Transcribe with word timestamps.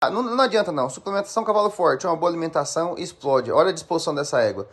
Ah, 0.00 0.10
não, 0.10 0.22
não 0.22 0.44
adianta 0.44 0.70
não. 0.70 0.88
Suplementação 0.88 1.42
cavalo 1.42 1.70
forte, 1.70 2.06
uma 2.06 2.14
boa 2.14 2.30
alimentação, 2.30 2.94
explode. 2.96 3.50
Olha 3.50 3.70
a 3.70 3.72
disposição 3.72 4.14
dessa 4.14 4.40
égua. 4.40 4.68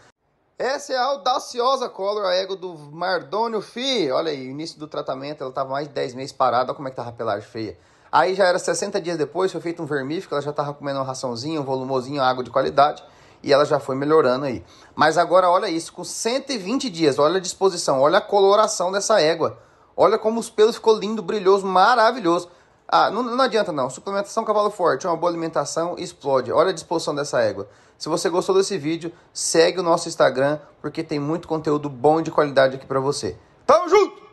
Essa 0.58 0.94
é 0.94 0.98
a 0.98 1.04
audaciosa 1.04 1.90
color, 1.90 2.26
a 2.26 2.36
égua 2.36 2.56
do 2.56 2.78
Mardônio 2.78 3.60
Fi. 3.60 4.12
Olha 4.12 4.30
aí, 4.32 4.48
início 4.48 4.78
do 4.80 4.88
tratamento, 4.88 5.42
ela 5.42 5.50
estava 5.50 5.72
mais 5.72 5.88
de 5.88 5.96
10 5.96 6.14
meses 6.14 6.32
parada, 6.32 6.70
olha 6.70 6.76
como 6.76 6.88
é 6.88 6.92
que 6.92 6.98
tava 6.98 7.10
a 7.10 7.12
pelagem 7.14 7.50
feia. 7.50 7.76
Aí 8.12 8.36
já 8.36 8.46
era 8.46 8.60
60 8.60 9.02
dias 9.02 9.18
depois, 9.18 9.52
foi 9.52 9.60
feito 9.60 9.82
um 9.82 9.86
vermífugo, 9.88 10.36
ela 10.36 10.44
já 10.44 10.52
estava 10.52 10.74
comendo 10.76 11.00
uma 11.00 11.06
raçãozinha, 11.06 11.60
um 11.60 11.64
volumozinho, 11.64 12.22
água 12.22 12.44
de 12.44 12.52
qualidade, 12.52 13.04
e 13.42 13.52
ela 13.52 13.66
já 13.66 13.80
foi 13.80 13.96
melhorando 13.96 14.46
aí. 14.46 14.64
Mas 14.94 15.18
agora 15.18 15.50
olha 15.50 15.68
isso, 15.68 15.92
com 15.92 16.04
120 16.04 16.88
dias, 16.90 17.18
olha 17.18 17.38
a 17.38 17.42
disposição, 17.42 18.00
olha 18.00 18.20
a 18.20 18.22
coloração 18.22 18.92
dessa 18.92 19.20
égua. 19.20 19.58
Olha 19.98 20.20
como 20.20 20.40
os 20.40 20.52
pelos 20.52 20.76
ficou 20.76 20.96
lindo, 20.96 21.24
brilhoso, 21.24 21.66
maravilhoso. 21.66 22.48
Ah, 22.88 23.10
não, 23.10 23.24
não 23.24 23.44
adianta 23.44 23.72
não. 23.72 23.90
Suplementação 23.90 24.46
cavalo 24.46 24.70
forte, 24.70 25.08
uma 25.08 25.18
boa 25.18 25.32
alimentação, 25.32 25.96
explode. 25.98 26.52
Olha 26.52 26.70
a 26.70 26.74
disposição 26.74 27.16
dessa 27.16 27.42
égua. 27.42 27.68
Se 27.98 28.10
você 28.10 28.30
gostou 28.30 28.56
desse 28.56 28.78
vídeo, 28.78 29.12
segue 29.34 29.80
o 29.80 29.84
nosso 29.84 30.08
Instagram, 30.08 30.60
porque 30.82 31.04
tem 31.04 31.20
muito 31.20 31.48
conteúdo 31.48 31.90
bom 31.90 32.20
e 32.20 32.24
de 32.24 32.32
qualidade 32.32 32.76
aqui 32.76 32.86
para 32.86 33.00
você. 33.00 33.38
Tamo 33.66 33.90
junto! 33.90 34.26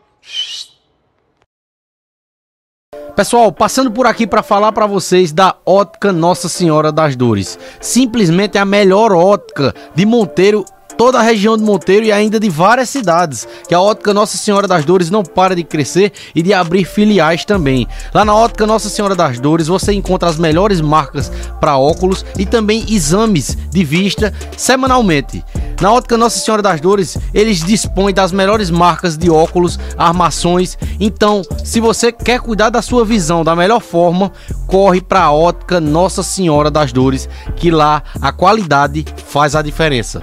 Pessoal, 3.15 3.53
passando 3.53 3.91
por 3.91 4.07
aqui 4.07 4.27
para 4.27 4.43
falar 4.43 4.73
para 4.73 4.87
vocês 4.87 5.33
da 5.33 5.55
Ótica 5.67 6.13
Nossa 6.13 6.49
Senhora 6.49 6.91
das 6.91 7.15
Dores. 7.15 7.59
Simplesmente 7.81 8.57
a 8.59 8.65
melhor 8.65 9.13
ótica 9.13 9.75
de 9.95 10.07
Monteiro 10.07 10.65
toda 10.97 11.19
a 11.19 11.23
região 11.23 11.57
de 11.57 11.63
Monteiro 11.63 12.07
e 12.07 12.13
ainda 12.13 12.39
de 12.39 12.49
várias 12.49 12.89
cidades, 12.89 13.47
que 13.69 13.75
a 13.75 13.81
Ótica 13.81 14.15
Nossa 14.15 14.37
Senhora 14.37 14.67
das 14.67 14.85
Dores 14.85 15.11
não 15.11 15.23
para 15.23 15.55
de 15.55 15.65
crescer 15.65 16.13
e 16.35 16.43
de 16.43 16.53
abrir 16.53 16.85
filiais 16.85 17.45
também. 17.45 17.87
Lá 18.15 18.25
na 18.25 18.35
Ótica 18.35 18.67
Nossa 18.67 18.89
Senhora 18.89 19.15
das 19.15 19.39
Dores 19.39 19.67
você 19.67 19.93
encontra 19.93 20.29
as 20.29 20.39
melhores 20.39 20.81
marcas 20.81 21.31
para 21.61 21.77
óculos 21.77 22.25
e 22.39 22.47
também 22.47 22.85
exames 22.89 23.57
de 23.71 23.85
vista 23.85 24.33
semanalmente. 24.57 25.45
Na 25.81 25.93
Ótica 25.93 26.17
Nossa 26.17 26.39
Senhora 26.39 26.63
das 26.63 26.81
Dores, 26.81 27.19
eles 27.35 27.65
dispõem 27.65 28.15
das 28.15 28.31
melhores 28.31 28.71
marcas 28.71 29.17
de 29.17 29.29
óculos, 29.29 29.81
armações. 29.99 30.79
Então, 31.01 31.43
se 31.65 31.81
você 31.81 32.13
quer 32.13 32.39
cuidar 32.39 32.71
da 32.71 32.81
sua 32.81 33.05
visão 33.05 33.43
da 33.43 33.57
melhor 33.57 33.81
forma, 33.81 34.31
corre 34.69 35.01
para 35.01 35.25
a 35.25 35.33
Ótica 35.33 35.81
Nossa 35.81 36.23
Senhora 36.23 36.71
das 36.71 36.93
Dores, 36.93 37.29
que 37.57 37.71
lá 37.71 38.03
a 38.21 38.31
qualidade 38.31 39.05
faz 39.27 39.57
a 39.57 39.63
diferença. 39.63 40.23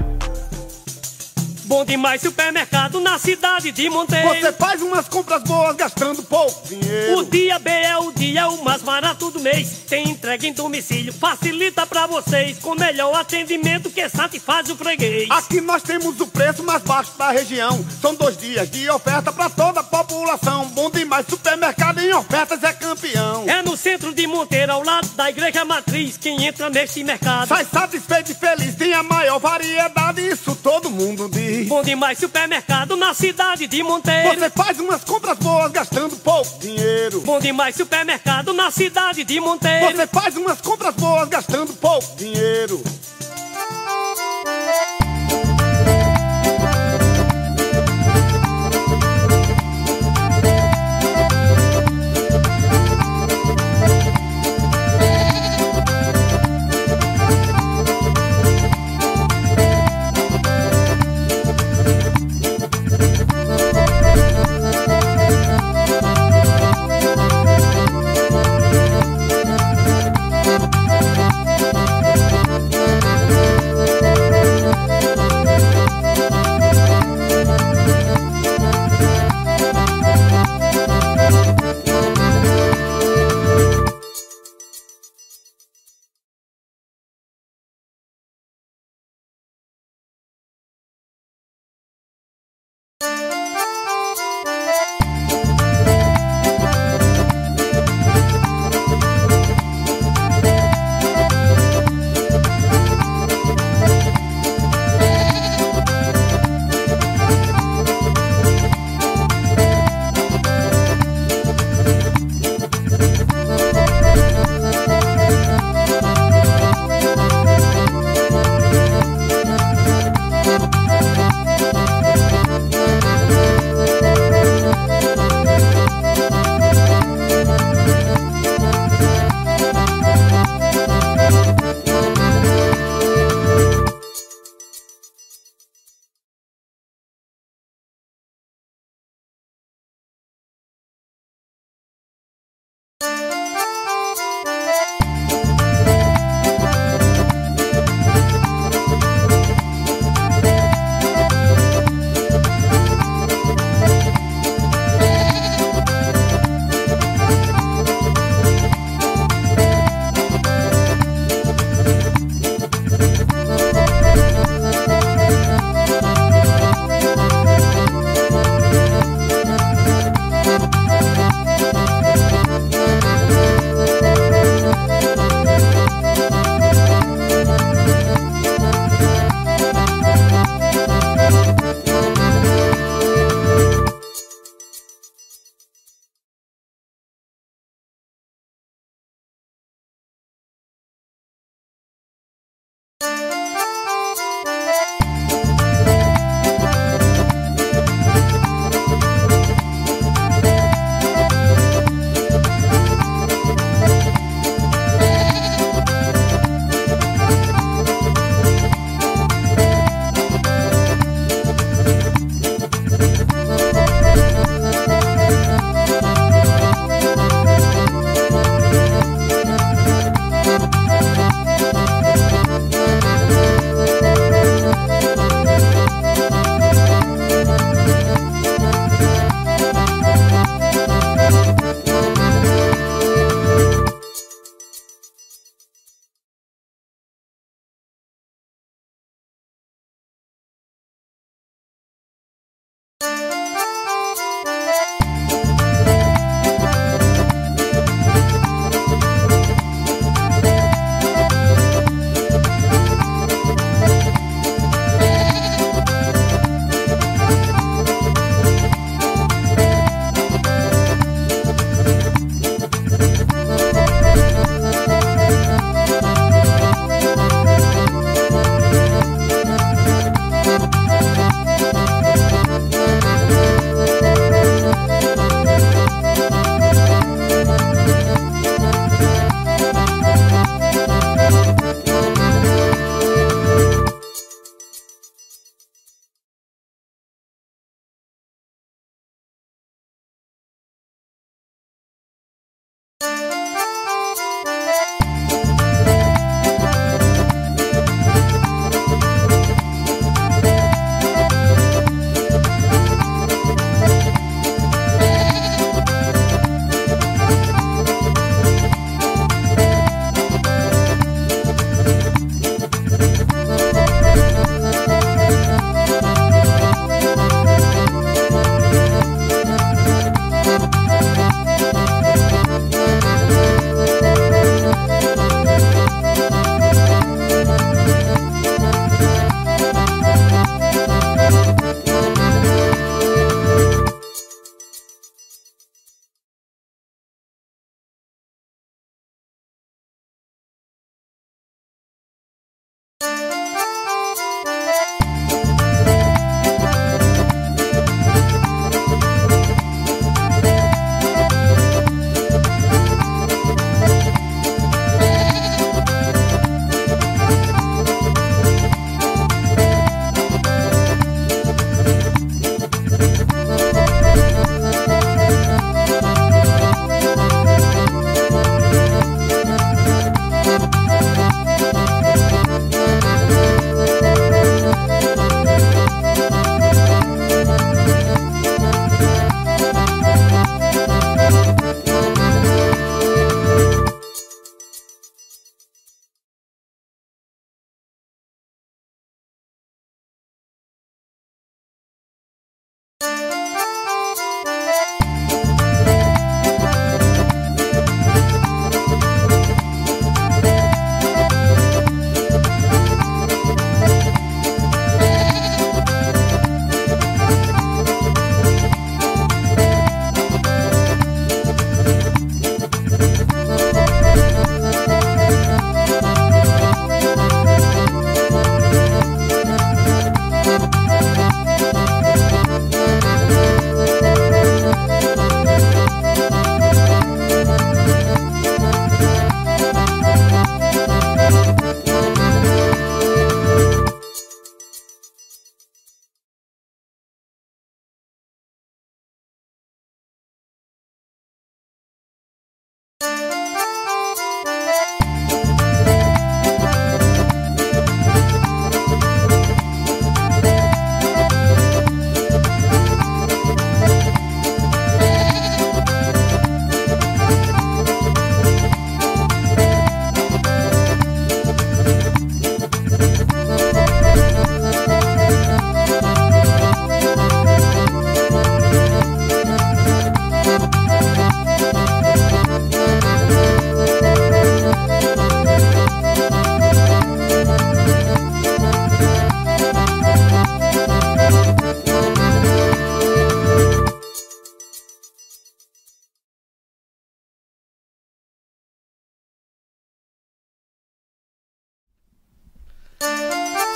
Bom 1.70 1.86
demais 1.86 2.20
supermercado 2.20 3.00
na 3.00 3.20
cidade 3.20 3.72
de 3.72 3.92
Monteiro. 3.92 4.28
Você 4.30 4.52
faz 4.54 4.82
umas 4.82 5.08
compras 5.08 5.44
boas 5.44 5.76
gastando 5.76 6.24
pouco 6.24 6.68
dinheiro. 6.68 7.20
O 7.20 7.24
dia 7.24 7.60
B 7.60 7.70
é 7.70 7.96
o 7.96 8.12
dia 8.12 8.50
o 8.50 8.64
mais 8.64 8.82
barato 8.82 9.30
do 9.30 9.40
mês. 9.40 9.84
Tem 9.88 10.10
entrega 10.10 10.48
em 10.48 10.52
domicílio, 10.52 11.14
facilita 11.14 11.86
pra 11.86 12.08
vocês. 12.08 12.58
Com 12.58 12.74
melhor 12.74 13.14
atendimento 13.14 13.92
que 13.92 14.10
satisfaz 14.10 14.68
o 14.72 14.76
freguês. 14.76 15.30
Aqui 15.30 15.62
nós 15.62 15.84
temos 15.84 16.20
o 16.20 16.26
preço 16.26 16.64
mais 16.64 16.82
baixo 16.82 17.12
da 17.20 17.30
região. 17.30 17.86
São 18.02 18.16
dois 18.16 18.36
dias 18.36 18.68
de 18.72 18.90
oferta 18.90 19.32
pra 19.32 19.48
toda 19.48 19.82
a 19.82 19.84
população. 19.84 20.70
Bom 20.70 20.90
demais 20.90 21.28
supermercado 21.30 22.00
em 22.00 22.12
ofertas 22.12 22.64
é 22.64 22.74
campeão. 22.74 23.48
É 23.48 23.62
no 23.62 23.78
centro 23.78 24.12
de 24.12 24.26
Monteiro, 24.26 24.72
ao 24.72 24.84
lado 24.84 25.08
da 25.10 25.30
igreja 25.30 25.64
matriz. 25.64 26.18
Quem 26.18 26.48
entra 26.48 26.68
neste 26.72 27.04
mercado 27.04 27.48
sai 27.48 27.64
satisfeito 27.64 28.32
e 28.32 28.34
feliz. 28.34 28.74
Tem 28.74 28.92
a 28.92 29.04
maior 29.04 29.38
variedade, 29.38 30.28
isso 30.28 30.56
todo 30.56 30.90
mundo 30.90 31.30
diz. 31.32 31.59
Bom 31.68 31.82
demais 31.84 32.18
supermercado 32.18 32.96
na 32.96 33.14
cidade 33.14 33.68
de 33.68 33.84
Monteiro. 33.84 34.40
Você 34.40 34.50
faz 34.50 34.80
umas 34.80 35.04
compras 35.04 35.38
boas 35.38 35.72
gastando 35.72 36.16
pouco 36.18 36.60
dinheiro. 36.60 37.22
Bom 37.22 37.40
demais 37.40 37.76
supermercado 37.76 38.54
na 38.54 38.72
cidade 38.72 39.24
de 39.24 39.40
Monteiro. 39.40 39.96
Você 39.96 40.08
faz 40.08 40.38
umas 40.38 40.62
compras 40.62 40.96
boas 40.96 41.28
gastando 41.28 41.74
pouco 41.74 42.16
dinheiro. 42.16 42.82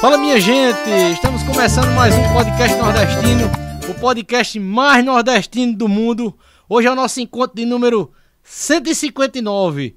Fala 0.03 0.17
minha 0.17 0.37
gente, 0.37 0.89
estamos 1.13 1.43
começando 1.43 1.95
mais 1.95 2.13
um 2.13 2.33
podcast 2.33 2.77
nordestino, 2.77 3.49
o 3.89 3.93
podcast 4.01 4.59
mais 4.59 5.05
nordestino 5.05 5.77
do 5.77 5.87
mundo. 5.87 6.37
Hoje 6.67 6.89
é 6.89 6.91
o 6.91 6.95
nosso 6.95 7.21
encontro 7.21 7.55
de 7.55 7.65
número 7.65 8.11
159. 8.43 9.95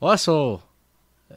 Olha 0.00 0.16
só, 0.16 0.58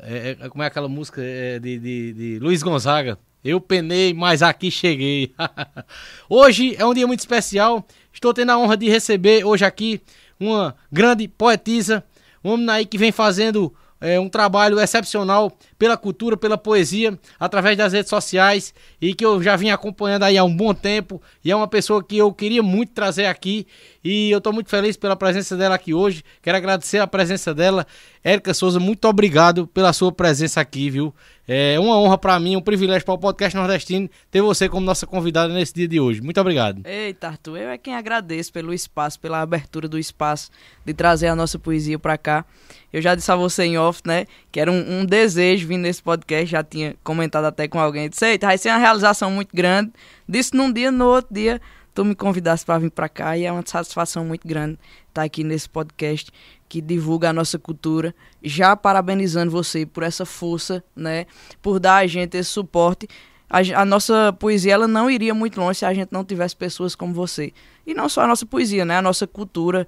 é, 0.02 0.38
é, 0.40 0.48
como 0.48 0.64
é 0.64 0.68
aquela 0.68 0.88
música 0.88 1.22
é, 1.22 1.60
de, 1.60 1.78
de, 1.78 2.14
de 2.14 2.40
Luiz 2.40 2.64
Gonzaga? 2.64 3.20
Eu 3.44 3.60
penei, 3.60 4.14
mas 4.14 4.42
aqui 4.42 4.72
cheguei. 4.72 5.34
hoje 6.30 6.74
é 6.80 6.86
um 6.86 6.94
dia 6.94 7.06
muito 7.06 7.20
especial. 7.20 7.86
Estou 8.14 8.34
tendo 8.34 8.54
a 8.54 8.58
honra 8.58 8.78
de 8.78 8.88
receber 8.88 9.44
hoje 9.44 9.66
aqui 9.66 10.02
uma 10.40 10.74
grande 10.90 11.28
poetisa, 11.28 12.02
um 12.42 12.52
homem 12.52 12.70
aí 12.70 12.86
que 12.86 12.98
vem 12.98 13.12
fazendo 13.12 13.76
é, 14.00 14.18
um 14.20 14.30
trabalho 14.30 14.80
excepcional 14.80 15.52
pela 15.78 15.98
cultura, 15.98 16.38
pela 16.38 16.58
poesia, 16.58 17.18
através 17.40 17.78
das 17.78 17.94
redes 17.94 18.10
sociais 18.10 18.74
e 19.02 19.14
que 19.14 19.26
eu 19.26 19.42
já 19.42 19.56
vim 19.56 19.70
acompanhando 19.70 20.24
aí 20.24 20.38
há 20.38 20.44
um 20.44 20.56
bom 20.56 20.74
tempo. 20.74 21.22
E 21.44 21.52
é 21.52 21.56
uma 21.56 21.68
pessoa 21.68 22.04
que 22.04 22.18
eu 22.18 22.32
queria 22.34 22.64
muito 22.64 22.94
trazer 22.94 23.26
aqui 23.26 23.68
e 24.04 24.30
eu 24.32 24.38
estou 24.38 24.54
muito 24.54 24.70
feliz 24.70 24.96
pela 24.96 25.16
presença 25.16 25.58
dela 25.58 25.76
aqui 25.76 25.94
hoje. 25.94 26.24
Quero 26.42 26.58
agradecer 26.58 27.00
a 27.00 27.08
presença 27.08 27.54
dela. 27.54 27.86
Érica 28.24 28.54
Souza, 28.54 28.80
muito 28.80 29.08
obrigado 29.08 29.68
pela 29.68 29.94
sua 29.94 30.12
presença 30.12 30.62
aqui, 30.62 30.90
viu? 30.90 31.14
É 31.48 31.80
uma 31.80 31.96
honra 32.00 32.18
para 32.18 32.40
mim, 32.40 32.56
um 32.56 32.62
privilégio 32.62 33.06
para 33.06 33.14
o 33.14 33.20
podcast 33.20 33.56
nordestino 33.56 34.10
ter 34.32 34.42
você 34.42 34.68
como 34.68 34.84
nossa 34.84 35.06
convidada 35.06 35.54
nesse 35.54 35.76
dia 35.76 35.88
de 35.88 36.00
hoje. 36.00 36.22
Muito 36.22 36.42
obrigado. 36.42 36.82
Eita, 36.86 37.28
Arthur, 37.28 37.58
eu 37.58 37.70
é 37.70 37.78
quem 37.78 37.96
agradeço 37.96 38.52
pelo 38.52 38.74
espaço, 38.74 39.20
pela 39.20 39.42
abertura 39.42 39.88
do 39.88 40.00
espaço 40.00 40.50
de 40.84 40.94
trazer 40.94 41.28
a 41.28 41.36
nossa 41.36 41.60
poesia 41.60 42.00
para 42.00 42.18
cá. 42.18 42.46
Eu 42.92 43.00
já 43.02 43.14
disse 43.14 43.32
a 43.32 43.36
você 43.36 43.64
em 43.66 43.78
off, 43.78 44.02
né, 44.06 44.26
que 44.52 44.60
era 44.60 44.72
um, 44.72 45.02
um 45.02 45.06
desejo 45.06 45.65
vir 45.66 45.78
nesse 45.78 46.02
podcast, 46.02 46.46
já 46.46 46.64
tinha 46.64 46.96
comentado 47.04 47.46
até 47.46 47.68
com 47.68 47.80
alguém. 47.80 48.10
Disse, 48.10 48.26
eita, 48.26 48.48
vai 48.48 48.58
ser 48.58 48.70
uma 48.70 48.78
realização 48.78 49.32
muito 49.32 49.56
grande. 49.56 49.92
Disse 50.28 50.56
num 50.56 50.72
dia, 50.72 50.92
no 50.92 51.06
outro 51.06 51.34
dia, 51.34 51.62
tu 51.94 52.04
me 52.04 52.14
convidasse 52.14 52.66
para 52.66 52.80
vir 52.80 52.92
para 52.92 53.10
cá 53.10 53.38
e 53.38 53.46
é 53.46 53.52
uma 53.52 53.64
satisfação 53.66 54.26
muito 54.26 54.48
grande 54.48 54.78
estar 55.08 55.24
aqui 55.24 55.44
nesse 55.44 55.70
podcast 55.70 56.32
que 56.68 56.82
divulga 56.82 57.30
a 57.30 57.34
nossa 57.34 57.58
cultura. 57.58 58.14
Já 58.44 58.76
parabenizando 58.76 59.50
você 59.50 59.86
por 59.86 60.04
essa 60.04 60.26
força, 60.26 60.84
né? 60.96 61.26
Por 61.62 61.80
dar 61.80 61.98
a 61.98 62.08
gente 62.08 62.36
esse 62.38 62.50
suporte. 62.50 63.08
A, 63.50 63.60
a, 63.82 63.86
nossa 63.86 64.34
poesia 64.34 64.74
ela 64.74 64.88
não 64.88 65.10
iria 65.10 65.34
muito 65.34 65.60
longe 65.60 65.80
se 65.80 65.86
a 65.86 65.94
gente 65.94 66.10
não 66.12 66.26
tivesse 66.26 66.56
pessoas 66.56 66.96
como 66.96 67.14
você. 67.14 67.54
E 67.88 67.94
não 67.94 68.10
só 68.10 68.22
a 68.22 68.28
nossa 68.28 68.46
poesia, 68.46 68.84
né? 68.84 68.98
A 68.98 69.02
nossa 69.02 69.26
cultura 69.26 69.88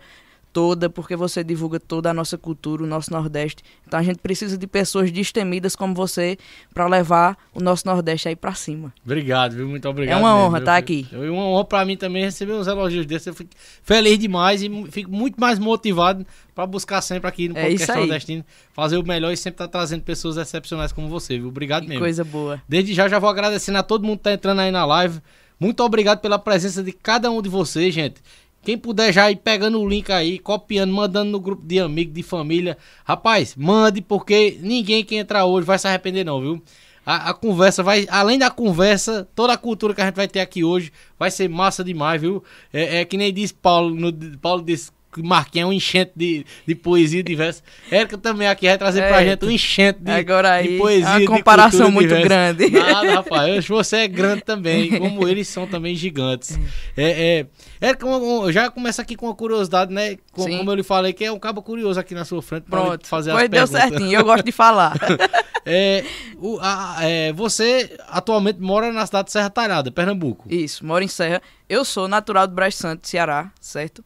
toda, 0.58 0.90
porque 0.90 1.16
você 1.16 1.44
divulga 1.44 1.80
toda 1.80 2.10
a 2.10 2.14
nossa 2.16 2.36
cultura, 2.36 2.84
o 2.84 2.88
nosso 2.88 3.12
Nordeste. 3.12 3.62
Então 3.86 4.00
a 4.00 4.02
gente 4.02 4.18
precisa 4.18 4.58
de 4.58 4.66
pessoas 4.66 5.12
destemidas 5.12 5.76
como 5.76 5.94
você 5.94 6.36
para 6.74 6.88
levar 6.88 7.38
o 7.54 7.62
nosso 7.62 7.86
Nordeste 7.86 8.28
aí 8.28 8.36
para 8.36 8.56
cima. 8.56 8.92
Obrigado, 9.06 9.56
viu? 9.56 9.68
Muito 9.68 9.88
obrigado. 9.88 10.18
É 10.18 10.20
uma 10.20 10.36
honra 10.36 10.58
estar 10.58 10.72
tá 10.72 10.78
aqui. 10.78 11.08
É 11.14 11.30
uma 11.30 11.44
honra 11.44 11.64
para 11.64 11.86
mim 11.86 11.96
também 11.96 12.24
receber 12.24 12.54
uns 12.54 12.66
elogios 12.66 13.06
desses. 13.06 13.28
Eu 13.28 13.36
fico 13.36 13.52
feliz 13.84 14.18
demais 14.18 14.64
e 14.64 14.88
fico 14.90 15.12
muito 15.12 15.40
mais 15.40 15.60
motivado 15.60 16.26
para 16.56 16.66
buscar 16.66 17.02
sempre 17.02 17.30
aqui 17.30 17.50
no 17.50 17.56
é 17.56 17.62
podcast 17.62 17.96
nordestino 17.96 18.44
fazer 18.74 18.98
o 18.98 19.04
melhor 19.04 19.32
e 19.32 19.38
sempre 19.38 19.64
estar 19.64 19.68
tá 19.68 19.78
trazendo 19.78 20.02
pessoas 20.02 20.38
excepcionais 20.38 20.92
como 20.92 21.08
você, 21.08 21.38
viu? 21.38 21.50
Obrigado 21.50 21.84
que 21.84 21.90
mesmo. 21.90 22.02
Coisa 22.02 22.24
boa. 22.24 22.60
Desde 22.68 22.96
já 22.96 23.08
já 23.08 23.20
vou 23.20 23.30
agradecendo 23.30 23.78
a 23.78 23.84
todo 23.84 24.08
mundo 24.08 24.18
que 24.18 24.24
tá 24.24 24.34
entrando 24.34 24.60
aí 24.60 24.72
na 24.72 24.86
live. 24.86 25.22
Muito 25.60 25.84
obrigado 25.84 26.20
pela 26.20 26.40
presença 26.40 26.84
de 26.84 26.92
cada 26.92 27.30
um 27.30 27.44
de 27.44 27.50
vocês, 27.50 27.94
gente. 27.94 28.22
Quem 28.68 28.78
puder 28.78 29.14
já 29.14 29.32
ir 29.32 29.38
pegando 29.38 29.80
o 29.80 29.88
link 29.88 30.12
aí, 30.12 30.38
copiando, 30.38 30.92
mandando 30.92 31.32
no 31.32 31.40
grupo 31.40 31.66
de 31.66 31.80
amigos, 31.80 32.14
de 32.14 32.22
família. 32.22 32.78
Rapaz, 33.06 33.56
mande, 33.56 34.02
porque 34.02 34.58
ninguém 34.60 35.06
que 35.06 35.16
entrar 35.16 35.46
hoje 35.46 35.66
vai 35.66 35.80
se 35.80 35.88
arrepender, 35.88 36.26
não, 36.26 36.42
viu? 36.42 36.62
A, 37.06 37.30
a, 37.30 37.34
conversa 37.34 37.82
vai, 37.82 38.06
além 38.10 38.38
da 38.38 38.52
conversa, 38.52 39.26
toda 39.34 39.54
a 39.54 39.58
cultura 39.58 39.96
que 39.96 40.02
a 40.02 40.06
gente 40.08 40.16
vai 40.16 40.28
ter 40.28 40.42
aqui 40.42 40.66
hoje 40.66 40.92
vai 41.18 41.32
ser 41.32 41.48
massa 41.48 41.82
demais, 41.82 42.20
viu? 42.20 42.44
É, 42.74 42.98
é 42.98 43.06
que 43.06 43.16
nem 43.16 43.34
diz 43.34 43.54
Paulo, 43.54 43.96
no, 43.96 44.12
Paulo 44.38 44.62
disse 44.62 44.92
Marquinhos 45.24 45.66
é 45.66 45.68
um 45.68 45.74
enchente 45.74 46.12
de, 46.16 46.46
de 46.66 46.76
poesia 46.76 47.24
diversa. 47.24 47.64
Érica 47.92 48.18
também 48.18 48.48
aqui 48.48 48.68
vai 48.68 48.78
trazer 48.78 49.02
é, 49.02 49.08
pra 49.08 49.24
gente 49.24 49.46
um 49.46 49.52
enchente 49.52 50.00
de, 50.02 50.12
agora 50.12 50.54
aí, 50.54 50.74
de 50.74 50.78
poesia. 50.78 51.08
Uma 51.08 51.26
comparação 51.26 51.92
muito 51.92 52.08
diversa. 52.08 52.28
grande. 52.28 52.70
Nada, 52.70 53.14
rapaz. 53.16 53.68
Você 53.68 53.98
é 53.98 54.08
grande 54.08 54.42
também, 54.42 54.90
como 55.00 55.28
eles 55.28 55.48
são 55.48 55.68
também 55.68 55.96
gigantes. 55.96 56.60
É, 56.96 57.40
é, 57.40 57.88
Érica, 57.88 58.08
já 58.52 58.70
começa 58.70 59.02
aqui 59.02 59.16
com 59.16 59.28
uma 59.28 59.36
curiosidade, 59.36 59.94
né? 59.94 60.18
Com, 60.32 60.44
como 60.44 60.72
eu 60.72 60.76
lhe 60.76 60.84
falei, 60.84 61.14
que 61.14 61.26
é 61.26 61.32
um 61.32 61.40
cabo 61.40 61.62
curioso 61.62 62.00
aqui 62.00 62.14
na 62.14 62.26
sua 62.26 62.42
frente. 62.42 62.64
Pronto, 62.64 63.06
fazer 63.06 63.32
pois 63.32 63.44
as 63.44 63.50
deu 63.50 63.68
perguntas. 63.68 63.90
certinho, 63.90 64.20
eu 64.20 64.24
gosto 64.24 64.46
de 64.46 64.52
falar. 64.52 64.94
é, 65.66 66.04
o, 66.38 66.58
a, 66.62 66.98
é, 67.02 67.34
você 67.34 67.98
atualmente 68.08 68.60
mora 68.60 68.92
na 68.92 69.06
cidade 69.06 69.28
de 69.28 69.32
Serra 69.32 69.50
Talhada, 69.50 69.92
Pernambuco. 69.92 70.46
Isso, 70.50 70.86
moro 70.86 71.04
em 71.04 71.08
Serra. 71.08 71.42
Eu 71.70 71.84
sou 71.84 72.08
natural 72.08 72.48
do 72.48 72.56
Brejo 72.56 72.78
Santo, 72.78 73.08
Ceará, 73.08 73.52
certo? 73.60 74.04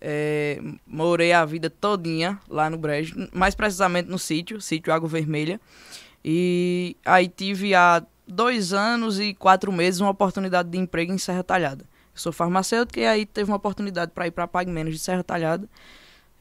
É, 0.00 0.60
morei 0.86 1.32
a 1.32 1.44
vida 1.44 1.68
todinha 1.68 2.38
lá 2.48 2.70
no 2.70 2.78
Brejo, 2.78 3.28
mais 3.32 3.54
precisamente 3.54 4.08
no 4.08 4.18
sítio, 4.18 4.60
sítio 4.60 4.92
Água 4.92 5.08
Vermelha. 5.08 5.60
E 6.24 6.96
aí 7.04 7.28
tive 7.28 7.74
há 7.74 8.02
dois 8.26 8.72
anos 8.72 9.18
e 9.20 9.34
quatro 9.34 9.72
meses 9.72 10.00
uma 10.00 10.10
oportunidade 10.10 10.70
de 10.70 10.78
emprego 10.78 11.12
em 11.12 11.18
Serra 11.18 11.42
Talhada. 11.42 11.84
Eu 11.84 12.20
sou 12.20 12.32
farmacêutico 12.32 12.98
e 12.98 13.06
aí 13.06 13.26
teve 13.26 13.50
uma 13.50 13.56
oportunidade 13.56 14.12
para 14.12 14.26
ir 14.26 14.30
para 14.30 14.46
Pague 14.46 14.70
Menos 14.70 14.94
de 14.94 15.00
Serra 15.00 15.22
Talhada. 15.22 15.68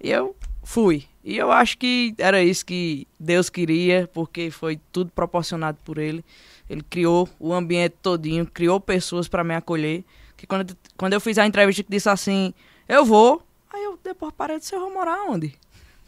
E 0.02 0.10
eu 0.10 0.36
fui. 0.64 1.06
E 1.24 1.38
eu 1.38 1.52
acho 1.52 1.78
que 1.78 2.16
era 2.18 2.42
isso 2.42 2.66
que 2.66 3.08
Deus 3.20 3.50
queria, 3.50 4.10
porque 4.14 4.50
foi 4.50 4.80
tudo 4.92 5.12
proporcionado 5.12 5.78
por 5.84 5.98
Ele. 5.98 6.24
Ele 6.70 6.82
criou 6.82 7.28
o 7.40 7.54
ambiente 7.54 7.96
todinho, 8.02 8.46
criou 8.46 8.80
pessoas 8.80 9.28
para 9.28 9.44
me 9.44 9.56
acolher. 9.56 10.04
Que 10.38 10.48
quando, 10.48 10.78
quando 10.96 11.14
eu 11.14 11.20
fiz 11.20 11.38
a 11.38 11.46
entrevista 11.46 11.84
que 11.84 11.92
disse 11.92 12.08
assim, 12.08 12.54
eu 12.88 13.04
vou, 13.04 13.44
Aí 13.72 13.84
eu 13.84 14.00
depois 14.04 14.34
parei 14.36 14.58
de 14.60 14.66
ser, 14.66 14.76
eu 14.76 14.82
vou 14.82 14.94
morar 14.94 15.24
onde? 15.30 15.54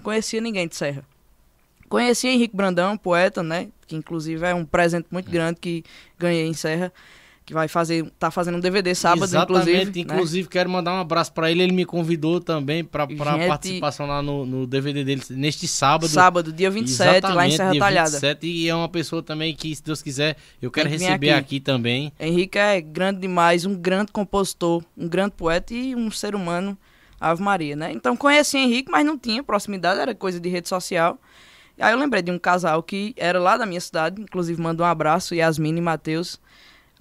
Conhecia 0.02 0.42
ninguém 0.42 0.68
de 0.68 0.76
Serra. 0.76 1.04
Conhecia 1.88 2.32
Henrique 2.32 2.56
Brandão, 2.56 2.98
poeta, 2.98 3.44
né? 3.44 3.68
Que 3.86 3.96
inclusive 3.96 4.46
é 4.46 4.56
um 4.56 4.66
presente 4.66 5.08
muito 5.12 5.30
grande 5.30 5.60
que 5.60 5.84
ganhei 6.18 6.48
em 6.48 6.54
Serra. 6.54 6.92
Que 7.44 7.54
vai 7.54 7.68
fazer, 7.68 8.10
tá 8.18 8.32
fazendo 8.32 8.58
um 8.58 8.60
DVD 8.62 8.96
sábado, 8.96 9.26
Exatamente, 9.26 9.70
inclusive. 9.70 10.00
Inclusive, 10.00 10.44
né? 10.44 10.50
quero 10.50 10.70
mandar 10.70 10.94
um 10.94 11.02
abraço 11.02 11.34
para 11.34 11.52
ele. 11.52 11.64
Ele 11.64 11.74
me 11.74 11.84
convidou 11.84 12.40
também 12.40 12.82
para 12.82 13.08
Gente... 13.08 13.48
participação 13.48 14.06
lá 14.06 14.22
no, 14.22 14.46
no, 14.46 14.66
DVD 14.66 15.04
dele 15.04 15.22
neste 15.32 15.68
sábado. 15.68 16.08
Sábado, 16.08 16.54
dia 16.54 16.70
27, 16.70 17.10
Exatamente, 17.10 17.36
lá 17.36 17.48
em 17.48 17.52
Serra 17.52 17.72
dia 17.72 17.80
Talhada. 17.80 18.12
27, 18.12 18.48
e 18.48 18.70
é 18.70 18.76
uma 18.76 18.88
pessoa 18.88 19.22
também 19.22 19.54
que, 19.54 19.76
se 19.76 19.84
Deus 19.84 20.02
quiser, 20.02 20.38
eu 20.62 20.72
quero 20.72 20.88
receber 20.88 21.32
aqui. 21.32 21.40
aqui. 21.40 21.60
também. 21.60 22.14
Henrique 22.18 22.58
é 22.58 22.80
grande 22.80 23.20
demais, 23.20 23.66
um 23.66 23.76
grande 23.76 24.14
compositor, 24.14 24.82
um 24.98 25.10
grande 25.10 25.34
poeta 25.36 25.74
e 25.74 25.94
um 25.94 26.10
ser 26.10 26.36
humano 26.36 26.78
Ave 27.22 27.44
Maria, 27.44 27.76
né? 27.76 27.92
Então 27.92 28.18
conheci 28.18 28.58
Henrique, 28.58 28.92
mas 28.92 29.06
não 29.06 29.18
tinha 29.18 29.44
proximidade, 29.44 30.00
era 30.00 30.16
coisa 30.16 30.40
de 30.40 30.50
rede 30.50 30.68
social. 30.68 31.20
Aí 31.80 31.94
eu 31.94 31.98
lembrei 31.98 32.24
de 32.24 32.32
um 32.32 32.40
casal 32.40 32.82
que 32.82 33.14
era 33.16 33.40
lá 33.40 33.58
da 33.58 33.66
minha 33.66 33.80
cidade, 33.80 34.20
inclusive 34.20 34.60
mandou 34.60 34.86
um 34.86 34.90
abraço, 34.90 35.36
Yasmin 35.36 35.78
e 35.78 35.82
Matheus. 35.82 36.40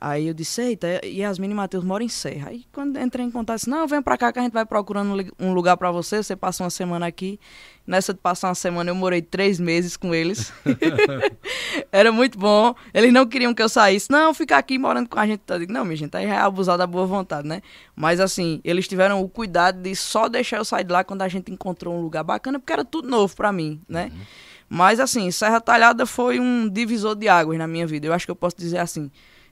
Aí 0.02 0.28
eu 0.28 0.32
disse, 0.32 0.62
eita, 0.62 1.04
Yasmin 1.04 1.50
e 1.50 1.54
Matheus 1.54 1.84
moram 1.84 2.06
em 2.06 2.08
Serra. 2.08 2.48
Aí 2.48 2.64
quando 2.72 2.98
entrei 2.98 3.26
em 3.26 3.30
contato, 3.30 3.58
disse, 3.58 3.68
não, 3.68 3.86
vem 3.86 4.00
pra 4.00 4.16
cá 4.16 4.32
que 4.32 4.38
a 4.38 4.42
gente 4.42 4.52
vai 4.52 4.64
procurando 4.64 5.14
um 5.38 5.52
lugar 5.52 5.76
para 5.76 5.90
você, 5.90 6.22
você 6.22 6.34
passa 6.34 6.64
uma 6.64 6.70
semana 6.70 7.06
aqui. 7.06 7.38
Nessa 7.86 8.14
de 8.14 8.18
passar 8.18 8.48
uma 8.48 8.54
semana 8.54 8.90
eu 8.90 8.94
morei 8.94 9.20
três 9.20 9.60
meses 9.60 9.98
com 9.98 10.14
eles. 10.14 10.54
Era 11.92 12.10
muito 12.10 12.38
bom. 12.38 12.74
Eles 12.94 13.12
não 13.12 13.26
queriam 13.26 13.52
que 13.52 13.62
eu 13.62 13.68
saísse. 13.68 14.10
Não, 14.10 14.32
ficar 14.32 14.56
aqui 14.56 14.78
morando 14.78 15.06
com 15.06 15.18
a 15.18 15.26
gente. 15.26 15.42
Eu 15.46 15.58
digo, 15.58 15.72
não, 15.72 15.84
minha 15.84 15.96
gente, 15.96 16.16
aí 16.16 16.24
é 16.24 16.38
abusar 16.38 16.78
da 16.78 16.86
boa 16.86 17.04
vontade, 17.04 17.46
né? 17.46 17.60
Mas 17.94 18.20
assim, 18.20 18.58
eles 18.64 18.88
tiveram 18.88 19.20
o 19.22 19.28
cuidado 19.28 19.82
de 19.82 19.94
só 19.94 20.30
deixar 20.30 20.56
eu 20.58 20.64
sair 20.64 20.84
de 20.84 20.92
lá 20.92 21.04
quando 21.04 21.20
a 21.20 21.28
gente 21.28 21.52
encontrou 21.52 21.94
um 21.94 22.00
lugar 22.00 22.24
bacana, 22.24 22.58
porque 22.58 22.72
era 22.72 22.86
tudo 22.86 23.06
novo 23.06 23.36
para 23.36 23.52
mim, 23.52 23.82
né? 23.86 24.10
Uhum. 24.10 24.20
Mas 24.66 24.98
assim, 24.98 25.30
Serra 25.30 25.60
Talhada 25.60 26.06
foi 26.06 26.40
um 26.40 26.70
divisor 26.70 27.14
de 27.14 27.28
águas 27.28 27.58
na 27.58 27.66
minha 27.66 27.86
vida. 27.86 28.06
Eu 28.06 28.14
acho 28.14 28.24
que 28.24 28.30
eu 28.30 28.36
posso 28.36 28.56
dizer 28.56 28.78
assim 28.78 29.10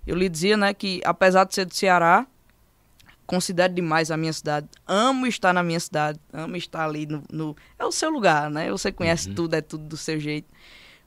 eu 0.08 0.16
lhe 0.16 0.28
dizia, 0.28 0.56
né, 0.56 0.72
que 0.72 1.02
apesar 1.04 1.44
de 1.44 1.54
ser 1.54 1.66
do 1.66 1.74
Ceará, 1.74 2.26
considero 3.26 3.74
demais 3.74 4.10
a 4.10 4.16
minha 4.16 4.32
cidade. 4.32 4.66
Amo 4.86 5.26
estar 5.26 5.52
na 5.52 5.62
minha 5.62 5.78
cidade, 5.78 6.18
amo 6.32 6.56
estar 6.56 6.86
ali 6.86 7.04
no, 7.04 7.22
no... 7.30 7.54
é 7.78 7.84
o 7.84 7.92
seu 7.92 8.08
lugar, 8.08 8.50
né? 8.50 8.70
Você 8.70 8.90
conhece 8.90 9.28
uhum. 9.28 9.34
tudo, 9.34 9.54
é 9.54 9.60
tudo 9.60 9.84
do 9.84 9.98
seu 9.98 10.18
jeito. 10.18 10.48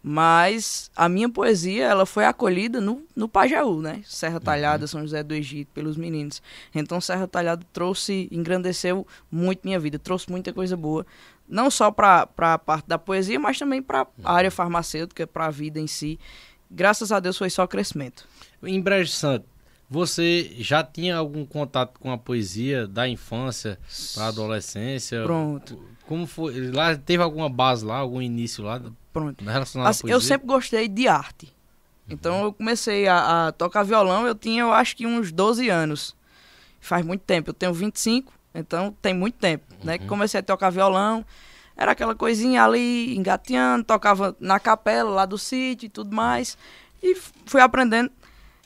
Mas 0.04 0.92
a 0.96 1.10
minha 1.10 1.28
poesia, 1.28 1.86
ela 1.86 2.06
foi 2.06 2.26
acolhida 2.26 2.80
no, 2.80 3.04
no 3.16 3.28
Pajaú, 3.28 3.82
né? 3.82 4.04
Serra 4.06 4.36
uhum. 4.36 4.42
Talhada, 4.42 4.84
uhum. 4.84 4.88
São 4.88 5.02
José 5.02 5.24
do 5.24 5.34
Egito, 5.34 5.70
pelos 5.74 5.98
meninos. 5.98 6.44
Então 6.76 7.02
Serra 7.02 7.28
Talhada 7.28 7.66
trouxe, 7.74 8.30
engrandeceu 8.32 9.06
muito 9.32 9.62
minha 9.64 9.80
vida, 9.80 9.98
trouxe 9.98 10.30
muita 10.30 10.54
coisa 10.54 10.78
boa. 10.78 11.04
Não 11.50 11.72
só 11.72 11.90
para 11.90 12.30
a 12.38 12.58
parte 12.60 12.88
da 12.88 13.00
poesia, 13.00 13.40
mas 13.40 13.58
também 13.58 13.82
para 13.82 14.02
a 14.02 14.04
uhum. 14.04 14.08
área 14.24 14.52
farmacêutica, 14.52 15.26
para 15.26 15.48
a 15.48 15.52
vida 15.52 15.80
em 15.80 15.88
si. 15.88 16.20
Graças 16.70 17.12
a 17.12 17.20
Deus 17.20 17.36
foi 17.36 17.50
só 17.50 17.66
crescimento. 17.66 18.30
Em 18.64 18.80
Brejo 18.82 19.12
Santo, 19.12 19.46
você 19.90 20.56
já 20.58 20.84
tinha 20.84 21.18
algum 21.18 21.46
contato 21.46 22.00
com 22.00 22.12
a 22.12 22.18
poesia 22.18 22.88
da 22.88 23.08
infância 23.08 23.78
para 24.14 24.28
adolescência? 24.28 25.24
Pronto. 25.24 25.82
Como 26.08 26.26
foi? 26.26 26.72
Lá 26.72 26.96
teve 26.96 27.22
alguma 27.22 27.50
base 27.50 27.86
lá, 27.86 27.98
algum 27.98 28.22
início 28.22 28.64
lá? 28.64 28.82
Pronto. 29.12 29.44
Relacionado 29.44 29.88
assim, 29.88 30.00
à 30.00 30.02
poesia? 30.02 30.16
Eu 30.16 30.22
sempre 30.22 30.48
gostei 30.48 30.88
de 30.88 31.08
arte. 31.08 31.54
Então 32.10 32.44
eu 32.44 32.54
comecei 32.54 33.08
a, 33.08 33.48
a 33.48 33.52
tocar 33.52 33.84
violão, 33.84 34.28
eu 34.28 34.36
tinha, 34.36 34.62
eu 34.62 34.72
acho 34.74 34.96
que 34.96 35.06
uns 35.06 35.32
12 35.32 35.70
anos. 35.70 36.16
Faz 36.80 37.06
muito 37.06 37.22
tempo, 37.22 37.52
eu 37.52 37.54
tenho 37.54 37.74
25, 37.74 38.34
então 38.56 38.96
tem 39.02 39.14
muito 39.14 39.36
tempo, 39.36 39.66
né? 39.84 39.98
Que 39.98 40.08
comecei 40.08 40.40
a 40.40 40.44
tocar 40.44 40.72
violão, 40.72 41.24
era 41.76 41.92
aquela 41.92 42.16
coisinha 42.16 42.64
ali, 42.64 43.16
engateando, 43.16 43.84
tocava 43.84 44.36
na 44.40 44.60
capela 44.60 45.10
lá 45.10 45.26
do 45.26 45.38
sítio 45.38 45.86
e 45.86 45.90
tudo 45.90 46.16
mais. 46.16 46.58
E 47.04 47.16
fui 47.46 47.62
aprendendo. 47.62 48.12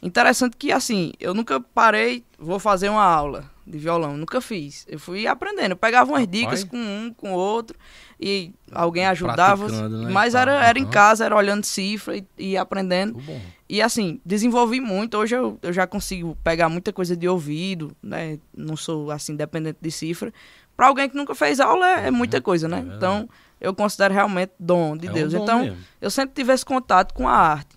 Interessante 0.01 0.55
que, 0.57 0.71
assim, 0.71 1.13
eu 1.19 1.33
nunca 1.33 1.59
parei, 1.59 2.23
vou 2.37 2.59
fazer 2.59 2.89
uma 2.89 3.03
aula 3.03 3.49
de 3.65 3.77
violão, 3.77 4.15
nunca 4.15 4.39
fiz. 4.39 4.85
Eu 4.87 4.99
fui 4.99 5.25
aprendendo, 5.25 5.71
eu 5.71 5.77
pegava 5.77 6.11
umas 6.11 6.27
dicas 6.27 6.63
com 6.63 6.77
um, 6.77 7.13
com 7.15 7.33
outro, 7.33 7.75
e 8.19 8.53
alguém 8.71 9.05
ajudava. 9.07 9.67
Né? 9.67 10.11
Mas 10.11 10.35
era, 10.35 10.63
era 10.63 10.77
em 10.77 10.85
casa, 10.85 11.25
era 11.25 11.35
olhando 11.35 11.65
cifra 11.65 12.15
e, 12.17 12.25
e 12.37 12.57
aprendendo. 12.57 13.19
E 13.67 13.81
assim, 13.81 14.21
desenvolvi 14.23 14.79
muito. 14.79 15.17
Hoje 15.17 15.35
eu, 15.35 15.57
eu 15.61 15.73
já 15.73 15.87
consigo 15.87 16.37
pegar 16.43 16.69
muita 16.69 16.93
coisa 16.93 17.15
de 17.15 17.27
ouvido, 17.27 17.95
né? 18.01 18.37
Não 18.55 18.77
sou 18.77 19.09
assim 19.09 19.35
dependente 19.35 19.79
de 19.81 19.89
cifra. 19.89 20.31
Para 20.77 20.87
alguém 20.87 21.09
que 21.09 21.15
nunca 21.15 21.33
fez 21.33 21.59
aula 21.59 22.01
é, 22.01 22.07
é 22.07 22.11
muita 22.11 22.39
coisa, 22.41 22.67
né? 22.67 22.77
é 22.77 22.81
verdade. 22.81 22.97
então, 22.97 23.29
eu 23.59 23.73
considero 23.73 24.13
realmente 24.13 24.51
dom 24.59 24.95
de 24.95 25.07
É 25.07 25.09
um 25.09 25.13
Deus. 25.13 25.33
dom 25.33 25.43
então, 25.43 25.59
mesmo. 25.63 25.77
eu 25.99 26.11
sempre 26.11 26.35
tive 26.35 26.53
esse 26.53 26.65
contato 26.65 27.13
com 27.13 27.27
a 27.27 27.33
arte. 27.33 27.74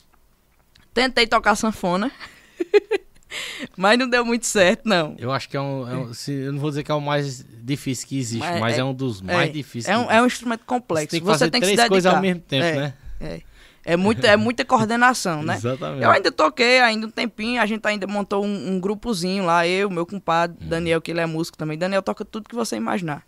Tentei 0.98 1.28
tocar 1.28 1.54
sanfona, 1.54 2.10
mas 3.76 3.98
não 3.98 4.08
deu 4.08 4.24
muito 4.24 4.46
certo, 4.46 4.82
não. 4.88 5.14
Eu 5.18 5.30
acho 5.30 5.48
que 5.48 5.56
é 5.56 5.60
um. 5.60 5.88
é 5.88 5.96
um- 5.96 6.14
se- 6.14 6.32
eu 6.32 6.52
não 6.52 6.58
vou 6.60 6.70
dizer 6.70 6.82
que 6.82 6.90
é 6.90 6.94
o 6.94 7.00
mais 7.00 7.44
difícil 7.62 8.08
que 8.08 8.18
existe, 8.18 8.40
Mas 8.44 8.60
mas, 8.60 8.76
é- 8.76 8.80
é, 8.80 8.84
um 8.84 8.92
dos 8.94 9.20
mais 9.20 9.48
é, 9.50 9.52
difíceis. 9.52 9.94
É 9.94 9.98
um, 9.98 10.10
é 10.10 10.20
um 10.22 10.26
instrumento 10.26 10.64
complexo. 10.64 11.06
Você 11.06 11.10
tem 11.10 11.20
que 11.20 11.26
Você 11.26 11.32
fazer 11.38 11.50
tem 11.50 11.60
que 11.60 11.66
três 11.74 11.88
coisas 11.88 12.12
ao 12.12 12.20
mesmo 12.20 12.40
tempo, 12.40 12.64
É, 12.64 12.74
né? 12.74 12.94
É, 13.20 13.40
é, 13.84 13.96
muita, 13.96 14.26
é 14.26 14.36
muita 14.36 14.64
coordenação, 14.64 15.42
né? 15.42 15.54
Exatamente. 15.54 16.02
Eu 16.02 16.10
ainda 16.10 16.32
toquei, 16.32 16.80
ainda 16.80 17.06
um 17.06 17.10
tempinho, 17.10 17.60
a 17.62 17.66
gente 17.66 17.86
ainda 17.86 18.06
montou 18.08 18.44
um, 18.44 18.70
um 18.72 18.80
grupozinho 18.80 19.44
lá, 19.44 19.66
eu, 19.66 19.88
meu 19.88 20.04
compadre, 20.04 20.56
Uhum. 20.60 20.68
Daniel, 20.68 21.00
que 21.00 21.10
ele 21.12 21.20
é 21.20 21.26
músico 21.26 21.56
também. 21.56 21.78
Daniel 21.78 22.02
toca 22.02 22.24
tudo 22.24 22.48
que 22.48 22.54
você 22.56 22.74
imaginar. 22.76 23.22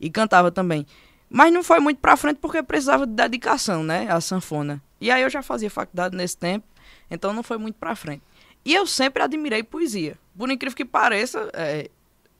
E 0.00 0.10
cantava 0.10 0.50
também. 0.50 0.86
Mas 1.30 1.50
não 1.52 1.62
foi 1.64 1.80
muito 1.80 1.98
pra 1.98 2.16
frente 2.16 2.38
porque 2.42 2.62
precisava 2.62 3.06
de 3.06 3.12
dedicação, 3.14 3.82
né? 3.82 4.06
A 4.10 4.20
sanfona. 4.20 4.82
E 5.00 5.10
aí 5.10 5.22
eu 5.22 5.30
já 5.30 5.42
fazia 5.42 5.70
faculdade 5.70 6.16
nesse 6.16 6.36
tempo, 6.36 6.64
então 7.10 7.32
não 7.32 7.42
foi 7.42 7.58
muito 7.58 7.76
pra 7.76 7.94
frente. 7.96 8.22
E 8.64 8.74
eu 8.74 8.86
sempre 8.86 9.22
admirei 9.22 9.62
poesia. 9.62 10.16
Por 10.36 10.50
incrível 10.50 10.76
que 10.76 10.84
pareça, 10.84 11.48
é, 11.52 11.88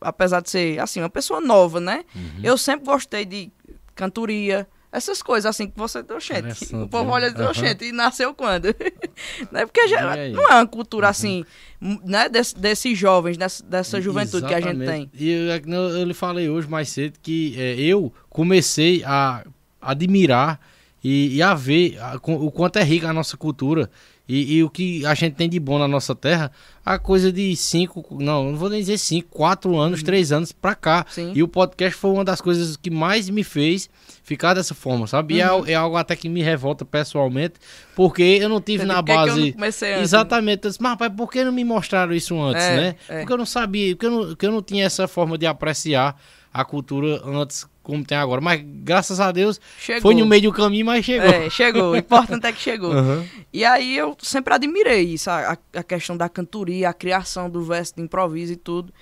apesar 0.00 0.40
de 0.40 0.50
ser, 0.50 0.80
assim, 0.80 1.00
uma 1.00 1.08
pessoa 1.10 1.40
nova, 1.40 1.80
né? 1.80 2.04
Uhum. 2.14 2.40
Eu 2.42 2.58
sempre 2.58 2.84
gostei 2.86 3.24
de 3.24 3.50
cantoria, 3.94 4.66
essas 4.92 5.22
coisas 5.22 5.46
assim 5.48 5.68
que 5.68 5.76
você, 5.76 5.98
oxente, 6.00 6.74
o 6.74 6.88
povo 6.88 7.04
né? 7.06 7.12
olha 7.12 7.26
e 7.36 7.42
oxente, 7.42 7.84
e 7.84 7.92
nasceu 7.92 8.32
quando? 8.34 8.66
né? 9.52 9.66
Porque 9.66 9.86
já, 9.88 10.16
não 10.32 10.48
é 10.50 10.54
uma 10.54 10.66
cultura 10.66 11.08
assim, 11.08 11.44
m- 11.80 12.00
né, 12.04 12.28
desse- 12.28 12.56
desses 12.58 12.96
jovens, 12.98 13.36
dessa, 13.36 13.62
dessa 13.64 14.00
juventude 14.00 14.46
que 14.46 14.54
a 14.54 14.60
gente 14.60 14.78
tem. 14.78 15.10
Exatamente. 15.12 15.24
E 15.24 15.30
eu, 15.30 15.50
é 15.52 16.00
eu, 16.00 16.04
lhe 16.04 16.14
falei 16.14 16.48
hoje 16.48 16.68
mais 16.68 16.88
cedo 16.88 17.18
que 17.22 17.54
é, 17.58 17.74
eu 17.78 18.12
comecei 18.30 19.02
a 19.04 19.44
admirar 19.80 20.60
e, 21.04 21.36
e 21.36 21.42
a 21.42 21.54
ver 21.54 21.98
a- 22.00 22.16
o 22.22 22.50
quanto 22.50 22.78
é 22.78 22.82
rica 22.82 23.08
a 23.08 23.12
nossa 23.12 23.36
cultura 23.36 23.90
e, 24.28 24.56
e 24.56 24.64
o 24.64 24.68
que 24.70 25.04
a 25.06 25.14
gente 25.14 25.34
tem 25.34 25.48
de 25.48 25.60
bom 25.60 25.78
na 25.78 25.86
nossa 25.86 26.14
terra, 26.14 26.50
a 26.84 26.98
coisa 26.98 27.32
de 27.32 27.54
cinco, 27.56 28.04
não, 28.20 28.50
não 28.52 28.56
vou 28.56 28.68
nem 28.68 28.80
dizer 28.80 28.98
cinco, 28.98 29.28
quatro 29.30 29.76
anos, 29.78 30.02
três 30.02 30.32
anos 30.32 30.50
pra 30.52 30.74
cá. 30.74 31.04
Uhum. 31.08 31.12
Sim. 31.12 31.32
E 31.34 31.42
o 31.42 31.48
podcast 31.48 31.96
foi 31.98 32.10
uma 32.10 32.24
das 32.24 32.40
coisas 32.40 32.76
que 32.76 32.90
mais 32.90 33.28
me 33.30 33.44
fez 33.44 33.88
ficar 34.24 34.54
dessa 34.54 34.74
forma, 34.74 35.06
sabe? 35.06 35.36
E 35.36 35.42
Uhum. 35.42 35.64
é, 35.66 35.72
é 35.72 35.74
algo 35.76 35.96
até 35.96 36.16
que 36.16 36.28
me 36.28 36.42
revolta 36.42 36.84
pessoalmente, 36.84 37.54
porque 37.94 38.22
eu 38.40 38.48
não 38.48 38.60
tive 38.60 38.84
na 38.84 38.96
eu 38.98 39.02
base. 39.02 39.54
antes? 39.56 39.82
Exatamente. 40.02 40.64
Eu 40.64 40.70
disse, 40.70 40.82
mas 40.82 40.90
rapaz, 40.92 41.12
por 41.16 41.30
que 41.30 41.44
não 41.44 41.52
me 41.52 41.64
mostraram 41.64 42.12
isso 42.12 42.36
antes, 42.40 42.64
É, 42.64 42.76
né? 42.76 42.96
é. 43.08 43.18
Porque 43.20 43.32
eu 43.32 43.38
não 43.38 43.46
sabia, 43.46 43.94
porque 43.94 44.06
eu 44.06 44.10
não, 44.10 44.26
porque 44.28 44.46
eu 44.46 44.52
não 44.52 44.62
tinha 44.62 44.84
essa 44.84 45.06
forma 45.06 45.38
de 45.38 45.46
apreciar 45.46 46.20
a 46.52 46.64
cultura 46.64 47.20
antes 47.24 47.66
como 47.86 48.04
tem 48.04 48.18
agora. 48.18 48.40
Mas 48.40 48.60
graças 48.64 49.20
a 49.20 49.30
Deus 49.30 49.60
Chegou. 49.78 50.02
foi 50.02 50.14
no 50.14 50.26
meio 50.26 50.42
do 50.42 50.52
caminho, 50.52 50.84
mas 50.84 51.04
chegou. 51.04 51.28
É, 51.30 51.48
chegou. 51.48 51.92
O 51.92 51.96
importante 51.96 52.44
é 52.46 52.52
que 52.52 52.60
chegou. 52.60 52.90
Aham. 52.96 53.24
E 53.52 53.64
aí 53.64 53.96
eu 53.96 54.16
sempre 54.20 54.52
admirei 54.52 55.02
isso, 55.02 55.30
a, 55.30 55.56
a- 55.74 55.82
questão 55.82 56.16
da 56.16 56.28
cantoria, 56.28 56.88
a 56.88 56.92
criação 56.92 57.48
do 57.48 57.62
verso 57.62 57.94
de 57.96 58.02
improviso 58.02 58.52
e 58.52 58.56
tudo. 58.56 58.92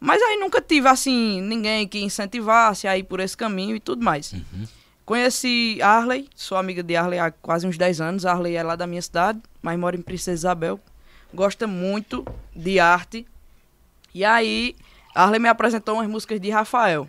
Mas 0.00 0.20
aí 0.22 0.36
nunca 0.38 0.60
tive, 0.60 0.88
assim, 0.88 1.40
ninguém 1.42 1.86
que 1.86 1.98
incentivasse 1.98 2.86
a 2.88 2.96
ir 2.96 3.04
por 3.04 3.20
esse 3.20 3.36
caminho 3.36 3.76
e 3.76 3.80
tudo 3.80 4.04
mais. 4.04 4.34
Conheci 5.04 5.78
Arley, 5.82 6.28
sou 6.34 6.56
amiga 6.56 6.82
de 6.82 6.96
Arley 6.96 7.18
há 7.18 7.30
quase 7.30 7.66
uns 7.66 7.76
10 7.76 8.00
anos. 8.00 8.24
Arley 8.26 8.56
é 8.56 8.62
lá 8.62 8.74
da 8.74 8.86
minha 8.86 9.02
cidade, 9.02 9.38
mas 9.62 9.78
mora 9.78 9.96
em 9.96 10.02
Princesa 10.02 10.32
Isabel. 10.40 10.80
Gosta 11.32 11.66
muito 11.66 12.24
de 12.56 12.78
arte. 12.80 13.26
E 14.14 14.24
aí, 14.24 14.74
Arley 15.14 15.38
me 15.40 15.48
apresentou 15.48 15.96
umas 15.96 16.08
músicas 16.08 16.40
de 16.40 16.48
Rafael. 16.50 17.06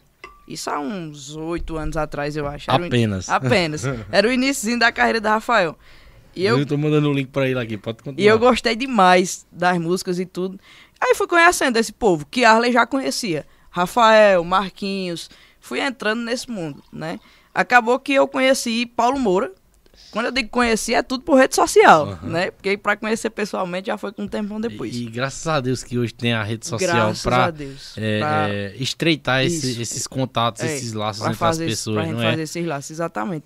Isso 0.48 0.70
há 0.70 0.80
uns 0.80 1.36
oito 1.36 1.76
anos 1.78 1.98
atrás, 1.98 2.36
eu 2.38 2.46
acho. 2.48 2.70
Era 2.70 2.82
o 2.82 2.86
in- 2.86 2.88
Apenas. 2.88 3.30
Apenas. 3.30 3.84
Era 4.12 4.28
o 4.28 4.32
início 4.32 4.78
da 4.78 4.92
carreira 4.92 5.20
da 5.20 5.32
Rafael. 5.32 5.78
E 6.36 6.46
eu 6.46 6.60
Eu 6.60 6.66
tô 6.66 6.78
mandando 6.78 7.10
o 7.10 7.14
link 7.14 7.30
pra 7.30 7.48
ele 7.48 7.60
aqui, 7.60 7.78
pode 7.78 8.00
continuar. 8.04 8.22
e 8.24 8.28
eu 8.28 8.38
gostei 8.38 8.76
demais 8.76 9.46
das 9.52 9.78
músicas 9.80 10.20
e 10.20 10.26
tudo. 10.26 10.60
Aí 11.02 11.16
fui 11.16 11.28
conhecendo 11.28 11.78
esse 11.78 11.92
povo, 11.94 12.26
que 12.30 12.44
Arley 12.46 12.72
já 12.72 12.86
conhecia. 12.86 13.46
Rafael, 13.70 14.44
Marquinhos. 14.44 15.30
Fui 15.60 15.80
entrando 15.80 16.22
nesse 16.22 16.50
mundo, 16.50 16.84
né? 16.94 17.20
Acabou 17.54 17.98
que 18.00 18.14
eu 18.14 18.28
conheci 18.28 18.86
Paulo 18.86 19.18
Moura. 19.20 19.52
Quando 20.12 20.28
eu 20.28 20.32
digo 20.32 20.50
conheci, 20.50 20.94
é 20.94 21.02
tudo 21.04 21.24
por 21.24 21.36
rede 21.38 21.56
social, 21.56 22.10
Aham. 22.10 22.28
né? 22.30 22.52
Porque 22.52 22.78
pra 22.78 22.96
conhecer 22.96 23.30
pessoalmente 23.30 23.88
já 23.88 23.98
foi 23.98 24.12
com 24.12 24.24
um 24.24 24.28
tempão 24.28 24.60
depois. 24.62 24.96
E, 24.96 25.04
e 25.04 25.10
graças 25.10 25.46
a 25.48 25.60
Deus 25.60 25.84
que 25.84 25.98
hoje 25.98 26.14
tem 26.14 26.34
a 26.34 26.44
rede 26.44 26.66
social 26.66 27.08
Graças 27.08 27.26
a 27.28 27.30
pra 27.30 27.52
Deus. 27.52 27.94
é, 27.98 28.20
Pra- 28.20 28.50
é, 28.50 28.76
estreitar 28.78 29.44
esse- 29.44 29.82
esses 29.82 30.08
contatos, 30.08 30.62
É, 30.64 30.76
esses 30.76 30.94
laços 30.94 31.24
entre 31.24 31.36
fazer 31.36 31.66
as 31.66 31.70
pessoas, 31.72 31.96
pra 31.98 32.06
gente 32.06 32.14
não 32.16 32.24
é? 32.24 32.30
fazer 32.32 32.42
esses 32.44 32.66
laços, 32.66 32.92
exatamente. 32.92 33.46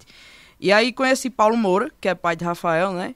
E 0.59 0.71
aí 0.71 0.91
conheci 0.91 1.29
Paulo 1.29 1.55
Moura, 1.57 1.89
que 2.01 2.07
é 2.09 2.13
pai 2.15 2.35
de 2.35 2.43
Rafael, 2.43 2.91
né? 2.93 3.15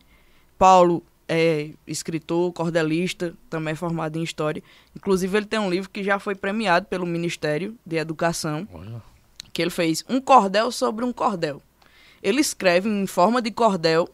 Paulo 0.58 1.04
é 1.28 1.72
escritor, 1.88 2.52
cordelista, 2.54 3.34
também 3.50 3.76
formado 3.76 4.18
em 4.18 4.24
História. 4.24 4.62
Inclusive 4.96 5.38
ele 5.38 5.46
tem 5.46 5.60
um 5.60 5.70
livro 5.70 5.90
que 5.90 6.04
já 6.04 6.20
foi 6.20 6.36
premiado 6.36 6.86
pelo 6.88 7.06
Ministério 7.06 7.76
de 7.86 7.98
Educação, 7.98 8.68
Olha. 8.74 9.02
que 9.52 9.62
ele 9.62 9.72
fez 9.72 10.04
Um 10.10 10.22
Cordel 10.22 10.72
sobre 10.72 11.04
um 11.04 11.12
Cordel. 11.14 11.62
Ele 12.24 12.40
escreve 12.40 12.90
em 12.90 13.06
forma 13.06 13.42
de 13.42 13.52
cordel 13.52 14.10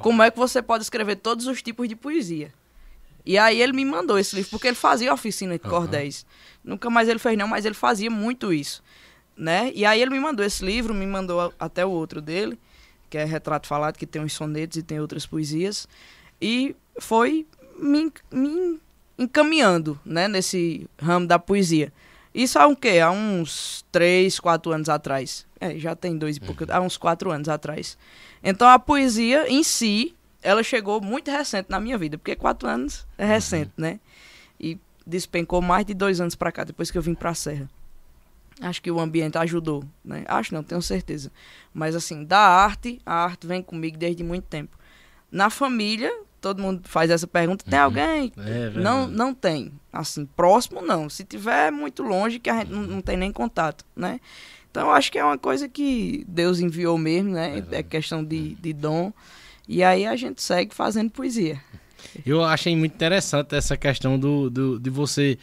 como 0.00 0.22
é 0.22 0.30
que 0.30 0.38
você 0.38 0.62
pode 0.62 0.82
escrever 0.82 1.16
todos 1.16 1.46
os 1.46 1.60
tipos 1.60 1.86
de 1.86 1.94
poesia. 1.94 2.52
E 3.24 3.36
aí 3.36 3.60
ele 3.60 3.74
me 3.74 3.84
mandou 3.84 4.18
esse 4.18 4.34
livro, 4.34 4.50
porque 4.50 4.66
ele 4.66 4.76
fazia 4.76 5.12
oficina 5.12 5.58
de 5.58 5.64
Aham. 5.64 5.70
cordéis. 5.70 6.24
Nunca 6.64 6.88
mais 6.88 7.06
ele 7.06 7.18
fez 7.18 7.36
não, 7.36 7.46
mas 7.46 7.66
ele 7.66 7.74
fazia 7.74 8.10
muito 8.10 8.50
isso. 8.50 8.82
Né? 9.36 9.70
E 9.74 9.84
aí 9.84 10.00
ele 10.00 10.10
me 10.10 10.18
mandou 10.18 10.44
esse 10.44 10.64
livro, 10.64 10.94
me 10.94 11.06
mandou 11.06 11.52
até 11.60 11.84
o 11.84 11.90
outro 11.90 12.20
dele, 12.22 12.58
que 13.10 13.18
é 13.18 13.24
Retrato 13.24 13.66
Falado, 13.66 13.98
que 13.98 14.06
tem 14.06 14.22
uns 14.22 14.32
sonetos 14.32 14.78
e 14.78 14.82
tem 14.82 14.98
outras 14.98 15.26
poesias. 15.26 15.86
E 16.40 16.74
foi 16.98 17.46
me, 17.78 18.10
me 18.32 18.80
encaminhando 19.18 20.00
né, 20.04 20.28
nesse 20.28 20.88
ramo 20.98 21.26
da 21.26 21.38
poesia. 21.38 21.92
Isso 22.34 22.58
há 22.58 22.66
um 22.66 22.74
quê? 22.74 23.00
Há 23.00 23.10
uns 23.10 23.84
três, 23.90 24.38
quatro 24.38 24.72
anos 24.72 24.88
atrás. 24.88 25.46
É, 25.60 25.78
já 25.78 25.94
tem 25.94 26.16
dois 26.16 26.36
e 26.36 26.40
pouco. 26.40 26.64
Há 26.70 26.80
uns 26.80 26.96
quatro 26.96 27.30
anos 27.30 27.48
atrás. 27.48 27.98
Então 28.42 28.68
a 28.68 28.78
poesia 28.78 29.48
em 29.48 29.62
si, 29.62 30.14
ela 30.42 30.62
chegou 30.62 31.00
muito 31.00 31.30
recente 31.30 31.68
na 31.68 31.80
minha 31.80 31.98
vida, 31.98 32.16
porque 32.16 32.34
quatro 32.36 32.68
anos 32.68 33.06
é 33.18 33.26
recente, 33.26 33.72
né? 33.76 34.00
E 34.58 34.78
despencou 35.06 35.60
mais 35.60 35.84
de 35.84 35.92
dois 35.92 36.20
anos 36.20 36.34
pra 36.34 36.52
cá, 36.52 36.64
depois 36.64 36.90
que 36.90 36.96
eu 36.96 37.02
vim 37.02 37.14
pra 37.14 37.34
Serra. 37.34 37.68
Acho 38.60 38.80
que 38.82 38.90
o 38.90 39.00
ambiente 39.00 39.38
ajudou, 39.38 39.84
né? 40.04 40.24
Acho 40.28 40.54
não, 40.54 40.62
tenho 40.62 40.82
certeza. 40.82 41.32
Mas 41.72 41.96
assim, 41.96 42.24
da 42.24 42.38
arte, 42.38 43.00
a 43.04 43.24
arte 43.24 43.46
vem 43.46 43.62
comigo 43.62 43.96
desde 43.96 44.22
muito 44.22 44.44
tempo. 44.44 44.78
Na 45.32 45.48
família, 45.48 46.12
todo 46.40 46.62
mundo 46.62 46.82
faz 46.84 47.10
essa 47.10 47.26
pergunta, 47.26 47.64
tem 47.68 47.78
alguém? 47.78 48.32
É 48.36 48.70
não, 48.80 49.06
não 49.08 49.34
tem. 49.34 49.72
Assim, 49.92 50.24
próximo 50.24 50.80
não. 50.82 51.08
Se 51.10 51.24
tiver 51.24 51.68
é 51.68 51.70
muito 51.70 52.02
longe, 52.02 52.38
que 52.38 52.48
a 52.50 52.58
gente 52.60 52.70
não, 52.72 52.82
não 52.82 53.00
tem 53.00 53.16
nem 53.16 53.30
contato, 53.32 53.84
né? 53.94 54.20
Então 54.70 54.86
eu 54.86 54.92
acho 54.92 55.10
que 55.10 55.18
é 55.18 55.24
uma 55.24 55.36
coisa 55.38 55.68
que 55.68 56.24
Deus 56.28 56.60
enviou 56.60 56.96
mesmo, 56.96 57.30
né? 57.32 57.62
É 57.72 57.82
questão 57.82 58.24
de, 58.24 58.54
de 58.54 58.72
dom. 58.72 59.12
E 59.68 59.82
aí 59.82 60.06
a 60.06 60.14
gente 60.16 60.40
segue 60.42 60.74
fazendo 60.74 61.10
poesia. 61.10 61.60
Eu 62.24 62.42
achei 62.44 62.74
muito 62.76 62.94
interessante 62.94 63.54
essa 63.54 63.76
questão 63.76 64.18
do, 64.18 64.48
do- 64.48 64.78
de 64.80 64.88
você, 64.90 65.38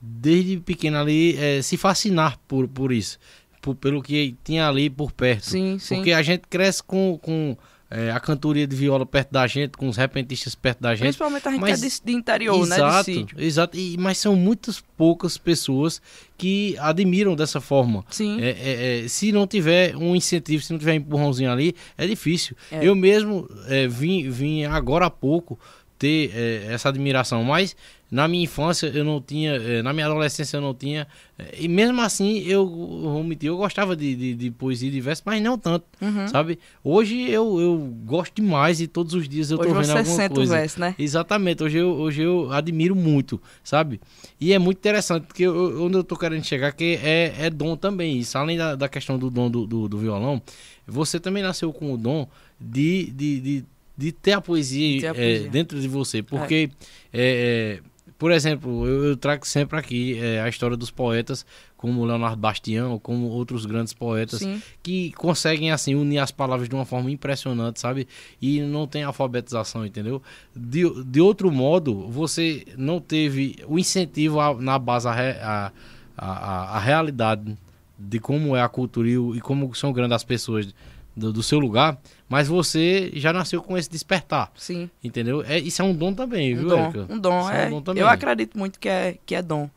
desde 0.00 0.58
pequeno 0.58 0.98
ali, 0.98 1.36
eh, 1.38 1.62
se 1.62 1.76
fascinar 1.76 2.38
por, 2.46 2.66
por 2.68 2.92
isso. 2.92 3.18
por- 3.60 3.74
pelo 3.76 4.02
que 4.02 4.34
tinha 4.44 4.68
ali 4.68 4.90
por 4.90 5.12
perto. 5.12 5.44
Sim, 5.48 5.78
sim. 5.78 5.94
Porque 5.96 6.12
a 6.12 6.20
gente 6.22 6.42
cresce 6.50 6.82
com, 6.82 7.18
com 7.22 7.56
é, 7.94 8.10
a 8.10 8.18
cantoria 8.18 8.66
de 8.66 8.74
viola 8.74 9.04
perto 9.04 9.30
da 9.30 9.46
gente, 9.46 9.76
com 9.76 9.86
os 9.86 9.98
repentistas 9.98 10.54
perto 10.54 10.80
da 10.80 10.94
gente. 10.94 11.02
Principalmente 11.02 11.46
a 11.46 11.50
gente 11.50 11.60
mas- 11.60 11.80
que 11.80 11.86
é 11.86 11.88
de, 11.88 12.00
de 12.04 12.12
interior, 12.12 12.66
né? 12.66 12.76
De 12.76 12.82
Exato, 12.82 13.26
exato. 13.36 13.76
E, 13.76 13.98
mas 13.98 14.16
são 14.16 14.34
muitas 14.34 14.80
poucas 14.96 15.36
pessoas 15.36 16.00
que 16.38 16.74
admiram 16.78 17.36
dessa 17.36 17.60
forma. 17.60 18.02
Sim. 18.08 18.40
É, 18.40 18.50
é, 18.50 19.04
é, 19.04 19.08
se 19.08 19.30
não 19.30 19.46
tiver 19.46 19.94
um 19.94 20.16
incentivo, 20.16 20.62
se 20.62 20.72
não 20.72 20.78
tiver 20.78 20.92
um 20.92 20.96
empurrãozinho 20.96 21.52
ali, 21.52 21.74
é 21.98 22.06
difícil. 22.06 22.56
É. 22.70 22.82
Eu 22.82 22.94
mesmo 22.94 23.46
é, 23.68 23.86
vim, 23.86 24.28
vim 24.30 24.64
agora 24.64 25.06
há 25.06 25.10
pouco 25.10 25.58
ter 26.02 26.32
é, 26.34 26.72
essa 26.74 26.88
admiração, 26.88 27.44
mas 27.44 27.76
na 28.10 28.26
minha 28.26 28.42
infância 28.42 28.88
eu 28.88 29.04
não 29.04 29.20
tinha, 29.20 29.52
é, 29.52 29.82
na 29.82 29.92
minha 29.92 30.06
adolescência 30.06 30.56
eu 30.56 30.60
não 30.60 30.74
tinha, 30.74 31.06
é, 31.38 31.54
e 31.60 31.68
mesmo 31.68 32.00
assim 32.00 32.38
eu 32.40 32.66
vou 32.68 33.20
admitir, 33.20 33.46
eu 33.46 33.56
gostava 33.56 33.94
de, 33.94 34.16
de, 34.16 34.34
de 34.34 34.50
poesia 34.50 34.88
e 34.88 34.92
de 34.92 35.00
verso, 35.00 35.22
mas 35.24 35.40
não 35.40 35.56
tanto, 35.56 35.86
Uhum. 36.00 36.26
sabe? 36.26 36.58
Hoje 36.82 37.20
eu, 37.30 37.60
eu 37.60 37.78
gosto 38.04 38.34
demais 38.34 38.80
e 38.80 38.88
todos 38.88 39.14
os 39.14 39.28
dias 39.28 39.52
eu 39.52 39.58
Hoje 39.60 39.68
tô 39.68 39.74
vendo 39.80 39.90
alguma 39.96 40.28
coisa. 40.28 40.56
verso, 40.56 40.80
né? 40.80 40.94
Exatamente, 40.98 41.62
hoje 41.62 41.78
eu, 41.78 41.88
hoje 41.90 42.20
eu 42.22 42.50
admiro 42.52 42.96
muito, 42.96 43.40
sabe? 43.62 44.00
E 44.40 44.52
é 44.52 44.58
muito 44.58 44.78
interessante, 44.78 45.24
porque 45.26 45.44
eu- 45.44 45.84
onde 45.84 45.96
eu 45.96 46.02
tô 46.04 46.16
querendo 46.16 46.42
chegar, 46.44 46.72
que 46.72 46.98
é, 47.00 47.32
é 47.38 47.48
dom 47.48 47.76
também 47.76 48.18
isso. 48.18 48.36
Além 48.36 48.58
da, 48.58 48.74
da 48.74 48.88
questão 48.88 49.16
do 49.16 49.30
dom 49.30 49.48
do, 49.48 49.66
do, 49.68 49.88
do 49.88 49.98
violão, 49.98 50.42
você 50.84 51.20
também 51.20 51.44
nasceu 51.44 51.72
com 51.72 51.94
o 51.94 51.96
dom 51.96 52.26
de, 52.60 53.06
de, 53.12 53.40
de, 53.40 53.64
de 54.02 54.10
ter 54.12 54.32
a 54.32 54.40
poesia, 54.40 55.00
ter 55.00 55.06
a 55.06 55.10
eh, 55.10 55.14
poesia. 55.14 55.50
dentro 55.50 55.80
de 55.80 55.86
você. 55.86 56.22
Porque, 56.22 56.70
eh, 57.12 57.80
eh, 57.80 57.82
por 58.18 58.32
exemplo, 58.32 58.86
eu, 58.86 59.04
eu 59.04 59.16
trago 59.16 59.46
sempre 59.46 59.78
aqui 59.78 60.18
a 60.44 60.48
história 60.48 60.76
dos 60.76 60.90
poetas, 60.90 61.44
como 61.76 62.04
Leonardo 62.04 62.36
Bastião, 62.36 62.98
como 62.98 63.26
outros 63.26 63.66
grandes 63.66 63.92
poetas, 63.92 64.38
Sim. 64.40 64.62
que 64.82 65.10
conseguem 65.12 65.72
assim 65.72 65.94
unir 65.96 66.18
as 66.18 66.30
palavras 66.30 66.68
de 66.68 66.74
uma 66.74 66.84
forma 66.84 67.10
impressionante, 67.10 67.80
sabe? 67.80 68.06
E 68.40 68.60
não 68.60 68.86
tem 68.86 69.02
alfabetização, 69.02 69.84
entendeu? 69.84 70.22
De, 70.54 70.82
de 71.04 71.20
outro 71.20 71.50
modo, 71.50 72.08
você 72.08 72.64
não 72.76 73.00
teve 73.00 73.56
o 73.66 73.78
incentivo 73.78 74.38
a- 74.40 74.54
na 74.54 74.78
base 74.78 75.08
a, 75.08 75.12
a, 75.12 75.72
a, 76.16 76.76
a- 76.76 76.78
realidade 76.80 77.56
de 77.98 78.18
como 78.20 78.54
é 78.56 78.62
a 78.62 78.68
cultura 78.68 79.08
e, 79.08 79.14
e 79.14 79.40
como 79.40 79.74
são 79.74 79.92
grandes 79.92 80.14
as 80.14 80.24
pessoas 80.24 80.72
do, 81.16 81.32
do 81.32 81.42
seu 81.42 81.58
lugar, 81.58 81.98
mas 82.28 82.48
você 82.48 83.10
já 83.14 83.32
nasceu 83.32 83.62
com 83.62 83.76
esse 83.76 83.90
despertar, 83.90 84.50
Sim. 84.56 84.88
entendeu? 85.04 85.42
É, 85.46 85.58
isso 85.58 85.82
é 85.82 85.84
um 85.84 85.94
dom 85.94 86.14
também, 86.14 86.54
Um 86.54 86.60
viu, 86.60 86.68
dom. 86.68 86.84
Érica? 86.84 87.06
Um 87.10 87.18
dom, 87.18 87.40
Isso 87.40 87.50
é. 87.50 87.66
um 87.66 87.70
dom 87.70 87.82
também. 87.82 88.02
Eu 88.02 88.08
acredito 88.08 88.58
muito 88.58 88.78
que 88.80 88.88
é, 88.88 89.18
que 89.26 89.34
é 89.34 89.42
dom. 89.42 89.68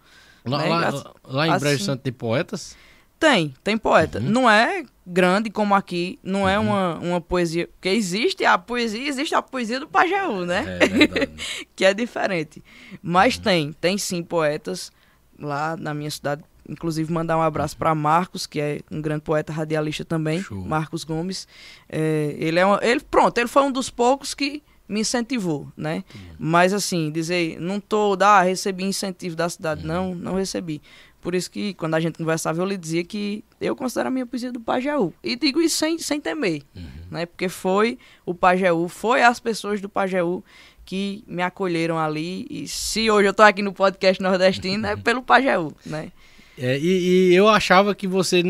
Lá, 0.45 0.57
né? 0.59 0.69
lá, 0.69 0.87
As- 0.87 1.03
lá 1.23 1.47
em 1.47 1.59
Brejo 1.59 1.75
assim- 1.75 1.83
Santo 1.85 2.01
tem 2.01 2.13
poetas? 2.13 2.75
Tem, 3.19 3.53
tem 3.63 3.77
poeta. 3.77 4.19
Uhum. 4.19 4.29
Não 4.29 4.49
é 4.49 4.83
grande 5.07 5.49
como 5.49 5.73
aqui, 5.73 6.19
não 6.21 6.47
é 6.47 6.59
uma, 6.59 6.95
uma 6.99 7.21
poesia. 7.21 7.67
Porque 7.67 7.89
existe 7.89 8.43
a 8.45 8.57
poesia, 8.57 9.07
existe 9.07 9.33
a 9.33 9.41
poesia 9.41 9.79
do 9.79 9.87
Pajeú, 9.87 10.45
né? 10.45 10.77
É 10.81 10.87
verdade. 10.87 11.31
que 11.75 11.85
é 11.85 11.93
diferente. 11.93 12.61
Mas 13.01 13.37
tem, 13.37 13.71
tem 13.73 13.97
sim 13.97 14.21
poetas 14.21 14.91
lá 15.39 15.75
na 15.77 15.93
minha 15.93 16.11
cidade. 16.11 16.43
Inclusive, 16.67 17.11
mandar 17.11 17.37
um 17.37 17.41
abraço 17.41 17.77
para 17.77 17.93
Marcos, 17.93 18.47
que 18.47 18.59
é 18.59 18.81
um 18.91 19.01
grande 19.01 19.21
poeta 19.21 19.53
radialista 19.53 20.03
também, 20.03 20.41
Show. 20.41 20.63
Marcos 20.65 21.03
Gomes. 21.03 21.47
É, 21.87 22.35
ele 22.39 22.59
é 22.59 22.65
uma, 22.65 22.79
ele 22.81 22.99
Pronto, 23.01 23.37
ele 23.37 23.47
foi 23.47 23.63
um 23.63 23.71
dos 23.71 23.89
poucos 23.89 24.33
que 24.33 24.63
me 24.87 24.99
incentivou, 25.01 25.67
né? 25.75 26.03
Mas 26.37 26.73
assim, 26.73 27.11
dizer, 27.11 27.59
não 27.59 27.79
tô, 27.79 28.15
ah, 28.21 28.41
recebi 28.41 28.83
incentivo 28.83 29.35
da 29.35 29.49
cidade. 29.49 29.81
Uhum. 29.81 29.87
Não, 29.87 30.15
não 30.15 30.35
recebi. 30.35 30.81
Por 31.21 31.33
isso 31.33 31.49
que 31.49 31.73
quando 31.73 31.95
a 31.95 31.99
gente 31.99 32.19
conversava, 32.19 32.61
eu 32.61 32.65
lhe 32.65 32.77
dizia 32.77 33.03
que 33.03 33.43
eu 33.59 33.75
considero 33.75 34.09
a 34.09 34.11
minha 34.11 34.27
poesia 34.27 34.51
do 34.51 34.59
Pajeú. 34.59 35.11
E 35.23 35.35
digo 35.35 35.59
isso 35.59 35.77
sem, 35.77 35.97
sem 35.97 36.21
temer, 36.21 36.61
Uhum. 36.75 36.83
né? 37.09 37.25
Porque 37.25 37.49
foi 37.49 37.97
o 38.25 38.33
Pajeú, 38.35 38.87
foi 38.87 39.23
as 39.23 39.39
pessoas 39.39 39.81
do 39.81 39.89
Pajeú 39.89 40.43
que 40.85 41.23
me 41.27 41.41
acolheram 41.41 41.97
ali. 41.97 42.45
E 42.47 42.67
se 42.67 43.09
hoje 43.09 43.27
eu 43.27 43.33
tô 43.33 43.41
aqui 43.41 43.63
no 43.63 43.73
podcast 43.73 44.21
nordestino, 44.21 44.85
é 44.85 44.95
pelo 44.95 45.23
Pajeú, 45.23 45.73
né? 45.83 46.11
É, 46.57 46.77
e, 46.79 47.31
e 47.31 47.35
eu 47.35 47.49
achava 47.49 47.93
que 47.93 48.07
você, 48.07 48.41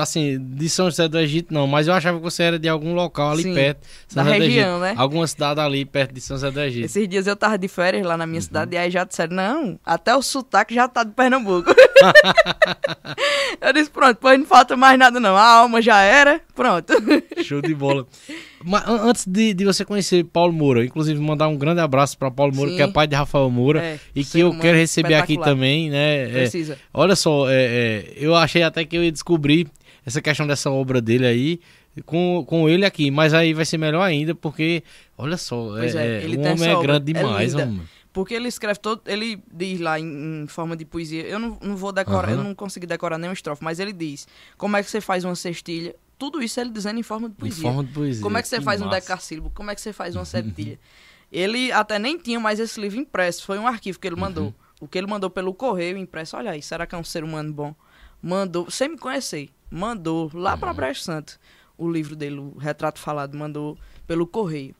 assim, 0.00 0.38
de 0.40 0.68
São 0.68 0.86
José 0.90 1.06
do 1.06 1.18
Egito 1.18 1.54
não, 1.54 1.66
mas 1.68 1.86
eu 1.86 1.94
achava 1.94 2.18
que 2.18 2.22
você 2.24 2.42
era 2.42 2.58
de 2.58 2.68
algum 2.68 2.94
local 2.94 3.30
ali 3.30 3.44
Sim, 3.44 3.54
perto. 3.54 3.86
São 4.08 4.24
da 4.24 4.30
José 4.32 4.44
região, 4.44 4.80
né? 4.80 4.94
Alguma 4.96 5.26
cidade 5.26 5.60
ali 5.60 5.84
perto 5.84 6.12
de 6.12 6.20
São 6.20 6.36
José 6.36 6.50
do 6.50 6.60
Egito. 6.60 6.84
Esses 6.86 7.08
dias 7.08 7.26
eu 7.28 7.36
tava 7.36 7.56
de 7.56 7.68
férias 7.68 8.04
lá 8.04 8.16
na 8.16 8.24
Uhum. 8.24 8.30
minha 8.30 8.42
cidade 8.42 8.74
e 8.74 8.78
aí 8.78 8.90
já 8.90 9.04
disseram, 9.04 9.36
não, 9.36 9.78
até 9.84 10.16
o 10.16 10.22
sotaque 10.22 10.74
já 10.74 10.88
tá 10.88 11.04
de 11.04 11.12
Pernambuco. 11.12 11.70
eu 13.60 13.72
disse, 13.72 13.90
pronto, 13.90 14.16
pois 14.20 14.38
não 14.38 14.46
falta 14.46 14.76
mais 14.76 14.98
nada 14.98 15.20
não, 15.20 15.36
a 15.36 15.44
alma 15.44 15.80
já 15.80 16.00
era, 16.00 16.40
pronto. 16.54 16.92
Show 17.44 17.60
de 17.62 17.74
bola. 17.74 18.06
Antes 18.86 19.26
de, 19.26 19.52
de 19.52 19.64
você 19.64 19.84
conhecer 19.84 20.24
Paulo 20.24 20.52
Moura, 20.52 20.84
inclusive 20.84 21.20
mandar 21.20 21.48
um 21.48 21.56
grande 21.56 21.80
abraço 21.80 22.16
para 22.16 22.30
Paulo 22.30 22.54
Moura, 22.54 22.70
Sim. 22.70 22.76
que 22.76 22.82
é 22.82 22.88
pai 22.88 23.06
de 23.06 23.14
Rafael 23.14 23.50
Moura, 23.50 23.82
É, 23.82 23.98
e 24.14 24.24
que 24.24 24.40
eu 24.40 24.58
quero 24.58 24.76
receber 24.78 25.14
aqui 25.14 25.38
também, 25.38 25.90
né? 25.90 26.22
é, 26.22 26.28
Precisa. 26.32 26.78
olha 26.92 27.14
só, 27.16 27.48
é, 27.50 27.54
é, 27.54 28.14
eu 28.16 28.34
achei 28.34 28.62
até 28.62 28.84
que 28.84 28.96
eu 28.96 29.04
ia 29.04 29.12
descobrir 29.12 29.66
essa 30.06 30.20
questão 30.22 30.46
dessa 30.46 30.70
obra 30.70 31.00
dele 31.00 31.26
aí 31.26 31.60
com, 32.06 32.44
com 32.46 32.68
ele 32.68 32.84
aqui, 32.84 33.10
mas 33.10 33.34
aí 33.34 33.52
vai 33.54 33.64
ser 33.64 33.78
melhor 33.78 34.02
ainda, 34.02 34.34
porque, 34.34 34.82
olha 35.16 35.36
só, 35.36 35.78
é, 35.78 35.86
é, 35.86 36.24
é, 36.24 36.26
o 36.26 36.40
homem 36.40 36.70
é 36.70 36.80
grande 36.82 37.12
é 37.12 37.14
demais, 37.14 37.52
linda. 37.52 37.64
homem. 37.64 37.82
Porque 38.12 38.32
ele 38.32 38.46
escreve 38.46 38.78
todo. 38.78 39.02
Ele 39.06 39.42
diz 39.52 39.80
lá 39.80 39.98
em, 39.98 40.44
em 40.44 40.46
forma 40.46 40.76
de 40.76 40.84
poesia. 40.84 41.24
Eu 41.24 41.40
não, 41.40 41.58
não 41.60 41.76
vou 41.76 41.90
decorar, 41.90 42.28
Aham. 42.28 42.38
eu 42.38 42.44
não 42.44 42.54
consegui 42.54 42.86
decorar 42.86 43.18
nenhuma 43.18 43.34
estrofe, 43.34 43.64
mas 43.64 43.80
ele 43.80 43.92
diz 43.92 44.28
como 44.56 44.76
é 44.76 44.84
que 44.84 44.88
você 44.88 45.00
faz 45.00 45.24
uma 45.24 45.34
cestilha. 45.34 45.96
Tudo 46.18 46.42
isso 46.42 46.60
ele 46.60 46.70
dizendo 46.70 46.98
em 46.98 47.02
forma 47.02 47.28
de 47.28 47.34
Em 47.34 47.38
poesia. 47.38 47.62
forma 47.62 47.84
de 47.84 47.92
poesia. 47.92 48.22
Como 48.22 48.38
é 48.38 48.42
que 48.42 48.48
você 48.48 48.60
faz 48.60 48.80
um 48.80 48.86
massa. 48.86 49.00
decassílabo? 49.00 49.50
Como 49.50 49.70
é 49.70 49.74
que 49.74 49.80
você 49.80 49.92
faz 49.92 50.14
uma 50.16 50.24
septilha? 50.26 50.78
ele 51.32 51.72
até 51.72 51.98
nem 51.98 52.16
tinha 52.16 52.38
mais 52.38 52.60
esse 52.60 52.80
livro 52.80 52.98
impresso. 53.00 53.44
Foi 53.44 53.58
um 53.58 53.66
arquivo 53.66 53.98
que 53.98 54.06
ele 54.06 54.14
mandou. 54.16 54.44
Uhum. 54.46 54.54
O 54.82 54.88
que 54.88 54.96
ele 54.98 55.06
mandou 55.06 55.28
pelo 55.28 55.52
correio 55.52 55.96
impresso. 55.96 56.36
Olha 56.36 56.52
aí, 56.52 56.62
será 56.62 56.86
que 56.86 56.94
é 56.94 56.98
um 56.98 57.02
ser 57.04 57.24
humano 57.24 57.52
bom? 57.52 57.74
Mandou, 58.22 58.70
sem 58.70 58.88
me 58.90 58.96
conhecer, 58.98 59.50
mandou 59.70 60.30
lá 60.32 60.52
Uhum. 60.54 60.58
pra 60.60 60.72
Brejo 60.72 61.00
Santo 61.00 61.38
o 61.76 61.90
livro 61.90 62.14
dele, 62.14 62.38
o 62.38 62.56
retrato 62.58 63.00
falado, 63.00 63.36
mandou 63.36 63.76
pelo 64.06 64.26
correio. 64.26 64.74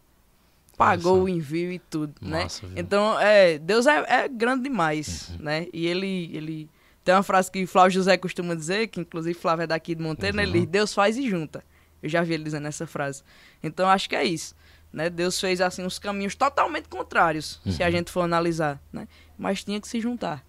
Pagou 0.76 1.16
só. 1.18 1.22
o 1.24 1.28
envio 1.28 1.70
e 1.72 1.78
tudo, 1.78 2.14
Massa, 2.20 2.66
né? 2.66 2.72
viu? 2.74 2.82
Então, 2.82 3.18
é, 3.20 3.58
Deus 3.58 3.86
é, 3.86 4.04
é 4.24 4.28
grande 4.28 4.64
demais, 4.64 5.28
Uhum. 5.30 5.44
né? 5.44 5.66
E 5.72 5.86
ele, 5.86 6.30
ele 6.32 6.70
tem 7.04 7.14
uma 7.14 7.22
frase 7.22 7.50
que 7.50 7.66
Flávio 7.66 7.92
José 7.92 8.16
costuma 8.16 8.54
dizer, 8.54 8.88
que 8.88 9.00
inclusive 9.00 9.38
Flávio 9.38 9.64
é 9.64 9.66
daqui 9.66 9.94
de 9.94 10.02
Monteiro, 10.02 10.36
né? 10.36 10.42
ele 10.44 10.52
Uhum. 10.52 10.60
diz, 10.64 10.70
Deus 10.70 10.94
faz 10.94 11.16
e 11.16 11.28
junta. 11.28 11.62
Eu 12.02 12.08
já 12.08 12.22
vi 12.22 12.34
ele 12.34 12.44
dizendo 12.44 12.66
essa 12.66 12.86
frase. 12.86 13.22
Então, 13.62 13.88
acho 13.88 14.08
que 14.08 14.16
é 14.16 14.24
isso, 14.24 14.54
né? 14.92 15.08
Deus 15.08 15.40
fez, 15.40 15.60
assim, 15.60 15.84
uns 15.84 15.98
caminhos 15.98 16.34
totalmente 16.34 16.88
contrários, 16.88 17.60
se 17.68 17.82
a 17.82 17.86
Uhum. 17.86 17.92
gente 17.92 18.10
for 18.10 18.22
analisar, 18.22 18.80
né? 18.92 19.06
Mas 19.38 19.62
tinha 19.64 19.80
que 19.80 19.88
se 19.88 20.00
juntar. 20.00 20.44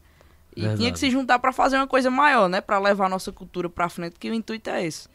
E 0.52 0.62
tinha 0.62 0.70
Verdade. 0.70 0.92
que 0.94 1.00
se 1.00 1.10
juntar 1.12 1.38
para 1.40 1.52
fazer 1.52 1.76
uma 1.78 1.88
coisa 1.88 2.10
maior, 2.10 2.48
né? 2.48 2.62
Para 2.62 2.80
levar 2.80 3.08
a 3.08 3.10
nossa 3.10 3.32
cultura 3.32 3.70
para 3.70 3.90
frente, 3.90 4.16
que 4.18 4.30
o 4.30 4.34
intuito 4.34 4.70
é 4.70 4.86
esse. 4.86 5.08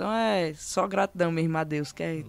Então 0.00 0.10
é 0.14 0.54
só 0.56 0.88
gratidão 0.88 1.30
mesmo 1.30 1.58
a 1.58 1.62
Deus 1.62 1.92
que 1.92 2.02
é, 2.02 2.24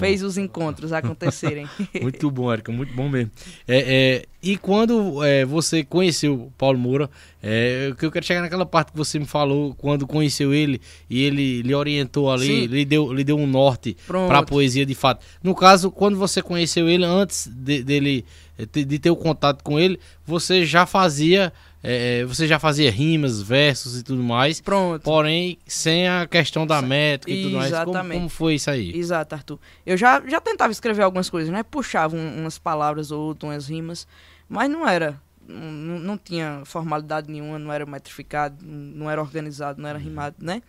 fez 0.00 0.24
os 0.24 0.36
encontros 0.36 0.92
acontecerem. 0.92 1.68
Muito 2.02 2.28
bom, 2.32 2.52
Érica, 2.52 2.72
muito 2.72 2.92
bom 2.94 3.08
mesmo. 3.08 3.30
É, 3.68 3.78
é, 3.86 4.24
e 4.42 4.56
quando 4.56 5.22
é, 5.24 5.44
você 5.44 5.84
conheceu 5.84 6.34
o 6.34 6.52
Paulo 6.58 6.76
Moura, 6.76 7.08
é, 7.40 7.94
que 7.96 8.04
eu 8.04 8.10
quero 8.10 8.26
chegar 8.26 8.40
naquela 8.40 8.66
parte 8.66 8.90
que 8.90 8.98
você 8.98 9.20
me 9.20 9.24
falou, 9.24 9.72
quando 9.76 10.04
conheceu 10.04 10.52
ele 10.52 10.80
e 11.08 11.22
ele 11.22 11.62
lhe 11.62 11.74
orientou 11.76 12.28
ali, 12.28 12.66
lhe 12.66 12.84
deu, 12.84 13.12
lhe 13.12 13.22
deu 13.22 13.38
um 13.38 13.46
norte 13.46 13.96
para 14.04 14.40
a 14.40 14.42
poesia 14.42 14.84
de 14.84 14.94
fato. 14.96 15.24
No 15.40 15.54
caso, 15.54 15.92
quando 15.92 16.18
você 16.18 16.42
conheceu 16.42 16.88
ele, 16.88 17.04
antes 17.04 17.46
de, 17.46 17.84
dele 17.84 18.24
de, 18.72 18.84
de 18.84 18.98
ter 18.98 19.10
o 19.10 19.16
contato 19.16 19.62
com 19.62 19.78
ele, 19.78 20.00
você 20.24 20.64
já 20.64 20.86
fazia, 20.86 21.52
é, 21.88 22.24
você 22.24 22.46
já 22.46 22.58
fazia 22.58 22.90
rimas, 22.90 23.40
versos 23.40 24.00
e 24.00 24.02
tudo 24.02 24.22
mais. 24.22 24.60
Pronto. 24.60 25.02
Porém, 25.02 25.58
sem 25.66 26.08
a 26.08 26.26
questão 26.26 26.66
da 26.66 26.82
métrica 26.82 27.30
e 27.38 27.42
tudo 27.44 27.56
mais. 27.56 27.70
Como, 27.70 27.82
Exatamente. 27.82 28.16
como 28.18 28.28
foi 28.28 28.54
isso 28.56 28.70
aí? 28.70 28.96
Exato, 28.96 29.34
Arthur. 29.34 29.58
Eu 29.84 29.96
já, 29.96 30.20
já 30.26 30.40
tentava 30.40 30.72
escrever 30.72 31.02
algumas 31.02 31.30
coisas, 31.30 31.50
né? 31.52 31.62
Puxava 31.62 32.16
um- 32.16 32.40
umas 32.40 32.58
palavras 32.58 33.10
ou 33.10 33.20
outras, 33.22 33.50
umas 33.52 33.68
rimas, 33.68 34.06
mas 34.48 34.68
não 34.70 34.86
era. 34.86 35.20
Não, 35.48 36.00
não 36.00 36.18
tinha 36.18 36.62
formalidade 36.64 37.30
nenhuma, 37.30 37.56
não 37.58 37.72
era 37.72 37.86
metrificado, 37.86 38.56
não 38.66 39.08
era 39.08 39.20
organizado, 39.22 39.80
não 39.80 39.88
era 39.88 39.96
rimado, 39.98 40.34
né? 40.40 40.60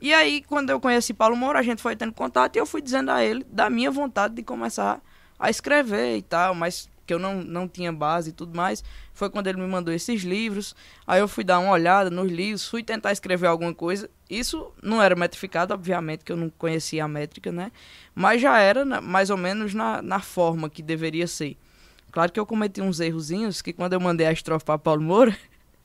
E 0.00 0.14
aí, 0.14 0.42
quando 0.46 0.70
eu 0.70 0.78
conheci 0.80 1.12
Paulo 1.12 1.36
Moura, 1.36 1.58
a 1.58 1.62
gente 1.62 1.82
foi 1.82 1.96
tendo 1.96 2.12
contato 2.12 2.54
e 2.54 2.58
eu 2.60 2.64
fui 2.64 2.80
dizendo 2.80 3.10
a 3.10 3.24
ele 3.24 3.44
da 3.50 3.68
minha 3.68 3.90
vontade 3.90 4.34
de 4.34 4.42
começar 4.44 5.00
a 5.38 5.50
escrever 5.50 6.16
e 6.16 6.22
tal, 6.22 6.54
mas 6.54 6.88
que 7.10 7.14
eu 7.14 7.18
não, 7.18 7.42
não 7.42 7.66
tinha 7.66 7.92
base 7.92 8.30
e 8.30 8.32
tudo 8.32 8.56
mais. 8.56 8.84
Foi 9.12 9.28
quando 9.28 9.48
ele 9.48 9.60
me 9.60 9.66
mandou 9.66 9.92
esses 9.92 10.22
livros. 10.22 10.76
Aí 11.04 11.18
eu 11.18 11.26
fui 11.26 11.42
dar 11.42 11.58
uma 11.58 11.72
olhada 11.72 12.08
nos 12.08 12.30
livros, 12.30 12.68
fui 12.68 12.84
tentar 12.84 13.10
escrever 13.10 13.48
alguma 13.48 13.74
coisa. 13.74 14.08
Isso 14.30 14.72
não 14.80 15.02
era 15.02 15.16
metrificado, 15.16 15.74
obviamente, 15.74 16.24
que 16.24 16.30
eu 16.30 16.36
não 16.36 16.48
conhecia 16.50 17.04
a 17.04 17.08
métrica, 17.08 17.50
né? 17.50 17.72
Mas 18.14 18.40
já 18.40 18.60
era 18.60 18.84
mais 19.00 19.28
ou 19.28 19.36
menos 19.36 19.74
na, 19.74 20.00
na 20.00 20.20
forma 20.20 20.70
que 20.70 20.84
deveria 20.84 21.26
ser. 21.26 21.56
Claro 22.12 22.30
que 22.30 22.38
eu 22.38 22.46
cometi 22.46 22.80
uns 22.80 23.00
errozinhos, 23.00 23.60
que 23.60 23.72
quando 23.72 23.94
eu 23.94 24.00
mandei 24.00 24.28
a 24.28 24.32
estrofe 24.32 24.64
para 24.64 24.78
Paulo 24.78 25.02
Moura, 25.02 25.36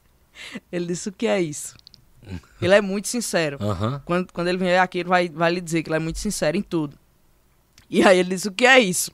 ele 0.71 0.85
disse 0.85 1.09
o 1.09 1.11
que 1.11 1.25
é 1.25 1.41
isso. 1.41 1.75
Ele 2.61 2.75
é 2.75 2.81
muito 2.81 3.07
sincero. 3.07 3.57
Aham. 3.59 3.99
Quando, 4.05 4.31
quando 4.31 4.47
ele 4.47 4.59
vier 4.59 4.79
aqui, 4.79 4.99
ele 4.99 5.09
vai, 5.09 5.27
vai 5.27 5.51
lhe 5.51 5.61
dizer 5.61 5.81
que 5.81 5.89
ele 5.89 5.95
é 5.95 5.99
muito 5.99 6.19
sincero 6.19 6.55
em 6.55 6.61
tudo. 6.61 6.95
E 7.89 8.03
aí 8.03 8.19
ele 8.19 8.29
disse: 8.29 8.47
O 8.47 8.51
que 8.51 8.67
é 8.67 8.79
isso? 8.79 9.11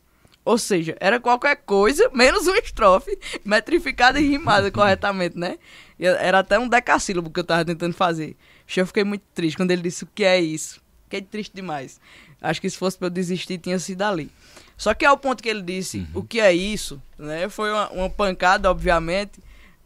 Ou 0.51 0.57
seja, 0.57 0.97
era 0.99 1.17
qualquer 1.17 1.55
coisa, 1.55 2.09
menos 2.13 2.45
uma 2.45 2.57
estrofe, 2.57 3.17
metrificada 3.45 4.19
e 4.19 4.27
rimada 4.27 4.67
corretamente, 4.69 5.37
né? 5.37 5.57
Era 5.97 6.39
até 6.39 6.59
um 6.59 6.67
decassílabo 6.67 7.29
que 7.29 7.39
eu 7.39 7.43
tava 7.45 7.63
tentando 7.63 7.93
fazer. 7.93 8.35
Eu 8.75 8.85
fiquei 8.85 9.05
muito 9.05 9.23
triste 9.33 9.55
quando 9.55 9.71
ele 9.71 9.81
disse 9.81 10.03
o 10.03 10.09
que 10.13 10.25
é 10.25 10.41
isso. 10.41 10.81
Fiquei 11.05 11.21
triste 11.21 11.53
demais. 11.55 12.01
Acho 12.41 12.59
que 12.59 12.69
se 12.69 12.75
fosse 12.75 12.97
pra 12.97 13.05
eu 13.05 13.09
desistir, 13.09 13.59
tinha 13.59 13.79
sido 13.79 14.01
ali. 14.01 14.29
Só 14.75 14.93
que 14.93 15.05
ao 15.05 15.17
ponto 15.17 15.41
que 15.41 15.47
ele 15.47 15.61
disse 15.61 16.05
o 16.13 16.21
que 16.21 16.41
é 16.41 16.51
isso, 16.51 17.01
né? 17.17 17.47
Foi 17.47 17.71
uma, 17.71 17.89
uma 17.91 18.09
pancada, 18.09 18.69
obviamente. 18.69 19.39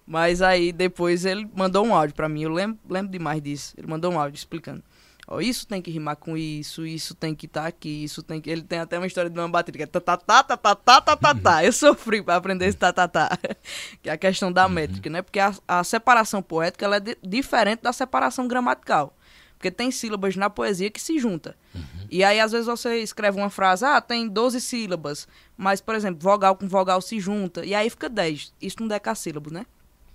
Mas 0.08 0.42
aí 0.42 0.72
depois 0.72 1.26
ele 1.26 1.48
mandou 1.56 1.86
um 1.86 1.94
áudio 1.94 2.16
pra 2.16 2.28
mim. 2.28 2.42
Eu 2.42 2.52
lembro, 2.52 2.80
lembro 2.90 3.12
demais 3.12 3.40
disso. 3.40 3.76
Ele 3.78 3.86
mandou 3.86 4.12
um 4.12 4.20
áudio 4.20 4.36
explicando. 4.36 4.82
Ó, 5.28 5.42
isso 5.42 5.68
tem 5.68 5.82
que 5.82 5.90
rimar 5.90 6.18
com 6.18 6.38
isso, 6.38 6.86
isso 6.86 7.16
tem 7.16 7.34
que 7.34 7.48
estar 7.48 7.64
tá 7.64 7.68
aqui, 7.68 8.04
isso 8.04 8.22
tem 8.22 8.40
que. 8.40 8.50
Ele 8.50 8.62
tem 8.62 8.80
até 8.80 8.98
uma 8.98 9.08
história 9.08 9.30
de 9.30 9.40
uma 9.40 9.50
batida 9.50 9.78
que 9.78 9.84
é 9.84 9.88
ta 9.88 10.00
ta 10.00 10.44
ta 10.44 11.64
Eu 11.64 11.74
sofri 11.74 12.22
para 12.22 12.36
aprender 12.36 12.68
esse 12.68 12.78
tatatá. 12.78 13.36
que 14.04 14.10
é 14.10 14.14
a 14.14 14.18
questão 14.18 14.52
da 14.52 14.66
uhum. 14.66 14.74
métrica, 14.74 15.10
né? 15.10 15.24
Porque 15.24 15.40
a, 15.40 15.54
a 15.68 15.84
separação 15.84 16.44
poética 16.44 16.86
ela 16.86 16.98
é 16.98 17.00
de, 17.00 17.18
diferente 17.24 17.82
da 17.82 17.92
separação 17.92 18.48
gramatical. 18.48 19.16
Porque 19.58 19.72
tem 19.72 19.90
sílabas 19.90 20.36
na 20.36 20.48
poesia 20.50 20.92
que 20.92 21.02
se 21.02 21.18
junta. 21.18 21.56
Uhum. 21.74 21.82
E 22.12 22.24
aí, 22.24 22.40
às 22.40 22.52
vezes, 22.52 22.68
você 22.68 23.00
escreve 23.00 23.38
uma 23.38 23.50
frase, 23.50 23.84
ah, 23.84 24.00
tem 24.00 24.28
12 24.28 24.62
sílabas, 24.62 25.28
mas, 25.58 25.82
por 25.82 25.96
exemplo, 25.96 26.20
vogal 26.22 26.56
com 26.56 26.68
vogal 26.68 27.02
se 27.02 27.20
junta, 27.20 27.66
e 27.66 27.74
aí 27.74 27.90
fica 27.90 28.08
10. 28.08 28.54
Isso 28.62 28.76
não 28.80 28.86
é 28.88 28.90
decassílabo, 28.90 29.52
né? 29.52 29.66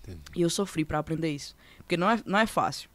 Entendi. 0.02 0.20
E 0.36 0.42
eu 0.42 0.50
sofri 0.50 0.84
para 0.84 0.98
aprender 0.98 1.30
isso. 1.30 1.56
Porque 1.78 1.96
não 1.96 2.08
é, 2.08 2.20
não 2.24 2.38
é 2.38 2.46
fácil. 2.46 2.88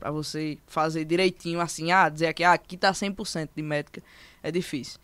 Pra 0.00 0.10
você 0.10 0.56
fazer 0.66 1.04
direitinho, 1.04 1.60
assim, 1.60 1.92
ah, 1.92 2.08
dizer 2.08 2.32
que 2.32 2.42
ah, 2.42 2.54
aqui 2.54 2.74
tá 2.74 2.90
100% 2.90 3.50
de 3.54 3.62
métrica. 3.62 4.02
É 4.42 4.50
difícil. 4.50 4.98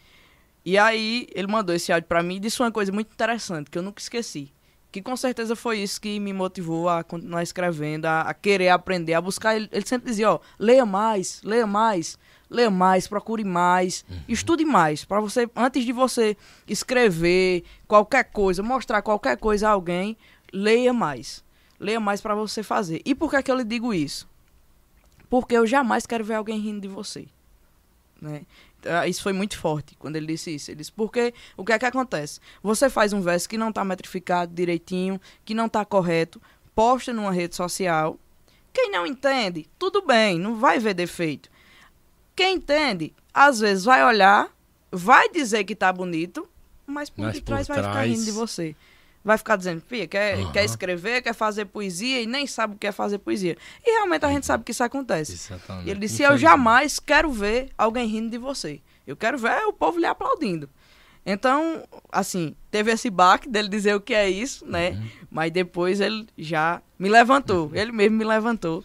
E 0.65 0.79
aí, 0.79 1.29
ele 1.35 1.47
mandou 1.47 1.77
esse 1.77 1.93
áudio 1.93 2.09
pra 2.09 2.23
mim 2.23 2.37
e 2.37 2.41
disse 2.41 2.61
uma 2.61 2.73
coisa 2.73 2.91
muito 2.91 3.13
interessante, 3.13 3.71
que 3.71 3.77
eu 3.77 3.83
nunca 3.83 4.01
esqueci. 4.01 4.51
Que 4.91 5.03
com 5.03 5.15
certeza 5.15 5.55
foi 5.55 5.81
isso 5.81 6.01
que 6.01 6.19
me 6.19 6.33
motivou 6.33 6.89
a 6.89 7.05
continuar 7.05 7.43
escrevendo, 7.43 8.07
a, 8.07 8.23
a 8.23 8.33
querer 8.33 8.71
aprender, 8.71 9.13
a 9.13 9.21
buscar. 9.21 9.55
Ele, 9.55 9.69
ele 9.71 9.87
sempre 9.87 10.09
dizia, 10.09 10.31
ó, 10.33 10.41
leia 10.59 10.87
mais, 10.87 11.43
leia 11.45 11.67
mais, 11.67 12.19
leia 12.49 12.71
mais, 12.71 13.07
procure 13.07 13.45
mais, 13.45 14.03
estude 14.27 14.65
mais. 14.65 15.05
Pra 15.05 15.21
você, 15.21 15.49
antes 15.55 15.85
de 15.85 15.93
você 15.93 16.37
escrever 16.67 17.63
qualquer 17.87 18.25
coisa, 18.25 18.63
mostrar 18.63 19.03
qualquer 19.03 19.37
coisa 19.37 19.69
a 19.69 19.73
alguém, 19.73 20.17
leia 20.51 20.95
mais. 20.95 21.45
Leia 21.79 22.01
mais 22.01 22.23
pra 22.23 22.35
você 22.35 22.63
fazer. 22.63 23.03
E 23.05 23.15
por 23.15 23.31
que, 23.31 23.43
que 23.43 23.51
eu 23.51 23.57
lhe 23.57 23.65
digo 23.65 23.93
isso? 23.93 24.27
Porque 25.29 25.57
eu 25.57 25.67
jamais 25.67 26.07
quero 26.07 26.25
ver 26.25 26.35
alguém 26.35 26.59
rindo 26.61 26.81
de 26.81 26.89
você. 26.89 27.27
Né? 28.21 28.43
Ah, 28.85 29.07
Isso 29.07 29.23
foi 29.23 29.33
muito 29.33 29.59
forte 29.59 29.95
quando 29.99 30.17
ele 30.17 30.27
disse 30.27 30.55
isso. 30.55 30.71
Ele 30.71 30.77
disse, 30.79 30.93
porque 30.93 31.35
o 31.57 31.65
que 31.65 31.73
é 31.73 31.79
que 31.79 31.85
acontece? 31.87 32.41
Você 32.63 32.89
faz 32.89 33.13
um 33.13 33.21
verso 33.21 33.49
que 33.49 33.59
não 33.59 33.71
está 33.71 33.85
metrificado 33.85 34.55
direitinho, 34.55 35.21
que 35.45 35.55
não 35.55 35.67
está 35.67 35.85
correto, 35.85 36.41
posta 36.75 37.13
numa 37.13 37.33
rede 37.33 37.55
social. 37.57 38.19
Quem 38.73 38.91
não 38.91 39.07
entende, 39.07 39.67
tudo 39.79 40.03
bem, 40.03 40.39
não 40.39 40.57
vai 40.57 40.79
ver 40.79 40.95
defeito. 40.95 41.49
Quem 42.35 42.57
entende, 42.57 43.13
às 43.33 43.59
vezes 43.61 43.85
vai 43.85 44.05
olhar, 44.05 44.51
vai 44.93 45.29
dizer 45.31 45.65
que 45.65 45.75
tá 45.75 45.93
bonito, 45.93 46.47
mas 46.87 47.09
por 47.11 47.23
Mas 47.23 47.33
por 47.37 47.41
detrás 47.41 47.67
vai 47.67 47.77
ficar 47.79 47.93
trás- 47.93 48.11
rindo 48.11 48.25
de 48.25 48.31
você. 48.31 48.77
Vai 49.27 49.37
ficar 49.37 49.57
dizendo, 49.57 49.83
Fia, 49.87 50.07
quer, 50.07 50.37
quer 50.53 50.65
escrever, 50.65 51.21
quer 51.21 51.35
fazer 51.35 51.65
poesia 51.65 52.23
e 52.23 52.27
nem 52.27 52.47
sabe 52.47 52.77
o 52.77 52.79
que 52.79 52.87
é 52.87 52.93
fazer 52.93 53.19
poesia. 53.19 53.57
E 53.85 53.91
realmente 53.91 54.25
a 54.25 54.31
gente 54.31 54.47
sabe 54.47 54.63
que 54.63 54.71
isso 54.71 54.85
acontece. 54.85 55.33
Exatamente. 55.33 55.89
E 55.89 55.91
ele 55.91 55.99
disse: 55.99 56.23
Eu 56.23 56.39
jamais 56.39 57.01
quero 57.01 57.33
ver 57.33 57.71
alguém 57.77 58.07
rindo 58.07 58.31
de 58.31 58.39
você. 58.39 58.81
Eu 59.05 59.17
quero 59.17 59.37
ver 59.37 59.65
o 59.67 59.73
povo 59.73 59.99
lhe 59.99 60.07
aplaudindo. 60.07 60.71
Então, 61.29 61.83
assim, 62.13 62.55
teve 62.71 62.93
esse 62.93 63.11
baque 63.11 63.49
dele 63.49 63.69
dizer 63.69 63.97
o 63.97 64.01
que 64.01 64.15
é 64.15 64.31
isso, 64.31 64.65
né? 64.65 64.91
Uhum. 64.91 65.09
Mas 65.29 65.51
depois 65.51 66.01
ele 66.01 66.29
já 66.39 66.81
me 66.97 67.09
levantou. 67.09 67.69
Ele 67.75 67.91
mesmo 67.91 68.17
me 68.17 68.25
levantou 68.25 68.85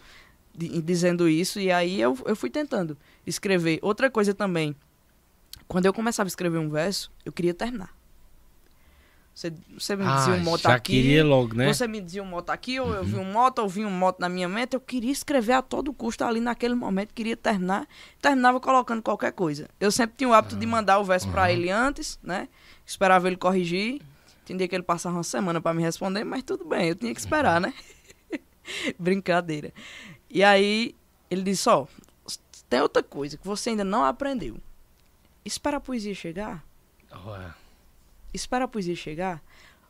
di- 0.52 0.82
dizendo 0.82 1.28
isso. 1.28 1.60
E 1.60 1.70
aí 1.70 2.00
eu, 2.00 2.18
eu 2.26 2.34
fui 2.34 2.50
tentando 2.50 2.98
escrever. 3.24 3.78
Outra 3.80 4.10
coisa 4.10 4.34
também. 4.34 4.74
Quando 5.68 5.86
eu 5.86 5.92
começava 5.92 6.26
a 6.26 6.30
escrever 6.30 6.58
um 6.58 6.68
verso, 6.68 7.12
eu 7.24 7.30
queria 7.30 7.54
terminar. 7.54 7.90
Você, 9.34 9.50
você 9.78 9.96
me 9.96 10.04
dizia 10.04 10.34
Ah, 10.34 10.36
um 10.36 10.40
moto 10.40 10.60
já 10.62 10.74
aqui. 10.74 10.92
queria 10.92 11.24
logo, 11.24 11.54
né? 11.54 11.72
Você 11.72 11.86
me 11.88 12.00
dizia 12.00 12.22
um 12.22 12.26
moto 12.26 12.50
aqui, 12.50 12.78
ou 12.78 12.92
eu 12.92 13.02
vi 13.02 13.16
um 13.16 13.24
moto, 13.24 13.60
ou 13.60 13.68
vi 13.68 13.84
um 13.84 13.90
moto 13.90 14.20
na 14.20 14.28
minha 14.28 14.46
mente. 14.48 14.74
Eu 14.74 14.80
queria 14.80 15.10
escrever 15.10 15.54
a 15.54 15.62
todo 15.62 15.92
custo 15.92 16.22
ali 16.22 16.38
naquele 16.38 16.74
momento, 16.74 17.14
queria 17.14 17.36
terminar. 17.36 17.88
Terminava 18.20 18.60
colocando 18.60 19.00
qualquer 19.02 19.32
coisa. 19.32 19.68
Eu 19.80 19.90
sempre 19.90 20.16
tinha 20.18 20.28
o 20.28 20.34
hábito 20.34 20.54
de 20.54 20.66
mandar 20.66 20.98
o 20.98 21.04
verso 21.04 21.28
pra 21.30 21.50
ele 21.50 21.70
antes, 21.70 22.18
né? 22.22 22.46
Esperava 22.84 23.26
ele 23.26 23.36
corrigir. 23.38 24.02
Tinha 24.44 24.58
dia 24.58 24.68
que 24.68 24.74
ele 24.74 24.82
passava 24.82 25.16
uma 25.16 25.22
semana 25.22 25.60
pra 25.60 25.72
me 25.72 25.82
responder, 25.82 26.24
mas 26.24 26.42
tudo 26.42 26.64
bem, 26.66 26.88
eu 26.88 26.94
tinha 26.94 27.14
que 27.14 27.20
esperar, 27.20 27.58
né? 27.60 27.72
Brincadeira. 28.98 29.72
E 30.28 30.44
aí 30.44 30.94
ele 31.30 31.42
disse: 31.42 31.68
Ó, 31.68 31.86
tem 32.68 32.80
outra 32.80 33.02
coisa 33.02 33.36
que 33.38 33.46
você 33.46 33.70
ainda 33.70 33.84
não 33.84 34.04
aprendeu. 34.04 34.56
Espera 35.44 35.78
a 35.78 35.80
poesia 35.80 36.14
chegar 36.14 36.64
Ué. 37.26 37.50
Espera 38.32 38.64
a 38.64 38.68
poesia 38.68 38.94
chegar, 38.96 39.42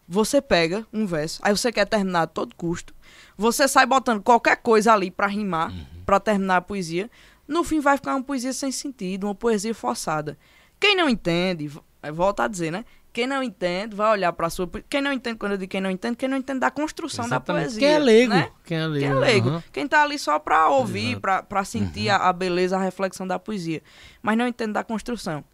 você 0.09 0.41
pega 0.43 0.87
um 0.93 1.07
verso, 1.07 1.41
aí 1.43 1.57
você 1.57 1.71
quer 1.73 1.87
terminar 1.87 2.23
a 2.23 2.27
todo 2.27 2.55
custo, 2.57 2.95
você 3.37 3.67
sai 3.69 3.87
botando 3.87 4.23
qualquer 4.23 4.57
coisa 4.57 4.93
ali 4.93 5.11
pra 5.11 5.27
rimar, 5.27 5.73
pra 6.05 6.19
terminar 6.21 6.57
a 6.57 6.61
poesia, 6.61 7.11
no 7.47 7.63
fim 7.65 7.81
vai 7.81 7.97
ficar 7.97 8.15
uma 8.15 8.23
poesia 8.23 8.53
sem 8.53 8.71
sentido, 8.73 9.25
uma 9.27 9.35
poesia 9.35 9.75
forçada. 9.75 10.37
Quem 10.81 10.97
não 10.97 11.09
entende, 11.09 11.69
v- 11.69 11.81
volta 12.13 12.45
a 12.45 12.49
dizer, 12.49 12.71
né? 12.73 12.85
Quem 13.13 13.27
não 13.27 13.43
entende 13.43 13.95
vai 13.95 14.11
olhar 14.11 14.33
pra 14.33 14.49
sua. 14.49 14.69
Quem 14.89 15.03
não 15.03 15.13
entende, 15.13 15.37
quando 15.37 15.53
eu 15.53 15.59
digo 15.59 15.71
quem 15.71 15.83
não 15.83 15.91
entende, 15.91 16.17
quem 16.17 16.29
não 16.29 16.37
entende 16.39 16.61
da 16.61 16.71
construção 16.71 17.27
Exatamente. 17.27 17.65
da 17.65 17.69
poesia. 17.69 17.81
Quem 17.81 17.89
é 17.95 17.99
leigo? 17.99 18.33
Né? 18.35 18.51
Quem 18.65 18.79
é 18.79 18.87
leigo? 18.87 19.07
Quem 19.07 19.17
é 19.17 19.21
leigo. 19.21 19.49
aham. 19.51 19.65
Quem 19.71 19.87
tá 19.87 20.03
ali 20.03 20.19
só 20.19 20.39
pra 20.39 20.69
ouvir. 20.71 21.17
Uhum. 21.17 21.21
pra 21.21 21.63
sentir 21.65 22.09
a, 22.09 22.17
a 22.17 22.33
beleza, 22.33 22.77
a 22.79 22.83
reflexão 22.83 23.27
da 23.27 23.39
poesia. 23.39 23.83
Mas 24.23 24.39
não 24.39 24.47
entende 24.49 24.73
da 24.73 24.83
construção. 24.83 25.45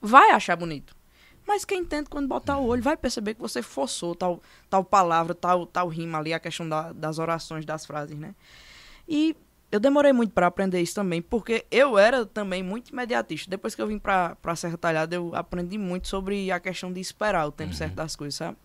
Vai 0.00 0.30
achar 0.32 0.56
bonito. 0.56 0.94
Mas 1.46 1.64
quem 1.64 1.80
entende 1.80 2.08
quando 2.08 2.26
botar 2.28 2.56
o 2.58 2.66
olho 2.66 2.82
vai 2.82 2.96
perceber 2.96 3.34
que 3.34 3.40
você 3.40 3.62
forçou 3.62 4.14
tal, 4.14 4.40
tal 4.70 4.82
palavra, 4.84 5.34
tal, 5.34 5.66
tal 5.66 5.88
rima 5.88 6.18
ali, 6.18 6.32
a 6.32 6.40
questão 6.40 6.68
da- 6.68 6.92
das 6.92 7.18
orações, 7.18 7.64
das 7.66 7.84
frases, 7.84 8.18
né? 8.18 8.34
E 9.08 9.36
eu 9.70 9.78
demorei 9.78 10.12
muito 10.12 10.32
pra 10.32 10.46
aprender 10.46 10.80
isso 10.80 10.94
também, 10.94 11.20
porque 11.20 11.66
eu 11.70 11.98
era 11.98 12.24
também 12.24 12.62
muito 12.62 12.88
imediatista. 12.90 13.50
Depois 13.50 13.74
que 13.74 13.82
eu 13.82 13.86
vim 13.86 13.98
pra 13.98 14.36
Serra 14.56 14.78
Talhada, 14.78 15.14
eu 15.14 15.34
aprendi 15.34 15.76
muito 15.76 16.08
sobre 16.08 16.50
a 16.50 16.58
questão 16.60 16.92
de 16.92 17.00
esperar 17.00 17.46
o 17.46 17.52
tempo 17.52 17.74
certo 17.74 17.94
das 17.94 18.16
coisas, 18.16 18.36
sabe? 18.36 18.56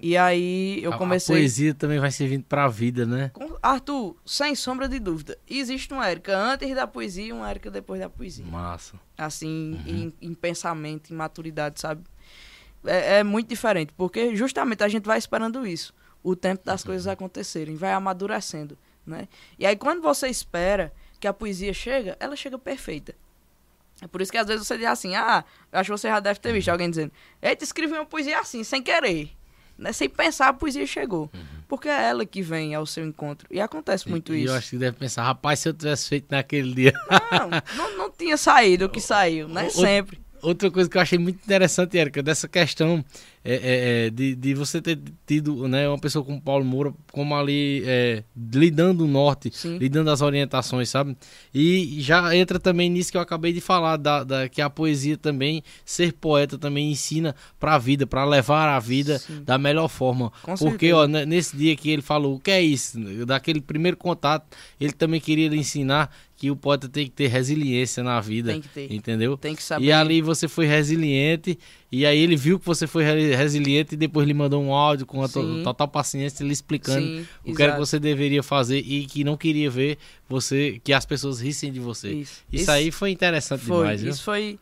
E 0.00 0.16
aí 0.16 0.80
eu 0.82 0.90
Uhum. 0.90 0.96
A- 0.96 0.98
comecei... 0.98 1.34
A 1.36 1.38
poesia 1.38 1.74
também 1.74 1.98
vai 1.98 2.10
servindo 2.10 2.44
pra 2.44 2.68
vida, 2.68 3.04
né? 3.06 3.30
Arthur, 3.62 4.16
sem 4.26 4.54
sombra 4.54 4.88
de 4.88 4.98
dúvida, 4.98 5.38
existe 5.48 5.92
uma 5.92 6.08
Érica 6.08 6.36
antes 6.36 6.74
da 6.74 6.86
poesia 6.86 7.26
e 7.26 7.32
uma 7.32 7.48
Érica 7.48 7.70
depois 7.70 8.00
da 8.00 8.08
poesia. 8.10 8.44
Massa. 8.44 8.98
Assim, 9.16 9.80
em, 9.86 10.12
em 10.20 10.34
pensamento, 10.34 11.12
em 11.12 11.16
maturidade, 11.16 11.80
sabe? 11.80 12.02
É, 12.84 13.18
é 13.20 13.24
muito 13.24 13.48
diferente, 13.48 13.92
porque 13.96 14.36
justamente 14.36 14.82
a 14.84 14.88
gente 14.88 15.04
vai 15.04 15.16
esperando 15.18 15.66
isso. 15.66 15.94
O 16.22 16.34
tempo 16.36 16.64
das 16.64 16.82
coisas 16.84 17.06
acontecerem, 17.06 17.76
vai 17.76 17.92
amadurecendo, 17.92 18.78
né? 19.06 19.28
E 19.58 19.66
aí 19.66 19.76
quando 19.76 20.00
você 20.02 20.28
espera 20.28 20.92
que 21.20 21.26
a 21.26 21.32
poesia 21.32 21.72
chega, 21.72 22.16
ela 22.20 22.34
chega 22.36 22.58
perfeita. 22.58 23.14
É 24.02 24.06
por 24.06 24.20
isso 24.20 24.32
que 24.32 24.36
às 24.38 24.46
vezes 24.46 24.66
você 24.66 24.76
diz 24.76 24.86
assim, 24.86 25.14
ah, 25.14 25.44
acho 25.72 25.92
que 25.92 25.98
você 25.98 26.08
já 26.08 26.20
deve 26.20 26.40
ter 26.40 26.52
visto 26.52 26.68
alguém 26.68 26.90
dizendo, 26.90 27.12
eita, 27.40 27.62
escrevi 27.64 27.92
uma 27.94 28.04
poesia 28.04 28.38
assim, 28.40 28.64
sem 28.64 28.82
querer. 28.82 29.30
Né? 29.76 29.92
Sem 29.92 30.08
pensar, 30.08 30.48
a 30.48 30.52
poesia 30.52 30.86
chegou. 30.86 31.30
Porque 31.68 31.88
é 31.88 32.08
ela 32.10 32.24
que 32.26 32.42
vem 32.42 32.74
ao 32.74 32.86
seu 32.86 33.04
encontro. 33.06 33.48
E 33.50 33.60
acontece 33.60 34.08
muito 34.08 34.32
e, 34.34 34.38
e 34.38 34.44
isso. 34.44 34.52
eu 34.52 34.56
acho 34.56 34.70
que 34.70 34.76
deve 34.78 34.96
pensar, 34.96 35.24
rapaz, 35.24 35.58
se 35.58 35.68
eu 35.68 35.74
tivesse 35.74 36.08
feito 36.08 36.26
naquele 36.30 36.72
dia. 36.74 36.92
Não, 37.32 37.50
não, 37.76 37.96
não 37.98 38.10
tinha 38.10 38.36
saído 38.36 38.84
o 38.84 38.88
que 38.88 39.00
saiu, 39.02 39.48
né? 39.48 39.66
O- 39.66 39.70
Sempre. 39.70 40.20
Outra 40.44 40.70
coisa 40.70 40.88
que 40.90 40.96
eu 40.96 41.00
achei 41.02 41.18
muito 41.18 41.36
interessante, 41.44 41.96
Érica, 41.98 42.22
dessa 42.22 42.46
questão 42.46 43.04
é, 43.44 43.54
é, 43.54 44.06
é, 44.06 44.10
de, 44.10 44.34
de 44.34 44.54
você 44.54 44.80
ter 44.80 44.98
tido 45.26 45.66
né, 45.68 45.88
uma 45.88 45.98
pessoa 45.98 46.24
como 46.24 46.40
Paulo 46.40 46.64
Moura, 46.64 46.92
como 47.12 47.34
ali, 47.34 47.82
é, 47.86 48.22
lhe 48.54 48.70
dando 48.70 49.04
o 49.04 49.08
norte, 49.08 49.50
Sim. 49.52 49.76
lhe 49.78 49.88
dando 49.88 50.10
as 50.10 50.22
orientações, 50.22 50.88
sabe? 50.88 51.16
E 51.54 51.96
já 52.00 52.34
entra 52.34 52.58
também 52.58 52.88
nisso 52.88 53.10
que 53.10 53.16
eu 53.16 53.20
acabei 53.20 53.52
de 53.52 53.60
falar, 53.60 53.96
da, 53.96 54.24
da- 54.24 54.48
que 54.48 54.62
a 54.62 54.70
poesia 54.70 55.16
também, 55.16 55.62
ser 55.84 56.12
poeta 56.14 56.56
também 56.58 56.90
ensina 56.90 57.34
pra 57.60 57.76
vida, 57.78 58.06
pra 58.06 58.24
levar 58.24 58.68
a 58.74 58.78
vida 58.78 59.18
Sim. 59.18 59.42
da 59.44 59.58
melhor 59.58 59.88
forma. 59.88 60.32
Com 60.42 60.54
Porque, 60.56 60.92
ó, 60.92 61.06
ne- 61.06 61.26
nesse 61.26 61.56
dia 61.56 61.76
que 61.76 61.90
ele 61.90 62.02
falou, 62.02 62.36
o 62.36 62.40
que 62.40 62.50
é 62.50 62.62
isso? 62.62 62.98
Daquele 63.26 63.60
primeiro 63.60 63.96
contato, 63.96 64.46
ele 64.80 64.92
também 64.92 65.20
queria 65.20 65.48
lhe 65.48 65.58
ensinar 65.58 66.10
que 66.44 66.50
o 66.50 66.56
poeta 66.56 66.88
tem 66.88 67.06
que 67.06 67.10
ter 67.12 67.28
resiliência 67.28 68.02
na 68.02 68.20
vida. 68.20 68.52
Tem 68.52 68.60
que 68.60 68.68
ter. 68.68 68.92
Entendeu? 68.92 69.36
Tem 69.38 69.54
que 69.54 69.62
saber. 69.62 69.86
E 69.86 69.90
ali 69.92 70.20
você 70.20 70.46
foi 70.46 70.66
resiliente, 70.66 71.58
e 71.90 72.04
aí 72.04 72.18
ele 72.18 72.36
viu 72.36 72.58
que 72.60 72.66
você 72.66 72.86
foi 72.86 73.02
re- 73.02 73.34
resiliente 73.34 73.94
e 73.94 73.96
depois 73.96 74.26
lhe 74.26 74.34
mandou 74.34 74.62
um 74.62 74.74
áudio 74.74 75.06
com 75.06 75.22
a 75.22 75.28
Sim. 75.28 75.62
total 75.64 75.88
paciência, 75.88 76.44
lhe 76.44 76.52
explicando 76.52 77.06
Sim, 77.06 77.26
o 77.46 77.54
que 77.54 77.62
era 77.62 77.72
que 77.72 77.76
exato. 77.78 77.86
você 77.86 77.98
deveria 77.98 78.42
fazer 78.42 78.78
e 78.78 79.06
que 79.06 79.24
não 79.24 79.36
queria 79.38 79.70
ver 79.70 79.96
você, 80.28 80.80
que 80.84 80.92
as 80.92 81.06
pessoas 81.06 81.40
rissem 81.40 81.72
de 81.72 81.80
você. 81.80 82.10
Isso. 82.12 82.42
Isso, 82.52 82.70
aí 82.70 82.90
foi 82.90 83.10
interessante 83.10 83.64
Foi, 83.64 83.78
demais, 83.78 84.02
viu? 84.02 84.10
isso 84.10 84.22
foi, 84.22 84.58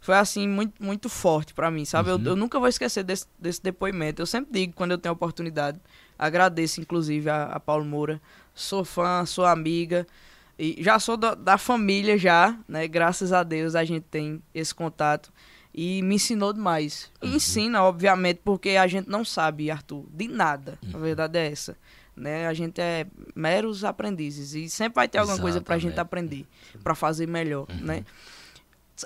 foi 0.00 0.16
assim, 0.16 0.46
muito, 0.46 0.74
muito 0.84 1.08
forte 1.08 1.54
pra 1.54 1.70
mim, 1.70 1.86
sabe? 1.86 2.10
Uhum. 2.10 2.18
Eu, 2.22 2.26
eu 2.32 2.36
nunca 2.36 2.58
vou 2.58 2.68
esquecer 2.68 3.02
desse, 3.04 3.24
desse 3.38 3.62
depoimento. 3.62 4.20
Eu 4.20 4.26
sempre 4.26 4.52
digo, 4.52 4.74
quando 4.74 4.90
eu 4.90 4.98
tenho 4.98 5.14
oportunidade, 5.14 5.80
agradeço, 6.18 6.78
inclusive, 6.80 7.30
a, 7.30 7.44
a 7.44 7.58
Paulo 7.58 7.84
Moura. 7.86 8.20
Sou 8.54 8.84
fã, 8.84 9.24
sou 9.24 9.46
amiga. 9.46 10.06
E 10.58 10.76
já 10.82 10.98
sou 10.98 11.16
da, 11.16 11.34
da 11.34 11.58
família 11.58 12.16
já, 12.18 12.56
né? 12.68 12.86
Graças 12.86 13.32
a 13.32 13.42
Deus 13.42 13.74
a 13.74 13.84
gente 13.84 14.04
tem 14.04 14.42
esse 14.54 14.74
contato. 14.74 15.32
E 15.74 16.02
me 16.02 16.16
ensinou 16.16 16.52
demais. 16.52 17.10
Uhum. 17.22 17.30
ensina, 17.36 17.82
obviamente, 17.82 18.40
porque 18.44 18.70
a 18.70 18.86
gente 18.86 19.08
não 19.08 19.24
sabe, 19.24 19.70
Arthur, 19.70 20.04
de 20.12 20.28
nada. 20.28 20.78
A 20.92 20.96
Uhum. 20.96 21.02
verdade 21.02 21.38
é 21.38 21.50
essa. 21.50 21.76
Né? 22.14 22.46
A 22.46 22.52
gente 22.52 22.78
é 22.78 23.06
meros 23.34 23.82
aprendizes. 23.82 24.52
E 24.54 24.68
sempre 24.68 24.96
vai 24.96 25.08
ter 25.08 25.16
alguma 25.18 25.38
coisa 25.38 25.62
pra 25.62 25.78
gente 25.78 25.94
Exatamente. 25.94 26.00
aprender. 26.36 26.46
Pra 26.84 26.94
fazer 26.94 27.26
melhor, 27.26 27.66
Uhum. 27.70 27.86
né? 27.86 28.04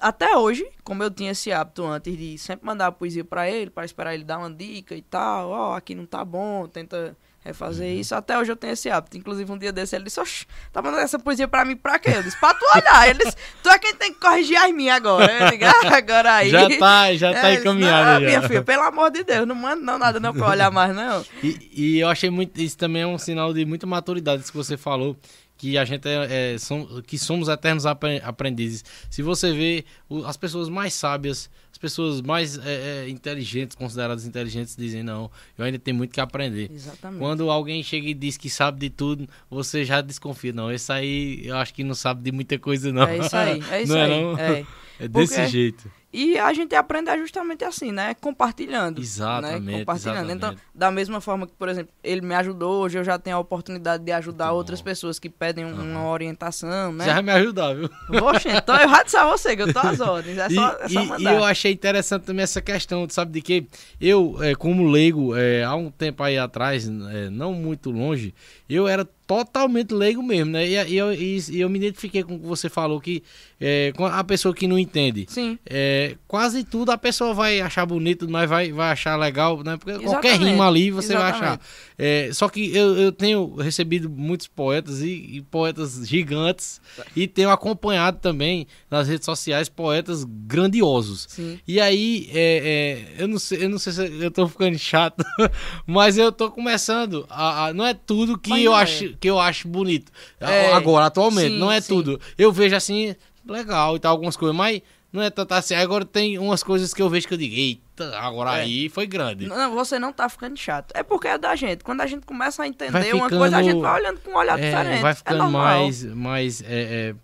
Até 0.03 0.37
hoje, 0.37 0.67
como 0.83 1.03
eu 1.05 1.11
tinha 1.11 1.31
esse 1.31 1.53
hábito 1.53 1.85
antes 1.85 2.19
de 2.19 2.37
sempre 2.37 2.67
mandar 2.67 2.89
a 2.89 2.93
poesia 2.93 3.25
pra 3.25 3.49
ele, 3.49 3.71
pra 3.71 3.85
esperar 3.85 4.13
ele 4.15 4.25
dar 4.25 4.39
uma 4.39 4.51
dica 4.51 4.95
e 4.97 5.01
tal, 5.01 5.49
ó, 5.51 5.75
aqui 5.77 5.95
não 5.95 6.05
tá 6.05 6.25
bom, 6.25 6.67
tenta 6.67 7.17
refazer 7.47 7.87
Uhum. 7.89 8.01
isso. 8.01 8.15
Até 8.15 8.39
hoje 8.39 8.53
eu 8.53 8.57
tenho 8.57 8.73
esse 8.73 8.89
hábito. 8.91 9.17
Inclusive, 9.17 9.51
um 9.51 9.59
dia 9.59 9.73
desse 9.73 9.95
ele 9.97 10.05
disse, 10.05 10.21
oxe, 10.21 10.47
tá 10.73 10.81
mandando 10.83 11.03
essa 11.03 11.19
poesia 11.19 11.47
pra 11.49 11.65
mim 11.65 11.77
pra 11.77 11.99
quê? 11.99 12.11
Eu 12.15 12.23
disse, 12.23 12.39
pra 12.39 12.53
tu 12.55 12.65
olhar. 12.75 13.09
Ele 13.09 13.19
disse, 13.25 13.37
tu 13.63 13.69
é 13.69 13.79
quem 13.79 13.95
tem 13.95 14.13
que 14.13 14.21
corrigir 14.21 14.57
as 14.57 14.73
minhas 14.73 14.97
agora. 14.97 15.33
Eu 15.33 15.51
digo, 15.51 15.65
"Ah, 15.65 15.97
agora 15.97 16.35
aí. 16.35 16.51
Já 16.51 16.69
tá, 16.79 17.15
já 17.15 17.33
tá 17.33 17.39
É, 17.39 17.47
ele 17.47 17.57
disse, 17.57 17.61
encaminhado 17.69 18.05
"Não, 18.11 18.21
já. 18.21 18.27
Minha 18.27 18.43
filha, 18.43 18.63
pelo 18.63 18.83
amor 18.83 19.11
de 19.11 19.25
Deus, 19.25 19.47
não 19.47 19.55
manda 19.55 19.81
não, 19.83 19.99
nada 19.99 20.21
não 20.21 20.33
pra 20.35 20.49
olhar 20.51 20.71
mais, 20.71 20.95
não. 20.95 21.25
E, 21.43 21.71
e 21.73 21.99
eu 22.01 22.09
achei 22.09 22.31
muito. 22.31 22.61
Isso 22.61 22.77
também 22.77 23.03
é 23.03 23.07
um 23.07 23.19
sinal 23.19 23.53
de 23.55 23.65
muita 23.65 23.87
maturidade, 23.87 24.43
isso 24.43 24.51
que 24.53 24.57
você 24.59 24.77
falou. 24.77 25.17
Que 25.59 25.79
a 25.79 25.85
gente 25.85 26.07
é, 26.07 26.55
é, 26.55 26.59
som- 26.59 27.01
que 27.07 27.19
somos 27.19 27.49
eternos 27.49 27.87
apre- 27.87 28.21
aprendizes. 28.23 28.85
Se 29.11 29.23
você 29.23 29.53
vê 29.53 29.85
o- 30.09 30.25
as 30.25 30.37
pessoas 30.37 30.69
mais 30.69 30.93
sábias, 30.93 31.49
as 31.73 31.79
pessoas 31.79 32.21
mais 32.21 32.59
é, 32.59 33.05
é, 33.05 33.09
inteligentes, 33.09 33.75
consideradas 33.77 34.27
inteligentes, 34.27 34.77
dizem: 34.77 35.03
Não, 35.03 35.31
eu 35.59 35.65
ainda 35.65 35.79
tenho 35.79 35.97
muito 35.97 36.13
que 36.13 36.21
aprender. 36.21 36.71
Exatamente. 36.73 37.21
Quando 37.21 37.51
alguém 37.51 37.83
chega 37.83 38.07
e 38.09 38.15
diz 38.15 38.37
que 38.37 38.51
sabe 38.51 38.81
de 38.81 38.91
tudo, 38.91 39.27
você 39.51 39.85
já 39.85 40.01
desconfia. 40.01 40.53
Não, 40.53 40.71
esse 40.71 40.93
aí 40.93 41.41
eu 41.47 41.57
acho 41.57 41.73
que 41.73 41.83
não 41.83 41.95
sabe 41.95 42.23
de 42.23 42.33
muita 42.33 42.59
coisa, 42.59 42.93
não. 42.93 43.03
É 43.05 43.19
isso 43.19 43.37
aí, 43.37 43.63
é 43.71 43.83
isso 43.83 43.93
não 43.95 44.01
aí. 44.35 44.41
É, 44.41 44.61
não? 44.61 44.67
É. 45.01 45.05
É 45.05 45.09
desse 45.09 45.35
Porque- 45.35 45.49
jeito. 45.49 45.91
E 46.13 46.39
a 46.39 46.51
gente 46.55 46.75
aprende 46.75 47.15
justamente 47.19 47.63
assim, 47.63 47.93
né? 47.93 48.15
Compartilhando. 48.15 49.03
Exatamente, 49.03 49.61
Né? 49.67 49.79
Compartilhando. 49.81 50.31
Então, 50.31 50.49
exatamente. 50.51 50.63
da 50.75 50.91
mesma 50.91 51.21
forma 51.21 51.47
que, 51.47 51.53
por 51.53 51.69
exemplo, 51.69 51.93
ele 52.03 52.23
me 52.23 52.35
ajudou, 52.37 52.85
hoje 52.85 52.97
eu 52.97 53.05
já 53.05 53.19
tenho 53.19 53.37
a 53.37 53.39
oportunidade 53.39 54.03
de 54.03 54.13
ajudar 54.13 54.47
Muito 54.47 54.57
outras 54.57 54.81
bom. 54.81 54.85
pessoas 54.85 55.19
que 55.19 55.29
pedem 55.29 55.67
um- 55.67 55.75
uma 55.93 56.09
orientação, 56.09 56.91
né? 56.91 57.05
Já 57.05 57.21
me 57.21 57.31
ajudar, 57.33 57.75
viu? 57.75 57.91
Poxa, 58.19 58.49
então 58.51 58.77
eu 58.77 58.89
já 58.89 59.15
a 59.19 59.27
você 59.27 59.55
que 59.57 59.63
eu 59.63 59.73
tô 59.75 59.79
às 59.81 60.01
ordens. 60.01 60.39
É 60.39 60.47
E, 60.47 60.55
só, 60.55 60.69
é 60.81 60.89
só 60.89 61.01
e- 61.01 61.05
e 61.05 61.07
mandar. 61.07 61.35
eu 61.35 61.45
achei 61.45 61.73
interessante 61.73 62.23
também 62.23 62.45
essa 62.45 62.63
questão, 62.63 63.07
sabe 63.11 63.33
de 63.33 63.43
que 63.43 63.67
eu, 64.01 64.39
é, 64.43 64.55
como 64.55 64.89
leigo, 64.91 65.37
é, 65.37 65.65
há 65.65 65.75
um 65.75 65.91
tempo 65.91 66.23
aí 66.23 66.39
atrás, 66.39 66.89
é, 66.89 67.29
não 67.29 67.53
muito 67.53 67.91
longe, 67.91 68.35
eu 68.71 68.89
era 68.89 69.07
totalmente 69.27 69.93
leigo 69.93 70.23
mesmo, 70.23 70.53
né? 70.53 70.67
E, 70.67 70.93
e 70.93 70.97
eu, 70.97 71.13
e- 71.13 71.61
eu 71.61 71.69
me 71.69 71.79
identifiquei 71.79 72.23
com 72.23 72.37
o 72.37 72.39
que 72.41 72.47
você 72.47 72.69
falou, 72.69 73.01
que 73.01 73.23
é, 73.61 73.93
com 73.97 74.05
a 74.07 74.23
pessoa 74.23 74.55
que 74.55 74.69
não 74.69 74.79
entende, 74.79 75.27
Sim, 75.29 75.59
é, 75.65 76.17
quase 76.29 76.63
tudo 76.63 76.91
a 76.93 76.99
pessoa 76.99 77.33
vai 77.35 77.61
achar 77.61 77.87
bonito, 77.87 78.29
mas 78.31 78.49
vai, 78.49 78.71
vai 78.71 78.91
achar 78.93 79.17
legal, 79.17 79.63
né? 79.65 79.77
Porque 79.77 79.93
qualquer 79.99 80.35
Exatamente, 80.35 80.51
rima 80.53 80.67
ali 80.69 80.91
você 80.91 81.15
vai 81.15 81.31
exatamente. 81.31 81.45
achar. 81.45 81.61
É, 81.99 82.31
só 82.33 82.49
que 82.49 82.77
eu, 82.77 82.97
eu 82.99 83.11
tenho 83.13 83.55
recebido 83.57 84.11
muitos 84.11 84.47
poetas 84.47 85.01
e, 85.01 85.37
e 85.37 85.43
poetas 85.43 86.07
gigantes 86.07 86.81
e 87.17 87.27
tenho 87.27 87.51
acompanhado 87.51 88.19
também 88.21 88.67
nas 88.91 89.09
redes 89.09 89.25
sociais 89.25 89.69
poetas 89.69 90.23
grandiosos. 90.25 91.27
sim. 91.31 91.59
E 91.67 91.81
aí, 91.81 92.29
é, 92.33 93.15
é, 93.19 93.23
eu, 93.23 93.29
não 93.29 93.39
sei, 93.39 93.65
eu 93.65 93.69
não 93.71 93.79
sei 93.79 93.93
se 93.93 94.03
eu 94.23 94.31
tô 94.31 94.47
ficando 94.49 94.79
chato, 94.79 95.25
mas 95.87 96.19
eu 96.19 96.31
tô 96.31 96.51
começando 96.51 97.27
a, 97.31 97.67
a- 97.67 97.75
não 97.75 97.87
é 97.87 97.95
tudo 97.95 98.39
que 98.39 98.51
Mas 98.51 98.65
eu 98.65 98.75
é. 98.75 98.77
acho 98.83 99.16
que 99.21 99.29
eu 99.29 99.39
acho 99.41 99.67
bonito. 99.69 100.11
É, 100.41 100.73
Agora, 100.73 101.07
atualmente, 101.07 101.53
sim, 101.53 101.59
não 101.59 101.71
é 101.73 101.81
sim. 101.81 101.89
tudo. 101.95 102.21
Eu 102.39 102.53
vejo 102.53 102.75
assim, 102.77 103.15
legal 103.47 103.97
e 103.97 103.99
tal, 104.01 104.13
algumas 104.13 104.37
coisas, 104.37 104.57
mas 104.57 104.81
não 105.13 105.23
é 105.23 105.31
tanto 105.31 105.53
assim. 105.53 105.75
Agora 105.75 106.05
tem 106.05 106.39
umas 106.39 106.63
coisas 106.63 106.93
que 106.93 107.01
eu 107.03 107.09
vejo 107.09 107.27
que 107.29 107.35
eu 107.35 107.39
digo, 107.39 107.55
eita, 107.55 108.19
agora 108.19 108.59
É. 108.59 108.63
aí 108.63 108.89
foi 108.89 109.07
grande. 109.07 109.47
Não, 109.47 109.75
você 109.75 109.99
não 109.99 110.13
tá 110.13 110.29
ficando 110.29 110.57
chato. 110.59 110.93
É 110.95 111.03
porque 111.03 111.29
é 111.29 111.39
da 111.39 111.55
gente. 111.57 111.83
Quando 111.83 112.01
a 112.03 112.07
gente 112.07 112.27
começa 112.27 112.63
a 112.63 112.69
entender 112.69 112.93
Vai 112.93 113.13
uma 113.13 113.29
coisa, 113.31 113.57
a 113.57 113.63
gente 113.63 113.77
ficando- 113.77 113.83
vai 113.83 114.01
olhando 114.01 114.21
com 114.21 114.31
um 114.31 114.37
olhar 114.37 114.59
É, 114.59 114.63
diferente. 114.71 115.01
vai 115.03 115.13
é 115.13 115.15
ficando 115.15 115.39
normal. 115.39 115.63
mais, 115.63 116.05
mais 116.05 116.61
é, 116.63 116.67
é, 116.69 117.15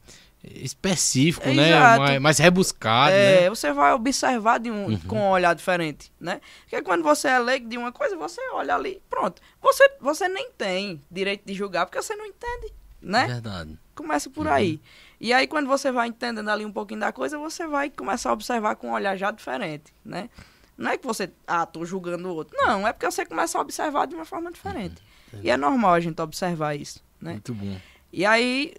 específico, 0.44 1.48
É, 1.48 1.54
né? 1.54 1.68
exato. 1.68 2.00
Mais, 2.00 2.20
mais 2.20 2.38
rebuscado, 2.38 3.12
É, 3.12 3.42
né? 3.42 3.48
você 3.50 3.72
vai 3.72 3.92
observar 3.92 4.58
de 4.58 4.70
um, 4.70 4.98
com 5.00 5.18
um 5.18 5.30
olhar 5.30 5.54
diferente, 5.54 6.12
né? 6.20 6.40
Porque 6.62 6.82
quando 6.82 7.02
você 7.02 7.28
é 7.28 7.38
leigo 7.38 7.68
de 7.68 7.78
uma 7.78 7.92
coisa, 7.92 8.16
você 8.16 8.40
olha 8.52 8.74
ali, 8.74 9.00
pronto. 9.08 9.40
Você, 9.60 9.88
você 10.00 10.28
nem 10.28 10.50
tem 10.52 11.02
direito 11.10 11.42
de 11.46 11.54
julgar, 11.54 11.86
porque 11.86 12.00
você 12.02 12.14
não 12.16 12.26
entende, 12.26 12.72
né? 13.00 13.26
Verdade. 13.26 13.78
Começa 13.94 14.28
por 14.30 14.48
aí. 14.48 14.80
E 15.20 15.32
aí, 15.32 15.46
quando 15.46 15.68
você 15.68 15.92
vai 15.92 16.08
entendendo 16.08 16.48
ali 16.48 16.64
um 16.64 16.72
pouquinho 16.72 16.98
da 16.98 17.12
coisa, 17.12 17.38
você 17.38 17.66
vai 17.66 17.88
começar 17.90 18.30
a 18.30 18.32
observar 18.32 18.74
com 18.74 18.88
um 18.88 18.92
olhar 18.92 19.16
já 19.16 19.30
diferente, 19.30 19.92
né? 20.04 20.28
Não 20.76 20.90
é 20.90 20.96
que 20.98 21.06
você, 21.06 21.30
ah, 21.46 21.64
tô 21.64 21.84
julgando 21.84 22.28
o 22.28 22.34
outro. 22.34 22.56
Não, 22.60 22.88
é 22.88 22.92
porque 22.92 23.06
você 23.08 23.24
começa 23.24 23.56
a 23.56 23.60
observar 23.60 24.06
de 24.06 24.16
uma 24.16 24.24
forma 24.24 24.50
diferente. 24.50 25.00
E 25.42 25.48
é 25.50 25.56
normal 25.56 25.94
a 25.94 26.00
gente 26.00 26.20
observar 26.20 26.74
isso, 26.74 27.00
né? 27.20 27.32
Muito 27.32 27.54
bom. 27.54 27.76
E 28.12 28.26
aí, 28.26 28.74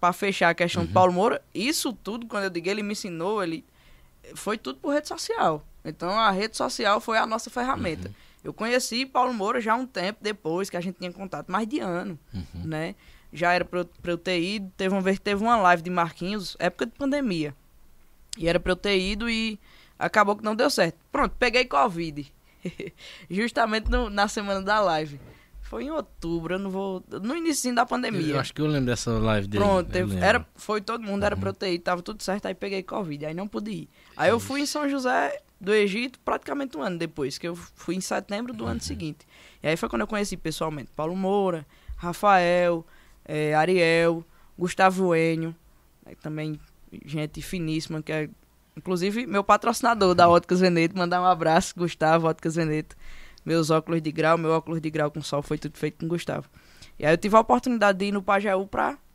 pra 0.00 0.12
fechar 0.12 0.50
a 0.50 0.54
questão 0.54 0.84
do 0.84 0.92
Paulo 0.92 1.12
Moura, 1.12 1.42
isso 1.54 1.92
tudo, 1.92 2.26
quando 2.26 2.44
eu 2.44 2.50
digo 2.50 2.68
ele 2.68 2.82
me 2.82 2.92
ensinou, 2.92 3.42
ele 3.42 3.64
foi 4.34 4.58
tudo 4.58 4.78
por 4.78 4.92
rede 4.92 5.08
social. 5.08 5.64
Então 5.84 6.10
a 6.10 6.30
rede 6.30 6.56
social 6.56 7.00
foi 7.00 7.16
a 7.18 7.26
nossa 7.26 7.48
ferramenta. 7.50 8.10
Eu 8.42 8.52
conheci 8.52 9.06
Paulo 9.06 9.32
Moura 9.32 9.58
já 9.60 9.74
um 9.74 9.86
tempo 9.86 10.18
depois 10.22 10.68
que 10.68 10.76
a 10.76 10.80
gente 10.80 10.98
tinha 10.98 11.10
contato, 11.12 11.50
mais 11.50 11.66
de 11.66 11.80
ano, 11.80 12.18
né? 12.54 12.94
Já 13.32 13.52
era 13.52 13.64
pra 13.64 13.80
eu, 13.80 13.88
eu 14.04 14.18
ter 14.18 14.38
ido, 14.40 14.70
teve 14.76 14.94
uma 14.94 15.00
vez 15.00 15.18
que 15.18 15.24
teve 15.24 15.42
uma 15.42 15.56
live 15.56 15.82
de 15.82 15.88
Marquinhos, 15.90 16.54
época 16.58 16.84
de 16.86 16.92
pandemia. 16.92 17.54
E 18.36 18.46
era 18.46 18.60
pra 18.60 18.72
eu 18.72 18.76
ter 18.76 18.98
ido 18.98 19.30
e 19.30 19.58
acabou 19.98 20.36
que 20.36 20.44
não 20.44 20.54
deu 20.54 20.68
certo. 20.68 20.96
Pronto, 21.10 21.34
peguei 21.38 21.64
Covid. 21.64 22.30
Justamente 23.30 23.90
no- 23.90 24.10
na 24.10 24.28
semana 24.28 24.60
da 24.62 24.80
live. 24.80 25.18
Foi 25.74 25.82
em 25.82 25.90
outubro, 25.90 26.54
eu 26.54 26.58
não 26.60 26.70
vou. 26.70 27.02
No 27.20 27.34
início 27.34 27.74
da 27.74 27.84
pandemia. 27.84 28.34
Eu 28.34 28.38
acho 28.38 28.54
que 28.54 28.60
eu 28.60 28.66
lembro 28.68 28.86
dessa 28.86 29.10
live 29.10 29.48
dele. 29.48 29.64
Pronto, 29.64 29.90
teve- 29.90 30.16
era, 30.24 30.46
foi 30.54 30.80
todo 30.80 31.02
mundo, 31.02 31.24
era 31.24 31.36
pra 31.36 31.48
eu 31.48 31.52
ter 31.52 31.74
ido, 31.74 31.82
tava 31.82 32.00
tudo 32.00 32.22
certo, 32.22 32.46
aí 32.46 32.54
peguei 32.54 32.80
Covid, 32.80 33.26
aí 33.26 33.34
não 33.34 33.48
pude 33.48 33.72
ir. 33.72 33.88
Aí 34.16 34.30
eu 34.30 34.38
fui 34.38 34.60
em 34.60 34.66
São 34.66 34.88
José 34.88 35.36
do 35.60 35.74
Egito 35.74 36.20
praticamente 36.20 36.76
um 36.78 36.80
ano 36.82 36.96
depois, 36.96 37.38
que 37.38 37.48
eu 37.48 37.56
fui 37.56 37.96
em 37.96 38.00
setembro 38.00 38.52
do 38.52 38.64
ano 38.66 38.80
seguinte. 38.80 39.26
E 39.60 39.66
aí 39.66 39.76
foi 39.76 39.88
quando 39.88 40.02
eu 40.02 40.06
conheci 40.06 40.36
pessoalmente 40.36 40.92
Paulo 40.94 41.16
Moura, 41.16 41.66
Rafael, 41.96 42.86
eh, 43.24 43.52
Ariel, 43.54 44.24
Gustavo 44.56 45.12
Enio, 45.12 45.56
também 46.22 46.56
gente 47.04 47.42
finíssima, 47.42 48.00
que 48.00 48.12
é 48.12 48.30
inclusive 48.76 49.26
meu 49.26 49.42
patrocinador 49.42 50.14
da 50.14 50.28
Óticas 50.30 50.60
Veneto, 50.60 50.96
mandar 50.96 51.20
um 51.20 51.24
abraço, 51.26 51.74
Gustavo, 51.76 52.28
Óticas 52.28 52.54
Veneto. 52.54 52.94
Meus 53.44 53.70
óculos 53.70 54.00
de 54.00 54.10
grau, 54.10 54.38
meu 54.38 54.52
óculos 54.52 54.80
de 54.80 54.90
grau 54.90 55.10
com 55.10 55.22
sol 55.22 55.42
foi 55.42 55.58
tudo 55.58 55.76
feito 55.76 55.98
com 55.98 56.08
Gustavo. 56.08 56.48
E 56.98 57.04
aí 57.04 57.12
eu 57.12 57.18
tive 57.18 57.36
a 57.36 57.40
oportunidade 57.40 57.98
de 57.98 58.06
ir 58.06 58.12
no 58.12 58.22
Pajeú 58.22 58.68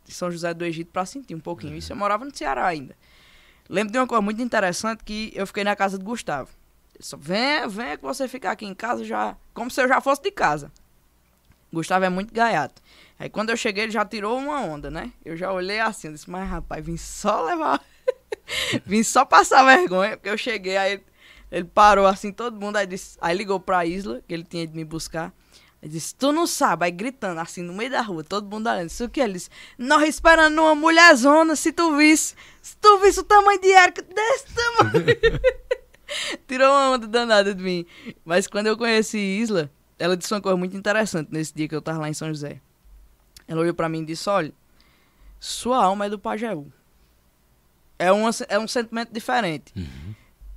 de 0.05 0.13
São 0.13 0.29
José 0.29 0.53
do 0.53 0.65
Egito 0.65 0.91
pra 0.91 1.05
sentir 1.05 1.35
um 1.35 1.39
pouquinho. 1.39 1.75
Isso 1.75 1.91
eu 1.91 1.97
morava 1.97 2.25
no 2.25 2.35
Ceará 2.35 2.65
ainda. 2.65 2.95
Lembro 3.69 3.93
de 3.93 3.99
uma 3.99 4.07
coisa 4.07 4.21
muito 4.21 4.41
interessante 4.41 5.03
que 5.03 5.31
eu 5.35 5.45
fiquei 5.47 5.63
na 5.63 5.75
casa 5.75 5.97
de 5.97 6.03
Gustavo. 6.03 6.49
Ele 6.95 7.03
só, 7.03 7.17
venha, 7.17 7.67
venha 7.67 7.97
que 7.97 8.03
você 8.03 8.27
ficar 8.27 8.51
aqui 8.51 8.65
em 8.65 8.73
casa 8.73 9.05
já. 9.05 9.37
Como 9.53 9.69
se 9.71 9.81
eu 9.81 9.87
já 9.87 10.01
fosse 10.01 10.21
de 10.21 10.31
casa. 10.31 10.71
Gustavo 11.71 12.05
é 12.05 12.09
muito 12.09 12.33
gaiato. 12.33 12.81
Aí 13.17 13.29
quando 13.29 13.51
eu 13.51 13.57
cheguei, 13.57 13.83
ele 13.83 13.91
já 13.91 14.03
tirou 14.03 14.37
uma 14.37 14.59
onda, 14.61 14.89
né? 14.89 15.13
Eu 15.23 15.37
já 15.37 15.51
olhei 15.51 15.79
assim, 15.79 16.07
eu 16.07 16.13
disse, 16.13 16.29
mas 16.29 16.49
rapaz, 16.49 16.83
vim 16.83 16.97
só 16.97 17.43
levar. 17.43 17.79
vim 18.85 19.03
só 19.03 19.23
passar 19.23 19.63
vergonha, 19.63 20.17
porque 20.17 20.29
eu 20.29 20.37
cheguei, 20.37 20.77
aí 20.77 20.93
ele, 20.93 21.03
ele 21.51 21.65
parou 21.65 22.05
assim, 22.05 22.31
todo 22.31 22.59
mundo, 22.59 22.75
aí, 22.77 22.85
disse, 22.85 23.17
aí 23.21 23.35
ligou 23.35 23.59
pra 23.59 23.85
Isla, 23.85 24.21
que 24.27 24.33
ele 24.33 24.43
tinha 24.43 24.63
ido 24.63 24.75
me 24.75 24.85
buscar. 24.85 25.33
Ele 25.81 25.93
disse, 25.93 26.13
tu 26.13 26.31
não 26.31 26.45
sabe, 26.45 26.85
aí 26.85 26.91
gritando 26.91 27.39
assim 27.39 27.61
no 27.61 27.73
meio 27.73 27.89
da 27.89 28.01
rua, 28.01 28.23
todo 28.23 28.49
mundo 28.49 28.67
olhando. 28.67 28.89
Isso 28.89 29.05
o 29.05 29.09
que 29.09 29.21
ele 29.21 29.33
disse? 29.33 29.49
Nós 29.77 30.07
esperando 30.07 30.59
uma 30.59 30.75
mulherzona, 30.75 31.55
se 31.55 31.71
tu 31.71 31.95
visse, 31.95 32.35
se 32.61 32.75
tu 32.77 32.99
visse 32.99 33.21
o 33.21 33.23
tamanho 33.23 33.59
de 33.61 33.71
Érica 33.71 34.01
desse 34.01 34.45
tamanho. 34.53 35.05
Tirou 36.47 36.69
uma 36.69 36.91
onda 36.91 37.07
danada 37.07 37.55
de 37.55 37.63
mim. 37.63 37.85
Mas 38.25 38.45
quando 38.45 38.67
eu 38.67 38.77
conheci 38.77 39.17
Isla, 39.17 39.71
ela 39.97 40.17
disse 40.17 40.33
uma 40.33 40.41
coisa 40.41 40.57
muito 40.57 40.75
interessante 40.75 41.29
nesse 41.31 41.53
dia 41.53 41.67
que 41.67 41.75
eu 41.75 41.81
tava 41.81 41.99
lá 41.99 42.09
em 42.09 42.13
São 42.13 42.27
José. 42.27 42.59
Ela 43.47 43.61
olhou 43.61 43.73
pra 43.73 43.87
mim 43.89 44.01
e 44.01 44.05
disse, 44.05 44.29
olha, 44.29 44.53
sua 45.39 45.83
alma 45.83 46.05
é 46.05 46.09
do 46.09 46.19
Pajeú. 46.19 46.71
É, 47.97 48.11
uma, 48.11 48.29
é 48.47 48.59
um 48.59 48.67
sentimento 48.67 49.13
diferente. 49.13 49.73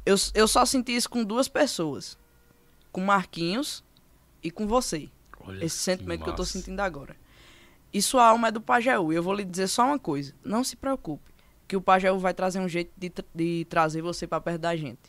Eu, 0.04 0.16
eu 0.34 0.48
só 0.48 0.64
senti 0.64 0.94
isso 0.94 1.08
com 1.08 1.24
duas 1.24 1.48
pessoas. 1.48 2.18
Com 2.90 3.00
Marquinhos 3.00 3.84
e 4.42 4.50
com 4.50 4.66
você. 4.66 5.08
Olha 5.40 5.64
Esse 5.64 5.78
sentimento 5.78 6.24
que 6.24 6.30
eu 6.30 6.34
tô 6.34 6.44
sentindo 6.44 6.80
agora. 6.80 7.16
E 7.92 8.00
sua 8.00 8.26
alma 8.26 8.48
é 8.48 8.50
do 8.50 8.60
Pajeú. 8.60 9.12
E 9.12 9.16
eu 9.16 9.22
vou 9.22 9.34
lhe 9.34 9.44
dizer 9.44 9.68
só 9.68 9.84
uma 9.84 9.98
coisa. 9.98 10.34
Não 10.44 10.64
se 10.64 10.76
preocupe. 10.76 11.30
que 11.68 11.76
o 11.76 11.80
Pajeú 11.80 12.18
vai 12.18 12.34
trazer 12.34 12.58
um 12.58 12.68
jeito 12.68 12.92
de, 12.96 13.12
de 13.34 13.64
trazer 13.68 14.02
você 14.02 14.26
pra 14.26 14.40
perto 14.40 14.60
da 14.60 14.76
gente. 14.76 15.00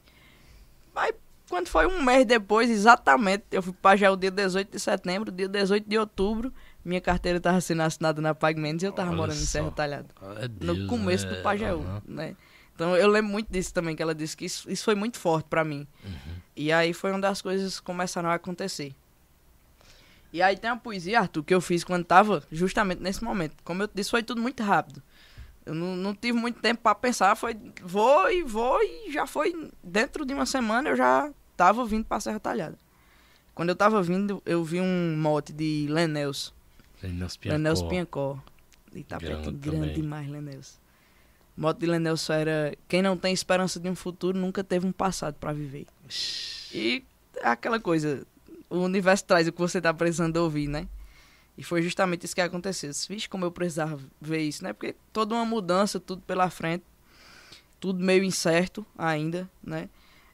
Mas 0.94 1.14
quando 1.50 1.68
foi 1.68 1.86
um 1.88 2.02
mês 2.02 2.26
depois, 2.26 2.70
exatamente, 2.70 3.44
eu 3.52 3.62
fui 3.62 3.74
pro 3.74 3.82
Pajeú 3.82 4.16
dia 4.16 4.32
18 4.32 4.72
de 4.72 4.80
setembro, 4.80 5.32
dia 5.32 5.48
18 5.48 5.90
de 5.90 5.98
outubro, 5.98 6.54
minha 6.84 7.02
carteira 7.02 7.40
tava 7.40 7.60
sendo 7.60 7.82
assinada 7.82 8.22
na 8.22 8.34
PagMendes 8.34 8.84
e 8.84 8.86
eu 8.86 8.92
tava 8.92 9.10
Olha 9.10 9.18
morando 9.18 9.38
em 9.38 9.42
só. 9.42 9.60
Serra 9.60 9.72
Talhada. 9.72 10.08
É 10.38 10.48
Deus, 10.48 10.80
no 10.80 10.88
começo 10.88 11.28
né? 11.28 11.34
do 11.34 11.44
Pajeú, 11.44 11.82
Aham. 11.82 12.02
né? 12.08 12.36
Então 12.76 12.96
eu 12.96 13.08
lembro 13.08 13.32
muito 13.32 13.52
disso 13.52 13.74
também, 13.74 13.96
que 13.96 14.02
ela 14.02 14.16
disse 14.16 14.36
que 14.36 14.46
isso, 14.46 14.70
isso 14.70 14.84
foi 14.84 14.96
muito 14.96 15.20
forte 15.20 15.46
pra 15.48 15.64
mim. 15.64 15.88
Uhum. 16.04 16.36
E 16.56 16.72
aí 16.72 16.94
foi 16.94 17.12
onde 17.12 17.26
as 17.26 17.42
coisas 17.42 17.80
começaram 17.80 18.30
a 18.30 18.36
acontecer. 18.36 18.94
E 20.32 20.42
aí 20.42 20.58
tem 20.58 20.72
uma 20.72 20.78
poesia, 20.78 21.20
Arthur, 21.20 21.44
que 21.44 21.54
eu 21.54 21.62
fiz 21.62 21.84
quando 21.84 22.04
tava 22.04 22.44
justamente 22.52 23.00
nesse 23.00 23.24
momento. 23.24 23.56
Como 23.64 23.84
eu 23.84 23.90
disse, 23.94 24.10
foi 24.10 24.24
tudo 24.24 24.42
muito 24.42 24.64
rápido. 24.64 25.02
Eu 25.66 25.76
não, 25.76 25.96
não 25.96 26.16
tive 26.16 26.38
muito 26.38 26.60
tempo 26.60 26.82
pra 26.82 26.96
pensar, 26.96 27.36
foi 27.36 27.56
vou 27.82 28.30
e 28.30 28.44
vou 28.44 28.82
e 28.82 29.12
já 29.14 29.26
foi 29.26 29.70
dentro 29.82 30.26
de 30.26 30.34
uma 30.34 30.46
semana 30.46 30.90
eu 30.90 30.96
já 30.96 31.32
tava 31.56 31.86
vindo 31.86 32.06
pra 32.06 32.20
Serra 32.20 32.40
Talhada. 32.40 32.78
Quando 33.54 33.70
eu 33.70 33.76
tava 33.76 34.02
vindo, 34.02 34.42
eu 34.46 34.64
vi 34.64 34.82
um 34.82 35.16
mote 35.18 35.54
de 35.54 35.86
Lenels. 35.88 36.54
Lenels 37.02 37.38
Piancó. 37.38 37.58
Lenels 37.58 37.84
Piancó. 37.84 38.40
E 38.94 39.04
tá 39.04 39.18
Grande 39.18 39.52
grande, 39.52 39.94
demais, 39.94 40.28
Lenels. 40.28 40.80
O 41.58 41.62
mote 41.62 41.80
de 41.80 41.86
Lenels 41.86 42.30
era: 42.30 42.76
quem 42.88 43.02
não 43.02 43.18
tem 43.18 43.34
esperança 43.34 43.80
de 43.80 43.90
um 43.90 43.96
futuro 43.96 44.38
nunca 44.38 44.64
teve 44.64 44.86
um 44.88 44.92
passado 44.92 45.36
pra 45.36 45.54
viver. 45.54 45.88
E 46.74 47.04
é 47.36 47.48
aquela 47.48 47.80
coisa, 47.80 48.26
o 48.70 48.80
universo 48.80 49.26
traz 49.26 49.48
o 49.48 49.52
que 49.52 49.60
você 49.60 49.80
tá 49.80 49.94
precisando 49.94 50.38
ouvir, 50.38 50.68
né? 50.68 50.88
E 51.58 51.64
foi 51.64 51.82
justamente 51.84 52.26
isso 52.26 52.34
que 52.34 52.42
aconteceu. 52.42 52.92
Vixe, 53.08 53.30
como 53.30 53.46
eu 53.46 53.52
precisava 53.52 54.00
ver 54.20 54.42
isso, 54.42 54.64
né? 54.64 54.74
Porque 54.74 54.96
toda 55.12 55.36
uma 55.36 55.46
mudança, 55.46 56.00
tudo 56.00 56.24
pela 56.24 56.50
frente, 56.50 56.84
tudo 57.80 58.04
meio 58.04 58.24
incerto 58.24 58.86
ainda, 58.98 59.50
né? 59.64 59.90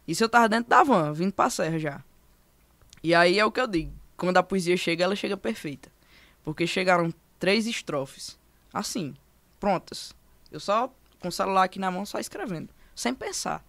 Isso 0.08 0.24
eu 0.24 0.30
tava 0.30 0.48
dentro 0.48 0.70
da 0.70 0.84
van, 0.84 1.12
vindo 1.12 1.34
pra 1.34 1.50
serra 1.50 1.78
já. 1.78 2.04
E 3.04 3.14
aí 3.14 3.38
é 3.38 3.46
o 3.46 3.52
que 3.52 3.60
eu 3.60 3.68
digo, 3.68 3.92
quando 4.16 4.38
a 4.38 4.44
poesia 4.44 4.78
chega, 4.78 5.04
ela 5.04 5.16
chega 5.16 5.36
perfeita. 5.36 5.92
Porque 6.44 6.66
chegaram 6.66 7.14
três 7.38 7.68
estrofes, 7.68 8.40
assim, 8.74 9.14
prontas. 9.60 10.14
Eu 10.52 10.60
só, 10.60 10.94
com 11.20 11.28
o 11.28 11.32
celular 11.32 11.64
aqui 11.64 11.80
na 11.80 11.92
mão, 11.92 12.06
só 12.06 12.20
escrevendo, 12.20 12.70
sem 12.96 13.14
pensar. 13.14 13.64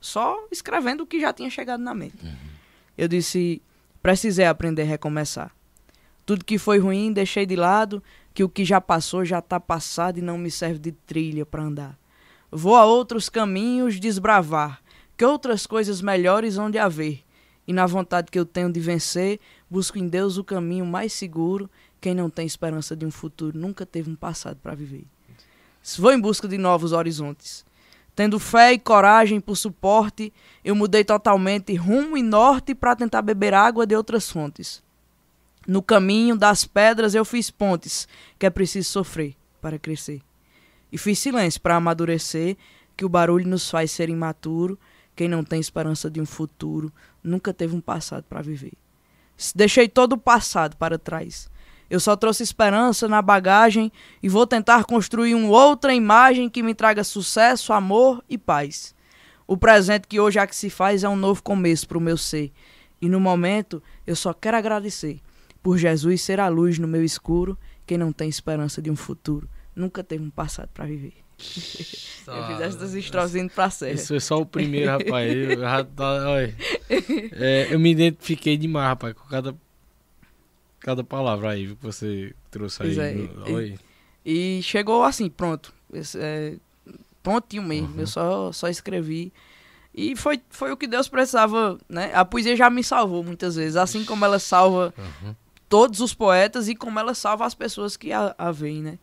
Só 0.00 0.46
escrevendo 0.50 1.02
o 1.02 1.06
que 1.06 1.20
já 1.20 1.32
tinha 1.32 1.50
chegado 1.50 1.80
na 1.80 1.94
mente. 1.94 2.18
Eu 2.96 3.08
disse, 3.08 3.62
precisei 4.02 4.44
aprender 4.44 4.82
a 4.82 4.86
recomeçar. 4.86 5.50
Tudo 6.24 6.44
que 6.44 6.58
foi 6.58 6.78
ruim 6.78 7.12
deixei 7.12 7.46
de 7.46 7.56
lado, 7.56 8.02
que 8.34 8.42
o 8.42 8.48
que 8.48 8.64
já 8.64 8.80
passou 8.80 9.24
já 9.24 9.40
tá 9.40 9.58
passado 9.58 10.18
e 10.18 10.22
não 10.22 10.36
me 10.36 10.50
serve 10.50 10.78
de 10.78 10.92
trilha 10.92 11.46
para 11.46 11.62
andar. 11.62 11.98
Vou 12.50 12.76
a 12.76 12.84
outros 12.84 13.28
caminhos 13.28 13.98
desbravar, 13.98 14.82
que 15.16 15.24
outras 15.24 15.66
coisas 15.66 16.00
melhores 16.00 16.58
hão 16.58 16.70
de 16.70 16.78
haver. 16.78 17.22
E 17.66 17.72
na 17.72 17.86
vontade 17.86 18.30
que 18.30 18.38
eu 18.38 18.46
tenho 18.46 18.72
de 18.72 18.78
vencer, 18.78 19.40
busco 19.68 19.98
em 19.98 20.06
Deus 20.06 20.36
o 20.36 20.44
caminho 20.44 20.86
mais 20.86 21.12
seguro. 21.12 21.68
Quem 22.00 22.14
não 22.14 22.30
tem 22.30 22.46
esperança 22.46 22.94
de 22.94 23.04
um 23.04 23.10
futuro 23.10 23.58
nunca 23.58 23.84
teve 23.84 24.10
um 24.10 24.14
passado 24.14 24.58
para 24.62 24.74
viver. 24.74 25.04
Vou 25.94 26.12
em 26.12 26.20
busca 26.20 26.48
de 26.48 26.58
novos 26.58 26.92
horizontes. 26.92 27.64
Tendo 28.14 28.40
fé 28.40 28.72
e 28.72 28.78
coragem 28.78 29.40
por 29.40 29.56
suporte, 29.56 30.32
eu 30.64 30.74
mudei 30.74 31.04
totalmente 31.04 31.74
rumo 31.76 32.16
e 32.16 32.22
norte 32.22 32.74
para 32.74 32.96
tentar 32.96 33.22
beber 33.22 33.54
água 33.54 33.86
de 33.86 33.94
outras 33.94 34.30
fontes. 34.30 34.82
No 35.66 35.82
caminho 35.82 36.36
das 36.36 36.64
pedras 36.64 37.14
eu 37.14 37.24
fiz 37.24 37.50
pontes, 37.50 38.08
que 38.38 38.46
é 38.46 38.50
preciso 38.50 38.88
sofrer 38.88 39.36
para 39.60 39.78
crescer. 39.78 40.22
E 40.90 40.96
fiz 40.96 41.18
silêncio 41.18 41.60
para 41.60 41.76
amadurecer, 41.76 42.56
que 42.96 43.04
o 43.04 43.08
barulho 43.08 43.46
nos 43.46 43.68
faz 43.68 43.90
ser 43.90 44.08
imaturo. 44.08 44.78
Quem 45.14 45.28
não 45.28 45.44
tem 45.44 45.60
esperança 45.60 46.10
de 46.10 46.20
um 46.20 46.26
futuro 46.26 46.92
nunca 47.22 47.52
teve 47.52 47.76
um 47.76 47.80
passado 47.80 48.24
para 48.24 48.42
viver. 48.42 48.72
Deixei 49.54 49.88
todo 49.88 50.14
o 50.14 50.18
passado 50.18 50.76
para 50.76 50.98
trás. 50.98 51.50
Eu 51.88 52.00
só 52.00 52.16
trouxe 52.16 52.42
esperança 52.42 53.06
na 53.06 53.22
bagagem 53.22 53.92
e 54.22 54.28
vou 54.28 54.46
tentar 54.46 54.84
construir 54.84 55.34
uma 55.34 55.48
outra 55.50 55.94
imagem 55.94 56.48
que 56.48 56.62
me 56.62 56.74
traga 56.74 57.04
sucesso, 57.04 57.72
amor 57.72 58.24
e 58.28 58.36
paz. 58.36 58.94
O 59.46 59.56
presente 59.56 60.08
que 60.08 60.18
hoje 60.18 60.38
há 60.38 60.46
que 60.46 60.56
se 60.56 60.68
faz 60.68 61.04
é 61.04 61.08
um 61.08 61.14
novo 61.16 61.42
começo 61.42 61.86
para 61.86 61.98
o 61.98 62.00
meu 62.00 62.16
ser. 62.16 62.52
E 63.00 63.08
no 63.08 63.20
momento 63.20 63.80
eu 64.06 64.16
só 64.16 64.32
quero 64.32 64.56
agradecer 64.56 65.20
por 65.62 65.78
Jesus 65.78 66.22
ser 66.22 66.40
a 66.40 66.48
luz 66.48 66.78
no 66.78 66.88
meu 66.88 67.04
escuro. 67.04 67.56
Quem 67.86 67.96
não 67.98 68.10
tem 68.12 68.28
esperança 68.28 68.82
de 68.82 68.90
um 68.90 68.96
futuro 68.96 69.48
nunca 69.74 70.02
teve 70.02 70.24
um 70.24 70.30
passado 70.30 70.70
para 70.74 70.86
viver. 70.86 71.12
eu 71.38 72.46
fiz 72.46 72.60
essas 72.62 72.94
estrofes 72.94 73.34
indo 73.36 73.50
pra 73.52 73.68
serra. 73.70 73.92
Esse 73.92 74.08
foi 74.08 74.20
só 74.20 74.40
o 74.40 74.46
primeiro, 74.46 74.90
rapaz. 74.90 75.32
Eu, 75.32 75.60
já 75.60 75.84
tá- 75.84 76.28
olha, 76.30 76.54
é, 77.32 77.68
eu 77.70 77.78
me 77.78 77.90
identifiquei 77.92 78.56
demais, 78.56 78.88
rapaz, 78.88 79.12
com 79.14 79.28
cada, 79.28 79.54
cada 80.80 81.02
palavra 81.04 81.50
aí 81.50 81.66
que 81.68 81.82
você 81.82 82.34
trouxe 82.50 82.82
aí. 82.82 82.98
É, 82.98 83.12
no- 83.12 83.60
e-. 83.60 83.78
E 84.24 84.60
chegou 84.62 85.04
assim, 85.04 85.28
pronto. 85.28 85.72
Esse, 85.92 86.18
é, 86.20 86.54
prontinho 87.22 87.62
mesmo. 87.62 87.88
Uhum. 87.94 88.00
Eu 88.00 88.06
só, 88.06 88.52
só 88.52 88.68
escrevi. 88.68 89.32
E 89.94 90.14
foi, 90.16 90.40
foi 90.50 90.72
o 90.72 90.76
que 90.76 90.86
Deus 90.86 91.08
precisava, 91.08 91.78
né? 91.88 92.10
A 92.14 92.24
poesia 92.24 92.54
já 92.56 92.68
me 92.68 92.82
salvou 92.84 93.22
muitas 93.24 93.56
vezes. 93.56 93.76
Assim 93.76 94.04
como 94.04 94.24
ela 94.24 94.38
salva 94.38 94.92
Uhum. 94.98 95.34
todos 95.68 96.00
os 96.00 96.12
poetas 96.12 96.68
e 96.68 96.74
como 96.74 96.98
ela 96.98 97.14
salva 97.14 97.46
as 97.46 97.54
pessoas 97.54 97.96
que 97.96 98.12
a, 98.12 98.34
a 98.36 98.50
veem, 98.52 98.82
né? 98.82 98.98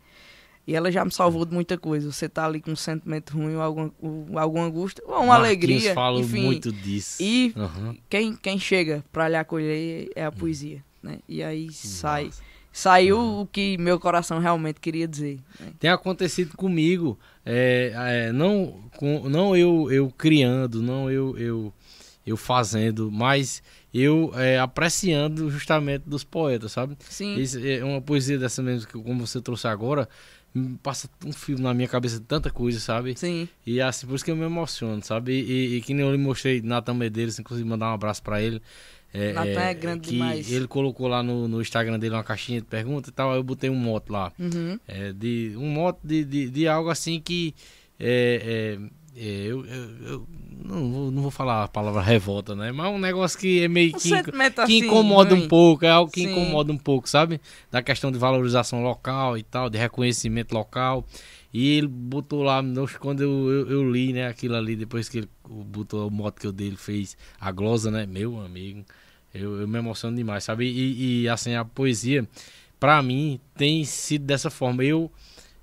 E 0.66 0.74
ela 0.74 0.90
já 0.92 1.04
me 1.04 1.10
salvou 1.10 1.44
de 1.44 1.52
muita 1.52 1.76
coisa. 1.76 2.10
Você 2.12 2.28
tá 2.28 2.46
ali 2.46 2.60
com 2.60 2.70
um 2.70 2.76
sentimento 2.76 3.36
ruim, 3.36 3.54
alguma, 3.56 3.92
ou 4.00 4.38
alguma 4.38 4.64
angústia, 4.64 5.02
ou 5.06 5.14
uma 5.14 5.38
Marquinhos 5.38 5.46
alegria. 5.46 5.94
fala 5.94 6.20
enfim, 6.20 6.42
muito 6.42 6.70
disso. 6.72 7.16
E 7.22 7.52
Uhum. 7.56 7.96
quem, 8.08 8.34
quem 8.36 8.58
chega 8.58 9.04
pra 9.12 9.28
lhe 9.28 9.36
acolher 9.36 10.10
é 10.14 10.24
a 10.24 10.32
poesia, 10.32 10.82
né? 11.04 11.18
E 11.28 11.42
aí 11.42 11.70
sai, 11.72 12.30
saiu 12.72 13.40
o 13.42 13.46
que 13.46 13.76
meu 13.78 14.00
coração 14.00 14.38
realmente 14.38 14.80
queria 14.80 15.06
dizer. 15.06 15.38
né? 15.60 15.72
Tem 15.78 15.90
acontecido 15.90 16.56
comigo, 16.56 17.18
é, 17.44 17.92
é, 17.94 18.32
não, 18.32 18.80
com, 18.96 19.28
não 19.28 19.54
eu, 19.56 19.92
eu 19.92 20.10
criando, 20.10 20.82
não 20.82 21.10
eu, 21.10 21.38
eu, 21.38 21.72
eu 22.26 22.36
fazendo, 22.36 23.12
mas 23.12 23.62
eu 23.92 24.32
é, 24.34 24.58
apreciando 24.58 25.50
justamente 25.50 26.02
dos 26.06 26.24
poetas, 26.24 26.72
sabe? 26.72 26.96
Sim. 27.08 27.36
Isso 27.36 27.58
é 27.64 27.84
uma 27.84 28.00
poesia 28.00 28.38
dessa 28.38 28.62
mesmo, 28.62 28.88
que 28.88 29.00
como 29.00 29.24
você 29.24 29.40
trouxe 29.40 29.68
agora, 29.68 30.08
me 30.54 30.78
passa 30.78 31.08
um 31.26 31.32
filme 31.32 31.62
na 31.62 31.74
minha 31.74 31.88
cabeça 31.88 32.18
de 32.18 32.24
tanta 32.24 32.48
coisa, 32.48 32.78
sabe? 32.78 33.16
Sim. 33.18 33.48
E 33.66 33.80
assim, 33.80 34.06
por 34.06 34.14
isso 34.14 34.24
que 34.24 34.30
eu 34.30 34.36
me 34.36 34.44
emociono, 34.44 35.02
sabe? 35.02 35.32
E, 35.32 35.42
e, 35.42 35.76
e 35.76 35.80
que 35.82 35.92
nem 35.92 36.06
eu 36.06 36.12
lhe 36.12 36.18
mostrei 36.18 36.62
Natan 36.62 36.94
Medeiros, 36.94 37.38
inclusive 37.38 37.68
mandar 37.68 37.90
um 37.90 37.94
abraço 37.94 38.22
pra 38.22 38.40
ele. 38.40 38.62
É, 39.16 39.32
Natan 39.32 39.60
é 39.60 39.74
grande 39.74 40.08
que 40.08 40.14
demais. 40.14 40.50
Ele 40.50 40.66
colocou 40.66 41.06
lá 41.06 41.22
no, 41.22 41.46
no 41.46 41.62
Instagram 41.62 42.00
dele 42.00 42.16
uma 42.16 42.24
caixinha 42.24 42.60
de 42.60 42.66
perguntas 42.66 43.10
e 43.10 43.12
tal, 43.12 43.30
aí 43.30 43.38
eu 43.38 43.44
botei 43.44 43.70
um 43.70 43.76
moto 43.76 44.10
lá. 44.12 44.32
Uhum. 44.36 44.76
É, 44.88 45.12
de, 45.12 45.54
um 45.56 45.68
moto 45.68 46.00
de, 46.02 46.24
de, 46.24 46.50
de 46.50 46.66
algo 46.66 46.90
assim 46.90 47.20
que. 47.20 47.54
É, 47.98 48.76
é, 48.76 49.04
é, 49.16 49.44
eu, 49.46 49.64
eu, 49.64 49.90
eu 50.04 50.26
não, 50.64 50.90
vou, 50.90 51.10
não 51.12 51.22
vou 51.22 51.30
falar 51.30 51.62
a 51.62 51.68
palavra 51.68 52.02
revolta, 52.02 52.56
né? 52.56 52.72
Mas 52.72 52.92
um 52.92 52.98
negócio 52.98 53.38
que 53.38 53.62
é 53.62 53.68
meio 53.68 53.94
Um 53.94 53.98
que, 54.00 54.08
que 54.08 54.60
assim, 54.60 54.78
incomoda 54.78 55.32
um 55.32 55.38
ruim. 55.38 55.48
pouco, 55.48 55.84
é 55.84 55.90
algo 55.90 56.10
que 56.10 56.22
Sim. 56.22 56.32
incomoda 56.32 56.72
um 56.72 56.76
pouco, 56.76 57.08
sabe? 57.08 57.40
Da 57.70 57.80
questão 57.80 58.10
de 58.10 58.18
valorização 58.18 58.82
local 58.82 59.38
e 59.38 59.44
tal, 59.44 59.70
de 59.70 59.78
reconhecimento 59.78 60.52
local. 60.52 61.06
E 61.52 61.76
ele 61.76 61.86
botou 61.86 62.42
lá, 62.42 62.60
quando 62.98 63.22
eu, 63.22 63.48
eu, 63.48 63.70
eu 63.70 63.92
li, 63.92 64.12
né, 64.12 64.26
aquilo 64.26 64.56
ali, 64.56 64.74
depois 64.74 65.08
que 65.08 65.18
ele 65.18 65.28
botou 65.48 66.08
o 66.08 66.10
moto 66.10 66.40
que 66.40 66.48
o 66.48 66.52
dele 66.52 66.76
fez, 66.76 67.16
a 67.38 67.52
glosa, 67.52 67.92
né, 67.92 68.04
meu 68.06 68.40
amigo, 68.40 68.84
eu, 69.34 69.60
eu 69.60 69.68
me 69.68 69.78
emociono 69.78 70.16
demais, 70.16 70.44
sabe? 70.44 70.64
E, 70.66 71.22
e, 71.22 71.28
assim, 71.28 71.54
a 71.54 71.64
poesia, 71.64 72.26
pra 72.78 73.02
mim, 73.02 73.40
tem 73.56 73.84
sido 73.84 74.24
dessa 74.24 74.48
forma. 74.48 74.84
Eu 74.84 75.10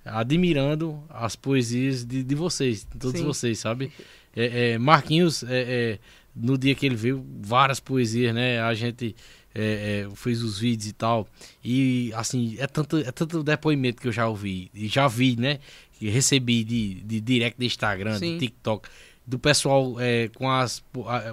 admirando 0.04 1.02
as 1.10 1.36
poesias 1.36 2.04
de, 2.04 2.22
de 2.24 2.36
vocês, 2.36 2.86
de 2.92 2.98
todos 2.98 3.20
Sim. 3.20 3.26
vocês, 3.26 3.60
sabe? 3.60 3.92
É, 4.36 4.74
é, 4.74 4.78
Marquinhos, 4.78 5.44
é, 5.44 5.62
é, 5.62 6.00
no 6.36 6.58
dia 6.58 6.76
que 6.76 6.86
ele 6.86 6.96
veio, 6.96 7.26
várias 7.42 7.80
poesias, 7.80 8.34
né? 8.36 8.60
A 8.62 8.74
gente 8.74 9.16
é, 9.54 10.06
é, 10.10 10.16
fez 10.16 10.42
os 10.42 10.60
vídeos 10.60 10.90
e 10.90 10.94
tal. 10.94 11.28
E 11.64 12.12
assim, 12.16 12.56
é 12.60 12.68
tanto, 12.68 12.98
é 12.98 13.12
tanto 13.12 13.44
depoimento 13.44 14.02
que 14.02 14.08
eu 14.08 14.12
já 14.12 14.28
ouvi. 14.28 14.70
E 14.74 14.88
já 14.88 15.08
vi, 15.08 15.36
né? 15.36 15.60
Que 15.94 16.10
recebi 16.10 16.64
de, 16.64 16.96
de 16.96 17.22
direct 17.22 17.58
do 17.58 17.66
Instagram, 17.66 18.18
Sim. 18.18 18.34
de 18.34 18.48
TikTok, 18.48 18.90
do 19.32 19.40
pessoal 19.40 19.96
é, 19.98 20.28
com 20.36 20.50
as 20.52 20.84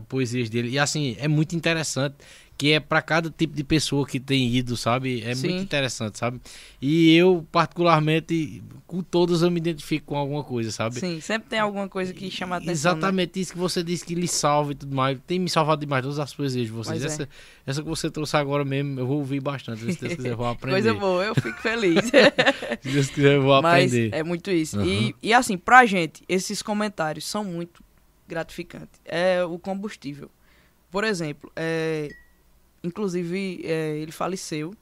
poesias 0.08 0.48
dele. 0.48 0.70
E 0.70 0.78
assim, 0.78 1.16
é 1.18 1.26
muito 1.26 1.56
interessante 1.56 2.14
que 2.56 2.72
é 2.72 2.80
para 2.80 3.00
cada 3.00 3.30
tipo 3.30 3.54
de 3.54 3.62
pessoa 3.62 4.04
que 4.04 4.18
tem 4.18 4.52
ido, 4.52 4.76
sabe? 4.76 5.22
É 5.24 5.32
Sim. 5.32 5.48
muito 5.48 5.62
interessante, 5.62 6.18
sabe? 6.18 6.40
E 6.82 7.14
eu, 7.14 7.46
particularmente, 7.52 8.60
com 8.84 9.00
todos 9.00 9.42
eu 9.42 9.50
me 9.50 9.58
identifico 9.58 10.06
com 10.06 10.16
alguma 10.16 10.42
coisa, 10.42 10.72
sabe? 10.72 10.98
Sim, 10.98 11.20
sempre 11.20 11.48
tem 11.48 11.60
alguma 11.60 11.88
coisa 11.88 12.12
que 12.12 12.28
chama 12.32 12.56
a 12.56 12.58
atenção. 12.58 12.68
né? 12.94 12.98
Exatamente 12.98 13.38
isso 13.40 13.52
que 13.52 13.58
você 13.60 13.80
disse 13.80 14.04
que 14.04 14.12
lhe 14.12 14.26
salva 14.26 14.72
e 14.72 14.74
tudo 14.74 14.92
mais. 14.94 15.18
Tem 15.24 15.38
me 15.38 15.48
salvado 15.48 15.80
demais 15.82 16.02
todas 16.02 16.18
as 16.18 16.34
poesias 16.34 16.66
de 16.66 16.72
vocês. 16.72 17.00
É. 17.04 17.06
Essa, 17.06 17.28
essa 17.64 17.80
que 17.80 17.88
você 17.88 18.10
trouxe 18.10 18.36
agora 18.36 18.64
mesmo, 18.64 18.98
eu 18.98 19.06
vou 19.06 19.18
ouvir 19.18 19.38
bastante. 19.40 19.78
Se 19.92 20.00
Deus 20.00 20.14
quiser, 20.16 20.32
eu 20.32 20.36
vou 20.36 20.46
Né? 20.50 20.52
aprender. 20.52 20.74
Coisa 20.82 20.94
boa, 20.94 21.24
eu 21.24 21.34
fico 21.36 21.60
feliz. 21.62 22.06
Se 22.82 22.88
Deus 22.90 23.08
quiser, 23.08 23.36
eu 23.36 23.42
vou 23.42 23.62
Mas 23.62 23.86
aprender. 23.92 24.10
é 24.12 24.22
muito 24.24 24.50
isso. 24.50 24.80
Uhum. 24.80 24.84
E, 24.84 25.14
e 25.22 25.32
assim, 25.32 25.56
pra 25.56 25.86
gente, 25.86 26.24
esses 26.28 26.60
comentários 26.60 27.24
são 27.24 27.44
muito 27.44 27.86
gratificantes. 28.28 29.00
É 29.04 29.42
o 29.44 29.58
combustível. 29.58 30.30
Por 30.90 31.04
exemplo, 31.04 31.50
é, 31.56 32.08
inclusive 32.84 33.60
é, 33.64 33.96
ele 33.98 34.12
faleceu 34.12 34.74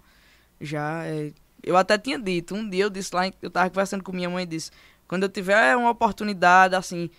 já. 0.61 1.05
é, 1.07 1.33
eu 1.63 1.77
até 1.77 1.99
tinha 1.99 2.19
dito, 2.19 2.55
um 2.55 2.69
dia 2.69 2.85
eu 2.85 2.91
disse 2.91 3.15
lá, 3.15 3.23
eu 3.43 3.51
tava 3.51 3.69
conversando 3.71 4.03
com 4.05 4.13
minha 4.13 4.31
mãe 4.31 4.45
e 4.45 4.47
disse, 4.47 4.71
quando 5.09 5.25
eu 5.25 5.29
tiver 5.29 5.77
uma 5.77 5.91
oportunidade, 5.91 6.75
assim, 6.77 7.11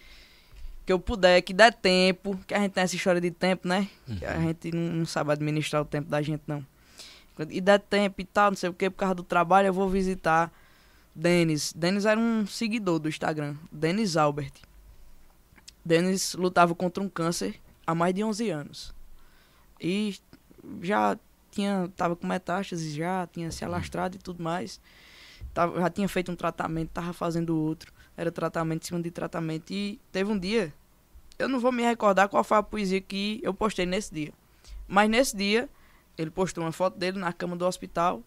que 0.86 0.93
eu 0.93 0.99
puder, 0.99 1.41
que 1.41 1.53
der 1.53 1.73
tempo, 1.73 2.39
que 2.47 2.53
a 2.53 2.59
gente 2.59 2.71
tem 2.71 2.84
essa 2.84 2.95
história 2.95 3.19
de 3.19 3.30
tempo, 3.32 3.67
né? 3.67 3.88
Que 4.19 4.25
a 4.25 4.39
gente 4.39 4.71
não, 4.71 4.93
não 4.99 5.05
sabe 5.05 5.34
administrar 5.34 5.82
o 5.82 5.86
tempo 5.86 6.09
da 6.09 6.21
gente, 6.21 6.43
não. 6.47 6.65
Quando- 7.36 7.51
E 7.51 7.59
der 7.59 7.80
tempo 7.80 8.21
e 8.21 8.25
tal, 8.25 8.51
não 8.51 8.55
sei 8.57 8.69
o 8.69 8.73
que, 8.73 8.89
por 8.89 8.97
causa 8.97 9.15
do 9.15 9.23
trabalho, 9.23 9.67
eu 9.67 9.73
vou 9.73 9.89
visitar 9.89 10.49
Denis. 11.13 11.73
Denis 11.73 12.05
era 12.05 12.17
um 12.19 12.45
seguidor 12.47 12.99
do 12.99 13.09
Instagram. 13.09 13.55
Denis 13.71 14.15
Albert. 14.15 14.53
Denis 15.88 16.33
lutava 16.33 16.75
contra 16.75 17.01
um 17.01 17.07
câncer 17.07 17.55
há 17.85 17.95
mais 17.95 18.13
de 18.13 18.23
11 18.23 18.49
anos. 18.49 18.95
E 19.79 20.17
já 20.81 21.17
tinha, 21.49 21.89
tava 21.95 22.15
com 22.15 22.27
metástases 22.27 22.93
já, 22.93 23.25
tinha 23.27 23.49
se 23.51 23.63
alastrado 23.63 24.17
e 24.17 24.19
tudo 24.19 24.43
mais. 24.43 24.81
Tava, 25.53 25.79
já 25.79 25.89
tinha 25.89 26.09
feito 26.09 26.29
um 26.29 26.35
tratamento, 26.35 26.89
tava 26.89 27.13
fazendo 27.13 27.57
outro. 27.57 27.93
Era 28.17 28.31
tratamento 28.31 28.83
em 28.83 28.88
cima 28.88 29.01
de 29.01 29.09
tratamento. 29.09 29.71
E 29.71 29.99
teve 30.11 30.29
um 30.29 30.38
dia, 30.38 30.73
eu 31.39 31.47
não 31.47 31.59
vou 31.59 31.71
me 31.71 31.83
recordar 31.83 32.27
qual 32.27 32.43
foi 32.43 32.57
a 32.57 32.63
poesia 32.63 32.99
que 32.99 33.39
eu 33.41 33.53
postei 33.53 33.85
nesse 33.85 34.13
dia. 34.13 34.33
Mas 34.88 35.09
nesse 35.09 35.38
dia, 35.38 35.69
ele 36.17 36.29
postou 36.29 36.65
uma 36.65 36.71
foto 36.73 36.97
dele 36.97 37.17
na 37.17 37.31
cama 37.31 37.55
do 37.55 37.65
hospital 37.65 38.21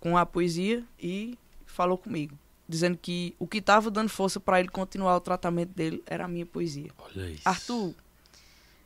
com 0.00 0.16
a 0.16 0.26
poesia 0.26 0.84
e 0.98 1.38
falou 1.64 1.96
comigo, 1.96 2.36
dizendo 2.68 2.96
que 3.00 3.34
o 3.38 3.46
que 3.46 3.58
estava 3.58 3.90
dando 3.90 4.08
força 4.08 4.38
para 4.38 4.60
ele 4.60 4.68
continuar 4.68 5.16
o 5.16 5.20
tratamento 5.20 5.70
dele 5.74 6.02
era 6.06 6.24
a 6.26 6.28
minha 6.28 6.44
poesia. 6.46 6.90
Olha 6.98 7.30
isso. 7.30 7.42
Arthur, 7.48 7.94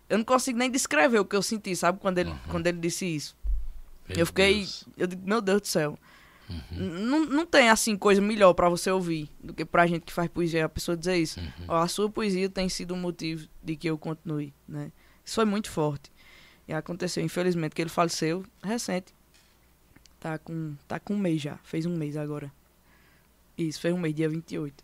eu 0.09 0.19
não 0.19 0.25
consigo 0.25 0.59
nem 0.59 0.71
descrever 0.71 1.19
o 1.19 1.25
que 1.25 1.35
eu 1.35 1.43
senti, 1.43 1.75
sabe, 1.75 1.99
quando 1.99 2.19
ele, 2.19 2.33
quando 2.49 2.67
ele 2.67 2.79
disse 2.79 3.05
isso. 3.07 3.37
Meu 4.09 4.19
eu 4.19 4.27
fiquei, 4.27 4.57
Deus. 4.59 4.83
Uhum. 4.83 4.93
eu 4.99 5.07
digo, 5.07 5.27
meu 5.27 5.41
Deus 5.41 5.61
do 5.63 5.67
céu. 5.69 5.99
N- 6.71 7.01
Não, 7.07 7.25
não 7.25 7.47
tem 7.47 7.71
assim 7.71 7.97
coisa 7.97 8.21
melhor 8.21 8.53
para 8.53 8.69
você 8.69 8.91
ouvir 8.91 9.31
do 9.43 9.55
que 9.55 9.65
pra 9.65 9.87
gente 9.87 10.03
que 10.03 10.13
faz 10.13 10.29
poesia 10.29 10.67
a 10.67 10.69
pessoa 10.69 10.97
dizer 10.97 11.17
isso. 11.17 11.41
Uhum. 11.41 11.51
Ó, 11.69 11.77
a 11.79 11.89
sua 11.89 12.11
poesia 12.11 12.49
tem 12.49 12.69
sido 12.69 12.93
um 12.95 12.99
motivo 12.99 13.49
de 13.63 13.75
que 13.75 13.89
eu 13.89 13.97
continue, 13.97 14.53
né? 14.69 14.93
Isso 15.25 15.37
foi 15.37 15.45
muito 15.45 15.71
forte. 15.71 16.11
E 16.69 16.73
aconteceu, 16.75 17.25
infelizmente, 17.25 17.75
que 17.75 17.81
ele 17.83 17.89
faleceu 17.91 18.45
recente. 18.63 19.15
Tá 20.21 20.39
com, 20.39 20.75
tá 20.87 21.01
com 21.01 21.15
um 21.15 21.19
mês 21.19 21.41
já, 21.41 21.57
fez 21.65 21.87
um 21.87 21.97
mês 21.97 22.17
agora. 22.17 22.53
Isso, 23.57 23.81
fez 23.81 23.95
um 23.95 23.99
mês, 23.99 24.15
dia 24.15 24.29
28. 24.29 24.83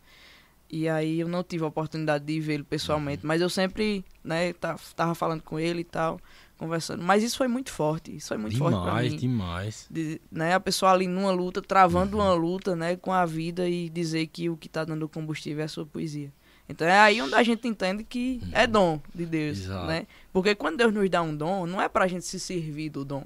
E 0.70 0.86
aí 0.88 1.20
eu 1.20 1.28
não 1.28 1.42
tive 1.42 1.64
a 1.64 1.66
oportunidade 1.68 2.24
de 2.26 2.38
vê-lo 2.40 2.64
pessoalmente, 2.64 3.22
Uhum. 3.22 3.28
mas 3.28 3.40
eu 3.40 3.48
sempre, 3.48 4.04
né, 4.22 4.52
tava 4.94 5.14
falando 5.14 5.40
com 5.42 5.58
ele 5.58 5.80
e 5.80 5.84
tal, 5.84 6.20
conversando. 6.58 7.02
Mas 7.02 7.22
isso 7.22 7.38
foi 7.38 7.48
muito 7.48 7.70
forte, 7.72 8.14
isso 8.14 8.28
foi 8.28 8.36
muito 8.36 8.58
forte 8.58 8.74
pra 8.74 8.86
Demais, 8.90 9.12
mim 9.12 9.18
demais. 9.18 9.86
de- 9.90 10.20
né, 10.30 10.52
a 10.54 10.60
pessoa 10.60 10.92
ali 10.92 11.06
numa 11.06 11.30
luta, 11.30 11.62
travando 11.62 12.18
uma 12.18 12.34
luta, 12.34 12.76
né, 12.76 12.96
com 12.96 13.12
a 13.12 13.24
vida 13.24 13.66
e 13.66 13.88
dizer 13.88 14.26
que 14.26 14.50
o 14.50 14.56
que 14.58 14.68
tá 14.68 14.84
dando 14.84 15.08
combustível 15.08 15.62
é 15.62 15.64
a 15.64 15.68
sua 15.68 15.86
poesia. 15.86 16.30
Então 16.68 16.86
é 16.86 16.98
aí 17.00 17.22
onde 17.22 17.34
a 17.34 17.42
gente 17.42 17.66
entende 17.66 18.04
que 18.04 18.42
é 18.52 18.66
dom 18.66 19.00
de 19.14 19.24
Deus, 19.24 19.60
Exato. 19.60 19.86
né? 19.86 20.06
Porque 20.30 20.54
quando 20.54 20.76
Deus 20.76 20.92
nos 20.92 21.08
dá 21.08 21.22
um 21.22 21.34
dom, 21.34 21.64
não 21.64 21.80
é 21.80 21.88
pra 21.88 22.06
gente 22.06 22.26
se 22.26 22.38
servir 22.38 22.90
do 22.90 23.06
dom. 23.06 23.24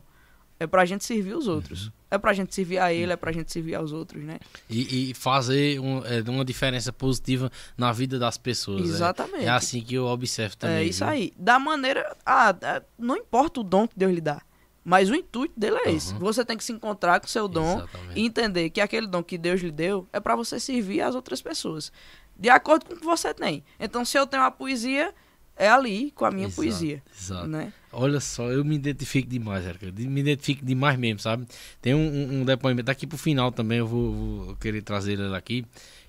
É 0.62 0.66
pra 0.66 0.84
gente 0.84 1.04
servir 1.04 1.34
os 1.34 1.48
outros. 1.48 1.90
É 2.10 2.18
pra 2.18 2.32
gente 2.32 2.54
servir 2.54 2.78
a 2.78 2.92
ele, 2.92 3.12
é 3.12 3.16
pra 3.16 3.32
gente 3.32 3.50
servir 3.50 3.74
aos 3.74 3.92
outros, 3.92 4.22
né? 4.22 4.38
E, 4.68 5.10
e 5.10 5.14
fazer 5.14 5.80
um- 5.80 6.04
é, 6.04 6.20
uma 6.30 6.44
diferença 6.44 6.92
positiva 6.92 7.50
na 7.76 7.90
vida 7.92 8.18
das 8.18 8.36
pessoas. 8.38 8.82
é. 8.82 8.84
Exatamente. 8.84 9.44
É, 9.44 9.48
assim 9.48 9.80
que 9.80 9.94
eu 9.94 10.04
observo 10.06 10.56
também. 10.56 10.76
é 10.76 10.84
isso 10.84 11.04
viu? 11.04 11.08
aí. 11.12 11.32
Da 11.36 11.58
maneira. 11.58 12.14
Ah, 12.24 12.54
é, 12.60 12.82
não 12.98 13.16
importa 13.16 13.60
o 13.60 13.62
dom 13.64 13.88
que 13.88 13.98
Deus 13.98 14.12
lhe 14.12 14.20
dá. 14.20 14.40
Mas 14.84 15.08
o 15.08 15.14
intuito 15.14 15.54
dele 15.58 15.76
é 15.84 15.92
esse. 15.92 16.12
Uhum. 16.12 16.18
Você 16.20 16.44
tem 16.44 16.56
que 16.56 16.64
se 16.64 16.72
encontrar 16.72 17.20
com 17.20 17.26
o 17.26 17.30
seu 17.30 17.46
dom 17.48 17.76
Exatamente. 17.78 18.18
e 18.20 18.24
entender 18.26 18.70
que 18.70 18.80
aquele 18.80 19.06
dom 19.06 19.22
que 19.22 19.38
Deus 19.38 19.60
lhe 19.60 19.70
deu 19.70 20.08
é 20.12 20.18
para 20.20 20.34
você 20.36 20.58
servir 20.60 21.00
as 21.02 21.14
outras 21.14 21.40
pessoas. 21.40 21.92
De 22.36 22.48
acordo 22.48 22.86
com 22.86 22.94
o 22.94 22.96
que 22.98 23.04
você 23.04 23.32
tem. 23.32 23.62
Então, 23.78 24.04
se 24.04 24.18
eu 24.18 24.26
tenho 24.26 24.42
uma 24.42 24.50
poesia, 24.50 25.14
é 25.62 25.68
ali 25.70 26.10
com 26.14 26.24
a 26.24 26.30
minha 26.30 26.46
Exato, 26.46 26.56
poesia. 26.56 27.02
Exato. 27.18 27.46
Né? 27.46 27.72
Olha 27.92 28.20
só, 28.20 28.50
eu 28.50 28.64
me 28.64 28.74
identifico 28.76 29.28
demais. 29.28 29.64
De- 29.92 30.08
Me 30.08 30.20
identifico 30.20 30.64
demais 30.64 30.98
mesmo, 30.98 31.20
sabe? 31.20 31.46
Tem 31.80 31.94
um, 31.94 32.40
um- 32.40 32.44
depoimento 32.44 32.86
daqui 32.86 33.06
pro 33.06 33.18
final 33.18 33.52
também, 33.52 33.78
eu 33.78 33.86
vou, 33.86 34.12
vou 34.44 34.56
querer 34.56 34.82
trazer 34.82 35.12
ele 35.12 35.34
aqui, 35.36 35.64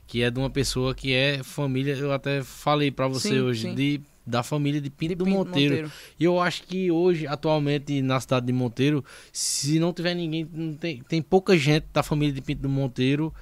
que 0.07 0.21
é 0.23 0.31
de 0.31 0.39
uma 0.39 0.49
pessoa 0.49 0.93
que 0.95 1.13
é 1.13 1.41
família, 1.43 1.93
eu 1.95 2.11
até 2.13 2.41
falei 2.43 2.89
pra 2.91 3.07
você 3.07 3.29
Sim, 3.29 3.39
hoje, 3.41 3.61
sim. 3.69 3.75
de 3.75 4.01
da 4.25 4.41
família 4.41 4.79
de 4.79 4.89
Pinto 4.89 5.09
De 5.09 5.15
do 5.15 5.25
Pinto 5.25 5.37
Monteiro. 5.37 5.91
E 6.17 6.23
eu 6.23 6.39
acho 6.39 6.63
que 6.63 6.89
hoje, 6.89 7.27
atualmente, 7.27 8.01
na 8.01 8.17
cidade 8.21 8.45
de 8.45 8.53
Monteiro, 8.53 9.03
se 9.33 9.77
não 9.79 9.91
tiver 9.91 10.13
ninguém, 10.15 10.47
não 10.53 10.73
tem, 10.75 11.01
tem 11.01 11.21
pouca 11.21 11.57
gente 11.57 11.87
da 11.91 12.01
família 12.01 12.33
de 12.33 12.41
Pinto 12.41 12.61
do 12.61 12.69
Monteiro, 12.69 13.33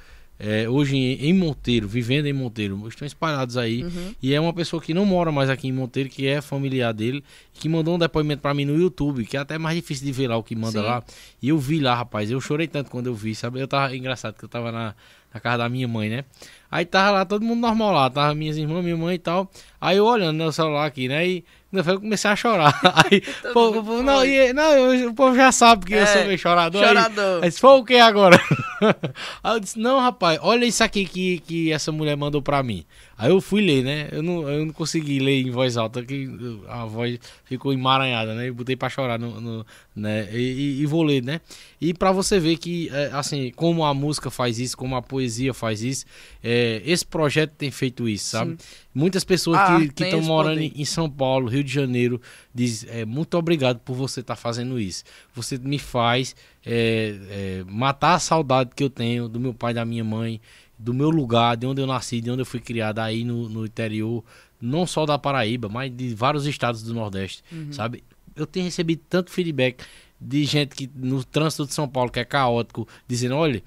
é, 0.44 0.68
hoje 0.68 0.98
em, 0.98 1.34
Monteiro, 1.34 1.88
vivendo 1.88 2.26
em 2.26 2.34
Monteiro, 2.34 2.88
estão 2.88 3.06
espalhados 3.06 3.58
aí. 3.58 3.84
Uhum. 3.84 4.16
E 4.20 4.34
é 4.34 4.42
uma 4.42 4.52
pessoa 4.52 4.82
que 4.82 4.92
não 4.92 5.06
mora 5.06 5.32
mais 5.32 5.52
aqui 5.52 5.68
em 5.68 5.72
Monteiro, 5.72 6.10
que 6.10 6.26
é 6.26 6.42
familiar 6.42 6.92
dele, 6.94 7.24
que 7.54 7.70
mandou 7.70 7.94
um 7.94 8.00
depoimento 8.00 8.42
pra 8.42 8.52
mim 8.52 8.66
no 8.66 8.76
YouTube, 8.76 9.24
que 9.24 9.38
é 9.38 9.40
até 9.40 9.60
mais 9.60 9.76
difícil 9.76 10.04
de 10.04 10.12
ver 10.12 10.30
lá 10.30 10.38
o 10.38 10.44
que 10.44 10.56
manda 10.56 10.80
Sim. 10.80 10.86
lá. 10.86 11.04
E 11.40 11.50
eu 11.50 11.60
vi 11.60 11.80
lá, 11.80 11.94
rapaz, 11.94 12.32
eu 12.32 12.42
chorei 12.42 12.68
tanto 12.68 12.90
quando 12.90 13.06
eu 13.06 13.14
vi, 13.14 13.36
sabe? 13.36 13.60
Eu 13.60 13.68
tava 13.68 13.96
engraçado 13.96 14.34
que 14.34 14.44
eu 14.44 14.50
tava 14.50 14.72
na, 14.72 14.96
na 15.32 15.40
casa 15.40 15.60
da 15.60 15.70
minha 15.70 15.88
mãe, 15.88 16.10
né? 16.10 16.26
Aí 16.72 16.86
tava 16.86 17.12
lá 17.12 17.26
todo 17.26 17.44
mundo 17.44 17.60
normal 17.60 17.92
lá, 17.94 18.10
tava 18.10 18.34
minhas 18.34 18.56
irmãs, 18.58 18.82
minha 18.84 18.96
mãe 18.96 19.16
e 19.16 19.20
tal. 19.20 19.52
Aí 19.80 19.98
eu 19.98 20.06
olhando 20.06 20.38
no 20.44 20.52
celular 20.54 20.86
aqui, 20.86 21.08
né? 21.10 21.28
E 21.28 21.44
eu 21.74 22.00
comecei 22.00 22.30
a 22.30 22.36
chorar. 22.36 22.74
Aí, 23.12 23.22
pô, 23.54 23.72
pô, 23.84 24.02
não, 24.02 24.24
e- 24.26 24.54
não 24.54 24.72
eu- 24.74 25.10
o 25.10 25.14
povo 25.14 25.36
já 25.36 25.52
sabe 25.52 25.86
que 25.86 25.94
eu 25.94 26.00
É, 26.00 26.06
sou 26.06 26.26
meio 26.26 26.38
chorador. 26.40 26.84
chorador. 26.86 27.44
Aí 27.44 27.52
foi 27.52 27.70
o 27.80 27.84
que 27.84 27.96
agora? 27.96 28.40
Aí 29.44 29.56
eu 29.56 29.60
disse, 29.60 29.80
não, 29.80 30.00
rapaz, 30.00 30.40
olha 30.42 30.66
isso 30.66 30.84
aqui 30.84 31.06
que, 31.06 31.40
que 31.40 31.72
essa 31.72 31.92
mulher 31.92 32.16
mandou 32.16 32.42
pra 32.42 32.62
mim. 32.64 32.86
Aí 33.18 33.30
eu 33.30 33.40
fui 33.40 33.62
ler, 33.62 33.84
né? 33.84 34.08
Eu 34.12 34.24
não, 34.24 34.50
eu 34.50 34.66
não 34.66 34.74
consegui 34.74 35.20
ler 35.20 35.42
em 35.46 35.52
voz 35.52 35.78
alta, 35.78 36.02
que 36.04 36.24
eu- 36.24 36.64
a 36.68 36.86
voz 36.86 37.20
ficou 37.46 37.72
emaranhada, 37.72 38.34
né? 38.34 38.50
Eu 38.50 38.54
botei 38.56 38.76
pra 38.76 38.90
chorar, 38.90 39.20
no, 39.20 39.40
no- 39.40 39.66
né? 39.96 40.28
E, 40.32 40.38
e- 40.38 40.82
e 40.82 40.86
vou 40.88 41.04
ler, 41.04 41.22
né? 41.24 41.40
E 41.80 41.94
pra 41.94 42.12
você 42.12 42.40
ver 42.40 42.58
que, 42.58 42.90
é, 42.92 43.12
assim, 43.14 43.52
como 43.56 43.84
a 43.86 43.94
música 43.94 44.30
faz 44.32 44.60
isso, 44.60 44.76
como 44.76 44.96
a 44.96 45.02
poesia 45.02 45.54
faz 45.54 45.84
isso, 45.84 46.06
é, 46.44 46.61
esse 46.86 47.06
projeto 47.06 47.52
tem 47.52 47.72
feito 47.72 48.08
isso, 48.08 48.26
sabe? 48.32 48.58
Muitas 48.94 49.24
pessoas 49.24 49.60
A 49.60 49.80
que 49.80 50.04
estão 50.04 50.22
morando 50.22 50.56
poder. 50.56 50.72
em 50.76 50.86
São 50.86 51.10
Paulo, 51.10 51.48
Rio 51.48 51.64
de 51.64 51.72
Janeiro, 51.72 52.22
diz 52.54 52.86
é, 52.90 53.06
muito 53.06 53.38
obrigado 53.38 53.80
por 53.80 53.96
você 53.96 54.20
estar 54.20 54.36
fazendo 54.36 54.80
isso. 54.80 55.04
Você 55.34 55.58
me 55.58 55.80
faz 55.80 56.36
é, 56.66 57.16
é, 57.30 57.64
matar 57.68 58.16
a 58.16 58.20
saudade 58.20 58.72
que 58.76 58.84
eu 58.84 58.90
tenho 58.90 59.28
do 59.28 59.40
meu 59.40 59.54
pai, 59.54 59.74
da 59.74 59.86
minha 59.86 60.04
mãe, 60.04 60.42
do 60.78 60.94
meu 60.94 61.10
lugar, 61.10 61.56
de 61.56 61.66
onde 61.66 61.82
eu 61.82 61.88
nasci, 61.88 62.20
de 62.20 62.32
onde 62.32 62.42
eu 62.42 62.46
fui 62.46 62.60
criado 62.60 63.00
aí 63.00 63.24
no, 63.24 63.48
no 63.48 63.66
interior, 63.66 64.24
não 64.60 64.86
só 64.86 65.06
da 65.06 65.18
Paraíba, 65.18 65.70
mas 65.70 65.96
de 65.96 66.14
vários 66.14 66.46
estados 66.46 66.82
do 66.84 66.94
Nordeste, 66.94 67.44
sabe? 67.72 68.04
Eu 68.36 68.48
tenho 68.48 68.66
recebido 68.66 69.02
tanto 69.10 69.32
feedback 69.32 69.84
de 70.20 70.46
gente 70.46 70.76
que 70.76 70.90
no 70.96 71.24
trânsito 71.24 71.66
de 71.66 71.74
São 71.74 71.88
Paulo, 71.88 72.12
que 72.12 72.20
é 72.20 72.26
caótico, 72.26 72.88
dizendo, 73.08 73.36
olha, 73.36 73.64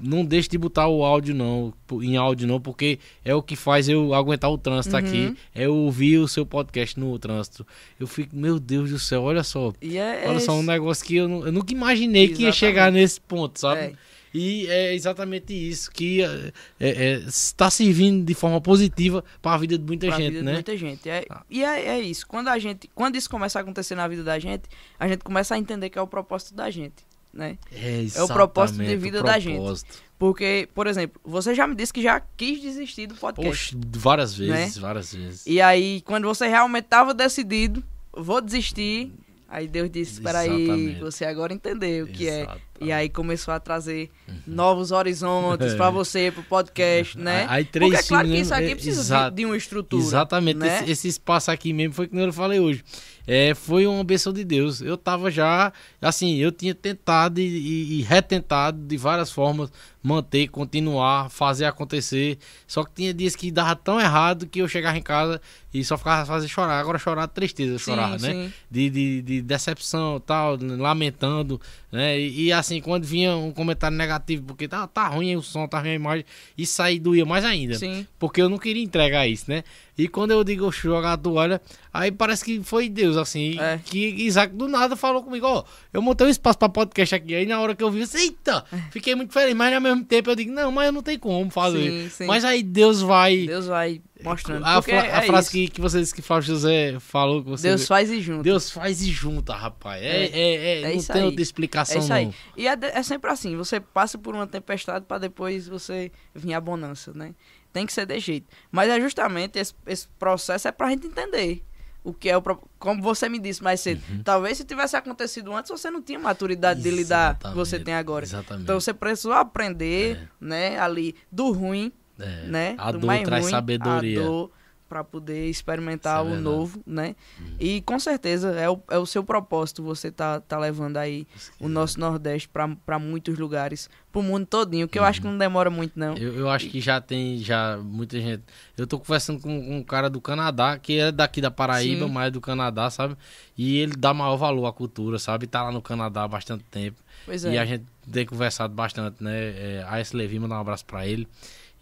não 0.00 0.24
deixe 0.24 0.48
de 0.48 0.58
botar 0.58 0.88
o 0.88 1.04
áudio 1.04 1.34
não, 1.34 1.72
em 2.02 2.16
áudio 2.16 2.46
não, 2.48 2.60
porque 2.60 2.98
é 3.24 3.34
o 3.34 3.42
que 3.42 3.54
faz 3.56 3.88
eu 3.88 4.12
aguentar 4.14 4.50
o 4.50 4.58
trânsito 4.58 4.96
aqui, 4.96 5.36
é 5.54 5.66
eu 5.66 5.74
ouvir 5.74 6.18
o 6.18 6.26
seu 6.28 6.44
podcast 6.44 6.98
no 6.98 7.18
trânsito. 7.18 7.66
Eu 7.98 8.06
fico, 8.06 8.34
meu 8.34 8.58
Deus 8.58 8.90
do 8.90 8.98
céu, 8.98 9.22
olha 9.22 9.42
só. 9.44 9.72
É, 9.80 9.96
é 9.96 10.28
Olha 10.28 10.40
só, 10.40 10.52
um 10.54 10.62
negócio 10.62 11.04
que 11.04 11.16
eu, 11.16 11.28
nu- 11.28 11.46
eu 11.46 11.52
nunca 11.52 11.72
imaginei 11.72 12.26
que 12.28 12.42
ia 12.42 12.48
Exatamente. 12.48 12.56
chegar 12.56 12.92
nesse 12.92 13.20
ponto, 13.20 13.58
sabe? 13.60 13.80
É. 13.80 13.92
E 14.34 14.66
é 14.66 14.92
exatamente 14.94 15.54
isso 15.54 15.90
que 15.90 16.20
é, 16.22 16.52
é, 16.78 17.12
está 17.26 17.70
servindo 17.70 18.22
de 18.22 18.34
forma 18.34 18.60
positiva 18.60 19.24
para 19.40 19.54
a 19.54 19.56
vida 19.58 19.78
de 19.78 19.84
muita 19.84 20.08
pra 20.08 20.16
gente, 20.18 20.26
vida 20.26 20.38
de 20.40 20.44
né? 20.44 20.52
muita 20.52 20.76
gente. 20.76 21.08
É, 21.08 21.24
Ah. 21.30 21.42
E 21.48 21.64
é, 21.64 21.86
é 21.86 22.00
isso. 22.00 22.26
Quando 22.26 22.48
a 22.48 22.58
gente, 22.58 22.90
quando 22.94 23.16
isso 23.16 23.30
começa 23.30 23.58
a 23.58 23.62
acontecer 23.62 23.94
na 23.94 24.06
vida 24.06 24.22
da 24.22 24.38
gente, 24.38 24.64
a 25.00 25.08
gente 25.08 25.20
começa 25.24 25.54
a 25.54 25.58
entender 25.58 25.88
que 25.88 25.98
é 25.98 26.02
o 26.02 26.06
propósito 26.06 26.54
da 26.54 26.68
gente, 26.70 27.05
né? 27.36 27.58
É, 27.72 28.06
É 28.14 28.22
o 28.22 28.26
propósito 28.28 28.82
de 28.82 28.96
vida 28.96 29.22
da 29.22 29.38
gente. 29.38 29.82
Porque, 30.18 30.68
por 30.74 30.86
exemplo, 30.86 31.20
você 31.22 31.54
já 31.54 31.66
me 31.66 31.74
disse 31.74 31.92
que 31.92 32.02
já 32.02 32.20
quis 32.36 32.60
desistir 32.60 33.06
do 33.06 33.14
podcast. 33.14 33.76
Poxa, 33.76 33.86
várias 33.98 34.34
vezes, 34.34 34.76
Né? 34.76 34.80
várias 34.80 35.12
vezes. 35.14 35.46
E 35.46 35.60
aí, 35.60 36.00
quando 36.06 36.26
você 36.26 36.48
realmente 36.48 36.84
estava 36.84 37.12
decidido, 37.12 37.84
vou 38.12 38.40
desistir, 38.40 39.12
Aí 39.48 39.68
Deus 39.68 39.88
disse, 39.88 40.14
espera 40.14 40.40
aí, 40.40 40.98
você 40.98 41.24
agora 41.24 41.52
entendeu 41.54 42.04
o 42.04 42.08
que 42.08 42.28
é. 42.28 42.48
E 42.80 42.92
aí 42.92 43.08
começou 43.08 43.52
a 43.54 43.60
trazer 43.60 44.10
novos 44.46 44.90
horizontes 44.92 45.74
pra 45.74 45.88
você, 45.90 46.30
pro 46.30 46.42
podcast, 46.42 47.18
né? 47.18 47.46
Aí 47.48 47.64
três 47.64 47.90
Porque 47.92 48.04
é 48.04 48.08
claro 48.08 48.28
que 48.28 48.36
isso 48.38 48.54
aqui 48.54 48.70
é, 48.70 48.74
precisa 48.74 49.00
de- 49.00 49.06
exato. 49.06 49.36
de, 49.36 49.44
uma 49.44 49.56
estrutura. 49.56 50.02
Exatamente, 50.02 50.56
né? 50.58 50.80
esse, 50.82 50.90
esse 50.90 51.08
espaço 51.08 51.50
aqui 51.50 51.72
mesmo 51.72 51.94
foi 51.94 52.06
que 52.08 52.16
eu 52.16 52.32
falei 52.32 52.60
hoje. 52.60 52.84
É, 53.28 53.54
foi 53.54 53.88
uma 53.88 54.04
benção 54.04 54.32
de 54.32 54.44
Deus. 54.44 54.80
Eu 54.80 54.96
tava 54.96 55.32
já, 55.32 55.72
assim, 56.00 56.36
eu 56.36 56.52
tinha 56.52 56.72
tentado 56.72 57.40
e, 57.40 57.98
e- 57.98 58.02
retentado 58.02 58.78
de 58.86 58.96
várias 58.96 59.32
formas 59.32 59.68
manter, 60.00 60.46
continuar, 60.46 61.28
fazer 61.28 61.64
acontecer. 61.64 62.38
Só 62.68 62.84
que 62.84 62.92
tinha 62.94 63.12
dias 63.12 63.34
que 63.34 63.50
dava 63.50 63.74
tão 63.74 63.98
errado 64.00 64.46
que 64.46 64.60
eu 64.60 64.68
chegava 64.68 64.96
em 64.96 65.02
casa 65.02 65.40
e 65.74 65.82
só 65.84 65.98
ficava 65.98 66.24
fazendo 66.24 66.48
chorar. 66.48 66.78
Agora 66.78 66.98
chorar 67.00 67.26
de 67.26 67.32
tristeza, 67.32 67.76
Sim, 67.80 67.84
chorar, 67.86 68.10
né? 68.20 68.32
sim. 68.32 68.52
De, 68.70 68.88
de, 68.90 69.22
de 69.22 69.42
decepção 69.42 70.20
tal, 70.20 70.56
lamentando, 70.60 71.60
né? 71.90 72.18
E, 72.20 72.44
e, 72.44 72.52
assim, 72.52 72.65
quando 72.82 73.04
vinha 73.04 73.36
um 73.36 73.52
comentário 73.52 73.96
negativo, 73.96 74.44
porque 74.44 74.68
tá, 74.68 74.86
tá 74.86 75.08
ruim 75.08 75.36
o 75.36 75.42
som, 75.42 75.66
tá 75.66 75.80
ruim 75.80 75.90
a 75.90 75.94
imagem, 75.94 76.24
isso 76.56 76.82
aí 76.82 76.98
doía 76.98 77.24
mais 77.24 77.44
ainda. 77.44 77.74
Sim. 77.74 78.06
Porque 78.18 78.40
eu 78.40 78.48
não 78.48 78.58
queria 78.58 78.82
entregar 78.82 79.26
isso, 79.26 79.44
né? 79.48 79.64
E 79.98 80.08
quando 80.08 80.32
eu 80.32 80.44
digo 80.44 80.70
jogar 80.70 81.14
a 81.14 81.16
toalha, 81.16 81.60
aí 81.92 82.12
parece 82.12 82.44
que 82.44 82.62
foi 82.62 82.88
Deus, 82.88 83.16
assim. 83.16 83.58
É. 83.58 83.80
Que 83.84 83.98
Isaac 83.98 84.54
do 84.54 84.68
nada 84.68 84.94
falou 84.94 85.22
comigo, 85.22 85.46
ó, 85.46 85.64
eu 85.92 86.02
montei 86.02 86.26
um 86.26 86.30
espaço 86.30 86.58
pra 86.58 86.68
podcast 86.68 87.14
aqui. 87.14 87.34
Aí 87.34 87.46
na 87.46 87.58
hora 87.60 87.74
que 87.74 87.82
eu 87.82 87.90
vi, 87.90 88.00
eu 88.00 88.04
disse, 88.04 88.18
eita, 88.18 88.64
fiquei 88.90 89.14
muito 89.14 89.32
feliz. 89.32 89.54
Mas 89.54 89.74
ao 89.74 89.80
mesmo 89.80 90.04
tempo 90.04 90.30
eu 90.30 90.36
digo, 90.36 90.52
não, 90.52 90.70
mas 90.70 90.86
eu 90.86 90.92
não 90.92 91.02
tenho 91.02 91.18
como 91.18 91.50
fazer. 91.50 91.90
Sim, 91.90 92.10
sim. 92.10 92.26
Mas 92.26 92.44
aí 92.44 92.62
Deus 92.62 93.00
vai. 93.00 93.46
Deus 93.46 93.66
vai 93.66 94.00
mostrando. 94.24 94.64
a 94.64 94.80
fra- 94.82 95.00
a 95.02 95.06
é 95.24 95.26
frase 95.26 95.42
isso. 95.44 95.50
que, 95.50 95.68
que 95.68 95.80
você 95.80 96.00
disse 96.00 96.14
que 96.14 96.22
Flávio 96.22 96.46
José 96.48 96.98
falou, 97.00 97.42
que 97.42 97.50
você. 97.50 97.68
Deus 97.68 97.86
faz 97.86 98.10
e 98.10 98.20
junto. 98.20 98.42
Deus 98.42 98.70
faz 98.70 99.02
e 99.02 99.10
junta, 99.10 99.54
rapaz. 99.54 100.02
É, 100.02 100.06
É. 100.06 100.26
é, 100.26 100.54
é, 100.54 100.82
É 100.92 100.94
não 100.94 101.02
tem 101.02 101.16
aí. 101.20 101.24
outra 101.26 101.42
explicação, 101.42 101.96
É 101.96 101.98
isso 102.00 102.12
aí. 102.12 102.26
não. 102.26 102.34
E 102.56 102.66
é, 102.68 102.76
é 102.80 103.02
sempre 103.02 103.30
assim, 103.30 103.56
você 103.56 103.78
passa 103.80 104.16
por 104.18 104.34
uma 104.34 104.46
tempestade 104.46 105.04
para 105.06 105.18
depois 105.18 105.68
você 105.68 106.10
vir 106.34 106.54
a 106.54 106.60
bonança, 106.60 107.12
né? 107.14 107.34
Tem 107.72 107.84
que 107.84 107.92
ser 107.92 108.06
de 108.06 108.18
jeito. 108.18 108.46
Mas 108.70 108.88
é 108.88 108.98
justamente 109.00 109.58
esse, 109.58 109.74
esse 109.86 110.08
processo 110.18 110.66
é 110.66 110.72
pra 110.72 110.88
gente 110.88 111.06
entender 111.06 111.62
o 112.02 112.14
que 112.14 112.30
é 112.30 112.36
o 112.38 112.42
como 112.78 113.02
você 113.02 113.28
me 113.28 113.38
disse 113.38 113.62
mais 113.62 113.80
cedo. 113.80 114.00
Uhum. 114.08 114.22
Talvez 114.22 114.56
se 114.56 114.64
tivesse 114.64 114.96
acontecido 114.96 115.52
antes, 115.52 115.70
você 115.70 115.90
não 115.90 116.00
tinha 116.00 116.18
maturidade 116.18 116.80
de 116.80 116.88
lidar 116.90 117.34
que 117.36 117.48
você 117.48 117.76
Exatamente, 117.76 117.84
tem 117.84 117.94
agora. 117.94 118.24
Exatamente. 118.24 118.62
Então 118.62 118.80
você 118.80 118.94
precisou 118.94 119.32
aprender, 119.32 120.28
né, 120.40 120.78
ali 120.78 121.14
do 121.30 121.50
ruim, 121.52 121.92
É. 122.18 122.46
né, 122.46 122.74
A 122.78 122.92
do 122.92 122.98
dor 123.00 123.06
mais 123.06 123.22
traz 123.24 123.44
ruim, 123.44 123.50
sabedoria. 123.50 124.20
a 124.20 124.24
dor 124.24 124.50
para 124.88 125.02
poder 125.02 125.48
experimentar 125.48 126.24
Isso 126.24 126.30
é 126.30 126.34
o. 126.34 126.36
Uhum. 126.36 126.42
novo, 126.42 126.80
né? 126.86 127.16
E 127.58 127.80
com 127.82 127.98
certeza 127.98 128.50
é 128.50 128.70
o, 128.70 128.80
é 128.88 128.96
o 128.96 129.04
seu 129.04 129.24
propósito 129.24 129.82
você 129.82 130.12
tá, 130.12 130.40
tá 130.40 130.56
levando 130.58 130.96
aí 130.96 131.26
o 131.58 131.68
nosso 131.68 131.98
Nordeste 131.98 132.48
para 132.48 132.98
muitos 132.98 133.36
lugares, 133.36 133.90
pro 134.12 134.22
mundo 134.22 134.46
todinho, 134.46 134.86
que 134.86 134.96
eu 134.96 135.02
acho 135.04 135.20
que 135.20 135.26
não 135.26 135.36
demora 135.36 135.70
muito 135.70 135.98
não. 135.98 136.12
Uhum. 136.12 136.18
Eu, 136.18 136.34
eu 136.36 136.48
acho 136.50 136.68
que 136.68 136.80
já 136.80 137.00
tem 137.00 137.38
já 137.38 137.78
muita 137.82 138.20
gente. 138.20 138.44
Eu 138.78 138.86
tô 138.86 138.98
conversando 139.00 139.40
com, 139.40 139.60
com 139.60 139.76
um 139.78 139.82
cara 139.82 140.08
do 140.08 140.20
Canadá, 140.20 140.78
que 140.78 140.98
é 141.00 141.10
daqui 141.10 141.40
da 141.40 141.50
Paraíba, 141.50 142.06
Sim. 142.06 142.12
mas 142.12 142.28
é 142.28 142.30
do 142.30 142.40
Canadá, 142.40 142.88
sabe? 142.88 143.16
E 143.58 143.78
ele 143.78 143.96
dá 143.96 144.14
maior 144.14 144.36
valor 144.36 144.66
à 144.66 144.72
cultura, 144.72 145.18
sabe? 145.18 145.48
Tá 145.48 145.64
lá 145.64 145.72
no 145.72 145.82
Canadá 145.82 146.22
há 146.22 146.28
bastante 146.28 146.62
tempo. 146.70 146.96
Pois 147.24 147.42
E 147.42 147.56
é. 147.56 147.58
a 147.58 147.64
gente 147.66 147.84
tem 148.10 148.24
conversado 148.24 148.72
bastante, 148.72 149.16
né? 149.22 149.32
É, 149.36 149.84
a 149.88 149.98
S. 149.98 150.16
Levi, 150.16 150.38
mandar 150.38 150.58
um 150.58 150.60
abraço 150.60 150.84
pra 150.84 151.04
ele. 151.04 151.26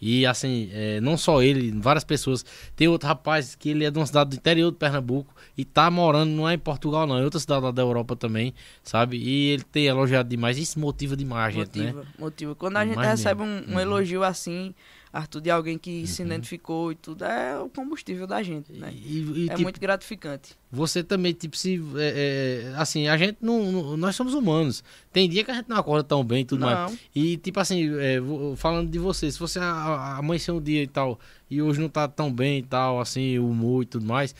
E 0.01 0.25
assim, 0.25 0.69
é, 0.73 0.99
não 1.01 1.17
só 1.17 1.41
ele, 1.41 1.71
várias 1.79 2.03
pessoas. 2.03 2.45
Tem 2.75 2.87
outro 2.87 3.07
rapaz 3.07 3.55
que 3.55 3.69
ele 3.69 3.85
é 3.85 3.91
de 3.91 3.97
uma 3.97 4.05
cidade 4.05 4.31
do 4.31 4.35
interior 4.35 4.69
do 4.71 4.77
Pernambuco 4.77 5.33
e 5.57 5.63
tá 5.63 5.89
morando, 5.89 6.29
não 6.31 6.47
é 6.47 6.53
em 6.53 6.59
Portugal, 6.59 7.07
não, 7.07 7.17
é 7.17 7.21
em 7.21 7.23
outra 7.23 7.39
cidade 7.39 7.63
lá 7.63 7.71
da 7.71 7.81
Europa 7.81 8.15
também, 8.15 8.53
sabe? 8.83 9.17
E 9.17 9.49
ele 9.51 9.63
tem 9.63 9.85
elogiado 9.85 10.27
demais. 10.29 10.57
Isso 10.57 10.79
motiva 10.79 11.15
demais 11.15 11.47
a 11.47 11.59
gente, 11.59 11.79
né? 11.79 11.85
motiva, 11.87 12.05
motiva. 12.19 12.55
Quando 12.55 12.77
a 12.77 12.85
gente 12.85 12.97
recebe 12.99 13.41
um, 13.41 13.45
um 13.45 13.73
Uhum. 13.73 13.79
elogio 13.79 14.23
assim, 14.23 14.75
Arthur, 15.17 15.39
de 15.41 15.49
alguém 15.49 15.77
que 15.77 16.05
se 16.07 16.21
identificou 16.21 16.91
e 16.91 16.95
tudo, 16.95 17.23
é 17.23 17.57
o 17.59 17.69
combustível 17.69 18.27
da 18.27 18.43
gente, 18.43 18.73
né? 18.73 18.91
E, 18.93 19.19
e, 19.19 19.45
é 19.45 19.49
tipo, 19.51 19.61
muito 19.63 19.79
gratificante. 19.79 20.53
você 20.69 21.01
também, 21.03 21.31
tipo, 21.33 21.55
se. 21.57 21.81
é, 21.95 22.71
é, 22.73 22.75
assim, 22.75 23.07
a 23.07 23.15
gente 23.17 23.37
não, 23.41 23.71
não- 23.71 23.97
Nós 23.97 24.15
somos 24.15 24.33
humanos. 24.33 24.83
Tem 25.13 25.29
dia 25.29 25.43
que 25.43 25.51
a 25.51 25.53
gente 25.53 25.69
não 25.69 25.77
acorda 25.77 26.03
tão 26.03 26.23
bem 26.23 26.41
e 26.41 26.45
tudo 26.45 26.65
mais. 26.65 26.91
Não. 26.91 26.97
E, 27.15 27.37
tipo 27.37 27.59
assim, 27.59 27.89
é, 27.97 28.17
falando 28.57 28.89
de 28.89 28.99
você, 28.99 29.31
se 29.31 29.39
você 29.39 29.57
a- 29.59 29.63
a- 29.63 30.17
amanhecer 30.17 30.51
um 30.51 30.61
dia 30.61 30.83
e 30.83 30.87
tal, 30.87 31.17
e 31.49 31.61
hoje 31.61 31.79
não 31.79 31.87
tá 31.89 32.07
tão 32.07 32.31
bem 32.31 32.59
e 32.59 32.63
tal, 32.63 32.99
assim, 32.99 33.39
o 33.39 33.49
humor 33.49 33.83
e 33.83 33.85
tudo 33.85 34.05
mais, 34.05 34.35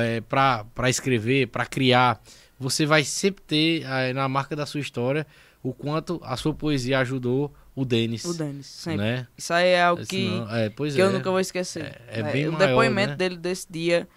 é, 0.00 0.20
pra, 0.22 0.64
pra 0.74 0.88
escrever, 0.88 1.48
pra 1.48 1.66
criar, 1.66 2.18
você 2.58 2.86
vai 2.86 3.04
sempre 3.04 3.42
ter 3.46 3.82
é, 3.84 4.12
na 4.14 4.26
marca 4.28 4.56
da 4.56 4.64
sua 4.64 4.80
história 4.80 5.26
o 5.62 5.72
quanto 5.72 6.20
a 6.24 6.36
sua 6.36 6.54
poesia 6.54 6.98
ajudou 7.00 7.52
o 7.74 7.84
Denis. 7.84 8.24
O 8.24 8.34
Denis, 8.34 8.66
sempre. 8.66 9.04
Né? 9.04 9.26
Isso 9.36 9.52
aí 9.52 9.68
é 9.68 9.82
algo 9.82 10.06
que, 10.06 10.26
é, 10.50 10.70
que 10.70 11.00
é. 11.00 11.04
eu 11.04 11.12
nunca 11.12 11.30
vou 11.30 11.40
esquecer. 11.40 12.00
É- 12.08 12.20
é 12.20 12.22
bem 12.22 12.48
o 12.48 12.52
maior, 12.52 12.68
depoimento 12.68 13.10
né? 13.10 13.16
dele 13.16 13.36
desse 13.36 13.66
dia, 13.70 14.08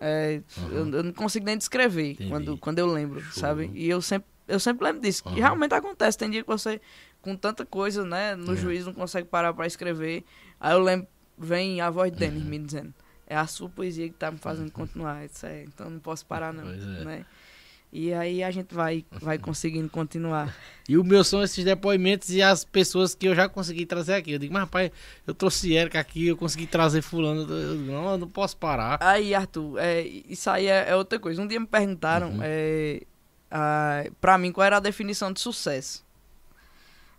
é, 0.00 0.40
eu, 0.70 0.88
eu 0.90 1.02
não 1.02 1.12
consigo 1.12 1.44
nem 1.46 1.56
descrever 1.56 2.12
Entendi. 2.12 2.28
quando, 2.30 2.58
quando 2.58 2.78
eu 2.78 2.86
lembro, 2.86 3.20
Show. 3.20 3.32
sabe? 3.34 3.70
E 3.74 3.88
eu 3.88 4.02
sempre, 4.02 4.28
eu 4.48 4.58
sempre 4.60 4.84
lembro 4.84 5.00
disso. 5.00 5.22
Aham. 5.26 5.36
E 5.36 5.40
realmente 5.40 5.74
acontece. 5.74 6.18
Tem 6.18 6.28
dia 6.30 6.42
que 6.42 6.48
você, 6.48 6.80
com 7.20 7.36
tanta 7.36 7.64
coisa, 7.64 8.04
né, 8.04 8.34
no 8.34 8.52
É. 8.54 8.56
juiz, 8.56 8.84
não 8.84 8.92
consegue 8.92 9.28
parar 9.28 9.52
pra 9.54 9.66
escrever. 9.66 10.24
Aí 10.60 10.72
eu 10.74 10.80
lembro, 10.80 11.06
vem 11.38 11.80
a 11.80 11.88
voz 11.88 12.10
de 12.12 12.22
Uhum. 12.24 12.30
Denis 12.30 12.44
me 12.44 12.58
dizendo. 12.58 12.92
É 13.26 13.36
a 13.36 13.46
sua 13.46 13.68
poesia 13.68 14.08
que 14.08 14.14
tá 14.16 14.30
me 14.30 14.36
fazendo 14.38 14.70
continuar. 14.70 15.24
Isso 15.24 15.46
é, 15.46 15.62
então 15.62 15.88
não 15.88 15.98
posso 16.00 16.26
parar, 16.26 16.52
não. 16.52 16.64
Pois 16.64 16.82
é. 16.82 17.04
Né? 17.04 17.26
E 17.92 18.12
aí 18.14 18.42
a 18.42 18.50
gente 18.50 18.74
vai, 18.74 19.04
vai 19.10 19.36
conseguindo 19.38 19.88
continuar. 19.90 20.56
E 20.88 20.96
o 20.96 21.04
meu 21.04 21.22
são 21.22 21.42
esses 21.42 21.62
depoimentos 21.62 22.30
e 22.30 22.40
as 22.40 22.64
pessoas 22.64 23.14
que 23.14 23.28
eu 23.28 23.34
já 23.34 23.48
consegui 23.48 23.84
trazer 23.84 24.14
aqui. 24.14 24.32
Eu 24.32 24.38
digo, 24.38 24.52
mas 24.54 24.62
rapaz, 24.62 24.90
eu 25.26 25.34
trouxe 25.34 25.74
Erika 25.74 26.00
aqui, 26.00 26.28
eu 26.28 26.36
consegui 26.36 26.66
trazer 26.66 27.02
fulano. 27.02 27.42
Eu, 27.42 27.74
não, 27.74 28.10
eu 28.12 28.18
não 28.18 28.28
posso 28.28 28.56
parar. 28.56 28.96
Aí, 29.00 29.34
Arthur, 29.34 29.78
é, 29.78 30.00
isso 30.02 30.48
aí 30.48 30.66
é, 30.68 30.88
é 30.88 30.96
outra 30.96 31.18
coisa. 31.18 31.42
Um 31.42 31.46
dia 31.46 31.60
me 31.60 31.66
perguntaram, 31.66 32.30
Uhum. 32.30 32.40
é, 32.42 33.02
ah, 33.50 34.04
pra 34.20 34.38
mim, 34.38 34.50
qual 34.52 34.64
era 34.64 34.78
a 34.78 34.80
definição 34.80 35.30
de 35.30 35.40
sucesso. 35.40 36.02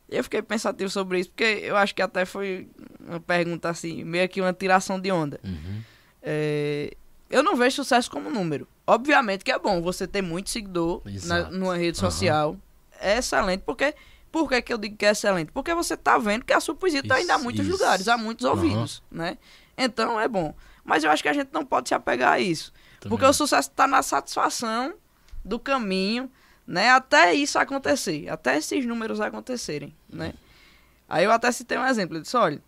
Eu 0.10 0.24
fiquei 0.24 0.42
pensativo 0.42 0.90
sobre 0.90 1.20
isso, 1.20 1.30
porque 1.30 1.44
eu 1.64 1.78
acho 1.78 1.94
que 1.96 2.02
até 2.02 2.26
foi 2.26 2.68
uma 3.00 3.20
pergunta 3.20 3.70
assim, 3.70 4.04
meio 4.04 4.28
que 4.28 4.42
uma 4.42 4.54
tiração 4.54 5.00
de 5.00 5.12
onda. 5.12 5.40
Uhum. 5.44 5.82
É, 6.22 6.94
eu 7.34 7.44
não 7.44 7.56
vejo 7.56 7.78
sucesso 7.78 8.10
como 8.10 8.30
número. 8.30 8.68
Obviamente 8.86 9.44
que 9.44 9.52
é 9.52 9.58
bom 9.58 9.82
você 9.82 10.08
ter 10.08 10.22
muito 10.22 10.50
seguidor 10.50 11.02
na, 11.26 11.50
numa 11.50 11.76
rede 11.76 11.98
social. 11.98 12.58
É 13.00 13.18
excelente, 13.18 13.62
porque... 13.66 13.96
Por 14.32 14.50
que, 14.50 14.62
que 14.64 14.74
eu 14.74 14.80
digo 14.80 14.98
que 14.98 15.06
é 15.06 15.12
excelente? 15.12 15.52
Porque 15.52 15.76
você 15.76 15.96
tá 15.96 16.18
vendo 16.18 16.44
que 16.44 16.54
a 16.54 16.60
sua 16.60 16.74
poesia 16.74 17.04
tá 17.04 17.22
indo 17.22 17.30
a 17.30 17.38
muitos 17.38 17.68
isso. 17.68 17.72
lugares, 17.72 18.08
a 18.08 18.18
muitos 18.18 18.44
ouvidos, 18.44 19.04
né? 19.12 19.38
Então 19.78 20.20
é 20.20 20.28
bom. 20.28 20.56
Mas 20.84 21.04
eu 21.04 21.12
acho 21.12 21.22
que 21.22 21.30
a 21.30 21.34
gente 21.34 21.50
não 21.54 21.64
pode 21.64 21.90
se 21.90 21.94
apegar 21.94 22.34
a 22.34 22.40
isso. 22.40 22.74
Também 23.00 23.10
Porque 23.10 23.26
o 23.26 23.32
sucesso 23.32 23.70
está 23.70 23.86
na 23.86 24.02
satisfação 24.02 24.96
do 25.46 25.60
caminho, 25.60 26.32
né? 26.66 26.90
Até 26.90 27.34
isso 27.36 27.60
acontecer, 27.60 28.28
até 28.28 28.58
esses 28.58 28.84
números 28.88 29.22
acontecerem, 29.22 29.96
né? 30.10 30.34
Aí 31.08 31.26
eu 31.26 31.32
até 31.32 31.52
citei 31.52 31.78
um 31.78 31.86
exemplo, 31.86 32.18
eu 32.18 32.22
disse, 32.22 32.36
olha, 32.36 32.60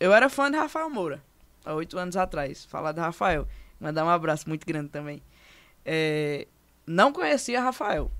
eu 0.00 0.12
era 0.12 0.28
fã 0.28 0.50
de 0.50 0.56
Rafael 0.56 0.90
Moura, 0.90 1.22
há 1.64 1.72
oito 1.74 1.96
anos 1.98 2.16
atrás, 2.16 2.64
falar 2.64 2.90
de 2.90 3.00
Rafael, 3.00 3.46
mandar 3.80 4.04
um 4.04 4.08
abraço 4.08 4.48
muito 4.48 4.66
grande 4.66 4.88
também. 4.88 5.22
É, 5.84 6.46
não 6.86 7.12
conhecia 7.12 7.60
Rafael. 7.60 8.10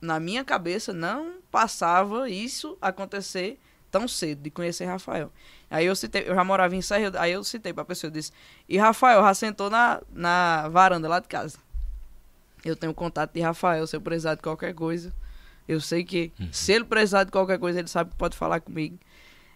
Na 0.00 0.20
minha 0.20 0.44
cabeça 0.44 0.92
não 0.92 1.36
passava 1.50 2.28
isso 2.28 2.76
acontecer 2.80 3.58
tão 3.90 4.08
cedo, 4.08 4.42
de 4.42 4.50
conhecer 4.50 4.86
Rafael. 4.86 5.32
Aí 5.70 5.86
eu 5.86 5.94
citei, 5.94 6.28
eu 6.28 6.34
já 6.34 6.42
morava 6.42 6.74
em 6.74 6.82
Serra, 6.82 7.12
aí 7.20 7.32
eu 7.32 7.44
citei 7.44 7.72
pra 7.72 7.84
pessoa, 7.84 8.08
eu 8.08 8.12
disse, 8.12 8.32
e 8.68 8.76
Rafael 8.76 9.22
já 9.22 9.34
sentou 9.34 9.70
na, 9.70 10.02
na 10.12 10.68
varanda 10.68 11.08
lá 11.08 11.20
de 11.20 11.28
casa. 11.28 11.58
Eu 12.64 12.74
tenho 12.74 12.92
contato 12.92 13.32
de 13.32 13.40
Rafael, 13.40 13.86
se 13.86 13.94
eu 13.94 14.00
precisar 14.00 14.34
de 14.34 14.42
qualquer 14.42 14.74
coisa. 14.74 15.12
Eu 15.68 15.80
sei 15.80 16.04
que 16.04 16.32
se 16.50 16.72
ele 16.72 16.84
precisar 16.84 17.24
de 17.24 17.30
qualquer 17.30 17.58
coisa, 17.58 17.78
ele 17.78 17.88
sabe 17.88 18.10
que 18.10 18.16
pode 18.16 18.36
falar 18.36 18.60
comigo. 18.60 18.98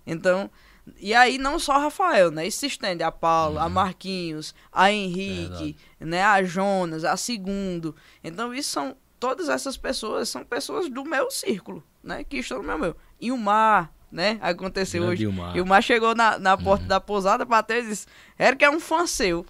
Então, 0.06 0.50
e 0.98 1.14
aí 1.14 1.38
não 1.38 1.58
só 1.58 1.78
Rafael, 1.78 2.30
né? 2.30 2.46
Isso 2.46 2.60
se 2.60 2.66
estende 2.66 3.02
a 3.02 3.10
Paulo, 3.10 3.58
a 3.58 3.68
Marquinhos, 3.68 4.54
a 4.72 4.90
Henrique, 4.90 5.76
né? 6.00 6.22
A 6.22 6.42
Jonas, 6.42 7.04
a 7.04 7.16
Segundo. 7.16 7.94
Então, 8.22 8.54
isso 8.54 8.70
são 8.70 8.96
todas 9.18 9.48
essas 9.48 9.76
pessoas 9.76 10.28
são 10.28 10.44
pessoas 10.44 10.88
do 10.88 11.04
meu 11.04 11.30
círculo, 11.30 11.82
né? 12.02 12.24
Que 12.24 12.38
estão 12.38 12.58
no 12.58 12.64
meu 12.64 12.78
meu. 12.78 12.96
E 13.20 13.32
o 13.32 13.36
Mar, 13.36 13.92
né? 14.10 14.38
Aconteceu 14.40 15.02
Grande 15.02 15.14
hoje. 15.14 15.24
Ilmar. 15.24 15.56
E 15.56 15.60
o 15.60 15.66
Mar 15.66 15.82
chegou 15.82 16.14
na, 16.14 16.38
na 16.38 16.56
porta 16.56 16.84
da 16.84 17.00
pousada, 17.00 17.44
bateu 17.44 17.78
e 17.78 17.88
disse: 17.88 18.06
Eric 18.38 18.64
é 18.64 18.70
um 18.70 18.80
fã 18.80 19.06
seu. 19.06 19.44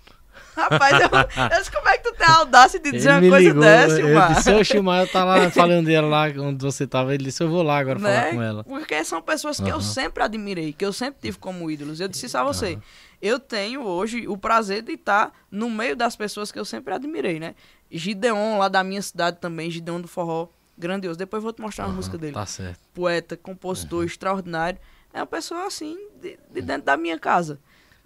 Rapaz, 0.58 0.92
eu, 1.00 1.08
eu 1.08 1.58
disse, 1.58 1.70
como 1.70 1.88
é 1.88 1.98
que 1.98 2.02
tu 2.02 2.16
tem 2.16 2.26
a 2.26 2.36
audácia 2.38 2.80
de 2.80 2.90
dizer 2.90 3.10
Ele 3.10 3.26
uma 3.26 3.30
coisa 3.30 3.48
ligou, 3.48 3.62
dessa, 3.62 4.00
eu 4.00 4.08
Ilmar? 4.08 4.34
disse, 4.34 4.80
mas 4.80 5.06
eu 5.06 5.12
tá 5.12 5.24
lá 5.24 5.50
falando 5.52 5.86
dela 5.86 6.08
lá 6.08 6.24
onde 6.44 6.64
você 6.64 6.86
tava. 6.86 7.14
Ele 7.14 7.24
disse, 7.24 7.42
eu 7.42 7.48
vou 7.48 7.62
lá 7.62 7.78
agora 7.78 7.98
falar 7.98 8.12
né? 8.12 8.32
com 8.32 8.42
ela. 8.42 8.64
Porque 8.64 9.04
são 9.04 9.22
pessoas 9.22 9.58
que 9.60 9.68
eu 9.68 9.76
Aham. 9.76 9.80
sempre 9.80 10.22
admirei, 10.22 10.72
que 10.72 10.84
eu 10.84 10.92
sempre 10.92 11.20
tive 11.22 11.38
como 11.38 11.70
ídolos. 11.70 12.00
Eu 12.00 12.08
disse 12.08 12.26
isso 12.26 12.36
a 12.36 12.42
você. 12.42 12.78
Eu 13.22 13.38
tenho 13.38 13.82
hoje 13.82 14.26
o 14.28 14.36
prazer 14.36 14.82
de 14.82 14.92
estar 14.92 15.32
no 15.50 15.70
meio 15.70 15.94
das 15.96 16.16
pessoas 16.16 16.50
que 16.50 16.58
eu 16.58 16.64
sempre 16.64 16.92
admirei, 16.92 17.38
né? 17.38 17.54
Gideon, 17.90 18.58
lá 18.58 18.68
da 18.68 18.82
minha 18.84 19.00
cidade 19.02 19.38
também, 19.40 19.70
Gideon 19.70 20.00
do 20.00 20.08
Forró, 20.08 20.48
grandioso. 20.76 21.18
Depois 21.18 21.38
eu 21.40 21.42
vou 21.42 21.52
te 21.52 21.62
mostrar 21.62 21.86
uma 21.86 21.94
música 21.94 22.18
dele. 22.18 22.34
Tá 22.34 22.46
certo. 22.46 22.78
Poeta, 22.92 23.36
compositor, 23.36 24.04
extraordinário. 24.04 24.78
É 25.12 25.20
uma 25.20 25.26
pessoa 25.26 25.66
assim, 25.66 25.96
de, 26.20 26.38
de 26.52 26.62
dentro 26.62 26.82
da 26.82 26.96
minha 26.96 27.18
casa. 27.18 27.58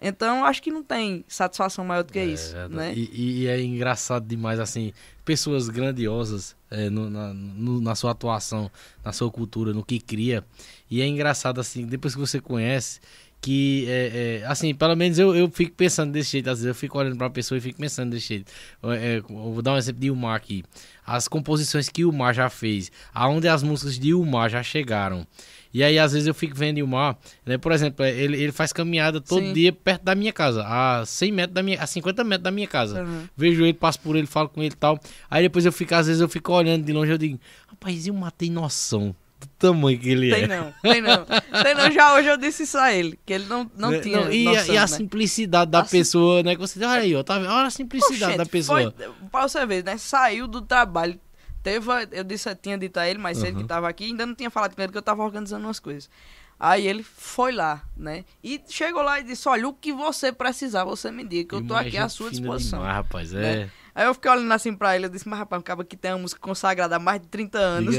Então, 0.03 0.45
acho 0.45 0.61
que 0.63 0.71
não 0.71 0.83
tem 0.83 1.25
satisfação 1.29 1.85
maior 1.85 2.03
do 2.03 2.13
que 2.13 2.23
isso, 2.23 2.57
É, 2.57 2.69
né? 2.69 2.93
E, 2.95 3.43
e 3.43 3.47
é 3.47 3.63
engraçado 3.63 4.27
demais, 4.27 4.59
assim, 4.59 4.93
pessoas 5.25 5.69
grandiosas 5.69 6.57
é, 6.71 6.89
no- 6.91 7.09
na, 7.11 7.33
no- 7.33 7.81
na 7.81 7.95
sua 7.95 8.11
atuação, 8.13 8.71
na 9.05 9.13
sua 9.13 9.31
cultura, 9.31 9.73
no 9.73 9.85
que 9.85 10.01
cria. 10.01 10.45
E 10.91 11.01
é 11.03 11.07
engraçado, 11.07 11.61
assim, 11.61 11.87
depois 11.87 12.15
que 12.15 12.21
você 12.21 12.41
conhece, 12.41 12.99
que, 13.41 13.85
é, 13.89 14.41
é, 14.43 14.47
assim, 14.47 14.73
pelo 14.75 14.95
menos 14.97 15.19
eu, 15.19 15.35
eu 15.35 15.51
fico 15.51 15.73
pensando 15.77 16.13
desse 16.13 16.31
jeito, 16.33 16.49
às 16.49 16.59
vezes 16.59 16.67
eu 16.69 16.75
fico 16.75 16.97
olhando 16.99 17.17
pra 17.17 17.29
pessoa 17.29 17.59
e 17.59 17.61
fico 17.61 17.79
pensando 17.79 18.11
desse 18.11 18.29
jeito. 18.29 18.53
É, 18.85 19.15
é, 19.15 19.19
eu 19.19 19.23
vou 19.53 19.61
dar 19.63 19.75
um 19.75 19.77
exemplo 19.77 20.01
de 20.01 20.07
Ilmar 20.09 20.37
aqui. 20.37 20.65
As 21.05 21.27
composições 21.27 21.89
que 21.89 22.05
o 22.05 22.13
Mar 22.13 22.33
já 22.35 22.49
fez, 22.49 22.91
aonde 23.13 23.49
as 23.49 23.63
músicas 23.63 23.99
de 23.99 24.11
Ilmar 24.11 24.49
já 24.49 24.63
chegaram. 24.63 25.27
E 25.75 25.83
aí, 25.83 25.99
às 25.99 26.13
vezes, 26.13 26.29
eu 26.29 26.35
fico 26.35 26.55
vendo 26.55 26.79
Ilmar, 26.79 27.17
né? 27.47 27.57
Por 27.57 27.73
exemplo, 27.73 28.05
ele, 28.05 28.37
ele 28.43 28.53
faz 28.53 28.73
caminhada 28.73 29.21
todo 29.21 29.41
Sim. 29.43 29.53
dia 29.55 29.73
perto 29.73 30.03
da 30.03 30.15
minha 30.15 30.33
casa, 30.33 30.65
a 30.67 31.05
100 31.07 31.33
metros 31.33 31.55
da 31.55 31.63
minha, 31.63 31.81
a 31.83 31.87
50 31.87 32.23
metros 32.25 32.45
da 32.45 32.51
minha 32.51 32.67
casa. 32.69 33.03
Uhum. 33.03 33.25
Vejo 33.37 33.63
ele, 33.65 33.73
passo 33.73 33.99
por 34.01 34.15
ele, 34.17 34.27
falo 34.27 34.49
com 34.51 34.63
ele 34.63 34.75
e 34.75 34.77
tal. 34.77 35.01
Aí 35.31 35.43
depois 35.43 35.65
eu 35.65 35.73
fico, 35.73 35.95
às 35.95 36.07
vezes, 36.07 36.21
eu 36.21 36.29
fico 36.29 36.53
olhando 36.53 36.85
de 36.85 36.93
longe 36.93 37.11
eu 37.11 37.17
digo, 37.19 37.41
rapaz, 37.67 38.07
Ilmar 38.07 38.33
tem 38.33 38.51
noção 38.51 39.15
do 39.41 39.47
tamanho 39.59 39.99
que 39.99 40.09
ele 40.09 40.31
Tem 40.31 40.45
é. 40.45 40.47
não, 40.47 40.73
tem 40.83 41.01
não. 41.01 41.25
Tem 41.65 41.75
não, 41.75 41.91
já 41.91 42.15
hoje 42.15 42.29
eu 42.29 42.37
disse 42.37 42.63
isso 42.63 42.79
a 42.79 42.93
ele, 42.95 43.19
que 43.27 43.33
ele 43.33 43.47
não, 43.47 43.69
não 43.77 43.91
Né? 43.91 43.99
tinha 43.99 44.19
e, 44.31 44.47
a- 44.47 44.53
noção, 44.53 44.75
e 44.75 44.79
a 44.79 44.81
né? 44.83 44.87
simplicidade 44.87 45.71
da 45.71 45.81
A 45.81 45.85
sim- 45.85 45.99
pessoa, 45.99 46.43
né? 46.45 46.55
Que 46.55 46.61
você 46.61 46.79
olha 46.85 47.01
aí, 47.01 47.17
ó, 47.17 47.23
tá 47.25 47.39
vendo? 47.41 47.51
Olha 47.51 47.67
a 47.67 47.71
simplicidade 47.71 48.37
da 48.37 48.47
pessoa. 48.47 48.95
Foi, 48.97 49.09
pra 49.33 49.49
você 49.49 49.67
ver, 49.67 49.83
né? 49.83 49.97
Saiu 49.97 50.47
do 50.47 50.61
trabalho. 50.63 51.19
Teve, 51.63 51.87
eu 52.11 52.25
disse, 52.25 52.49
eu 52.49 52.57
tinha 52.57 52.77
dito 52.77 52.99
a 52.99 53.09
ele, 53.09 53.19
mas 53.19 53.43
ele 53.43 53.53
Uhum. 53.53 53.63
que 53.63 53.69
tava 53.69 53.89
aqui, 53.89 54.05
ainda 54.05 54.27
não 54.27 54.35
tinha 54.35 54.51
falado 54.51 54.75
com 54.75 54.83
ele 54.83 54.91
que 54.93 54.99
eu 54.99 55.03
tava 55.03 55.23
organizando 55.23 55.65
umas 55.67 55.79
coisas. 55.79 56.11
Aí 56.59 56.87
ele 56.87 57.03
foi 57.03 57.53
lá, 57.53 57.83
né? 57.97 58.25
E 58.43 58.61
chegou 58.69 59.03
lá 59.03 59.19
e 59.19 59.25
disse: 59.25 59.49
Olha, 59.49 59.69
o 59.69 59.73
que 59.73 59.93
você 59.93 60.31
precisar, 60.31 60.85
você 60.85 61.11
me 61.11 61.25
diga, 61.25 61.61
que 61.61 61.73
eu 61.73 61.77
é 61.77 61.81
aqui 61.81 61.97
à 61.97 62.09
sua 62.09 62.31
disposição. 62.31 62.79
Demais, 62.81 62.97
rapaz, 62.97 63.33
é. 63.33 63.41
Né? 63.41 63.71
Aí 63.95 64.07
eu 64.07 64.15
fiquei 64.15 64.31
olhando 64.31 64.53
assim 64.53 64.75
pra 64.75 64.97
ele, 64.97 65.05
eu 65.07 65.11
disse, 65.11 65.29
mas 65.29 65.39
rapaz, 65.39 65.61
um 65.61 65.63
cara 65.63 65.85
que 65.85 65.97
tem 65.97 66.13
uma 66.13 66.19
música 66.19 66.41
consagrada 66.41 66.97
há 66.97 66.99
mais 66.99 67.21
de 67.21 67.27
30 67.29 67.59
anos. 67.59 67.95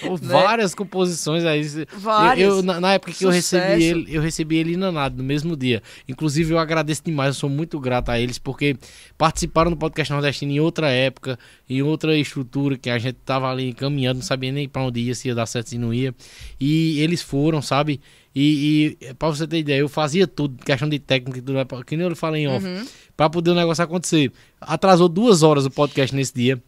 Pô, 0.00 0.16
Várias 0.20 0.74
composições 0.74 1.44
aí. 1.44 1.62
Né? 1.62 1.84
Várias. 1.98 2.48
Eu, 2.48 2.56
eu- 2.56 2.62
na, 2.62 2.80
na 2.80 2.94
época 2.94 3.12
que 3.12 3.24
eu 3.24 3.32
Sucesso. 3.32 3.56
recebi 3.66 3.84
ele, 3.84 4.16
eu 4.16 4.22
recebi 4.22 4.56
ele 4.56 4.72
inanado 4.72 5.16
no 5.18 5.22
mesmo 5.24 5.54
dia. 5.56 5.82
Inclusive, 6.08 6.52
eu 6.54 6.58
agradeço 6.58 7.02
demais, 7.04 7.34
eu 7.34 7.40
sou 7.40 7.50
muito 7.50 7.78
grato 7.78 8.08
a 8.10 8.18
eles, 8.18 8.38
porque 8.38 8.76
participaram 9.18 9.70
do 9.70 9.76
podcast 9.76 10.12
nordestino 10.12 10.52
em 10.52 10.60
outra 10.60 10.88
época, 10.90 11.38
em 11.68 11.82
outra 11.82 12.16
estrutura, 12.16 12.76
que 12.78 12.88
a 12.88 12.98
gente 12.98 13.16
tava 13.24 13.50
ali 13.50 13.72
caminhando, 13.74 14.16
não 14.16 14.22
sabia 14.24 14.50
nem 14.52 14.68
pra 14.68 14.82
onde 14.82 15.00
ia, 15.00 15.14
se 15.14 15.28
ia 15.28 15.34
dar 15.34 15.46
certo, 15.46 15.68
se 15.70 15.78
não 15.78 15.92
ia. 15.92 16.14
E 16.58 17.00
eles 17.00 17.20
foram, 17.22 17.60
sabe? 17.60 18.00
E, 18.38 18.98
e 19.00 19.14
pra 19.14 19.28
você 19.28 19.46
ter 19.46 19.58
ideia, 19.58 19.78
eu 19.78 19.88
fazia 19.88 20.26
tudo, 20.26 20.62
questão 20.62 20.86
de 20.88 20.98
técnica, 20.98 21.40
tudo, 21.40 21.84
que 21.86 21.96
nem 21.96 22.06
eu 22.06 22.14
falei 22.14 22.42
em 22.42 22.48
off, 22.48 22.66
Uhum. 22.66 22.84
pra 23.16 23.30
poder 23.30 23.50
o 23.52 23.54
negócio 23.54 23.82
acontecer. 23.82 24.30
Atrasou 24.60 25.08
duas 25.08 25.42
horas 25.42 25.64
o 25.64 25.70
podcast 25.70 26.14
nesse 26.14 26.34
dia. 26.34 26.62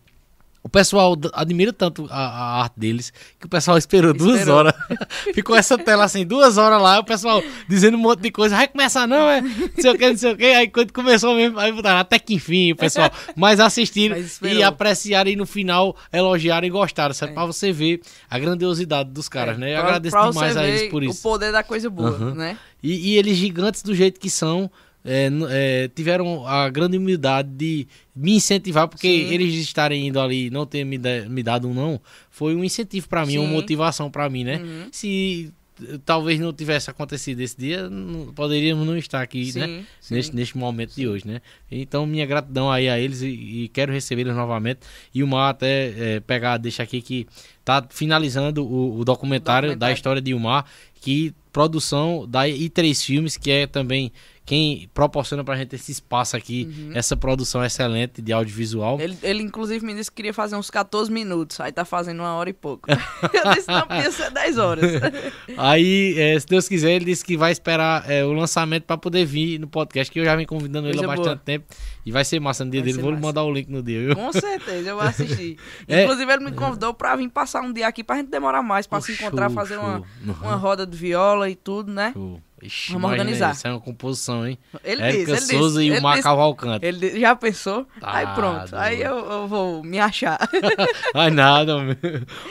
O 0.68 0.70
pessoal 0.70 1.16
admira 1.32 1.72
tanto 1.72 2.06
a, 2.10 2.18
a 2.28 2.62
arte 2.62 2.74
deles 2.78 3.10
que 3.40 3.46
o 3.46 3.48
pessoal 3.48 3.78
esperou, 3.78 4.12
duas 4.12 4.40
Esperou. 4.40 4.58
horas. 4.58 4.74
Ficou 5.34 5.56
essa 5.56 5.78
tela 5.78 6.04
assim, 6.04 6.26
duas 6.26 6.58
horas 6.58 6.78
lá, 6.82 6.98
o 6.98 7.04
pessoal 7.04 7.42
dizendo 7.66 7.96
um 7.96 8.00
monte 8.00 8.20
de 8.20 8.30
coisa. 8.30 8.54
Vai 8.54 8.68
começar, 8.68 9.06
não, 9.08 9.30
é? 9.30 9.40
Não 9.40 9.50
sei 9.78 9.90
o 9.90 9.96
que, 9.96 10.10
não 10.10 10.16
sei 10.18 10.32
o 10.32 10.36
que. 10.36 10.44
Aí 10.44 10.68
quando 10.68 10.92
começou 10.92 11.34
mesmo, 11.34 11.58
aí 11.58 11.72
botaram 11.72 12.00
até 12.00 12.18
que 12.18 12.34
enfim, 12.34 12.72
o 12.72 12.76
pessoal. 12.76 13.10
Mas 13.34 13.60
assistiram 13.60 14.14
Mas 14.14 14.38
e 14.42 14.62
apreciaram 14.62 15.30
e 15.30 15.36
no 15.36 15.46
final 15.46 15.96
elogiaram 16.12 16.66
e 16.66 16.70
gostaram. 16.70 17.14
Certo? 17.14 17.32
Pra 17.32 17.46
você 17.46 17.72
ver 17.72 18.02
a 18.28 18.38
grandiosidade 18.38 19.08
dos 19.10 19.26
caras, 19.26 19.56
né? 19.56 19.70
Eu 19.72 19.78
Pra- 19.78 19.84
agradeço 19.88 20.16
pra 20.16 20.28
demais 20.28 20.54
a 20.54 20.66
eles 20.66 20.90
por 20.90 21.02
isso. 21.02 21.20
O 21.20 21.22
poder 21.22 21.50
da 21.50 21.62
coisa 21.62 21.88
boa, 21.88 22.10
Uhum. 22.10 22.34
né? 22.34 22.58
E, 22.82 23.12
e 23.12 23.16
eles 23.16 23.38
gigantes 23.38 23.82
do 23.82 23.94
jeito 23.94 24.20
que 24.20 24.28
são, 24.28 24.70
é, 25.04 25.30
é, 25.50 25.88
tiveram 25.94 26.46
a 26.46 26.68
grande 26.68 26.96
humildade 26.98 27.48
de 27.50 27.86
me 28.14 28.34
incentivar, 28.36 28.88
porque 28.88 29.08
Sim. 29.08 29.32
eles 29.34 29.54
estarem 29.54 30.06
indo 30.08 30.20
ali 30.20 30.50
não 30.50 30.66
ter 30.66 30.84
me, 30.84 30.98
da- 30.98 31.28
me 31.28 31.42
dado 31.42 31.68
um 31.68 31.74
não, 31.74 32.00
foi 32.30 32.54
um 32.54 32.62
incentivo 32.64 33.08
pra 33.08 33.24
mim, 33.24 33.32
Sim. 33.32 33.38
uma 33.38 33.48
motivação 33.48 34.10
pra 34.10 34.28
mim, 34.28 34.44
né? 34.44 34.56
Uhum. 34.58 34.88
Se 34.92 35.52
eh, 35.82 35.98
talvez 36.04 36.40
não 36.40 36.52
tivesse 36.52 36.90
acontecido 36.90 37.40
esse 37.40 37.56
dia, 37.56 37.88
não- 37.88 38.32
poderíamos 38.34 38.84
não 38.86 38.96
estar 38.96 39.22
aqui, 39.22 39.52
né? 39.56 39.66
Sim, 39.66 39.84
sim. 40.00 40.14
Neste, 40.14 40.34
neste 40.36 40.58
momento 40.58 40.94
de 40.96 41.06
hoje, 41.06 41.26
né? 41.26 41.40
Então, 41.70 42.04
minha 42.04 42.26
gratidão 42.26 42.70
aí 42.70 42.88
a 42.88 42.98
eles 42.98 43.22
e, 43.22 43.28
e 43.28 43.68
quero 43.68 43.92
recebê-los 43.92 44.34
novamente. 44.34 44.80
E 45.14 45.22
o 45.22 45.26
Mar 45.28 45.50
até 45.50 46.16
eh, 46.16 46.20
pegar, 46.26 46.56
deixa 46.58 46.82
aqui 46.82 47.00
que 47.00 47.26
tá 47.64 47.86
finalizando 47.88 48.64
o, 48.66 48.98
o 48.98 49.04
documentário, 49.04 49.68
da 49.68 49.74
Documentário. 49.74 49.94
história 49.94 50.20
de 50.22 50.34
Umar, 50.34 50.64
que 51.00 51.32
produção 51.52 52.26
da 52.28 52.42
I3 52.48 53.04
Filmes, 53.04 53.36
que 53.36 53.50
é 53.50 53.66
também 53.66 54.10
quem 54.48 54.88
proporciona 54.94 55.44
pra 55.44 55.54
gente 55.56 55.74
esse 55.76 55.92
espaço 55.92 56.34
aqui, 56.34 56.90
essa 56.94 57.14
produção 57.14 57.62
excelente 57.62 58.22
de 58.22 58.32
audiovisual. 58.32 58.94
Uhum. 58.94 59.00
Ele, 59.02 59.18
ele, 59.22 59.42
inclusive, 59.42 59.84
me 59.84 59.92
disse 59.94 60.10
que 60.10 60.16
queria 60.16 60.32
fazer 60.32 60.56
uns 60.56 60.70
14 60.70 61.12
minutos. 61.12 61.60
Aí 61.60 61.70
tá 61.70 61.84
fazendo 61.84 62.20
uma 62.20 62.32
hora 62.32 62.48
e 62.48 62.54
pouco. 62.54 62.88
eu 62.90 63.52
disse, 63.54 63.68
não, 63.68 63.86
podia 63.86 64.10
ser 64.10 64.30
10 64.30 64.56
horas. 64.56 64.90
Aí, 65.58 66.14
eh, 66.18 66.40
se 66.40 66.46
Deus 66.46 66.66
quiser, 66.66 66.92
ele 66.92 67.04
disse 67.04 67.22
que 67.22 67.36
vai 67.36 67.52
esperar 67.52 68.10
eh, 68.10 68.24
o 68.24 68.32
lançamento 68.32 68.84
pra 68.84 68.96
poder 68.96 69.26
vir 69.26 69.58
no 69.58 69.66
podcast, 69.68 70.10
que 70.10 70.18
eu 70.18 70.24
já 70.24 70.34
venho 70.34 70.48
convidando 70.48 70.88
ele 70.88 71.04
há 71.04 71.06
bastante 71.06 71.26
boa. 71.26 71.36
tempo. 71.36 71.66
E 72.06 72.10
vai 72.10 72.24
ser 72.24 72.40
massa 72.40 72.64
no 72.64 72.70
dia 72.70 72.80
Vai 72.80 72.90
dele. 72.90 73.02
Vou 73.02 73.10
lhe 73.10 73.16
massa. 73.16 73.26
mandar 73.26 73.42
o 73.44 73.52
link 73.52 73.68
no 73.68 73.82
dia, 73.82 74.00
viu? 74.06 74.16
Com 74.16 74.32
certeza, 74.32 74.88
eu 74.88 74.96
vou 74.96 75.04
assistir. 75.06 75.58
É. 75.86 76.04
Inclusive, 76.04 76.32
ele 76.32 76.44
me 76.46 76.52
convidou 76.52 76.94
pra 76.94 77.14
vir 77.16 77.28
passar 77.28 77.60
um 77.60 77.70
dia 77.70 77.86
aqui 77.86 78.02
pra 78.02 78.16
gente 78.16 78.30
demorar 78.30 78.62
mais, 78.62 78.86
pra 78.86 78.98
Pô, 78.98 79.04
se 79.04 79.12
encontrar, 79.12 79.48
show, 79.48 79.54
fazer 79.54 79.74
show. 79.74 79.84
uma, 79.84 79.98
Uhum. 79.98 80.34
uma 80.40 80.54
roda 80.54 80.86
de 80.86 80.96
viola 80.96 81.50
e 81.50 81.54
tudo, 81.54 81.92
né? 81.92 82.12
Show. 82.14 82.40
Ixi, 82.60 82.92
Vamos 82.92 83.10
organizar. 83.10 83.52
Isso 83.54 83.66
é 83.66 83.70
uma 83.70 83.80
composição, 83.80 84.46
hein? 84.46 84.58
Ele 84.82 85.00
Érica 85.02 85.34
disse, 85.36 85.52
ele 85.54 85.58
Souza 85.62 85.80
disse, 85.80 85.94
e 85.94 85.98
o 85.98 86.02
Mar 86.02 86.12
disse- 86.12 86.22
Cavalcante. 86.24 86.84
Ele 86.84 86.98
disse, 86.98 87.20
já 87.20 87.36
pensou? 87.36 87.86
Tá 88.00 88.16
aí 88.16 88.26
pronto, 88.34 88.74
aí 88.76 89.00
eu, 89.02 89.16
eu 89.16 89.46
vou 89.48 89.82
me 89.84 89.98
achar. 89.98 90.38
Ai, 91.14 91.30
nada, 91.30 91.78
meu. 91.82 91.96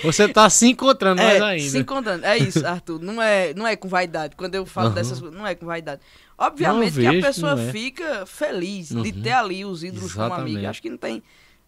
Você 0.04 0.28
tá 0.30 0.50
se 0.50 0.68
encontrando 0.68 1.22
mais 1.22 1.40
É, 1.40 1.44
ainda. 1.44 1.70
se 1.70 1.78
encontrando. 1.78 2.26
É 2.26 2.38
isso, 2.38 2.66
Arthur. 2.66 3.02
Não 3.02 3.22
é, 3.22 3.54
não 3.54 3.68
é 3.68 3.76
com 3.76 3.88
vaidade. 3.90 4.36
Quando 4.36 4.56
eu 4.56 4.66
falo 4.66 4.88
Aham. 4.88 4.96
dessas 4.96 5.20
coisas, 5.20 5.38
não 5.38 5.46
é 5.46 5.56
com 5.56 5.66
vaidade. 5.66 6.02
Obviamente 6.38 6.78
Não, 6.78 6.84
que 6.84 6.92
vejo 6.92 7.20
a 7.20 7.22
pessoa 7.22 7.62
é. 7.62 7.72
fica 7.72 8.26
feliz 8.26 8.90
de 8.90 8.96
Uhum. 8.96 9.22
ter 9.22 9.32
ali 9.32 9.66
os 9.66 9.84
ídolos 9.84 10.14
como 10.14 10.26
Exatamente. 10.28 10.56
amigo. 10.56 10.70
Acho 10.70 10.82
que 10.82 10.90
não 10.90 10.98
tem. 10.98 11.22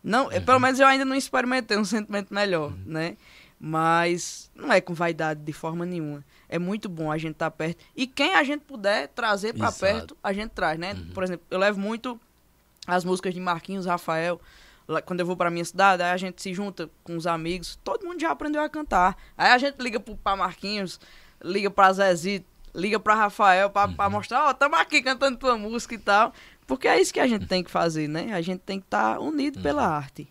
Não, 0.04 0.32
é, 0.32 0.40
Pelo 0.40 0.60
menos 0.60 0.80
eu 0.80 0.88
ainda 0.88 1.04
não 1.04 1.16
experimentei 1.16 1.78
um 1.78 1.84
sentimento 1.84 2.34
melhor, 2.34 2.72
Uhum. 2.72 2.78
né? 2.86 3.18
Mas 3.60 4.50
não 4.56 4.72
é 4.72 4.80
com 4.80 4.94
vaidade 4.94 5.42
de 5.42 5.52
forma 5.54 5.86
nenhuma. 5.86 6.24
É 6.50 6.58
muito 6.58 6.90
bom 6.90 7.12
a 7.12 7.18
gente 7.18 7.34
estar 7.34 7.52
perto. 7.52 7.78
E 7.96 8.08
quem 8.08 8.34
a 8.36 8.44
gente 8.44 8.62
puder 8.62 9.08
trazer. 9.10 9.54
Uhum. 9.56 9.72
perto, 9.72 10.18
a 10.24 10.34
gente 10.34 10.50
traz, 10.50 10.80
né? 10.80 10.96
Por 11.14 11.24
exemplo, 11.24 11.46
eu 11.52 11.60
levo 11.60 11.80
muito 11.80 12.20
as 12.88 13.06
músicas 13.06 13.34
de 13.34 13.40
Marquinhos, 13.40 13.86
Rafael. 13.86 14.42
Lá, 14.88 15.00
Quando 15.02 15.20
eu 15.20 15.26
vou 15.26 15.38
pra 15.38 15.52
minha 15.52 15.64
cidade, 15.64 16.02
aí 16.02 16.12
a 16.12 16.18
gente 16.18 16.42
se 16.42 16.52
junta 16.54 16.90
com 17.04 17.16
os 17.16 17.28
amigos. 17.28 17.78
Todo 17.84 18.06
mundo 18.08 18.20
já 18.20 18.32
aprendeu 18.32 18.62
a 18.64 18.68
cantar. 18.70 19.16
Aí 19.38 19.52
a 19.52 19.58
gente 19.60 19.76
liga 19.80 20.00
pro, 20.00 20.16
pra 20.18 20.36
Marquinhos, 20.36 21.00
liga 21.44 21.70
pra 21.70 21.94
Zezito, 21.94 22.48
liga 22.74 23.00
pra 23.00 23.14
Rafael 23.14 23.70
pra, 23.70 23.86
Uhum. 23.86 23.94
pra 23.94 24.10
mostrar, 24.10 24.46
ó, 24.50 24.54
tamo 24.54 24.76
aqui 24.76 25.02
cantando 25.04 25.38
tua 25.38 25.56
música 25.58 25.94
e 25.94 26.00
tal. 26.00 26.34
Porque 26.66 26.88
é 26.88 27.00
isso 27.00 27.14
que 27.14 27.20
a 27.20 27.28
gente 27.28 27.46
tem 27.48 27.64
que 27.64 27.70
fazer, 27.70 28.08
né? 28.08 28.34
A 28.34 28.42
gente 28.42 28.62
tem 28.62 28.80
que 28.80 28.86
estar 28.88 29.20
unido 29.20 29.62
pela 29.62 29.84
Uhum. 29.88 29.94
arte. 29.94 30.28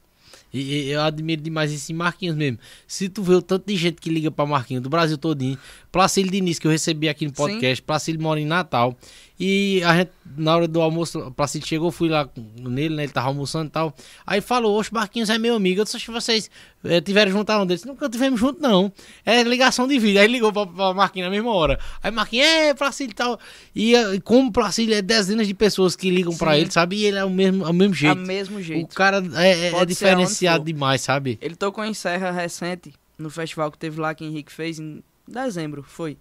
E, 0.52 0.60
e 0.60 0.90
eu 0.90 1.00
admiro 1.02 1.42
demais 1.42 1.72
esse 1.72 1.92
Marquinhos 1.92 2.36
mesmo. 2.36 2.58
Se 2.86 3.08
tu 3.08 3.22
vê 3.22 3.34
o 3.34 3.42
tanto 3.42 3.66
de 3.66 3.76
gente 3.76 4.00
que 4.00 4.10
liga 4.10 4.30
pra 4.30 4.46
Marquinhos 4.46 4.82
do 4.82 4.88
Brasil 4.88 5.18
todinho, 5.18 5.58
Placílio 5.92 6.30
Diniz, 6.30 6.58
que 6.58 6.66
eu 6.66 6.70
recebi 6.70 7.08
aqui 7.08 7.26
no 7.26 7.32
podcast, 7.32 7.82
Placílio 7.82 8.20
mora 8.20 8.40
em 8.40 8.46
Natal. 8.46 8.96
E 9.40 9.80
a 9.84 9.96
gente, 9.96 10.10
na 10.36 10.56
hora 10.56 10.66
do 10.66 10.80
almoço, 10.80 11.20
o 11.20 11.30
Placílio 11.30 11.64
chegou, 11.66 11.92
fui 11.92 12.08
lá 12.08 12.28
nele, 12.56 12.96
né? 12.96 13.04
Ele 13.04 13.12
tava 13.12 13.28
almoçando 13.28 13.66
e 13.68 13.70
tal. 13.70 13.94
Aí 14.26 14.40
falou, 14.40 14.76
oxe, 14.76 14.92
Marquinhos 14.92 15.30
é 15.30 15.38
meu 15.38 15.54
amigo. 15.54 15.80
Eu 15.80 15.84
disse, 15.84 15.96
"Oxe, 15.96 16.10
vocês 16.10 16.50
eh, 16.84 17.00
tiveram 17.00 17.30
junto 17.30 17.48
aonde? 17.50 17.72
Ele 17.72 17.76
disse, 17.76 17.86
nunca 17.86 18.08
tivemos 18.08 18.40
junto, 18.40 18.60
não. 18.60 18.92
É 19.24 19.42
ligação 19.44 19.86
de 19.86 19.96
vídeo. 19.96 20.20
Aí 20.20 20.26
ligou 20.26 20.52
pra, 20.52 20.66
pra 20.66 20.92
Marquinhos 20.92 21.26
na 21.28 21.30
mesma 21.30 21.52
hora. 21.52 21.78
Aí 22.02 22.10
Marquinhos, 22.10 22.46
é, 22.48 22.74
Placílio 22.74 23.12
e 23.12 23.14
tal. 23.14 23.38
E 23.76 23.94
eh, 23.94 24.18
como 24.24 24.50
Placílio 24.50 24.94
é 24.96 25.00
dezenas 25.02 25.46
de 25.46 25.54
pessoas 25.54 25.94
que 25.94 26.10
ligam 26.10 26.36
pra 26.36 26.54
Sim. 26.54 26.58
ele, 26.60 26.70
sabe? 26.72 26.96
E 26.96 27.04
ele 27.04 27.18
é 27.18 27.24
o 27.24 27.30
mesmo, 27.30 27.64
é 27.64 27.70
o 27.70 27.74
mesmo 27.74 27.94
jeito. 27.94 28.16
mesmo 28.18 28.58
O 28.58 28.62
jeito. 28.62 28.92
cara 28.96 29.22
é, 29.36 29.68
é- 29.68 29.74
é 29.74 29.84
diferenciado 29.84 30.64
demais, 30.64 31.00
sabe? 31.02 31.38
Ele 31.40 31.54
tocou 31.54 31.84
em 31.84 31.94
Serra 31.94 32.32
recente, 32.32 32.92
no 33.16 33.30
festival 33.30 33.70
que 33.70 33.78
teve 33.78 34.00
lá 34.00 34.12
que 34.16 34.24
Henrique 34.24 34.52
fez 34.52 34.80
em 34.80 35.00
dezembro, 35.28 35.84
foi. 35.84 36.16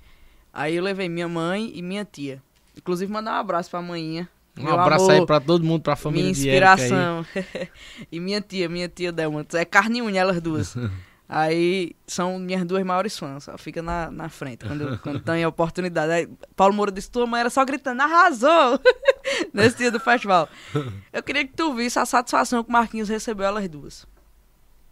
Aí 0.54 0.76
eu 0.76 0.84
levei 0.84 1.10
minha 1.10 1.28
mãe 1.28 1.72
e 1.74 1.82
minha 1.82 2.06
tia. 2.06 2.42
Inclusive 2.78 3.12
mandar 3.12 3.34
um 3.34 3.40
abraço 3.40 3.70
pra 3.70 3.82
manhinha. 3.82 4.30
Um 4.58 4.64
Meu 4.64 4.80
abraço 4.80 5.06
amor, 5.06 5.20
aí 5.20 5.26
pra 5.26 5.40
todo 5.40 5.64
mundo, 5.64 5.82
pra 5.82 5.96
família 5.96 6.24
minha 6.24 6.32
inspiração. 6.32 7.26
e 8.12 8.20
minha 8.20 8.42
tia, 8.42 8.68
minha 8.68 8.88
tia 8.88 9.12
Delma. 9.12 9.46
É 9.54 9.66
carne 9.66 10.00
e 10.00 10.02
unha 10.02 10.22
elas 10.22 10.42
duas. 10.42 10.76
Aí 11.30 11.94
são 12.08 12.40
minhas 12.40 12.64
duas 12.64 12.86
maiores 12.86 13.20
fãs. 13.20 13.50
Ela 13.50 13.58
fica 13.58 13.82
na, 13.82 14.10
na 14.10 14.30
frente 14.30 14.66
quando, 14.66 14.98
quando 15.00 15.20
tem 15.20 15.44
a 15.44 15.50
oportunidade. 15.50 16.10
Aí, 16.10 16.30
Paulo 16.56 16.74
Moura 16.74 16.90
disse: 16.90 17.12
Tua 17.12 17.28
mãe 17.28 17.42
era 17.42 17.50
só 17.50 17.66
gritando, 17.66 18.02
arrasou! 18.02 18.80
nesse 19.54 19.78
dia 19.78 19.92
do 19.92 20.00
festival. 20.00 20.48
Eu 21.12 21.22
queria 21.22 21.46
que 21.46 21.54
tu 21.54 21.74
visse 21.74 22.00
a 22.00 22.06
satisfação 22.06 22.64
que 22.64 22.70
o 22.70 22.72
Marquinhos 22.72 23.10
recebeu 23.10 23.46
elas 23.46 23.68
duas. 23.68 24.08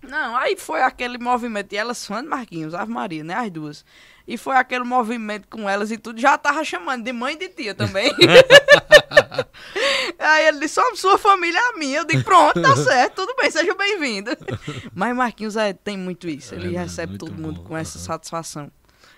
Não, 0.10 0.36
aí 0.36 0.56
foi 0.56 0.82
aquele 0.82 1.18
movimento, 1.18 1.74
e 1.74 1.78
elas 1.78 2.06
fãs 2.06 2.24
de 2.24 2.30
Marquinhos, 2.30 2.74
Ave 2.74 2.91
Maria, 2.91 3.24
né, 3.24 3.34
as 3.34 3.51
duas. 3.51 3.86
E 4.28 4.38
foi 4.38 4.56
aquele 4.56 4.84
movimento 4.84 5.47
com 5.47 5.70
elas 5.70 5.91
e 5.91 5.97
tudo, 5.97 6.20
já 6.20 6.38
tava 6.38 6.64
chamando 6.64 7.03
de 7.03 7.14
mãe 7.14 7.36
e 7.36 7.38
de 7.38 7.49
tia 7.49 7.76
também. 7.76 8.12
aí 10.18 10.47
ele 10.47 10.60
disse, 10.60 10.76
só 10.76 10.95
sua 10.95 11.18
família 11.18 11.58
é 11.58 11.70
a 11.70 11.78
minha. 11.78 11.99
Eu 11.99 12.06
digo, 12.06 12.24
pronto, 12.24 12.62
tá 12.62 12.76
certo, 12.84 13.26
tudo 13.26 13.36
bem, 13.39 13.51
seja 13.51 13.74
bem-vindo. 13.76 14.32
Mas 14.93 15.16
Marquinhos 15.16 15.56
é, 15.56 15.74
tem 15.74 15.97
muito 15.97 16.28
isso, 16.28 16.56
ele 16.56 16.76
É, 16.76 16.80
recebe 16.80 17.18
todo 17.18 17.34
mundo 17.34 17.62
bom, 17.62 17.70
com 17.70 17.78
essa 17.78 17.99
satisfação. 17.99 18.72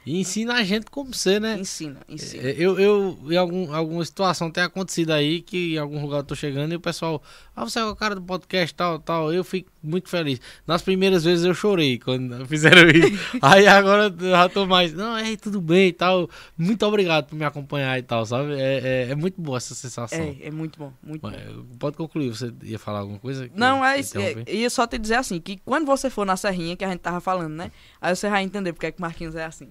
E 0.05 0.21
ensina 0.21 0.53
a 0.53 0.63
gente 0.63 0.85
como 0.89 1.13
ser, 1.13 1.41
né? 1.41 1.57
Ensina, 1.59 1.99
ensina. 2.07 2.43
É, 2.49 2.55
Eu, 2.57 2.79
eu, 2.79 3.19
em 3.29 3.35
algum, 3.35 3.75
alguma 3.75 4.05
situação 4.05 4.49
tem 4.49 4.63
acontecido 4.63 5.11
aí 5.11 5.41
que 5.41 5.75
em 5.75 5.77
algum 5.77 6.01
lugar 6.01 6.19
eu 6.19 6.23
tô 6.23 6.33
chegando 6.33 6.71
e 6.71 6.77
o 6.77 6.79
pessoal, 6.79 7.21
ah, 7.53 7.65
você 7.65 7.79
é 7.79 7.83
o 7.83 7.93
cara 7.93 8.15
do 8.15 8.21
podcast, 8.21 8.73
tal, 8.73 8.99
tal. 8.99 9.33
Eu 9.33 9.43
fico 9.43 9.69
muito 9.87 10.09
feliz. 10.09 10.39
Nas 10.65 10.81
primeiras 10.81 11.23
vezes 11.23 11.45
eu 11.45 11.53
chorei 11.53 11.97
quando 11.97 12.45
fizeram 12.47 12.89
isso. 12.89 13.37
aí 13.41 13.67
agora 13.67 14.13
eu 14.19 14.29
já 14.29 14.49
tô 14.49 14.65
mais, 14.65 14.93
não, 14.93 15.17
é 15.17 15.35
tudo 15.35 15.61
bem 15.61 15.89
e 15.89 15.93
tal. 15.93 16.29
Muito 16.57 16.85
obrigado 16.85 17.27
por 17.27 17.35
me 17.35 17.45
acompanhar 17.45 17.97
e 17.97 18.03
tal, 18.03 18.25
sabe? 18.25 18.53
É, 18.53 19.07
é, 19.07 19.11
é 19.11 19.15
muito 19.15 19.41
boa 19.41 19.57
essa 19.57 19.73
sensação. 19.73 20.19
É, 20.19 20.47
é 20.47 20.51
muito 20.51 20.77
bom, 20.77 20.93
muito 21.01 21.21
bom. 21.21 21.29
É, 21.29 21.47
Pode 21.79 21.97
concluir, 21.97 22.29
você 22.29 22.53
ia 22.63 22.79
falar 22.79 22.99
alguma 22.99 23.19
coisa? 23.19 23.49
Não, 23.55 23.83
é 23.83 23.99
isso. 23.99 24.17
É, 24.19 24.43
ia 24.47 24.69
só 24.69 24.85
te 24.85 24.97
dizer 24.97 25.15
assim, 25.15 25.39
que 25.39 25.57
quando 25.63 25.85
você 25.85 26.09
for 26.09 26.25
na 26.25 26.35
serrinha, 26.35 26.75
que 26.75 26.83
a 26.83 26.89
gente 26.89 26.99
tava 26.99 27.21
falando, 27.21 27.53
né? 27.53 27.71
Aí 28.01 28.15
você 28.15 28.29
vai 28.29 28.43
entender 28.43 28.73
porque 28.73 28.87
é 28.87 28.91
que 28.91 29.01
Marquinhos 29.01 29.35
é 29.35 29.45
assim. 29.45 29.69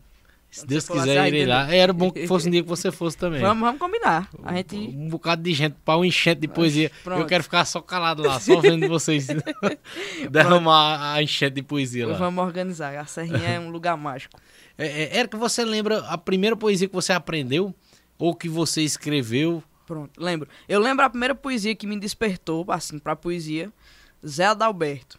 Se 0.61 0.67
Deus 0.67 0.89
quiser, 0.89 1.19
vai 1.19 1.29
irei 1.29 1.45
lá. 1.45 1.71
Era 1.71 1.93
bom 1.93 2.11
que 2.11 2.27
fosse 2.27 2.49
um 2.49 2.51
dia 2.51 2.63
que 2.63 2.69
você 2.69 2.91
fosse 2.91 3.15
também. 3.15 3.43
Vamos, 3.43 3.61
vamos 3.61 3.79
combinar. 3.79 4.31
A 4.43 4.55
gente. 4.55 4.75
Um 4.75 5.09
bocado 5.09 5.43
de 5.43 5.53
gente 5.53 5.77
para 5.85 5.99
um 5.99 6.05
enchente 6.05 6.41
de 6.41 6.49
poesia. 6.49 6.91
pronto. 7.05 7.21
Eu 7.21 7.27
quero 7.27 7.45
ficar 7.45 7.65
só 7.67 7.81
calado 7.83 8.23
lá, 8.23 8.41
só 8.41 8.59
vendo 8.59 8.89
vocês 8.89 9.27
derramar 10.31 11.13
a 11.13 11.23
enchente 11.23 11.57
de 11.57 11.63
poesia 11.63 12.07
lá. 12.07 12.17
Vamos 12.17 12.43
organizar. 12.43 12.97
A 12.97 13.05
serrinha 13.05 13.49
é 13.49 13.61
um 13.61 13.71
lugar 13.71 13.97
mágico. 13.97 14.39
É, 14.79 15.05
é, 15.05 15.19
Érica, 15.21 15.39
você 15.39 15.65
lembra 15.65 16.01
a 16.01 16.19
primeira 16.19 16.55
poesia 16.55 16.87
que 16.87 16.93
você 16.93 17.11
aprendeu? 17.11 17.75
Ou 18.19 18.35
que 18.35 18.47
você 18.47 18.83
escreveu? 18.83 19.65
Pronto, 19.87 20.23
lembro. 20.23 20.47
Eu 20.69 20.81
lembro 20.81 21.03
a 21.03 21.09
primeira 21.09 21.35
poesia 21.35 21.75
que 21.75 21.87
me 21.87 21.99
despertou, 21.99 22.63
assim, 22.69 22.99
pra 22.99 23.17
poesia. 23.17 23.73
Zé 24.27 24.45
Adalberto. 24.45 25.19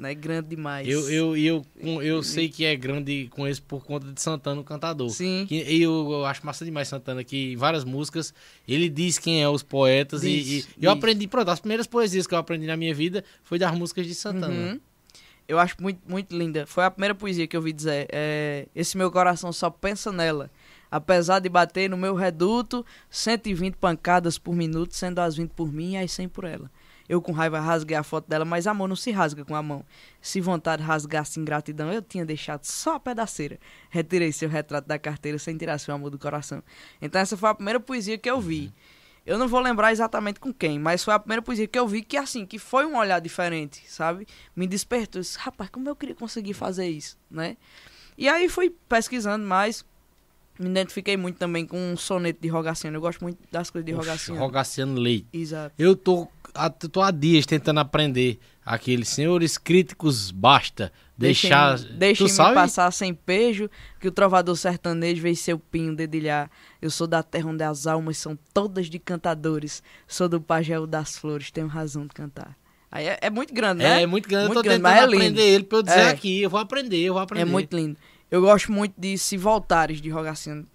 Né? 0.00 0.14
Grande 0.14 0.48
demais. 0.48 0.88
Eu, 0.88 1.10
eu, 1.10 1.36
eu, 1.36 1.66
eu, 1.78 2.02
eu 2.02 2.22
sei 2.22 2.48
que 2.48 2.64
é 2.64 2.74
grande 2.74 3.28
com 3.30 3.46
esse 3.46 3.60
por 3.60 3.84
conta 3.84 4.10
de 4.10 4.20
Santana, 4.20 4.60
o 4.60 4.64
cantador. 4.64 5.10
Sim. 5.10 5.44
Que- 5.46 5.62
E 5.62 5.82
eu, 5.82 6.08
eu 6.10 6.24
acho 6.24 6.44
massa 6.46 6.64
demais 6.64 6.88
Santana, 6.88 7.22
que 7.22 7.52
em 7.52 7.56
várias 7.56 7.84
músicas 7.84 8.32
ele 8.66 8.88
diz 8.88 9.18
quem 9.18 9.42
é 9.42 9.48
os 9.48 9.62
poetas. 9.62 10.24
e- 10.24 10.42
Diz, 10.42 10.64
e, 10.64 10.68
eu 10.84 10.90
diz. 10.92 10.98
aprendi, 10.98 11.26
pronto, 11.28 11.50
as 11.50 11.60
primeiras 11.60 11.86
poesias 11.86 12.26
que 12.26 12.34
eu 12.34 12.38
aprendi 12.38 12.66
na 12.66 12.76
minha 12.76 12.94
vida 12.94 13.22
foi 13.44 13.58
das 13.58 13.76
músicas 13.76 14.06
de 14.06 14.14
Santana. 14.14 14.72
Uhum. 14.72 14.80
Eu 15.46 15.58
acho 15.58 15.74
muito, 15.80 16.00
muito 16.08 16.34
linda. 16.36 16.64
Foi 16.66 16.84
a 16.84 16.90
primeira 16.90 17.14
poesia 17.14 17.46
que 17.46 17.56
eu 17.56 17.60
vi 17.60 17.72
dizer. 17.72 18.06
É, 18.10 18.66
Esse 18.74 18.96
meu 18.96 19.10
coração 19.10 19.52
só 19.52 19.68
pensa 19.68 20.10
nela. 20.12 20.48
Apesar 20.90 21.40
de 21.40 21.48
bater 21.48 21.90
no 21.90 21.96
meu 21.96 22.14
reduto, 22.14 22.86
120 23.10 23.74
pancadas 23.76 24.38
por 24.38 24.54
minuto, 24.54 24.94
sendo 24.94 25.18
as 25.20 25.36
20 25.36 25.50
por 25.50 25.72
mim 25.72 25.92
e 25.92 25.96
as 25.98 26.10
100 26.12 26.28
por 26.28 26.44
ela. 26.44 26.70
Eu 27.10 27.20
com 27.20 27.32
raiva 27.32 27.58
rasguei 27.58 27.96
a 27.96 28.04
foto 28.04 28.28
dela, 28.28 28.44
mas 28.44 28.68
amor 28.68 28.86
não 28.86 28.94
se 28.94 29.10
rasga 29.10 29.44
com 29.44 29.56
a 29.56 29.60
mão. 29.60 29.84
Se 30.22 30.40
vontade 30.40 30.80
rasgasse 30.80 31.40
ingratidão, 31.40 31.92
eu 31.92 32.00
tinha 32.00 32.24
deixado 32.24 32.62
só 32.62 32.94
a 32.94 33.00
pedaceira. 33.00 33.58
Retirei 33.90 34.30
seu 34.30 34.48
retrato 34.48 34.86
da 34.86 34.96
carteira 34.96 35.36
sem 35.36 35.56
tirar 35.56 35.76
seu 35.78 35.92
amor 35.92 36.10
do 36.10 36.18
coração. 36.20 36.62
Então 37.02 37.20
essa 37.20 37.36
foi 37.36 37.48
a 37.48 37.54
primeira 37.56 37.80
poesia 37.80 38.16
que 38.16 38.30
eu 38.30 38.40
vi. 38.40 38.72
Eu 39.26 39.38
não 39.38 39.48
vou 39.48 39.58
lembrar 39.58 39.90
exatamente 39.90 40.38
com 40.38 40.54
quem, 40.54 40.78
mas 40.78 41.02
foi 41.02 41.12
a 41.12 41.18
primeira 41.18 41.42
poesia 41.42 41.66
que 41.66 41.76
eu 41.76 41.88
vi 41.88 42.02
que, 42.02 42.16
assim, 42.16 42.46
que 42.46 42.60
foi 42.60 42.86
um 42.86 42.96
olhar 42.96 43.20
diferente, 43.20 43.82
sabe? 43.88 44.24
Me 44.54 44.68
despertou. 44.68 45.18
Eu 45.18 45.22
disse, 45.22 45.36
Rapaz, 45.36 45.68
como 45.68 45.88
eu 45.88 45.96
queria 45.96 46.14
conseguir 46.14 46.54
fazer 46.54 46.88
isso, 46.88 47.18
né? 47.28 47.56
E 48.16 48.28
aí 48.28 48.48
fui 48.48 48.72
pesquisando 48.88 49.44
mais. 49.44 49.84
Me 50.56 50.68
identifiquei 50.68 51.16
muito 51.16 51.38
também 51.38 51.66
com 51.66 51.76
um 51.76 51.96
soneto 51.96 52.40
de 52.40 52.46
Rogaciano. 52.46 52.96
Eu 52.96 53.00
gosto 53.00 53.20
muito 53.20 53.38
das 53.50 53.68
coisas 53.68 53.84
de 53.84 53.94
Oxe, 53.94 54.06
Rogaciano. 54.06 54.40
Rogaciano 54.40 55.00
Leite. 55.00 55.26
Exato. 55.32 55.74
Eu 55.78 55.96
tô, 55.96 56.28
tô 56.90 57.00
há 57.00 57.10
dias 57.10 57.46
tentando 57.46 57.80
aprender 57.80 58.38
aqueles 58.64 59.08
senhores 59.08 59.56
críticos, 59.58 60.30
basta 60.30 60.92
deixar. 61.16 61.78
Deixem- 61.78 62.28
sabe? 62.28 62.54
passar 62.54 62.90
sem 62.92 63.12
pejo, 63.14 63.68
que 63.98 64.08
o 64.08 64.10
trovador 64.12 64.56
sertanejo 64.56 65.22
veio 65.22 65.36
seu 65.36 65.58
pinho 65.58 65.94
dedilhar. 65.94 66.50
Eu 66.80 66.90
sou 66.90 67.06
da 67.06 67.22
terra 67.22 67.48
onde 67.48 67.62
as 67.64 67.86
almas 67.86 68.16
são 68.18 68.38
todas 68.54 68.86
de 68.88 68.98
cantadores. 68.98 69.82
Sou 70.06 70.28
do 70.28 70.40
pagel 70.40 70.86
das 70.86 71.16
flores, 71.16 71.50
tenho 71.50 71.66
razão 71.66 72.02
de 72.06 72.14
cantar. 72.14 72.56
Aí 72.92 73.06
é, 73.06 73.18
é 73.22 73.30
muito 73.30 73.54
grande, 73.54 73.82
né? 73.82 74.02
É, 74.02 74.06
muito 74.06 74.28
grande. 74.28 74.46
Muito 74.48 74.58
eu 74.58 74.62
tô 74.62 74.68
grande, 74.68 74.82
tentando 74.82 74.98
é 75.00 75.04
aprender 75.04 75.42
ele 75.42 75.64
pra 75.64 75.78
eu 75.78 75.82
dizer 75.82 75.98
É. 76.00 76.08
aqui. 76.10 76.42
Eu 76.42 76.50
vou 76.50 76.58
aprender, 76.60 76.98
eu 76.98 77.12
vou 77.14 77.22
aprender. 77.22 77.42
É 77.42 77.44
muito 77.44 77.76
lindo. 77.76 77.96
Eu 78.30 78.40
gosto 78.40 78.72
muito 78.72 78.94
de 78.98 79.16
Se 79.16 79.36
Voltares, 79.36 80.00
de 80.00 80.08
Rogaciano. 80.10 80.66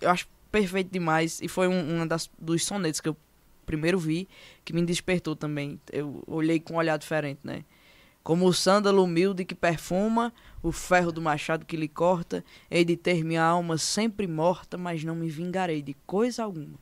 Eu 0.00 0.10
acho 0.10 0.26
perfeito 0.52 0.90
demais. 0.92 1.40
E 1.42 1.48
foi 1.48 1.66
um, 1.68 1.96
uma 1.96 2.06
das, 2.06 2.30
dos 2.38 2.64
sonetos 2.64 3.00
que 3.00 3.08
eu 3.08 3.16
primeiro 3.68 3.98
vi, 3.98 4.26
que 4.64 4.72
me 4.72 4.82
despertou 4.82 5.36
também. 5.36 5.78
Eu 5.92 6.24
olhei 6.26 6.58
com 6.58 6.72
um 6.72 6.76
olhar 6.78 6.96
diferente, 6.96 7.40
né? 7.44 7.64
Como 8.22 8.46
o 8.46 8.52
sândalo 8.52 9.04
humilde 9.04 9.44
que 9.44 9.54
perfuma, 9.54 10.32
o 10.62 10.72
ferro 10.72 11.12
do 11.12 11.20
machado 11.20 11.66
que 11.66 11.76
lhe 11.76 11.86
corta, 11.86 12.42
hei 12.70 12.82
de 12.82 12.96
ter 12.96 13.22
minha 13.22 13.42
alma 13.42 13.76
sempre 13.76 14.26
morta, 14.26 14.78
mas 14.78 15.04
não 15.04 15.14
me 15.14 15.28
vingarei 15.28 15.82
de 15.82 15.94
coisa 16.06 16.42
alguma. 16.42 16.78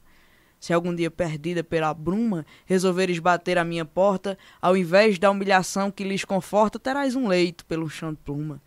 Se 0.61 0.72
algum 0.72 0.95
dia 0.95 1.11
perdida 1.11 1.62
pela 1.64 1.93
bruma, 1.93 2.47
resolveres 2.64 3.18
bater 3.18 3.59
a 3.59 3.64
minha 3.64 3.84
porta, 3.84 4.39
ao 4.62 4.76
invés 4.76 5.18
da 5.18 5.30
humilhação 5.30 5.91
que 5.91 6.05
lhes 6.05 6.24
conforta, 6.24 6.78
terás 6.78 7.16
um 7.16 7.26
leito 7.26 7.66
pelo 7.66 7.91
chão 7.91 8.12
de 8.12 8.18
pluma. 8.18 8.62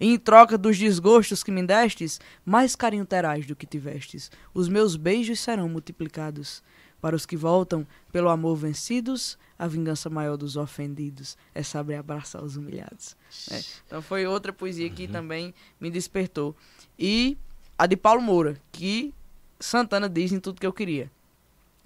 E 0.00 0.08
em 0.08 0.18
troca 0.18 0.56
dos 0.56 0.78
desgostos 0.78 1.42
que 1.42 1.50
me 1.50 1.62
destes, 1.62 2.20
mais 2.44 2.74
carinho 2.74 3.04
terás 3.04 3.46
do 3.46 3.54
que 3.56 3.66
tivestes. 3.66 4.30
Os 4.52 4.68
meus 4.68 4.96
beijos 4.96 5.40
serão 5.40 5.68
multiplicados. 5.68 6.62
Para 7.04 7.16
os 7.16 7.26
que 7.26 7.36
voltam 7.36 7.86
pelo 8.10 8.30
amor 8.30 8.56
vencidos, 8.56 9.38
a 9.58 9.66
vingança 9.66 10.08
maior 10.08 10.38
dos 10.38 10.56
ofendidos 10.56 11.36
é 11.54 11.62
saber 11.62 11.96
abraçar 11.96 12.42
os 12.42 12.56
humilhados. 12.56 13.14
É, 13.50 13.60
Então 13.86 14.00
foi 14.00 14.26
outra 14.26 14.54
poesia 14.54 14.88
que 14.88 15.06
também 15.06 15.52
me 15.78 15.90
despertou. 15.90 16.56
E 16.98 17.36
a 17.76 17.84
de 17.86 17.94
Paulo 17.94 18.22
Moura, 18.22 18.56
que 18.72 19.12
Santana 19.60 20.08
diz 20.08 20.32
em 20.32 20.40
tudo 20.40 20.58
que 20.58 20.66
eu 20.66 20.72
queria. 20.72 21.10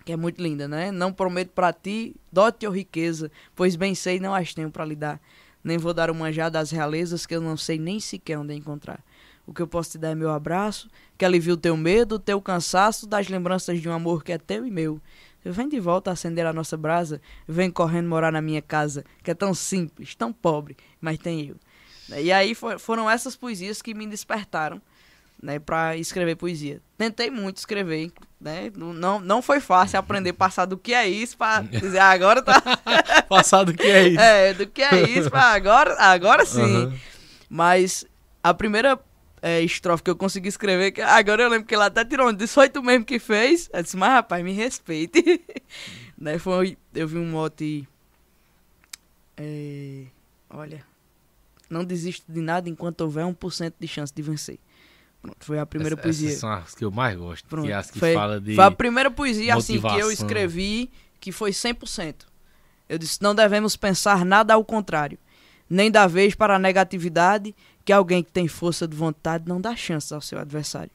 Que 0.04 0.12
é 0.12 0.16
muito 0.16 0.40
linda, 0.40 0.68
né? 0.68 0.92
Não 0.92 1.12
prometo 1.12 1.50
pra 1.50 1.72
ti 1.72 2.14
dote 2.30 2.64
ou 2.64 2.72
riqueza, 2.72 3.28
pois 3.56 3.74
bem 3.74 3.96
sei 3.96 4.20
não 4.20 4.32
as 4.32 4.54
tenho 4.54 4.70
pra 4.70 4.84
lhe 4.84 4.94
dar. 4.94 5.20
Nem 5.64 5.78
vou 5.78 5.92
dar 5.92 6.12
o 6.12 6.14
manjar 6.14 6.48
das 6.48 6.70
realezas 6.70 7.26
que 7.26 7.34
eu 7.34 7.40
não 7.40 7.56
sei 7.56 7.76
nem 7.76 7.98
sequer 7.98 8.38
onde 8.38 8.54
encontrar. 8.54 9.02
O 9.48 9.52
que 9.52 9.62
eu 9.62 9.66
posso 9.66 9.90
te 9.90 9.98
dar 9.98 10.10
é 10.10 10.14
meu 10.14 10.30
abraço, 10.30 10.88
que 11.18 11.24
alivia 11.24 11.52
o 11.52 11.56
teu 11.56 11.76
medo, 11.76 12.14
o 12.14 12.18
teu 12.18 12.40
cansaço, 12.40 13.06
das 13.06 13.28
lembranças 13.28 13.80
de 13.82 13.88
um 13.88 13.92
amor 13.92 14.22
que 14.24 14.32
é 14.32 14.38
teu 14.38 14.64
e 14.64 14.70
meu. 14.70 15.00
Vem 15.44 15.68
de 15.68 15.80
volta 15.80 16.10
acender 16.10 16.46
a 16.46 16.52
nossa 16.52 16.76
brasa, 16.76 17.20
vem 17.46 17.70
correndo 17.70 18.08
morar 18.08 18.30
na 18.32 18.40
minha 18.40 18.62
casa, 18.62 19.04
que 19.22 19.30
é 19.30 19.34
tão 19.34 19.52
simples, 19.54 20.14
tão 20.14 20.32
pobre, 20.32 20.76
mas 21.00 21.18
tem 21.18 21.46
eu. 21.48 21.56
E 22.18 22.30
aí 22.32 22.54
fo- 22.54 22.78
foram 22.78 23.08
essas 23.10 23.34
poesias 23.36 23.80
que 23.82 23.94
me 23.94 24.06
despertaram, 24.06 24.80
né, 25.42 25.58
para 25.58 25.96
escrever 25.96 26.36
poesia. 26.36 26.80
Tentei 26.98 27.30
muito 27.30 27.56
escrever, 27.58 28.10
né? 28.40 28.70
Não- 28.76 29.20
Não, 29.20 29.40
foi 29.42 29.60
fácil 29.60 29.98
aprender 29.98 30.30
a 30.30 30.34
passar 30.34 30.66
do 30.66 30.76
que 30.76 30.92
é 30.92 31.08
isso 31.08 31.36
para 31.36 31.62
dizer 31.62 31.98
"Ah, 31.98 32.10
agora 32.10 32.42
tá 32.42 32.60
Passado 33.28 33.72
que 33.74 33.86
é 33.86 34.08
isso. 34.08 34.20
é, 34.20 34.54
do 34.54 34.66
que 34.66 34.82
é 34.82 35.08
isso 35.08 35.30
pra 35.30 35.52
agora, 35.52 35.94
agora 35.98 36.44
sim. 36.44 36.60
Aham. 36.84 36.94
Mas 37.48 38.04
a 38.42 38.52
primeira 38.52 38.98
é, 39.42 39.62
estrofe 39.62 40.02
que 40.02 40.10
eu 40.10 40.16
consegui 40.16 40.48
escrever, 40.48 40.92
que 40.92 41.00
agora 41.00 41.42
eu 41.42 41.48
lembro 41.48 41.66
que 41.66 41.74
ele 41.74 41.84
até 41.84 42.04
tirou 42.04 42.28
um 42.28 42.32
18 42.32 42.82
mesmo 42.82 43.04
que 43.04 43.18
fez. 43.18 43.68
Eu 43.72 43.82
disse, 43.82 43.96
mas 43.96 44.10
rapaz, 44.10 44.42
me 44.44 44.52
respeite. 44.52 45.22
Daí 46.18 46.38
foi, 46.38 46.76
eu 46.94 47.06
vi 47.06 47.18
um 47.18 47.30
mote. 47.30 47.86
é, 49.36 50.04
olha, 50.50 50.84
não 51.70 51.84
desista 51.84 52.24
de 52.32 52.40
nada 52.40 52.68
enquanto 52.68 53.02
houver 53.02 53.24
1% 53.24 53.74
de 53.78 53.86
chance 53.88 54.12
de 54.14 54.22
vencer. 54.22 54.58
Pronto, 55.20 55.44
foi 55.44 55.58
a 55.58 55.66
primeira 55.66 55.94
Essa- 55.94 56.02
poesia. 56.02 56.28
Essas 56.28 56.40
são 56.40 56.50
as 56.52 56.74
que 56.74 56.84
eu 56.84 56.90
mais 56.90 57.16
gosto. 57.16 57.46
Pronto, 57.48 57.66
Que 57.66 57.72
é 57.72 57.74
as 57.74 57.90
que 57.90 57.98
foi, 57.98 58.14
fala 58.14 58.40
de. 58.40 58.54
foi 58.54 58.64
a 58.64 58.70
primeira 58.70 59.10
poesia 59.10 59.54
assim 59.56 59.80
que 59.80 59.86
eu 59.98 60.10
escrevi 60.10 60.90
que 61.20 61.32
foi 61.32 61.50
100%. 61.50 62.14
Eu 62.88 62.98
disse: 62.98 63.20
não 63.20 63.34
devemos 63.34 63.76
pensar 63.76 64.24
nada 64.24 64.54
ao 64.54 64.64
contrário, 64.64 65.18
nem 65.68 65.90
dar 65.90 66.06
vez 66.06 66.34
para 66.34 66.54
a 66.56 66.58
negatividade, 66.58 67.54
que 67.88 67.92
alguém 67.94 68.22
que 68.22 68.30
tem 68.30 68.46
força 68.46 68.86
de 68.86 68.94
vontade 68.94 69.48
não 69.48 69.58
dá 69.58 69.74
chance 69.74 70.12
ao 70.12 70.20
seu 70.20 70.38
adversário. 70.38 70.90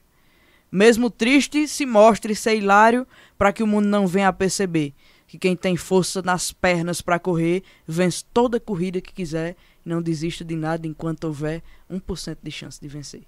Mesmo 0.70 1.10
triste, 1.10 1.66
se 1.66 1.84
mostre 1.84 2.36
ser 2.36 2.56
hilário 2.56 3.04
para 3.36 3.52
que 3.52 3.64
o 3.64 3.66
mundo 3.66 3.86
não 3.88 4.06
venha 4.06 4.28
a 4.28 4.32
perceber 4.32 4.94
que 5.26 5.36
quem 5.36 5.56
tem 5.56 5.76
força 5.76 6.22
nas 6.22 6.52
pernas 6.52 7.00
para 7.02 7.18
correr 7.18 7.64
vence 7.84 8.24
toda 8.32 8.60
corrida 8.60 9.00
que 9.00 9.12
quiser 9.12 9.56
e 9.84 9.88
não 9.88 10.00
desista 10.00 10.44
de 10.44 10.54
nada 10.54 10.86
enquanto 10.86 11.24
houver 11.24 11.64
1% 11.90 12.38
de 12.40 12.50
chance 12.52 12.80
de 12.80 12.86
vencer. 12.86 13.22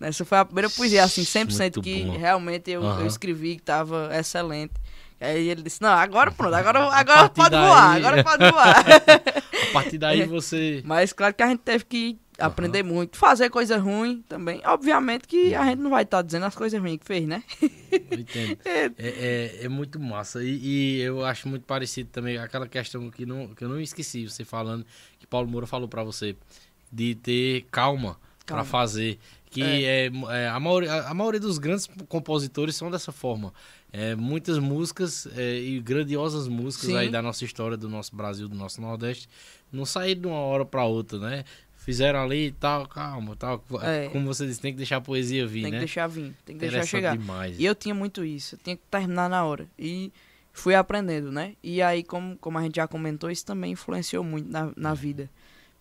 Essa 0.00 0.24
foi 0.24 0.38
a 0.38 0.44
primeira 0.44 0.68
poesia, 0.68 1.04
assim, 1.04 1.22
100% 1.22 1.60
Muito 1.76 1.82
que 1.82 2.02
bom. 2.04 2.16
realmente 2.18 2.68
eu, 2.72 2.82
eu 2.82 2.88
Aham. 2.88 3.06
escrevi 3.06 3.54
que 3.54 3.62
estava 3.62 4.10
excelente. 4.18 4.72
Aí 5.20 5.48
ele 5.48 5.62
disse, 5.62 5.80
não, 5.80 5.90
agora 5.90 6.32
pronto, 6.32 6.52
agora, 6.56 6.80
agora 6.92 7.28
pode 7.28 7.50
daí- 7.50 7.68
voar, 7.68 7.94
agora 7.96 8.24
pode 8.24 8.50
voar. 8.50 8.84
A 9.70 9.72
partir 9.72 9.98
daí 9.98 10.24
você. 10.26 10.82
Mas 10.84 11.12
claro 11.12 11.32
que 11.32 11.44
a 11.44 11.48
gente 11.48 11.60
teve 11.60 11.84
que 11.84 12.18
aprender 12.38 12.82
muito, 12.82 13.16
fazer 13.16 13.50
coisa 13.50 13.78
ruim 13.78 14.24
também. 14.28 14.60
Obviamente 14.64 15.26
que 15.26 15.54
a 15.54 15.64
gente 15.66 15.78
não 15.78 15.90
vai 15.90 16.02
estar 16.02 16.22
dizendo 16.22 16.46
as 16.46 16.54
coisas 16.54 16.80
ruins 16.80 16.98
que 16.98 17.06
fez, 17.06 17.26
né? 17.26 17.42
Eu 17.92 18.18
entendo. 18.18 18.58
É, 18.64 18.90
é, 18.98 19.64
é 19.64 19.68
muito 19.68 20.00
massa. 20.00 20.42
E, 20.42 20.58
e 20.62 21.00
eu 21.00 21.24
acho 21.24 21.48
muito 21.48 21.64
parecido 21.64 22.08
também 22.10 22.38
aquela 22.38 22.66
questão 22.66 23.10
que, 23.10 23.24
não, 23.24 23.48
que 23.48 23.64
eu 23.64 23.68
não 23.68 23.80
esqueci, 23.80 24.28
você 24.28 24.44
falando, 24.44 24.84
que 25.18 25.26
Paulo 25.26 25.48
Moura 25.48 25.66
falou 25.66 25.88
pra 25.88 26.02
você, 26.02 26.36
de 26.90 27.14
ter 27.14 27.66
calma, 27.70 28.18
Calma. 28.46 28.64
fazer. 28.64 29.18
Que 29.50 29.62
é. 29.62 30.10
é, 30.30 30.48
a, 30.48 30.58
maioria, 30.58 30.92
a 31.02 31.14
maioria 31.14 31.38
dos 31.38 31.58
grandes 31.58 31.88
compositores 32.08 32.74
são 32.74 32.90
dessa 32.90 33.12
forma. 33.12 33.52
É, 33.92 34.16
muitas 34.16 34.58
músicas 34.58 35.28
é, 35.36 35.56
e 35.60 35.80
grandiosas 35.80 36.48
músicas 36.48 36.88
Sim. 36.88 36.96
aí 36.96 37.08
da 37.08 37.22
nossa 37.22 37.44
história, 37.44 37.76
do 37.76 37.88
nosso 37.88 38.16
Brasil, 38.16 38.48
do 38.48 38.56
nosso 38.56 38.80
Nordeste, 38.80 39.28
não 39.70 39.84
saíram 39.84 40.22
de 40.22 40.26
uma 40.26 40.38
hora 40.38 40.64
pra 40.64 40.84
outra, 40.84 41.18
né? 41.18 41.44
Fizeram 41.84 42.22
ali 42.22 42.46
e 42.46 42.52
tal, 42.52 42.88
calma, 42.88 43.36
tal. 43.36 43.62
É. 43.82 44.08
Como 44.08 44.26
você 44.26 44.46
disse, 44.46 44.58
tem 44.58 44.72
que 44.72 44.78
deixar 44.78 44.96
a 44.96 45.00
poesia 45.02 45.46
vir, 45.46 45.62
Tem 45.62 45.70
que 45.70 45.70
né? 45.72 45.78
deixar 45.80 46.06
vir, 46.06 46.34
tem 46.44 46.56
que 46.56 46.60
deixar 46.66 46.86
chegar. 46.86 47.14
demais. 47.16 47.58
E 47.58 47.64
eu 47.64 47.74
tinha 47.74 47.94
muito 47.94 48.24
isso, 48.24 48.54
eu 48.54 48.58
tinha 48.58 48.74
que 48.74 48.82
terminar 48.90 49.28
na 49.28 49.44
hora. 49.44 49.68
E 49.78 50.10
fui 50.50 50.74
aprendendo, 50.74 51.30
né? 51.30 51.54
E 51.62 51.82
aí, 51.82 52.02
como, 52.02 52.38
como 52.38 52.56
a 52.56 52.62
gente 52.62 52.76
já 52.76 52.88
comentou, 52.88 53.30
isso 53.30 53.44
também 53.44 53.72
influenciou 53.72 54.24
muito 54.24 54.50
na, 54.50 54.72
na 54.74 54.94
vida. 54.94 55.28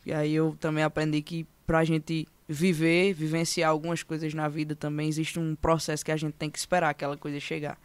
E 0.05 0.11
aí 0.11 0.33
eu 0.33 0.57
também 0.59 0.83
aprendi 0.83 1.21
que 1.21 1.47
pra 1.65 1.85
gente 1.85 2.27
viver, 2.49 3.13
vivenciar 3.13 3.69
algumas 3.69 4.03
coisas 4.03 4.33
na 4.33 4.49
vida 4.49 4.75
também, 4.75 5.07
existe 5.07 5.39
um 5.39 5.55
processo 5.55 6.03
que 6.03 6.11
a 6.11 6.17
gente 6.17 6.33
tem 6.33 6.49
que 6.49 6.59
esperar 6.59 6.89
aquela 6.89 7.15
coisa 7.15 7.39
chegar. 7.39 7.79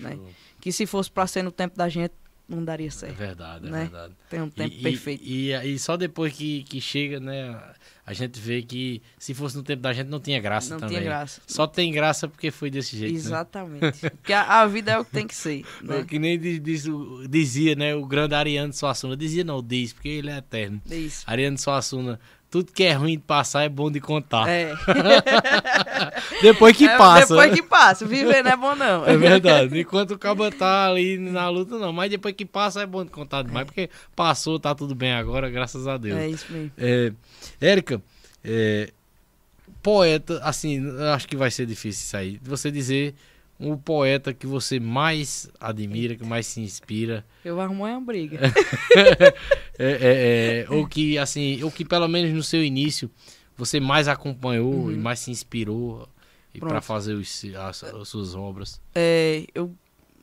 Né? 0.00 0.18
Que 0.60 0.72
se 0.72 0.86
fosse 0.86 1.10
pra 1.10 1.26
ser 1.26 1.42
no 1.44 1.52
tempo 1.52 1.76
da 1.76 1.88
gente, 1.88 2.12
não 2.50 2.64
daria 2.64 2.88
É 2.88 2.90
certo. 2.90 3.16
verdade, 3.16 3.66
é 3.68 3.70
né? 3.70 3.80
verdade. 3.82 4.14
Tem 4.28 4.40
um 4.42 4.50
tempo 4.50 4.74
e, 4.74 4.82
perfeito. 4.82 5.22
E, 5.24 5.52
e, 5.52 5.74
e 5.74 5.78
só 5.78 5.96
depois 5.96 6.32
que, 6.32 6.62
que 6.64 6.80
chega, 6.80 7.20
né, 7.20 7.58
a 8.04 8.12
gente 8.12 8.40
vê 8.40 8.60
que 8.62 9.00
se 9.18 9.32
fosse 9.34 9.56
no 9.56 9.62
tempo 9.62 9.82
da 9.82 9.92
gente 9.92 10.08
não 10.08 10.18
tinha 10.20 10.40
graça 10.40 10.74
não 10.74 10.80
também. 10.80 10.96
tinha 10.98 11.08
graça. 11.08 11.40
Só 11.46 11.66
tem 11.66 11.92
graça 11.92 12.26
porque 12.28 12.50
foi 12.50 12.70
desse 12.70 12.96
jeito, 12.96 13.12
né? 13.14 13.18
Exatamente. 13.20 14.00
Porque 14.10 14.32
a, 14.32 14.60
a 14.62 14.66
vida 14.66 14.90
é 14.92 14.98
o 14.98 15.04
que 15.04 15.12
tem 15.12 15.26
que 15.26 15.34
ser. 15.34 15.64
Né? 15.82 16.04
Que 16.04 16.18
nem 16.18 16.38
diz- 16.38 16.60
diz 16.60 16.84
dizia, 17.28 17.74
né, 17.74 17.94
o 17.94 18.04
grande 18.04 18.34
Ariano 18.34 18.72
Suassuna. 18.72 19.16
Dizia 19.16 19.44
não, 19.44 19.62
diz, 19.62 19.92
porque 19.92 20.08
ele 20.08 20.30
é 20.30 20.38
eterno. 20.38 20.80
É 20.90 20.96
isso. 20.96 21.22
Ariano 21.26 21.56
Suassuna, 21.58 22.18
tudo 22.50 22.72
que 22.72 22.82
é 22.82 22.92
ruim 22.92 23.12
de 23.12 23.22
passar 23.22 23.62
é 23.62 23.68
bom 23.68 23.90
de 23.90 24.00
contar. 24.00 24.48
É. 24.48 24.74
Depois 26.42 26.76
que 26.76 26.84
É, 26.86 26.96
passa. 26.98 27.28
Depois 27.28 27.50
né? 27.50 27.56
que 27.56 27.62
passa. 27.62 28.06
Viver 28.06 28.42
não 28.42 28.50
é 28.50 28.56
bom, 28.56 28.74
não. 28.74 29.06
É 29.06 29.16
verdade. 29.16 29.78
Enquanto 29.80 30.12
o 30.12 30.18
cabo 30.18 30.50
tá 30.50 30.88
ali 30.88 31.16
na 31.16 31.48
luta, 31.48 31.78
não. 31.78 31.92
Mas 31.92 32.10
depois 32.10 32.34
que 32.34 32.44
passa 32.44 32.82
é 32.82 32.86
bom 32.86 33.04
de 33.04 33.10
contar 33.10 33.42
demais. 33.42 33.66
Porque 33.66 33.88
passou, 34.16 34.58
tá 34.58 34.74
tudo 34.74 34.94
bem 34.94 35.12
agora, 35.12 35.48
graças 35.48 35.86
a 35.86 35.96
Deus. 35.96 36.18
É 36.18 36.28
isso 36.28 36.46
mesmo. 36.52 36.72
É, 36.76 37.12
Érica, 37.60 38.02
é, 38.44 38.90
poeta, 39.82 40.40
assim, 40.42 40.84
eu 40.84 41.10
acho 41.12 41.28
que 41.28 41.36
vai 41.36 41.50
ser 41.50 41.66
difícil 41.66 42.02
isso 42.04 42.16
aí. 42.16 42.40
Você 42.42 42.70
dizer 42.70 43.14
um 43.60 43.76
poeta 43.76 44.32
que 44.32 44.46
você 44.46 44.80
mais 44.80 45.50
admira, 45.60 46.16
que 46.16 46.24
mais 46.24 46.46
se 46.46 46.60
inspira, 46.60 47.24
Eu 47.44 47.56
vou 47.56 47.62
arrumar 47.64 47.90
uma 47.90 48.00
briga. 48.00 48.40
é, 49.78 49.84
é, 49.84 50.64
é, 50.64 50.66
ou 50.70 50.86
que, 50.86 51.18
assim, 51.18 51.62
ou 51.62 51.70
que 51.70 51.84
pelo 51.84 52.08
menos 52.08 52.32
no 52.32 52.42
seu 52.42 52.64
início 52.64 53.10
você 53.56 53.78
mais 53.78 54.08
acompanhou 54.08 54.90
e 54.90 54.96
mais 54.96 55.20
se 55.20 55.30
inspirou 55.30 56.08
para 56.58 56.76
Uhum. 56.76 56.82
Fazer 56.82 57.14
os, 57.14 57.44
as, 57.56 57.84
as 57.84 58.08
suas 58.08 58.34
obras. 58.34 58.80
É, 58.94 59.46
eu 59.54 59.72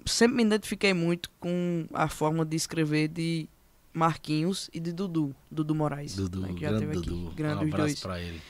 sempre 0.05 0.37
me 0.37 0.43
identifiquei 0.43 0.93
muito 0.93 1.29
com 1.39 1.85
a 1.93 2.09
forma 2.09 2.43
de 2.43 2.55
escrever 2.57 3.07
de 3.07 3.47
Marquinhos 3.93 4.69
e 4.73 4.79
de 4.79 4.91
Dudu, 4.91 5.35
Dudu 5.49 5.73
Moraes. 5.73 6.15
Dudu, 6.15 6.41
né, 6.41 6.53
que 6.53 6.61
já 6.61 6.69
grande 6.69 6.85
teve 6.85 6.97
aqui. 6.99 7.09
Dudu. 7.09 7.31
Grande 7.35 7.65
um 7.65 7.67
abraço 7.67 8.01
pra 8.01 8.19
ele. 8.19 8.41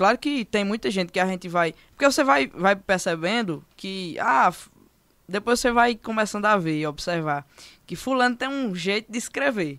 Claro 0.00 0.16
que 0.16 0.46
tem 0.46 0.64
muita 0.64 0.90
gente 0.90 1.12
que 1.12 1.20
a 1.20 1.26
gente 1.26 1.46
vai. 1.46 1.74
Porque 1.90 2.06
você 2.06 2.24
vai, 2.24 2.46
vai 2.46 2.74
percebendo 2.74 3.62
que. 3.76 4.16
Ah, 4.18 4.50
depois 5.28 5.60
você 5.60 5.70
vai 5.70 5.94
começando 5.94 6.46
a 6.46 6.56
ver 6.56 6.78
e 6.78 6.86
observar 6.86 7.46
que 7.86 7.94
Fulano 7.94 8.34
tem 8.34 8.48
um 8.48 8.74
jeito 8.74 9.12
de 9.12 9.18
escrever. 9.18 9.78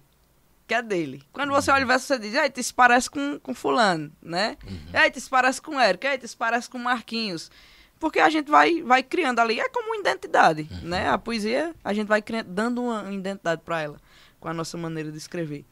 Que 0.67 0.75
é 0.75 0.81
dele. 0.83 1.23
Quando 1.33 1.49
você 1.49 1.71
olha 1.71 1.85
o 1.85 1.87
verso, 1.87 2.05
você 2.05 2.19
diz, 2.19 2.35
eita, 2.35 2.59
isso 2.59 2.75
parece 2.75 3.09
com, 3.09 3.39
com 3.39 3.55
Fulano, 3.55 4.11
né? 4.21 4.57
Eita, 4.93 5.17
isso 5.17 5.27
parece 5.27 5.59
com 5.59 5.81
Eric, 5.81 6.05
eita, 6.05 6.23
isso 6.23 6.37
parece 6.37 6.69
com 6.69 6.77
Marquinhos. 6.77 7.49
Porque 7.99 8.19
a 8.19 8.29
gente 8.29 8.51
vai, 8.51 8.83
vai 8.83 9.01
criando 9.01 9.39
ali, 9.39 9.59
é 9.59 9.69
como 9.69 9.87
uma 9.87 9.97
identidade, 9.97 10.69
né? 10.83 11.09
A 11.09 11.17
poesia, 11.17 11.73
a 11.83 11.93
gente 11.93 12.07
vai 12.07 12.21
criando, 12.21 12.47
dando 12.47 12.83
uma 12.83 13.11
identidade 13.11 13.63
para 13.65 13.81
ela, 13.81 13.99
com 14.39 14.47
a 14.47 14.53
nossa 14.53 14.77
maneira 14.77 15.11
de 15.11 15.17
escrever. 15.17 15.65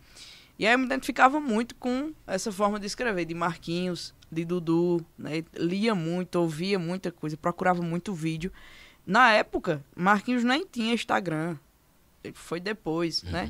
E 0.58 0.66
aí 0.66 0.74
eu 0.74 0.80
me 0.80 0.86
identificava 0.86 1.39
muito 1.39 1.76
com 1.76 2.12
essa 2.26 2.52
forma 2.52 2.80
de 2.80 2.88
escrever, 2.88 3.26
de 3.26 3.36
Marquinhos, 3.36 4.18
de 4.32 4.46
Dudu, 4.46 5.06
né? 5.18 5.44
Lia 5.56 5.96
muito, 5.96 6.36
ouvia 6.36 6.78
muita 6.78 7.12
coisa, 7.12 7.36
procurava 7.38 7.82
muito 7.82 8.14
vídeo. 8.14 8.52
Na 9.06 9.32
época, 9.32 9.84
Marquinhos 9.96 10.44
nem 10.44 10.66
tinha 10.66 10.94
Instagram. 10.94 11.58
Foi 12.34 12.60
depois, 12.60 13.24
né? 13.24 13.50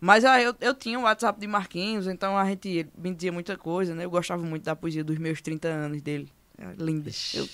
Mas 0.00 0.24
aí 0.24 0.44
eu, 0.44 0.54
eu 0.60 0.74
tinha 0.74 0.98
o 0.98 1.02
WhatsApp 1.02 1.38
de 1.38 1.46
Marquinhos, 1.46 2.06
então 2.06 2.36
a 2.38 2.44
gente 2.46 2.86
me 2.96 3.14
dizia 3.14 3.30
muita 3.30 3.56
coisa, 3.56 3.94
né? 3.94 4.04
Eu 4.04 4.10
gostava 4.10 4.42
muito 4.42 4.62
da 4.64 4.74
poesia 4.74 5.04
dos 5.04 5.18
meus 5.18 5.42
30 5.42 5.68
anos 5.68 6.00
dele. 6.00 6.30
É 6.62 6.74
linda. 6.76 7.10
Eu, 7.32 7.48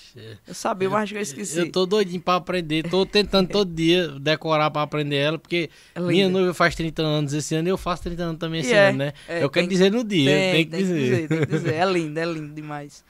eu 0.49 0.53
sabia, 0.55 0.91
mas 0.91 1.05
acho 1.05 1.13
que 1.13 1.19
eu 1.19 1.23
esqueci. 1.23 1.59
Eu 1.61 1.71
tô 1.71 1.87
doidinho 1.87 2.21
pra 2.21 2.35
aprender, 2.35 2.83
tô 2.91 3.07
tentando 3.07 3.49
todo 3.49 3.71
dia 3.73 4.09
decorar 4.19 4.69
pra 4.71 4.83
aprender 4.83 5.15
ela, 5.17 5.39
porque 5.39 5.71
É 5.95 6.01
linda. 6.01 6.13
minha 6.13 6.29
noiva 6.29 6.53
faz 6.53 6.75
30 6.75 7.03
anos 7.03 7.33
esse 7.33 7.55
ano 7.55 7.69
e 7.69 7.71
eu 7.71 7.79
faço 7.79 8.03
30 8.03 8.23
anos 8.25 8.39
também 8.41 8.61
esse 8.63 8.73
é, 8.73 8.89
ano, 8.89 8.99
né? 8.99 9.13
é, 9.29 9.45
eu 9.45 9.49
quero 9.49 9.65
tem- 9.67 9.69
dizer 9.69 9.93
no 9.93 10.03
dia, 10.03 10.29
Tem, 10.31 10.53
tem, 10.53 10.65
que 10.67 10.77
dizer. 10.77 11.29
tem 11.29 11.39
que 11.39 11.47
dizer. 11.47 11.75
É 11.75 11.85
lindo, 11.89 12.19
é 12.19 12.25
lindo 12.25 12.53
demais. 12.53 13.05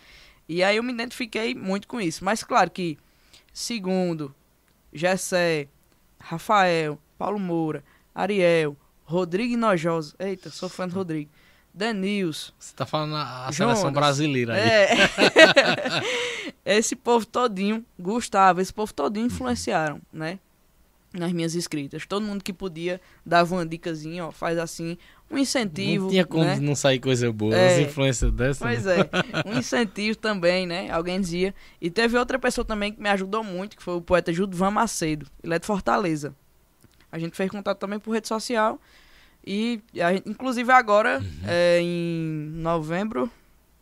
E 0.46 0.62
aí 0.62 0.76
eu 0.76 0.82
me 0.82 0.92
identifiquei 0.92 1.54
muito 1.54 1.88
com 1.88 1.98
isso. 1.98 2.22
Mas 2.22 2.44
claro 2.44 2.70
que, 2.70 2.98
segundo, 3.52 4.34
Gessé, 4.92 5.66
Rafael, 6.20 6.98
Paulo 7.18 7.38
Moura, 7.38 7.82
Ariel, 8.14 8.76
Rodrigo 9.04 9.56
Nojosa. 9.56 10.14
Eita, 10.18 10.50
sou 10.50 10.68
fã 10.68 10.86
do 10.86 10.94
Rodrigo. 10.94 11.30
Danils. 11.76 12.54
Você 12.58 12.74
tá 12.74 12.86
falando 12.86 13.16
a, 13.16 13.48
a 13.48 13.52
Jonas. 13.52 13.78
seleção 13.78 13.92
brasileira 13.92 14.54
aí. 14.54 14.60
É. 14.60 14.88
esse 16.78 16.96
povo 16.96 17.26
todinho, 17.26 17.84
Gustavo, 17.98 18.62
esse 18.62 18.72
povo 18.72 18.94
todinho 18.94 19.26
influenciaram, 19.26 20.00
né? 20.10 20.38
Nas 21.12 21.32
minhas 21.32 21.54
escritas. 21.54 22.06
Todo 22.06 22.24
mundo 22.24 22.42
que 22.42 22.52
podia 22.52 22.98
dava 23.24 23.54
uma 23.54 23.64
dicasinha, 23.66 24.26
ó, 24.26 24.30
faz 24.32 24.56
assim, 24.58 24.96
um 25.30 25.36
incentivo. 25.36 26.04
Não 26.04 26.10
tinha 26.10 26.24
como 26.24 26.44
né? 26.44 26.58
não 26.58 26.74
sair 26.74 26.98
coisa 26.98 27.30
boa, 27.30 27.54
É. 27.54 27.74
as 27.74 27.88
influências 27.88 28.32
dessa. 28.32 28.64
Pois 28.64 28.84
né? 28.84 28.96
é, 29.00 29.42
um 29.48 29.58
incentivo 29.58 30.16
também, 30.16 30.66
né? 30.66 30.90
Alguém 30.90 31.20
dizia. 31.20 31.54
E 31.78 31.90
teve 31.90 32.16
outra 32.16 32.38
pessoa 32.38 32.64
também 32.64 32.90
que 32.90 33.00
me 33.00 33.08
ajudou 33.10 33.44
muito, 33.44 33.76
que 33.76 33.82
foi 33.82 33.94
o 33.96 34.00
poeta 34.00 34.32
Judvan 34.32 34.70
Macedo. 34.70 35.26
Ele 35.42 35.54
é 35.54 35.58
de 35.58 35.66
Fortaleza. 35.66 36.34
A 37.12 37.18
gente 37.18 37.36
fez 37.36 37.50
contato 37.50 37.78
também 37.78 37.98
por 37.98 38.12
rede 38.12 38.28
social. 38.28 38.80
E, 39.46 39.80
a 40.00 40.12
inclusive 40.14 40.70
agora, 40.72 41.18
Uhum. 41.20 41.30
é, 41.46 41.80
em 41.80 42.50
novembro, 42.56 43.30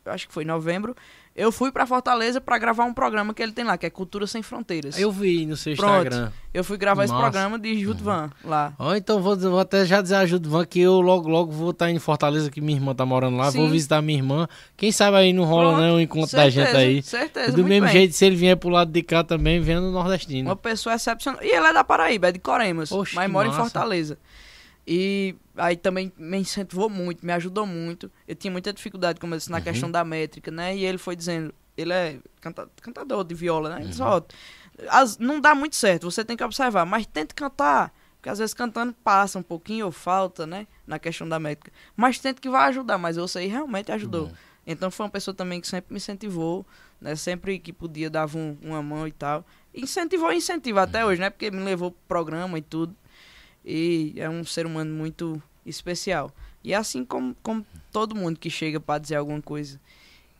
acho 0.06 0.28
que 0.28 0.34
foi 0.34 0.44
novembro, 0.44 0.94
eu 1.34 1.50
fui 1.50 1.72
pra 1.72 1.86
Fortaleza 1.86 2.40
pra 2.40 2.58
gravar 2.58 2.84
um 2.84 2.92
programa 2.94 3.32
que 3.34 3.42
ele 3.42 3.50
tem 3.50 3.64
lá, 3.64 3.76
que 3.78 3.86
é 3.86 3.90
Cultura 3.90 4.24
Sem 4.26 4.40
Fronteiras. 4.42 4.96
Eu 4.98 5.10
vi 5.10 5.44
no 5.46 5.56
seu 5.56 5.74
Pronto. 5.74 6.06
Instagram. 6.06 6.30
Eu 6.52 6.62
fui 6.62 6.76
gravar 6.76 7.02
esse 7.04 7.12
Massa. 7.12 7.24
Uhum. 7.24 7.30
programa 7.32 7.58
de 7.58 7.76
Judvan 7.80 8.30
lá. 8.44 8.72
Ó, 8.78 8.94
então 8.94 9.20
vou, 9.20 9.36
vou 9.36 9.58
até 9.58 9.84
já 9.86 10.00
dizer 10.02 10.14
a 10.16 10.26
Judvan 10.26 10.64
que 10.66 10.78
eu 10.80 11.00
logo, 11.00 11.28
logo 11.28 11.50
vou 11.50 11.70
estar 11.70 11.90
em 11.90 11.98
Fortaleza, 11.98 12.50
que 12.50 12.60
minha 12.60 12.76
irmã 12.78 12.94
tá 12.94 13.04
morando 13.06 13.36
lá. 13.38 13.44
Vou 13.50 13.64
Sim. 13.66 13.72
visitar 13.72 14.00
minha 14.02 14.18
irmã. 14.18 14.46
Quem 14.76 14.92
sabe 14.92 15.16
aí 15.16 15.32
não 15.32 15.42
rola, 15.44 15.70
Pronto, 15.70 15.80
né? 15.82 15.92
O 15.92 15.98
encontro 16.00 16.36
da 16.36 16.44
gente 16.50 16.66
certeza, 16.66 16.78
aí. 16.78 17.02
Certeza, 17.02 17.48
E 17.48 17.52
do 17.52 17.64
mesmo 17.64 17.86
bem. 17.86 17.92
jeito, 17.94 18.12
se 18.14 18.24
ele 18.26 18.36
vier 18.36 18.56
pro 18.56 18.68
lado 18.68 18.92
de 18.92 19.02
cá 19.02 19.24
também, 19.24 19.60
vendo 19.60 19.90
nordestino. 19.90 20.50
Uma 20.50 20.56
pessoa 20.56 20.94
excepcional. 20.94 21.42
E 21.42 21.46
ele 21.48 21.66
é 21.66 21.72
da 21.72 21.82
Paraíba, 21.82 22.28
é 22.28 22.32
de 22.32 22.38
Coremas, 22.38 22.92
Oxe, 22.92 23.14
mas 23.16 23.28
mora 23.30 23.48
em 23.48 23.50
massa. 23.50 23.62
Fortaleza. 23.62 24.18
E 24.86 25.34
aí 25.57 25.76
também 25.76 26.12
me 26.16 26.38
incentivou 26.38 26.88
muito, 26.90 27.24
me 27.24 27.32
ajudou 27.32 27.66
muito. 27.66 28.11
Eu 28.26 28.34
tinha 28.34 28.50
muita 28.50 28.72
dificuldade, 28.72 29.20
como 29.20 29.34
eu 29.34 29.38
disse, 29.38 29.50
na 29.50 29.59
Uhum. 29.59 29.64
questão 29.64 29.90
da 29.90 30.05
métrica, 30.05 30.50
né? 30.50 30.76
E 30.76 30.84
ele 30.84 30.98
foi 30.98 31.14
dizendo, 31.16 31.55
ele 31.76 31.92
é 31.92 32.18
canta- 32.40 32.68
cantador 32.80 33.24
de 33.24 33.34
viola, 33.34 33.70
né? 33.76 33.82
Ele 33.82 33.92
Uhum. 34.00 34.07
ó, 34.07 34.22
as- 34.88 35.18
não 35.18 35.40
dá 35.40 35.55
muito 35.55 35.76
certo, 35.76 36.11
você 36.11 36.24
tem 36.24 36.36
que 36.36 36.44
observar, 36.44 36.84
mas 36.84 37.07
tente 37.07 37.34
cantar. 37.34 37.92
Porque 38.16 38.30
às 38.30 38.38
vezes 38.38 38.55
cantando 38.55 38.94
passa 39.05 39.38
um 39.38 39.42
pouquinho 39.42 39.84
ou 39.86 39.92
falta, 39.92 40.46
né? 40.46 40.66
Na 40.86 40.98
questão 40.98 41.28
da 41.28 41.38
métrica. 41.38 41.70
Mas 41.94 42.18
tente 42.18 42.40
que 42.40 42.48
vai 42.48 42.68
ajudar, 42.70 42.96
mas 42.96 43.16
eu 43.18 43.28
sei 43.28 43.46
realmente 43.48 43.92
ajudou. 43.92 44.30
Então 44.66 44.90
foi 44.90 45.05
uma 45.05 45.11
pessoa 45.12 45.34
também 45.34 45.61
que 45.61 45.68
sempre 45.68 45.92
me 45.92 45.98
incentivou, 45.98 46.64
né? 46.98 47.14
Sempre 47.16 47.59
que 47.59 47.70
podia 47.70 48.09
dava 48.09 48.38
um- 48.38 48.57
uma 48.62 48.82
mão 48.82 49.07
e 49.07 49.12
tal. 49.12 49.44
Incentivou 49.74 50.32
incentiva 50.32 50.82
até 50.84 51.05
hoje, 51.05 51.20
né? 51.20 51.28
Porque 51.28 51.50
me 51.50 51.62
levou 51.62 51.90
pro 51.90 52.00
programa 52.09 52.57
e 52.57 52.62
tudo. 52.62 52.96
E 53.64 54.12
é 54.16 54.28
um 54.28 54.44
ser 54.44 54.66
humano 54.66 54.94
muito 54.94 55.42
especial. 55.64 56.30
E 56.62 56.72
é 56.72 56.76
assim 56.76 57.04
como, 57.04 57.34
como 57.42 57.64
todo 57.92 58.14
mundo 58.14 58.38
que 58.38 58.50
chega 58.50 58.78
para 58.80 58.98
dizer 58.98 59.16
alguma 59.16 59.40
coisa. 59.40 59.80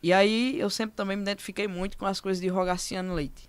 E 0.03 0.13
aí 0.13 0.59
eu 0.59 0.69
sempre 0.69 0.95
também 0.97 1.17
me 1.17 1.23
identifiquei 1.23 1.67
muito 1.67 1.97
com 1.97 2.05
as 2.07 2.21
coisas 2.21 2.41
de 2.41 2.49
Rogaciano 2.49 3.15
Leite. 3.15 3.49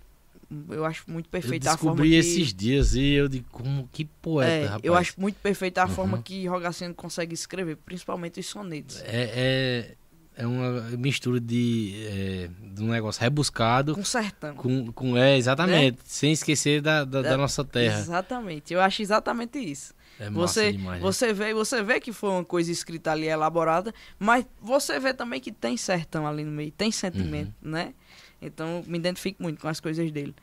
Eu 0.70 0.84
acho 0.84 1.02
muito 1.08 1.26
Eu 1.26 1.30
perfeita 1.30 1.72
a 1.72 1.76
forma 1.76 1.96
descobri 2.02 2.10
que... 2.10 2.16
esses 2.16 2.54
dias 2.54 2.94
e 2.94 3.12
eu 3.14 3.28
digo, 3.28 3.46
como 3.50 3.88
que 3.92 4.04
poeta, 4.22 4.50
É, 4.52 4.64
rapaz. 4.64 4.84
eu 4.84 4.94
acho 4.94 5.14
muito 5.20 5.36
perfeita 5.42 5.82
a 5.82 5.88
forma 5.88 6.18
Uhum. 6.18 6.22
que 6.22 6.46
Rogaciano 6.46 6.94
consegue 6.94 7.34
escrever, 7.34 7.76
principalmente 7.76 8.38
os 8.40 8.46
sonetos. 8.46 9.00
É, 9.02 9.30
é, 9.34 9.94
é 10.36 10.46
uma 10.46 10.82
mistura 10.98 11.40
de, 11.40 11.94
é, 12.06 12.50
de 12.74 12.82
um 12.82 12.88
negócio 12.88 13.22
rebuscado 13.22 13.94
Com 13.94 14.04
sertão. 14.04 14.54
com, 14.54 14.92
com 14.92 15.16
é, 15.16 15.36
exatamente, 15.36 15.98
sem 16.04 16.30
esquecer 16.32 16.80
da, 16.82 17.04
da, 17.04 17.22
da 17.22 17.30
Da- 17.30 17.36
nossa 17.36 17.64
terra. 17.64 17.98
Exatamente. 17.98 18.72
Eu 18.74 18.80
acho 18.80 19.00
exatamente 19.02 19.58
isso. 19.58 19.94
É 20.20 20.30
massa 20.30 20.60
Você, 20.60 20.72
demais, 20.72 20.96
né? 20.98 21.00
você 21.06 21.32
vê, 21.32 21.52
você 21.54 21.82
vê 21.82 22.00
que 22.00 22.12
foi 22.12 22.30
uma 22.30 22.44
coisa 22.44 22.70
escrita 22.72 23.12
ali 23.12 23.26
elaborada, 23.26 23.94
mas 24.18 24.44
você 24.60 24.98
vê 25.00 25.12
também 25.12 25.40
que 25.40 25.52
tem 25.52 25.76
sertão 25.76 26.26
ali 26.26 26.44
no 26.44 26.50
meio, 26.52 26.70
tem 26.70 26.90
sentimento, 26.90 27.52
Uhum. 27.62 27.70
né? 27.70 27.92
Então 28.40 28.82
me 28.86 28.98
identifico 28.98 29.42
muito 29.42 29.60
com 29.60 29.68
as 29.68 29.80
coisas 29.80 30.10
dele. 30.10 30.34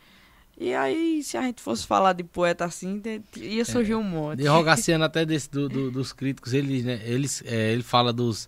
E 0.55 0.73
aí, 0.75 1.23
se 1.23 1.35
a 1.37 1.41
gente 1.41 1.61
fosse 1.61 1.85
falar 1.87 2.13
de 2.13 2.23
poeta 2.23 2.65
assim, 2.65 3.01
ia 3.35 3.65
surgir 3.65 3.95
um 3.95 4.03
monte. 4.03 4.39
De 4.41 4.47
Rogaciano 4.47 5.03
até 5.03 5.25
desse, 5.25 5.49
do, 5.49 5.67
do- 5.67 5.89
dos 5.89 6.13
críticos, 6.13 6.53
ele, 6.53 6.83
né, 6.83 7.01
eles, 7.05 7.41
é, 7.45 7.71
ele 7.71 7.81
fala 7.81 8.13
dos, 8.13 8.47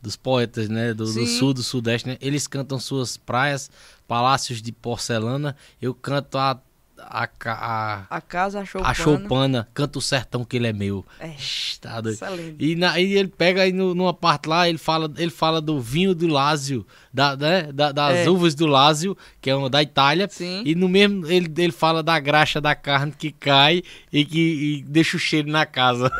dos 0.00 0.16
poetas, 0.16 0.68
né, 0.68 0.92
do, 0.92 1.04
do 1.04 1.26
sul, 1.26 1.52
do 1.52 1.62
sudeste, 1.62 2.08
né, 2.08 2.16
eles 2.20 2.46
cantam 2.46 2.78
suas 2.78 3.16
praias, 3.16 3.70
palácios 4.06 4.62
de 4.62 4.72
porcelana, 4.72 5.56
eu 5.80 5.94
canto 5.94 6.38
a, 6.38 6.60
a, 6.98 7.26
ca- 7.26 8.06
a, 8.10 8.16
A 8.16 8.20
casa 8.20 8.60
achou 8.60 8.82
a 8.84 8.92
choupana, 8.94 9.68
canto 9.74 9.98
o 9.98 10.02
sertão 10.02 10.44
que 10.44 10.56
ele 10.56 10.66
é 10.66 10.72
meu. 10.72 11.04
É, 11.20 11.34
tá 11.80 12.00
é. 12.04 12.54
E, 12.58 12.74
na, 12.74 12.98
e 12.98 13.14
ele 13.14 13.28
pega 13.28 13.62
aí 13.62 13.72
no- 13.72 13.94
numa 13.94 14.14
parte 14.14 14.48
lá, 14.48 14.68
ele 14.68 14.78
fala, 14.78 15.12
ele 15.18 15.30
fala 15.30 15.60
do 15.60 15.80
vinho 15.80 16.14
do 16.14 16.26
Lázio, 16.26 16.86
da, 17.12 17.36
né, 17.36 17.70
da- 17.72 17.92
das 17.92 18.16
É. 18.18 18.30
uvas 18.30 18.54
do 18.54 18.66
Lázio, 18.66 19.16
que 19.40 19.50
é 19.50 19.54
uma 19.54 19.68
da 19.70 19.82
Itália. 19.82 20.28
Sim. 20.30 20.62
E 20.64 20.74
no 20.74 20.88
mesmo, 20.88 21.26
ele, 21.26 21.52
ele 21.58 21.72
fala 21.72 22.02
da 22.02 22.18
graxa 22.18 22.60
da 22.60 22.74
carne 22.74 23.12
que 23.12 23.30
cai 23.32 23.82
e 24.12 24.24
que 24.24 24.38
e 24.78 24.82
deixa 24.82 25.16
o 25.16 25.20
cheiro 25.20 25.48
na 25.50 25.66
casa. 25.66 26.10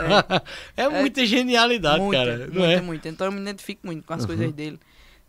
É, 0.77 0.89
muita 0.91 1.25
genialidade, 1.25 2.01
muita, 2.03 2.19
cara. 2.25 2.37
muita, 2.39 2.55
Não 2.55 2.65
é? 2.65 2.81
muita. 2.81 3.09
Então 3.09 3.27
eu 3.27 3.33
me 3.33 3.41
identifico 3.41 3.87
muito 3.87 4.05
com 4.05 4.13
as 4.15 4.25
coisas 4.27 4.53
dele. 4.53 4.79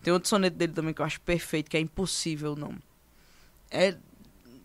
Tem 0.03 0.13
outro 0.13 0.29
soneto 0.29 0.55
dele 0.55 0.73
também 0.73 0.93
que 0.93 1.01
eu 1.01 1.05
acho 1.05 1.19
perfeito, 1.21 1.69
que 1.69 1.75
é 1.77 1.79
impossível 1.79 2.53
o 2.53 2.55
nome. 2.55 2.77
É 3.69 3.95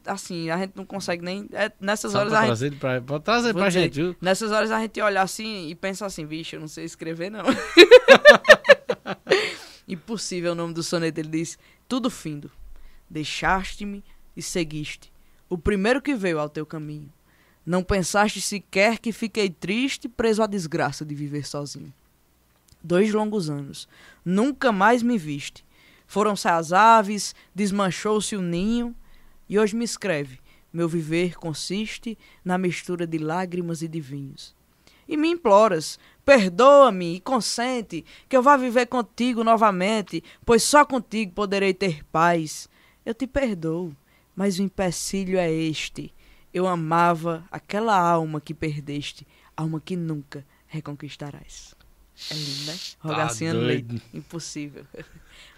assim, 0.07 0.50
a 0.50 0.59
gente 0.59 0.72
não 0.74 0.84
consegue 0.84 1.24
nem. 1.24 1.48
é, 1.53 1.70
nessas 1.80 2.12
Só 2.12 2.20
horas 2.20 2.32
a 2.32 2.55
gente 2.55 2.76
pra, 2.76 3.00
pra 3.00 3.20
trazer 3.20 3.55
pra 3.55 3.68
dizer, 3.68 3.82
gente, 3.82 3.94
viu? 3.94 4.16
Nessas 4.20 4.50
horas 4.50 4.70
a 4.70 4.80
gente 4.80 5.00
olha 5.00 5.22
assim 5.22 5.68
e 5.68 5.74
pensa 5.74 6.07
assim, 6.07 6.26
vixe, 6.26 6.57
eu 6.57 6.61
não 6.61 6.68
sei 6.68 6.84
escrever 6.84 7.30
não. 7.30 7.44
Impossível 9.86 10.53
o 10.53 10.55
nome 10.55 10.74
do 10.74 10.82
soneto, 10.82 11.20
ele 11.20 11.28
diz, 11.28 11.59
tudo 11.88 12.11
findo, 12.11 12.50
deixaste-me 13.11 14.05
e 14.36 14.42
seguiste, 14.42 15.12
o 15.48 15.59
primeiro 15.59 16.00
que 16.00 16.14
veio 16.14 16.38
ao 16.38 16.48
teu 16.48 16.64
caminho. 16.64 17.12
Não 17.64 17.82
pensaste 17.82 18.40
sequer 18.40 18.98
que 18.98 19.12
fiquei 19.12 19.48
triste, 19.48 20.09
preso 20.09 20.42
à 20.42 20.46
desgraça 20.46 21.05
de 21.05 21.14
viver 21.14 21.46
sozinho. 21.46 21.92
Dois 22.82 23.12
longos 23.12 23.48
anos, 23.48 23.88
nunca 24.24 24.72
mais 24.72 25.03
me 25.03 25.16
viste. 25.16 25.64
Foram-se 26.07 26.48
as 26.48 26.72
aves, 26.72 27.34
desmanchou-se 27.55 28.34
o 28.34 28.42
ninho, 28.42 28.94
e 29.49 29.59
hoje 29.59 29.76
me 29.76 29.84
escreve, 29.84 30.38
meu 30.72 30.88
viver 30.88 31.36
consiste 31.36 32.18
na 32.45 32.57
mistura 32.57 33.07
de 33.07 33.18
lágrimas 33.18 33.82
e 33.82 33.88
de 33.88 34.01
vinhos. 34.01 34.55
E 35.07 35.16
me 35.16 35.28
imploras, 35.28 35.99
perdoa-me 36.24 37.16
e 37.16 37.20
consente 37.20 38.05
que 38.28 38.36
eu 38.36 38.43
vá 38.43 38.57
viver 38.57 38.86
contigo 38.86 39.45
novamente, 39.45 40.22
pois 40.45 40.62
só 40.62 40.84
contigo 40.84 41.32
poderei 41.32 41.74
ter 41.74 42.05
paz. 42.05 42.68
Eu 43.05 43.12
te 43.12 43.26
perdoo, 43.26 43.95
mas 44.34 44.59
o 44.59 44.62
empecilho 44.62 45.38
é 45.38 45.53
este. 45.53 46.14
Eu 46.55 46.66
amava 46.66 47.45
aquela 47.51 47.99
alma 47.99 48.40
que 48.40 48.55
perdeste, 48.55 49.26
alma 49.57 49.80
que 49.80 49.97
nunca 49.97 50.47
reconquistarás. 50.66 51.74
É 52.30 52.34
lindo, 52.34 52.66
né? 52.66 52.78
Tá 53.02 53.08
Rogaciano 53.08 53.60
doido. 53.60 53.92
Leite. 53.92 54.04
Impossível. 54.14 54.84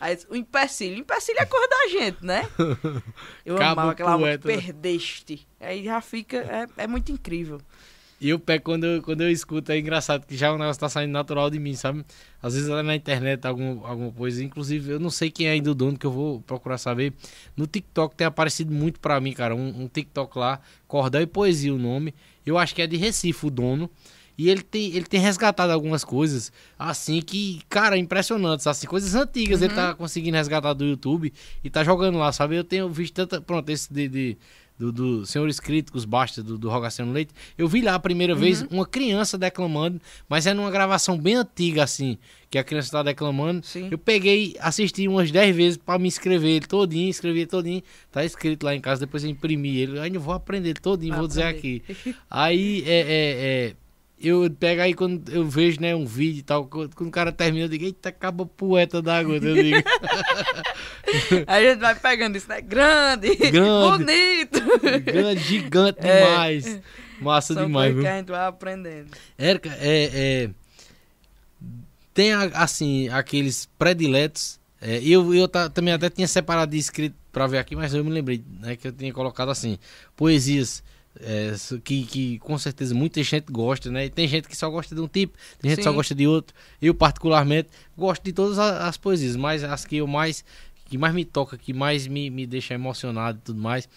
Aí, 0.00 0.18
o 0.28 0.36
empecilho. 0.36 0.96
O 0.96 0.98
empecilho 1.00 1.38
é 1.38 1.46
coisa 1.46 1.68
da 1.68 1.88
gente, 1.88 2.24
né? 2.24 2.48
Eu 3.44 3.56
Cabo 3.56 3.80
amava 3.80 3.92
aquela 3.92 4.18
poeta, 4.18 4.48
né? 4.48 4.54
perdeste. 4.56 5.46
Aí 5.60 5.84
já 5.84 6.00
fica. 6.00 6.36
É, 6.38 6.84
é 6.84 6.86
muito 6.86 7.12
incrível. 7.12 7.60
E 8.20 8.28
eu 8.28 8.38
pego 8.38 8.64
quando 8.64 8.84
eu, 8.84 9.02
quando 9.02 9.20
eu 9.20 9.30
escuto, 9.30 9.70
é 9.72 9.78
engraçado 9.78 10.24
que 10.26 10.36
já 10.36 10.52
o 10.52 10.56
negócio 10.56 10.80
tá 10.80 10.88
saindo 10.88 11.10
natural 11.10 11.50
de 11.50 11.58
mim, 11.58 11.74
sabe? 11.74 12.04
Às 12.42 12.54
vezes 12.54 12.68
lá 12.68 12.82
na 12.82 12.94
internet 12.94 13.44
algum, 13.46 13.84
alguma 13.84 14.10
coisa, 14.12 14.42
inclusive 14.42 14.92
eu 14.92 15.00
não 15.00 15.10
sei 15.10 15.30
quem 15.30 15.46
é 15.46 15.50
ainda 15.50 15.70
o 15.70 15.74
dono, 15.74 15.98
que 15.98 16.06
eu 16.06 16.10
vou 16.10 16.40
procurar 16.40 16.78
saber. 16.78 17.12
No 17.56 17.66
TikTok 17.66 18.14
tem 18.14 18.26
aparecido 18.26 18.72
muito 18.72 19.00
pra 19.00 19.20
mim, 19.20 19.32
cara, 19.32 19.54
um, 19.54 19.82
um 19.82 19.88
TikTok 19.88 20.38
lá, 20.38 20.60
Cordel 20.86 21.22
e 21.22 21.26
Poesia 21.26 21.74
o 21.74 21.78
nome. 21.78 22.14
Eu 22.46 22.56
acho 22.56 22.74
que 22.74 22.80
é 22.80 22.86
de 22.86 22.96
Recife 22.96 23.46
o 23.46 23.50
dono. 23.50 23.90
E 24.36 24.48
ele 24.50 24.62
tem, 24.62 24.86
ele 24.94 25.04
tem 25.04 25.20
resgatado 25.20 25.72
algumas 25.72 26.02
coisas, 26.04 26.52
assim, 26.78 27.20
que, 27.20 27.60
cara, 27.68 27.96
impressionantes, 27.96 28.66
assim, 28.66 28.86
coisas 28.86 29.14
antigas 29.14 29.62
ele 29.62 29.74
tá 29.74 29.94
conseguindo 29.94 30.36
resgatar 30.36 30.72
do 30.72 30.84
YouTube 30.84 31.32
e 31.62 31.70
tá 31.70 31.84
jogando 31.84 32.18
lá, 32.18 32.32
sabe? 32.32 32.56
Eu 32.56 32.64
tenho 32.64 32.88
visto 32.88 33.14
tanta, 33.14 33.40
pronto, 33.40 33.68
esse 33.70 33.92
de, 33.92 34.08
de- 34.08 34.36
do, 34.76 34.90
do 34.90 35.24
Senhores 35.24 35.60
Críticos 35.60 36.04
Basta, 36.04 36.42
do, 36.42 36.58
do 36.58 36.68
Rogaciano 36.68 37.12
Leite, 37.12 37.32
eu 37.56 37.68
vi 37.68 37.80
lá 37.80 37.94
a 37.94 37.98
primeira 38.00 38.34
vez 38.34 38.62
uma 38.72 38.84
criança 38.84 39.38
declamando, 39.38 40.00
mas 40.28 40.48
é 40.48 40.52
numa 40.52 40.68
gravação 40.68 41.16
bem 41.16 41.36
antiga, 41.36 41.84
assim, 41.84 42.18
que 42.50 42.58
a 42.58 42.64
criança 42.64 42.90
tá 42.90 43.02
declamando. 43.04 43.64
Sim. 43.64 43.86
Eu 43.88 43.98
peguei, 43.98 44.56
assisti 44.58 45.06
umas 45.06 45.30
10 45.30 45.54
vezes 45.54 45.76
pra 45.76 45.96
me 45.96 46.08
inscrever 46.08 46.50
ele 46.56 46.66
todinho, 46.66 47.08
escrevi 47.08 47.38
ele 47.40 47.46
todinho, 47.46 47.82
tá 48.10 48.24
escrito 48.24 48.64
lá 48.64 48.74
em 48.74 48.80
casa, 48.80 49.02
depois 49.06 49.22
eu 49.22 49.30
imprimi 49.30 49.76
ele, 49.76 50.00
ainda 50.00 50.18
vou 50.18 50.34
aprender 50.34 50.70
ele 50.70 50.80
todinho, 50.80 51.14
vou 51.14 51.28
dizer 51.28 51.44
aqui. 51.44 51.80
Aí, 52.28 52.82
é, 52.84 52.98
é, 52.98 53.04
é, 53.70 53.74
eu 54.28 54.50
pego 54.58 54.82
aí 54.82 54.94
quando 54.94 55.28
eu 55.32 55.44
vejo, 55.46 55.80
né, 55.80 55.94
um 55.94 56.04
vídeo 56.06 56.40
e 56.40 56.42
tal, 56.42 56.66
quando, 56.66 56.94
quando 56.94 57.08
o 57.08 57.12
cara 57.12 57.30
termina, 57.32 57.64
eu 57.64 57.68
digo, 57.68 57.84
eita, 57.84 58.08
acaba 58.08 58.44
poeta 58.46 59.00
d'água, 59.02 59.36
eu 59.36 59.40
digo. 59.40 59.76
Aí 61.46 61.66
a 61.68 61.70
gente 61.72 61.80
vai 61.80 61.94
pegando 61.94 62.36
isso, 62.36 62.48
né? 62.48 62.60
Grande, 62.60 63.34
Grande. 63.36 63.98
bonito. 63.98 64.62
Grande, 65.04 65.40
gigante 65.42 65.98
É. 66.06 66.16
demais. 66.24 66.80
Massa 67.20 67.54
São 67.54 67.66
demais, 67.66 67.92
viu? 67.94 68.02
que 68.02 68.08
a 68.08 68.16
gente 68.18 68.28
vai 68.30 68.46
aprendendo. 68.46 69.10
Érica, 69.38 69.70
é, 69.80 70.10
é, 70.12 70.50
tem 72.12 72.32
assim 72.32 73.08
aqueles 73.08 73.68
prediletos. 73.78 74.58
É, 74.80 74.98
eu 75.02 75.32
eu 75.34 75.48
ta- 75.48 75.70
também 75.70 75.94
até 75.94 76.10
tinha 76.10 76.28
separado 76.28 76.72
de 76.72 76.78
escrito 76.78 77.14
para 77.32 77.46
ver 77.46 77.58
aqui, 77.58 77.74
mas 77.74 77.94
eu 77.94 78.04
me 78.04 78.10
lembrei 78.10 78.44
né, 78.60 78.76
que 78.76 78.86
eu 78.88 78.92
tinha 78.92 79.12
colocado 79.12 79.50
assim 79.50 79.78
poesias 80.14 80.82
é, 81.20 81.54
que, 81.82 82.04
que 82.04 82.38
com 82.40 82.56
certeza 82.58 82.94
muita 82.94 83.22
gente 83.22 83.46
gosta, 83.50 83.90
né? 83.90 84.06
E 84.06 84.10
tem 84.10 84.26
gente 84.26 84.48
que 84.48 84.56
só 84.56 84.68
gosta 84.70 84.94
de 84.94 85.00
um 85.00 85.08
tipo, 85.08 85.36
tem 85.60 85.70
gente 85.70 85.78
que 85.78 85.84
só 85.84 85.92
gosta 85.92 86.14
de 86.14 86.26
outro. 86.26 86.54
Eu 86.82 86.94
particularmente 86.94 87.68
gosto 87.96 88.22
de 88.24 88.32
todas 88.32 88.58
a- 88.58 88.88
as, 88.88 88.96
poesias, 88.96 89.36
mas 89.36 89.62
as 89.64 89.84
que 89.84 89.96
eu 89.96 90.06
mais 90.06 90.44
que 90.86 90.98
mais 90.98 91.14
me 91.14 91.24
toca, 91.24 91.56
que 91.56 91.72
mais 91.72 92.06
me, 92.06 92.28
me 92.28 92.46
deixa 92.46 92.74
emocionado 92.74 93.38
e 93.38 93.40
tudo 93.42 93.58
mais, 93.60 93.88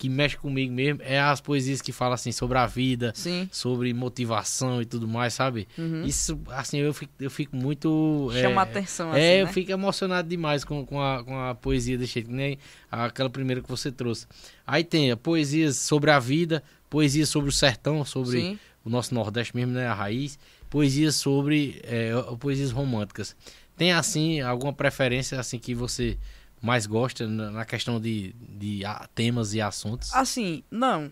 que 0.00 0.08
mexe 0.08 0.34
comigo 0.34 0.72
mesmo, 0.72 1.02
é 1.04 1.20
as 1.20 1.42
poesias 1.42 1.82
que 1.82 1.92
falam 1.92 2.14
assim 2.14 2.32
sobre 2.32 2.56
a 2.56 2.64
vida, 2.64 3.12
Sim. 3.14 3.46
sobre 3.52 3.92
motivação 3.92 4.80
e 4.80 4.86
tudo 4.86 5.06
mais, 5.06 5.34
sabe? 5.34 5.68
Uhum. 5.76 6.04
Isso, 6.06 6.40
assim, 6.48 6.78
eu 6.78 6.94
fico, 6.94 7.12
eu 7.20 7.30
fico 7.30 7.54
muito. 7.54 8.30
Chama 8.32 8.62
é, 8.62 8.64
atenção, 8.64 9.10
assim, 9.10 9.20
É, 9.20 9.42
eu 9.42 9.46
né? 9.46 9.52
fico 9.52 9.70
emocionado 9.70 10.26
demais 10.26 10.64
com, 10.64 10.86
com, 10.86 11.02
a, 11.02 11.22
com 11.22 11.38
a 11.38 11.54
poesia 11.54 11.98
jeito, 11.98 12.28
que 12.30 12.34
nem 12.34 12.56
aquela 12.90 13.28
primeira 13.28 13.60
que 13.60 13.68
você 13.68 13.92
trouxe. 13.92 14.26
Aí 14.66 14.82
tem 14.82 15.10
a 15.10 15.18
poesias 15.18 15.76
sobre 15.76 16.10
a 16.10 16.18
vida, 16.18 16.62
poesias 16.88 17.28
sobre 17.28 17.50
o 17.50 17.52
sertão, 17.52 18.02
sobre 18.02 18.40
Sim. 18.40 18.58
o 18.82 18.88
nosso 18.88 19.14
Nordeste 19.14 19.54
mesmo, 19.54 19.74
né? 19.74 19.86
A 19.86 19.92
raiz. 19.92 20.38
Poesias 20.70 21.16
sobre. 21.16 21.78
é, 21.84 22.12
poesias 22.38 22.70
românticas. 22.70 23.36
Tem, 23.76 23.92
assim, 23.92 24.40
alguma 24.40 24.72
preferência, 24.72 25.38
assim, 25.38 25.58
que 25.58 25.74
você 25.74 26.16
mais 26.60 26.86
gosta 26.86 27.26
na, 27.26 27.64
questão 27.64 28.00
de, 28.00 28.34
de 28.38 28.82
temas 29.14 29.54
e 29.54 29.60
assuntos? 29.60 30.14
Assim, 30.14 30.62
não. 30.70 31.10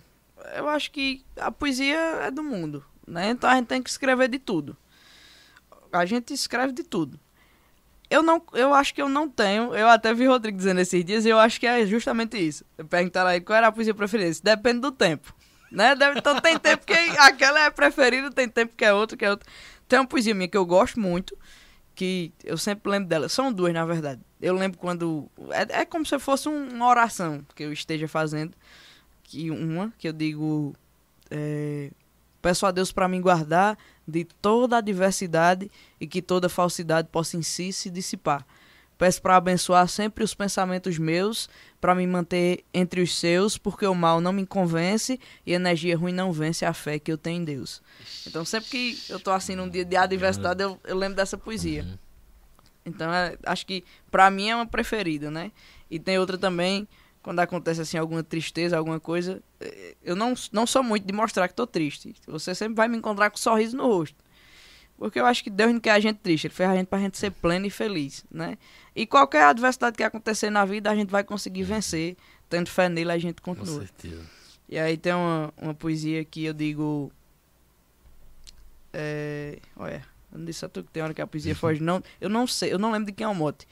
Eu 0.54 0.68
acho 0.68 0.90
que 0.90 1.24
a 1.36 1.50
poesia 1.50 1.96
é 1.96 2.30
do 2.30 2.42
mundo, 2.42 2.84
né? 3.06 3.30
Então 3.30 3.48
a 3.50 3.54
gente 3.56 3.66
tem 3.66 3.82
que 3.82 3.90
escrever 3.90 4.28
de 4.28 4.38
tudo. 4.38 4.76
A 5.92 6.04
gente 6.04 6.32
escreve 6.32 6.72
de 6.72 6.82
tudo. 6.82 7.18
Eu 8.10 8.22
não, 8.22 8.42
eu 8.54 8.72
acho 8.72 8.94
que 8.94 9.02
eu 9.02 9.08
não 9.08 9.28
tenho. 9.28 9.74
Eu 9.74 9.88
até 9.88 10.14
vi 10.14 10.26
Rodrigo 10.26 10.56
dizendo 10.56 10.80
esses 10.80 11.04
dias 11.04 11.24
e 11.26 11.28
eu 11.28 11.38
acho 11.38 11.60
que 11.60 11.66
é 11.66 11.84
justamente 11.86 12.38
isso. 12.38 12.64
Perguntaram 12.88 13.28
aí 13.30 13.40
qual 13.40 13.56
era 13.56 13.66
a 13.66 13.72
poesia 13.72 13.94
preferida. 13.94 14.30
Isso 14.30 14.42
Depende 14.42 14.80
do 14.80 14.90
tempo. 14.92 15.34
Né? 15.70 15.94
Deve- 15.94 16.18
Então 16.18 16.40
tem 16.40 16.58
tempo 16.58 16.86
que 16.86 16.92
aquela 17.18 17.60
é 17.60 17.70
preferida, 17.70 18.30
tem 18.30 18.48
tempo 18.48 18.74
que 18.74 18.84
é 18.84 18.92
outra, 18.94 19.16
que 19.16 19.24
é 19.24 19.30
outra. 19.30 19.46
Tem 19.86 19.98
uma 19.98 20.06
poesia 20.06 20.34
minha 20.34 20.48
que 20.48 20.56
eu 20.56 20.64
gosto 20.64 20.98
muito, 21.00 21.36
que 21.98 22.32
eu 22.44 22.56
sempre 22.56 22.88
lembro 22.92 23.08
dela. 23.08 23.28
São 23.28 23.52
duas, 23.52 23.74
na 23.74 23.84
verdade. 23.84 24.20
Eu 24.40 24.54
lembro 24.54 24.78
quando. 24.78 25.28
É, 25.50 25.80
é 25.80 25.84
como 25.84 26.06
se 26.06 26.16
fosse 26.20 26.48
um- 26.48 26.68
uma 26.68 26.86
oração 26.86 27.44
que 27.56 27.64
eu 27.64 27.72
esteja 27.72 28.06
fazendo. 28.06 28.52
Que 29.24 29.50
uma, 29.50 29.92
que 29.98 30.06
eu 30.06 30.12
digo. 30.12 30.76
é, 31.28 31.90
Peço 32.40 32.64
a 32.66 32.70
Deus 32.70 32.92
para 32.92 33.08
me 33.08 33.20
guardar 33.20 33.76
de 34.06 34.22
toda 34.24 34.76
adversidade 34.76 35.68
e 36.00 36.06
que 36.06 36.22
toda 36.22 36.48
falsidade 36.48 37.08
possa 37.10 37.36
em 37.36 37.42
si 37.42 37.72
se 37.72 37.90
dissipar. 37.90 38.46
Peço 38.98 39.22
para 39.22 39.36
abençoar 39.36 39.86
sempre 39.86 40.24
os 40.24 40.34
pensamentos 40.34 40.98
meus, 40.98 41.48
para 41.80 41.94
me 41.94 42.04
manter 42.04 42.64
entre 42.74 43.00
os 43.00 43.16
seus, 43.16 43.56
porque 43.56 43.86
o 43.86 43.94
mal 43.94 44.20
não 44.20 44.32
me 44.32 44.44
convence 44.44 45.20
e 45.46 45.52
a 45.52 45.56
energia 45.56 45.96
ruim 45.96 46.12
não 46.12 46.32
vence 46.32 46.64
a 46.64 46.74
fé 46.74 46.98
que 46.98 47.12
eu 47.12 47.16
tenho 47.16 47.42
em 47.42 47.44
Deus. 47.44 47.80
Então, 48.26 48.44
sempre 48.44 48.68
que 48.68 48.98
eu 49.08 49.20
tô 49.20 49.30
assim 49.30 49.54
num 49.54 49.68
dia 49.68 49.84
de 49.84 49.96
adversidade, 49.96 50.62
eu, 50.62 50.80
eu 50.84 50.96
lembro 50.96 51.14
dessa 51.14 51.38
poesia. 51.38 51.86
Então, 52.84 53.12
é, 53.12 53.36
acho 53.46 53.64
que 53.64 53.84
para 54.10 54.28
mim 54.30 54.48
é 54.48 54.56
uma 54.56 54.66
preferida, 54.66 55.30
né? 55.30 55.52
E 55.88 55.98
tem 56.00 56.18
outra 56.18 56.36
também, 56.36 56.88
quando 57.22 57.38
acontece 57.40 57.80
assim 57.80 57.98
alguma 57.98 58.24
tristeza, 58.24 58.76
alguma 58.76 58.98
coisa, 58.98 59.40
eh, 59.60 59.94
eu 60.02 60.16
não, 60.16 60.34
não 60.50 60.66
sou 60.66 60.82
muito 60.82 61.06
de 61.06 61.12
mostrar 61.12 61.46
que 61.46 61.54
tô 61.54 61.66
triste. 61.66 62.14
Você 62.26 62.54
sempre 62.54 62.74
vai 62.74 62.88
me 62.88 62.96
encontrar 62.96 63.30
com 63.30 63.36
um 63.36 63.40
sorriso 63.40 63.76
no 63.76 63.86
rosto. 63.86 64.16
Porque 64.98 65.20
eu 65.20 65.26
acho 65.26 65.44
que 65.44 65.48
Deus 65.50 65.72
não 65.72 65.78
quer 65.78 65.92
a 65.92 66.00
gente 66.00 66.16
triste, 66.16 66.48
Ele 66.48 66.54
fez 66.54 66.68
a 66.68 66.74
gente 66.74 66.88
pra 66.88 66.98
gente 66.98 67.16
ser 67.16 67.30
pleno 67.30 67.64
e 67.66 67.70
feliz, 67.70 68.24
né? 68.28 68.58
E 68.96 69.06
qualquer 69.06 69.44
adversidade 69.44 69.96
que 69.96 70.02
acontecer 70.02 70.50
na 70.50 70.64
vida, 70.64 70.90
a 70.90 70.96
gente 70.96 71.08
vai 71.08 71.22
conseguir 71.22 71.62
vencer. 71.62 72.16
Tendo 72.50 72.68
fé 72.68 72.88
nele, 72.88 73.12
a 73.12 73.18
gente 73.18 73.40
Com 73.40 73.54
continua. 73.54 73.80
certeza. 73.80 74.24
E 74.68 74.78
aí 74.78 74.96
tem 74.96 75.12
uma, 75.12 75.52
uma 75.56 75.74
poesia 75.74 76.24
que 76.24 76.44
eu 76.46 76.52
digo. 76.52 77.12
É, 78.92 79.58
olha, 79.76 80.04
eu 80.32 80.38
não 80.38 80.44
disse 80.44 80.64
a 80.64 80.68
tu 80.68 80.82
que 80.82 80.90
tem 80.90 81.02
hora 81.02 81.14
que 81.14 81.22
a 81.22 81.26
poesia 81.26 81.54
foge. 81.56 81.80
Não, 81.80 82.02
eu 82.20 82.28
não 82.28 82.46
sei, 82.46 82.72
eu 82.72 82.78
não 82.78 82.90
lembro 82.90 83.06
de 83.06 83.12
quem 83.12 83.24
é 83.24 83.28
o 83.28 83.34
mote. 83.34 83.68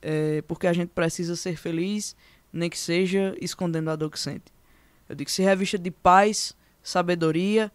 É, 0.00 0.42
porque 0.42 0.66
a 0.66 0.72
gente 0.72 0.88
precisa 0.88 1.36
ser 1.36 1.56
feliz, 1.56 2.16
nem 2.52 2.70
que 2.70 2.78
seja 2.78 3.36
escondendo 3.40 3.90
a 3.90 3.96
dor 3.96 4.10
que 4.10 4.18
sente. 4.18 4.44
Eu 5.08 5.14
digo, 5.14 5.30
se 5.30 5.42
revista 5.42 5.78
de 5.78 5.90
paz, 5.90 6.56
sabedoria, 6.82 7.70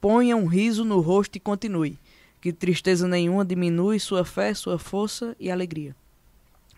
ponha 0.00 0.36
um 0.36 0.46
riso 0.46 0.84
no 0.84 1.00
rosto 1.00 1.36
e 1.36 1.40
continue. 1.40 1.98
Que 2.46 2.52
tristeza 2.52 3.08
nenhuma 3.08 3.44
diminui 3.44 3.98
sua 3.98 4.24
fé, 4.24 4.54
sua 4.54 4.78
força 4.78 5.34
e 5.40 5.50
alegria. 5.50 5.96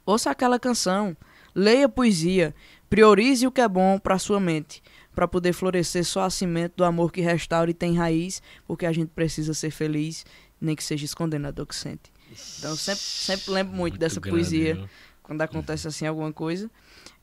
Ouça 0.07 0.31
aquela 0.31 0.59
canção, 0.59 1.15
leia 1.55 1.87
poesia, 1.87 2.55
priorize 2.89 3.47
o 3.47 3.53
que 3.53 3.61
é 3.61 3.69
bom 3.69 3.99
para 3.99 4.19
sua 4.19 4.41
mente, 4.41 4.83
para 5.15 5.29
poder 5.29 5.53
florescer 5.53 6.07
só 6.07 6.23
a 6.23 6.31
cimento 6.31 6.77
do 6.79 6.85
amor 6.85 7.13
que 7.13 7.21
restaura 7.21 7.71
e 7.71 7.75
tem 7.75 7.95
raiz, 7.95 8.41
porque 8.67 8.87
a 8.87 8.93
gente 8.93 9.11
precisa 9.11 9.53
ser 9.53 9.71
feliz, 9.71 10.25
nem 10.59 10.75
que 10.75 10.83
seja 10.83 11.05
escondendo 11.05 11.49
a 11.49 11.51
dor 11.51 11.67
que 11.67 11.77
sente. 11.77 12.11
Então 12.59 12.71
eu 12.71 12.77
sempre, 12.79 13.03
sempre 13.03 13.51
lembro 13.51 13.77
muito, 13.77 13.99
dessa 13.99 14.21
grande, 14.21 14.39
poesia 14.39 14.75
viu? 14.75 14.89
quando 15.23 15.43
acontece 15.43 15.87
assim 15.87 16.07
alguma 16.07 16.33
coisa. 16.33 16.71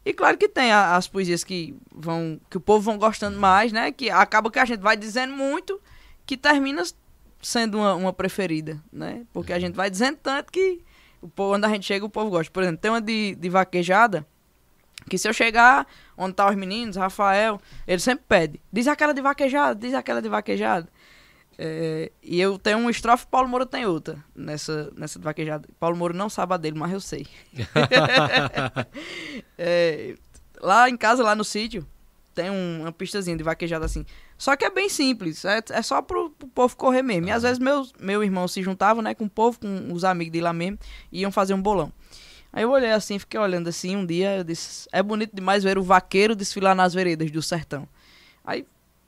E 0.05 0.13
claro 0.13 0.37
que 0.37 0.47
tem 0.47 0.71
as 0.71 1.07
poesias 1.07 1.43
que 1.43 1.75
vão 1.91 2.39
que 2.47 2.57
o 2.57 2.61
povo 2.61 2.81
vão 2.81 2.99
gostando 2.99 3.39
mais, 3.39 3.71
né? 3.71 3.91
Que 3.91 4.11
acaba 4.11 4.51
que 4.51 4.59
a 4.59 4.65
gente 4.65 4.81
vai 4.81 4.95
dizendo 4.95 5.33
muito 5.33 5.81
que 6.27 6.37
termina 6.37 6.83
sendo 7.45 7.77
uma, 7.77 7.95
uma 7.95 8.13
preferida, 8.13 8.81
né? 8.91 9.23
Porque 9.33 9.53
a 9.53 9.59
gente 9.59 9.75
vai 9.75 9.89
dizendo 9.89 10.17
tanto 10.21 10.51
que 10.51 10.81
o 11.21 11.27
povo, 11.27 11.53
quando 11.53 11.65
a 11.65 11.69
gente 11.69 11.85
chega, 11.85 12.05
o 12.05 12.09
povo 12.09 12.29
gosta. 12.29 12.51
Por 12.51 12.63
exemplo, 12.63 12.81
tem 12.81 12.91
uma 12.91 13.01
de, 13.01 13.35
de 13.35 13.49
vaquejada 13.49 14.25
que 15.09 15.17
se 15.17 15.27
eu 15.27 15.33
chegar 15.33 15.85
onde 16.17 16.33
tá 16.33 16.49
os 16.49 16.55
meninos, 16.55 16.95
Rafael, 16.95 17.59
ele 17.87 17.99
sempre 17.99 18.25
pede. 18.27 18.59
Diz 18.73 18.87
aquela 18.87 19.13
de 19.13 19.21
vaquejada, 19.21 19.75
diz 19.75 19.93
aquela 19.93 20.21
de 20.21 20.29
vaquejada. 20.29 20.87
É, 21.57 22.11
e 22.21 22.41
eu 22.41 22.59
tenho 22.59 22.79
um 22.79 22.89
estrofe, 22.89 23.25
Paulo 23.27 23.47
Moura 23.47 23.65
tem 23.65 23.85
outra 23.85 24.17
nessa, 24.35 24.91
nessa 24.97 25.17
de 25.19 25.23
vaquejada. 25.23 25.69
Paulo 25.79 25.95
Moura 25.95 26.13
não 26.13 26.29
sabe 26.29 26.53
a 26.53 26.57
dele, 26.57 26.77
mas 26.77 26.91
eu 26.91 26.99
sei. 26.99 27.25
É, 29.57 30.15
lá 30.61 30.89
em 30.89 30.97
casa, 30.97 31.23
lá 31.23 31.35
no 31.35 31.43
sítio, 31.43 31.85
tem 32.33 32.49
um- 32.49 32.81
uma 32.81 32.91
pistazinha 32.91 33.37
de 33.37 33.43
vaquejada 33.43 33.85
assim. 33.85 34.05
Só 34.37 34.55
que 34.55 34.65
é 34.65 34.69
bem 34.69 34.89
simples, 34.89 35.45
é, 35.45 35.61
é 35.69 35.81
só 35.81 36.01
pro, 36.01 36.29
pro 36.29 36.47
povo 36.49 36.75
correr 36.75 37.01
mesmo. 37.01 37.27
E 37.27 37.31
às 37.31 37.43
vezes 37.43 37.57
meus, 37.57 37.93
meu 37.99 38.23
irmão 38.23 38.47
se 38.47 38.61
juntava, 38.61 39.01
né, 39.01 39.13
com 39.13 39.25
o 39.25 39.29
povo, 39.29 39.59
com 39.59 39.93
os 39.93 40.03
amigos 40.03 40.33
de 40.33 40.41
lá 40.41 40.51
mesmo, 40.51 40.77
e 41.11 41.21
iam 41.21 41.31
fazer 41.31 41.53
um 41.53 41.61
bolão. 41.61 41.91
Aí 42.51 42.63
eu 42.63 42.71
olhei 42.71 42.91
assim, 42.91 43.19
fiquei 43.19 43.39
olhando 43.39 43.67
assim, 43.67 43.95
um 43.95 44.05
dia 44.05 44.37
eu 44.37 44.43
disse, 44.43 44.87
é 44.91 45.01
bonito 45.03 45.35
demais 45.35 45.63
ver 45.63 45.77
o 45.77 45.83
vaqueiro 45.83 46.35
desfilar 46.35 46.75
nas 46.75 46.93
veredas 46.93 47.29
do 47.31 47.41
sertão. 47.41 47.87
Aí, 48.43 48.65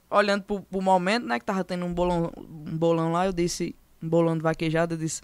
olhando 0.10 0.44
pro, 0.44 0.62
pro 0.62 0.82
momento, 0.82 1.26
né, 1.26 1.40
que 1.40 1.46
tava 1.46 1.64
tendo 1.64 1.86
um 1.86 1.94
bolão, 1.94 2.32
um 2.38 2.78
bolão 2.78 3.12
lá, 3.12 3.26
eu 3.26 3.34
disse, 3.34 3.76
um 4.02 4.10
bolão 4.10 4.36
de 4.36 4.44
vaquejada, 4.44 4.96
eu 4.96 4.98
disse, 4.98 5.22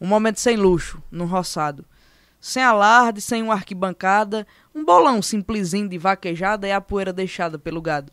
um 0.00 0.06
momento 0.06 0.40
sem 0.40 0.56
luxo, 0.56 1.02
num 1.10 1.26
roçado. 1.26 1.84
Sem 2.40 2.62
alarde, 2.62 3.20
sem 3.20 3.42
uma 3.42 3.54
arquibancada, 3.54 4.46
um 4.74 4.84
bolão 4.84 5.22
simplesinho 5.22 5.88
de 5.88 5.96
vaquejada 5.96 6.66
e 6.68 6.72
a 6.72 6.80
poeira 6.80 7.12
deixada 7.12 7.58
pelo 7.58 7.80
gado. 7.80 8.12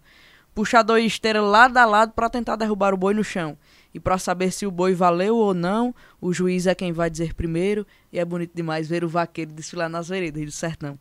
Puxador 0.54 1.00
e 1.00 1.06
esteira 1.06 1.42
lado 1.42 1.78
a 1.78 1.86
lado 1.86 2.12
para 2.14 2.30
tentar 2.30 2.56
derrubar 2.56 2.94
o 2.94 2.98
boi 2.98 3.14
no 3.14 3.24
chão. 3.24 3.58
E 3.94 4.00
para 4.00 4.18
saber 4.18 4.52
se 4.52 4.66
o 4.66 4.72
boi 4.72 4.94
valeu 4.94 5.36
ou 5.38 5.54
não, 5.54 5.94
o 6.20 6.34
juiz 6.34 6.68
é 6.68 6.76
quem 6.76 6.92
vai 6.92 7.10
dizer 7.10 7.34
primeiro. 7.34 7.86
E 8.12 8.20
é 8.20 8.26
bonito 8.26 8.52
demais 8.54 8.88
ver 8.88 9.04
o 9.04 9.10
vaqueiro 9.10 9.52
desfilar 9.52 9.90
nas 9.90 10.10
veredas 10.10 10.44
do 10.44 10.52
sertão. 10.52 10.98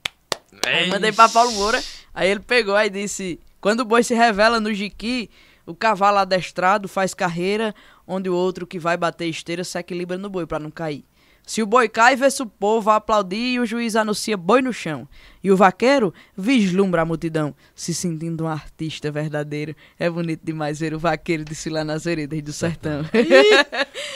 Aí 0.66 0.88
mandei 0.88 1.12
pra 1.12 1.28
Paulo 1.28 1.52
Moura, 1.52 1.82
aí 2.12 2.28
ele 2.28 2.40
pegou 2.40 2.76
e 2.78 2.90
disse: 2.90 3.38
Quando 3.60 3.80
o 3.80 3.84
boi 3.84 4.02
se 4.02 4.14
revela 4.14 4.58
no 4.58 4.74
jiqui, 4.74 5.30
o 5.64 5.74
cavalo 5.74 6.18
adestrado 6.18 6.88
faz 6.88 7.14
carreira, 7.14 7.74
onde 8.06 8.28
o 8.28 8.34
outro 8.34 8.66
que 8.66 8.78
vai 8.78 8.96
bater 8.96 9.26
esteira 9.26 9.62
se 9.62 9.78
equilibra 9.78 10.18
no 10.18 10.28
boi 10.28 10.46
pra 10.46 10.58
não 10.58 10.70
cair. 10.70 11.04
Se 11.46 11.62
o 11.62 11.66
boi 11.66 11.88
cai, 11.88 12.14
vê-se 12.14 12.40
o 12.42 12.46
povo 12.46 12.90
a 12.90 12.96
aplaudir 12.96 13.54
e 13.54 13.58
o 13.60 13.66
juiz 13.66 13.96
anuncia 13.96 14.36
boi 14.36 14.62
no 14.62 14.72
chão. 14.72 15.08
E 15.42 15.50
o 15.50 15.56
vaqueiro 15.56 16.14
vislumbra 16.36 17.02
a 17.02 17.04
multidão, 17.04 17.54
se 17.74 17.92
sentindo 17.92 18.44
um 18.44 18.48
artista 18.48 19.10
verdadeiro. 19.10 19.74
É 19.98 20.08
bonito 20.08 20.42
demais 20.44 20.78
ver 20.78 20.94
o 20.94 20.98
vaqueiro 20.98 21.44
desfilar 21.44 21.84
nas 21.84 22.04
veredas 22.04 22.40
do 22.42 22.52
sertão. 22.52 23.02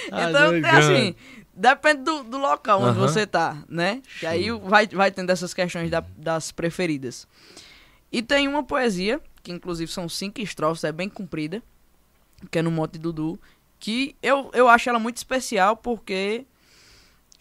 Então, 0.06 0.52
é 0.54 0.70
assim, 0.70 1.14
depende 1.54 2.02
do, 2.02 2.22
do 2.24 2.38
local 2.38 2.80
onde 2.82 2.98
você 2.98 3.26
tá, 3.26 3.56
né? 3.68 4.02
Que 4.20 4.26
aí 4.26 4.50
vai, 4.50 4.86
vai 4.86 5.10
tendo 5.10 5.30
essas 5.30 5.52
questões 5.54 5.90
da- 5.90 6.04
das 6.16 6.52
preferidas. 6.52 7.26
E 8.12 8.22
tem 8.22 8.46
uma 8.46 8.62
poesia, 8.62 9.20
que 9.42 9.50
inclusive 9.50 9.90
são 9.90 10.08
cinco 10.08 10.40
estrofes, 10.40 10.84
é 10.84 10.92
bem 10.92 11.08
comprida, 11.08 11.62
que 12.50 12.58
é 12.58 12.62
no 12.62 12.70
Monte 12.70 12.98
Dudu, 12.98 13.40
que 13.80 14.14
eu, 14.22 14.50
eu 14.54 14.68
acho 14.68 14.88
ela 14.88 14.98
muito 14.98 15.16
especial 15.16 15.76
porque 15.76 16.44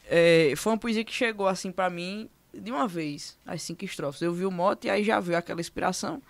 é, 0.05 0.53
foi 0.55 0.73
uma 0.73 0.77
poesia 0.77 1.03
que 1.03 1.13
chegou 1.13 1.47
assim 1.47 1.71
pra 1.71 1.89
mim 1.89 2.30
de 2.53 2.71
uma 2.71 2.88
vez, 2.88 3.38
as 3.45 3.61
cinco 3.61 3.84
estrofes. 3.84 4.21
Eu 4.21 4.34
vi 4.34 4.45
o 4.45 4.51
mote 4.51 4.88
e 4.88 4.89
aí 4.89 5.03
já 5.03 5.19
veio 5.19 5.38
aquela 5.38 5.59
inspiração. 5.59 6.21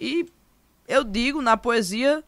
E 0.00 0.26
eu 0.88 1.04
digo 1.04 1.42
na 1.42 1.56
poesia 1.56 2.24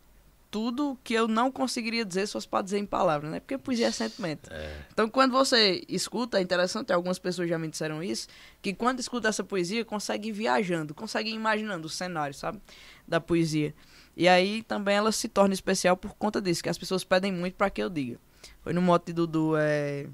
tudo 0.50 0.96
que 1.02 1.12
eu 1.12 1.26
não 1.26 1.50
conseguiria 1.50 2.04
dizer 2.04 2.28
se 2.28 2.32
fosse 2.32 2.46
pra 2.46 2.62
dizer 2.62 2.78
em 2.78 2.86
palavras, 2.86 3.28
né? 3.28 3.40
Porque 3.40 3.58
poesia 3.58 3.88
é 3.88 3.90
sentimento. 3.90 4.48
Então, 4.92 5.08
quando 5.08 5.32
você 5.32 5.82
escuta, 5.88 6.38
é 6.38 6.42
interessante, 6.42 6.92
algumas 6.92 7.18
pessoas 7.18 7.48
já 7.48 7.58
me 7.58 7.66
disseram 7.66 8.00
isso, 8.00 8.28
que 8.62 8.72
quando 8.72 9.00
escuta 9.00 9.26
essa 9.26 9.42
poesia, 9.42 9.84
consegue 9.84 10.28
ir 10.28 10.32
viajando, 10.32 10.94
consegue 10.94 11.30
ir 11.30 11.34
imaginando 11.34 11.86
o 11.86 11.90
cenário, 11.90 12.34
sabe? 12.34 12.60
Da 13.08 13.20
poesia. 13.20 13.74
E 14.16 14.28
aí 14.28 14.62
também 14.62 14.94
ela 14.94 15.10
se 15.10 15.28
torna 15.28 15.52
especial 15.52 15.96
por 15.96 16.14
conta 16.14 16.40
disso, 16.40 16.62
que 16.62 16.68
as 16.68 16.78
pessoas 16.78 17.02
pedem 17.02 17.32
muito 17.32 17.54
pra 17.54 17.68
que 17.68 17.82
eu 17.82 17.90
diga. 17.90 18.20
Foi 18.60 18.72
no 18.72 18.80
mote 18.80 19.06
de 19.06 19.12
Dudu, 19.14 19.56
é. 19.56 20.06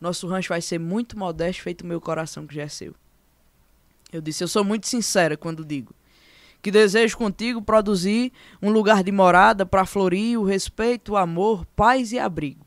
Nosso 0.00 0.26
rancho 0.26 0.48
vai 0.48 0.62
ser 0.62 0.78
muito 0.78 1.18
modesto, 1.18 1.62
feito 1.62 1.86
meu 1.86 2.00
coração 2.00 2.46
que 2.46 2.54
já 2.54 2.62
é 2.62 2.68
seu. 2.68 2.94
Eu 4.12 4.20
disse, 4.20 4.42
eu 4.42 4.48
sou 4.48 4.64
muito 4.64 4.86
sincera 4.86 5.36
quando 5.36 5.64
digo 5.64 5.94
que 6.62 6.70
desejo 6.70 7.16
contigo 7.16 7.62
produzir 7.62 8.32
um 8.60 8.70
lugar 8.70 9.02
de 9.02 9.10
morada 9.10 9.64
para 9.64 9.86
florir 9.86 10.38
o 10.38 10.44
respeito, 10.44 11.12
o 11.12 11.16
amor, 11.16 11.64
paz 11.74 12.12
e 12.12 12.18
abrigo. 12.18 12.66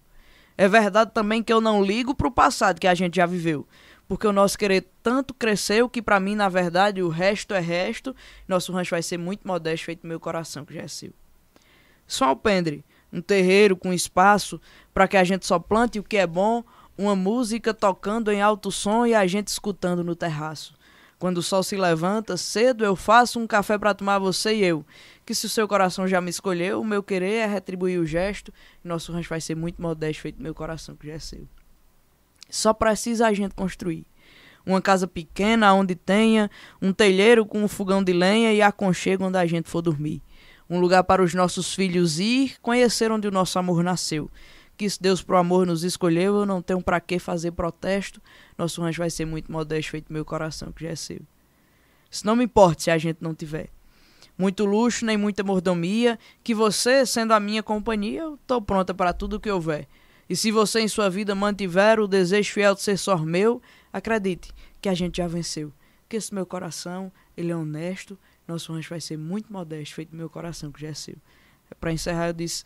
É 0.58 0.68
verdade 0.68 1.12
também 1.14 1.44
que 1.44 1.52
eu 1.52 1.62
não 1.62 1.84
ligo 1.84 2.16
pro 2.16 2.32
passado 2.32 2.80
que 2.80 2.88
a 2.88 2.94
gente 2.94 3.16
já 3.16 3.26
viveu, 3.26 3.68
porque 4.08 4.28
o 4.28 4.34
nosso 4.34 4.58
querer 4.58 4.88
tanto 5.02 5.34
cresceu 5.34 5.90
que 5.90 6.02
para 6.02 6.20
mim, 6.20 6.36
na 6.36 6.50
verdade, 6.50 7.02
o 7.02 7.10
resto 7.10 7.54
é 7.54 7.60
resto. 7.60 8.16
Nosso 8.48 8.72
rancho 8.72 8.92
vai 8.92 9.02
ser 9.02 9.18
muito 9.18 9.48
modesto, 9.48 9.86
feito 9.86 10.06
meu 10.06 10.20
coração 10.20 10.66
que 10.66 10.74
já 10.74 10.82
é 10.82 10.88
seu. 10.88 11.12
Só 12.06 12.26
alpendre, 12.26 12.84
um 13.12 13.22
terreiro 13.22 13.76
com 13.76 13.94
espaço 13.94 14.60
para 14.94 15.08
que 15.08 15.18
a 15.18 15.24
gente 15.24 15.46
só 15.46 15.58
plante 15.58 16.00
o 16.00 16.04
que 16.04 16.18
é 16.18 16.28
bom, 16.28 16.64
uma 16.98 17.16
música 17.16 17.74
tocando 17.74 18.32
em 18.32 18.42
alto 18.42 18.72
som 18.72 19.06
e 19.06 19.14
a 19.14 19.26
gente 19.26 19.48
escutando 19.48 20.04
no 20.04 20.16
terraço. 20.16 20.74
Quando 21.24 21.38
o 21.38 21.42
sol 21.42 21.64
se 21.64 21.78
levanta, 21.78 22.36
cedo 22.36 22.84
eu 22.84 22.98
faço 22.98 23.40
um 23.40 23.48
café 23.48 23.78
para 23.78 23.94
tomar 23.94 24.20
você 24.20 24.56
e 24.56 24.66
eu. 24.66 24.86
Que 25.26 25.34
se 25.34 25.46
o 25.46 25.50
seu 25.50 25.68
coração 25.68 26.06
já 26.06 26.20
me 26.20 26.30
escolheu, 26.30 26.82
o 26.82 26.86
meu 26.86 27.02
querer 27.02 27.36
é 27.36 27.46
retribuir 27.46 27.98
o 27.98 28.06
gesto. 28.06 28.52
Nosso 28.84 29.14
rancho 29.14 29.30
vai 29.30 29.40
ser 29.40 29.56
muito 29.56 29.82
modesto, 29.82 30.22
feito 30.22 30.42
meu 30.42 30.54
coração 30.54 30.98
que 30.98 31.08
já 31.08 31.14
é 31.14 31.20
seu. 31.20 31.48
Só 32.50 32.74
precisa 32.74 33.28
a 33.28 33.34
gente 33.34 33.56
construir. 33.56 34.06
Uma 34.66 34.82
casa 34.82 35.08
pequena 35.08 35.74
onde 35.74 35.96
tenha 35.96 36.52
um 36.82 36.92
telheiro 36.92 37.46
com 37.46 37.64
um 37.64 37.68
fogão 37.70 38.04
de 38.04 38.12
lenha 38.12 38.54
e 38.54 38.62
aconchego 38.62 39.26
onde 39.26 39.38
a 39.38 39.46
gente 39.46 39.70
for 39.70 39.82
dormir. 39.82 40.22
Um 40.70 40.80
lugar 40.80 41.04
para 41.04 41.24
os 41.24 41.34
nossos 41.34 41.74
filhos 41.74 42.20
ir, 42.20 42.58
conhecer 42.62 43.12
onde 43.12 43.28
o 43.28 43.32
nosso 43.32 43.58
amor 43.58 43.82
nasceu. 43.82 44.30
Que 44.84 44.90
se 44.90 45.02
Deus 45.02 45.22
pro 45.22 45.38
amor 45.38 45.66
nos 45.66 45.86
escolheu, 45.86 46.40
eu 46.40 46.46
não 46.46 46.62
tenho 46.62 46.82
pra 46.82 47.00
que 47.00 47.18
fazer 47.18 47.52
protesto. 47.52 48.22
Nosso 48.58 48.82
rancho 48.82 49.00
vai 49.00 49.10
ser 49.10 49.24
muito 49.24 49.50
modesto, 49.50 49.92
feito 49.92 50.12
meu 50.12 50.26
coração 50.26 50.74
que 50.74 50.84
já 50.84 50.90
é 50.90 50.96
seu. 50.98 51.22
Isso 52.12 52.28
não 52.28 52.36
me 52.36 52.44
importa 52.44 52.84
se 52.84 52.92
a 52.92 52.98
gente 52.98 53.20
não 53.22 53.34
tiver. 53.34 53.70
Muito 54.38 54.66
luxo, 54.66 55.06
nem 55.06 55.16
muita 55.16 55.42
mordomia. 55.42 56.20
Que 56.44 56.54
você, 56.54 57.06
sendo 57.06 57.32
a 57.32 57.40
minha 57.40 57.64
companhia, 57.64 58.24
eu 58.24 58.38
tô 58.46 58.62
pronta 58.62 58.94
para 58.94 59.14
tudo 59.14 59.40
que 59.40 59.50
houver. 59.50 59.88
E 60.30 60.36
se 60.36 60.52
você 60.52 60.82
em 60.82 60.90
sua 60.90 61.10
vida 61.10 61.34
mantiver 61.34 62.02
o 62.02 62.06
desejo 62.06 62.52
fiel 62.52 62.76
de 62.76 62.82
ser 62.82 62.98
só 62.98 63.18
meu, 63.18 63.62
acredite 63.94 64.52
que 64.82 64.90
a 64.90 64.94
gente 64.94 65.16
já 65.16 65.30
venceu. 65.30 65.72
Que 66.10 66.18
esse 66.18 66.34
meu 66.34 66.46
coração, 66.46 67.10
ele 67.38 67.54
é 67.54 67.56
honesto, 67.56 68.20
nosso 68.46 68.74
rancho 68.74 68.90
vai 68.90 69.00
ser 69.00 69.18
muito 69.18 69.50
modesto, 69.50 69.96
feito 69.96 70.14
meu 70.14 70.30
coração, 70.30 70.74
que 70.74 70.82
já 70.82 70.90
é 70.90 70.94
seu. 70.94 71.16
Para 71.80 71.94
encerrar, 71.94 72.28
eu 72.28 72.34
disse: 72.34 72.66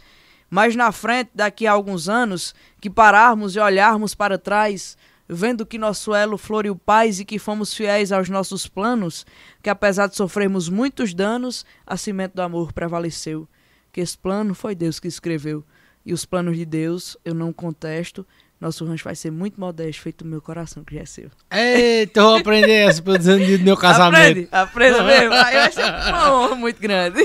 Mas 0.49 0.76
na 0.76 0.91
frente, 0.91 1.32
daqui 1.34 1.68
a 1.68 1.72
alguns 1.72 2.07
anos, 2.07 2.56
que 2.80 2.90
pararmos 2.90 3.56
e 3.56 3.60
olharmos 3.60 4.15
para 4.15 4.38
trás, 4.38 4.98
vendo 5.28 5.65
que 5.65 5.78
nosso 5.78 6.14
elo 6.14 6.38
floriu 6.38 6.76
paz 6.76 7.19
e 7.19 7.26
que 7.26 7.38
fomos 7.38 7.74
fiéis 7.74 8.11
aos 8.11 8.30
nossos 8.30 8.68
planos, 8.68 9.26
que 9.61 9.69
apesar 9.69 10.07
de 10.07 10.15
sofrermos 10.15 10.69
muitos 10.69 11.14
danos, 11.14 11.65
a 11.86 11.98
cimento 11.98 12.36
do 12.36 12.41
amor 12.41 12.72
prevaleceu. 12.72 13.48
Que 13.91 14.02
esse 14.02 14.18
plano 14.18 14.53
foi 14.53 14.74
Deus 14.74 14.99
que 14.99 15.07
escreveu. 15.07 15.64
E 16.06 16.14
os 16.14 16.26
planos 16.26 16.56
de 16.56 16.65
Deus 16.65 17.18
eu 17.26 17.34
não 17.34 17.52
contesto, 17.52 18.26
nosso 18.59 18.84
rancho 18.85 19.03
vai 19.03 19.15
ser 19.15 19.31
muito 19.31 19.59
modesto, 19.59 20.01
feito 20.01 20.23
do 20.23 20.29
meu 20.29 20.41
coração, 20.41 20.84
que 20.84 20.95
já 20.95 21.01
é 21.01 21.05
seu. 21.05 21.29
Eita, 21.51 22.19
eu 22.19 22.23
vou 22.25 22.38
aprender 22.38 22.71
essa 22.89 23.01
dizer 23.17 23.57
do 23.59 23.63
meu 23.63 23.77
casamento. 23.77 24.47
Aprende, 24.49 24.49
aprenda 24.51 25.03
mesmo. 25.03 25.34
Aí 25.34 25.53
vai 25.55 25.71
ser 25.71 25.84
uma 25.84 26.34
honra 26.35 26.55
muito 26.55 26.81
grande. 26.81 27.19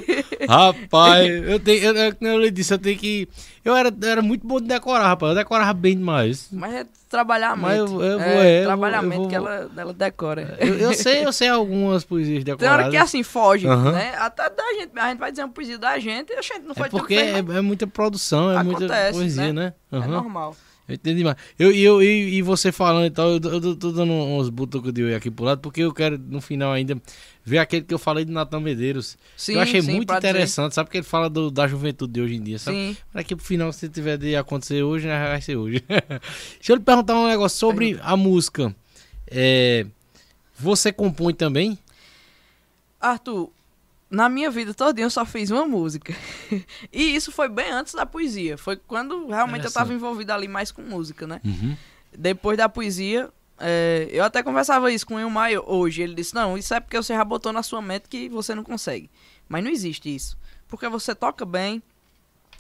Rapaz, 0.49 1.29
eu 1.29 1.59
tenho. 1.61 1.85
Eu, 1.85 1.95
eu, 1.97 2.15
eu 2.21 2.39
lhe 2.41 2.51
disse, 2.51 2.75
eu 2.75 2.79
tenho 2.79 2.99
que. 2.99 3.29
Eu 3.65 3.77
era, 3.77 3.89
eu 4.03 4.09
era 4.09 4.21
muito 4.23 4.47
bom 4.47 4.61
de 4.61 4.67
decorar, 4.67 5.07
rapaz. 5.09 5.31
Eu 5.31 5.37
decorava 5.37 5.73
bem 5.73 5.97
demais. 5.97 6.49
Mas 6.53 6.75
é 6.75 6.87
trabalhar 7.09 7.57
Mas 7.57 7.79
muito. 7.79 8.03
eu- 8.03 8.11
eu 8.13 8.19
vou, 8.19 8.43
é, 8.43 8.61
é, 8.61 8.65
trabalhar 8.65 9.03
vou- 9.03 9.29
que 9.29 9.35
ela, 9.35 9.71
ela 9.77 9.93
decora. 9.93 10.57
Eu, 10.61 10.77
eu 10.79 10.93
sei, 10.95 11.25
eu 11.25 11.33
sei 11.33 11.49
algumas 11.49 12.05
poesias 12.05 12.43
Tem 12.45 12.55
decoradas. 12.55 12.81
hora 12.87 12.91
que 12.91 12.97
assim 12.97 13.23
foge, 13.23 13.67
Aham. 13.69 13.93
né? 13.93 14.15
Até 14.19 14.51
da 14.51 14.65
gente, 14.75 14.99
a 14.99 15.09
gente 15.09 15.19
vai 15.19 15.31
dizer 15.31 15.45
uma 15.45 15.53
poesia 15.53 15.79
da 15.79 15.99
gente 15.99 16.31
e 16.33 16.37
a 16.37 16.43
gente 16.43 16.61
não 16.63 16.75
É 16.85 16.89
porque 16.89 17.15
é, 17.15 17.39
é 17.39 17.61
muita 17.61 17.87
produção, 17.87 18.51
é 18.51 18.63
muita 18.65 18.85
Acontece, 18.85 19.13
poesia, 19.19 19.53
né? 19.53 19.53
né? 19.53 19.75
É 19.93 19.97
Aham. 19.97 20.09
normal. 20.09 20.57
Eu 20.93 20.97
entendi 20.97 21.17
demais. 21.19 21.37
Eu, 21.59 21.73
e 21.73 21.83
eu, 21.83 22.03
e, 22.03 22.43
você 22.43 22.71
falando 22.71 23.07
e 23.07 23.11
tal, 23.11 23.31
eu, 23.31 23.41
eu 23.43 23.77
tô- 23.77 23.93
dando 23.93 24.13
uns 24.13 24.51
butucos 24.51 24.93
de 24.93 25.03
oi 25.03 25.15
aqui 25.15 25.31
pro 25.31 25.45
lado, 25.47 25.61
porque 25.63 25.81
eu 25.81 25.93
quero, 25.93 26.19
no 26.19 26.41
final 26.41 26.71
ainda, 26.71 27.01
ver 27.45 27.59
aquele 27.59 27.83
que 27.83 27.95
eu 27.95 27.99
falei 27.99 28.25
de 28.27 28.31
Natan 28.31 28.61
Medeiros. 28.61 29.17
Sim, 29.37 29.55
eu 29.55 29.61
achei 29.61 29.81
sim, 29.81 29.93
muito 29.95 30.09
pra 30.09 30.19
dizer. 30.19 30.29
interessante, 30.31 30.75
sabe? 30.75 30.87
Porque 30.89 30.99
ele 30.99 31.05
fala 31.05 31.31
do- 31.31 31.51
da 31.51 31.67
juventude 31.67 32.13
de 32.13 32.21
hoje 32.21 32.35
em 32.35 32.43
dia, 32.43 32.59
sabe? 32.59 32.77
Sim. 32.77 32.97
Para 33.11 33.25
que 33.25 33.35
pro 33.35 33.45
final, 33.45 33.73
se 33.73 33.89
tiver 33.89 34.19
de 34.19 34.37
acontecer 34.37 34.83
hoje, 34.83 35.07
né, 35.07 35.19
vai 35.29 35.41
ser 35.41 35.57
hoje. 35.57 35.83
Deixa 35.89 36.73
eu 36.73 36.77
lhe 36.77 36.83
perguntar 36.83 37.15
um 37.17 37.27
negócio 37.27 37.59
sobre 37.59 37.99
a 38.03 38.15
música. 38.17 38.75
É, 39.27 39.87
você 40.59 40.93
compõe 40.93 41.33
também? 41.33 41.79
Arthur, 43.01 43.51
na 44.13 44.29
minha 44.29 44.51
vida 44.51 44.75
todinha 44.75 45.07
eu 45.07 45.11
só 45.11 45.25
fiz 45.25 45.51
uma 45.51 45.65
música. 45.65 46.15
e 46.93 47.17
isso 47.17 47.33
foi 47.33 47.49
bem 47.49 47.71
antes 47.71 47.95
da 47.95 48.05
poesia. 48.05 48.59
Foi 48.59 48.77
quando 48.77 49.27
realmente 49.27 49.65
eu 49.65 49.69
estava 49.69 49.93
envolvido 49.95 50.33
ali 50.35 50.47
mais 50.47 50.71
com 50.71 50.83
música, 50.83 51.27
né? 51.27 51.41
Uhum. 51.43 51.75
Depois 52.17 52.59
da 52.59 52.69
poesia, 52.69 53.31
é, 53.59 54.07
eu 54.11 54.23
até 54.23 54.43
conversava 54.43 54.93
isso 54.93 55.07
com 55.07 55.15
o 55.15 55.21
Ilmar 55.21 55.51
hoje. 55.65 56.03
Ele 56.03 56.15
disse: 56.15 56.35
Não, 56.35 56.59
isso 56.59 56.75
é 56.75 56.79
porque 56.79 56.99
você 56.99 57.15
já 57.15 57.25
botou 57.25 57.55
na 57.55 57.63
sua 57.63 57.81
mente 57.81 58.07
que 58.07 58.29
você 58.29 58.55
não 58.55 58.63
consegue. 58.63 59.11
Mas 59.49 59.65
não 59.65 59.71
existe 59.71 60.15
isso. 60.15 60.37
Porque 60.69 60.87
você 60.89 61.15
toca 61.15 61.47
bem. 61.47 61.83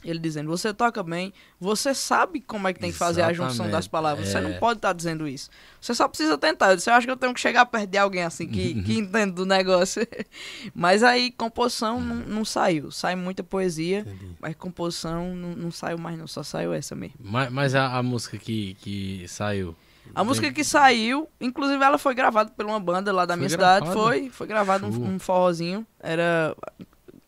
Ele 0.05 0.19
dizendo, 0.19 0.49
você 0.49 0.75
toca 0.75 1.03
bem, 1.03 1.33
você 1.61 1.95
sabe 1.95 2.41
como 2.41 2.67
é 2.67 2.73
que 2.73 2.81
tem 2.81 2.91
que 2.91 2.99
fazer 2.99 3.23
a 3.23 3.33
junção 3.33 3.71
das 3.71 3.87
palavras. 3.87 4.29
Você 4.29 4.39
é. 4.39 4.41
não 4.41 4.55
pode 4.55 4.79
estar 4.79 4.93
dizendo 4.93 5.29
isso. 5.29 5.49
Você 5.81 5.95
só 5.95 6.09
precisa 6.09 6.37
tentar. 6.37 6.71
Eu 6.71 6.77
disse, 6.77 6.91
eu 6.91 6.95
acho 6.95 7.07
que 7.07 7.11
eu 7.13 7.17
tenho 7.17 7.33
que 7.33 7.41
chegar 7.41 7.65
perto 7.67 7.89
de 7.89 7.99
alguém 7.99 8.25
assim 8.25 8.47
que, 8.49 8.81
que 8.83 8.99
entende 8.99 9.33
do 9.33 9.47
negócio. 9.47 10.07
Mas 10.75 11.03
aí 11.03 11.31
composição 11.31 12.01
não, 12.01 12.17
não 12.17 12.45
saiu. 12.45 12.91
Sai 12.91 13.15
muita 13.15 13.43
poesia, 13.43 14.07
mas 14.41 14.55
composição 14.57 15.35
não, 15.35 15.55
não 15.55 15.71
saiu 15.71 15.99
mais 15.99 16.19
não. 16.19 16.27
Só 16.27 16.43
saiu 16.43 16.73
essa 16.73 16.95
mesmo. 16.95 17.15
Mas, 17.21 17.51
mas 17.51 17.75
a, 17.75 17.99
a 17.99 18.03
música 18.03 18.39
que, 18.39 18.75
que 18.81 19.27
saiu. 19.29 19.77
A 20.15 20.25
música 20.25 20.53
que 20.53 20.65
saiu, 20.65 21.29
inclusive 21.41 21.83
ela 21.83 21.97
foi 21.97 22.15
gravada 22.15 22.51
por 22.51 22.67
uma 22.67 22.79
banda 22.81 23.13
lá 23.13 23.25
da 23.25 23.35
Foi 23.35 23.39
minha 23.39 23.51
cidade. 23.51 23.87
gravada? 23.87 24.01
Foi, 24.01 24.31
foi 24.31 24.47
gravado 24.47 24.93
Show. 24.93 25.03
um, 25.03 25.15
um 25.15 25.19
forrozinho. 25.19 25.87
Era. 26.01 26.55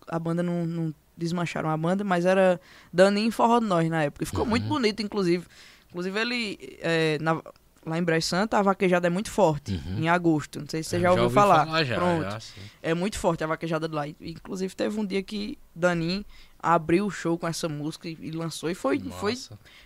A 0.07 0.19
banda 0.19 0.43
não, 0.43 0.67
não 0.67 0.95
desmancharam 1.17 1.69
a 1.71 1.77
banda, 1.77 2.03
mas 2.05 2.25
era 2.27 2.61
Daninho 2.93 3.31
Forró 3.33 3.61
de 3.61 3.67
Nós 3.67 3.89
na 3.91 4.03
época. 4.05 4.25
E 4.25 4.27
ficou 4.27 4.45
Uhum. 4.45 4.51
muito 4.51 4.67
bonito, 4.67 5.03
inclusive. 5.03 5.47
Inclusive 5.91 6.19
ele. 6.21 6.79
é, 6.83 7.19
na- 7.21 7.41
lá 7.87 7.99
em 7.99 8.03
Brejo 8.03 8.27
Santa, 8.27 8.59
a 8.59 8.63
vaquejada 8.63 9.07
é 9.07 9.11
muito 9.11 9.31
forte, 9.31 9.79
em 9.99 10.09
agosto. 10.09 10.59
Não 10.59 10.67
sei 10.67 10.83
se 10.83 10.89
você 10.89 11.01
já, 11.01 11.11
ouviu 11.11 11.25
ouvi 11.25 11.35
falar. 11.35 11.85
já, 11.85 11.97
Pronto. 11.97 12.23
já. 12.23 12.39
É 12.83 12.95
muito 12.95 13.19
forte 13.19 13.45
a 13.45 13.47
vaquejada 13.47 13.87
de 13.87 13.95
lá. 13.95 14.09
E, 14.09 14.17
Inclusive 14.21 14.75
teve 14.75 14.99
um 14.99 15.05
dia 15.05 15.23
que 15.23 15.59
Danin 15.75 16.25
abriu 16.59 17.05
o 17.07 17.11
show 17.11 17.37
com 17.37 17.47
essa 17.47 17.69
música 17.69 18.09
e, 18.09 18.17
e 18.23 18.31
lançou. 18.31 18.71
E 18.71 18.75
foi, 18.75 18.99
foi 19.21 19.37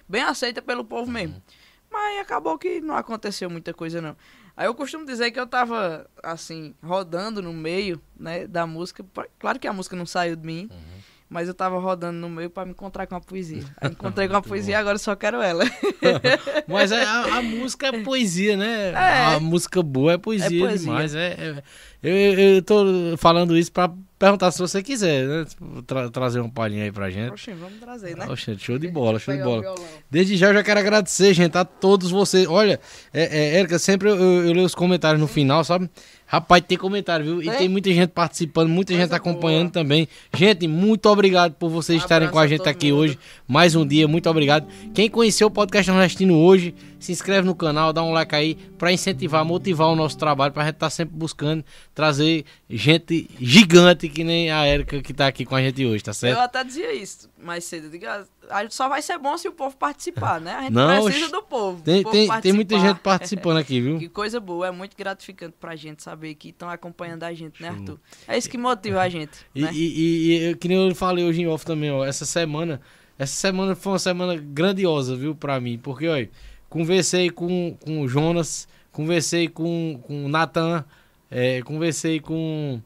bem 0.09 0.23
aceita 0.23 0.63
pelo 0.63 0.85
povo 0.85 1.07
Uhum. 1.07 1.13
mesmo. 1.13 1.43
Mas 1.91 2.21
acabou 2.21 2.57
que 2.57 2.81
não 2.81 2.95
aconteceu 2.97 3.51
muita 3.51 3.75
coisa, 3.75 4.01
não. 4.01 4.17
Aí 4.57 4.67
eu 4.67 4.75
costumo 4.75 5.05
dizer 5.05 5.31
que 5.33 5.41
eu 5.41 5.47
tava, 5.47 6.09
assim, 6.23 6.75
rodando 6.83 7.41
no 7.43 7.53
meio, 7.53 8.01
né, 8.19 8.47
da 8.47 8.67
música. 8.67 9.05
Claro 9.41 9.59
que 9.59 9.67
a 9.67 9.73
música 9.73 9.97
não 9.97 10.07
saiu 10.07 10.37
de 10.37 10.47
mim, 10.47 10.69
Uhum. 10.71 10.98
Mas 11.29 11.47
eu 11.49 11.55
tava 11.55 11.79
rodando 11.79 12.19
no 12.19 12.29
meio 12.29 12.49
pra 12.51 12.65
me 12.65 12.71
encontrar 12.73 13.07
com 13.07 13.15
a 13.15 13.21
poesia. 13.21 13.63
Aí 13.81 13.91
encontrei 13.91 14.27
com 14.29 14.37
a 14.37 14.43
poesia 14.43 14.73
e 14.73 14.77
agora 14.77 14.99
só 14.99 15.15
quero 15.15 15.41
ela. 15.43 15.65
Mas 16.67 16.93
é, 16.93 17.03
a, 17.05 17.39
a 17.39 17.43
música 17.43 17.89
é 17.89 18.03
poesia, 18.03 18.57
né? 18.57 18.91
É. 18.91 19.35
A 19.37 19.41
música 19.41 19.83
boa 19.83 20.13
é 20.13 20.19
poesia, 20.19 20.47
É 20.59 20.61
poesia. 20.67 20.79
demais. 20.79 21.15
É, 21.15 21.27
é- 21.39 21.63
eu, 22.03 22.15
eu, 22.17 22.39
eu 22.57 22.63
tô 22.63 22.85
falando 23.17 23.57
isso 23.59 23.73
pra 23.73 23.91
perguntar 24.19 24.53
se 24.53 24.59
você 24.61 24.83
quiser, 24.83 25.27
né? 25.27 25.45
Tra- 25.85 26.09
trazer 26.11 26.39
uma 26.39 26.49
palhinha 26.51 26.85
aí 26.85 26.93
pra 26.93 27.11
gente. 27.11 27.51
Vamos 27.55 27.81
trazer, 27.81 28.17
né? 28.17 28.27
Oxe, 28.29 28.57
show 28.59 28.79
de 28.79 28.87
bola, 28.89 29.19
show 29.19 29.37
de 29.37 29.43
bola. 29.43 29.75
Desde 30.09 30.37
já 30.37 30.49
eu 30.49 30.55
já 30.55 30.63
quero 30.63 30.79
agradecer, 30.79 31.35
gente, 31.35 31.59
a 31.59 31.65
todos 31.65 32.11
vocês. 32.13 32.47
Olha, 32.47 32.79
é, 33.13 33.23
é, 33.57 33.59
Érica, 33.59 33.79
sempre 33.81 34.09
eu, 34.09 34.17
eu, 34.17 34.45
eu 34.47 34.53
leio 34.53 34.65
os 34.67 34.75
comentários 34.77 35.21
no 35.21 35.27
final, 35.27 35.65
sabe? 35.65 35.91
Rapaz, 36.31 36.63
tem 36.69 36.77
comentário, 36.77 37.25
viu? 37.25 37.43
E 37.43 37.47
Tem? 37.47 37.57
tem 37.57 37.69
muita 37.71 37.91
gente 37.91 38.11
participando, 38.11 38.69
muita 38.69 38.93
Coisa 38.93 39.03
gente 39.03 39.15
acompanhando 39.15 39.73
boa. 39.73 39.73
também. 39.73 40.07
Gente, 40.37 40.69
muito 40.69 41.07
obrigado 41.09 41.55
por 41.55 41.71
vocês 41.71 41.99
Um 41.99 42.05
estarem 42.05 42.29
com 42.29 42.39
a 42.39 42.47
gente 42.47 42.69
aqui 42.69 42.93
mundo. 42.93 43.01
hoje. 43.01 43.19
Mais 43.49 43.75
um 43.75 43.87
dia, 43.87 44.07
muito 44.07 44.29
obrigado. 44.29 44.69
Quem 44.93 45.09
conheceu 45.09 45.47
o 45.47 45.51
podcast 45.51 45.91
Nordestino 45.91 46.37
hoje, 46.39 46.75
se 47.01 47.12
inscreve 47.12 47.47
no 47.47 47.55
canal, 47.55 47.95
dá 47.95 48.03
um 48.03 48.12
like 48.12 48.35
aí 48.35 48.55
pra 48.77 48.93
incentivar, 48.93 49.43
motivar 49.43 49.89
o 49.89 49.97
nosso 49.97 50.19
trabalho, 50.19 50.53
pra 50.53 50.65
gente 50.66 50.75
estar 50.75 50.91
sempre 50.91 51.16
buscando 51.16 51.65
trazer 51.95 52.45
gente 52.69 53.27
gigante 53.41 54.07
que 54.07 54.23
nem 54.23 54.51
a 54.51 54.66
Érica 54.66 55.01
que 55.01 55.15
tá 55.15 55.27
aqui 55.29 55.47
com 55.47 55.55
a 55.55 55.62
gente 55.62 55.83
hoje, 55.87 56.05
tá 56.05 56.11
Eu 56.11 56.15
certo? 56.15 56.39
até 56.41 56.62
dizia 56.62 56.93
isso 56.93 57.31
mais 57.43 57.65
cedo. 57.65 57.85
Eu 57.87 57.91
digo, 57.91 58.05
ah, 58.07 58.23
a 58.51 58.62
gente 58.65 58.75
só 58.75 58.87
vai 58.87 59.01
ser 59.01 59.16
bom 59.19 59.39
se 59.39 59.49
o 59.49 59.53
povo 59.53 59.75
participar, 59.79 60.39
né? 60.43 60.53
A 60.53 60.62
gente 60.65 60.73
Não, 60.75 61.05
precisa 61.05 61.31
do 61.33 61.43
povo. 61.43 61.81
Tem, 61.83 62.03
povo 62.03 62.15
tem, 62.15 62.29
tem 62.43 62.53
muita 62.53 62.79
gente 62.79 62.99
participando 63.01 63.57
aqui, 63.57 63.81
viu? 63.81 63.97
Que 63.99 64.11
coisa 64.11 64.39
boa, 64.39 64.66
é 64.66 64.70
muito 64.70 64.95
gratificante 64.95 65.55
pra 65.59 65.75
gente 65.75 66.03
saber 66.03 66.35
que 66.35 66.51
estão 66.51 66.69
acompanhando 66.69 67.23
a 67.25 67.33
gente, 67.33 67.62
né, 67.62 67.70
Arthur? 67.70 67.99
É 68.27 68.37
isso 68.37 68.51
que 68.51 68.59
motiva 68.59 69.01
a 69.01 69.09
gente, 69.09 69.39
E, 69.55 69.62
né? 69.62 69.70
e, 69.73 69.79
e- 69.79 70.49
e- 70.51 70.55
que 70.57 70.69
nem 70.69 70.87
eu 70.87 70.95
falei 70.95 71.25
hoje 71.25 71.41
em 71.41 71.47
off 71.47 71.65
também, 71.65 71.91
ó. 71.91 72.05
Essa 72.05 72.27
semana, 72.27 72.79
essa 73.19 73.35
semana 73.35 73.74
foi 73.74 73.93
uma 73.93 73.99
semana 73.99 74.36
grandiosa, 74.36 75.16
viu, 75.16 75.35
pra 75.35 75.61
mim. 75.61 75.78
Porque, 75.78 76.07
olha, 76.07 76.31
conversei 76.69 77.31
com, 77.31 77.77
com 77.85 78.03
o 78.03 78.09
Jonas, 78.09 78.69
conversei 78.93 79.49
com, 79.49 80.01
com 80.03 80.27
o 80.27 80.28
Natan, 80.28 80.85
é, 81.31 81.61
conversei 81.62 82.20
com 82.20 82.81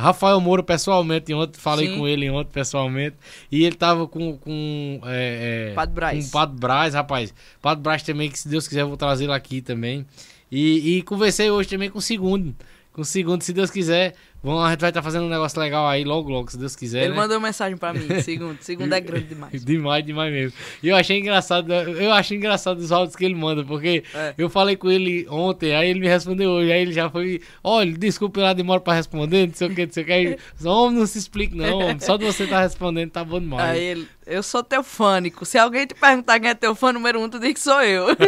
Rafael 0.00 0.40
Moura 0.40 0.62
pessoalmente 0.62 1.32
ontem, 1.34 1.58
falei 1.58 1.88
Sim. 1.88 1.98
com 1.98 2.08
ele 2.08 2.28
ontem 2.30 2.50
pessoalmente. 2.50 3.16
E 3.50 3.64
ele 3.64 3.76
tava 3.76 4.06
com. 4.06 4.36
com 4.36 5.00
é, 5.04 5.70
é, 5.70 5.74
Padre 5.74 5.94
Braz. 5.94 6.24
Com 6.24 6.28
o 6.28 6.32
Padre 6.32 6.60
Braz, 6.60 6.94
rapaz. 6.94 7.34
Padre 7.60 7.82
Braz 7.82 8.02
também, 8.02 8.30
que 8.30 8.38
se 8.38 8.48
Deus 8.48 8.66
quiser, 8.66 8.82
eu 8.82 8.88
vou 8.88 8.96
trazer 8.96 9.24
ele 9.24 9.32
aqui 9.32 9.60
também. 9.60 10.06
E, 10.50 10.98
e 10.98 11.02
conversei 11.02 11.50
hoje 11.50 11.68
também 11.68 11.90
com 11.90 11.98
o 11.98 12.02
segundo. 12.02 12.54
Com 12.92 13.02
o 13.02 13.04
segundo, 13.04 13.42
se 13.42 13.52
Deus 13.52 13.70
quiser. 13.70 14.14
Vamos, 14.42 14.64
a 14.64 14.70
gente 14.70 14.80
vai 14.80 14.88
estar 14.88 15.02
fazendo 15.02 15.26
um 15.26 15.28
negócio 15.28 15.60
legal 15.60 15.86
aí 15.86 16.02
logo, 16.02 16.30
logo, 16.30 16.50
se 16.50 16.56
Deus 16.56 16.74
quiser. 16.74 17.00
Ele 17.00 17.10
né? 17.10 17.16
mandou 17.16 17.38
mensagem 17.38 17.76
pra 17.76 17.92
mim, 17.92 18.20
segundo. 18.22 18.56
Segundo 18.62 18.90
é 18.92 19.00
grande 19.00 19.26
demais. 19.26 19.62
Demais, 19.64 20.04
demais 20.04 20.32
mesmo. 20.32 20.56
E 20.82 20.88
eu 20.88 20.96
achei 20.96 21.18
engraçado, 21.18 21.70
eu 21.72 22.10
achei 22.12 22.36
engraçado 22.38 22.78
os 22.78 22.90
áudios 22.90 23.14
que 23.14 23.24
ele 23.24 23.34
manda, 23.34 23.62
porque 23.62 24.02
É. 24.14 24.34
eu 24.38 24.48
falei 24.48 24.76
com 24.76 24.90
ele 24.90 25.26
ontem, 25.28 25.74
aí 25.74 25.90
ele 25.90 26.00
me 26.00 26.08
respondeu 26.08 26.50
hoje, 26.50 26.72
aí 26.72 26.80
ele 26.80 26.92
já 26.92 27.10
foi, 27.10 27.42
olha, 27.62 27.92
desculpa 27.92 28.40
lá, 28.40 28.52
demora 28.54 28.80
pra 28.80 28.94
responder, 28.94 29.46
não 29.46 29.54
sei 29.54 29.68
o 29.68 29.74
que, 29.74 29.86
não 29.86 29.92
sei 29.92 30.02
o 30.02 30.06
que. 30.06 30.12
Aí, 30.12 30.38
homem, 30.64 30.98
não 30.98 31.06
se 31.06 31.18
explica 31.18 31.54
não, 31.54 31.78
homem, 31.78 32.00
só 32.00 32.16
de 32.16 32.24
você 32.24 32.44
estar 32.44 32.62
respondendo 32.62 33.10
tá 33.10 33.22
bom 33.22 33.38
demais. 33.40 33.70
Aí 33.70 33.82
ele, 33.82 34.08
eu 34.26 34.42
sou 34.42 34.62
teu 34.62 34.82
fânico. 34.82 35.44
Se 35.44 35.58
alguém 35.58 35.86
te 35.86 35.94
perguntar 35.94 36.40
quem 36.40 36.50
é 36.50 36.54
teu 36.54 36.74
fã 36.74 36.92
número 36.92 37.20
um, 37.20 37.28
tu 37.28 37.38
diz 37.38 37.52
que 37.52 37.60
sou 37.60 37.82
eu. 37.82 38.06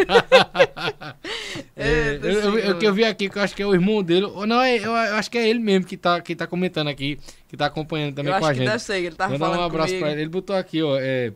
É, 1.75 2.13
Eita, 2.13 2.27
eu, 2.27 2.41
eu, 2.41 2.59
eu, 2.59 2.79
que 2.79 2.87
eu 2.87 2.93
vi 2.95 3.05
aqui, 3.05 3.29
que 3.29 3.39
eu 3.39 3.43
acho 3.43 3.55
que 3.57 3.63
é 3.63 3.67
o 3.67 3.73
irmão 3.75 4.03
dele, 4.03 4.27
ou 4.27 4.47
não, 4.47 4.61
é, 4.61 4.77
eu, 4.77 4.93
eu 4.93 5.15
acho 5.17 5.31
que 5.31 5.39
é 5.39 5.49
ele 5.49 5.59
mesmo 5.59 5.87
que 5.87 5.97
tá, 6.03 6.21
que 6.21 6.35
tá 6.37 6.47
comentando 6.47 6.89
aqui, 6.89 7.19
que 7.49 7.57
tá 7.57 7.67
acompanhando 7.67 8.15
também 8.15 8.33
eu 8.33 8.39
com 8.39 8.45
acho 8.45 8.51
a 8.51 8.55
que 8.55 8.59
gente. 8.61 8.69
deve 8.69 8.83
ser, 8.83 8.99
ele 8.99 9.15
tava 9.15 9.33
Mandar 9.33 9.47
falando 9.47 9.61
um 9.61 9.65
abraço 9.65 9.89
comigo. 9.89 10.05
pra 10.05 10.13
ele. 10.13 10.21
Ele 10.23 10.31
botou 10.31 10.57
aqui, 10.57 10.83
ó. 10.83 10.97
É, 10.99 11.33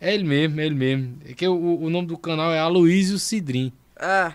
é 0.00 0.14
ele 0.14 0.24
mesmo, 0.24 0.60
é 0.60 0.66
ele 0.66 0.74
mesmo. 0.74 1.16
É 1.24 1.32
que 1.32 1.46
o, 1.48 1.80
o 1.82 1.88
nome 1.90 2.06
do 2.08 2.18
canal 2.18 2.52
é 2.52 2.58
Aloysio 2.58 3.18
Cidrim. 3.18 3.72
Ah, 3.96 4.34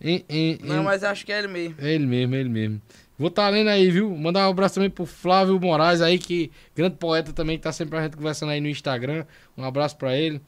Em- 0.00 0.24
em- 0.28 0.58
não, 0.62 0.82
mas 0.82 1.04
acho 1.04 1.24
que 1.26 1.32
é 1.32 1.38
ele 1.38 1.48
mesmo. 1.48 1.74
É 1.78 1.92
ele 1.94 2.06
mesmo, 2.06 2.34
é 2.34 2.40
ele 2.40 2.48
mesmo. 2.48 2.80
Vou 3.18 3.28
estar 3.28 3.50
lendo 3.50 3.68
aí, 3.68 3.90
viu? 3.90 4.10
Mandar 4.16 4.46
um 4.48 4.50
abraço 4.50 4.76
também 4.76 4.88
pro 4.88 5.04
Flávio 5.04 5.60
Moraes 5.60 6.00
aí, 6.00 6.18
que 6.18 6.50
grande 6.74 6.96
poeta 6.96 7.34
também, 7.34 7.58
que 7.58 7.62
tá 7.64 7.70
sempre 7.70 7.98
a 7.98 8.02
gente 8.04 8.16
conversando 8.16 8.48
aí 8.50 8.60
no 8.62 8.68
Instagram. 8.68 9.26
Um 9.58 9.62
abraço 9.62 9.96
pra 9.98 10.16
ele. 10.16 10.40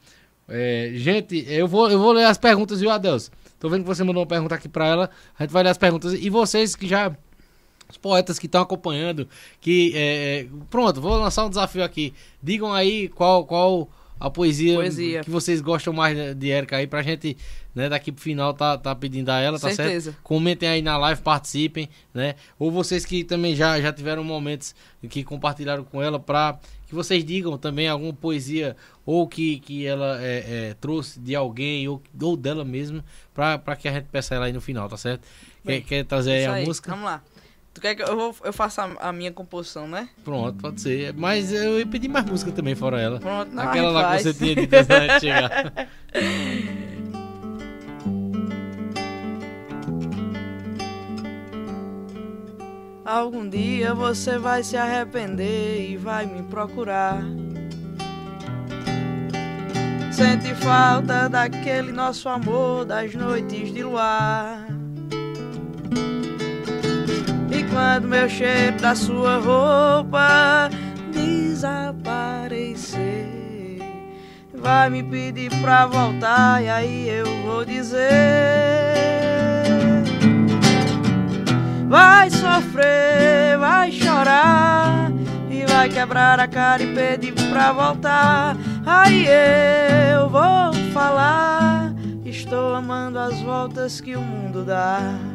É, 0.49 0.91
gente, 0.95 1.45
eu 1.47 1.67
vou, 1.67 1.89
eu 1.91 1.99
vou 1.99 2.11
ler 2.11 2.25
as 2.25 2.37
perguntas, 2.39 2.79
viu, 2.81 2.89
Adeus? 2.89 3.31
Tô 3.59 3.69
vendo 3.69 3.83
que 3.83 3.87
você 3.87 4.03
mandou 4.03 4.21
uma 4.23 4.27
pergunta 4.27 4.55
aqui 4.55 4.67
pra 4.67 4.87
ela. 4.87 5.09
A 5.37 5.43
gente 5.43 5.51
vai 5.53 5.61
ler 5.61 5.69
as 5.69 5.77
perguntas. 5.77 6.13
E 6.13 6.29
vocês 6.31 6.75
que 6.75 6.87
já. 6.87 7.15
Os 7.93 7.97
poetas 7.97 8.39
que 8.39 8.47
estão 8.47 8.61
acompanhando, 8.63 9.27
que. 9.61 9.91
é, 9.95 10.47
pronto, 10.69 10.99
vou 10.99 11.15
lançar 11.15 11.45
um 11.45 11.49
desafio 11.49 11.83
aqui. 11.83 12.11
Digam 12.41 12.73
aí 12.73 13.07
qual, 13.09 13.45
qual 13.45 13.87
a 14.19 14.31
poesia, 14.31 14.75
Poesia. 14.75 15.21
que 15.23 15.29
vocês 15.29 15.61
gostam 15.61 15.93
mais 15.93 16.35
de- 16.35 16.47
Erika 16.47 16.77
aí, 16.77 16.87
pra 16.87 17.03
gente, 17.03 17.37
né, 17.75 17.89
daqui 17.89 18.11
pro 18.11 18.21
final 18.23 18.51
tá, 18.53 18.77
tá 18.77 18.95
pedindo 18.95 19.29
a 19.29 19.39
ela, 19.39 19.59
tá 19.59 19.69
Certeza. 19.69 20.11
certo? 20.11 20.23
Comentem 20.23 20.67
aí 20.69 20.81
na 20.81 20.97
live, 20.97 21.21
participem, 21.21 21.87
né? 22.13 22.33
Ou 22.57 22.71
vocês 22.71 23.05
que 23.05 23.23
também 23.23 23.55
já, 23.55 23.79
já 23.81 23.91
tiveram 23.93 24.23
momentos 24.23 24.73
que 25.09 25.23
compartilharam 25.23 25.83
com 25.83 26.01
ela 26.01 26.19
pra 26.19 26.57
que 26.87 26.95
vocês 26.95 27.23
digam 27.25 27.57
também 27.57 27.87
alguma 27.87 28.13
poesia 28.13 28.75
ou 29.05 29.27
que, 29.27 29.59
que 29.59 29.85
ela 29.85 30.17
é, 30.23 30.69
é, 30.69 30.73
trouxe 30.79 31.19
de 31.19 31.35
alguém 31.35 31.87
ou, 31.87 32.01
ou 32.21 32.37
dela 32.37 32.63
mesmo 32.63 33.03
pra, 33.33 33.57
pra 33.57 33.75
que 33.75 33.87
a 33.87 33.91
gente 33.93 34.05
peça 34.05 34.33
ela 34.35 34.45
aí 34.45 34.53
no 34.53 34.61
final, 34.61 34.87
tá 34.87 34.95
certo? 34.97 35.21
Quer, 35.63 35.67
Bem, 35.67 35.81
quer 35.81 36.05
trazer 36.05 36.31
aí 36.33 36.45
a 36.45 36.53
aí, 36.53 36.65
música? 36.65 36.91
Vamos 36.91 37.05
lá. 37.05 37.21
Tu 37.73 37.81
quer 37.81 37.95
que 37.95 38.03
eu, 38.03 38.15
vou, 38.15 38.35
eu 38.43 38.53
faça 38.53 38.83
a, 38.99 39.11
minha 39.11 39.31
composição, 39.31 39.87
né? 39.87 40.07
Pronto, 40.23 40.59
pode 40.59 40.79
ser. 40.79 41.11
Mas 41.13 41.51
eu 41.51 41.79
ia 41.79 41.85
pedir 41.87 42.07
mais 42.07 42.23
música 42.25 42.51
também, 42.51 42.75
fora 42.75 43.01
ela. 43.01 43.19
Pronto, 43.19 43.51
não, 43.51 43.63
Aquela 43.63 43.89
lá 43.89 44.03
que 44.03 44.09
faz. 44.09 44.23
você 44.23 44.33
tinha 44.33 44.55
dito 44.55 44.73
antes 44.75 44.87
gente 44.93 45.19
chegar. 45.21 45.89
Algum 53.03 53.49
dia 53.49 53.93
você 53.93 54.37
vai 54.37 54.63
se 54.63 54.77
arrepender 54.77 55.89
e 55.91 55.97
vai 55.97 56.25
me 56.27 56.43
procurar. 56.43 57.21
Sente 60.11 60.53
falta 60.55 61.27
daquele 61.27 61.91
nosso 61.91 62.29
amor 62.29 62.85
das 62.85 63.13
noites 63.15 63.73
de 63.73 63.83
luar. 63.83 64.67
Quando 67.73 68.07
meu 68.07 68.29
cheiro 68.29 68.77
da 68.77 68.93
sua 68.93 69.37
roupa 69.39 70.69
desaparecer, 71.11 73.01
vai 74.53 74.91
me 74.91 75.01
pedir 75.01 75.49
pra 75.59 75.87
voltar 75.87 76.63
e 76.63 76.69
aí 76.69 77.09
eu 77.09 77.25
vou 77.41 77.65
dizer. 77.65 77.99
Vai 81.89 82.29
sofrer, 82.29 83.57
vai 83.57 83.91
chorar 83.91 85.11
e 85.49 85.65
vai 85.65 85.89
quebrar 85.89 86.39
a 86.39 86.47
cara 86.47 86.83
e 86.83 86.93
pedir 86.93 87.33
pra 87.49 87.71
voltar. 87.71 88.55
Aí 88.85 89.25
eu 90.13 90.29
vou 90.29 90.71
falar, 90.93 91.91
estou 92.23 92.75
amando 92.75 93.17
as 93.17 93.41
voltas 93.41 93.99
que 93.99 94.15
o 94.15 94.21
mundo 94.21 94.63
dá. 94.63 95.32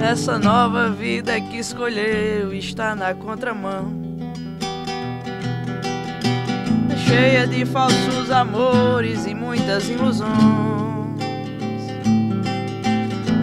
Essa 0.00 0.38
nova 0.38 0.90
vida 0.90 1.40
que 1.40 1.58
escolheu 1.58 2.52
está 2.52 2.94
na 2.94 3.14
contramão. 3.14 3.92
Cheia 7.08 7.46
de 7.46 7.64
falsos 7.64 8.30
amores 8.30 9.26
e 9.26 9.34
muitas 9.34 9.88
ilusões. 9.88 10.36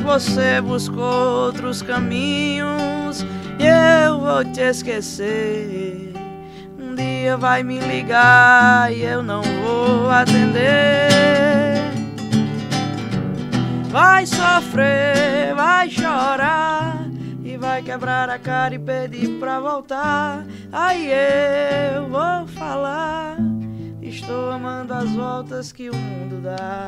Você 0.03 0.61
buscou 0.61 1.45
outros 1.45 1.81
caminhos 1.81 3.25
e 3.59 3.65
eu 4.05 4.19
vou 4.19 4.45
te 4.45 4.61
esquecer. 4.61 6.13
Um 6.77 6.93
dia 6.93 7.35
vai 7.35 7.63
me 7.63 7.79
ligar 7.79 8.93
e 8.93 9.01
eu 9.01 9.23
não 9.23 9.41
vou 9.41 10.09
atender. 10.09 11.62
Vai 13.93 14.25
sofrer, 14.25 15.53
vai 15.55 15.87
chorar 15.87 17.07
e 17.45 17.55
vai 17.57 17.83
quebrar 17.83 18.27
a 18.27 18.39
cara 18.39 18.73
e 18.73 18.79
pedir 18.79 19.37
pra 19.37 19.59
voltar. 19.59 20.47
Aí 20.71 21.11
eu 21.95 22.09
vou 22.09 22.47
falar. 22.47 23.37
Estou 24.01 24.49
amando 24.49 24.95
as 24.95 25.11
voltas 25.11 25.71
que 25.71 25.91
o 25.91 25.95
mundo 25.95 26.41
dá. 26.41 26.87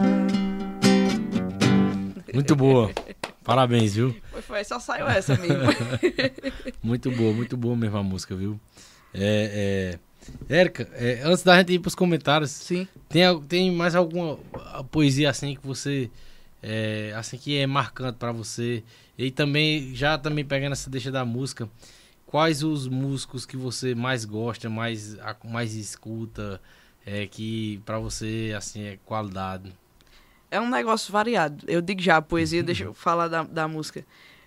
Muito 2.33 2.55
boa. 2.55 2.89
Parabéns, 3.43 3.93
viu? 3.93 4.15
Foi, 4.31 4.41
foi, 4.41 4.63
só 4.63 4.79
saiu 4.79 5.07
essa, 5.07 5.35
amigo. 5.35 5.53
Muito 6.81 7.11
boa, 7.11 7.31
muito 7.31 7.55
boa 7.55 7.75
mesmo 7.75 7.97
a 7.97 8.03
música, 8.03 8.35
viu? 8.35 8.59
É, 9.13 9.99
é... 10.49 10.55
Érica, 10.59 10.89
é, 10.93 11.21
antes 11.23 11.43
da 11.43 11.55
gente 11.59 11.71
ir 11.71 11.77
pros 11.77 11.93
comentários, 11.93 12.49
Sim. 12.49 12.87
tem, 13.07 13.39
tem 13.41 13.71
mais 13.71 13.93
alguma 13.93 14.39
poesia 14.89 15.29
assim 15.29 15.55
que 15.55 15.67
você. 15.67 16.09
É, 16.67 17.13
assim 17.15 17.37
que 17.37 17.59
é 17.59 17.67
marcante 17.67 18.17
pra 18.17 18.31
você? 18.31 18.83
E 19.15 19.29
também, 19.29 19.93
já 19.93 20.17
também 20.17 20.43
pegando 20.43 20.71
essa 20.71 20.89
deixa 20.89 21.11
da 21.11 21.23
música, 21.23 21.69
quais 22.25 22.63
os 22.63 22.87
músicos 22.87 23.45
que 23.45 23.55
você 23.55 23.93
mais 23.93 24.25
gosta, 24.25 24.67
mais, 24.67 25.15
mais 25.43 25.75
escuta, 25.75 26.59
é, 27.05 27.27
que 27.27 27.79
pra 27.85 27.99
você, 27.99 28.51
assim, 28.57 28.83
é 28.83 28.97
qualidade? 29.05 29.71
É 30.49 30.59
um 30.59 30.67
negócio 30.67 31.13
variado. 31.13 31.63
Eu 31.67 31.81
digo 31.83 32.01
já, 32.01 32.17
a 32.17 32.21
poesia, 32.21 32.63
deixa 32.65 32.85
eu 32.85 32.95
falar 32.95 33.27
da, 33.27 33.43
da 33.43 33.67
música. 33.67 34.03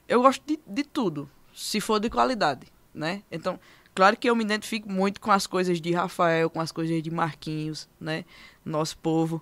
Eu 0.09 0.21
gosto 0.21 0.43
de, 0.45 0.59
de 0.67 0.83
tudo, 0.83 1.31
se 1.55 1.81
for 1.81 2.01
de 2.01 2.11
qualidade, 2.11 2.67
né? 2.93 3.23
Então, 3.31 3.61
claro 3.95 4.17
que 4.17 4.29
eu 4.29 4.35
me 4.35 4.43
identifico 4.43 4.91
muito 4.91 5.21
com 5.21 5.31
as 5.31 5.47
coisas 5.47 5.81
de 5.81 5.93
Rafael, 5.93 6.51
com 6.51 6.61
as 6.61 6.73
coisas 6.73 7.01
de 7.01 7.13
Marquinhos, 7.13 7.89
né? 8.01 8.25
Nosso 8.65 8.99
povo. 8.99 9.41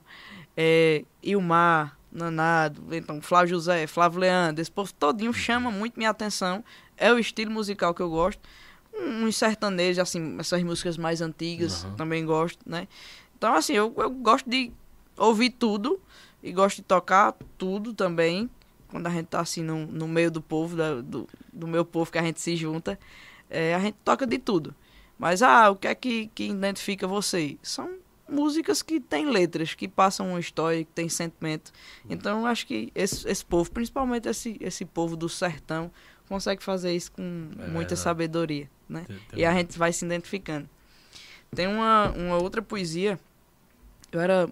É, 0.54 1.04
Ilmar, 1.22 1.96
Nanado, 2.16 2.82
então 2.92 3.20
Flávio 3.20 3.50
José, 3.50 3.86
Flávio 3.86 4.20
Leandro, 4.20 4.60
esse 4.62 4.70
povo 4.70 4.92
todinho 4.94 5.32
chama 5.32 5.70
muito 5.70 5.96
minha 5.96 6.10
atenção. 6.10 6.64
É 6.96 7.12
o 7.12 7.18
estilo 7.18 7.50
musical 7.50 7.92
que 7.94 8.00
eu 8.02 8.08
gosto. 8.10 8.40
Um, 8.94 9.24
uns 9.26 9.36
sertanejos, 9.36 9.98
assim, 9.98 10.36
essas 10.38 10.62
músicas 10.62 10.96
mais 10.96 11.20
antigas, 11.20 11.84
Aham. 11.84 11.96
também 11.96 12.24
gosto, 12.24 12.58
né? 12.66 12.88
Então, 13.36 13.54
assim, 13.54 13.74
eu, 13.74 13.92
eu 13.98 14.08
gosto 14.10 14.48
de 14.48 14.72
ouvir 15.16 15.50
tudo 15.50 16.00
e 16.42 16.50
gosto 16.52 16.76
de 16.76 16.82
tocar 16.82 17.34
tudo 17.58 17.92
também. 17.92 18.48
Quando 18.88 19.06
a 19.06 19.10
gente 19.10 19.26
tá 19.26 19.40
assim 19.40 19.62
no, 19.62 19.84
no 19.86 20.08
meio 20.08 20.30
do 20.30 20.40
povo, 20.40 20.74
da- 20.76 21.00
do, 21.02 21.28
do 21.52 21.66
meu 21.66 21.84
povo 21.84 22.10
que 22.10 22.18
a 22.18 22.22
gente 22.22 22.40
se 22.40 22.56
junta, 22.56 22.98
é, 23.50 23.74
a 23.74 23.78
gente 23.80 23.96
toca 24.04 24.26
de 24.26 24.38
tudo. 24.38 24.74
Mas 25.18 25.42
ah, 25.42 25.70
o 25.70 25.76
que 25.76 25.88
é 25.88 25.94
que, 25.94 26.28
que 26.34 26.44
identifica 26.44 27.06
você? 27.06 27.58
São 27.62 27.90
músicas 28.28 28.82
que 28.82 29.00
têm 29.00 29.30
letras, 29.30 29.74
que 29.74 29.86
passam 29.88 30.30
uma 30.30 30.40
história, 30.40 30.84
que 30.84 30.92
tem 30.92 31.08
sentimento. 31.08 31.72
Então 32.08 32.40
eu 32.40 32.46
acho 32.46 32.66
que 32.66 32.90
esse, 32.94 33.28
esse 33.28 33.44
povo, 33.44 33.70
principalmente 33.70 34.28
esse, 34.28 34.56
esse 34.60 34.84
povo 34.84 35.16
do 35.16 35.28
sertão, 35.28 35.90
consegue 36.28 36.62
fazer 36.62 36.94
isso 36.94 37.12
com 37.12 37.22
É 37.22 37.66
muita 37.66 37.70
verdade. 37.70 38.00
sabedoria, 38.00 38.70
né? 38.88 39.04
Tem- 39.06 39.18
tem 39.30 39.38
E 39.40 39.44
a 39.44 39.52
gente 39.54 39.78
vai 39.78 39.92
se 39.92 40.04
identificando. 40.04 40.68
Tem 41.54 41.66
uma, 41.68 42.10
uma 42.12 42.36
outra 42.38 42.60
poesia. 42.60 43.18
Eu 44.10 44.20
era 44.20 44.48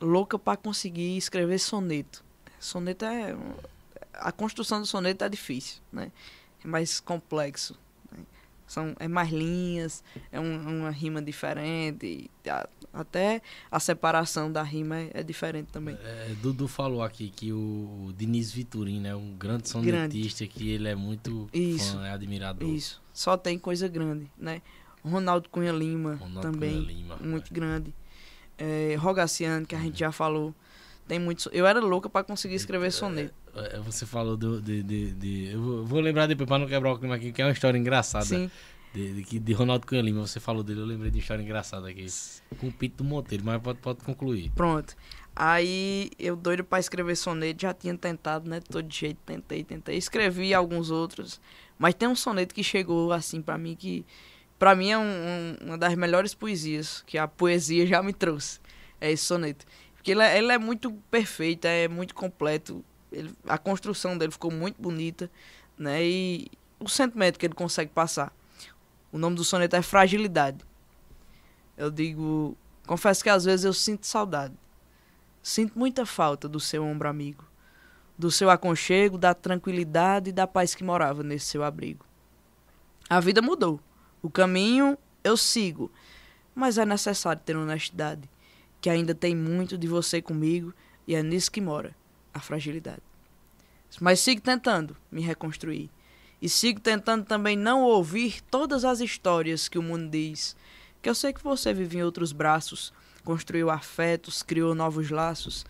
louca 0.00 0.38
para 0.38 0.56
conseguir 0.56 1.16
escrever 1.16 1.58
soneto. 1.58 2.24
Soneto 2.58 3.04
é. 3.04 3.36
A 4.14 4.32
construção 4.32 4.80
do 4.80 4.86
soneto 4.86 5.22
é 5.24 5.28
difícil, 5.28 5.80
né? 5.92 6.10
É 6.64 6.66
mais 6.66 7.00
complexo. 7.00 7.78
São, 8.66 8.94
é 8.98 9.06
mais 9.06 9.30
linhas, 9.30 10.02
é 10.32 10.40
um- 10.40 10.78
uma 10.80 10.90
rima 10.90 11.20
diferente. 11.22 12.30
a- 12.48 12.68
até 12.92 13.42
a 13.70 13.80
separação 13.80 14.50
da 14.52 14.62
rima 14.62 14.96
é, 14.98 15.10
é 15.14 15.22
diferente 15.22 15.66
também. 15.72 15.96
É, 16.02 16.34
Dudu 16.40 16.68
falou 16.68 17.02
aqui 17.02 17.28
que 17.34 17.52
o 17.52 18.12
Diniz 18.16 18.52
Vitorin, 18.52 19.00
né, 19.00 19.14
um 19.14 19.34
grande 19.36 19.68
sonetista 19.68 20.46
que 20.46 20.70
ele 20.70 20.88
é 20.88 20.94
muito 20.94 21.48
Isso. 21.52 21.92
fã, 21.94 22.06
é 22.06 22.10
admirador. 22.12 22.68
Isso. 22.68 23.02
Só 23.12 23.36
tem 23.36 23.58
coisa 23.58 23.88
grande, 23.88 24.30
né? 24.38 24.62
Ronaldo 25.04 25.48
Cunha 25.50 25.72
Lima 25.72 26.14
Ronaldo 26.14 26.40
também. 26.40 26.82
Cunha 26.82 26.92
Lima, 26.94 27.16
muito 27.16 27.50
é. 27.52 27.54
grande. 27.54 27.94
É, 28.56 28.94
Rogaciano, 28.98 29.66
que 29.66 29.74
a 29.74 29.78
gente 29.80 29.98
já 29.98 30.12
falou. 30.12 30.54
Tem 31.08 31.18
muito. 31.18 31.50
Eu 31.52 31.66
era 31.66 31.80
louca 31.80 32.08
para 32.08 32.24
conseguir 32.24 32.54
escrever 32.54 32.90
soneto. 32.92 33.34
É, 33.56 33.78
Você 33.80 34.04
falou 34.06 34.36
do, 34.36 34.60
de, 34.60 34.82
de, 34.82 35.10
de- 35.14 35.52
Eu 35.52 35.84
vou- 35.84 36.00
lembrar 36.00 36.26
depois 36.26 36.46
pra 36.48 36.58
não 36.58 36.66
quebrar 36.66 36.92
o 36.92 36.98
clima 36.98 37.14
aqui, 37.14 37.32
que 37.32 37.40
é 37.42 37.44
uma 37.44 37.52
história 37.52 37.78
engraçada. 37.78 38.24
Sim. 38.24 38.50
De, 38.92 39.22
de, 39.24 39.38
de 39.40 39.52
Ronaldo 39.52 39.86
Cunha 39.86 40.00
Lima, 40.00 40.24
você 40.24 40.38
falou 40.38 40.62
dele, 40.62 40.80
eu 40.80 40.86
lembrei 40.86 41.10
de 41.10 41.16
uma 41.18 41.20
história 41.22 41.42
engraçada 41.42 41.88
aqui. 41.88 42.06
Com 42.58 42.68
o 42.68 42.72
Pito 42.72 42.98
do 42.98 43.04
Monteiro, 43.04 43.44
mas 43.44 43.60
pode, 43.60 43.78
pode 43.80 43.98
concluir. 44.04 44.52
Pronto. 44.54 44.94
Aí 45.34 46.10
eu 46.16 46.36
doido 46.36 46.62
pra 46.62 46.78
escrever 46.78 47.16
soneto, 47.16 47.62
já 47.62 47.74
tinha 47.74 47.96
tentado, 47.98 48.48
né? 48.48 48.60
Todo 48.60 48.92
jeito, 48.92 49.18
tentei, 49.26 49.64
tentei. 49.64 49.96
Escrevi 49.96 50.54
alguns 50.54 50.90
outros. 50.92 51.40
Mas 51.76 51.94
tem 51.94 52.06
um 52.08 52.14
soneto 52.14 52.54
que 52.54 52.62
chegou 52.62 53.12
assim 53.12 53.42
pra 53.42 53.58
mim 53.58 53.74
que. 53.74 54.06
Pra 54.60 54.76
mim 54.76 54.90
é 54.90 54.96
um- 54.98 55.02
um- 55.02 55.56
uma 55.70 55.78
das 55.78 55.96
melhores 55.96 56.32
poesias 56.32 57.02
que 57.04 57.18
a 57.18 57.26
poesia 57.26 57.84
já 57.88 58.00
me 58.00 58.12
trouxe. 58.12 58.60
É 59.00 59.10
esse 59.10 59.24
soneto. 59.24 59.66
Porque 59.96 60.12
ele 60.12 60.22
é, 60.22 60.38
ele 60.38 60.52
é 60.52 60.58
muito 60.58 60.92
perfeito, 61.10 61.64
é 61.64 61.88
muito 61.88 62.14
completo. 62.14 62.84
Ele- 63.14 63.34
a 63.46 63.56
construção 63.56 64.18
dele 64.18 64.32
ficou 64.32 64.50
muito 64.50 64.80
bonita, 64.80 65.30
né? 65.78 66.04
E 66.04 66.50
o 66.78 66.88
sentimento 66.88 67.38
que 67.38 67.46
ele 67.46 67.54
consegue 67.54 67.90
passar. 67.90 68.32
O 69.12 69.18
nome 69.18 69.36
do 69.36 69.44
soneto 69.44 69.76
é 69.76 69.82
Fragilidade. 69.82 70.58
Eu 71.76 71.90
digo, 71.90 72.56
confesso 72.86 73.22
que 73.22 73.30
às 73.30 73.44
vezes 73.44 73.64
eu 73.64 73.72
sinto 73.72 74.06
saudade. 74.06 74.54
Sinto 75.42 75.78
muita 75.78 76.04
falta 76.06 76.48
do 76.48 76.58
seu 76.58 76.84
ombro 76.84 77.08
amigo, 77.08 77.44
do 78.18 78.30
seu 78.30 78.50
aconchego, 78.50 79.18
da 79.18 79.34
tranquilidade 79.34 80.30
e 80.30 80.32
da 80.32 80.46
paz 80.46 80.74
que 80.74 80.82
morava 80.82 81.22
nesse 81.22 81.46
seu 81.46 81.62
abrigo. 81.62 82.04
A 83.08 83.20
vida 83.20 83.42
mudou. 83.42 83.80
O 84.22 84.30
caminho 84.30 84.96
eu 85.22 85.36
sigo, 85.36 85.90
mas 86.54 86.78
é 86.78 86.86
necessário 86.86 87.42
ter 87.44 87.56
honestidade, 87.56 88.28
que 88.80 88.88
ainda 88.88 89.14
tem 89.14 89.36
muito 89.36 89.76
de 89.76 89.86
você 89.86 90.22
comigo 90.22 90.72
e 91.06 91.14
é 91.14 91.22
nisso 91.22 91.50
que 91.50 91.60
mora 91.60 91.94
a 92.34 92.40
fragilidade. 92.40 93.00
Mas 94.00 94.18
sigo 94.20 94.40
tentando 94.40 94.96
me 95.10 95.20
reconstruir. 95.22 95.88
E 96.42 96.48
sigo 96.48 96.80
tentando 96.80 97.24
também 97.24 97.56
não 97.56 97.82
ouvir 97.82 98.42
todas 98.50 98.84
as 98.84 99.00
histórias 99.00 99.68
que 99.68 99.78
o 99.78 99.82
mundo 99.82 100.10
diz. 100.10 100.56
Que 101.00 101.08
eu 101.08 101.14
sei 101.14 101.32
que 101.32 101.42
você 101.42 101.72
vive 101.72 101.98
em 101.98 102.02
outros 102.02 102.32
braços, 102.32 102.92
construiu 103.24 103.70
afetos, 103.70 104.42
criou 104.42 104.74
novos 104.74 105.10
laços, 105.10 105.64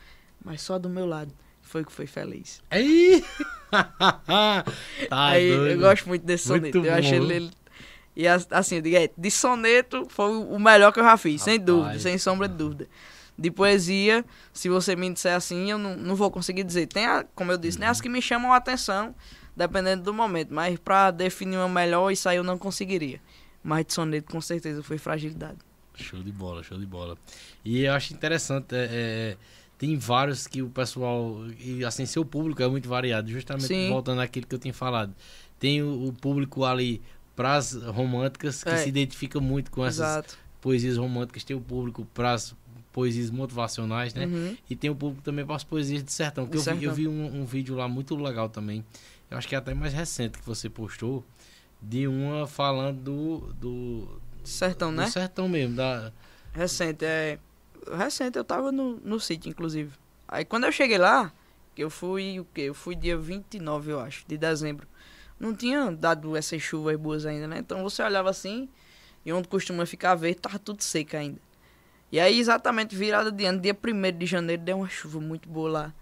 mas 0.45 0.63
só 0.63 0.79
do 0.79 0.89
meu 0.89 1.05
lado 1.07 1.33
foi 1.63 1.85
que 1.85 1.93
foi 1.93 2.07
feliz. 2.07 2.63
Aí! 2.71 3.23
tá 3.71 4.65
Aí 5.11 5.49
eu 5.49 5.59
doido. 5.59 5.81
gosto 5.81 6.09
muito 6.09 6.25
desse 6.25 6.49
Muito 6.49 6.73
soneto. 6.73 6.87
Eu 6.87 6.95
achei 6.95 7.21
bom. 7.21 7.31
ele. 7.31 7.51
E 8.17 8.29
as- 8.29 8.47
assim, 8.51 8.77
eu 8.77 8.83
digo, 8.83 8.97
é, 8.97 9.11
de 9.17 9.31
soneto 9.31 10.07
foi 10.09 10.31
o 10.31 10.59
melhor 10.59 10.93
que 10.93 11.01
eu 11.01 11.05
já 11.05 11.17
fiz, 11.17 11.43
sem 11.43 11.55
Rapaz. 11.59 11.67
dúvida, 11.67 11.99
sem 11.99 12.17
sombra 12.19 12.49
de 12.49 12.55
dúvida. 12.55 12.89
De 13.37 13.51
poesia, 13.51 14.25
se 14.53 14.69
você 14.69 14.95
me 14.95 15.13
disser 15.13 15.35
assim, 15.35 15.71
eu 15.71 15.77
não, 15.79 15.97
não 15.97 16.15
vou 16.15 16.31
conseguir 16.31 16.63
dizer. 16.63 16.87
Tem, 16.87 17.05
a, 17.07 17.25
como 17.35 17.51
eu 17.51 17.59
disse, 17.59 17.79
né, 17.81 17.87
as 17.89 18.01
que 18.01 18.09
me 18.09 18.23
chamam 18.23 18.53
a 18.53 18.57
atenção, 18.57 19.15
dependendo 19.57 20.03
do 20.05 20.15
momento. 20.15 20.55
Mas 20.55 20.79
pra 20.79 21.11
definir 21.11 21.57
uma 21.57 21.69
melhor, 21.69 22.11
isso 22.11 22.29
aí 22.29 22.37
eu 22.37 22.45
não 22.45 22.57
conseguiria. 22.57 23.21
Mas 23.63 23.87
de 23.87 23.95
soneto, 23.95 24.31
com 24.31 24.41
certeza, 24.41 24.83
foi 24.83 24.99
fragilidade. 24.99 25.59
Show 25.97 26.23
de 26.23 26.31
bola, 26.31 26.63
show 26.63 26.79
de 26.79 26.87
bola. 26.87 27.17
E 27.65 27.83
eu 27.85 27.93
acho 27.95 28.13
interessante, 28.15 28.75
é, 28.75 28.89
é, 28.91 29.37
tem 29.79 29.97
vários 29.97 30.47
que 30.47 30.61
o 30.63 30.69
pessoal, 30.69 31.37
e 31.59 31.85
assim, 31.85 32.05
seu 32.07 32.25
público 32.25 32.63
é 32.63 32.69
muito 32.69 32.89
variado, 32.89 33.31
justamente 33.31 33.67
Sim. 33.67 33.89
voltando 33.91 34.21
àquilo 34.21 34.47
que 34.47 34.55
eu 34.55 34.59
tinha 34.59 34.75
falado. 34.75 35.15
Tem 35.59 35.83
o, 35.83 36.09
o 36.09 36.13
público 36.13 36.65
ali 36.65 37.01
pras 37.35 37.73
românticas, 37.75 38.63
que 38.63 38.71
É. 38.71 38.77
se 38.77 38.89
identifica 38.89 39.41
muito 39.41 39.71
com 39.71 39.85
essas 39.85 39.99
Exato. 40.09 40.39
poesias 40.61 40.97
românticas, 40.97 41.43
tem 41.45 41.57
o 41.57 41.61
público 41.61 42.07
pras 42.13 42.55
poesias 42.95 43.29
motivacionais, 43.29 44.15
né? 44.15 44.25
Uhum. 44.25 44.57
E 44.71 44.77
tem 44.77 44.89
o 44.89 44.95
público 44.95 45.21
também 45.21 45.45
para 45.45 45.57
as 45.57 45.65
poesias 45.65 46.03
de 46.03 46.13
sertão. 46.13 46.47
Que 46.47 46.57
eu, 46.57 46.63
vi, 46.63 46.69
eu 46.69 46.75
sertão. 46.77 46.95
vi 46.95 47.09
um, 47.09 47.41
um 47.41 47.45
vídeo 47.45 47.75
lá 47.75 47.89
muito 47.89 48.15
legal 48.15 48.49
também. 48.49 48.85
Eu 49.29 49.37
acho 49.37 49.49
que 49.49 49.55
é 49.57 49.59
até 49.59 49.75
mais 49.75 49.93
recente 49.93 50.39
que 50.39 50.47
você 50.47 50.71
postou. 50.71 51.25
De 51.83 52.07
uma 52.07 52.47
falando 52.47 53.03
do. 53.03 53.53
do 53.55 54.21
Sertão, 54.45 54.91
do 54.91 54.97
né? 54.99 55.11
sertão 55.11 55.49
mesmo. 55.49 55.77
Da, 55.77 56.13
Recente, 56.53 57.05
é. 57.05 57.39
Recente, 57.99 58.39
eu 58.39 58.45
tava 58.45 58.71
no, 58.71 58.97
no 59.01 59.19
sítio, 59.19 59.51
inclusive. 59.51 59.93
Aí 60.29 60.45
quando 60.45 60.65
eu 60.65 60.73
cheguei 60.73 60.97
lá, 60.97 61.33
que 61.75 61.83
eu 61.83 61.91
fui 61.91 62.39
o 62.41 62.47
quê? 62.55 62.63
Eu 62.63 62.75
fui 62.75 62.95
dia 62.95 63.19
29, 63.19 63.91
eu 63.91 64.01
acho, 64.01 64.25
de 64.27 64.39
dezembro. 64.39 64.87
Não 65.39 65.55
tinha 65.55 65.91
dado 65.91 66.37
essas 66.37 66.63
chuvas 66.63 66.97
boas 66.97 67.27
ainda, 67.27 67.49
né? 67.49 67.59
Então 67.59 67.83
você 67.83 68.03
olhava 68.03 68.31
assim, 68.31 68.69
e 69.27 69.33
onde 69.33 69.49
costuma 69.49 69.85
ficar 69.85 70.15
verde, 70.15 70.41
tava 70.41 70.59
tudo 70.59 70.83
seco 70.83 71.17
ainda. 71.17 71.41
E 72.15 72.21
aí, 72.21 72.39
exatamente 72.39 72.95
virada 72.95 73.33
de 73.33 73.45
ano, 73.45 73.61
dia 73.61 73.77
1 73.77 74.17
de 74.17 74.25
janeiro, 74.25 74.63
deu 74.63 74.77
uma 74.77 74.89
chuva 74.89 75.19
muito 75.19 75.49
boa 75.49 75.69
lá. 75.69 75.95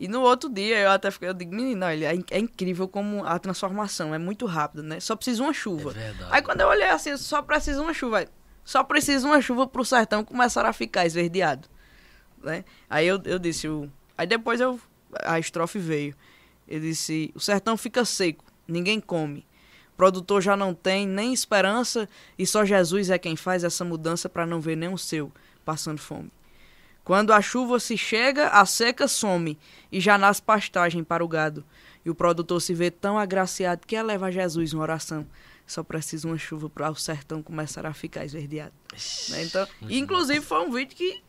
E 0.00 0.08
no 0.08 0.20
outro 0.22 0.50
dia, 0.50 0.80
eu 0.80 0.90
até 0.90 1.12
fiquei, 1.12 1.28
eu 1.28 1.32
digo, 1.32 1.54
menino, 1.54 1.86
olha, 1.86 2.12
é, 2.12 2.18
é 2.32 2.38
incrível 2.40 2.88
como 2.88 3.24
a 3.24 3.38
transformação 3.38 4.12
é 4.12 4.18
muito 4.18 4.46
rápida, 4.46 4.82
né? 4.82 4.98
Só 4.98 5.14
precisa 5.14 5.44
uma 5.44 5.52
chuva. 5.52 5.92
É 5.92 5.94
verdade. 5.94 6.28
Aí 6.32 6.42
quando 6.42 6.60
eu 6.60 6.66
olhei 6.66 6.88
assim, 6.88 7.16
só 7.16 7.40
precisa 7.40 7.80
uma 7.80 7.94
chuva. 7.94 8.26
Só 8.64 8.82
precisa 8.82 9.24
uma 9.28 9.40
chuva 9.40 9.64
pro 9.64 9.84
sertão 9.84 10.24
começar 10.24 10.66
a 10.66 10.72
ficar 10.72 11.06
esverdeado. 11.06 11.68
Né? 12.42 12.64
Aí 12.90 13.06
eu, 13.06 13.22
eu 13.24 13.38
disse, 13.38 13.68
o... 13.68 13.88
aí 14.18 14.26
depois 14.26 14.60
eu, 14.60 14.80
a 15.22 15.38
estrofe 15.38 15.78
veio. 15.78 16.16
Eu 16.66 16.80
disse, 16.80 17.30
o 17.32 17.38
sertão 17.38 17.76
fica 17.76 18.04
seco, 18.04 18.44
ninguém 18.66 18.98
come. 18.98 19.46
Produtor 19.96 20.42
já 20.42 20.56
não 20.56 20.74
tem 20.74 21.06
nem 21.06 21.32
esperança 21.32 22.08
e 22.38 22.46
só 22.46 22.64
Jesus 22.64 23.10
é 23.10 23.18
quem 23.18 23.36
faz 23.36 23.62
essa 23.64 23.84
mudança 23.84 24.28
para 24.28 24.46
não 24.46 24.60
ver 24.60 24.76
nenhum 24.76 24.96
seu 24.96 25.30
passando 25.64 25.98
fome. 25.98 26.30
Quando 27.04 27.32
a 27.32 27.40
chuva 27.42 27.78
se 27.78 27.96
chega, 27.98 28.48
a 28.48 28.64
seca 28.64 29.06
some 29.06 29.58
e 29.92 30.00
já 30.00 30.16
nasce 30.16 30.40
pastagem 30.42 31.04
para 31.04 31.24
o 31.24 31.28
gado. 31.28 31.62
E 32.04 32.10
o 32.10 32.14
produtor 32.14 32.60
se 32.60 32.74
vê 32.74 32.90
tão 32.90 33.18
agraciado 33.18 33.86
que 33.86 33.94
eleva 33.94 34.26
a 34.26 34.30
Jesus 34.30 34.72
uma 34.72 34.82
oração. 34.82 35.26
Só 35.66 35.82
precisa 35.82 36.26
uma 36.26 36.36
chuva 36.36 36.68
para 36.68 36.90
o 36.90 36.94
sertão 36.94 37.42
começar 37.42 37.86
a 37.86 37.92
ficar 37.94 38.24
esverdeado. 38.24 38.72
Né? 39.30 39.44
Então, 39.44 39.66
inclusive 39.82 40.40
foi 40.44 40.60
um 40.66 40.70
vídeo 40.72 40.96
que 40.96 41.22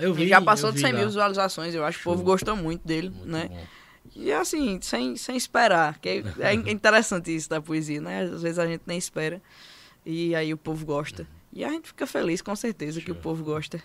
eu 0.00 0.12
vi, 0.12 0.28
já 0.28 0.40
passou 0.40 0.70
de 0.70 0.76
vi 0.76 0.82
100 0.82 0.92
lá. 0.92 0.98
mil 0.98 1.08
visualizações. 1.08 1.74
Eu 1.74 1.84
acho 1.84 1.98
que 1.98 2.02
o 2.08 2.12
povo 2.12 2.22
gostou 2.22 2.54
muito 2.54 2.86
dele, 2.86 3.10
Muito 3.10 3.26
né? 3.26 3.48
bom. 3.48 3.66
E 4.14 4.32
assim, 4.32 4.78
sem, 4.82 5.16
sem 5.16 5.36
esperar. 5.36 5.98
Que 5.98 6.22
é, 6.38 6.48
é 6.50 6.52
interessante 6.54 7.34
isso 7.34 7.48
da 7.48 7.60
poesia, 7.60 8.00
né? 8.00 8.22
Às 8.22 8.42
vezes 8.42 8.58
a 8.58 8.66
gente 8.66 8.82
nem 8.86 8.98
espera. 8.98 9.40
E 10.04 10.34
aí 10.34 10.52
o 10.52 10.56
povo 10.56 10.84
gosta. 10.86 11.26
E 11.52 11.64
a 11.64 11.68
gente 11.70 11.88
fica 11.88 12.06
feliz, 12.06 12.42
com 12.42 12.54
certeza, 12.54 13.00
que 13.00 13.10
o 13.10 13.14
povo 13.14 13.42
gosta. 13.42 13.82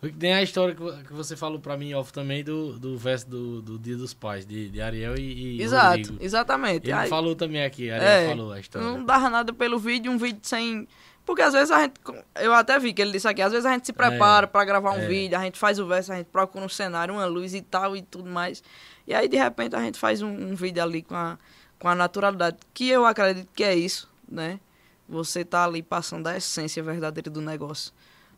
Porque 0.00 0.16
Tem 0.18 0.34
a 0.34 0.42
história 0.42 0.74
que 0.74 0.80
vo- 0.82 0.92
que 1.04 1.12
você 1.12 1.36
falou 1.36 1.58
pra 1.60 1.76
mim 1.76 1.94
off 1.94 2.12
também 2.12 2.42
do, 2.42 2.78
do 2.78 2.96
verso 2.98 3.28
do, 3.28 3.62
do 3.62 3.78
Dia 3.78 3.96
dos 3.96 4.12
Pais, 4.12 4.44
de, 4.44 4.68
de 4.68 4.80
Ariel 4.80 5.16
e, 5.18 5.56
e 5.58 5.62
Exato, 5.62 5.96
Rodrigo. 5.98 6.18
exatamente. 6.20 6.84
Ele 6.86 6.92
Aí- 6.92 7.08
falou 7.08 7.34
também 7.36 7.64
aqui, 7.64 7.90
Ariel 7.90 8.08
É, 8.10 8.28
falou 8.28 8.52
a 8.52 8.60
história. 8.60 8.86
Não 8.86 9.04
dava 9.04 9.30
nada 9.30 9.52
pelo 9.52 9.78
vídeo, 9.78 10.10
um 10.10 10.18
vídeo 10.18 10.40
sem. 10.42 10.86
Porque 11.24 11.40
às 11.40 11.52
vezes 11.52 11.70
a 11.70 11.80
gente. 11.82 11.94
Eu 12.40 12.52
até 12.52 12.78
vi 12.80 12.92
que 12.92 13.00
ele 13.00 13.12
disse 13.12 13.28
aqui, 13.28 13.40
às 13.40 13.52
vezes 13.52 13.64
a 13.64 13.72
gente 13.72 13.86
se 13.86 13.92
prepara 13.92 14.46
pra 14.46 14.64
gravar 14.64 14.90
um 14.92 15.02
é. 15.02 15.06
vídeo, 15.06 15.38
a 15.38 15.42
gente 15.42 15.56
faz 15.58 15.78
o 15.78 15.86
verso, 15.86 16.12
a 16.12 16.16
gente 16.16 16.26
procura 16.26 16.64
um 16.64 16.68
cenário, 16.68 17.14
uma 17.14 17.24
luz 17.26 17.54
e 17.54 17.62
tal 17.62 17.96
e 17.96 18.02
tudo 18.02 18.28
mais. 18.28 18.62
E 19.06 19.14
aí 19.14 19.28
de 19.28 19.36
repente 19.36 19.74
a 19.74 19.80
gente 19.80 19.98
faz 19.98 20.22
um, 20.22 20.28
um 20.28 20.54
vídeo 20.54 20.82
ali 20.82 21.02
com 21.02 21.14
a, 21.14 21.38
com 21.78 21.88
a 21.88 21.94
naturalidade. 21.94 22.56
Que 22.72 22.88
eu 22.88 23.04
acredito 23.04 23.48
que 23.54 23.64
é 23.64 23.74
isso, 23.74 24.08
né? 24.28 24.60
Você 25.08 25.44
tá 25.44 25.64
ali 25.64 25.82
passando 25.82 26.26
a 26.26 26.36
essência 26.36 26.82
verdadeira 26.82 27.30
do 27.30 27.40
negócio. 27.40 27.92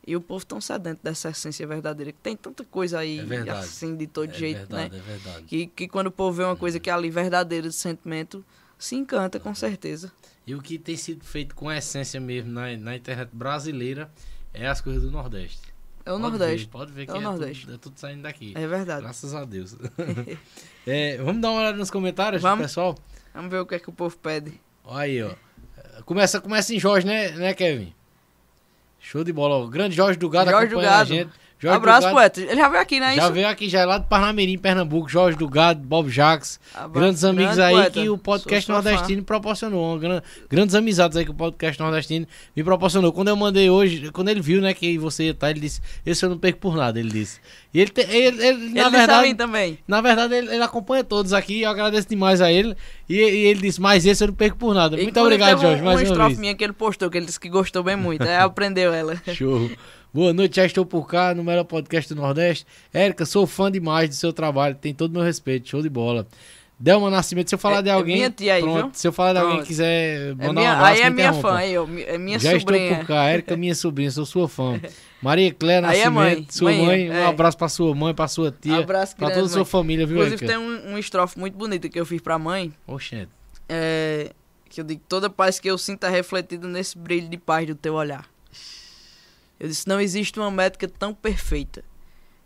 E 0.06 0.14
o 0.14 0.20
povo 0.20 0.44
tão 0.44 0.60
sedento 0.60 1.00
dessa 1.02 1.30
essência 1.30 1.66
verdadeira, 1.66 2.12
que 2.12 2.18
tem 2.18 2.36
tanta 2.36 2.62
coisa 2.64 2.98
aí 2.98 3.20
É 3.20 3.50
assim, 3.50 3.96
de 3.96 4.06
todo 4.06 4.30
é 4.30 4.34
jeito, 4.34 4.58
verdade, 4.58 4.92
né? 4.92 4.98
É 4.98 5.00
verdade. 5.00 5.44
Que, 5.44 5.66
que 5.66 5.88
quando 5.88 6.08
o 6.08 6.10
povo 6.10 6.36
vê 6.36 6.44
uma 6.44 6.56
coisa 6.56 6.78
que 6.78 6.90
é 6.90 6.92
ali 6.92 7.08
verdadeira 7.10 7.68
de 7.68 7.74
sentimento, 7.74 8.44
se 8.78 8.96
encanta, 8.96 9.40
com 9.40 9.54
certeza. 9.54 10.12
E 10.46 10.54
o 10.54 10.60
que 10.60 10.78
tem 10.78 10.96
sido 10.96 11.24
feito 11.24 11.54
com 11.54 11.72
essência 11.72 12.20
mesmo 12.20 12.52
na, 12.52 12.76
na 12.76 12.96
internet 12.96 13.30
brasileira 13.32 14.10
é 14.52 14.66
as 14.66 14.80
coisas 14.80 15.02
do 15.02 15.10
Nordeste. 15.10 15.73
É 16.06 16.10
o 16.12 16.18
Pode 16.18 16.22
Nordeste. 16.22 16.66
Ver, 16.66 16.70
pode 16.70 16.92
ver 16.92 17.06
que 17.06 17.12
É 17.12 17.14
o 17.14 17.18
é, 17.18 17.20
Nordeste. 17.20 17.62
Tudo, 17.62 17.74
é 17.74 17.78
tudo 17.78 17.98
saindo 17.98 18.22
daqui. 18.22 18.52
É 18.54 18.66
verdade. 18.66 19.02
Graças 19.02 19.34
a 19.34 19.44
Deus. 19.44 19.74
É, 20.86 21.16
vamos 21.16 21.40
dar 21.40 21.50
uma 21.50 21.60
olhada 21.60 21.78
nos 21.78 21.90
comentários, 21.90 22.42
Vamos. 22.42 22.66
pessoal? 22.66 22.94
Vamos 23.32 23.50
ver 23.50 23.60
o 23.60 23.64
que 23.64 23.74
é 23.74 23.78
que 23.78 23.88
o 23.88 23.92
povo 23.92 24.14
pede. 24.18 24.60
Olha 24.84 25.00
aí, 25.00 25.22
ó. 25.22 25.30
Começa, 26.04 26.42
começa 26.42 26.74
em 26.74 26.78
Jorge, 26.78 27.06
né, 27.06 27.30
né, 27.30 27.54
Kevin? 27.54 27.94
Show 29.00 29.24
de 29.24 29.32
bola. 29.32 29.56
O 29.64 29.68
grande 29.68 29.96
Jorge 29.96 30.18
do 30.18 30.28
Gado 30.28 30.50
Jorge 30.50 30.66
acompanhando 30.66 30.90
do 30.90 30.94
a 30.94 30.98
Gado. 30.98 31.08
gente. 31.08 31.30
Jorge 31.64 31.76
Abraço, 31.76 32.00
do 32.00 32.04
Gado, 32.04 32.14
poeta. 32.14 32.40
Ele 32.40 32.56
já 32.56 32.68
veio 32.68 32.82
aqui, 32.82 33.00
né? 33.00 33.14
Já 33.16 33.22
isso? 33.24 33.32
veio 33.32 33.48
aqui, 33.48 33.68
já 33.68 33.80
é 33.80 33.84
lá 33.84 33.98
do 33.98 34.06
Parnamirim, 34.06 34.58
Pernambuco. 34.58 35.08
Jorge 35.08 35.36
do 35.38 35.48
Gado, 35.48 35.80
Bob 35.80 36.10
Jacques. 36.10 36.60
Grandes 36.92 37.24
amigos 37.24 37.56
grande 37.56 37.62
aí 37.62 37.74
poeta. 37.74 37.90
que 38.02 38.08
o 38.08 38.18
podcast 38.18 38.66
Sou 38.66 38.74
nordestino 38.74 39.22
proporcionou. 39.24 39.92
uma 39.92 39.98
gran- 39.98 40.22
grandes 40.50 40.74
amizades 40.74 41.16
aí 41.16 41.24
que 41.24 41.30
o 41.30 41.34
podcast 41.34 41.80
nordestino 41.82 42.26
me 42.54 42.62
proporcionou. 42.62 43.12
Quando 43.12 43.28
eu 43.28 43.36
mandei 43.36 43.70
hoje, 43.70 44.10
quando 44.12 44.28
ele 44.28 44.40
viu, 44.40 44.60
né, 44.60 44.74
que 44.74 44.98
você 44.98 45.24
ia 45.24 45.34
tá, 45.34 45.50
ele 45.50 45.60
disse: 45.60 45.80
Esse 46.04 46.24
eu 46.24 46.30
não 46.30 46.38
perco 46.38 46.58
por 46.60 46.76
nada, 46.76 47.00
ele 47.00 47.10
disse. 47.10 47.40
E 47.72 47.80
ele, 47.80 47.90
te- 47.90 48.02
ele, 48.08 48.46
ele, 48.46 48.68
na 48.74 48.88
verdade. 48.88 49.34
também. 49.34 49.78
Na 49.88 50.00
verdade, 50.00 50.34
ele, 50.34 50.54
ele 50.54 50.62
acompanha 50.62 51.02
todos 51.02 51.32
aqui, 51.32 51.62
eu 51.62 51.70
agradeço 51.70 52.08
demais 52.08 52.40
a 52.40 52.52
ele. 52.52 52.76
E, 53.08 53.14
e 53.16 53.46
ele 53.46 53.60
disse, 53.62 53.80
mas 53.80 54.06
esse 54.06 54.22
eu 54.22 54.28
não 54.28 54.34
perco 54.34 54.56
por 54.56 54.74
nada. 54.74 54.96
Muito 54.96 55.08
Inclusive, 55.10 55.20
obrigado, 55.34 55.48
teve 55.56 55.66
um- 55.66 55.70
Jorge, 55.70 55.82
mais 55.82 55.96
uma 55.96 56.00
uma 56.00 56.08
estrofe 56.12 56.28
vez. 56.28 56.38
minha 56.38 56.54
que 56.54 56.62
ele 56.62 56.72
postou, 56.72 57.10
que 57.10 57.18
ele 57.18 57.26
disse 57.26 57.40
que 57.40 57.48
gostou 57.48 57.82
bem 57.82 57.96
muito. 57.96 58.22
Aí 58.22 58.36
aprendeu 58.36 58.92
ela. 58.94 59.20
Show. 59.34 59.70
Boa 60.14 60.32
noite, 60.32 60.56
já 60.56 60.64
estou 60.64 60.86
por 60.86 61.08
cá 61.08 61.34
no 61.34 61.42
melhor 61.42 61.64
podcast 61.64 62.14
do 62.14 62.20
Nordeste. 62.22 62.64
Érica, 62.92 63.26
sou 63.26 63.48
fã 63.48 63.70
demais 63.70 64.08
do 64.08 64.14
seu 64.14 64.32
trabalho, 64.32 64.76
tem 64.76 64.94
todo 64.94 65.10
o 65.10 65.14
meu 65.14 65.22
respeito, 65.24 65.68
show 65.68 65.82
de 65.82 65.88
bola. 65.88 66.24
Delma 66.78 67.10
Nascimento, 67.10 67.48
se 67.48 67.54
eu 67.54 67.58
falar 67.58 67.78
É- 67.78 67.82
de 67.82 67.88
é 67.88 67.92
alguém. 67.92 68.16
minha 68.16 68.30
tia 68.30 68.54
aí, 68.54 68.62
pronto, 68.62 68.76
viu? 68.82 68.90
Se 68.92 69.08
eu 69.08 69.12
falar 69.12 69.32
de 69.32 69.38
alguém 69.40 69.60
que 69.60 69.66
quiser 69.66 70.30
É 70.30 70.34
mandar 70.34 70.52
minha- 70.52 70.70
um 70.70 70.72
abraço, 70.74 70.92
aí 70.92 71.00
é 71.02 71.10
minha 71.10 71.32
fã, 71.32 71.54
aí, 71.56 71.86
mi- 71.86 72.02
é 72.02 72.18
minha 72.18 72.38
Já 72.38 72.58
sobrinha. 72.60 72.82
estou 72.84 72.98
por 72.98 73.06
cá, 73.06 73.24
Érica, 73.24 73.56
minha 73.56 73.74
sobrinha, 73.74 74.10
sou 74.10 74.24
sua 74.26 74.48
fã. 74.48 74.80
Maria 75.22 75.52
Cléia 75.54 75.78
Aí 75.78 75.84
é 76.00 76.04
Nascimento, 76.10 76.14
mãe, 76.14 76.46
sua 76.50 76.70
mãe, 76.72 76.84
mãe, 76.86 77.10
um 77.10 77.14
é. 77.14 77.26
abraço 77.26 77.56
pra 77.56 77.68
sua 77.68 77.94
mãe, 77.94 78.14
pra 78.14 78.28
sua 78.28 78.52
tia, 78.52 78.78
Abraço 78.78 79.16
pra 79.16 79.28
grande, 79.28 79.40
toda 79.40 79.50
a 79.52 79.54
sua 79.54 79.64
família, 79.64 80.06
viu, 80.06 80.16
Inclusive 80.18 80.44
Érica? 80.44 80.58
tem 80.60 80.68
um, 80.90 80.94
um 80.94 80.98
estrofe 80.98 81.38
muito 81.40 81.56
bonito 81.56 81.88
que 81.88 81.98
eu 81.98 82.04
fiz 82.06 82.20
pra 82.20 82.38
mãe. 82.38 82.72
Oxente. 82.86 83.30
É, 83.68 84.30
que 84.68 84.80
eu 84.80 84.84
digo, 84.84 85.00
toda 85.08 85.30
paz 85.30 85.58
que 85.58 85.68
eu 85.70 85.78
sinto 85.78 86.04
é 86.04 86.10
refletida 86.10 86.68
nesse 86.68 86.96
brilho 86.98 87.28
de 87.28 87.38
paz 87.38 87.66
do 87.66 87.74
teu 87.74 87.94
olhar. 87.94 88.26
Eu 89.58 89.68
disse, 89.68 89.86
não 89.88 90.00
existe 90.00 90.38
uma 90.38 90.50
métrica 90.50 90.88
tão 90.88 91.14
perfeita 91.14 91.84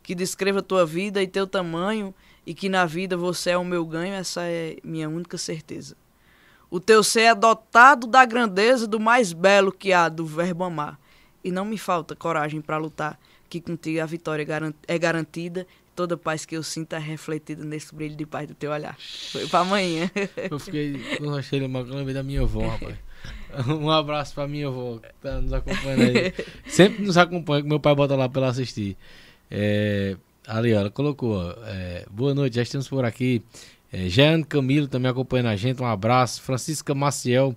que 0.02 0.14
descreva 0.14 0.62
tua 0.62 0.84
vida 0.86 1.22
e 1.22 1.26
teu 1.26 1.46
tamanho 1.46 2.14
e 2.46 2.54
que 2.54 2.68
na 2.68 2.84
vida 2.86 3.16
você 3.16 3.50
é 3.50 3.58
o 3.58 3.64
meu 3.64 3.84
ganho, 3.84 4.14
essa 4.14 4.42
é 4.44 4.76
minha 4.82 5.08
única 5.08 5.36
certeza. 5.36 5.96
O 6.70 6.78
teu 6.80 7.02
ser 7.02 7.22
é 7.22 7.34
dotado 7.34 8.06
da 8.06 8.24
grandeza 8.24 8.86
do 8.86 9.00
mais 9.00 9.32
belo 9.32 9.72
que 9.72 9.92
há 9.92 10.08
do 10.08 10.24
verbo 10.26 10.64
amar. 10.64 10.98
e 11.44 11.50
não 11.52 11.64
me 11.64 11.78
falta 11.78 12.14
coragem 12.16 12.60
para 12.60 12.76
lutar, 12.76 13.18
que 13.48 13.60
contigo 13.60 14.02
a 14.02 14.06
vitória 14.06 14.44
garan- 14.44 14.74
é 14.86 14.98
garantida. 14.98 15.66
Toda 15.94 16.16
paz 16.16 16.44
que 16.44 16.56
eu 16.56 16.62
sinto 16.62 16.92
é 16.94 16.98
refletida 16.98 17.64
nesse 17.64 17.94
brilho 17.94 18.14
de 18.16 18.26
paz 18.26 18.46
do 18.46 18.54
teu 18.54 18.70
olhar. 18.70 18.96
Foi 19.32 19.46
pra 19.46 19.60
amanhã. 19.60 20.10
Eu 20.50 20.58
fiquei 20.58 21.00
com 21.16 21.30
a 21.34 21.40
cheira, 21.42 21.66
mas 21.68 21.88
eu 21.88 21.94
lembrei 21.94 22.14
da 22.14 22.22
minha 22.22 22.42
avó, 22.42 22.68
rapaz. 22.68 22.96
Um 23.68 23.90
abraço 23.90 24.34
pra 24.34 24.46
minha 24.46 24.68
avó 24.68 24.98
que 24.98 25.08
tá 25.20 25.40
nos 25.40 25.52
acompanhando 25.52 26.02
aí. 26.02 26.34
Sempre 26.66 27.04
nos 27.04 27.16
acompanha, 27.16 27.62
que 27.62 27.68
meu 27.68 27.80
pai 27.80 27.94
bota 27.94 28.14
lá 28.14 28.28
pra 28.28 28.42
ela 28.42 28.50
assistir. 28.50 28.96
É, 29.50 30.16
ali, 30.46 30.74
ó, 30.74 30.80
ela 30.80 30.90
colocou, 30.90 31.54
é, 31.66 32.04
boa 32.10 32.34
noite, 32.34 32.56
já 32.56 32.62
estamos 32.62 32.88
por 32.88 33.04
aqui. 33.04 33.42
É, 33.92 34.08
Jean 34.08 34.42
Camilo 34.42 34.86
também 34.86 35.10
acompanhando 35.10 35.46
a 35.48 35.56
gente, 35.56 35.82
um 35.82 35.86
abraço. 35.86 36.42
Francisca 36.42 36.94
Maciel, 36.94 37.54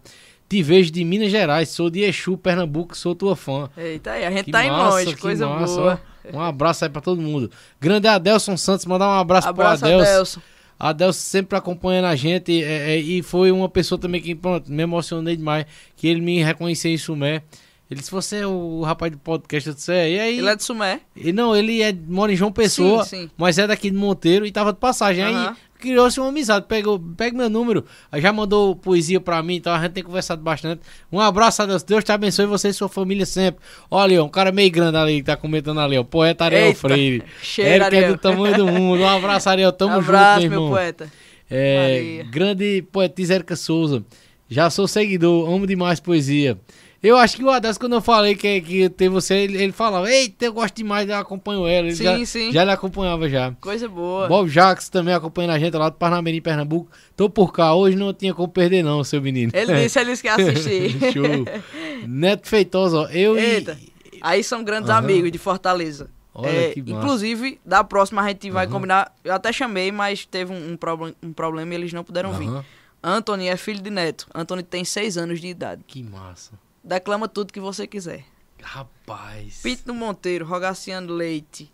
te 0.50 0.64
vejo 0.64 0.92
de 0.92 1.04
Minas 1.04 1.30
Gerais, 1.32 1.70
sou 1.70 1.90
de 1.90 2.02
Exu, 2.02 2.38
Pernambuco, 2.38 2.96
sou 2.98 3.14
tua 3.14 3.36
fã. 3.36 3.70
Eita 3.78 4.12
aí, 4.12 4.26
a 4.26 4.32
gente 4.32 4.46
Que 4.46 4.52
tá 4.52 4.66
em 4.66 4.70
massa, 4.72 4.98
longe, 5.00 5.16
que 5.16 5.22
coisa 5.22 5.48
massa, 5.48 5.76
boa. 5.76 6.02
ó. 6.34 6.38
Um 6.38 6.40
abraço 6.40 6.86
aí 6.86 6.90
pra 6.90 7.02
todo 7.02 7.20
mundo. 7.22 7.50
Grande 7.80 8.08
Adelson 8.08 8.56
Santos, 8.56 8.86
mandar 8.86 9.08
um 9.08 9.20
abraço, 9.20 9.50
Abraço, 9.50 9.80
pro 9.80 9.88
Adelson. 9.90 10.12
Adelson. 10.12 10.42
Adelson 10.90 11.20
sempre 11.20 11.58
acompanhando 11.58 12.06
a 12.06 12.16
gente 12.16 12.64
é, 12.64 12.96
é, 12.96 12.98
e 12.98 13.22
foi 13.22 13.52
uma 13.52 13.70
pessoa 13.70 14.00
também 14.00 14.20
que, 14.20 14.34
pronto, 14.34 14.72
me 14.72 14.82
emocionei 14.82 15.36
demais, 15.36 15.66
que 15.96 16.08
ele 16.08 16.20
me 16.20 16.42
reconheceu 16.42 16.92
em 16.92 16.98
Sumé. 16.98 17.44
Ele 17.90 18.00
disse, 18.00 18.10
você 18.10 18.38
é 18.38 18.48
o 18.48 18.82
rapaz 18.82 19.12
do 19.12 19.18
podcast, 19.18 19.70
eu 19.70 19.76
disse, 19.76 19.92
é, 19.92 20.10
e 20.10 20.20
aí? 20.20 20.38
Ele 20.40 20.50
é 20.50 20.56
de 20.56 20.64
Sumé. 20.64 21.02
E 21.16 21.32
não, 21.32 21.56
ele 21.56 21.82
é, 21.82 21.94
mora 21.94 22.32
em 22.32 22.36
João 22.36 22.52
Pessoa, 22.52 23.04
Sim, 23.04 23.24
sim. 23.24 23.30
mas 23.38 23.60
é 23.60 23.68
daqui 23.68 23.92
de 23.92 23.98
Monteiro 23.98 24.46
e 24.46 24.52
tava 24.52 24.74
de 24.74 24.80
passagem. 24.80 25.24
Aí 25.24 25.34
Aham. 25.34 25.58
Criou-se 25.82 26.20
uma 26.20 26.30
amizade, 26.30 26.66
pegou, 26.68 26.98
pega 27.18 27.36
meu 27.36 27.50
número, 27.50 27.84
já 28.16 28.32
mandou 28.32 28.76
poesia 28.76 29.20
pra 29.20 29.42
mim, 29.44 29.56
então 29.56 29.74
a 29.74 29.82
gente 29.82 29.92
tem 29.92 30.04
conversado 30.04 30.42
bastante. 30.42 30.82
Um 31.12 31.20
abraço 31.20 31.62
a 31.64 31.66
Deus, 31.66 31.84
Deus 31.84 32.04
te 32.04 32.12
abençoe 32.12 32.46
você 32.46 32.70
e 32.70 32.74
sua 32.74 32.88
família 32.88 33.26
sempre. 33.26 33.62
Olha, 33.90 34.24
um 34.24 34.30
cara 34.30 34.52
meio 34.52 34.72
grande 34.72 34.96
ali 34.98 35.18
que 35.18 35.24
tá 35.24 35.36
comentando 35.36 35.80
ali, 35.82 35.98
ó, 35.98 36.04
poeta 36.04 36.46
Ariel 36.46 36.68
Eita, 36.68 36.80
Freire. 36.80 37.24
cheiro, 37.42 37.84
Eric 37.84 37.96
é 37.98 38.08
do 38.08 38.18
tamanho 38.18 38.56
do 38.56 38.68
mundo. 38.68 39.02
Um 39.02 39.10
abraço, 39.10 39.50
Ariel, 39.50 39.72
tamo 39.74 39.96
Abraço, 39.96 40.42
junto, 40.42 40.50
meu 40.52 40.60
meu 40.60 40.60
irmão. 40.60 40.70
poeta. 40.78 41.12
É, 41.50 42.26
grande 42.30 42.82
poetisa 42.92 43.34
Érica 43.34 43.56
Souza. 43.56 44.04
Já 44.48 44.70
sou 44.70 44.88
seguidor, 44.88 45.50
amo 45.54 45.66
demais 45.68 46.00
poesia. 46.00 46.58
Eu 47.04 47.18
acho 47.18 47.36
que 47.36 47.44
o 47.44 47.50
Adelso, 47.50 47.80
quando 47.80 47.94
eu 47.94 48.02
falei 48.02 48.36
que, 48.36 48.62
que 48.62 48.88
tem 48.90 49.10
você, 49.10 49.34
ele, 49.36 49.58
ele 49.64 49.72
falava, 49.72 50.08
eita, 50.12 50.46
eu 50.46 50.54
gosto 50.54 50.76
demais, 50.76 51.10
eu 51.10 51.16
acompanho 51.16 51.66
ela. 51.68 51.88
Ele 51.88 51.96
Sim, 51.96 52.04
já, 52.04 52.26
sim. 52.28 52.52
já 52.52 52.64
lhe 52.64 52.70
acompanhava 52.72 53.28
já. 53.28 53.52
Coisa 53.60 53.88
boa. 53.88 54.28
Bob 54.28 54.48
Jacques 54.48 54.88
também 54.88 55.12
acompanhando 55.14 55.52
a 55.52 55.60
gente 55.60 55.76
lá 55.76 55.90
do 55.90 55.96
Parnamirim, 55.96 56.40
Pernambuco. 56.42 56.92
Tô 57.18 57.28
por 57.28 57.52
cá, 57.52 57.74
hoje 57.74 57.98
não 57.98 58.14
tinha 58.14 58.34
como 58.36 58.48
perder 58.50 58.84
não, 58.84 59.04
seu 59.04 59.20
menino. 59.22 59.52
Ele 59.56 59.74
disse, 59.82 60.00
ele 60.00 60.12
disse 60.12 60.22
que 60.22 60.28
ia 60.28 60.36
assistir. 60.36 60.92
Show. 61.12 62.08
Neto 62.08 62.48
Feitosa, 62.48 62.98
ó, 63.00 63.06
eu 63.08 63.36
e- 63.38 63.42
Eita. 63.56 63.80
Aí 64.22 64.44
são 64.44 64.64
grandes 64.64 64.90
Aham. 64.92 65.00
amigos 65.00 65.32
de 65.32 65.38
Fortaleza. 65.40 66.08
Olha 66.34 66.48
É, 66.50 66.74
inclusive, 66.78 67.60
da 67.66 67.84
próxima 67.84 68.22
a 68.22 68.28
gente 68.28 68.50
vai 68.52 68.68
combinar. 68.68 69.12
Eu 69.24 69.34
até 69.34 69.52
chamei, 69.52 69.92
mas 69.92 70.26
teve 70.26 70.54
um, 70.54 70.74
um, 70.74 70.78
problem- 70.78 71.16
um 71.24 71.34
problema 71.34 71.74
e 71.74 71.78
eles 71.78 71.92
não 71.94 72.04
puderam 72.04 72.32
vir. 72.34 72.48
Aham. 72.48 72.64
Anthony 73.04 73.48
é 73.48 73.58
filho 73.58 73.82
de 73.82 73.90
Neto. 73.90 74.28
Anthony 74.34 74.62
tem 74.62 74.86
seis 74.86 75.18
anos 75.18 75.42
de 75.42 75.48
idade. 75.48 75.84
Que 75.88 76.04
massa. 76.04 76.52
Declama 76.84 77.28
tudo 77.28 77.54
que 77.54 77.60
você 77.60 77.86
quiser. 77.86 78.24
Rapaz. 78.62 79.60
Pito 79.62 79.94
Monteiro, 79.94 80.46
Rogaciano 80.46 81.14
Leite, 81.14 81.72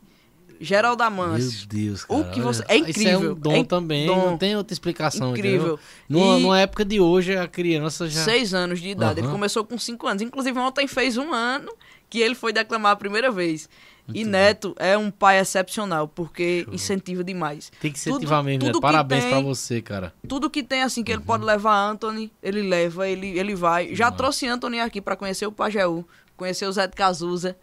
Geraldo 0.60 1.04
Meu 1.04 1.08
Amâncio. 1.08 1.68
Deus, 1.68 2.04
O 2.10 2.20
cara. 2.22 2.30
que 2.32 2.40
olha 2.42 2.46
você- 2.54 2.64
é 2.68 2.76
Isso 2.78 2.86
é 2.86 2.90
incrível, 2.90 3.32
um 3.32 3.36
dom 3.36 3.56
é 3.58 3.64
também, 3.64 4.08
dom. 4.08 4.16
não 4.32 4.38
tem 4.38 4.56
outra 4.56 4.74
explicação. 4.74 5.32
Incrível. 5.32 5.80
Numa, 6.10 6.38
E- 6.40 6.42
numa 6.42 6.60
época 6.60 6.84
de 6.84 7.00
hoje, 7.00 7.36
a 7.38 7.48
criança 7.48 8.10
já... 8.10 8.24
Seis 8.24 8.54
anos 8.54 8.80
de 8.82 8.90
idade. 8.90 9.20
Ele 9.20 9.28
Aham. 9.28 9.36
começou 9.36 9.64
com 9.64 9.78
cinco 9.78 10.08
anos. 10.08 10.22
Inclusive, 10.24 10.58
ontem 10.60 10.88
fez 10.88 11.16
um 11.18 11.34
ano 11.34 11.72
que 12.10 12.20
ele 12.20 12.34
foi 12.36 12.52
declamar 12.52 12.94
a 12.94 12.96
primeira 12.96 13.30
vez. 13.30 13.70
E 14.14 14.24
Neto 14.26 14.76
é 14.80 14.98
um 14.98 15.12
pai 15.12 15.40
excepcional, 15.40 16.08
porque 16.08 16.66
incentiva 16.72 17.24
demais. 17.24 17.72
Tem 17.82 17.92
que 17.92 18.00
Tudo- 18.00 18.10
incentivar 18.18 18.44
mesmo, 18.44 18.60
né? 18.64 18.66
tudo 18.72 18.80
que 18.80 18.82
Parabéns 18.82 19.24
tem- 19.24 19.32
pra 19.34 19.42
você, 19.42 19.82
cara. 19.82 20.14
Tudo 20.28 20.50
que 20.50 20.64
tem 20.64 20.82
assim 20.84 21.04
que 21.04 21.12
Uhum. 21.12 21.18
ele 21.18 21.26
pode 21.26 21.44
levar 21.44 21.76
Anthony, 21.90 22.32
ele 22.42 22.62
leva, 22.62 23.08
ele, 23.08 23.38
ele 23.38 23.56
vai. 23.56 23.94
Já 23.96 24.10
trouxe 24.12 24.48
Anthony 24.48 24.80
aqui 24.80 25.02
pra 25.02 25.16
conhecer 25.16 25.46
o 25.46 25.52
Pajeú, 25.52 26.06
conhecer 26.36 26.66
o 26.68 26.72
Zé 26.72 26.88
de 26.88 26.96
Cazuza, 26.96 27.58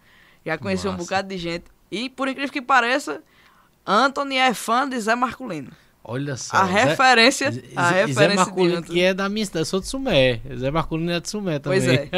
já 0.44 0.58
conheceu 0.58 0.90
um 0.90 0.96
bocado 0.96 1.28
de 1.28 1.38
gente. 1.38 1.64
E 1.90 2.08
por 2.10 2.28
incrível 2.28 2.52
que 2.52 2.60
pareça, 2.62 3.22
Anthony 3.86 4.36
é 4.36 4.52
fã 4.54 4.88
de 4.88 4.98
Zé 5.00 5.14
Marculino. 5.14 5.70
Olha 6.06 6.36
só. 6.36 6.54
A 6.58 6.66
Zé- 6.66 6.84
referência, 6.84 7.50
Zé- 7.50 7.62
a 7.74 7.88
Zé 7.90 8.06
referência 8.06 8.52
de 8.52 8.82
que 8.82 9.00
é 9.00 9.14
da 9.14 9.26
minha 9.26 9.46
cidade, 9.46 9.62
eu 9.62 9.64
sou 9.64 9.80
de 9.80 9.86
Sumé. 9.88 10.38
Zé 10.58 10.70
Marculino 10.70 11.10
é 11.10 11.18
de 11.18 11.30
Sumé 11.30 11.58
também. 11.58 11.80
Pois 11.80 11.88
é. 11.90 12.08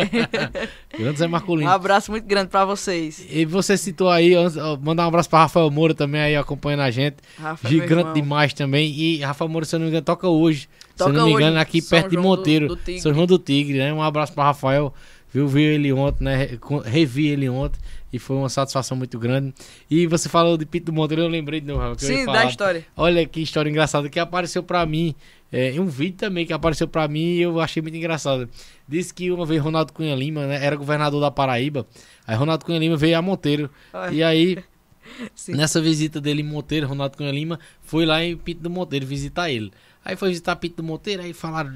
Grande 0.99 1.19
Zé 1.19 1.27
Um 1.27 1.31
Marculino. 1.31 1.71
abraço 1.71 2.11
muito 2.11 2.25
grande 2.27 2.49
pra 2.49 2.65
vocês. 2.65 3.25
E 3.31 3.45
você 3.45 3.77
citou 3.77 4.11
aí, 4.11 4.35
mandar 4.83 5.05
um 5.05 5.09
abraço 5.09 5.31
pra 5.31 5.41
Rafael 5.41 5.71
Moura 5.71 5.95
também 5.95 6.21
aí 6.21 6.35
acompanhando 6.37 6.81
a 6.81 6.91
gente. 6.91 7.17
Rafa, 7.39 7.69
meu 7.69 7.81
Gigante 7.81 8.13
demais 8.13 8.53
também. 8.53 8.91
E 8.93 9.21
Rafael 9.21 9.49
Moura, 9.49 9.65
se 9.65 9.77
eu 9.77 9.79
não 9.79 9.85
me 9.85 9.91
engano, 9.91 10.05
toca 10.05 10.27
hoje. 10.27 10.69
Toca 10.97 11.11
se 11.13 11.17
eu 11.17 11.21
não 11.21 11.27
me 11.29 11.33
engano, 11.35 11.53
hoje, 11.53 11.63
aqui 11.63 11.81
São 11.81 11.91
perto 11.91 12.09
de 12.09 12.15
João 12.15 12.23
do- 12.25 12.29
Monteiro. 12.39 12.69
do 12.69 12.77
Tigre. 12.77 13.01
São 13.01 13.15
João 13.15 13.27
do 13.27 13.39
Tigre, 13.39 13.79
né? 13.79 13.93
Um 13.93 14.03
abraço 14.03 14.33
pra 14.33 14.45
Rafael. 14.45 14.93
Viu, 15.33 15.47
vi 15.47 15.63
ele 15.63 15.93
ontem, 15.93 16.25
né? 16.25 16.49
Revi 16.85 17.29
ele 17.29 17.49
ontem. 17.49 17.79
E 18.17 18.19
foi 18.19 18.37
uma 18.37 18.49
satisfação 18.49 18.97
muito 18.97 19.19
grande. 19.19 19.55
E 19.91 20.07
você 20.07 20.29
falou 20.29 20.57
de 20.57 20.65
Pito 20.65 20.87
do 20.87 20.93
Monteiro, 20.93 21.23
eu 21.23 21.29
lembrei 21.29 21.61
de 21.61 21.67
novo. 21.67 21.81
Rafa, 21.81 22.05
ia 22.05 22.17
Sim, 22.17 22.25
da 22.25 22.47
história. 22.47 22.87
Olha 22.97 23.27
que 23.27 23.41
história 23.41 23.69
engraçada 23.69 24.09
que 24.09 24.19
apareceu 24.19 24.63
pra 24.63 24.85
mim. 24.87 25.15
É, 25.53 25.79
um 25.79 25.87
vídeo 25.87 26.17
também 26.17 26.45
que 26.45 26.53
apareceu 26.53 26.89
pra 26.89 27.07
mim 27.07 27.35
e 27.35 27.43
eu 27.43 27.61
achei 27.61 27.81
muito 27.83 27.97
engraçado. 27.97 28.49
Disse 28.89 29.13
que 29.13 29.31
uma 29.31 29.47
vez 29.47 29.63
Ronaldo 29.63 29.93
Cunha 29.93 30.15
Lima, 30.15 30.47
né, 30.47 30.65
era 30.65 30.75
governador 30.75 31.21
da 31.21 31.31
Paraíba. 31.31 31.87
Aí 32.27 32.35
Ronaldo 32.35 32.65
Cunha 32.65 32.79
Lima 32.79 32.97
veio 32.97 33.17
a 33.17 33.23
Monteiro. 33.23 33.71
E 34.11 34.23
aí, 34.23 34.59
Sim. 35.35 35.53
nessa 35.53 35.81
visita 35.81 36.21
dele 36.21 36.41
em 36.41 36.45
Monteiro, 36.45 36.89
Ronaldo 36.89 37.17
Cunha 37.17 37.31
Lima 37.31 37.61
foi 37.83 38.05
lá 38.07 38.25
em 38.25 38.37
Pinto 38.37 38.63
do 38.63 38.71
Monteiro 38.71 39.07
visitar 39.07 39.51
ele. 39.51 39.71
Aí 40.07 40.15
foi 40.15 40.29
visitar 40.29 40.55
Pinto 40.55 40.77
do 40.77 40.83
Monteiro, 40.85 41.21
aí 41.21 41.33
falaram 41.33 41.73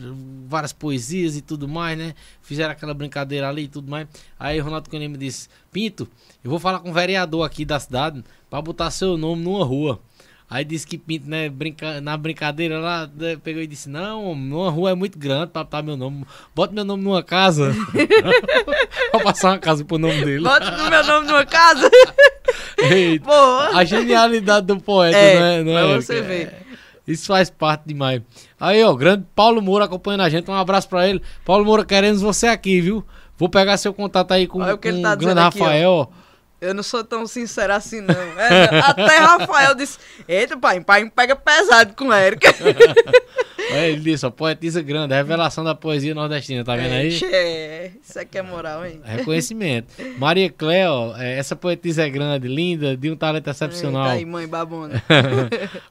várias 0.47 0.73
poesias 0.73 1.37
e 1.37 1.41
tudo 1.41 1.67
mais, 1.67 1.99
né? 1.99 2.15
Fizeram 2.41 2.71
aquela 2.71 2.95
brincadeira 2.95 3.49
ali 3.49 3.65
e 3.65 3.69
tudo 3.69 3.91
mais. 3.91 4.07
Aí 4.39 4.61
Ronaldo 4.61 4.89
Cunha 4.89 5.03
Lima 5.03 5.19
disse: 5.19 5.49
Pinto, 5.73 6.07
eu 6.45 6.49
vou 6.49 6.61
falar 6.61 6.79
com 6.79 6.91
o 6.91 6.93
vereador 6.93 7.45
aqui 7.45 7.65
da 7.65 7.81
cidade 7.81 8.23
pra 8.49 8.63
botar 8.63 8.89
seu 8.93 9.19
nome 9.19 9.43
numa 9.43 9.65
rua. 9.65 9.99
Aí 10.49 10.65
disse 10.65 10.87
que 10.87 10.97
Pinto, 10.97 11.29
né, 11.29 11.49
brinca... 11.49 12.01
na 12.01 12.17
brincadeira 12.17 12.79
lá, 12.79 13.11
né, 13.13 13.37
pegou 13.43 13.61
e 13.63 13.67
disse: 13.67 13.89
Não, 13.89 14.31
uma 14.31 14.71
rua 14.71 14.93
é 14.93 14.95
muito 14.95 15.19
grande 15.19 15.49
pra 15.51 15.65
botar 15.65 15.83
meu 15.83 15.97
nome. 15.97 16.25
Bota 16.55 16.73
meu 16.73 16.85
nome 16.85 17.03
numa 17.03 17.25
casa. 17.25 17.75
pra 19.11 19.21
passar 19.25 19.49
uma 19.51 19.59
casa 19.59 19.85
pro 19.85 19.99
nome 19.99 20.25
dele. 20.25 20.45
Bota 20.45 20.71
no 20.71 20.89
meu 20.89 21.05
nome 21.05 21.27
numa 21.27 21.45
casa. 21.45 21.91
Eita. 22.79 23.25
Boa. 23.25 23.77
A 23.77 23.85
genialidade 23.85 24.69
do 24.69 24.81
poeta, 24.81 25.19
É, 25.19 25.35
né? 25.35 25.63
Não 25.65 25.77
é, 25.77 25.97
você 25.97 26.19
É, 26.19 26.23
ver. 26.23 26.71
Isso 27.11 27.27
faz 27.27 27.51
parte 27.51 27.83
demais. 27.87 28.23
Aí, 28.59 28.83
ó, 28.85 28.95
grande 28.95 29.25
Paulo 29.35 29.61
Moura 29.61 29.85
acompanhando 29.87 30.23
a 30.23 30.29
gente. 30.29 30.51
Um 30.51 30.55
abraço 30.55 30.89
pra 30.89 31.09
ele. 31.09 31.21
Paulo 31.45 31.65
Moura, 31.65 31.85
queremos 31.85 32.23
você 32.23 32.47
aqui, 32.47 32.81
viu? 32.81 33.05
Vou 33.37 33.49
pegar 33.49 33.77
seu 33.77 33.93
contato 33.95 34.33
aí 34.33 34.47
com, 34.47 34.61
Olha 34.61 34.75
o 34.75 34.79
que 34.79 34.89
com 34.91 34.95
ele 34.95 35.03
tá 35.03 35.15
o 35.15 35.17
grande 35.17 35.41
aqui. 35.41 35.59
Rafael. 35.61 35.91
ó. 35.91 36.07
Eu 36.61 36.75
não 36.75 36.83
sou 36.83 37.03
tão 37.03 37.27
sincero 37.27 37.73
assim, 37.73 38.01
não. 38.03 38.15
É, 38.15 38.81
até 38.81 39.17
Rafael 39.19 39.75
disse: 39.75 39.99
Eita, 40.29 40.59
pai, 40.59 40.81
pai 40.81 41.09
pega 41.09 41.35
pesado 41.35 41.95
com 41.95 42.13
Érica. 42.13 42.55
É, 43.73 43.91
ele 43.91 44.01
disse, 44.01 44.27
ó, 44.27 44.31
poetisa 44.31 44.83
grande, 44.83 45.15
revelação 45.15 45.63
da 45.63 45.77
poesia 45.77 46.13
nordestina, 46.13 46.65
tá 46.65 46.75
vendo 46.75 46.93
aí? 46.93 47.21
É, 47.31 47.93
isso 48.03 48.19
aqui 48.19 48.39
é 48.39 48.43
moral, 48.43 48.85
hein? 48.85 49.01
Reconhecimento. 49.05 49.95
Maria 50.19 50.51
Cleo, 50.51 51.15
é, 51.17 51.39
essa 51.39 51.55
poetisa 51.55 52.03
é 52.03 52.11
grande, 52.11 52.49
linda, 52.49 52.97
de 52.97 53.11
um 53.11 53.17
talento 53.17 53.49
excepcional. 53.49 54.07
Eita 54.07 54.15
aí, 54.17 54.25
mãe 54.25 54.49
babona. 54.49 55.01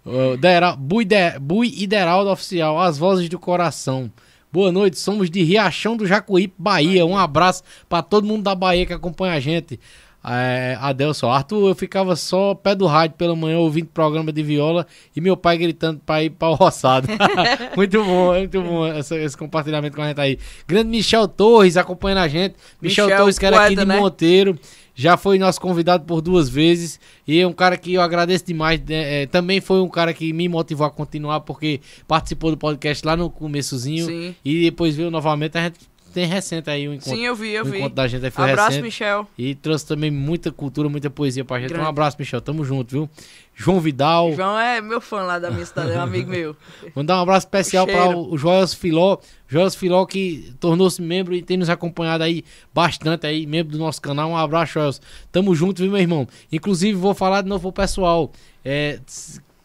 Bui, 0.77 1.05
de, 1.05 1.39
Bui 1.39 1.73
Ideraldo 1.77 2.29
Oficial, 2.29 2.77
as 2.81 2.97
vozes 2.97 3.29
do 3.29 3.39
coração. 3.39 4.11
Boa 4.51 4.71
noite, 4.71 4.97
somos 4.97 5.29
de 5.29 5.43
Riachão 5.43 5.95
do 5.95 6.07
Jacuípe, 6.07 6.55
Bahia. 6.57 7.05
Um 7.05 7.15
abraço 7.15 7.63
pra 7.87 8.01
todo 8.01 8.25
mundo 8.25 8.43
da 8.43 8.55
Bahia 8.55 8.85
que 8.85 8.93
acompanha 8.93 9.35
a 9.35 9.39
gente. 9.39 9.79
É, 10.23 10.77
Adelson, 10.81 11.29
Arthur, 11.29 11.69
eu 11.69 11.75
ficava 11.75 12.15
só 12.15 12.53
pé 12.53 12.75
do 12.75 12.85
rádio 12.85 13.15
pela 13.17 13.35
manhã 13.35 13.57
ouvindo 13.59 13.87
programa 13.87 14.31
de 14.33 14.43
viola 14.43 14.85
e 15.15 15.21
meu 15.21 15.37
pai 15.37 15.57
gritando 15.57 16.01
pra 16.05 16.21
ir 16.23 16.29
pra 16.31 16.49
o 16.49 16.55
roçado. 16.55 17.07
muito 17.75 18.03
bom, 18.03 18.33
muito 18.33 18.61
bom 18.61 18.85
essa- 18.85 19.17
esse 19.17 19.37
compartilhamento 19.37 19.95
com 19.95 20.01
a 20.01 20.07
gente 20.09 20.19
aí. 20.19 20.37
Grande 20.67 20.89
Michel 20.89 21.27
Torres 21.27 21.77
acompanhando 21.77 22.19
a 22.19 22.27
gente. 22.27 22.55
Michel, 22.81 23.05
Michel, 23.05 23.17
Torres, 23.19 23.39
que 23.39 23.45
era 23.45 23.65
aqui 23.65 23.75
de 23.75 23.85
né? 23.85 23.97
Monteiro. 23.97 24.59
Já 24.93 25.15
foi 25.15 25.39
nosso 25.39 25.61
convidado 25.61 26.03
por 26.03 26.19
duas 26.19 26.49
vezes. 26.49 26.99
E 27.25 27.39
é 27.39 27.47
um 27.47 27.53
cara 27.53 27.77
que 27.77 27.93
eu 27.93 28.01
agradeço 28.01 28.45
demais. 28.45 28.81
né? 28.81 29.21
É, 29.21 29.25
também 29.25 29.61
foi 29.61 29.79
um 29.79 29.87
cara 29.87 30.13
que 30.13 30.33
me 30.33 30.49
motivou 30.49 30.85
a 30.85 30.91
continuar, 30.91 31.39
porque 31.39 31.79
participou 32.05 32.51
do 32.51 32.57
podcast 32.57 33.05
lá 33.07 33.15
no 33.15 33.29
começozinho. 33.29 34.05
Sim. 34.07 34.35
E 34.43 34.63
depois 34.63 34.97
veio 34.97 35.09
novamente. 35.09 35.57
A 35.57 35.61
gente 35.61 35.79
tem 36.09 36.25
recente 36.25 36.69
aí 36.69 36.87
o 36.87 36.93
encontro. 36.93 37.11
Sim, 37.11 37.25
eu 37.25 37.35
vi, 37.35 37.51
eu 37.51 37.63
o 37.63 37.67
vi. 37.67 37.77
encontro 37.77 37.95
da 37.95 38.07
gente 38.07 38.25
aí 38.25 38.31
foi 38.31 38.51
Abraço, 38.51 38.69
recente. 38.69 38.83
Michel. 38.83 39.27
E 39.37 39.55
trouxe 39.55 39.85
também 39.85 40.11
muita 40.11 40.51
cultura, 40.51 40.89
muita 40.89 41.09
poesia 41.09 41.45
pra 41.45 41.59
gente. 41.59 41.69
Grande. 41.69 41.85
Um 41.85 41.89
abraço, 41.89 42.17
Michel. 42.19 42.41
Tamo 42.41 42.63
junto, 42.65 42.91
viu? 42.91 43.09
João 43.55 43.79
Vidal. 43.79 44.31
João 44.33 44.57
é 44.57 44.79
meu 44.79 45.01
fã 45.01 45.21
lá 45.21 45.37
da 45.37 45.51
minha 45.51 45.65
cidade, 45.65 45.91
é 45.91 45.97
um 45.97 46.01
amigo 46.01 46.29
meu. 46.29 46.55
Mandar 46.95 47.17
um 47.17 47.21
abraço 47.21 47.45
especial 47.45 47.85
para 47.85 48.17
o 48.17 48.37
Joels 48.37 48.73
Filó. 48.73 49.17
Joels 49.49 49.75
Filó 49.75 50.05
que 50.05 50.53
tornou-se 50.61 51.01
membro 51.01 51.35
e 51.35 51.41
tem 51.41 51.57
nos 51.57 51.69
acompanhado 51.69 52.23
aí 52.23 52.45
bastante 52.73 53.27
aí, 53.27 53.45
membro 53.45 53.73
do 53.73 53.77
nosso 53.77 54.01
canal. 54.01 54.29
Um 54.29 54.37
abraço, 54.37 54.73
Joels. 54.73 55.01
Tamo 55.31 55.53
junto, 55.53 55.81
viu, 55.81 55.91
meu 55.91 55.99
irmão? 55.99 56.27
Inclusive, 56.51 56.93
vou 56.93 57.13
falar 57.13 57.41
de 57.41 57.49
novo 57.49 57.71
pro 57.71 57.83
pessoal. 57.83 58.31
É, 58.63 58.99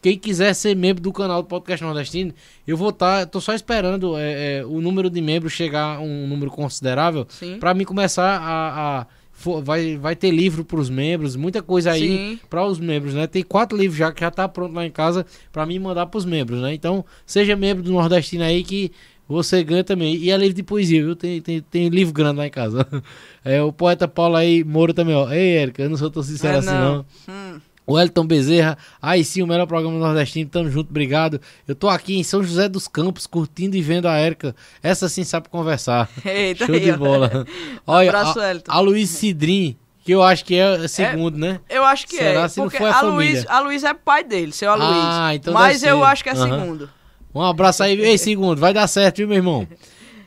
quem 0.05 0.19
quiser 0.19 0.53
ser 0.53 0.75
membro 0.75 1.01
do 1.01 1.11
canal 1.11 1.41
do 1.41 1.47
Podcast 1.47 1.83
Nordestino, 1.83 2.31
eu 2.67 2.77
vou 2.77 2.89
estar. 2.89 3.25
tô 3.25 3.41
só 3.41 3.55
esperando 3.55 4.15
é, 4.15 4.57
é, 4.59 4.65
o 4.65 4.79
número 4.79 5.09
de 5.09 5.19
membros 5.19 5.51
chegar 5.51 5.95
a 5.97 5.99
um 5.99 6.27
número 6.27 6.51
considerável 6.51 7.25
para 7.59 7.73
mim 7.73 7.83
começar 7.85 8.37
a. 8.39 8.99
a- 9.01 9.07
for- 9.31 9.63
vai, 9.63 9.97
vai 9.97 10.15
ter 10.15 10.29
livro 10.29 10.63
para 10.63 10.79
os 10.79 10.91
membros, 10.91 11.35
muita 11.35 11.63
coisa 11.63 11.89
aí 11.91 12.39
para 12.49 12.63
os 12.67 12.79
membros, 12.79 13.15
né? 13.15 13.25
Tem 13.25 13.41
quatro 13.41 13.75
livros 13.75 13.97
já 13.97 14.11
que 14.11 14.21
já 14.21 14.29
tá 14.29 14.47
pronto 14.47 14.75
lá 14.75 14.85
em 14.85 14.91
casa 14.91 15.25
para 15.51 15.65
mim 15.65 15.79
mandar 15.79 16.05
para 16.05 16.17
os 16.19 16.23
membros, 16.25 16.61
né? 16.61 16.71
Então, 16.75 17.03
seja 17.25 17.55
membro 17.55 17.81
do 17.83 17.91
Nordestino 17.91 18.43
aí 18.43 18.63
que 18.63 18.91
você 19.27 19.63
ganha 19.63 19.83
também. 19.83 20.15
E 20.17 20.29
é 20.29 20.37
livro 20.37 20.53
de 20.53 20.61
poesia, 20.61 21.03
viu? 21.03 21.15
Tem, 21.15 21.41
tem, 21.41 21.59
tem 21.61 21.89
livro 21.89 22.13
grande 22.13 22.37
lá 22.37 22.45
em 22.45 22.51
casa. 22.51 22.87
É, 23.47 23.61
o 23.61 23.71
poeta 23.71 24.07
Paulo 24.07 24.35
aí, 24.37 24.63
Moura 24.63 24.91
também, 24.91 25.13
ó. 25.13 25.31
Ei, 25.31 25.57
Érica, 25.57 25.83
eu 25.83 25.89
não 25.89 25.97
sou 25.97 26.09
tão 26.09 26.23
sincero 26.23 26.55
É, 26.55 26.59
assim, 26.59 26.69
não. 26.71 26.95
não. 26.95 27.05
Hum. 27.29 27.61
O 27.87 27.99
Elton 27.99 28.25
Bezerra, 28.25 28.77
aí 28.99 29.23
sim, 29.23 29.43
o 29.43 29.47
melhor 29.47 29.67
programa 29.67 29.99
nordestino, 29.99 30.49
tamo 30.49 30.71
junto, 30.71 30.89
obrigado. 30.89 31.39
Eu 31.67 31.75
tô 31.75 31.87
aqui 31.87 32.17
em 32.17 32.23
São 32.23 32.43
José 32.43 32.67
dos 32.67 32.87
Campos, 32.87 33.27
curtindo 33.27 33.75
e 33.75 33.81
vendo 33.81 34.07
a 34.07 34.15
Érica. 34.15 34.55
Essa 34.81 35.07
sim 35.07 35.23
sabe 35.23 35.49
conversar. 35.49 36.09
Eita, 36.25 36.65
Show 36.65 36.73
aí, 36.73 36.81
de 36.81 36.91
bola. 36.93 37.45
Olha, 37.85 38.09
Abraço, 38.09 38.39
a, 38.39 38.51
Elton. 38.51 38.71
a 38.71 38.79
Luiz 38.79 39.09
Cidrim, 39.11 39.77
que 40.03 40.11
eu 40.11 40.23
acho 40.23 40.43
que 40.43 40.55
é 40.55 40.87
segundo, 40.87 41.37
né? 41.37 41.59
Eu 41.69 41.83
acho 41.85 42.07
que 42.07 42.17
Será 42.17 42.41
é. 42.43 42.47
se 42.47 42.57
não 42.57 42.65
porque 42.65 42.77
for 42.77 42.87
a 42.87 42.89
a 42.89 43.01
família? 43.01 43.33
Luiz, 43.33 43.45
a 43.47 43.59
Luiz 43.59 43.83
é 43.83 43.93
pai 43.93 44.23
dele, 44.23 44.51
seu 44.51 44.71
Aloysio. 44.71 45.01
Ah, 45.03 45.35
então 45.35 45.53
Mas 45.53 45.83
eu 45.83 46.03
acho 46.03 46.23
que 46.23 46.29
é 46.29 46.33
Aham. 46.33 46.59
segundo. 46.59 46.89
Um 47.35 47.41
abraço 47.41 47.83
aí, 47.83 47.99
ei, 48.01 48.17
segundo, 48.17 48.59
vai 48.59 48.73
dar 48.73 48.87
certo, 48.87 49.17
viu, 49.17 49.27
meu 49.27 49.37
irmão? 49.37 49.67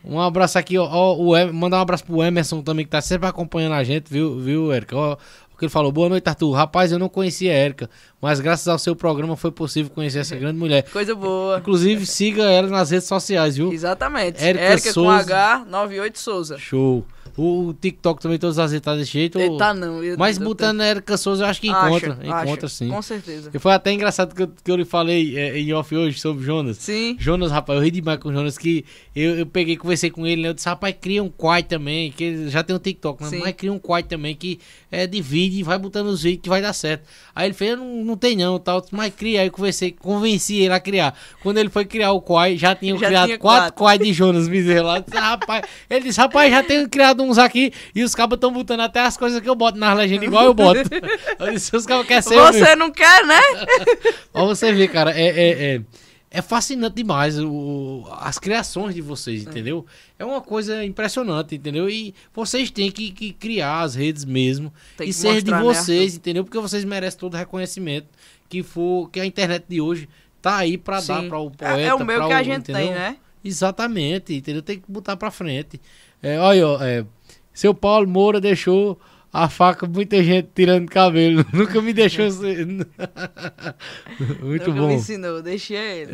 Um 0.04 0.18
abraço 0.18 0.58
aqui, 0.58 0.78
ó, 0.78 0.88
ó, 0.90 1.16
o 1.16 1.52
mandar 1.52 1.78
um 1.78 1.80
abraço 1.82 2.04
pro 2.04 2.22
Emerson 2.22 2.62
também, 2.62 2.84
que 2.84 2.90
tá 2.90 3.00
sempre 3.00 3.28
acompanhando 3.28 3.74
a 3.74 3.84
gente, 3.84 4.10
viu, 4.10 4.38
viu, 4.38 4.72
Érica? 4.72 4.96
Ó, 4.96 5.16
o 5.58 5.60
que 5.60 5.64
ele 5.64 5.72
falou, 5.72 5.90
boa 5.90 6.08
noite, 6.08 6.28
Arthur. 6.28 6.52
Rapaz, 6.52 6.92
eu 6.92 7.00
não 7.00 7.08
conhecia 7.08 7.50
a 7.50 7.54
Érica, 7.54 7.90
mas 8.22 8.38
graças 8.38 8.68
ao 8.68 8.78
seu 8.78 8.94
programa 8.94 9.36
foi 9.36 9.50
possível 9.50 9.90
conhecer 9.92 10.20
essa 10.20 10.36
grande 10.36 10.56
mulher. 10.56 10.84
Coisa 10.84 11.16
boa. 11.16 11.58
Inclusive, 11.58 12.06
siga 12.06 12.44
ela 12.44 12.68
nas 12.68 12.92
redes 12.92 13.08
sociais, 13.08 13.56
viu? 13.56 13.72
Exatamente. 13.72 14.40
Érica 14.40 14.80
com 14.80 14.92
Souza. 14.92 15.18
H, 15.18 15.64
98 15.68 16.18
Souza. 16.20 16.58
Show. 16.58 17.04
O, 17.38 17.72
TikTok 17.72 18.20
também, 18.20 18.38
todas 18.38 18.58
as 18.58 18.72
redes 18.72 18.84
tá 18.84 18.94
desse 18.96 19.12
jeito. 19.12 19.38
Eita, 19.38 19.72
não. 19.72 20.02
eu- 20.02 20.18
Mas 20.18 20.38
eu- 20.38 20.44
botando 20.44 20.80
a 20.80 20.84
Érica 20.86 21.16
Souza, 21.16 21.44
eu 21.44 21.48
acho 21.48 21.60
que 21.60 21.68
encontra. 21.68 22.18
encontra 22.22 22.68
sim. 22.68 22.88
Com 22.88 23.00
certeza. 23.00 23.50
E 23.54 23.58
foi 23.58 23.72
até 23.72 23.92
engraçado 23.92 24.34
que 24.34 24.42
eu, 24.42 24.48
que 24.64 24.70
eu 24.70 24.76
lhe 24.76 24.84
falei 24.84 25.38
é, 25.38 25.58
em 25.58 25.72
off 25.72 25.94
hoje 25.94 26.18
sobre 26.18 26.44
Jonas. 26.44 26.78
Sim. 26.78 27.16
Jonas, 27.18 27.50
rapaz, 27.52 27.78
eu 27.78 27.84
ri 27.84 27.90
demais 27.90 28.18
com 28.18 28.28
o 28.28 28.32
Jonas, 28.32 28.58
que 28.58 28.84
eu, 29.14 29.38
eu 29.38 29.46
peguei, 29.46 29.76
conversei 29.76 30.10
com 30.10 30.26
ele, 30.26 30.42
né? 30.42 30.48
Eu 30.48 30.54
disse, 30.54 30.68
rapaz, 30.68 30.94
cria 31.00 31.22
um 31.22 31.28
quai 31.28 31.62
também, 31.62 32.10
que 32.10 32.24
ele 32.24 32.50
já 32.50 32.62
tem 32.62 32.74
um 32.74 32.78
TikTok, 32.78 33.22
né? 33.22 33.38
Mas 33.40 33.54
cria 33.54 33.72
um 33.72 33.78
quai 33.78 34.02
também, 34.02 34.34
que 34.34 34.58
é, 34.90 35.06
divide 35.06 35.60
e 35.60 35.62
vai 35.62 35.78
botando 35.78 36.06
os 36.08 36.22
vídeos 36.22 36.42
que 36.42 36.48
vai 36.48 36.60
dar 36.60 36.72
certo. 36.72 37.06
Aí 37.34 37.46
ele 37.46 37.54
fez, 37.54 37.78
não, 37.78 38.04
não 38.04 38.16
tem 38.16 38.36
não, 38.36 38.58
tal, 38.58 38.84
mas 38.90 39.14
cria. 39.14 39.42
Aí 39.42 39.46
eu 39.46 39.52
conversei, 39.52 39.92
convenci 39.92 40.56
ele 40.56 40.74
a 40.74 40.80
criar. 40.80 41.14
Quando 41.42 41.58
ele 41.58 41.68
foi 41.68 41.84
criar 41.84 42.12
o 42.12 42.20
quai, 42.20 42.56
já 42.56 42.74
tinha 42.74 42.96
Já 42.98 43.06
criado 43.06 43.26
tinha 43.26 43.38
quatro 43.38 43.60
quatro. 43.60 43.74
quai 43.76 43.98
de 43.98 44.12
Jonas 44.12 44.48
Bezerra 44.48 44.82
lá. 44.82 44.96
Eu 44.96 45.02
disse, 45.02 45.16
rapaz, 45.16 45.62
ele 45.88 46.04
disse, 46.04 46.20
rapaz, 46.20 46.50
já 46.50 46.62
tenho 46.62 46.88
criado 46.88 47.27
uns 47.28 47.38
aqui, 47.38 47.72
e 47.94 48.02
os 48.02 48.14
cabos 48.14 48.36
estão 48.36 48.52
botando 48.52 48.80
até 48.80 49.00
as 49.00 49.16
coisas 49.16 49.40
que 49.40 49.48
eu 49.48 49.54
boto 49.54 49.78
nas 49.78 49.96
legendas, 49.96 50.26
igual 50.26 50.44
eu 50.44 50.54
boto. 50.54 50.80
eu 51.38 51.52
disse, 51.52 51.74
os 51.76 51.86
cabos 51.86 52.06
querem 52.06 52.22
ser... 52.22 52.36
Você 52.36 52.74
não 52.76 52.90
quer, 52.90 53.24
né? 53.26 53.40
Ó, 54.34 54.46
você 54.46 54.72
vê, 54.72 54.88
cara, 54.88 55.12
é, 55.18 55.26
é, 55.28 55.74
é, 55.76 55.80
é 56.30 56.42
fascinante 56.42 56.96
demais 56.96 57.38
o, 57.38 58.04
as 58.20 58.38
criações 58.38 58.94
de 58.94 59.00
vocês, 59.00 59.42
entendeu? 59.42 59.86
É 60.18 60.24
uma 60.24 60.40
coisa 60.40 60.84
impressionante, 60.84 61.54
entendeu? 61.54 61.88
E 61.88 62.14
vocês 62.34 62.70
têm 62.70 62.90
que, 62.90 63.10
que 63.10 63.32
criar 63.32 63.80
as 63.80 63.94
redes 63.94 64.24
mesmo 64.24 64.72
Tem 64.96 65.08
e 65.08 65.12
ser 65.12 65.42
de 65.42 65.50
né, 65.50 65.60
vocês, 65.60 66.16
entendeu? 66.16 66.44
Porque 66.44 66.58
vocês 66.58 66.84
merecem 66.84 67.18
todo 67.18 67.34
o 67.34 67.36
reconhecimento 67.36 68.08
que 68.48 68.62
for 68.62 69.10
que 69.10 69.20
a 69.20 69.26
internet 69.26 69.64
de 69.68 69.80
hoje 69.80 70.08
tá 70.40 70.56
aí 70.56 70.76
pra 70.78 71.00
dar 71.00 71.22
para 71.24 71.38
o 71.38 71.50
poeta, 71.50 71.80
É, 71.80 71.84
é 71.84 71.94
o 71.94 71.98
pra 71.98 72.26
que 72.26 72.32
a 72.32 72.40
o- 72.40 72.44
gente 72.44 72.70
entendeu? 72.70 72.82
tem, 72.88 72.90
né? 72.94 73.16
Exatamente, 73.44 74.34
entendeu? 74.34 74.62
Tem 74.62 74.78
que 74.78 74.90
botar 74.90 75.16
pra 75.16 75.30
frente. 75.30 75.80
É, 76.22 76.38
olha, 76.38 76.66
ó, 76.66 76.82
é, 76.82 77.04
seu 77.58 77.74
Paulo 77.74 78.06
Moura 78.06 78.40
deixou 78.40 78.96
a 79.32 79.48
faca, 79.48 79.84
muita 79.84 80.22
gente 80.22 80.48
tirando 80.54 80.88
cabelo. 80.88 81.44
Nunca 81.52 81.82
me 81.82 81.92
deixou. 81.92 82.26
Muito 84.40 84.68
Nunca 84.68 84.80
bom. 84.80 84.86
me 84.86 84.94
ensinou, 84.94 85.42
deixei 85.42 86.02
ele. 86.02 86.12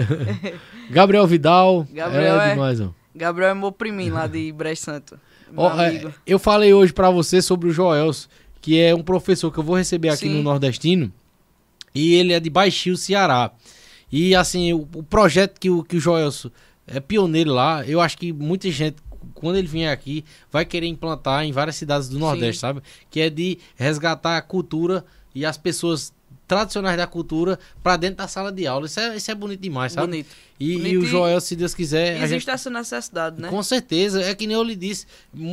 Gabriel 0.89 1.27
Vidal. 1.27 1.87
Gabriel 1.93 2.41
é 2.41 2.47
é- 2.49 2.55
demais, 2.55 2.81
ó. 2.81 2.89
Gabriel 3.15 3.51
é 3.51 3.55
meu 3.55 3.71
priminho 3.71 4.15
lá 4.15 4.27
de 4.27 4.51
Brejo 4.53 4.81
Santo. 4.81 5.21
Ó, 5.55 5.79
é, 5.79 6.11
eu 6.27 6.39
falei 6.39 6.73
hoje 6.73 6.95
pra 6.95 7.11
você 7.11 7.43
sobre 7.43 7.69
o 7.69 7.73
Joels, 7.73 8.27
que 8.63 8.81
é 8.81 8.95
um 8.95 9.03
professor 9.03 9.53
que 9.53 9.59
eu 9.59 9.63
vou 9.63 9.77
receber 9.77 10.09
aqui 10.09 10.27
Sim. 10.27 10.37
no 10.37 10.43
Nordestino. 10.43 11.13
E 11.95 12.15
ele 12.15 12.33
é 12.33 12.41
de 12.41 12.49
Baixio, 12.49 12.97
Ceará. 12.97 13.51
E 14.11 14.35
assim, 14.35 14.73
o, 14.73 14.89
o 14.95 15.03
projeto 15.03 15.61
que 15.61 15.69
o, 15.69 15.85
que 15.85 15.97
o 15.97 16.01
Joelso 16.01 16.51
é 16.87 17.01
pioneiro 17.01 17.53
lá, 17.53 17.85
eu 17.87 18.01
acho 18.01 18.17
que 18.19 18.33
muita 18.33 18.71
gente, 18.71 18.97
quando 19.35 19.57
ele 19.57 19.67
vier 19.67 19.93
aqui, 19.93 20.25
vai 20.51 20.65
querer 20.65 20.87
implantar 20.87 21.45
em 21.45 21.53
várias 21.53 21.77
cidades 21.77 22.09
do 22.09 22.19
Nordeste, 22.19 22.61
sabe? 22.61 22.81
Que 23.11 23.21
é 23.21 23.31
de 23.31 23.59
resgatar 23.77 24.37
a 24.37 24.43
cultura 24.43 25.05
e 25.35 25.45
as 25.45 25.59
pessoas 25.59 26.13
tradicionais 26.47 26.97
da 26.97 27.07
cultura 27.07 27.59
pra 27.83 27.97
dentro 27.97 28.17
da 28.17 28.29
sala 28.29 28.53
de 28.53 28.67
aula. 28.67 28.87
Isso 28.87 29.01
é, 29.01 29.17
isso 29.17 29.31
é 29.31 29.35
bonito 29.35 29.61
demais, 29.61 29.93
sabe? 29.93 30.07
Bonito. 30.07 30.29
E, 30.59 30.75
Bonito 30.75 30.93
e 30.93 30.99
o 30.99 31.05
Joel, 31.05 31.41
se 31.41 31.57
Deus 31.57 31.75
quiser, 31.75 32.17
Existe 32.17 32.31
gente 32.31 32.51
essa 32.51 32.71
necessidade, 32.71 33.41
né? 33.41 33.49
com 33.49 33.63
certeza, 33.63 34.23
é 34.23 34.35
que 34.35 34.47
nem 34.47 34.55
eu 34.55 34.63
lhe 34.63 34.77
disse, 34.77 35.05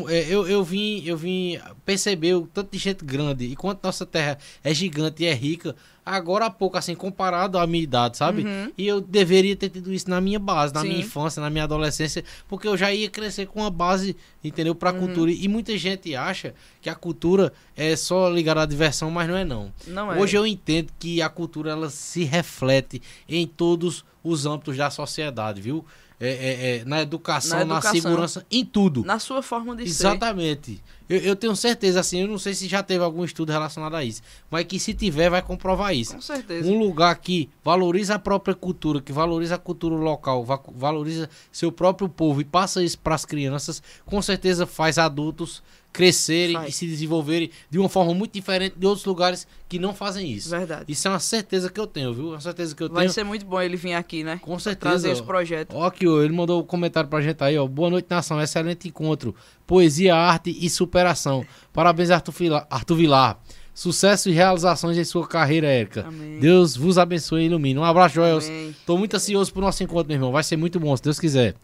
é, 0.08 0.28
eu, 0.30 0.48
eu 0.48 0.64
vim, 0.64 1.02
eu 1.04 1.18
vim 1.18 1.60
perceber 1.84 2.36
o 2.36 2.46
tanto 2.46 2.72
de 2.72 2.78
gente 2.78 3.04
grande, 3.04 3.46
e 3.46 3.56
quanto 3.56 3.84
nossa 3.84 4.06
terra 4.06 4.38
é 4.64 4.74
gigante 4.74 5.24
e 5.24 5.26
é 5.26 5.34
rica, 5.34 5.76
agora 6.06 6.46
há 6.46 6.50
pouco, 6.50 6.78
assim, 6.78 6.96
comparado 6.96 7.58
à 7.58 7.68
minha 7.68 7.84
idade, 7.84 8.18
sabe? 8.18 8.46
E 8.78 8.88
eu 8.88 9.00
deveria 9.00 9.56
ter 9.56 9.70
tido 9.70 9.94
isso 9.94 10.10
na 10.10 10.20
minha 10.20 10.40
base, 10.40 10.74
na 10.74 10.80
Uhum. 10.82 10.86
Sim. 10.86 10.92
minha 10.94 11.06
infância, 11.06 11.42
na 11.42 11.50
minha 11.50 11.64
adolescência, 11.64 12.24
porque 12.48 12.68
eu 12.68 12.76
já 12.76 12.92
ia 12.94 13.10
crescer 13.10 13.46
com 13.48 13.60
uma 13.62 13.70
base, 13.70 14.16
entendeu, 14.44 14.74
Uhum. 14.74 14.80
pra 14.80 14.92
cultura. 14.94 15.32
E 15.32 15.48
muita 15.48 15.78
gente 15.78 16.16
acha 16.16 16.54
que 16.82 16.90
a 16.90 16.96
cultura 16.96 17.54
é 17.76 17.96
só 17.96 18.30
ligada 18.30 18.62
à 18.62 18.66
diversão, 18.66 19.12
mas 19.12 19.28
não 19.30 19.38
é 19.38 19.46
não. 19.46 19.72
Não 19.88 20.12
é. 20.12 20.18
Hoje 20.20 20.36
eu 20.38 20.46
entendo 20.48 20.92
que 21.00 21.22
a 21.22 21.30
cultura 21.30 21.72
ela 21.72 21.90
se 21.90 22.24
reflete 22.24 23.02
em 23.30 23.46
todos 23.46 24.04
os 24.24 24.46
âmbitos 24.46 24.78
da 24.78 24.90
sociedade, 24.90 25.62
viu? 25.62 25.86
É, 26.24 26.28
é, 26.30 26.78
é, 26.78 26.86
na, 26.86 27.02
educação, 27.02 27.58
Na 27.60 27.66
na 27.66 27.74
educação. 27.78 28.00
segurança, 28.02 28.46
em 28.52 28.64
tudo. 28.64 29.04
Na 29.04 29.18
sua 29.18 29.42
forma 29.42 29.76
de 29.76 29.84
ser. 29.86 30.04
Exatamente. 30.08 30.80
Eu, 31.10 31.18
eu 31.18 31.36
tenho 31.36 31.56
certeza, 31.56 32.00
assim, 32.00 32.22
eu 32.22 32.28
não 32.28 32.38
sei 32.38 32.54
se 32.54 32.68
já 32.68 32.84
teve 32.84 33.04
algum 33.04 33.26
estudo 33.26 33.52
relacionado 33.52 33.96
a 33.96 34.04
isso, 34.04 34.22
mas 34.50 34.64
que 34.66 34.80
se 34.80 34.94
tiver 34.94 35.30
vai 35.32 35.42
comprovar 35.42 35.94
isso. 35.96 36.14
Com 36.14 36.22
certeza. 36.22 36.70
Um 36.70 36.78
lugar 36.78 37.16
que 37.16 37.50
valoriza 37.64 38.16
a 38.16 38.20
própria 38.20 38.54
cultura, 38.54 39.02
que 39.02 39.12
valoriza 39.12 39.56
a 39.56 39.58
cultura 39.58 39.96
local, 39.96 40.46
va- 40.46 40.62
valoriza 40.76 41.28
seu 41.52 41.72
próprio 41.72 42.08
povo 42.08 42.40
e 42.40 42.46
passa 42.46 42.84
isso 42.84 43.00
para 43.00 43.16
as 43.16 43.26
crianças, 43.26 43.82
com 44.06 44.22
certeza 44.22 44.68
faz 44.68 44.98
adultos 45.00 45.64
crescerem 45.94 46.56
Faz. 46.56 46.70
e 46.70 46.72
se 46.72 46.88
desenvolverem 46.88 47.50
de 47.70 47.78
uma 47.78 47.90
forma 47.90 48.14
muito 48.14 48.32
diferente 48.34 48.76
de 48.78 48.86
outros 48.86 49.06
lugares 49.06 49.46
que 49.68 49.78
não 49.78 49.94
fazem 49.94 50.32
isso. 50.32 50.50
Verdade. 50.50 50.86
Isso 50.88 51.08
é 51.08 51.12
uma 51.12 51.20
certeza 51.20 51.70
que 51.70 51.80
eu 51.80 51.86
tenho, 51.88 52.14
viu? 52.14 52.30
Uma 52.30 52.40
certeza 52.40 52.76
que 52.76 52.84
eu 52.84 52.90
Vai 52.90 53.04
tenho. 53.04 53.14
ser 53.14 53.24
muito 53.24 53.46
bom 53.46 53.62
ele 53.62 53.76
vir 53.78 53.94
aqui, 53.94 54.24
né? 54.24 54.40
Com 54.42 54.58
certeza. 54.60 54.90
Trazer 54.92 55.12
esse 55.12 55.24
projeto. 55.24 55.74
Ó, 55.76 55.86
aqui, 55.86 56.08
ó, 56.08 56.22
ele 56.22 56.34
mandou 56.34 56.62
um 56.62 56.66
comentário 56.66 57.10
pra 57.10 57.22
gente 57.22 57.44
aí, 57.44 57.58
ó. 57.58 57.68
Boa 57.68 57.90
noite, 57.90 58.08
nação. 58.10 58.42
Excelente 58.42 58.88
encontro. 58.88 59.36
Poesia, 59.68 60.16
arte 60.16 60.56
e 60.60 60.70
superação. 60.70 61.46
Parabéns, 61.74 62.10
Arthur, 62.10 62.32
Fila- 62.32 62.68
Arthur 62.70 62.96
Vilar. 62.96 63.40
Sucesso 63.74 64.30
e 64.30 64.34
realizações 64.34 64.98
em 64.98 65.04
sua 65.06 65.26
carreira, 65.26 65.66
Érica. 65.66 66.06
Amém. 66.08 66.40
Deus 66.40 66.76
vos 66.76 66.98
abençoe 66.98 67.44
e 67.44 67.46
ilumine. 67.46 67.80
Um 67.80 67.84
abraço, 67.86 68.16
Joel. 68.16 68.40
Tô 68.86 68.98
muito 68.98 69.16
ansioso 69.16 69.52
pro 69.54 69.62
nosso 69.62 69.82
encontro, 69.82 70.08
meu 70.10 70.18
irmão. 70.18 70.32
Vai 70.32 70.44
ser 70.44 70.58
muito 70.58 70.78
bom, 70.78 70.96
se 70.96 71.02
Deus 71.02 71.18
quiser. 71.20 71.56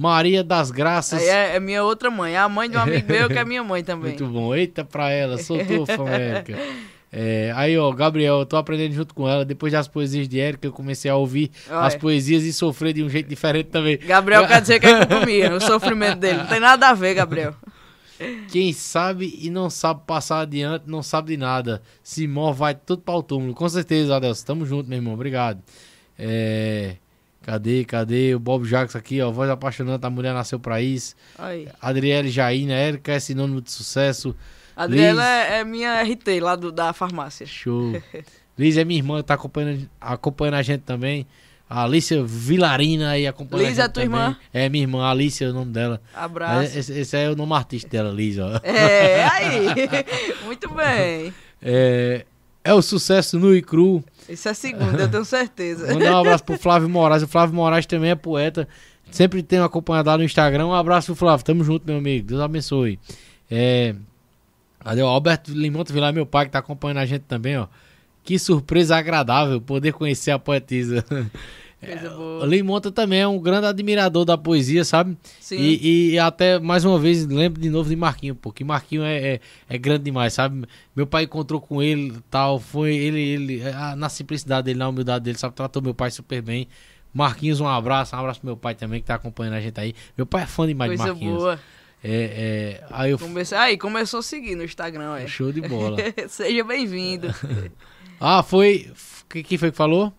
Maria 0.00 0.42
das 0.42 0.70
Graças. 0.70 1.22
É, 1.22 1.56
é 1.56 1.60
minha 1.60 1.84
outra 1.84 2.10
mãe. 2.10 2.32
É 2.32 2.38
a 2.38 2.48
mãe 2.48 2.70
de 2.70 2.76
um 2.78 2.80
amigo 2.80 3.12
meu 3.12 3.28
que 3.28 3.38
é 3.38 3.44
minha 3.44 3.62
mãe 3.62 3.84
também. 3.84 4.12
Muito 4.12 4.26
bom. 4.26 4.54
Eita 4.54 4.82
pra 4.82 5.10
ela, 5.10 5.36
sou 5.36 5.58
tua 5.66 5.84
fã, 5.84 6.08
Érica. 6.08 6.58
É, 7.12 7.52
aí, 7.54 7.76
ó, 7.76 7.92
Gabriel, 7.92 8.38
eu 8.38 8.46
tô 8.46 8.56
aprendendo 8.56 8.94
junto 8.94 9.14
com 9.14 9.28
ela. 9.28 9.44
Depois 9.44 9.74
das 9.74 9.86
poesias 9.86 10.26
de 10.26 10.40
Érica, 10.40 10.66
eu 10.66 10.72
comecei 10.72 11.10
a 11.10 11.16
ouvir 11.16 11.50
Olha. 11.68 11.80
as 11.80 11.94
poesias 11.96 12.44
e 12.44 12.52
sofrer 12.52 12.94
de 12.94 13.04
um 13.04 13.10
jeito 13.10 13.28
diferente 13.28 13.66
também. 13.66 13.98
Gabriel 13.98 14.46
quer 14.46 14.62
dizer 14.62 14.80
que 14.80 14.86
é 14.86 15.00
culpa 15.04 15.26
minha, 15.26 15.54
o 15.54 15.60
sofrimento 15.60 16.16
dele. 16.16 16.38
Não 16.38 16.46
tem 16.46 16.60
nada 16.60 16.88
a 16.88 16.94
ver, 16.94 17.12
Gabriel. 17.12 17.54
Quem 18.50 18.72
sabe 18.72 19.38
e 19.38 19.50
não 19.50 19.68
sabe 19.68 20.00
passar 20.06 20.40
adiante, 20.40 20.84
não 20.86 21.02
sabe 21.02 21.32
de 21.32 21.36
nada. 21.36 21.82
Se 22.02 22.26
morre, 22.26 22.56
vai 22.56 22.74
tudo 22.74 23.02
para 23.02 23.16
o 23.16 23.22
túmulo. 23.22 23.52
Com 23.52 23.68
certeza, 23.68 24.16
Adelson. 24.16 24.46
Tamo 24.46 24.64
junto, 24.64 24.88
meu 24.88 24.96
irmão. 24.96 25.12
Obrigado. 25.12 25.62
É... 26.18 26.96
Cadê, 27.50 27.84
cadê? 27.84 28.32
O 28.32 28.38
Bob 28.38 28.64
Jacques 28.64 28.94
aqui, 28.94 29.20
ó. 29.20 29.28
Voz 29.32 29.50
apaixonante, 29.50 30.06
a 30.06 30.08
mulher 30.10 30.32
nasceu 30.32 30.60
pra 30.60 30.80
isso. 30.80 31.16
Aí. 31.36 31.66
Adriele 31.82 32.28
Jaina, 32.30 32.74
Érica 32.74 33.10
é 33.10 33.18
sinônimo 33.18 33.60
de 33.60 33.72
sucesso. 33.72 34.36
Adriela 34.76 35.20
Liz. 35.20 35.50
é, 35.50 35.58
é 35.58 35.64
minha 35.64 36.00
RT 36.00 36.40
lá 36.40 36.54
do, 36.54 36.70
da 36.70 36.92
farmácia. 36.92 37.44
Show. 37.44 38.00
Liz 38.56 38.76
é 38.76 38.84
minha 38.84 39.00
irmã, 39.00 39.20
tá 39.20 39.34
acompanhando, 39.34 39.90
acompanhando 40.00 40.54
a 40.54 40.62
gente 40.62 40.82
também. 40.82 41.26
A 41.68 41.82
Alicia 41.82 42.22
Vilarina 42.22 43.10
aí 43.10 43.26
acompanhando 43.26 43.66
Liz 43.66 43.78
é 43.80 43.88
tua 43.88 44.04
também. 44.04 44.20
irmã? 44.20 44.36
É 44.54 44.68
minha 44.68 44.84
irmã, 44.84 45.10
Alicia 45.10 45.48
é 45.48 45.50
o 45.50 45.52
nome 45.52 45.72
dela. 45.72 46.00
Abraço. 46.14 46.78
Esse, 46.78 47.00
esse 47.00 47.16
é 47.16 47.30
o 47.30 47.34
nome 47.34 47.52
artístico 47.52 47.90
dela, 47.90 48.12
Liz, 48.12 48.38
ó. 48.38 48.60
É, 48.62 49.24
aí. 49.24 49.66
Muito 50.46 50.68
bem. 50.72 51.34
É, 51.60 52.24
é 52.62 52.74
o 52.74 52.80
sucesso 52.80 53.38
nu 53.40 53.54
e 53.56 53.60
cru. 53.62 54.04
Isso 54.30 54.48
é 54.48 54.54
segunda, 54.54 55.02
eu 55.02 55.10
tenho 55.10 55.24
certeza. 55.24 55.92
Mandar 55.92 56.14
um 56.14 56.20
abraço 56.20 56.44
pro 56.44 56.58
Flávio 56.58 56.88
Moraes. 56.88 57.22
O 57.22 57.28
Flávio 57.28 57.54
Moraes 57.54 57.84
também 57.86 58.10
é 58.10 58.14
poeta. 58.14 58.68
Sempre 59.10 59.42
tem 59.42 59.58
acompanhado 59.58 60.08
lá 60.08 60.16
no 60.16 60.24
Instagram. 60.24 60.66
Um 60.66 60.74
abraço 60.74 61.06
pro 61.06 61.16
Flávio. 61.16 61.44
Tamo 61.44 61.64
junto, 61.64 61.84
meu 61.84 61.96
amigo. 61.96 62.28
Deus 62.28 62.40
abençoe. 62.40 62.98
É. 63.50 63.94
Cadê 64.78 65.02
o 65.02 65.06
Alberto 65.06 65.52
Limonta 65.52 65.92
Vilar, 65.92 66.12
meu 66.12 66.24
pai, 66.24 66.46
que 66.46 66.52
tá 66.52 66.60
acompanhando 66.60 66.98
a 66.98 67.06
gente 67.06 67.22
também, 67.22 67.58
ó. 67.58 67.66
Que 68.22 68.38
surpresa 68.38 68.96
agradável 68.96 69.60
poder 69.60 69.92
conhecer 69.92 70.30
a 70.30 70.38
poetisa. 70.38 71.04
Coisa 71.80 72.12
O 72.14 72.16
boa. 72.16 72.46
Limonta 72.46 72.90
também 72.92 73.20
é 73.20 73.26
um 73.26 73.38
grande 73.38 73.66
admirador 73.66 74.24
da 74.24 74.36
poesia, 74.36 74.84
sabe? 74.84 75.16
Sim. 75.40 75.56
E, 75.58 76.10
e 76.12 76.18
até, 76.18 76.58
mais 76.58 76.84
uma 76.84 76.98
vez, 76.98 77.26
lembro 77.26 77.60
de 77.60 77.70
novo 77.70 77.88
de 77.88 77.96
Marquinho, 77.96 78.34
porque 78.34 78.62
Marquinho 78.62 79.02
é, 79.02 79.16
é, 79.34 79.40
é 79.68 79.78
grande 79.78 80.04
demais, 80.04 80.32
sabe? 80.34 80.66
Meu 80.94 81.06
pai 81.06 81.24
encontrou 81.24 81.60
com 81.60 81.82
ele 81.82 82.14
tal, 82.30 82.60
foi 82.60 82.94
ele, 82.96 83.20
ele 83.20 83.62
ah, 83.74 83.96
na 83.96 84.08
simplicidade 84.08 84.66
dele, 84.66 84.78
na 84.78 84.88
humildade 84.88 85.24
dele, 85.24 85.38
sabe? 85.38 85.54
Tratou 85.54 85.80
meu 85.82 85.94
pai 85.94 86.10
super 86.10 86.42
bem. 86.42 86.68
Marquinhos, 87.12 87.60
um 87.60 87.66
abraço, 87.66 88.14
um 88.14 88.18
abraço 88.20 88.40
pro 88.40 88.46
meu 88.46 88.56
pai 88.56 88.74
também, 88.74 89.00
que 89.00 89.06
tá 89.06 89.14
acompanhando 89.16 89.54
a 89.54 89.60
gente 89.60 89.80
aí. 89.80 89.94
Meu 90.16 90.26
pai 90.26 90.42
é 90.42 90.46
fã 90.46 90.66
demais 90.66 90.90
de 90.90 90.96
Coisa 90.96 91.12
Marquinhos. 91.12 91.38
boa. 91.38 91.58
É, 92.02 92.80
é, 92.82 92.84
aí 92.90 93.10
eu 93.10 93.18
Comecei, 93.18 93.58
aí, 93.58 93.76
começou 93.76 94.20
a 94.20 94.22
seguir 94.22 94.54
no 94.54 94.64
Instagram, 94.64 95.16
é. 95.16 95.26
Show 95.26 95.50
de 95.52 95.60
bola. 95.60 95.96
Seja 96.28 96.62
bem-vindo. 96.64 97.28
Ah, 98.22 98.42
foi. 98.42 98.90
que- 99.30 99.42
Quem 99.42 99.56
foi 99.56 99.70
que 99.70 99.76
falou? 99.78 100.12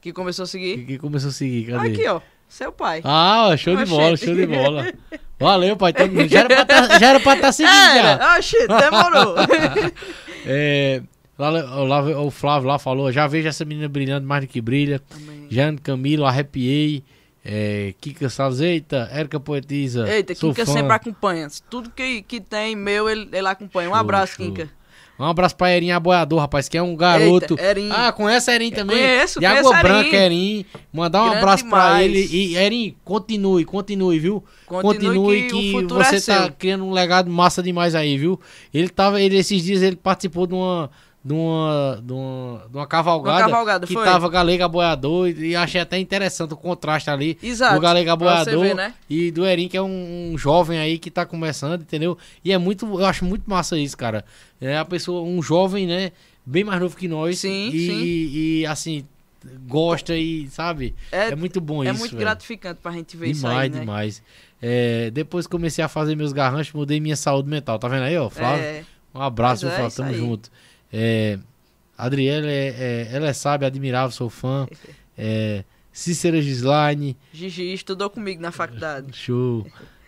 Que 0.00 0.12
começou 0.12 0.44
a 0.44 0.46
seguir. 0.46 0.78
Que, 0.78 0.84
que 0.84 0.98
começou 0.98 1.30
a 1.30 1.32
seguir? 1.32 1.70
Cadê? 1.72 1.88
Aqui, 1.88 2.06
ó. 2.06 2.20
Seu 2.48 2.72
pai. 2.72 3.02
Ah, 3.04 3.54
show 3.58 3.76
de 3.76 3.84
bola, 3.84 4.16
show 4.16 4.34
de 4.34 4.46
bola. 4.46 4.90
Valeu, 5.38 5.76
pai. 5.76 5.92
tamo. 5.92 6.26
Já 6.26 6.40
era 6.40 6.48
pra 6.48 6.64
tá, 6.64 6.98
já 6.98 7.20
pra 7.20 7.36
tá 7.36 7.52
seguindo 7.52 7.72
já. 7.74 7.96
Era. 7.98 8.36
Oxi, 8.38 8.56
demorou. 8.66 9.34
É, 10.50 11.02
lá, 11.38 11.50
lá, 11.50 12.22
o 12.22 12.30
Flávio 12.30 12.68
lá 12.68 12.78
falou, 12.78 13.12
já 13.12 13.26
vejo 13.26 13.48
essa 13.48 13.64
menina 13.64 13.86
brilhando 13.88 14.26
mais 14.26 14.44
do 14.44 14.48
que 14.48 14.62
brilha. 14.62 15.02
Amém. 15.14 15.46
Jane 15.50 15.76
Camilo, 15.76 16.24
arrepiei. 16.24 17.04
É, 17.44 17.92
Kika 18.00 18.28
Salles, 18.30 18.60
eita, 18.60 19.08
Érica 19.12 19.38
Poetisa. 19.38 20.08
Eita, 20.08 20.34
sou 20.34 20.50
Kinka 20.54 20.64
fã. 20.64 20.72
sempre 20.72 20.92
acompanha. 20.92 21.48
Tudo 21.68 21.90
que, 21.90 22.22
que 22.22 22.40
tem 22.40 22.74
meu, 22.74 23.10
ele, 23.10 23.28
ele 23.32 23.46
acompanha. 23.48 23.88
Um 23.88 23.92
Show, 23.92 24.00
abraço, 24.00 24.34
show. 24.34 24.46
Kinka. 24.46 24.70
Um 25.18 25.24
abraço 25.24 25.56
pra 25.56 25.74
Erin 25.74 25.90
Aboiador, 25.90 26.38
rapaz, 26.38 26.68
que 26.68 26.78
é 26.78 26.82
um 26.82 26.94
garoto. 26.94 27.54
Eita, 27.54 27.64
Erin. 27.64 27.88
Ah, 27.90 28.12
conhece 28.12 28.50
Erin 28.52 28.70
também? 28.70 28.96
Conheço, 28.96 29.40
De 29.40 29.46
Água 29.46 29.76
a 29.76 29.82
Branca, 29.82 30.16
Erin. 30.16 30.24
Erin. 30.58 30.66
Mandar 30.92 31.22
um 31.22 31.24
Grande 31.24 31.38
abraço 31.38 31.68
pra 31.68 31.86
demais. 31.98 32.04
ele. 32.04 32.28
E 32.30 32.56
Erin, 32.56 32.96
continue, 33.04 33.64
continue, 33.64 34.18
viu? 34.18 34.44
Continue 34.64 35.48
que 35.48 35.54
o 35.56 35.72
futuro 35.80 36.04
você 36.04 36.16
é 36.16 36.20
tá 36.36 36.50
criando 36.50 36.84
um 36.84 36.92
legado 36.92 37.28
massa 37.28 37.60
demais 37.62 37.94
aí, 37.96 38.16
viu? 38.16 38.38
Ele 38.72 38.88
tava, 38.88 39.20
ele, 39.20 39.36
esses 39.36 39.64
dias 39.64 39.82
ele 39.82 39.96
participou 39.96 40.46
de 40.46 40.54
uma. 40.54 40.88
De 41.28 41.34
uma, 41.34 42.00
de 42.02 42.12
uma, 42.12 42.66
de 42.70 42.76
uma 42.78 42.86
cavalgada, 42.86 43.38
Uma 43.44 43.50
cavalgada, 43.50 43.86
que 43.86 43.92
foi? 43.92 44.04
tava 44.04 44.28
Galega 44.30 44.64
Aboiador 44.64 45.28
e, 45.28 45.48
e 45.50 45.56
achei 45.56 45.80
até 45.80 45.98
interessante 45.98 46.54
o 46.54 46.56
contraste 46.56 47.10
ali 47.10 47.36
Exato, 47.42 47.74
do 47.74 47.80
Galega 47.80 48.12
Aboiador 48.14 48.62
ver, 48.64 48.74
né? 48.74 48.94
e 49.10 49.30
do 49.30 49.44
Erin, 49.46 49.68
que 49.68 49.76
é 49.76 49.82
um, 49.82 50.30
um 50.32 50.38
jovem 50.38 50.78
aí 50.78 50.98
que 50.98 51.10
tá 51.10 51.26
começando, 51.26 51.82
entendeu? 51.82 52.16
E 52.42 52.50
é 52.52 52.56
muito, 52.56 52.86
eu 52.98 53.04
acho 53.04 53.24
muito 53.26 53.44
massa 53.48 53.78
isso, 53.78 53.96
cara. 53.96 54.24
É 54.60 54.78
a 54.78 54.84
pessoa, 54.86 55.22
um 55.22 55.42
jovem, 55.42 55.86
né, 55.86 56.12
bem 56.46 56.64
mais 56.64 56.80
novo 56.80 56.96
que 56.96 57.06
nós 57.06 57.38
Sim, 57.40 57.68
e, 57.68 57.86
sim. 57.86 58.00
e, 58.02 58.60
e, 58.60 58.66
assim, 58.66 59.04
gosta 59.66 60.16
e, 60.16 60.48
sabe? 60.48 60.94
É, 61.12 61.28
É- 61.28 61.36
muito 61.36 61.60
bom 61.60 61.84
É 61.84 61.90
isso, 61.90 61.98
muito 61.98 62.12
velho. 62.12 62.20
gratificante 62.20 62.80
pra 62.82 62.90
gente 62.92 63.16
ver 63.18 63.32
Demais, 63.32 63.34
isso 63.34 63.46
aí, 63.46 63.68
né? 63.70 63.80
demais. 63.80 64.22
É, 64.62 65.10
depois 65.10 65.46
que 65.46 65.50
comecei 65.52 65.84
a 65.84 65.88
fazer 65.88 66.16
meus 66.16 66.32
garranchos, 66.32 66.72
mudei 66.72 66.98
minha 67.00 67.16
saúde 67.16 67.48
mental. 67.48 67.78
Tá 67.78 67.86
vendo 67.86 68.04
aí, 68.04 68.16
ó? 68.16 68.28
Flávio? 68.30 68.64
É, 68.64 68.82
Um 69.14 69.20
abraço, 69.22 69.66
é, 69.66 69.70
Flávio. 69.70 69.94
Tamo 69.96 70.14
junto. 70.14 70.50
É, 70.92 71.38
Adriele, 71.96 72.46
é, 72.48 72.68
é- 72.68 73.08
ela 73.12 73.28
é 73.28 73.32
sábia, 73.32 73.66
admirável, 73.68 74.10
sou 74.10 74.30
fã. 74.30 74.66
É, 75.20 75.64
Cícera 75.92 76.40
Gislaine, 76.40 77.16
Gigi 77.32 77.72
estudou 77.74 78.08
comigo 78.08 78.40
na 78.40 78.52
faculdade. 78.52 79.16
show. 79.16 79.66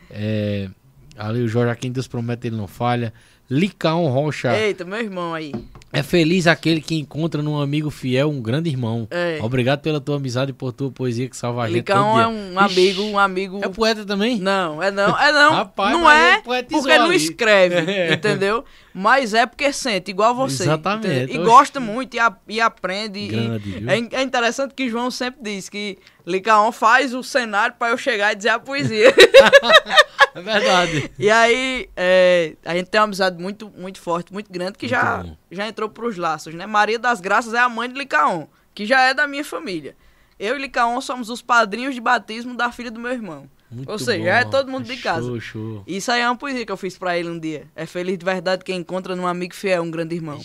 É, 0.09 0.71
ali 1.17 1.43
o 1.43 1.49
Jorge, 1.49 1.73
a 1.73 1.75
quem 1.75 1.91
Deus 1.91 2.07
promete, 2.07 2.47
ele 2.47 2.55
não 2.57 2.69
falha. 2.69 3.13
Licaon 3.51 4.07
Rocha. 4.09 4.57
Eita, 4.57 4.85
meu 4.85 4.99
irmão 5.01 5.35
aí. 5.35 5.53
É 5.93 6.05
feliz 6.05 6.47
aquele 6.47 6.81
que 6.81 6.95
encontra 6.95 7.43
num 7.43 7.61
amigo 7.61 7.91
fiel 7.91 8.31
um 8.31 8.41
grande 8.41 8.71
irmão. 8.71 9.09
É. 9.11 9.41
Obrigado 9.43 9.81
pela 9.81 10.01
tua 10.01 10.17
amizade 10.19 10.53
e 10.53 10.55
por 10.55 10.73
tua 10.73 10.89
poesia 10.93 11.29
que 11.29 11.37
salva 11.37 11.63
a 11.65 11.67
gente. 11.67 11.79
Licão 11.79 12.21
é 12.21 12.29
um 12.29 12.61
amigo, 12.61 13.03
um 13.03 13.19
amigo. 13.19 13.59
É 13.61 13.69
poeta 13.69 14.05
também? 14.05 14.39
Não, 14.39 14.81
é 14.81 14.93
não, 14.93 15.19
é 15.19 15.33
não. 15.33 15.51
Rapaz, 15.67 15.93
não 15.93 16.09
é 16.09 16.41
poetizou 16.43 16.81
porque 16.83 16.97
não 16.97 17.07
ali. 17.07 17.17
escreve, 17.17 17.75
É. 17.91 18.13
entendeu? 18.15 18.65
Mas 18.95 19.35
é 19.35 19.45
porque 19.47 19.73
sente, 19.73 20.13
igual 20.13 20.33
você. 20.33 20.63
Exatamente. 20.63 21.09
entendeu? 21.25 21.43
E 21.43 21.45
gosta 21.45 21.81
muito 21.81 22.15
e, 22.17 22.21
a- 22.21 22.37
e 22.49 22.61
aprende. 22.61 23.19
e- 23.19 23.27
Grande, 23.29 23.71
viu? 23.71 23.91
é, 23.91 24.21
é 24.21 24.23
interessante 24.23 24.75
que 24.75 24.89
João 24.89 25.11
sempre 25.11 25.41
diz 25.43 25.69
que 25.69 25.99
Licaon 26.31 26.73
faz 26.73 27.15
o 27.15 27.23
cenário 27.23 27.75
pra 27.79 27.91
eu 27.91 27.99
chegar 27.99 28.33
e 28.33 28.37
dizer 28.37 28.51
a 28.51 28.59
poesia. 28.59 29.13
É 30.33 30.41
verdade. 30.41 31.11
e 31.19 31.29
aí, 31.29 31.89
é, 31.97 32.55
a 32.65 32.75
gente 32.77 32.87
tem 32.89 33.01
uma 33.01 33.07
amizade 33.07 33.43
muito, 33.43 33.69
muito 33.77 34.01
forte, 34.01 34.33
muito 34.33 34.51
grande, 34.51 34.79
que 34.79 34.87
já, 34.87 35.25
já 35.51 35.67
entrou 35.67 35.89
pros 35.89 36.17
laços, 36.17 36.55
né? 36.55 36.67
Maria 36.67 37.01
das 37.01 37.21
Graças 37.21 37.53
é 37.53 37.59
a 37.59 37.69
mãe 37.69 37.89
de 37.89 37.99
Licaon, 37.99 38.47
que 38.73 38.87
já 38.87 39.01
é 39.01 39.13
da 39.13 39.27
minha 39.27 39.45
família. 39.45 39.97
Eu 40.39 40.57
e 40.57 40.63
Licaon 40.63 41.01
somos 41.01 41.29
os 41.31 41.43
padrinhos 41.43 41.95
de 41.95 42.01
batismo 42.01 42.55
da 42.57 42.71
filha 42.71 42.91
do 42.91 43.01
meu 43.01 43.11
irmão. 43.11 43.51
Muito 43.71 43.91
Ou 43.91 43.99
seja, 43.99 44.29
é 44.29 44.45
todo 44.45 44.71
mundo 44.71 44.85
de 44.85 44.97
casa. 44.97 45.27
Show, 45.27 45.41
show. 45.41 45.85
Isso 45.87 46.11
aí 46.11 46.21
é 46.21 46.29
uma 46.29 46.37
poesia 46.37 46.65
que 46.65 46.73
eu 46.73 46.77
fiz 46.77 46.97
pra 46.97 47.17
ele 47.19 47.29
um 47.29 47.39
dia. 47.39 47.67
É 47.77 47.87
feliz 47.87 48.19
de 48.19 48.25
verdade 48.25 48.65
quem 48.65 48.79
encontra 48.79 49.15
num 49.15 49.27
amigo 49.27 49.55
fiel 49.55 49.83
um 49.83 49.91
grande 49.91 50.15
irmão. 50.15 50.41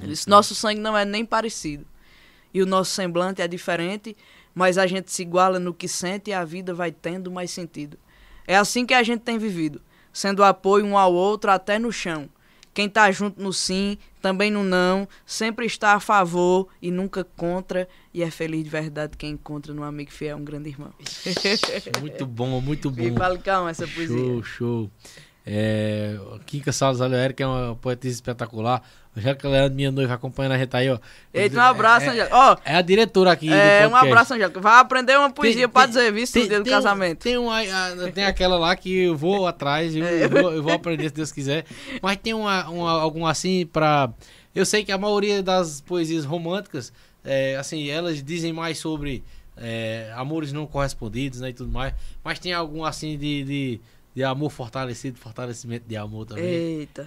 Ele 0.00 0.10
disse, 0.10 0.28
nosso 0.28 0.54
sangue 0.54 0.80
não 0.80 0.96
é 0.96 1.04
nem 1.04 1.24
parecido. 1.24 1.86
E 2.52 2.60
o 2.62 2.66
nosso 2.66 2.90
semblante 2.92 3.40
é 3.40 3.48
diferente, 3.48 4.16
mas 4.54 4.78
a 4.78 4.86
gente 4.86 5.10
se 5.12 5.22
iguala 5.22 5.58
no 5.58 5.74
que 5.74 5.88
sente 5.88 6.30
e 6.30 6.32
a 6.32 6.44
vida 6.44 6.74
vai 6.74 6.92
tendo 6.92 7.30
mais 7.30 7.50
sentido. 7.50 7.98
É 8.46 8.56
assim 8.56 8.84
que 8.84 8.94
a 8.94 9.02
gente 9.02 9.20
tem 9.20 9.38
vivido, 9.38 9.80
sendo 10.12 10.42
apoio 10.44 10.84
um 10.84 10.98
ao 10.98 11.12
outro 11.12 11.50
até 11.50 11.78
no 11.78 11.92
chão. 11.92 12.28
Quem 12.74 12.88
tá 12.88 13.10
junto 13.10 13.40
no 13.40 13.52
sim, 13.52 13.98
também 14.22 14.50
no 14.50 14.64
não, 14.64 15.06
sempre 15.26 15.66
está 15.66 15.92
a 15.92 16.00
favor 16.00 16.68
e 16.80 16.90
nunca 16.90 17.22
contra, 17.22 17.86
e 18.14 18.22
é 18.22 18.30
feliz 18.30 18.64
de 18.64 18.70
verdade 18.70 19.16
quem 19.16 19.32
encontra 19.32 19.74
num 19.74 19.82
amigo 19.82 20.10
fiel 20.10 20.38
um 20.38 20.44
grande 20.44 20.70
irmão. 20.70 20.92
Muito 22.00 22.24
bom, 22.24 22.60
muito 22.62 22.88
bom. 22.90 23.02
E 23.02 23.38
calma 23.40 23.70
essa 23.70 23.86
poesia. 23.86 24.16
Show, 24.16 24.42
show. 24.42 24.90
É, 25.44 26.16
Kika 26.46 26.70
Aleer, 27.00 27.34
que 27.34 27.42
é 27.42 27.46
uma 27.46 27.76
poetisa 27.76 28.14
espetacular. 28.14 28.82
Angélica 29.14 29.46
Leandro, 29.48 29.74
minha 29.76 29.90
noiva, 29.92 30.14
acompanhando 30.14 30.52
a 30.52 30.58
gente 30.58 30.74
aí, 30.74 30.88
ó. 30.88 30.98
Eita, 31.34 31.58
um 31.58 31.60
abraço, 31.60 32.06
é, 32.06 32.08
Angélica. 32.10 32.34
Ó, 32.36 32.56
É 32.64 32.76
a 32.76 32.80
diretora 32.82 33.32
aqui 33.32 33.52
É, 33.52 33.86
um 33.86 33.94
abraço, 33.94 34.32
Angélica. 34.32 34.58
Vai 34.58 34.80
aprender 34.80 35.18
uma 35.18 35.30
poesia 35.30 35.62
Tem- 35.62 35.68
pra 35.68 35.82
tem- 35.82 35.90
dizer, 35.90 36.12
visto 36.12 36.38
no 36.38 36.48
dia 36.48 36.58
do 36.58 36.64
tem 36.64 36.72
um- 36.72 36.76
casamento. 36.76 37.18
tem, 37.18 37.36
uma, 37.36 37.58
tem 38.14 38.24
aquela 38.24 38.58
lá 38.58 38.74
que 38.74 38.90
eu 39.04 39.16
vou 39.16 39.46
atrás, 39.46 39.94
eu, 39.94 40.04
É. 40.04 40.24
eu 40.24 40.30
vou, 40.30 40.52
eu 40.54 40.62
vou 40.62 40.72
aprender 40.72 41.08
se 41.08 41.14
Deus 41.14 41.30
quiser. 41.30 41.66
Mas 42.00 42.16
tem 42.16 42.32
uma, 42.32 42.68
uma, 42.70 42.90
algum 42.92 43.26
assim 43.26 43.66
pra. 43.66 44.10
Eu 44.54 44.64
sei 44.64 44.82
que 44.84 44.92
a 44.92 44.96
maioria 44.98 45.42
das 45.42 45.80
poesias 45.82 46.24
românticas, 46.24 46.90
é, 47.24 47.56
assim, 47.56 47.88
elas 47.90 48.22
dizem 48.22 48.52
mais 48.52 48.78
sobre 48.78 49.22
é, 49.58 50.10
amores 50.16 50.52
não 50.54 50.66
correspondidos 50.66 51.40
né, 51.40 51.50
e 51.50 51.52
tudo 51.52 51.70
mais. 51.70 51.92
Mas 52.24 52.38
tem 52.38 52.54
algum 52.54 52.82
assim 52.82 53.18
de, 53.18 53.44
de, 53.44 53.80
de 54.14 54.24
amor 54.24 54.50
fortalecido, 54.50 55.18
fortalecimento 55.18 55.84
de 55.86 55.96
amor 55.98 56.24
também. 56.24 56.44
Eita. 56.44 57.06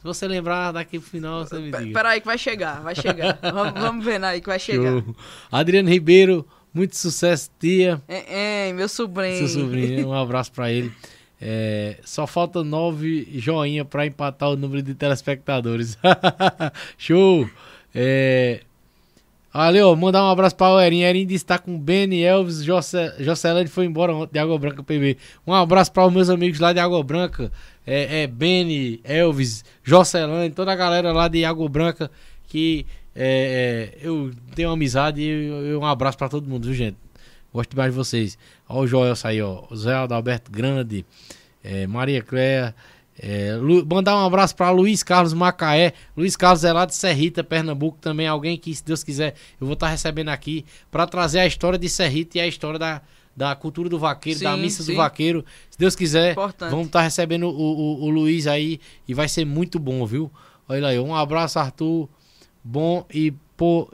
Se 0.00 0.04
você 0.04 0.26
lembrar 0.26 0.72
daqui 0.72 0.98
pro 0.98 1.10
final, 1.10 1.44
você 1.44 1.58
me 1.58 1.70
diga. 1.70 1.92
Peraí 1.92 2.20
que 2.20 2.26
vai 2.26 2.38
chegar, 2.38 2.80
vai 2.80 2.94
chegar. 2.94 3.38
vamos, 3.52 3.80
vamos 3.80 4.04
ver 4.04 4.24
aí 4.24 4.40
que 4.40 4.48
vai 4.48 4.58
chegar. 4.58 5.02
Show. 5.02 5.16
Adriano 5.52 5.90
Ribeiro, 5.90 6.46
muito 6.72 6.96
sucesso, 6.96 7.50
tia. 7.60 8.00
É, 8.08 8.68
é, 8.68 8.72
meu 8.72 8.88
sobrinho. 8.88 9.46
Seu 9.46 9.62
sobrinho, 9.62 10.08
um 10.08 10.14
abraço 10.14 10.52
pra 10.52 10.72
ele. 10.72 10.90
É, 11.38 11.98
só 12.02 12.26
falta 12.26 12.64
nove 12.64 13.28
joinha 13.34 13.84
pra 13.84 14.06
empatar 14.06 14.48
o 14.48 14.56
número 14.56 14.82
de 14.82 14.94
telespectadores. 14.94 15.98
Show! 16.96 17.46
É, 17.94 18.62
ó, 19.82 19.96
mandar 19.96 20.22
um 20.24 20.30
abraço 20.30 20.54
pra 20.54 20.68
o 20.72 20.80
Erin. 20.80 21.00
Erin 21.00 21.26
disse 21.26 21.44
que 21.44 21.48
tá 21.48 21.58
com 21.58 21.76
Benny, 21.78 22.22
Elvis, 22.22 22.64
Joce- 22.64 23.12
Jocelyn 23.18 23.66
foi 23.66 23.84
embora 23.84 24.14
ontem 24.14 24.34
de 24.34 24.38
Água 24.38 24.58
Branca 24.58 24.82
PB. 24.82 25.16
Um 25.46 25.52
abraço 25.52 25.90
para 25.92 26.06
os 26.06 26.12
meus 26.12 26.28
amigos 26.30 26.60
lá 26.60 26.72
de 26.72 26.78
Água 26.78 27.02
Branca. 27.02 27.50
É, 27.86 28.22
é 28.24 28.30
Elvis, 29.04 29.64
Jocelyn, 29.82 30.50
toda 30.50 30.72
a 30.72 30.76
galera 30.76 31.12
lá 31.12 31.26
de 31.26 31.44
Água 31.44 31.68
Branca 31.68 32.10
que 32.46 32.86
é, 33.14 33.92
é, 34.02 34.06
eu 34.06 34.30
tenho 34.54 34.70
amizade 34.70 35.20
e 35.20 35.74
um 35.74 35.84
abraço 35.84 36.16
pra 36.16 36.28
todo 36.28 36.48
mundo, 36.48 36.66
viu, 36.66 36.74
gente? 36.74 36.96
Gosto 37.52 37.70
demais 37.70 37.90
de 37.92 37.96
vocês. 37.96 38.38
Ó, 38.68 38.80
o 38.80 38.86
Joel 38.86 39.14
aí, 39.24 39.42
ó. 39.42 39.64
O 39.68 39.76
Zé 39.76 39.94
Adalberto 39.94 40.50
Grande, 40.50 41.04
é, 41.64 41.86
Maria 41.88 42.22
Cléia. 42.22 42.72
É, 43.22 43.52
mandar 43.86 44.16
um 44.16 44.24
abraço 44.24 44.56
para 44.56 44.70
Luiz 44.70 45.02
Carlos 45.02 45.34
Macaé. 45.34 45.92
Luiz 46.16 46.36
Carlos 46.36 46.64
é 46.64 46.72
lá 46.72 46.86
de 46.86 46.94
Serrita, 46.94 47.44
Pernambuco. 47.44 47.98
Também 48.00 48.26
alguém 48.26 48.56
que, 48.56 48.74
se 48.74 48.82
Deus 48.82 49.04
quiser, 49.04 49.34
eu 49.60 49.66
vou 49.66 49.74
estar 49.74 49.88
recebendo 49.88 50.30
aqui 50.30 50.64
para 50.90 51.06
trazer 51.06 51.40
a 51.40 51.46
história 51.46 51.78
de 51.78 51.86
Serrita 51.86 52.38
e 52.38 52.40
a 52.40 52.46
história 52.46 52.78
da, 52.78 53.02
da 53.36 53.54
cultura 53.54 53.90
do 53.90 53.98
vaqueiro, 53.98 54.40
da 54.40 54.54
Sim, 54.54 54.62
missa 54.62 54.82
sim. 54.82 54.92
do 54.92 54.96
vaqueiro. 54.96 55.44
Se 55.68 55.78
Deus 55.78 55.94
quiser, 55.94 56.32
Importante. 56.32 56.70
vamos 56.70 56.86
estar 56.86 57.02
recebendo 57.02 57.46
o, 57.46 57.50
o, 57.50 58.04
o 58.04 58.08
Luiz 58.08 58.46
aí 58.46 58.80
e 59.06 59.12
vai 59.12 59.28
ser 59.28 59.44
muito 59.44 59.78
bom, 59.78 60.06
viu? 60.06 60.32
Olha 60.66 60.88
aí, 60.88 60.98
um 60.98 61.14
abraço, 61.14 61.58
Arthur. 61.58 62.08
Bom 62.64 63.04
e 63.12 63.32
por, 63.54 63.92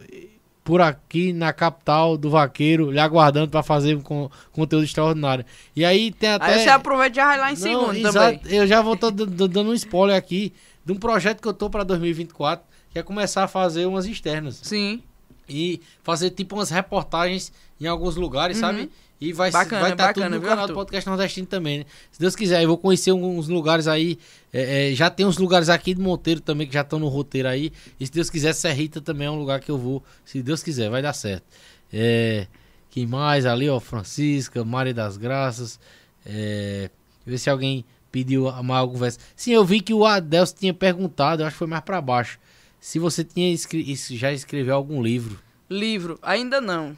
por 0.66 0.80
aqui 0.80 1.32
na 1.32 1.52
capital 1.52 2.18
do 2.18 2.28
vaqueiro, 2.28 2.90
lhe 2.90 2.98
aguardando 2.98 3.48
para 3.48 3.62
fazer 3.62 4.02
con- 4.02 4.28
conteúdo 4.51 4.84
extraordinário. 4.84 5.44
E 5.76 5.84
aí 5.84 6.10
tem 6.10 6.28
até. 6.30 6.55
Aí 6.55 6.64
você 6.64 6.68
aproveita 6.68 7.12
e 7.12 7.16
já 7.16 7.24
vai 7.24 7.38
lá 7.38 7.52
em 7.52 7.55
Não, 7.55 7.62
segundo 7.62 7.94
exato. 7.97 8.38
também. 8.40 8.56
Eu 8.59 8.66
já 8.66 8.82
vou 8.82 8.97
tô 8.97 9.10
dando 9.12 9.70
um 9.70 9.74
spoiler 9.74 10.16
aqui 10.16 10.52
de 10.84 10.93
um 10.93 10.97
projeto 10.97 11.40
que 11.40 11.47
eu 11.47 11.55
tô 11.55 11.70
para 11.70 11.84
2024, 11.84 12.66
que 12.90 12.98
é 12.98 13.02
começar 13.05 13.44
a 13.44 13.48
fazer 13.48 13.86
umas 13.86 14.06
externas 14.06 14.59
Sim. 14.60 15.01
e 15.48 15.80
fazer 16.02 16.30
tipo 16.30 16.56
umas 16.56 16.68
reportagens 16.70 17.52
em 17.80 17.86
alguns 17.86 18.16
lugares, 18.16 18.59
sabe? 18.59 18.90
E 19.20 19.32
vai. 19.32 19.51
Bacana, 19.51 19.80
vai 19.82 19.93
estar 19.93 20.06
bacana, 20.09 20.26
tudo 20.26 20.34
no 20.34 20.40
viu, 20.40 20.48
canal 20.51 20.66
do 20.66 20.70
Arthur? 20.72 20.82
podcast 20.84 21.09
nordestino 21.09 21.47
também, 21.47 21.78
né? 21.78 21.84
Se 22.12 22.20
Deus 22.20 22.36
quiser, 22.36 22.62
eu 22.62 22.68
vou 22.68 22.76
conhecer 22.76 23.12
uns 23.12 23.48
lugares 23.48 23.86
aí. 23.88 24.18
é, 24.52 24.90
é, 24.90 24.94
já 24.94 25.09
tem 25.09 25.24
uns 25.24 25.38
lugares 25.38 25.68
aqui 25.70 25.94
de 25.94 26.01
Monteiro 26.01 26.40
também 26.40 26.66
que 26.66 26.74
já 26.74 26.82
estão 26.82 26.98
no 26.98 27.09
roteiro 27.09 27.48
aí. 27.48 27.72
E 27.98 28.06
se 28.06 28.12
Deus 28.12 28.28
quiser, 28.28 28.52
Serrita 28.52 29.01
também 29.01 29.26
é 29.26 29.30
um 29.30 29.38
lugar 29.38 29.60
que 29.60 29.70
eu 29.70 29.78
vou. 29.78 30.02
Se 30.24 30.43
Deus 30.43 30.62
quiser, 30.62 30.90
vai 30.90 31.01
dar 31.01 31.14
certo. 31.14 31.44
É, 31.93 32.47
quem 32.90 33.06
mais 33.06 33.47
ali, 33.47 33.68
ó? 33.70 33.80
Francisca, 33.80 34.62
Maria 34.64 34.93
das 34.93 35.16
Graças. 35.16 35.80
É, 36.24 36.90
ver 37.24 37.38
se 37.38 37.48
alguém 37.48 37.84
pediu 38.12 38.51
mais 38.62 38.80
algum 38.80 38.98
verso. 38.98 39.18
Sim, 39.34 39.52
eu 39.52 39.64
vi 39.64 39.80
que 39.80 39.94
o 39.94 40.05
Adelso 40.05 40.55
tinha 40.59 40.74
perguntado, 40.74 41.43
eu 41.43 41.47
acho 41.47 41.55
que 41.55 41.59
foi 41.59 41.66
mais 41.66 41.82
pra 41.82 42.01
baixo. 42.01 42.38
Se 42.80 42.98
você 42.98 43.24
tinha 43.24 43.51
escri- 43.52 43.94
já 43.97 44.32
escreveu 44.32 44.74
algum 44.74 45.02
livro. 45.02 45.38
Livro, 45.70 46.18
ainda 46.22 46.60
não. 46.60 46.97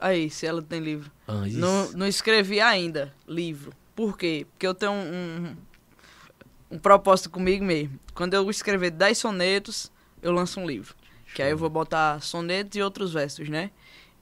Aí, 0.00 0.30
se 0.30 0.46
ela 0.46 0.62
tem 0.62 0.80
livro. 0.80 1.10
antes. 1.28 1.56
Não, 1.56 1.92
não 1.92 2.06
escrevi 2.06 2.60
ainda 2.60 3.14
livro. 3.28 3.72
Por 3.94 4.16
quê? 4.16 4.46
Porque 4.50 4.66
eu 4.66 4.74
tenho 4.74 4.92
um, 4.92 5.56
um, 6.70 6.76
um 6.76 6.78
propósito 6.78 7.28
comigo 7.28 7.64
mesmo. 7.64 8.00
Quando 8.14 8.34
eu 8.34 8.48
escrever 8.48 8.90
10 8.90 9.18
sonetos, 9.18 9.92
eu 10.22 10.32
lanço 10.32 10.58
um 10.58 10.66
livro. 10.66 10.94
Que 11.34 11.42
aí 11.42 11.50
eu 11.50 11.58
vou 11.58 11.68
botar 11.68 12.20
sonetos 12.22 12.76
e 12.76 12.82
outros 12.82 13.12
versos, 13.12 13.48
né? 13.48 13.70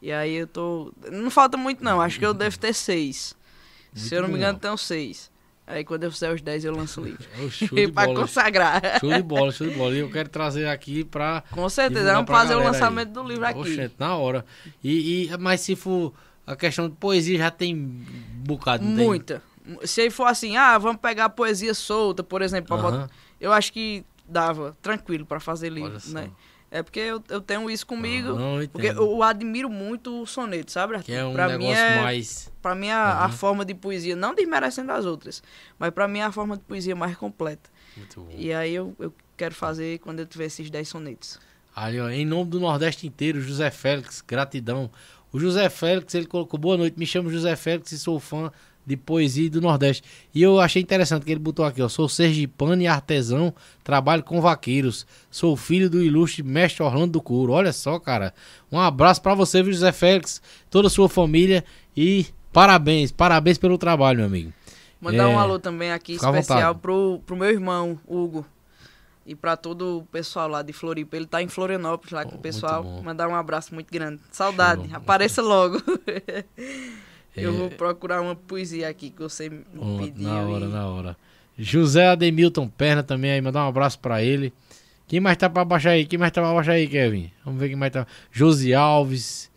E 0.02 0.12
aí 0.12 0.34
eu 0.34 0.46
tô. 0.46 0.92
Não 1.10 1.30
falta 1.30 1.56
muito, 1.56 1.82
não. 1.82 2.00
Acho 2.00 2.18
que 2.18 2.26
eu 2.26 2.34
devo 2.34 2.58
ter 2.58 2.74
seis. 2.74 3.36
Se 3.94 4.14
eu 4.14 4.22
não 4.22 4.28
me 4.28 4.36
engano, 4.36 4.58
tenho 4.58 4.76
seis. 4.76 5.30
Aí 5.70 5.84
quando 5.84 6.04
eu 6.04 6.10
fizer 6.10 6.32
os 6.32 6.40
10, 6.40 6.64
eu 6.64 6.74
lanço 6.74 7.00
o 7.00 7.04
livro. 7.04 7.24
Pra 7.92 8.06
bola. 8.06 8.20
consagrar. 8.20 8.80
Show 9.00 9.12
de 9.12 9.22
bola, 9.22 9.52
show 9.52 9.66
de 9.68 9.74
bola. 9.74 9.94
E 9.94 9.98
eu 9.98 10.10
quero 10.10 10.28
trazer 10.28 10.66
aqui 10.66 11.04
pra. 11.04 11.42
Com 11.50 11.68
certeza, 11.68 12.00
divulgar 12.10 12.24
vamos 12.24 12.30
fazer 12.40 12.54
o 12.54 12.58
lançamento 12.64 13.08
aí. 13.08 13.14
do 13.14 13.22
livro 13.22 13.44
aqui. 13.46 13.58
Oxente, 13.60 13.94
na 13.98 14.16
hora. 14.16 14.44
E, 14.82 15.24
e- 15.26 15.36
mas 15.38 15.60
se 15.60 15.76
for 15.76 16.12
a 16.46 16.56
questão 16.56 16.88
de 16.88 16.94
poesia, 16.96 17.36
já 17.38 17.50
tem 17.50 17.74
um 17.76 18.04
bocado. 18.44 18.82
não 18.84 18.96
tem? 18.96 19.06
Muita. 19.06 19.42
Se 19.84 20.08
for 20.10 20.24
assim, 20.24 20.56
ah, 20.56 20.78
vamos 20.78 21.00
pegar 21.02 21.28
poesia 21.28 21.74
solta, 21.74 22.22
por 22.24 22.40
exemplo, 22.40 22.68
pra 22.68 22.76
Aham. 22.76 22.90
botar- 23.02 23.10
eu 23.38 23.52
acho 23.52 23.70
que 23.70 24.02
dava 24.26 24.74
tranquilo 24.80 25.26
pra 25.26 25.38
fazer 25.40 25.68
livro, 25.68 25.90
Olha 25.90 26.00
só. 26.00 26.18
É 26.70 26.82
porque 26.82 27.00
eu, 27.00 27.22
eu 27.30 27.40
tenho 27.40 27.70
isso 27.70 27.86
comigo, 27.86 28.34
não, 28.34 28.60
eu 28.62 28.68
porque 28.68 28.88
eu 28.88 29.22
admiro 29.22 29.70
muito 29.70 30.22
o 30.22 30.26
soneto, 30.26 30.70
sabe? 30.70 30.98
Que 31.02 31.12
é 31.12 31.24
um 31.24 31.32
pra 31.32 31.48
negócio 31.48 31.58
mim 31.66 31.72
é, 31.72 31.96
mais. 32.02 32.52
pra 32.60 32.74
mim 32.74 32.90
a, 32.90 32.96
a 33.12 33.24
Aham. 33.24 33.32
forma 33.32 33.64
de 33.64 33.74
poesia, 33.74 34.14
não 34.14 34.34
desmerecendo 34.34 34.92
as 34.92 35.06
outras, 35.06 35.42
mas 35.78 35.90
pra 35.90 36.06
mim 36.06 36.18
é 36.18 36.24
a 36.24 36.32
forma 36.32 36.56
de 36.58 36.62
poesia 36.64 36.94
mais 36.94 37.16
completa. 37.16 37.70
Muito 37.96 38.20
bom. 38.20 38.30
E 38.36 38.52
aí 38.52 38.74
eu, 38.74 38.94
eu 38.98 39.14
quero 39.36 39.54
fazer 39.54 39.98
quando 40.00 40.20
eu 40.20 40.26
tiver 40.26 40.44
esses 40.44 40.68
10 40.68 40.86
sonetos. 40.88 41.38
Ali, 41.74 41.98
ó, 42.00 42.10
em 42.10 42.26
nome 42.26 42.50
do 42.50 42.60
Nordeste 42.60 43.06
inteiro, 43.06 43.40
José 43.40 43.70
Félix, 43.70 44.22
gratidão. 44.26 44.90
O 45.32 45.38
José 45.38 45.68
Félix, 45.70 46.14
ele 46.14 46.26
colocou 46.26 46.58
boa 46.58 46.76
noite, 46.76 46.98
me 46.98 47.06
chamo 47.06 47.30
José 47.30 47.54
Félix 47.56 47.92
e 47.92 47.98
sou 47.98 48.18
fã 48.20 48.50
de 48.88 48.96
poesia 48.96 49.50
do 49.50 49.60
Nordeste. 49.60 50.02
E 50.34 50.42
eu 50.42 50.58
achei 50.58 50.80
interessante 50.82 51.24
que 51.24 51.30
ele 51.30 51.38
botou 51.38 51.64
aqui, 51.64 51.82
ó, 51.82 51.88
sou 51.88 52.08
sergipano 52.08 52.80
e 52.82 52.86
artesão, 52.86 53.54
trabalho 53.84 54.22
com 54.22 54.40
vaqueiros, 54.40 55.06
sou 55.30 55.56
filho 55.56 55.90
do 55.90 56.02
ilustre 56.02 56.42
mestre 56.42 56.82
Orlando 56.82 57.12
do 57.12 57.20
Couro. 57.22 57.52
Olha 57.52 57.72
só, 57.72 57.98
cara. 57.98 58.32
Um 58.72 58.80
abraço 58.80 59.20
pra 59.22 59.34
você, 59.34 59.62
viu, 59.62 59.72
José 59.72 59.92
Félix, 59.92 60.40
toda 60.70 60.88
a 60.88 60.90
sua 60.90 61.08
família 61.08 61.62
e 61.96 62.26
parabéns, 62.52 63.12
parabéns 63.12 63.58
pelo 63.58 63.76
trabalho, 63.76 64.18
meu 64.18 64.26
amigo. 64.26 64.52
Mandar 65.00 65.24
É, 65.24 65.26
um 65.26 65.38
alô 65.38 65.58
também 65.60 65.92
aqui 65.92 66.14
fica 66.14 66.26
especial 66.40 66.74
pro, 66.74 67.20
pro 67.26 67.36
meu 67.36 67.50
irmão, 67.50 67.98
Hugo. 68.08 68.44
E 69.24 69.34
pra 69.34 69.58
todo 69.58 69.98
o 69.98 70.04
pessoal 70.06 70.48
lá 70.48 70.62
de 70.62 70.72
Floripa. 70.72 71.14
Ele 71.14 71.26
tá 71.26 71.42
em 71.42 71.48
Florianópolis 71.48 72.12
lá 72.12 72.24
com 72.24 72.36
Oh, 72.36 72.38
o 72.38 72.40
pessoal. 72.40 72.82
Mandar 73.04 73.28
um 73.28 73.34
abraço 73.34 73.74
muito 73.74 73.92
grande. 73.92 74.20
Saudade. 74.32 74.88
Apareça 74.90 75.42
logo. 75.42 75.76
Eu 77.42 77.54
É. 77.54 77.56
vou 77.56 77.70
procurar 77.70 78.20
uma 78.20 78.34
poesia 78.34 78.88
aqui 78.88 79.10
que 79.10 79.20
você 79.22 79.48
me 79.48 79.60
Ó, 79.78 79.98
pediu. 79.98 80.28
na 80.28 80.40
hora, 80.42 80.64
e- 80.64 80.68
na 80.68 80.86
hora. 80.88 81.16
José 81.58 82.06
Ademilton 82.08 82.68
Perna 82.68 83.02
também 83.02 83.32
aí, 83.32 83.40
mandar 83.40 83.64
um 83.64 83.68
abraço 83.68 83.98
pra 83.98 84.22
ele. 84.22 84.52
Quem 85.06 85.20
mais 85.20 85.36
tá 85.36 85.48
pra 85.50 85.64
baixar 85.64 85.90
aí? 85.90 86.04
Quem 86.06 86.18
mais 86.18 86.30
tá 86.32 86.40
pra 86.42 86.52
baixar 86.52 86.72
aí, 86.72 86.86
Kevin? 86.86 87.30
Vamos 87.44 87.58
ver 87.60 87.68
quem 87.68 87.76
mais 87.76 87.92
tá. 87.92 88.06
Josi 88.30 88.74
Alves, 88.74 89.50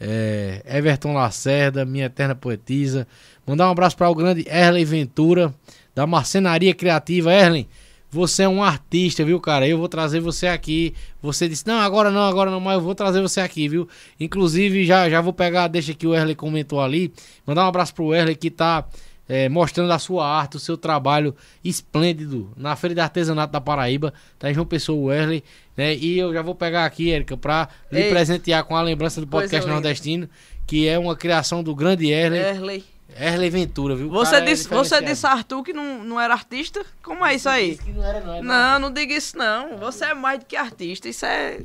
é, 0.00 0.62
Everton 0.66 1.12
Lacerda, 1.14 1.84
minha 1.84 2.06
eterna 2.06 2.34
poetisa. 2.34 3.06
Mandar 3.46 3.68
um 3.68 3.70
abraço 3.72 3.96
para 3.96 4.10
o 4.10 4.14
grande 4.14 4.44
Erlen 4.48 4.84
Ventura, 4.84 5.54
da 5.94 6.06
Marcenaria 6.06 6.74
Criativa. 6.74 7.32
Erlen, 7.32 7.66
você 8.10 8.44
é 8.44 8.48
um 8.48 8.62
artista, 8.62 9.24
viu, 9.24 9.38
cara? 9.40 9.68
Eu 9.68 9.78
vou 9.78 9.88
trazer 9.88 10.20
você 10.20 10.46
aqui. 10.46 10.94
Você 11.20 11.48
disse, 11.48 11.66
não, 11.66 11.78
agora 11.78 12.10
não, 12.10 12.22
agora 12.22 12.50
não, 12.50 12.60
mas 12.60 12.74
eu 12.74 12.80
vou 12.80 12.94
trazer 12.94 13.20
você 13.20 13.40
aqui, 13.40 13.68
viu? 13.68 13.88
Inclusive, 14.18 14.84
já, 14.84 15.08
já 15.10 15.20
vou 15.20 15.32
pegar, 15.32 15.68
deixa 15.68 15.92
que 15.92 16.06
o 16.06 16.14
Erlen 16.14 16.34
comentou 16.34 16.80
ali. 16.80 17.12
Mandar 17.46 17.64
um 17.64 17.68
abraço 17.68 17.94
pro 17.94 18.14
Erlen 18.14 18.34
que 18.34 18.50
tá 18.50 18.86
é, 19.28 19.48
mostrando 19.48 19.92
a 19.92 19.98
sua 19.98 20.26
arte, 20.26 20.56
o 20.56 20.60
seu 20.60 20.76
trabalho 20.76 21.36
esplêndido 21.62 22.50
na 22.56 22.74
Feira 22.76 22.94
de 22.94 23.00
Artesanato 23.00 23.52
da 23.52 23.60
Paraíba. 23.60 24.14
Tá 24.38 24.50
em 24.50 24.54
João 24.54 24.66
Pessoa, 24.66 24.98
o 24.98 25.12
Erlen, 25.12 25.42
né? 25.76 25.94
E 25.94 26.18
eu 26.18 26.32
já 26.32 26.40
vou 26.40 26.54
pegar 26.54 26.86
aqui, 26.86 27.12
Érica, 27.12 27.36
pra 27.36 27.68
lhe 27.92 28.08
presentear 28.08 28.64
com 28.64 28.74
a 28.74 28.80
lembrança 28.80 29.20
do 29.20 29.26
coisa 29.26 29.46
podcast 29.46 29.70
nordestino, 29.70 30.28
que 30.66 30.88
é 30.88 30.98
uma 30.98 31.14
criação 31.14 31.62
do 31.62 31.74
grande 31.74 32.10
Erlen, 32.10 32.40
Erley. 32.40 32.84
Erlen 33.16 33.50
Ventura, 33.50 33.96
viu? 33.96 34.08
Você 34.10 34.32
cara 34.32 34.44
é 34.44 34.48
disse, 34.48 34.64
você 34.68 34.82
diferenciado. 34.82 35.06
disse, 35.06 35.26
Arthur, 35.26 35.62
que 35.62 35.72
não, 35.72 36.04
não 36.04 36.20
era 36.20 36.34
artista? 36.34 36.84
Como 37.02 37.24
é 37.24 37.34
isso 37.34 37.48
aí? 37.48 37.70
Disse 37.70 37.82
que 37.84 37.92
não 37.92 38.04
era, 38.04 38.20
não. 38.20 38.34
é 38.34 38.42
Não, 38.42 38.78
não 38.78 38.92
diga 38.92 39.14
isso 39.14 39.36
não. 39.36 39.78
Você 39.78 40.04
é 40.04 40.14
mais 40.14 40.38
do 40.40 40.44
que 40.44 40.56
artista. 40.56 41.08
Isso 41.08 41.24
é 41.24 41.60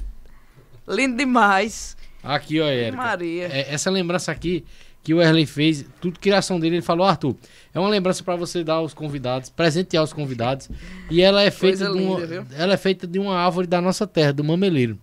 lindo 0.88 1.18
demais. 1.18 1.98
Aqui, 2.24 2.62
ó, 2.62 2.68
Érica. 2.68 2.98
Maria. 2.98 3.48
É, 3.52 3.74
essa 3.74 3.90
lembrança 3.90 4.32
aqui 4.32 4.64
que 5.04 5.14
o 5.14 5.22
Erlen 5.22 5.46
fez, 5.46 5.86
tudo 6.00 6.18
criação 6.18 6.58
dele, 6.58 6.78
ele 6.78 6.82
falou, 6.82 7.06
Arthur, 7.06 7.36
é 7.74 7.80
uma 7.80 7.90
lembrança 7.90 8.24
pra 8.24 8.38
você 8.38 8.64
dar 8.64 8.76
aos 8.76 8.94
convidados, 8.94 9.50
presentear 9.50 10.02
os 10.02 10.14
convidados. 10.14 10.70
E 11.12 11.22
ela 11.22 11.42
é 11.44 11.52
feita 11.52 11.86
Coisa 11.86 12.00
de 12.00 12.06
uma, 12.06 12.20
linda, 12.22 12.48
ela 12.58 12.74
é 12.74 12.78
feita 12.78 13.06
de 13.06 13.20
uma 13.20 13.36
árvore 13.38 13.68
da 13.68 13.82
nossa 13.82 14.08
terra, 14.08 14.32
do 14.32 14.44
mameleiro. 14.46 14.98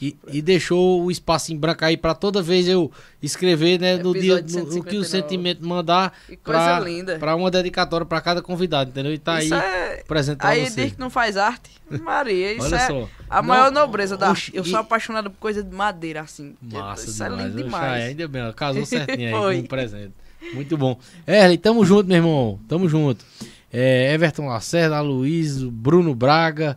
E, 0.00 0.16
e 0.28 0.42
deixou 0.42 1.02
o 1.04 1.10
espaço 1.10 1.52
em 1.52 1.56
branco 1.56 1.84
aí 1.84 1.96
pra 1.96 2.14
toda 2.14 2.42
vez 2.42 2.66
eu 2.68 2.90
escrever, 3.22 3.78
né, 3.80 3.96
no 3.96 4.12
dia, 4.12 4.36
no, 4.36 4.40
o 4.40 4.44
que 4.84 4.96
o 4.96 5.04
159. 5.04 5.04
sentimento 5.04 5.66
mandar 5.66 6.12
Que 6.26 6.36
coisa 6.36 6.60
pra, 6.60 6.80
linda. 6.80 7.18
pra 7.18 7.36
uma 7.36 7.50
dedicatória 7.50 8.04
pra 8.04 8.20
cada 8.20 8.42
convidado, 8.42 8.90
entendeu? 8.90 9.12
E 9.14 9.18
tá 9.18 9.42
isso 9.42 9.54
aí 9.54 9.60
é... 9.60 10.04
presente 10.06 10.38
pra 10.38 10.48
Aí 10.50 10.68
você. 10.68 10.82
diz 10.84 10.92
que 10.94 11.00
não 11.00 11.10
faz 11.10 11.36
arte. 11.36 11.70
Maria, 12.02 12.52
isso 12.54 12.66
Olha 12.66 12.76
é 12.76 12.86
só. 12.86 13.08
a 13.30 13.42
maior 13.42 13.70
Não, 13.70 13.82
nobreza 13.82 14.16
da 14.16 14.30
arte. 14.30 14.50
Eu 14.54 14.62
e- 14.62 14.68
sou 14.68 14.78
apaixonado 14.78 15.30
por 15.30 15.38
coisa 15.38 15.62
de 15.62 15.74
madeira, 15.74 16.22
assim. 16.22 16.54
Massa 16.62 17.08
isso 17.08 17.22
é 17.22 17.28
demais. 17.28 17.46
lindo 17.46 17.56
Oxa, 17.60 17.64
demais. 17.64 18.04
ainda 18.04 18.28
bem, 18.28 18.52
casou 18.54 18.84
certinho 18.86 19.46
aí 19.46 19.58
com 19.58 19.64
o 19.64 19.68
presente. 19.68 20.12
Muito 20.54 20.76
bom. 20.76 20.98
Erlen, 21.26 21.56
tamo 21.58 21.84
junto, 21.84 22.06
meu 22.08 22.16
irmão. 22.16 22.58
Tamo 22.68 22.88
junto. 22.88 23.24
É, 23.72 24.12
Everton 24.14 24.46
Lacerda, 24.46 24.96
Aloysio, 24.96 25.70
Bruno 25.70 26.14
Braga. 26.14 26.76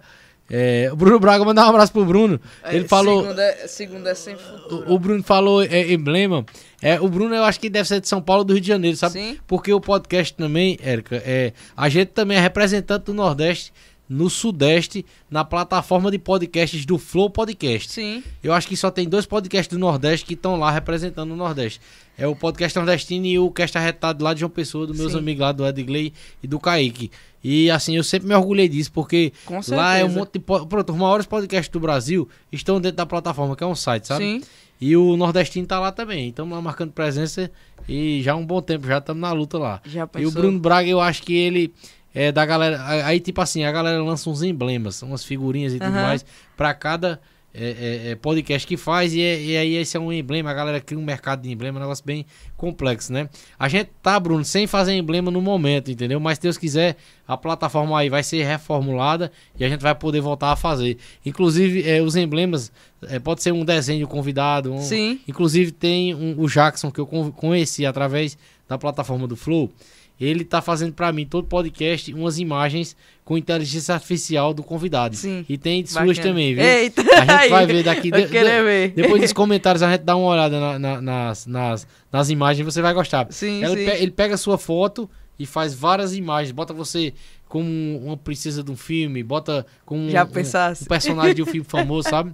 É, 0.49 0.89
o 0.91 0.95
Bruno 0.95 1.19
Braga, 1.19 1.43
mandar 1.43 1.65
um 1.65 1.69
abraço 1.69 1.91
pro 1.91 2.05
Bruno. 2.05 2.39
É, 2.63 2.75
Ele 2.75 2.87
falou. 2.87 3.21
Segunda 3.21 3.43
é, 3.43 3.67
segunda 3.67 4.09
é 4.11 4.15
sem 4.15 4.35
futuro. 4.35 4.89
O, 4.89 4.95
o 4.95 4.99
Bruno 4.99 5.23
falou 5.23 5.61
é, 5.61 5.91
emblema. 5.91 6.45
É, 6.81 6.99
o 6.99 7.09
Bruno 7.09 7.35
eu 7.35 7.43
acho 7.43 7.59
que 7.59 7.69
deve 7.69 7.87
ser 7.87 7.99
de 7.99 8.07
São 8.07 8.21
Paulo 8.21 8.43
do 8.43 8.53
Rio 8.53 8.61
de 8.61 8.67
Janeiro, 8.67 8.95
sabe? 8.95 9.13
Sim. 9.13 9.37
Porque 9.45 9.73
o 9.73 9.81
podcast 9.81 10.33
também, 10.33 10.77
Érica, 10.81 11.21
é, 11.25 11.51
a 11.75 11.89
gente 11.89 12.09
também 12.09 12.37
é 12.37 12.39
representante 12.39 13.05
do 13.05 13.13
Nordeste 13.13 13.73
no 14.09 14.29
Sudeste, 14.29 15.05
na 15.29 15.43
plataforma 15.43 16.09
de 16.09 16.17
podcasts 16.17 16.85
do 16.85 16.97
Flow 16.97 17.29
Podcast. 17.29 17.91
Sim. 17.91 18.23
Eu 18.41 18.53
acho 18.53 18.67
que 18.67 18.77
só 18.77 18.89
tem 18.89 19.07
dois 19.07 19.25
podcasts 19.25 19.75
do 19.75 19.79
Nordeste 19.79 20.25
que 20.25 20.33
estão 20.33 20.55
lá 20.57 20.71
representando 20.71 21.31
o 21.31 21.35
Nordeste. 21.35 21.81
É 22.17 22.25
o 22.25 22.35
podcast 22.35 22.75
nordestino 22.77 23.25
e 23.25 23.37
o 23.37 23.51
Cast 23.51 23.77
Arretado 23.77 24.23
lá 24.23 24.33
de 24.33 24.39
João 24.39 24.49
Pessoa, 24.49 24.87
dos 24.87 24.97
meus 24.97 25.11
Sim. 25.11 25.19
amigos 25.19 25.41
lá 25.41 25.51
do 25.51 25.67
Edgley 25.67 26.13
e 26.41 26.47
do 26.47 26.59
Kaique. 26.59 27.11
E 27.43 27.69
assim, 27.69 27.95
eu 27.95 28.03
sempre 28.03 28.27
me 28.27 28.33
orgulhei 28.33 28.67
disso, 28.67 28.91
porque 28.91 29.31
lá 29.69 29.97
é 29.97 30.03
um 30.03 30.09
monte 30.09 30.33
de. 30.33 30.39
Pronto, 30.39 30.91
os 30.91 30.97
maiores 30.97 31.25
podcasts 31.27 31.71
do 31.71 31.79
Brasil 31.79 32.27
estão 32.51 32.81
dentro 32.81 32.97
da 32.97 33.05
plataforma, 33.05 33.55
que 33.55 33.63
é 33.63 33.67
um 33.67 33.75
site, 33.75 34.07
sabe? 34.07 34.23
Sim. 34.23 34.41
E 34.79 34.95
o 34.95 35.15
Nordestino 35.17 35.65
tá 35.67 35.79
lá 35.79 35.91
também. 35.91 36.29
Estamos 36.29 36.55
lá 36.55 36.61
marcando 36.61 36.91
presença 36.91 37.51
e 37.87 38.21
já 38.23 38.33
há 38.33 38.35
um 38.35 38.45
bom 38.45 38.61
tempo, 38.61 38.87
já 38.87 38.97
estamos 38.97 39.21
na 39.21 39.31
luta 39.31 39.57
lá. 39.57 39.81
Já 39.85 40.01
E 40.01 40.03
o 40.03 40.07
pensou? 40.07 40.31
Bruno 40.33 40.59
Braga, 40.59 40.87
eu 40.89 40.99
acho 40.99 41.21
que 41.23 41.33
ele 41.35 41.73
é 42.19 42.31
da 42.31 42.45
galera. 42.45 42.81
Aí, 43.05 43.19
tipo 43.19 43.39
assim, 43.41 43.63
a 43.63 43.71
galera 43.71 44.01
lança 44.03 44.29
uns 44.29 44.41
emblemas, 44.43 45.01
umas 45.01 45.23
figurinhas 45.23 45.73
e 45.73 45.79
tudo 45.79 45.89
Aham. 45.93 46.01
mais, 46.03 46.25
pra 46.55 46.73
cada 46.73 47.19
é, 47.59 48.05
é, 48.07 48.11
é, 48.11 48.15
podcast 48.15 48.67
que 48.67 48.77
faz. 48.77 49.13
E, 49.15 49.21
é- 49.21 49.41
e 49.41 49.57
aí 49.57 49.75
esse 49.75 49.97
é 49.97 49.99
um 49.99 50.13
emblema, 50.13 50.51
a 50.51 50.53
galera 50.53 50.79
cria 50.79 50.99
um 50.99 51.03
mercado 51.03 51.41
de 51.41 51.51
emblema, 51.51 51.79
um 51.79 51.81
negócio 51.81 52.05
bem 52.05 52.23
complexo, 52.55 53.11
né? 53.11 53.29
A 53.57 53.67
gente 53.67 53.89
tá, 54.01 54.19
Bruno, 54.19 54.45
sem 54.45 54.67
fazer 54.67 54.93
emblema 54.93 55.31
no 55.31 55.41
momento, 55.41 55.89
entendeu? 55.89 56.19
Mas 56.19 56.37
se 56.37 56.43
Deus 56.43 56.57
quiser, 56.57 56.97
a 57.27 57.35
plataforma 57.35 57.97
aí 57.97 58.09
vai 58.09 58.21
ser 58.21 58.43
reformulada 58.43 59.31
e 59.59 59.65
a 59.65 59.69
gente 59.69 59.81
vai 59.81 59.95
poder 59.95 60.21
voltar 60.21 60.51
a 60.51 60.55
fazer. 60.55 60.97
Inclusive, 61.25 61.87
é, 61.89 61.99
os 62.01 62.15
emblemas, 62.15 62.71
é, 63.09 63.17
pode 63.17 63.41
ser 63.41 63.51
um 63.53 63.65
desenho 63.65 64.05
do 64.05 64.07
convidado. 64.07 64.71
um- 64.73 64.81
Sim. 64.81 65.19
Inclusive 65.27 65.71
tem 65.71 66.13
um- 66.13 66.35
o 66.39 66.47
Jackson 66.47 66.91
que 66.91 66.99
eu 66.99 67.07
con- 67.07 67.31
conheci 67.31 67.85
através 67.87 68.37
da 68.67 68.77
plataforma 68.77 69.27
do 69.27 69.35
Flow. 69.35 69.71
Ele 70.19 70.43
tá 70.43 70.61
fazendo 70.61 70.93
pra 70.93 71.11
mim 71.11 71.25
todo 71.25 71.45
podcast 71.47 72.11
umas 72.13 72.39
imagens 72.39 72.95
com 73.23 73.37
inteligência 73.37 73.93
artificial 73.93 74.53
do 74.53 74.63
convidado. 74.63 75.15
Sim. 75.15 75.45
E 75.47 75.57
tem 75.57 75.83
de 75.83 75.93
Bacana. 75.93 76.13
suas 76.13 76.25
também, 76.25 76.55
viu? 76.55 76.63
Eita, 76.63 77.01
A 77.01 77.19
gente 77.21 77.31
aí, 77.31 77.49
vai 77.49 77.65
ver 77.67 77.83
daqui. 77.83 78.09
de- 78.11 78.25
de- 78.25 78.27
ver. 78.27 78.91
Depois 78.95 79.21
dos 79.21 79.31
comentários 79.33 79.83
a 79.83 79.91
gente 79.91 80.01
dá 80.03 80.15
uma 80.15 80.27
olhada 80.29 80.59
na- 80.59 80.79
na- 80.79 81.01
nas, 81.01 81.45
nas, 81.45 81.87
nas 82.11 82.29
imagens, 82.29 82.65
você 82.65 82.81
vai 82.81 82.93
gostar. 82.93 83.27
Sim, 83.29 83.63
Ele, 83.63 83.75
sim. 83.77 83.85
pe- 83.85 84.01
ele 84.01 84.11
pega 84.11 84.33
a 84.35 84.37
sua 84.37 84.57
foto 84.57 85.09
e 85.37 85.45
faz 85.45 85.73
várias 85.75 86.15
imagens. 86.15 86.51
Bota 86.51 86.73
você 86.73 87.13
como 87.47 87.69
uma 88.03 88.17
princesa 88.17 88.63
de 88.63 88.71
um 88.71 88.75
filme, 88.75 89.21
bota 89.23 89.65
como 89.85 90.09
Já 90.09 90.23
um, 90.23 90.27
pensasse. 90.27 90.83
um 90.83 90.87
personagem 90.87 91.35
de 91.35 91.43
um 91.43 91.45
filme 91.45 91.63
famoso, 91.69 92.09
sabe? 92.09 92.33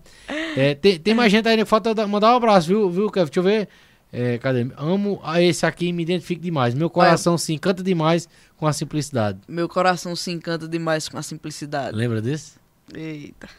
É, 0.56 0.74
tem, 0.74 0.98
tem 1.00 1.14
mais 1.14 1.32
gente 1.32 1.48
aí, 1.48 1.58
né? 1.58 1.66
Falta 1.66 1.94
da- 1.94 2.08
mandar 2.08 2.32
um 2.34 2.38
abraço, 2.38 2.68
viu, 2.68 2.90
viu 2.90 3.10
Kevin? 3.12 3.26
Deixa 3.26 3.40
eu 3.40 3.44
ver. 3.44 3.68
É, 4.16 4.38
cadê? 4.38 4.68
Amo 4.78 5.20
a 5.24 5.42
esse 5.42 5.66
aqui, 5.66 5.92
me 5.92 6.04
identifico 6.04 6.40
demais. 6.40 6.76
Meu 6.76 6.88
coração 6.88 7.36
se 7.36 7.52
encanta 7.52 7.82
demais 7.82 8.30
com 8.56 8.68
a 8.68 8.72
simplicidade. 8.72 9.40
Meu 9.48 9.68
coração 9.68 10.16
se 10.16 10.30
encanta 10.30 10.68
demais 10.68 11.10
com 11.10 11.18
a 11.18 11.24
simplicidade. 11.24 11.98
Lembra 11.98 12.22
desse? 12.22 12.54
Eita. 12.94 13.50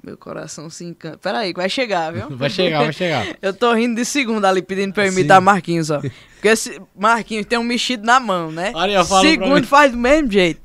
Meu 0.00 0.16
coração 0.16 0.70
se 0.70 0.84
encanta. 0.84 1.18
Pera 1.18 1.38
aí, 1.38 1.52
que 1.52 1.58
vai 1.58 1.68
chegar, 1.68 2.12
viu? 2.12 2.28
Vai 2.38 2.48
chegar, 2.48 2.84
vai 2.84 2.92
chegar. 2.92 3.26
Eu 3.42 3.52
tô 3.52 3.72
rindo 3.74 3.96
de 3.96 4.04
segunda 4.04 4.48
ali, 4.48 4.62
pedindo 4.62 4.92
pra 4.92 5.04
eu 5.04 5.10
Sim. 5.10 5.18
imitar 5.18 5.40
Marquinhos, 5.40 5.90
ó. 5.90 6.00
Porque 6.36 6.46
esse 6.46 6.80
Marquinhos 6.96 7.44
tem 7.46 7.58
um 7.58 7.64
mexido 7.64 8.06
na 8.06 8.20
mão, 8.20 8.52
né? 8.52 8.70
Fala 8.70 9.04
pra 9.04 9.22
mim. 9.22 9.30
Segundo 9.30 9.66
faz 9.66 9.90
do 9.90 9.98
mesmo 9.98 10.30
jeito. 10.30 10.60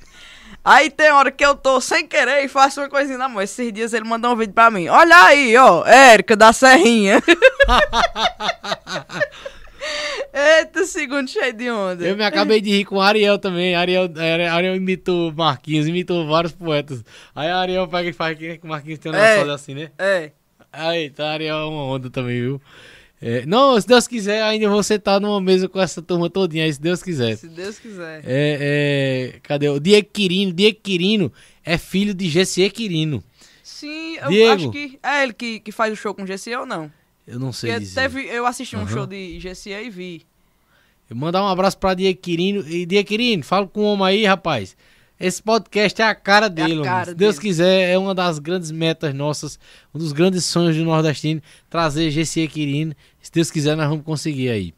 Aí 0.63 0.91
tem 0.91 1.11
hora 1.11 1.31
que 1.31 1.43
eu 1.43 1.55
tô 1.55 1.81
sem 1.81 2.05
querer 2.07 2.43
e 2.45 2.47
faço 2.47 2.81
uma 2.81 2.89
coisinha 2.89 3.17
na 3.17 3.27
mão. 3.27 3.41
Esses 3.41 3.73
dias 3.73 3.93
ele 3.93 4.05
mandou 4.05 4.31
um 4.31 4.35
vídeo 4.35 4.53
pra 4.53 4.69
mim. 4.69 4.88
Olha 4.89 5.23
aí, 5.25 5.57
ó, 5.57 5.83
Érica 5.85 6.35
da 6.35 6.53
Serrinha. 6.53 7.21
Eita, 10.33 10.85
segundo 10.85 11.27
cheio 11.29 11.51
de 11.53 11.69
onda. 11.71 12.05
Eu 12.05 12.15
me 12.15 12.23
acabei 12.23 12.61
de 12.61 12.69
rir 12.69 12.85
com 12.85 12.95
o 12.97 13.01
Ariel 13.01 13.38
também. 13.39 13.75
Ariel, 13.75 14.07
Ariel 14.53 14.75
imitou 14.75 15.33
Marquinhos, 15.33 15.88
imitou 15.88 16.27
vários 16.27 16.53
poetas. 16.53 17.03
Aí 17.35 17.49
a 17.49 17.57
Ariel 17.57 17.88
pega 17.88 18.09
e 18.09 18.13
faz 18.13 18.38
que 18.38 18.59
o 18.63 18.67
Marquinhos 18.67 18.99
tem 18.99 19.11
um 19.11 19.15
É. 19.15 19.31
negócio 19.38 19.51
assim, 19.53 19.73
né? 19.73 19.91
É, 19.97 20.31
Aí, 20.73 21.09
tá, 21.09 21.31
Ariel 21.31 21.57
é 21.57 21.65
uma 21.65 21.83
onda 21.83 22.09
também, 22.09 22.39
viu? 22.39 22.61
É, 23.22 23.45
não, 23.45 23.80
se 23.80 23.88
Deus 23.88 24.07
quiser, 24.07 24.41
ainda 24.41 24.68
vou 24.68 24.81
sentar 24.81 25.22
numa 25.22 25.39
mesa 25.39 25.69
com 25.69 25.80
essa 25.80 26.02
turma 26.02 26.27
todinha 26.30 26.64
aí, 26.65 26.73
se 26.73 26.81
Deus 26.81 27.03
quiser. 27.03 27.38
se 27.38 27.48
Deus 27.48 27.77
quiser. 27.77 28.22
É, 28.26 29.34
é, 29.35 29.39
cadê? 29.43 29.69
O 29.69 29.80
Diego 29.80 30.07
Quirino. 30.11 30.52
Diego 30.52 30.80
Quirino 30.81 31.31
é 31.64 31.77
filho 31.77 32.14
de 32.15 32.27
GC 32.27 32.69
Quirino. 32.72 33.23
Sim, 33.64 34.15
eu 34.18 34.30
Diego. 34.30 34.53
acho 34.53 34.72
que 34.72 34.99
é 35.03 35.23
ele 35.23 35.34
que, 35.34 35.60
que 35.60 35.72
faz 35.72 35.93
o 35.93 35.95
show 35.95 36.14
com 36.15 36.26
GCE 36.26 36.56
ou 36.56 36.65
não? 36.65 36.91
Eu 37.27 37.39
não 37.39 37.53
sei 37.53 37.72
Porque 37.72 37.85
dizer. 37.85 38.02
teve, 38.02 38.22
eu 38.26 38.45
assisti 38.45 38.76
um 38.76 38.80
Aham. 38.81 38.88
show 38.89 39.06
de 39.06 39.38
GCE 39.39 39.69
e 39.85 39.89
vi. 39.89 40.22
Eu 41.10 41.15
Mandar 41.15 41.43
um 41.43 41.48
abraço 41.48 41.77
pra 41.77 41.93
Diego 41.93 42.19
Quirino. 42.19 42.68
E 42.68 42.85
Diego 42.88 43.07
Quirino, 43.07 43.43
fala 43.43 43.68
com 43.68 43.81
o 43.81 43.84
homem 43.84 44.07
aí, 44.07 44.26
rapaz. 44.26 44.76
Esse 45.22 45.41
podcast 45.41 46.02
é 46.02 46.06
a 46.06 46.15
cara 46.15 46.49
dele, 46.49 46.73
homem. 46.73 46.85
cara 46.85 47.06
Se 47.06 47.15
Deus 47.15 47.35
dele. 47.35 47.48
quiser, 47.48 47.91
é 47.91 47.98
uma 47.98 48.15
das 48.15 48.39
grandes 48.39 48.72
metas 48.72 49.14
nossas, 49.14 49.60
um 49.93 49.99
dos 49.99 50.11
grandes 50.11 50.43
sonhos 50.45 50.76
do 50.76 50.84
Nordestino, 50.84 51.41
trazer 51.69 52.10
GC 52.10 52.48
Quirino. 52.48 52.95
Se 53.22 53.31
Deus 53.31 53.52
quiser, 53.52 53.76
nós 53.77 53.88
vamos 53.88 54.03
conseguir 54.03 54.49
aí. 54.49 54.73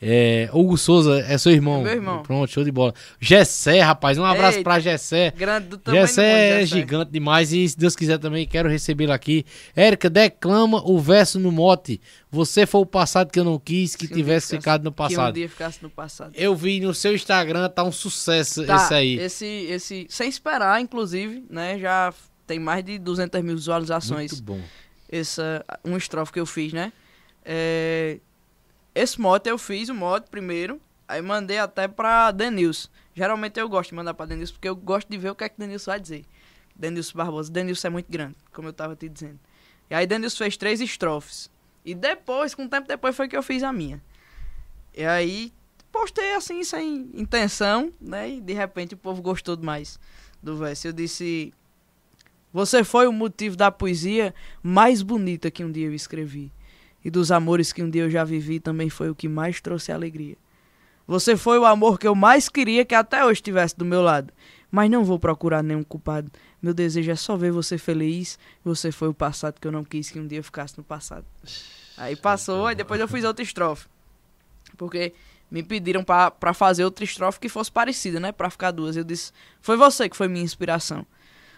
É, 0.00 0.48
Hugo 0.52 0.78
Souza 0.78 1.20
é 1.28 1.36
seu 1.36 1.50
irmão. 1.50 1.80
É 1.80 1.84
meu 1.84 1.92
irmão. 1.94 2.22
Pronto, 2.22 2.50
show 2.50 2.62
de 2.62 2.70
bola. 2.70 2.94
Gessé, 3.20 3.80
rapaz, 3.80 4.16
um 4.16 4.24
abraço 4.24 4.58
Eita. 4.58 4.64
pra 4.70 4.78
Gessé. 4.78 5.32
Grande 5.36 5.68
do 5.68 5.78
tamanho 5.78 6.04
do 6.04 6.06
Gessé 6.06 6.22
mundo, 6.22 6.62
é 6.62 6.66
gigante 6.66 7.10
demais 7.10 7.52
e 7.52 7.68
se 7.68 7.76
Deus 7.76 7.96
quiser 7.96 8.18
também 8.18 8.46
quero 8.46 8.68
recebê-lo 8.68 9.12
aqui. 9.12 9.44
Érica, 9.74 10.08
declama 10.08 10.80
o 10.88 10.98
verso 11.00 11.40
no 11.40 11.50
mote. 11.50 12.00
Você 12.30 12.64
foi 12.64 12.80
o 12.82 12.86
passado 12.86 13.32
que 13.32 13.40
eu 13.40 13.44
não 13.44 13.58
quis 13.58 13.96
que 13.96 14.04
um 14.06 14.08
tivesse 14.08 14.50
dia 14.50 14.58
ficado 14.60 14.84
no 14.84 14.92
Que 14.92 15.02
um 15.02 15.06
passado. 15.08 15.34
dia 15.34 15.48
ficasse 15.48 15.82
no 15.82 15.90
passado. 15.90 16.32
Eu 16.36 16.54
vi 16.54 16.78
no 16.80 16.94
seu 16.94 17.14
Instagram, 17.14 17.68
tá 17.68 17.82
um 17.82 17.92
sucesso 17.92 18.64
Tá, 18.64 18.76
esse 18.76 18.94
aí. 18.94 19.18
Esse, 19.18 19.46
esse, 19.46 20.06
sem 20.08 20.28
esperar, 20.28 20.80
inclusive, 20.80 21.44
né? 21.50 21.78
Já 21.78 22.12
tem 22.46 22.58
mais 22.58 22.84
de 22.84 22.98
200 22.98 23.42
mil 23.42 23.56
visualizações. 23.56 24.30
Muito 24.32 24.44
bom. 24.44 24.60
Essa, 25.10 25.64
um 25.84 25.96
estrofe 25.96 26.32
que 26.32 26.38
eu 26.40 26.46
fiz, 26.46 26.72
né? 26.72 26.92
É, 27.44 28.18
esse 28.98 29.20
mote 29.20 29.48
eu 29.48 29.56
fiz 29.56 29.88
o 29.88 29.94
mote 29.94 30.28
primeiro, 30.28 30.80
aí 31.06 31.22
mandei 31.22 31.58
até 31.58 31.86
pra 31.86 32.32
Denilson. 32.32 32.88
Geralmente 33.14 33.60
eu 33.60 33.68
gosto 33.68 33.90
de 33.90 33.96
mandar 33.96 34.12
pra 34.12 34.26
Denilson, 34.26 34.54
porque 34.54 34.68
eu 34.68 34.74
gosto 34.74 35.08
de 35.08 35.16
ver 35.16 35.30
o 35.30 35.34
que 35.36 35.44
é 35.44 35.48
que 35.48 35.58
Denilson 35.58 35.92
vai 35.92 36.00
dizer. 36.00 36.24
Denilson 36.74 37.16
Barbosa. 37.16 37.52
Denilson 37.52 37.86
é 37.86 37.90
muito 37.90 38.10
grande, 38.10 38.34
como 38.52 38.68
eu 38.68 38.72
tava 38.72 38.96
te 38.96 39.08
dizendo. 39.08 39.38
E 39.88 39.94
aí 39.94 40.04
Denilson 40.04 40.38
fez 40.38 40.56
três 40.56 40.80
estrofes. 40.80 41.48
E 41.84 41.94
depois, 41.94 42.56
com 42.56 42.64
um 42.64 42.68
tempo 42.68 42.88
depois, 42.88 43.14
foi 43.14 43.28
que 43.28 43.36
eu 43.36 43.42
fiz 43.42 43.62
a 43.62 43.72
minha. 43.72 44.02
E 44.92 45.04
aí, 45.04 45.52
postei 45.92 46.34
assim, 46.34 46.64
sem 46.64 47.08
intenção, 47.14 47.92
né? 48.00 48.28
E 48.28 48.40
de 48.40 48.52
repente 48.52 48.94
o 48.94 48.98
povo 48.98 49.22
gostou 49.22 49.54
demais 49.54 49.98
do 50.42 50.56
verso. 50.56 50.88
Eu 50.88 50.92
disse: 50.92 51.54
Você 52.52 52.82
foi 52.82 53.06
o 53.06 53.12
motivo 53.12 53.56
da 53.56 53.70
poesia 53.70 54.34
mais 54.60 55.02
bonita 55.02 55.52
que 55.52 55.64
um 55.64 55.70
dia 55.70 55.86
eu 55.86 55.94
escrevi. 55.94 56.52
E 57.04 57.10
dos 57.10 57.30
amores 57.30 57.72
que 57.72 57.82
um 57.82 57.88
dia 57.88 58.02
eu 58.02 58.10
já 58.10 58.24
vivi 58.24 58.60
também 58.60 58.90
foi 58.90 59.08
o 59.10 59.14
que 59.14 59.28
mais 59.28 59.60
trouxe 59.60 59.92
alegria. 59.92 60.36
Você 61.06 61.36
foi 61.36 61.58
o 61.58 61.64
amor 61.64 61.98
que 61.98 62.06
eu 62.06 62.14
mais 62.14 62.48
queria 62.48 62.84
que 62.84 62.94
até 62.94 63.24
hoje 63.24 63.34
estivesse 63.34 63.76
do 63.76 63.84
meu 63.84 64.02
lado. 64.02 64.32
Mas 64.70 64.90
não 64.90 65.02
vou 65.02 65.18
procurar 65.18 65.62
nenhum 65.62 65.82
culpado. 65.82 66.30
Meu 66.60 66.74
desejo 66.74 67.10
é 67.10 67.16
só 67.16 67.36
ver 67.36 67.50
você 67.50 67.78
feliz. 67.78 68.38
Você 68.62 68.92
foi 68.92 69.08
o 69.08 69.14
passado 69.14 69.58
que 69.58 69.66
eu 69.66 69.72
não 69.72 69.82
quis 69.82 70.10
que 70.10 70.20
um 70.20 70.26
dia 70.26 70.38
eu 70.38 70.44
ficasse 70.44 70.76
no 70.76 70.84
passado. 70.84 71.24
Aí 71.96 72.14
passou, 72.14 72.66
aí 72.66 72.74
depois 72.74 73.00
eu 73.00 73.08
fiz 73.08 73.24
outra 73.24 73.42
estrofe. 73.42 73.86
Porque 74.76 75.14
me 75.50 75.62
pediram 75.62 76.04
pra 76.04 76.52
fazer 76.52 76.84
outra 76.84 77.02
estrofe 77.04 77.40
que 77.40 77.48
fosse 77.48 77.72
parecida, 77.72 78.20
né? 78.20 78.30
Pra 78.30 78.50
ficar 78.50 78.70
duas. 78.70 78.94
Eu 78.94 79.04
disse, 79.04 79.32
foi 79.62 79.78
você 79.78 80.10
que 80.10 80.16
foi 80.16 80.28
minha 80.28 80.44
inspiração. 80.44 81.06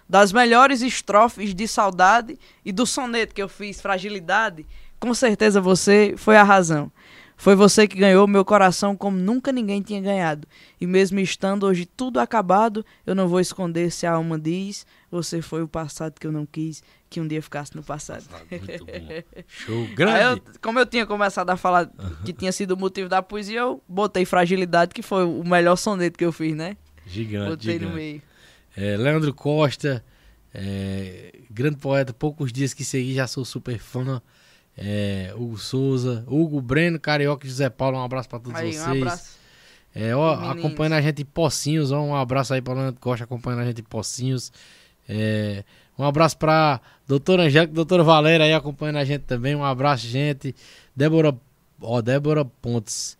Das 0.08 0.32
melhores 0.32 0.80
estrofes 0.80 1.52
de 1.54 1.66
saudade 1.66 2.38
e 2.64 2.70
do 2.70 2.86
soneto 2.86 3.34
que 3.34 3.42
eu 3.42 3.48
fiz, 3.48 3.80
Fragilidade, 3.80 4.64
com 5.00 5.12
certeza 5.14 5.60
você 5.60 6.14
foi 6.16 6.36
a 6.36 6.42
razão. 6.44 6.92
Foi 7.36 7.54
você 7.56 7.88
que 7.88 7.96
ganhou 7.96 8.26
meu 8.28 8.44
coração 8.44 8.94
como 8.94 9.16
nunca 9.16 9.50
ninguém 9.50 9.80
tinha 9.80 9.98
ganhado. 9.98 10.46
E 10.78 10.86
mesmo 10.86 11.18
estando 11.20 11.64
hoje 11.64 11.86
tudo 11.86 12.20
acabado, 12.20 12.84
eu 13.06 13.14
não 13.14 13.26
vou 13.26 13.40
esconder 13.40 13.90
se 13.90 14.06
a 14.06 14.12
alma 14.12 14.38
diz: 14.38 14.84
Você 15.10 15.40
foi 15.40 15.62
o 15.62 15.66
passado 15.68 16.20
que 16.20 16.26
eu 16.26 16.32
não 16.32 16.44
quis 16.44 16.82
que 17.08 17.18
um 17.18 17.26
dia 17.26 17.40
ficasse 17.40 17.74
no 17.74 17.82
passado. 17.82 18.24
Muito 18.50 18.84
bom. 18.84 18.92
Show 19.48 19.86
grande. 19.94 20.42
eu- 20.46 20.54
como 20.60 20.78
eu 20.78 20.84
tinha 20.84 21.06
começado 21.06 21.48
a 21.48 21.56
falar 21.56 21.90
que 22.26 22.32
tinha 22.34 22.52
sido 22.52 22.72
o 22.72 22.76
motivo 22.76 23.08
da 23.08 23.22
poesia, 23.22 23.60
eu 23.60 23.82
botei 23.88 24.26
Fragilidade, 24.26 24.92
que 24.92 25.00
foi 25.02 25.24
o 25.24 25.42
melhor 25.42 25.76
soneto 25.76 26.18
que 26.18 26.24
eu 26.26 26.32
fiz, 26.32 26.54
né? 26.54 26.76
Gigante, 27.06 27.50
Botei 27.52 27.74
no 27.76 27.80
gigante. 27.86 27.94
meio. 27.96 28.22
É, 28.76 28.96
Leandro 28.98 29.32
Costa, 29.32 30.04
é, 30.54 31.38
grande 31.50 31.76
poeta, 31.78 32.12
poucos 32.12 32.52
dias 32.52 32.74
que 32.74 32.84
segui, 32.84 33.14
já 33.14 33.26
sou 33.26 33.44
super 33.46 33.78
fã. 33.78 34.20
É, 34.82 35.34
Hugo 35.36 35.58
Souza, 35.58 36.24
Hugo 36.26 36.58
Breno, 36.60 36.98
Carioca 36.98 37.46
e 37.46 37.50
José 37.50 37.68
Paulo, 37.68 37.98
um 37.98 38.02
abraço 38.02 38.28
pra 38.30 38.38
todos 38.38 38.58
Aí, 38.58 38.72
vocês. 38.72 38.86
um 38.86 38.92
abraço. 39.02 39.38
É, 39.94 40.16
ó, 40.16 40.36
Meninos. 40.36 40.64
acompanhando 40.64 40.92
a 40.94 41.00
gente 41.02 41.20
em 41.20 41.24
Pocinhos, 41.26 41.92
ó, 41.92 42.00
um 42.00 42.14
abraço 42.14 42.54
aí 42.54 42.62
pra 42.62 42.72
Leandro 42.72 42.98
Costa 42.98 43.24
acompanhando 43.24 43.60
a 43.60 43.64
gente 43.66 43.82
em 43.82 43.84
Pocinhos. 43.84 44.50
É, 45.06 45.64
um 45.98 46.04
abraço 46.04 46.38
pra 46.38 46.80
doutora 47.06 47.42
Angélica, 47.42 47.74
doutora 47.74 48.02
Valéria 48.02 48.46
aí 48.46 48.54
acompanhando 48.54 48.96
a 48.96 49.04
gente 49.04 49.22
também. 49.22 49.54
Um 49.54 49.64
abraço, 49.64 50.06
gente. 50.06 50.54
Débora, 50.96 51.36
ó, 51.82 52.00
Débora 52.00 52.44
Pontes. 52.44 53.18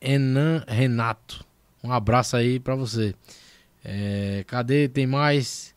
Enan 0.00 0.64
Renato. 0.66 1.44
Um 1.84 1.92
abraço 1.92 2.36
aí 2.36 2.58
pra 2.58 2.74
você. 2.74 3.14
É, 3.84 4.42
cadê? 4.48 4.88
Tem 4.88 5.06
mais? 5.06 5.74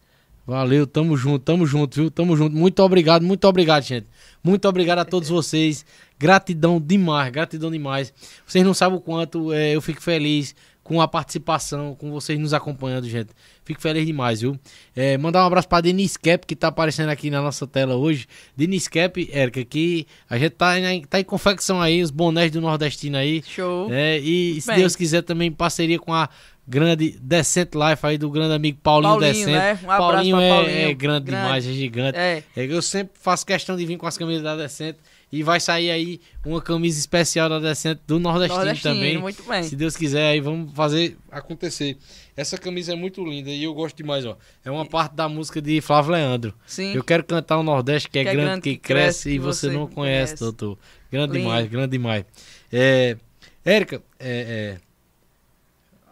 Valeu, 0.47 0.87
tamo 0.87 1.15
junto, 1.15 1.43
tamo 1.43 1.65
junto, 1.65 1.95
viu? 1.95 2.09
Tamo 2.09 2.35
junto. 2.35 2.55
Muito 2.55 2.81
obrigado, 2.81 3.21
muito 3.23 3.47
obrigado, 3.47 3.83
gente. 3.83 4.07
Muito 4.43 4.67
obrigado 4.67 4.99
a 4.99 5.05
todos 5.05 5.29
vocês. 5.29 5.85
Gratidão 6.17 6.79
demais, 6.81 7.31
gratidão 7.31 7.71
demais. 7.71 8.13
Vocês 8.45 8.63
não 8.65 8.73
sabem 8.73 8.97
o 8.97 9.01
quanto 9.01 9.51
é, 9.53 9.75
eu 9.75 9.81
fico 9.81 10.01
feliz 10.01 10.55
com 10.83 10.99
a 10.99 11.07
participação, 11.07 11.93
com 11.93 12.09
vocês 12.11 12.39
nos 12.39 12.51
acompanhando, 12.51 13.07
gente. 13.07 13.29
Fico 13.63 13.79
feliz 13.79 14.05
demais, 14.07 14.41
viu? 14.41 14.59
É, 14.95 15.17
mandar 15.19 15.43
um 15.43 15.45
abraço 15.47 15.67
pra 15.69 15.81
Denise 15.81 16.17
Cap, 16.17 16.47
que 16.47 16.55
tá 16.55 16.69
aparecendo 16.69 17.09
aqui 17.09 17.29
na 17.29 17.41
nossa 17.43 17.67
tela 17.67 17.95
hoje. 17.95 18.25
Denise 18.57 18.89
Cap, 18.89 19.29
Érica, 19.31 19.63
que 19.63 20.07
a 20.27 20.37
gente 20.39 20.53
tá, 20.53 20.79
em- 20.79 21.03
tá 21.03 21.19
em 21.19 21.23
confecção 21.23 21.79
aí, 21.79 22.01
os 22.01 22.09
bonés 22.09 22.51
do 22.51 22.59
Nordestino 22.59 23.17
aí. 23.17 23.43
Show. 23.45 23.87
É, 23.93 24.17
e 24.17 24.59
se 24.59 24.67
Bem. 24.67 24.77
Deus 24.77 24.95
quiser 24.95 25.21
também 25.21 25.49
em 25.49 25.51
parceria 25.51 25.99
com 25.99 26.11
a 26.11 26.27
grande 26.69 27.17
Decent 27.19 27.69
Life 27.73 28.05
aí 28.05 28.17
do 28.17 28.29
grande 28.29 28.53
amigo 28.53 28.77
Paulinho, 28.83 29.13
Paulinho, 29.13 29.33
Decent. 29.33 29.51
né? 29.51 29.79
Um 29.83 29.87
Paulinho, 29.87 30.39
é, 30.39 30.49
Paulinho. 30.49 30.77
é 30.77 30.93
grande, 30.93 31.25
Grande. 31.25 31.43
demais, 31.43 31.67
é 31.67 31.71
gigante. 31.71 32.17
É. 32.17 32.43
É, 32.55 32.65
eu 32.65 32.81
sempre 32.81 33.13
faço 33.19 33.45
questão 33.45 33.75
de 33.75 33.85
vir 33.85 33.97
com 33.97 34.05
as 34.05 34.17
camisas 34.17 34.43
da 34.43 34.55
Decent 34.55 34.95
e 35.31 35.41
vai 35.43 35.59
sair 35.59 35.89
aí 35.91 36.21
uma 36.45 36.61
camisa 36.61 36.99
especial 36.99 37.49
da 37.49 37.59
Decent 37.59 37.99
do 38.07 38.19
Nordestino, 38.19 38.63
Nordestino, 38.63 38.93
também. 38.93 39.17
muito 39.17 39.43
bem. 39.43 39.63
Se 39.63 39.75
Deus 39.75 39.95
quiser 39.97 40.27
aí 40.29 40.39
vamos 40.39 40.71
fazer 40.73 41.17
acontecer. 41.31 41.97
Essa 42.37 42.57
camisa 42.57 42.93
é 42.93 42.95
muito 42.95 43.23
linda 43.25 43.49
e 43.49 43.63
eu 43.63 43.73
gosto 43.73 43.97
demais, 43.97 44.25
ó. 44.25 44.37
É 44.63 44.69
uma 44.71 44.85
parte 44.85 45.13
da 45.15 45.27
música 45.27 45.61
de 45.61 45.81
Flávio 45.81 46.11
Leandro. 46.13 46.53
Sim. 46.65 46.93
Eu 46.93 47.03
quero 47.03 47.23
cantar 47.23 47.57
o 47.57 47.63
Nordeste 47.63 48.09
que 48.09 48.19
é, 48.19 48.23
grande, 48.23 48.61
que, 48.61 48.77
cresce, 48.77 49.31
e 49.31 49.39
você, 49.39 49.67
não 49.69 49.87
conhece, 49.87 50.35
conhece. 50.35 50.43
doutor. 50.43 50.77
Grande 51.11 51.33
Lindo. 51.33 51.45
demais, 51.45 51.67
grande 51.67 51.91
demais. 51.91 52.25
É, 52.71 53.17
Érica, 53.65 54.01
é, 54.19 54.77
é, 54.77 54.88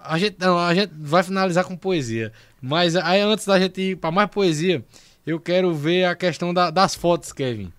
a, 0.08 0.18
gente, 0.18 0.38
não, 0.40 0.58
a 0.58 0.74
gente 0.74 0.92
vai 1.00 1.24
finalizar 1.24 1.64
com 1.66 1.76
poesia. 1.78 2.32
Mas 2.62 2.96
aí 2.96 3.22
antes 3.22 3.46
da 3.46 3.60
gente 3.60 3.80
ir 3.82 3.96
para 3.98 4.12
mais 4.12 4.30
poesia, 4.30 4.84
eu 5.26 5.40
quero 5.40 5.74
ver 5.74 6.06
a 6.06 6.16
questão 6.16 6.54
da- 6.54 6.70
das 6.72 6.96
fotos, 6.96 7.32
Kevin. 7.32 7.72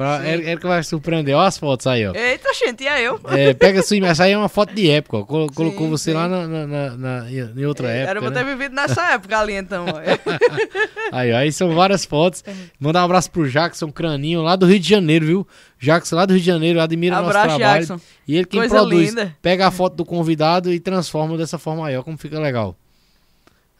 Pra, 0.00 0.18
Sim. 0.22 0.28
Érica 0.28 0.48
Érica 0.48 0.68
vai 0.68 0.82
surpreender. 0.82 1.36
Olha 1.36 1.46
as 1.46 1.58
fotos 1.58 1.86
aí, 1.86 2.06
ó. 2.06 2.14
Eita, 2.14 2.48
gente, 2.54 2.84
e 2.84 2.88
aí 2.88 3.04
eu? 3.04 3.20
É, 3.28 3.52
pega 3.52 3.82
sua 3.82 3.98
imagem. 3.98 4.12
Essa 4.12 4.24
aí 4.24 4.32
é 4.32 4.38
uma 4.38 4.48
foto 4.48 4.72
de 4.74 4.88
época, 4.88 5.18
ó. 5.18 5.24
Colo- 5.24 5.52
Colocou 5.52 5.84
Sim, 5.84 5.90
você 5.90 6.10
sim. 6.12 6.16
lá 6.16 6.26
na, 6.26 6.46
na, 6.66 6.96
na- 6.96 7.26
em 7.30 7.66
outra 7.66 7.90
época. 7.90 8.10
Era 8.10 8.18
pra 8.20 8.28
eu 8.28 8.32
né? 8.32 8.38
ter 8.42 8.46
vivido 8.46 8.74
nessa 8.74 9.12
época 9.12 9.38
ali, 9.38 9.52
então. 9.52 9.84
Aí, 11.12 11.32
ó, 11.32 11.36
aí 11.36 11.52
são 11.52 11.74
várias 11.74 12.06
fotos. 12.06 12.42
Mandar 12.78 13.02
um 13.02 13.04
abraço 13.04 13.30
pro 13.30 13.46
Jackson 13.46 13.92
Craninho, 13.92 14.40
lá 14.40 14.56
do 14.56 14.64
Rio 14.64 14.78
de 14.78 14.88
Janeiro, 14.88 15.26
viu? 15.26 15.48
Jackson, 15.78 16.16
lá 16.16 16.24
do 16.24 16.32
Rio 16.32 16.40
de 16.40 16.46
Janeiro, 16.46 16.80
admira 16.80 17.16
o 17.18 17.22
nosso 17.22 17.36
Abraço, 17.36 17.58
trabalho. 17.58 17.86
Jackson. 17.86 18.00
E 18.26 18.36
ele 18.36 18.44
quem 18.46 18.60
Coisa 18.60 18.76
produz, 18.76 19.08
linda. 19.10 19.36
pega 19.42 19.66
a 19.66 19.70
foto 19.70 19.96
do 19.96 20.04
convidado 20.06 20.72
e 20.72 20.80
transforma 20.80 21.36
dessa 21.36 21.58
forma 21.58 21.86
aí, 21.86 21.94
ó, 21.96 22.02
como 22.02 22.16
fica 22.16 22.38
legal. 22.40 22.74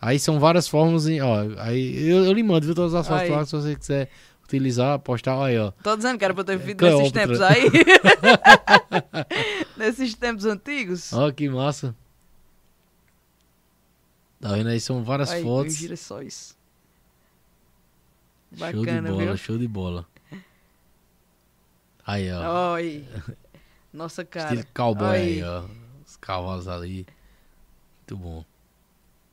Aí 0.03 0.19
são 0.19 0.39
várias 0.41 0.67
formas, 0.69 1.07
ó, 1.07 1.61
aí 1.63 2.09
eu, 2.11 2.25
eu 2.27 2.33
lhe 2.33 2.43
mando, 2.43 2.67
viu, 2.67 2.75
todas 2.75 2.95
as 2.95 3.07
fotos 3.07 3.23
Aí. 3.25 3.31
lá, 3.31 3.45
se 3.47 3.53
você 3.53 3.75
quiser 3.77 4.09
utilizar, 4.57 4.99
postar, 4.99 5.43
aí, 5.45 5.59
ó. 5.59 5.71
Tô 5.83 5.97
dizendo 5.97 6.19
que 6.19 6.25
era 6.25 6.35
pra 6.35 6.45
ter 6.45 6.57
vivido 6.59 6.79
Cleópatra. 6.79 7.27
nesses 7.27 7.41
tempos 7.41 7.41
aí. 7.41 7.71
nesses 9.77 10.15
tempos 10.15 10.45
antigos. 10.45 11.13
Ó, 11.13 11.31
que 11.31 11.49
massa. 11.49 11.95
Tá 14.41 14.53
vendo 14.53 14.69
aí, 14.69 14.81
são 14.81 15.05
várias 15.05 15.31
Aí, 15.31 15.43
fotos. 15.43 15.77
Só 16.01 16.23
isso. 16.23 16.57
show 18.57 18.71
de 18.71 18.77
Bacana, 18.79 19.11
bola, 19.11 19.25
viu? 19.25 19.37
show 19.37 19.59
de 19.59 19.69
bola. 19.69 20.07
Aí, 22.07 22.33
ó. 22.33 22.73
Oi. 22.75 23.05
Nossa 23.93 24.25
cara. 24.25 24.55
Estilo 24.55 24.67
cowboy 24.75 25.09
aí, 25.09 25.35
Aí. 25.35 25.43
ó. 25.45 25.65
Os 26.07 26.17
cavalos 26.17 26.67
ali. 26.67 27.07
Muito 27.99 28.17
bom. 28.17 28.45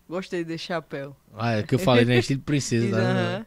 Gostei 0.10 0.44
desse 0.44 0.66
chapéu. 0.66 1.16
Ah, 1.36 1.54
é 1.54 1.64
que 1.64 1.76
eu 1.76 1.80
falei, 1.80 2.06
né? 2.06 2.18
Estilo 2.18 2.42
princesa. 2.42 2.96
Aham. 3.02 3.46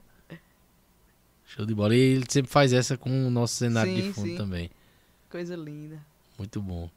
Show 1.55 1.67
de 1.67 1.75
bola. 1.75 1.95
E 1.97 1.99
ele 1.99 2.25
sempre 2.29 2.51
faz 2.51 2.73
essa 2.73 2.97
com 2.97 3.27
o 3.27 3.31
nosso 3.31 3.55
cenário 3.57 3.93
de 3.95 4.03
Sim, 4.03 4.13
fundo 4.13 4.29
sim. 4.29 4.37
também. 4.37 4.71
Coisa 5.29 5.57
linda. 5.57 5.99
Muito 6.39 6.61
bom. 6.63 6.89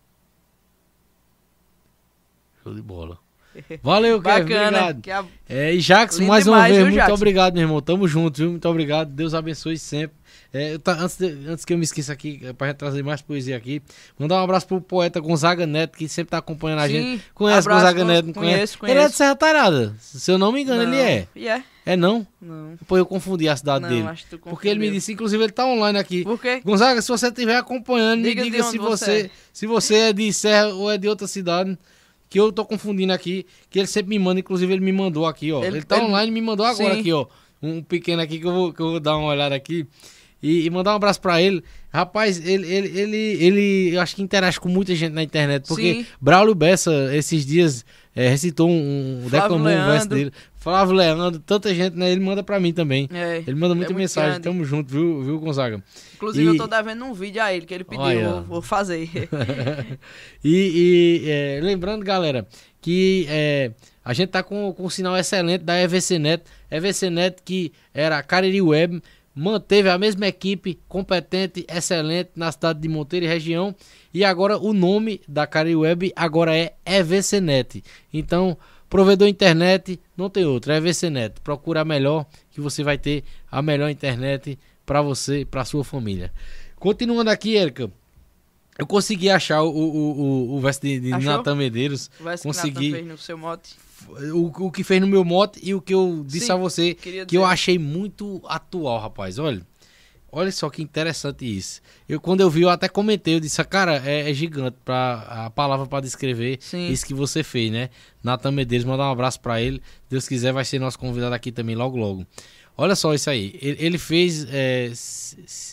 Show 2.63 2.73
de 2.73 2.81
bola. 2.81 3.17
Valeu, 3.83 4.21
Kevin. 4.21 4.41
Obrigado. 4.41 5.09
A- 5.09 5.25
É, 5.47 5.73
e 5.73 5.79
Jackson, 5.79 6.19
Lindo 6.19 6.29
mais 6.29 6.47
uma 6.47 6.55
demais, 6.55 6.69
vez, 6.71 6.77
viu, 6.77 6.85
muito 6.87 6.95
Jackson? 6.99 7.13
obrigado, 7.13 7.53
meu 7.53 7.61
irmão. 7.63 7.81
Tamo 7.81 8.07
junto, 8.07 8.37
viu? 8.37 8.49
Muito 8.51 8.67
obrigado. 8.69 9.09
Deus 9.11 9.33
abençoe 9.33 9.77
sempre. 9.77 10.15
É, 10.55 10.77
tá- 10.77 10.93
antes, 10.99 11.17
de- 11.17 11.47
antes 11.49 11.65
que 11.65 11.73
eu 11.73 11.77
me 11.79 11.83
esqueça 11.83 12.13
aqui, 12.13 12.39
é 12.43 12.53
pra 12.53 12.67
gente 12.67 12.77
trazer 12.77 13.01
mais 13.03 13.23
poesia 13.23 13.57
aqui, 13.57 13.81
mandar 14.19 14.35
um 14.39 14.43
abraço 14.43 14.67
pro 14.67 14.79
poeta 14.79 15.19
Gonzaga 15.19 15.65
Neto, 15.65 15.97
que 15.97 16.07
sempre 16.07 16.29
tá 16.29 16.37
acompanhando 16.37 16.79
a 16.79 16.87
Sim, 16.87 16.93
gente. 16.93 17.23
Conhece 17.33 17.59
abraço, 17.67 17.79
Gonzaga 17.81 18.01
Gon- 18.01 18.07
Neto? 18.07 18.25
Não 18.27 18.33
conheço, 18.33 18.77
Ele 18.83 18.91
é 18.91 18.93
de 18.93 18.99
conheço. 18.99 19.15
Serra 19.17 19.35
Tarada. 19.35 19.95
Se 19.99 20.29
eu 20.31 20.37
não 20.37 20.51
me 20.51 20.61
engano, 20.61 20.83
ele 20.83 20.91
Não. 20.91 20.97
é. 20.99 21.27
E 21.35 21.47
é? 21.47 21.63
É 21.87 21.95
não? 21.97 22.25
Não. 22.39 22.77
Pô, 22.87 22.97
eu 22.97 23.05
confundi 23.05 23.49
a 23.49 23.55
cidade 23.57 23.81
Não, 23.81 23.89
dele. 23.89 24.07
acho 24.07 24.25
que 24.25 24.29
tu 24.29 24.37
Porque 24.37 24.67
ele 24.67 24.75
me 24.79 24.85
confundiu. 24.85 24.99
disse, 24.99 25.11
inclusive, 25.13 25.43
ele 25.43 25.51
tá 25.51 25.65
online 25.65 25.97
aqui. 25.97 26.23
Por 26.23 26.39
quê? 26.39 26.61
Gonzaga, 26.63 27.01
se 27.01 27.07
você 27.09 27.27
estiver 27.29 27.57
acompanhando, 27.57 28.21
me 28.21 28.29
Diga 28.29 28.43
de 28.43 28.51
diga 28.51 28.63
se 28.63 28.77
você 28.77 29.11
é. 29.25 29.29
se 29.51 29.65
você 29.65 29.95
é 29.95 30.13
de 30.13 30.31
Serra 30.31 30.67
ou 30.67 30.91
é 30.91 30.97
de 30.99 31.07
outra 31.07 31.25
cidade. 31.27 31.75
Que 32.29 32.39
eu 32.39 32.51
tô 32.51 32.63
confundindo 32.65 33.11
aqui, 33.13 33.45
que 33.69 33.77
ele 33.79 33.87
sempre 33.87 34.09
me 34.09 34.17
manda, 34.19 34.39
inclusive 34.39 34.71
ele 34.71 34.83
me 34.83 34.91
mandou 34.91 35.25
aqui, 35.27 35.51
ó. 35.51 35.63
Ele, 35.63 35.77
Ele- 35.77 35.83
tá 35.85 35.97
ele- 35.97 36.05
online 36.05 36.29
e 36.29 36.33
me 36.33 36.41
mandou 36.41 36.65
agora 36.65 36.93
Sim. 36.93 36.99
aqui, 36.99 37.11
ó. 37.11 37.25
Um 37.61 37.81
pequeno 37.83 38.21
aqui 38.21 38.39
que 38.39 38.45
eu 38.45 38.51
vou, 38.51 38.73
que 38.73 38.81
eu 38.81 38.91
vou 38.91 38.99
dar 38.99 39.17
uma 39.17 39.27
olhada 39.29 39.53
aqui. 39.55 39.85
E, 40.43 40.65
e 40.65 40.69
mandar 40.69 40.91
um 40.91 40.95
abraço 40.97 41.21
pra 41.21 41.41
ele. 41.41 41.63
Rapaz, 41.91 42.37
ele, 42.45 42.67
ele, 42.69 42.99
ele, 42.99 43.17
ele, 43.45 43.95
eu 43.95 44.01
acho 44.01 44.13
que 44.15 44.21
interage 44.21 44.59
com 44.59 44.67
muita 44.67 44.93
gente 44.93 45.13
na 45.13 45.23
internet. 45.23 45.65
Porque 45.67 45.93
Sim. 45.93 46.05
Braulio 46.19 46.53
Bessa, 46.53 47.15
esses 47.15 47.45
dias, 47.45 47.85
é, 48.13 48.27
recitou 48.27 48.69
um, 48.69 49.23
um 49.25 49.29
declamou 49.29 49.59
um 49.59 49.63
verso 49.63 49.87
Leandro. 49.89 50.17
dele. 50.17 50.31
Flávio 50.55 50.93
Leandro, 50.95 51.39
tanta 51.39 51.73
gente, 51.73 51.95
né? 51.97 52.11
Ele 52.11 52.21
manda 52.21 52.41
pra 52.43 52.59
mim 52.59 52.71
também. 52.73 53.09
É, 53.13 53.37
Ele 53.45 53.55
manda 53.55 53.73
muita 53.75 53.89
muito 53.91 53.95
mensagem. 53.95 54.31
grande. 54.31 54.43
Tamo 54.43 54.63
junto, 54.65 54.89
viu, 54.91 55.21
viu 55.23 55.39
Gonzaga? 55.39 55.83
Inclusive, 56.15 56.43
E- 56.45 56.47
eu 56.47 56.57
tô 56.57 56.67
devendo 56.67 57.03
um 57.05 57.13
vídeo 57.13 57.41
a 57.41 57.53
ele, 57.53 57.65
que 57.65 57.73
ele 57.73 57.83
pediu. 57.83 58.01
Olha. 58.03 58.29
Vou, 58.29 58.41
vou 58.43 58.61
fazer. 58.61 59.09
E, 60.43 61.21
e, 61.25 61.29
é, 61.29 61.59
lembrando, 61.61 62.03
galera, 62.03 62.45
que 62.81 63.25
é, 63.29 63.71
a 64.03 64.13
gente 64.13 64.29
tá 64.29 64.43
com, 64.43 64.73
com 64.73 64.83
um 64.85 64.89
sinal 64.89 65.15
excelente 65.17 65.63
da 65.63 65.79
EVCNet. 65.81 66.43
EVCNet 66.69 67.37
que 67.43 67.71
era 67.93 68.17
a 68.17 68.23
Cariri 68.23 68.61
Web, 68.61 69.01
manteve 69.35 69.89
a 69.89 69.97
mesma 69.97 70.27
equipe 70.27 70.79
competente, 70.87 71.65
excelente 71.67 72.31
na 72.35 72.51
cidade 72.51 72.79
de 72.79 72.87
Monteiro 72.87 73.25
e 73.25 73.29
região. 73.29 73.75
E 74.13 74.23
agora 74.23 74.57
o 74.57 74.73
nome 74.73 75.21
da 75.27 75.47
Cariri 75.47 75.75
Web 75.75 76.13
agora 76.15 76.55
é 76.55 76.73
EVCNet. 76.85 77.83
Então, 78.13 78.57
provedor 78.89 79.27
internet, 79.27 79.99
não 80.15 80.29
tem 80.29 80.45
outro, 80.45 80.71
é 80.71 80.77
EVCNet. 80.77 81.41
Procura 81.41 81.81
a 81.81 81.85
melhor, 81.85 82.25
que 82.51 82.61
você 82.61 82.83
vai 82.83 82.97
ter 82.97 83.23
a 83.51 83.61
melhor 83.61 83.89
internet 83.89 84.57
para 84.85 85.01
você 85.01 85.39
e 85.39 85.45
para 85.45 85.65
sua 85.65 85.83
família. 85.83 86.31
Continuando 86.75 87.29
aqui, 87.29 87.55
Erika. 87.55 87.89
Eu 88.77 88.87
consegui 88.87 89.29
achar 89.29 89.61
o, 89.61 89.69
o, 89.69 90.21
o, 90.51 90.55
o 90.55 90.59
verso 90.59 90.81
de, 90.81 90.99
de? 90.99 91.09
Natan 91.09 91.55
Medeiros. 91.55 92.09
Vai 92.19 92.37
se 92.37 92.43
Consegui. 92.43 92.91
fez 92.91 93.05
no 93.05 93.17
seu 93.17 93.37
mote. 93.37 93.75
O, 94.33 94.65
o 94.65 94.71
que 94.71 94.83
fez 94.83 95.01
no 95.01 95.07
meu 95.07 95.23
mote 95.23 95.59
e 95.61 95.73
o 95.73 95.81
que 95.81 95.93
eu 95.93 96.23
disse 96.25 96.47
Sim, 96.47 96.51
a 96.51 96.55
você. 96.55 96.93
Que 96.93 97.37
eu 97.37 97.45
achei 97.45 97.77
muito 97.77 98.41
atual, 98.45 98.99
rapaz. 98.99 99.39
Olha. 99.39 99.65
Olha 100.35 100.51
só 100.51 100.67
que 100.67 100.81
interessante 100.81 101.45
isso. 101.45 101.79
Eu, 102.09 102.19
quando 102.19 102.41
eu 102.41 102.49
vi, 102.49 102.63
eu 102.63 102.69
até 102.69 102.89
comentei. 102.89 103.35
Eu 103.35 103.39
disse, 103.39 103.61
"Ah, 103.61 103.65
cara, 103.65 104.01
é, 104.03 104.31
é 104.31 104.33
gigante 104.33 104.75
pra, 104.83 105.45
a 105.45 105.49
palavra 105.51 105.85
para 105.85 106.01
descrever 106.01 106.57
Sim. 106.59 106.89
isso 106.89 107.05
que 107.05 107.13
você 107.13 107.43
fez, 107.43 107.71
né? 107.71 107.91
Natan 108.23 108.51
Medeiros, 108.51 108.83
mandar 108.83 109.09
um 109.09 109.11
abraço 109.11 109.39
pra 109.39 109.61
ele. 109.61 109.79
Deus 110.09 110.27
quiser, 110.27 110.51
vai 110.51 110.65
ser 110.65 110.79
nosso 110.79 110.97
convidado 110.97 111.35
aqui 111.35 111.51
também 111.51 111.75
logo, 111.75 111.97
logo. 111.97 112.25
Olha 112.75 112.95
só 112.95 113.13
isso 113.13 113.29
aí. 113.29 113.55
Ele, 113.61 113.99
fez 113.99 114.47
é, 114.49 114.91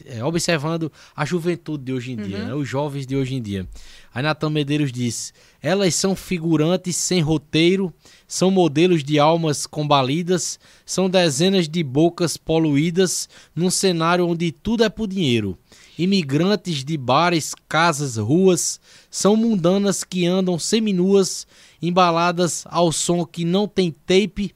é, 0.04 0.22
observando 0.22 0.92
a 1.16 1.24
juventude 1.24 1.84
de 1.84 1.92
hoje 1.94 2.12
em 2.12 2.16
dia, 2.16 2.44
né? 2.44 2.54
os 2.54 2.68
jovens 2.68 3.06
de 3.06 3.16
hoje 3.16 3.34
em 3.34 3.40
dia. 3.40 3.66
Aí 4.12 4.22
Natan 4.22 4.50
Medeiros 4.50 4.92
diz: 4.92 5.32
Elas 5.62 5.94
são 5.94 6.14
figurantes 6.14 6.96
sem 6.96 7.22
roteiro, 7.22 7.92
são 8.30 8.48
modelos 8.48 9.02
de 9.02 9.18
almas 9.18 9.66
combalidas, 9.66 10.56
são 10.86 11.10
dezenas 11.10 11.68
de 11.68 11.82
bocas 11.82 12.36
poluídas 12.36 13.28
num 13.52 13.68
cenário 13.68 14.24
onde 14.24 14.52
tudo 14.52 14.84
é 14.84 14.88
por 14.88 15.08
dinheiro. 15.08 15.58
Imigrantes 15.98 16.84
de 16.84 16.96
bares, 16.96 17.56
casas, 17.68 18.16
ruas, 18.16 18.80
são 19.10 19.34
mundanas 19.34 20.04
que 20.04 20.26
andam 20.26 20.60
seminuas, 20.60 21.44
embaladas 21.82 22.62
ao 22.66 22.92
som 22.92 23.24
que 23.24 23.44
não 23.44 23.66
tem 23.66 23.90
tape, 23.90 24.54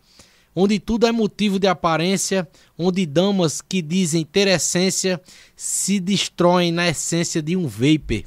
onde 0.55 0.79
tudo 0.79 1.09
é 1.09 1.11
motivo 1.11 1.59
de 1.59 1.67
aparência, 1.67 2.49
onde 2.79 3.05
damas 3.05 3.61
que 3.61 3.83
dizem 3.83 4.25
ter 4.25 4.47
essência 4.47 5.21
se 5.57 5.99
destroem 5.99 6.71
na 6.71 6.89
essência 6.91 7.43
de 7.43 7.57
um 7.57 7.67
vapor. 7.67 8.23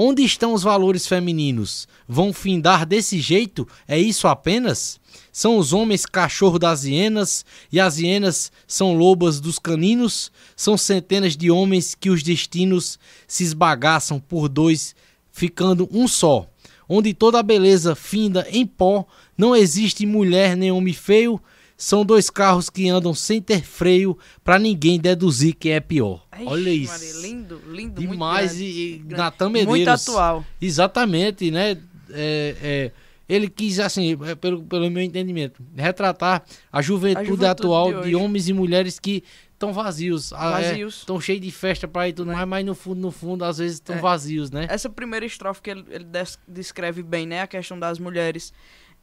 Onde 0.00 0.22
estão 0.22 0.54
os 0.54 0.62
valores 0.62 1.08
femininos? 1.08 1.88
Vão 2.06 2.32
findar 2.32 2.86
desse 2.86 3.18
jeito? 3.18 3.66
É 3.88 3.98
isso 3.98 4.28
apenas? 4.28 5.00
São 5.32 5.58
os 5.58 5.72
homens 5.72 6.06
cachorro 6.06 6.56
das 6.56 6.84
hienas 6.84 7.44
e 7.72 7.80
as 7.80 7.98
hienas 7.98 8.52
são 8.64 8.94
lobas 8.94 9.40
dos 9.40 9.58
caninos? 9.58 10.30
São 10.54 10.78
centenas 10.78 11.36
de 11.36 11.50
homens 11.50 11.96
que 11.96 12.10
os 12.10 12.22
destinos 12.22 12.96
se 13.26 13.42
esbagaçam 13.42 14.20
por 14.20 14.48
dois, 14.48 14.94
ficando 15.32 15.88
um 15.90 16.06
só. 16.06 16.46
onde 16.88 17.12
toda 17.12 17.40
a 17.40 17.42
beleza 17.42 17.96
finda 17.96 18.46
em 18.52 18.64
pó, 18.64 19.04
não 19.36 19.56
existe 19.56 20.06
mulher 20.06 20.56
nem 20.56 20.70
homem 20.70 20.94
feio, 20.94 21.42
são 21.76 22.04
dois 22.04 22.30
carros 22.30 22.70
que 22.70 22.88
andam 22.88 23.12
sem 23.12 23.42
ter 23.42 23.64
freio 23.64 24.16
para 24.44 24.60
ninguém 24.60 25.00
deduzir 25.00 25.56
quem 25.56 25.72
é 25.72 25.80
pior. 25.80 26.27
Olha 26.46 26.70
isso. 26.70 26.92
Maria, 26.92 27.12
lindo, 27.28 27.62
lindo, 27.68 28.00
Demais 28.00 28.52
muito 28.54 28.64
e, 28.64 28.94
e 28.94 28.98
grande. 28.98 29.14
Natan 29.16 29.48
Medeiros. 29.50 29.68
Muito 29.76 29.88
atual. 29.88 30.44
Exatamente, 30.60 31.50
né? 31.50 31.72
É, 32.10 32.56
é, 32.62 32.92
ele 33.28 33.48
quis, 33.48 33.78
assim, 33.80 34.16
é, 34.24 34.34
pelo, 34.34 34.62
pelo 34.62 34.90
meu 34.90 35.02
entendimento, 35.02 35.62
retratar 35.76 36.42
a 36.72 36.80
juventude, 36.80 37.20
A 37.20 37.24
juventude 37.24 37.46
atual 37.50 38.00
de 38.02 38.08
de, 38.10 38.16
homens 38.16 38.48
e 38.48 38.52
mulheres 38.52 38.98
que 38.98 39.22
estão 39.52 39.72
vazios. 39.72 40.30
Vazios. 40.30 40.98
Estão 41.00 41.20
cheios 41.20 41.40
de 41.42 41.50
festa 41.50 41.86
pra 41.88 42.08
ir 42.08 42.12
tudo 42.14 42.28
Né? 42.28 42.34
mais, 42.34 42.48
mas 42.48 42.64
no 42.64 42.74
fundo, 42.74 43.00
no 43.00 43.10
fundo, 43.10 43.44
às 43.44 43.58
vezes 43.58 43.74
estão 43.74 43.96
É. 43.96 44.00
vazios, 44.00 44.50
né? 44.50 44.66
Essa 44.70 44.88
primeira 44.88 45.26
estrofe 45.26 45.60
que 45.60 45.70
ele, 45.70 45.84
ele 45.90 46.04
des- 46.04 46.38
descreve 46.48 47.02
bem, 47.02 47.26
né? 47.26 47.42
A 47.42 47.46
questão 47.46 47.78
das 47.78 47.98
mulheres. 47.98 48.52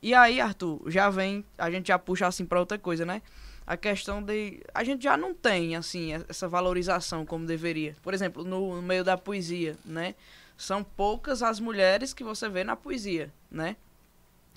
E 0.02 0.14
aí, 0.14 0.40
Arthur, 0.41 0.82
já 0.88 1.10
vem, 1.10 1.44
a 1.57 1.70
gente 1.70 1.88
já 1.90 1.99
puxa 1.99 2.26
assim 2.28 2.45
pra 2.45 2.60
outra 2.60 2.78
coisa, 2.80 3.06
né? 3.06 3.22
A 3.67 3.75
questão 3.75 4.21
de. 4.21 4.61
A 4.73 4.83
gente 4.83 5.03
já 5.03 5.17
não 5.17 5.33
tem, 5.33 5.75
assim, 5.75 6.13
essa 6.29 6.47
valorização 6.47 7.25
como 7.25 7.45
deveria. 7.47 7.95
Por 8.03 8.13
exemplo, 8.13 8.43
no, 8.43 8.75
no 8.75 8.81
meio 8.81 9.03
da 9.03 9.17
poesia, 9.17 9.75
né? 9.83 10.13
São 10.55 10.83
poucas 10.83 11.41
as 11.41 11.59
mulheres 11.59 12.13
que 12.13 12.23
você 12.23 12.47
vê 12.47 12.63
na 12.63 12.75
poesia, 12.75 13.33
né? 13.49 13.75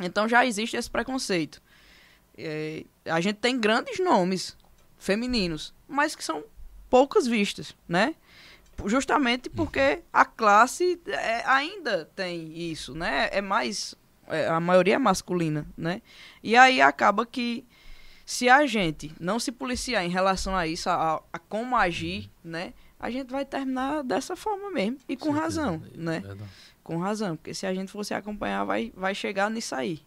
Então 0.01 0.29
já 0.29 0.45
existe 0.45 0.77
esse 0.77 0.91
preconceito. 0.91 1.61
É, 2.37 2.85
a 3.07 3.21
gente 3.21 3.37
tem 3.37 3.59
grandes 3.59 3.99
nomes 3.99 4.57
femininos, 4.99 5.75
mas 5.89 6.15
que 6.15 6.23
são 6.23 6.45
poucas 6.91 7.27
vistas, 7.27 7.75
né? 7.89 8.15
Justamente 8.87 9.51
porque 9.51 10.03
a 10.13 10.25
classe 10.25 11.01
é, 11.07 11.43
ainda 11.47 12.05
tem 12.15 12.57
isso, 12.71 12.95
né? 12.95 13.29
É 13.33 13.41
mais. 13.41 13.95
é, 14.29 14.47
a 14.47 14.61
maioria 14.61 14.95
é 14.95 14.99
masculina, 14.99 15.67
né? 15.77 16.01
E 16.43 16.57
aí 16.57 16.81
acaba 16.81 17.27
que 17.27 17.67
se 18.29 18.47
a 18.47 18.67
gente 18.67 19.11
não 19.19 19.41
se 19.41 19.51
policiar 19.51 20.05
em 20.05 20.11
relação 20.11 20.55
a 20.55 20.67
isso, 20.67 20.91
a, 20.91 21.23
a 21.33 21.39
como 21.39 21.75
agir, 21.75 22.31
né? 22.45 22.75
A 23.01 23.11
gente 23.11 23.31
vai 23.31 23.43
terminar 23.43 24.05
dessa 24.05 24.37
forma 24.37 24.71
mesmo. 24.71 24.99
E 25.09 25.17
com 25.17 25.33
Certeza, 25.33 25.43
razão, 25.63 25.83
é 25.95 25.97
né? 25.97 26.21
verdade. 26.21 26.51
Com 26.85 26.99
razão. 26.99 27.37
Porque 27.37 27.55
se 27.55 27.65
a 27.65 27.73
gente 27.73 27.91
fosse 27.91 28.13
acompanhar, 28.13 28.65
vai, 28.65 28.93
vai 28.95 29.15
chegar 29.15 29.51
nisso 29.51 29.75
aí. 29.75 30.01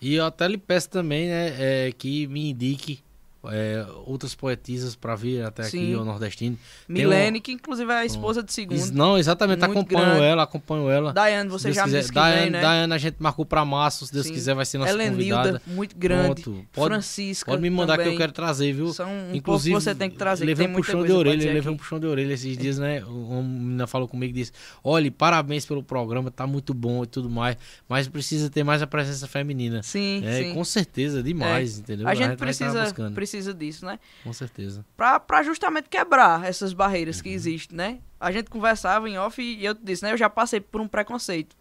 E 0.00 0.14
eu 0.14 0.24
até 0.24 0.46
lhe 0.46 0.56
peço 0.56 0.88
também, 0.88 1.26
né, 1.26 1.56
é, 1.88 1.90
que 1.90 2.28
me 2.28 2.50
indique 2.50 3.02
é, 3.46 3.86
outras 4.04 4.34
poetisas 4.34 4.96
pra 4.96 5.14
vir 5.14 5.42
até 5.44 5.62
aqui 5.62 5.70
Sim. 5.70 5.94
ao 5.94 6.04
Nordestino. 6.04 6.58
Milene, 6.88 7.40
que 7.40 7.52
inclusive 7.52 7.90
é 7.92 7.96
a 7.98 8.04
esposa 8.04 8.42
de 8.42 8.52
segundo. 8.52 8.90
Não, 8.92 9.16
exatamente, 9.16 9.60
Muito 9.60 9.78
acompanho 9.78 10.06
grande. 10.06 10.22
ela, 10.24 10.42
acompanho 10.42 10.90
ela. 10.90 11.12
Daiane, 11.12 11.48
você 11.48 11.72
já 11.72 11.82
me 11.82 11.86
quiser. 11.86 11.98
disse 12.00 12.08
que 12.10 12.14
Daiane, 12.16 12.42
vem, 12.42 12.50
né? 12.50 12.60
Daiane 12.60 12.92
a 12.92 12.98
gente 12.98 13.16
marcou 13.20 13.44
pra 13.44 13.64
março, 13.64 14.06
se 14.06 14.12
Deus 14.12 14.26
Sim. 14.26 14.32
quiser 14.32 14.54
vai 14.54 14.64
ser 14.66 14.78
nossa 14.78 14.90
Helenilda, 14.92 15.36
convidada. 15.36 15.62
muito 15.66 15.96
grande. 15.96 16.42
Pronto, 16.42 16.66
pode- 16.72 16.88
Francisca 16.88 17.50
Pode 17.52 17.62
me 17.62 17.70
mandar 17.70 17.92
que 17.94 17.98
também. 18.04 18.14
eu 18.14 18.18
quero 18.18 18.32
trazer, 18.32 18.72
viu? 18.72 18.92
São 18.92 19.08
um 19.10 19.34
Inclusive, 19.34 19.74
que 19.76 19.80
você 19.82 19.94
tem 19.94 20.10
que 20.10 20.16
trazer, 20.16 20.42
que 20.44 20.46
levei 20.46 20.66
um 20.66 20.72
puxão 20.74 21.04
de 21.04 21.12
orelha, 21.12 21.52
levei 21.52 21.70
um 21.70 21.74
aqui. 21.74 21.82
puxão 21.82 22.00
de 22.00 22.06
orelha 22.06 22.32
esses 22.32 22.56
dias, 22.58 22.78
né? 22.78 23.04
Uma 23.04 23.42
menina 23.42 23.86
falou 23.86 24.08
comigo 24.08 24.30
e 24.30 24.40
disse: 24.40 24.52
Olha, 24.82 25.10
parabéns 25.12 25.64
pelo 25.64 25.82
programa, 25.82 26.30
tá 26.30 26.46
muito 26.46 26.74
bom 26.74 27.04
e 27.04 27.06
tudo 27.06 27.30
mais, 27.30 27.56
mas 27.88 28.08
precisa 28.08 28.50
ter 28.50 28.64
mais 28.64 28.82
a 28.82 28.86
presença 28.86 29.26
feminina. 29.26 29.82
Sim, 29.82 30.22
É, 30.24 30.42
sim. 30.42 30.54
com 30.54 30.64
certeza, 30.64 31.22
demais, 31.22 31.78
entendeu? 31.78 32.06
A 32.08 32.14
gente 32.14 32.24
vai 32.26 32.34
estar 32.34 32.44
precisa, 32.44 32.82
buscando, 32.84 33.14
precisa 33.38 33.54
disso, 33.54 33.86
né? 33.86 33.98
Com 34.24 34.32
certeza. 34.32 34.84
Pra 34.96 35.42
justamente 35.42 35.88
quebrar 35.88 36.44
essas 36.44 36.72
barreiras 36.72 37.16
Uhum. 37.18 37.22
que 37.22 37.28
existem, 37.30 37.76
né? 37.76 37.98
A 38.20 38.30
gente 38.32 38.50
conversava 38.50 39.08
em 39.08 39.16
off 39.18 39.40
e 39.40 39.64
eu 39.64 39.74
te 39.74 39.82
disse, 39.84 40.02
né? 40.02 40.12
Eu 40.12 40.16
já 40.16 40.28
passei 40.28 40.60
por 40.60 40.80
um 40.80 40.88
preconceito 40.88 41.56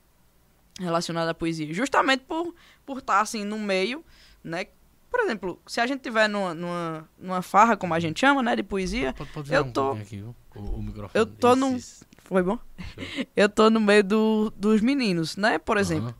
relacionado 0.79 1.27
à 1.29 1.33
poesia. 1.33 1.73
Justamente 1.73 2.23
por 2.25 2.53
por 2.85 2.99
estar, 2.99 3.19
assim, 3.21 3.43
no 3.43 3.59
meio, 3.59 4.03
né? 4.43 4.65
Por 5.09 5.19
exemplo, 5.21 5.61
se 5.67 5.79
a 5.81 5.87
gente 5.87 6.01
tiver 6.01 6.27
numa, 6.27 6.53
numa, 6.53 7.09
numa 7.17 7.41
farra, 7.41 7.75
como 7.77 7.93
a 7.93 7.99
gente 7.99 8.19
chama, 8.19 8.41
né? 8.43 8.55
De 8.55 8.63
poesia, 8.63 9.13
Pode, 9.13 9.31
pode 9.31 9.53
Eu 9.53 9.63
um 9.63 9.71
tô- 9.71 9.91
aqui? 9.91 10.21
O, 10.21 10.35
o 10.59 10.81
microfone. 10.81 11.11
Eu 11.13 11.25
tô 11.25 11.55
num- 11.55 11.77
foi 12.23 12.43
bom? 12.43 12.57
Eu 13.35 13.47
tô 13.49 13.69
no 13.69 13.79
meio 13.79 14.03
do, 14.03 14.53
dos 14.55 14.81
meninos, 14.81 15.35
né? 15.37 15.57
Por 15.59 15.77
exemplo. 15.77 16.07
Aham. 16.09 16.15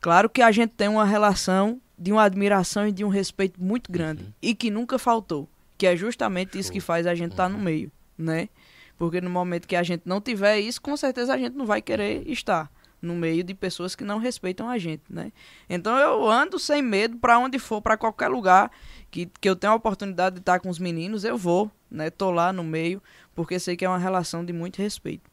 Claro 0.00 0.30
que 0.30 0.40
a 0.40 0.50
gente 0.50 0.70
tem 0.70 0.88
uma 0.88 1.04
relação 1.04 1.80
de 2.00 2.10
uma 2.10 2.22
admiração 2.22 2.88
e 2.88 2.92
de 2.92 3.04
um 3.04 3.08
respeito 3.08 3.62
muito 3.62 3.92
grande 3.92 4.24
e 4.40 4.54
que 4.54 4.70
nunca 4.70 4.98
faltou, 4.98 5.46
que 5.76 5.86
é 5.86 5.94
justamente 5.94 6.58
isso 6.58 6.68
Show. 6.68 6.72
que 6.72 6.80
faz 6.80 7.06
a 7.06 7.14
gente 7.14 7.32
estar 7.32 7.50
no 7.50 7.58
meio, 7.58 7.92
né? 8.16 8.48
Porque 8.96 9.20
no 9.20 9.28
momento 9.28 9.68
que 9.68 9.76
a 9.76 9.82
gente 9.82 10.02
não 10.06 10.18
tiver 10.18 10.58
isso, 10.58 10.80
com 10.80 10.96
certeza 10.96 11.34
a 11.34 11.38
gente 11.38 11.54
não 11.54 11.66
vai 11.66 11.82
querer 11.82 12.26
estar 12.26 12.72
no 13.02 13.14
meio 13.14 13.44
de 13.44 13.54
pessoas 13.54 13.94
que 13.94 14.02
não 14.02 14.18
respeitam 14.18 14.68
a 14.68 14.78
gente, 14.78 15.02
né? 15.10 15.30
Então 15.68 15.94
eu 15.98 16.26
ando 16.26 16.58
sem 16.58 16.80
medo 16.80 17.18
para 17.18 17.38
onde 17.38 17.58
for, 17.58 17.82
para 17.82 17.98
qualquer 17.98 18.28
lugar 18.28 18.70
que, 19.10 19.26
que 19.38 19.48
eu 19.48 19.54
tenho 19.54 19.74
a 19.74 19.76
oportunidade 19.76 20.36
de 20.36 20.40
estar 20.40 20.58
com 20.58 20.70
os 20.70 20.78
meninos, 20.78 21.22
eu 21.22 21.36
vou, 21.36 21.70
né? 21.90 22.08
Tô 22.08 22.30
lá 22.30 22.50
no 22.50 22.64
meio, 22.64 23.02
porque 23.34 23.58
sei 23.58 23.76
que 23.76 23.84
é 23.84 23.88
uma 23.88 23.98
relação 23.98 24.42
de 24.42 24.54
muito 24.54 24.78
respeito. 24.78 25.30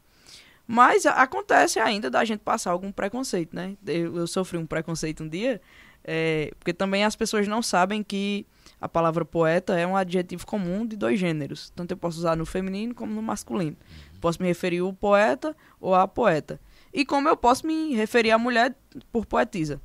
Mas 0.66 1.06
acontece 1.06 1.80
ainda 1.80 2.10
da 2.10 2.22
gente 2.26 2.40
passar 2.40 2.72
algum 2.72 2.92
preconceito, 2.92 3.56
né? 3.56 3.74
Eu, 3.86 4.18
eu 4.18 4.26
sofri 4.26 4.58
um 4.58 4.66
preconceito 4.66 5.24
um 5.24 5.28
dia, 5.28 5.62
é, 6.10 6.52
porque 6.58 6.72
também 6.72 7.04
as 7.04 7.14
pessoas 7.14 7.46
não 7.46 7.60
sabem 7.60 8.02
que 8.02 8.46
a 8.80 8.88
palavra 8.88 9.26
poeta 9.26 9.78
é 9.78 9.86
um 9.86 9.94
adjetivo 9.94 10.46
comum 10.46 10.86
de 10.86 10.96
dois 10.96 11.20
gêneros. 11.20 11.70
Tanto 11.76 11.90
eu 11.90 11.98
posso 11.98 12.18
usar 12.18 12.34
no 12.34 12.46
feminino 12.46 12.94
como 12.94 13.12
no 13.12 13.20
masculino. 13.20 13.76
Posso 14.18 14.40
me 14.40 14.48
referir 14.48 14.78
ao 14.78 14.90
poeta 14.90 15.54
ou 15.78 15.94
à 15.94 16.08
poeta. 16.08 16.58
E 16.94 17.04
como 17.04 17.28
eu 17.28 17.36
posso 17.36 17.66
me 17.66 17.94
referir 17.94 18.30
à 18.30 18.38
mulher 18.38 18.74
por 19.12 19.26
poetisa. 19.26 19.82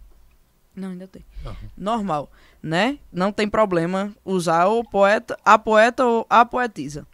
Não, 0.74 0.92
ainda 0.92 1.10
tem. 1.10 1.26
Aham. 1.46 1.56
Normal, 1.76 2.32
né? 2.62 3.00
Não 3.12 3.30
tem 3.34 3.50
problema 3.50 4.16
usar 4.24 4.68
o 4.68 4.82
poeta, 4.82 5.38
a 5.44 5.60
poeta 5.60 6.06
ou 6.06 6.26
a 6.30 6.46
poetisa. 6.46 7.06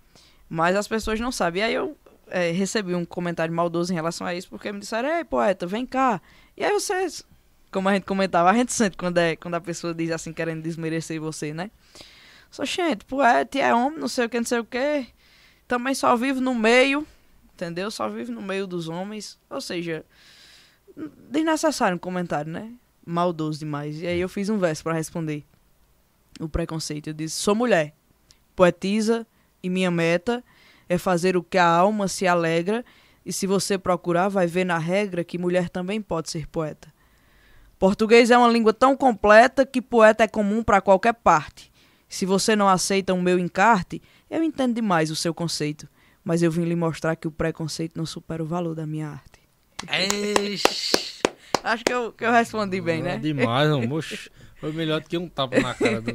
Mas 0.48 0.76
as 0.76 0.88
pessoas 0.88 1.20
não 1.20 1.32
sabem. 1.32 1.62
E 1.62 1.66
aí 1.66 1.74
eu 1.74 1.98
é, 2.28 2.52
recebi 2.52 2.94
um 2.94 3.06
comentário 3.06 3.54
maldoso 3.54 3.92
em 3.92 3.96
relação 3.96 4.28
a 4.28 4.36
isso, 4.36 4.50
porque 4.50 4.72
me 4.72 4.80
disseram, 4.80 5.10
ei, 5.10 5.24
poeta, 5.24 5.66
vem 5.66 5.84
cá. 5.84 6.22
E 6.56 6.64
aí 6.64 6.72
vocês, 6.72 7.26
como 7.72 7.90
a 7.90 7.94
gente 7.94 8.04
comentava, 8.06 8.50
a 8.50 8.54
gente 8.54 8.74
sente 8.74 8.98
quando, 8.98 9.18
é, 9.18 9.36
quando 9.36 9.56
a 9.56 9.62
pessoa 9.62 9.94
diz 9.94 10.12
assim, 10.12 10.34
querendo 10.34 10.62
desmerecer 10.62 11.20
você, 11.20 11.54
né? 11.54 11.70
Só, 12.50 12.66
gente, 12.66 13.06
poeta 13.06 13.60
é 13.60 13.74
homem, 13.74 14.00
não 14.00 14.08
sei 14.08 14.26
o 14.26 14.30
que, 14.30 14.38
não 14.38 14.46
sei 14.46 14.60
o 14.60 14.66
que. 14.66 15.08
Também 15.68 15.94
só 15.94 16.16
vive 16.16 16.40
no 16.40 16.56
meio, 16.56 17.06
entendeu? 17.54 17.92
Só 17.92 18.10
vive 18.10 18.32
no 18.32 18.42
meio 18.42 18.66
dos 18.66 18.88
homens. 18.90 19.40
Ou 19.50 19.62
seja, 19.62 20.04
desnecessário 21.30 21.96
um 21.96 22.00
comentário, 22.00 22.52
né? 22.52 22.74
Maldoso 23.06 23.60
demais. 23.60 24.02
E 24.02 24.08
aí 24.08 24.20
eu 24.20 24.28
fiz 24.28 24.50
um 24.50 24.58
verso 24.58 24.84
pra 24.84 24.94
responder 24.94 25.46
o 26.40 26.50
preconceito. 26.50 27.08
Eu 27.08 27.14
disse: 27.14 27.36
Sou 27.36 27.54
mulher, 27.54 27.94
poetisa, 28.56 29.28
e 29.62 29.70
minha 29.70 29.92
meta 29.92 30.44
é 30.88 30.98
fazer 30.98 31.38
o 31.38 31.44
que 31.44 31.58
a 31.58 31.68
alma 31.68 32.08
se 32.08 32.26
alegra. 32.26 32.84
E 33.24 33.32
se 33.32 33.46
você 33.46 33.78
procurar, 33.78 34.28
vai 34.28 34.48
ver 34.48 34.64
na 34.64 34.80
regra 34.80 35.24
que 35.24 35.38
mulher 35.38 35.70
também 35.70 36.02
pode 36.02 36.32
ser 36.32 36.48
poeta. 36.48 36.92
Português 37.80 38.30
é 38.30 38.38
uma 38.38 38.50
língua 38.50 38.74
tão 38.74 38.96
completa 38.96 39.66
que 39.66 39.82
poeta 39.82 40.26
é 40.26 40.28
comum 40.28 40.62
para 40.62 40.82
qualquer 40.82 41.14
parte. 41.14 41.72
Se 42.10 42.26
você 42.26 42.54
não 42.54 42.68
aceita 42.68 43.14
o 43.14 43.22
meu 43.22 43.40
encarte, 43.40 44.02
eu 44.30 44.44
entendo 44.44 44.76
demais 44.76 45.10
o 45.10 45.16
seu 45.16 45.34
conceito. 45.34 45.88
Mas 46.22 46.44
eu 46.44 46.52
vim 46.52 46.66
lhe 46.66 46.76
mostrar 46.76 47.16
que 47.16 47.28
o 47.28 47.32
preconceito 47.32 47.96
não 47.96 48.06
supera 48.06 48.44
o 48.44 48.46
valor 48.46 48.76
da 48.76 48.86
minha 48.86 49.08
arte. 49.08 49.40
Acho 51.64 51.84
que 51.84 51.94
eu, 51.94 52.12
que 52.12 52.26
eu 52.26 52.32
respondi 52.32 52.82
bem, 52.82 53.02
né? 53.02 53.14
Ah, 53.14 53.18
Demais. 53.18 53.88
Moxe, 53.88 54.30
foi 54.60 54.72
melhor 54.74 55.00
do 55.02 55.08
que 55.08 55.18
um 55.18 55.28
tapa 55.28 55.60
na 55.60 55.74
cara 55.74 56.02
do, 56.02 56.12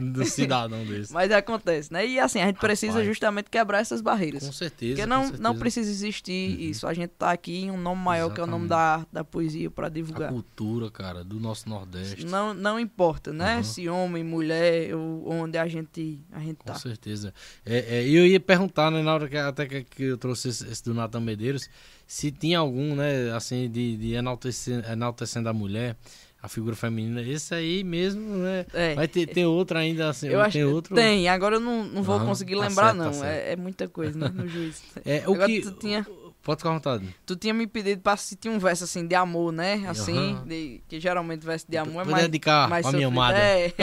do 0.00 0.24
cidadão 0.24 0.84
desse. 0.84 1.12
Mas 1.12 1.30
acontece, 1.32 1.92
né? 1.92 2.06
E 2.06 2.18
assim, 2.18 2.40
a 2.40 2.46
gente 2.46 2.58
precisa 2.58 2.92
Rapaz. 2.92 3.06
justamente 3.06 3.50
quebrar 3.50 3.80
essas 3.80 4.00
barreiras. 4.00 4.44
Com 4.44 4.52
certeza. 4.52 4.92
Porque 4.94 5.02
com 5.02 5.08
não, 5.08 5.22
certeza. 5.22 5.42
não 5.42 5.56
precisa 5.58 5.90
existir 5.90 6.60
isso. 6.60 6.86
A 6.86 6.94
gente 6.94 7.10
tá 7.10 7.30
aqui 7.32 7.64
em 7.64 7.70
um 7.70 7.76
nome 7.76 8.02
maior 8.02 8.32
que 8.32 8.40
é 8.40 8.44
o 8.44 8.46
nome 8.46 8.68
da 8.68 8.78
arte, 8.78 9.08
da 9.12 9.24
poesia, 9.24 9.70
para 9.70 9.86
A 9.86 9.90
divulgar. 9.90 10.30
cultura, 10.30 10.90
cara, 10.90 11.24
do 11.24 11.40
nosso 11.40 11.68
Nordeste. 11.68 12.24
Não, 12.24 12.54
não 12.54 12.78
importa, 12.78 13.32
né? 13.32 13.56
Uhum. 13.56 13.62
Se 13.64 13.88
homem, 13.88 14.22
mulher, 14.22 14.94
ou 14.94 15.30
onde 15.30 15.58
a 15.58 15.66
gente, 15.66 16.20
a 16.32 16.38
gente 16.38 16.58
Com 16.58 16.66
tá. 16.72 16.74
certeza. 16.74 17.34
É, 17.66 17.98
é, 17.98 18.06
e 18.06 18.14
eu 18.14 18.26
ia 18.26 18.38
perguntar, 18.40 18.90
né, 18.90 19.02
na 19.02 19.14
hora 19.14 19.28
que 19.28 19.36
até 19.36 19.66
que, 19.66 19.82
que 19.84 20.02
eu 20.04 20.18
trouxe 20.18 20.48
esse, 20.48 20.66
esse 20.70 20.84
do 20.84 20.94
Natan 20.94 21.20
Medeiros, 21.20 21.68
se 22.08 22.32
tinha 22.32 22.58
algum, 22.58 22.94
né, 22.96 23.30
assim, 23.36 23.70
de, 23.70 23.96
de 23.98 24.14
enaltecer, 24.14 24.82
enaltecendo 24.90 25.46
a 25.48 25.52
mulher, 25.52 25.94
a 26.42 26.48
figura 26.48 26.74
feminina. 26.74 27.20
Esse 27.20 27.54
aí 27.54 27.84
mesmo, 27.84 28.22
né? 28.36 28.64
É. 28.72 28.94
Vai 28.94 29.06
ter, 29.06 29.26
ter 29.26 29.44
outro 29.44 29.76
ainda, 29.76 30.08
assim, 30.08 30.28
Eu 30.28 30.40
acho 30.40 30.52
tem 30.54 30.64
outro. 30.64 30.94
tem, 30.94 31.28
agora 31.28 31.56
eu 31.56 31.60
não, 31.60 31.84
não 31.84 32.02
vou 32.02 32.16
Aham, 32.16 32.24
conseguir 32.26 32.54
tá 32.56 32.62
lembrar, 32.66 32.86
certo, 32.86 32.98
tá 32.98 33.04
não. 33.04 33.12
certo. 33.12 33.46
é, 33.46 33.52
é 33.52 33.56
muita 33.56 33.86
coisa, 33.88 34.18
né? 34.18 34.28
No 34.34 34.48
juiz. 34.48 34.82
É, 35.04 35.22
o 35.28 35.34
Agora 35.34 35.46
que. 35.48 35.60
tu 35.60 35.72
tinha- 35.72 36.06
Pode 36.40 36.60
ficar 36.60 36.70
à 36.70 36.74
vontade. 36.74 37.14
Tu 37.26 37.36
tinha 37.36 37.52
me 37.52 37.66
pedido 37.66 38.00
pra 38.00 38.14
assistir 38.14 38.48
um 38.48 38.58
verso 38.58 38.84
assim 38.84 39.06
de 39.06 39.14
amor, 39.14 39.52
né? 39.52 39.84
Assim, 39.86 40.16
Aham. 40.32 40.46
de- 40.46 40.80
que 40.88 40.98
geralmente 40.98 41.44
verso 41.44 41.66
de 41.68 41.76
amor 41.76 42.06
é 42.06 42.10
mais. 42.10 42.24
dedicar 42.24 42.68
mais 42.70 42.86
pra 42.86 42.96
minha 42.96 43.08
amada. 43.08 43.36
É. 43.36 43.74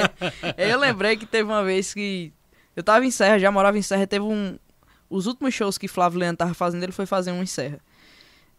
Eu 0.57 0.79
lembrei 0.79 1.15
que 1.15 1.27
teve 1.27 1.43
uma 1.47 1.63
vez 1.63 1.93
que. 1.93 2.33
Eu 2.75 2.81
tava 2.81 3.05
em 3.05 3.11
Serra, 3.11 3.37
já 3.37 3.51
morava 3.51 3.77
em 3.77 3.81
Serra, 3.83 4.07
teve 4.07 4.25
um. 4.25 4.57
Os 5.07 5.27
últimos 5.27 5.53
shows 5.53 5.77
que 5.77 5.87
Flávio 5.87 6.19
Leandro 6.19 6.37
tava 6.37 6.53
fazendo, 6.55 6.81
ele 6.81 6.91
foi 6.91 7.05
fazer 7.05 7.31
um 7.31 7.43
em 7.43 7.45
Serra. 7.45 7.79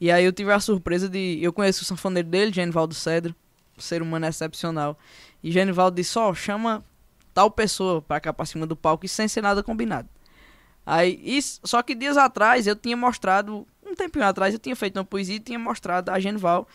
E 0.01 0.11
aí 0.11 0.25
eu 0.25 0.33
tive 0.33 0.53
a 0.53 0.61
surpresa 0.61 1.09
de. 1.09 1.39
Eu 1.41 1.53
conheço 1.53 1.83
o 1.83 1.87
sanfoneiro 1.87 2.29
dele, 2.29 2.53
Genivaldo 2.53 2.95
Cedro, 2.95 3.35
ser 3.79 4.03
humano 4.03 4.27
excepcional. 4.27 4.99
E 5.43 5.51
Genivaldo 5.51 5.97
disse: 5.97 6.19
Ó, 6.19 6.35
chama 6.35 6.85
tal 7.33 7.51
pessoa 7.51 8.01
pra 8.03 8.21
cá 8.21 8.33
pra 8.33 8.47
cima 8.47 8.67
do 8.67 8.77
palco 8.77 9.07
e 9.07 9.09
sem 9.09 9.29
ser 9.29 9.43
nada 9.43 9.63
combinado. 9.63 10.09
Aí, 10.85 11.21
isso, 11.23 11.61
só 11.65 11.83
que 11.83 11.95
dias 11.95 12.17
atrás 12.17 12.67
eu 12.67 12.77
tinha 12.77 12.97
mostrado, 12.97 13.67
um 13.85 13.95
tempinho 13.95 14.25
atrás 14.25 14.55
eu 14.55 14.61
tinha 14.61 14.77
feito 14.77 14.97
uma 14.97 15.05
poesia 15.05 15.37
e 15.37 15.41
tinha 15.41 15.59
mostrado 15.59 16.11
a 16.11 16.21
Genival 16.21 16.69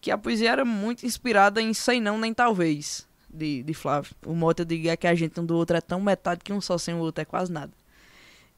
que 0.00 0.10
a 0.10 0.18
poesia 0.18 0.52
era 0.52 0.64
muito 0.64 1.06
inspirada 1.06 1.60
em 1.60 1.72
Sei 1.72 2.00
Não 2.00 2.18
Nem 2.18 2.34
Talvez, 2.34 3.08
de, 3.28 3.62
de 3.62 3.74
Flávio. 3.74 4.14
O 4.24 4.34
mote 4.34 4.64
digo 4.64 4.88
é 4.88 4.96
que 4.96 5.06
a 5.06 5.14
gente 5.14 5.40
um 5.40 5.46
do 5.46 5.56
outro 5.56 5.76
é 5.76 5.80
tão 5.80 6.00
metade 6.00 6.42
que 6.44 6.52
um 6.52 6.60
só 6.60 6.76
sem 6.76 6.94
o 6.94 6.98
outro 6.98 7.22
é 7.22 7.24
quase 7.24 7.50
nada. 7.50 7.72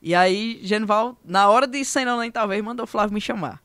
E 0.02 0.14
aí, 0.14 0.60
Genival, 0.62 1.16
na 1.24 1.48
hora 1.48 1.66
de 1.66 1.84
Sei 1.84 2.04
Não 2.04 2.18
Nem 2.18 2.30
Talvez, 2.30 2.62
mandou 2.62 2.86
Flávio 2.86 3.14
me 3.14 3.20
chamar. 3.20 3.62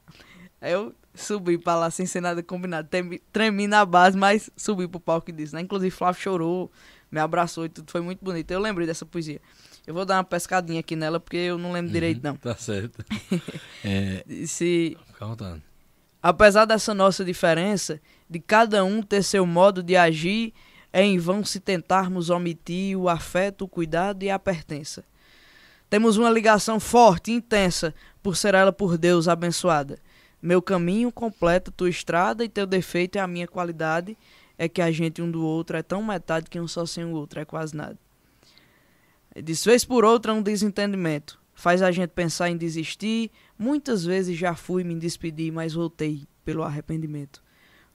Aí 0.64 0.72
eu 0.72 0.96
subi 1.14 1.58
pra 1.58 1.76
lá 1.76 1.92
sem 1.92 2.06
ser 2.06 2.22
nada 2.22 2.42
combinado. 2.42 2.88
Tremi, 2.88 3.22
tremi 3.34 3.68
na 3.68 3.86
base, 3.86 4.18
mas 4.18 4.50
subi 4.56 4.88
pro 4.88 4.98
palco 4.98 5.30
e 5.30 5.34
disse, 5.34 5.54
né? 5.54 5.60
Inclusive, 5.60 5.92
Flávio 5.92 6.22
chorou, 6.22 6.72
me 7.12 7.20
abraçou 7.20 7.66
e 7.66 7.70
tudo. 7.70 7.92
Foi 7.92 8.00
muito 8.00 8.24
bonito. 8.24 8.50
Eu 8.50 8.62
lembrei 8.62 8.88
dessa 8.88 9.06
poesia. 9.06 9.42
Eu 9.86 9.94
vou 9.94 10.06
dar 10.06 10.16
uma 10.16 10.24
pescadinha 10.24 10.80
aqui 10.80 10.96
nela, 10.96 11.20
porque 11.20 11.36
eu 11.36 11.58
não 11.58 11.74
lembro 11.74 11.92
direito, 11.92 12.22
não. 12.24 12.38
Tá 12.38 12.56
certo. 12.56 13.04
É, 13.84 14.24
Se, 14.46 14.98
vontade. 15.20 15.62
apesar 16.22 16.64
dessa 16.64 16.94
nossa 16.94 17.26
diferença, 17.26 18.00
de 18.30 18.40
cada 18.40 18.86
um 18.86 19.04
ter 19.04 19.22
seu 19.22 19.46
modo 19.46 19.84
de 19.84 19.98
agir, 19.98 20.54
é 20.94 21.04
em 21.04 21.18
vão 21.18 21.44
se 21.44 21.60
tentarmos 21.60 22.30
omitir 22.30 22.98
o 22.98 23.10
afeto, 23.10 23.66
o 23.66 23.68
cuidado 23.68 24.24
e 24.24 24.30
a 24.30 24.40
pertença. 24.40 25.04
Temos 25.90 26.16
uma 26.16 26.30
ligação 26.30 26.80
forte 26.80 27.32
e 27.32 27.36
intensa, 27.36 27.94
por 28.22 28.38
ser 28.38 28.56
ela 28.56 28.72
por 28.72 28.98
Deus 28.98 29.28
abençoada. 29.28 30.00
Meu 30.44 30.62
caminho 30.62 31.10
completa 31.10 31.72
tua 31.72 31.90
estrada 31.90 32.44
e 32.44 32.50
teu 32.50 32.68
defeito 32.68 33.18
é 33.18 33.22
a 33.22 33.28
minha 33.28 33.48
qualidade. 33.48 34.18
É 34.58 34.68
que 34.68 34.82
a 34.82 34.92
gente 34.92 35.22
um 35.22 35.32
do 35.32 35.42
outro 35.42 35.78
é 35.78 35.82
tão 35.82 36.04
metade 36.04 36.50
que 36.50 36.60
um 36.60 36.68
só 36.68 36.86
sem 36.86 37.06
o 37.06 37.12
outro 37.12 37.40
é 37.40 37.46
quase 37.46 37.74
nada. 37.74 37.98
Diz 39.42 39.64
vez 39.64 39.86
por 39.86 40.04
outra 40.04 40.34
um 40.34 40.42
desentendimento. 40.42 41.40
Faz 41.56 41.82
a 41.82 41.92
gente 41.92 42.10
pensar 42.10 42.50
em 42.50 42.58
desistir. 42.58 43.32
Muitas 43.58 44.04
vezes 44.04 44.38
já 44.38 44.54
fui 44.54 44.84
me 44.84 44.96
despedir, 44.96 45.50
mas 45.50 45.76
voltei 45.76 46.28
pelo 46.44 46.62
arrependimento. 46.62 47.42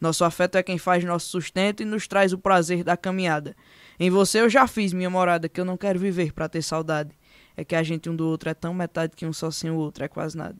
Nosso 0.01 0.25
afeto 0.25 0.57
é 0.57 0.63
quem 0.63 0.79
faz 0.79 1.05
nosso 1.05 1.29
sustento 1.29 1.83
e 1.83 1.85
nos 1.85 2.09
traz 2.09 2.33
o 2.33 2.39
prazer 2.39 2.83
da 2.83 2.97
caminhada. 2.97 3.55
Em 4.01 4.09
você 4.09 4.41
eu 4.41 4.49
já 4.49 4.67
fiz 4.67 4.95
minha 4.95 5.11
morada, 5.11 5.51
que 5.51 5.61
eu 5.61 5.67
não 5.67 5.77
quero 5.77 5.99
viver 5.99 6.33
pra 6.33 6.49
ter 6.49 6.63
saudade. 6.63 7.11
É 7.55 7.63
que 7.63 7.77
a 7.77 7.83
gente 7.83 8.09
um 8.09 8.17
do 8.17 8.27
outro 8.27 8.49
é 8.49 8.55
tão 8.55 8.73
metade 8.73 9.15
que 9.15 9.27
um 9.27 9.35
só 9.35 9.51
sem 9.51 9.71
o 9.71 9.77
outro 9.77 10.03
é 10.03 10.09
quase 10.09 10.35
nada. 10.35 10.57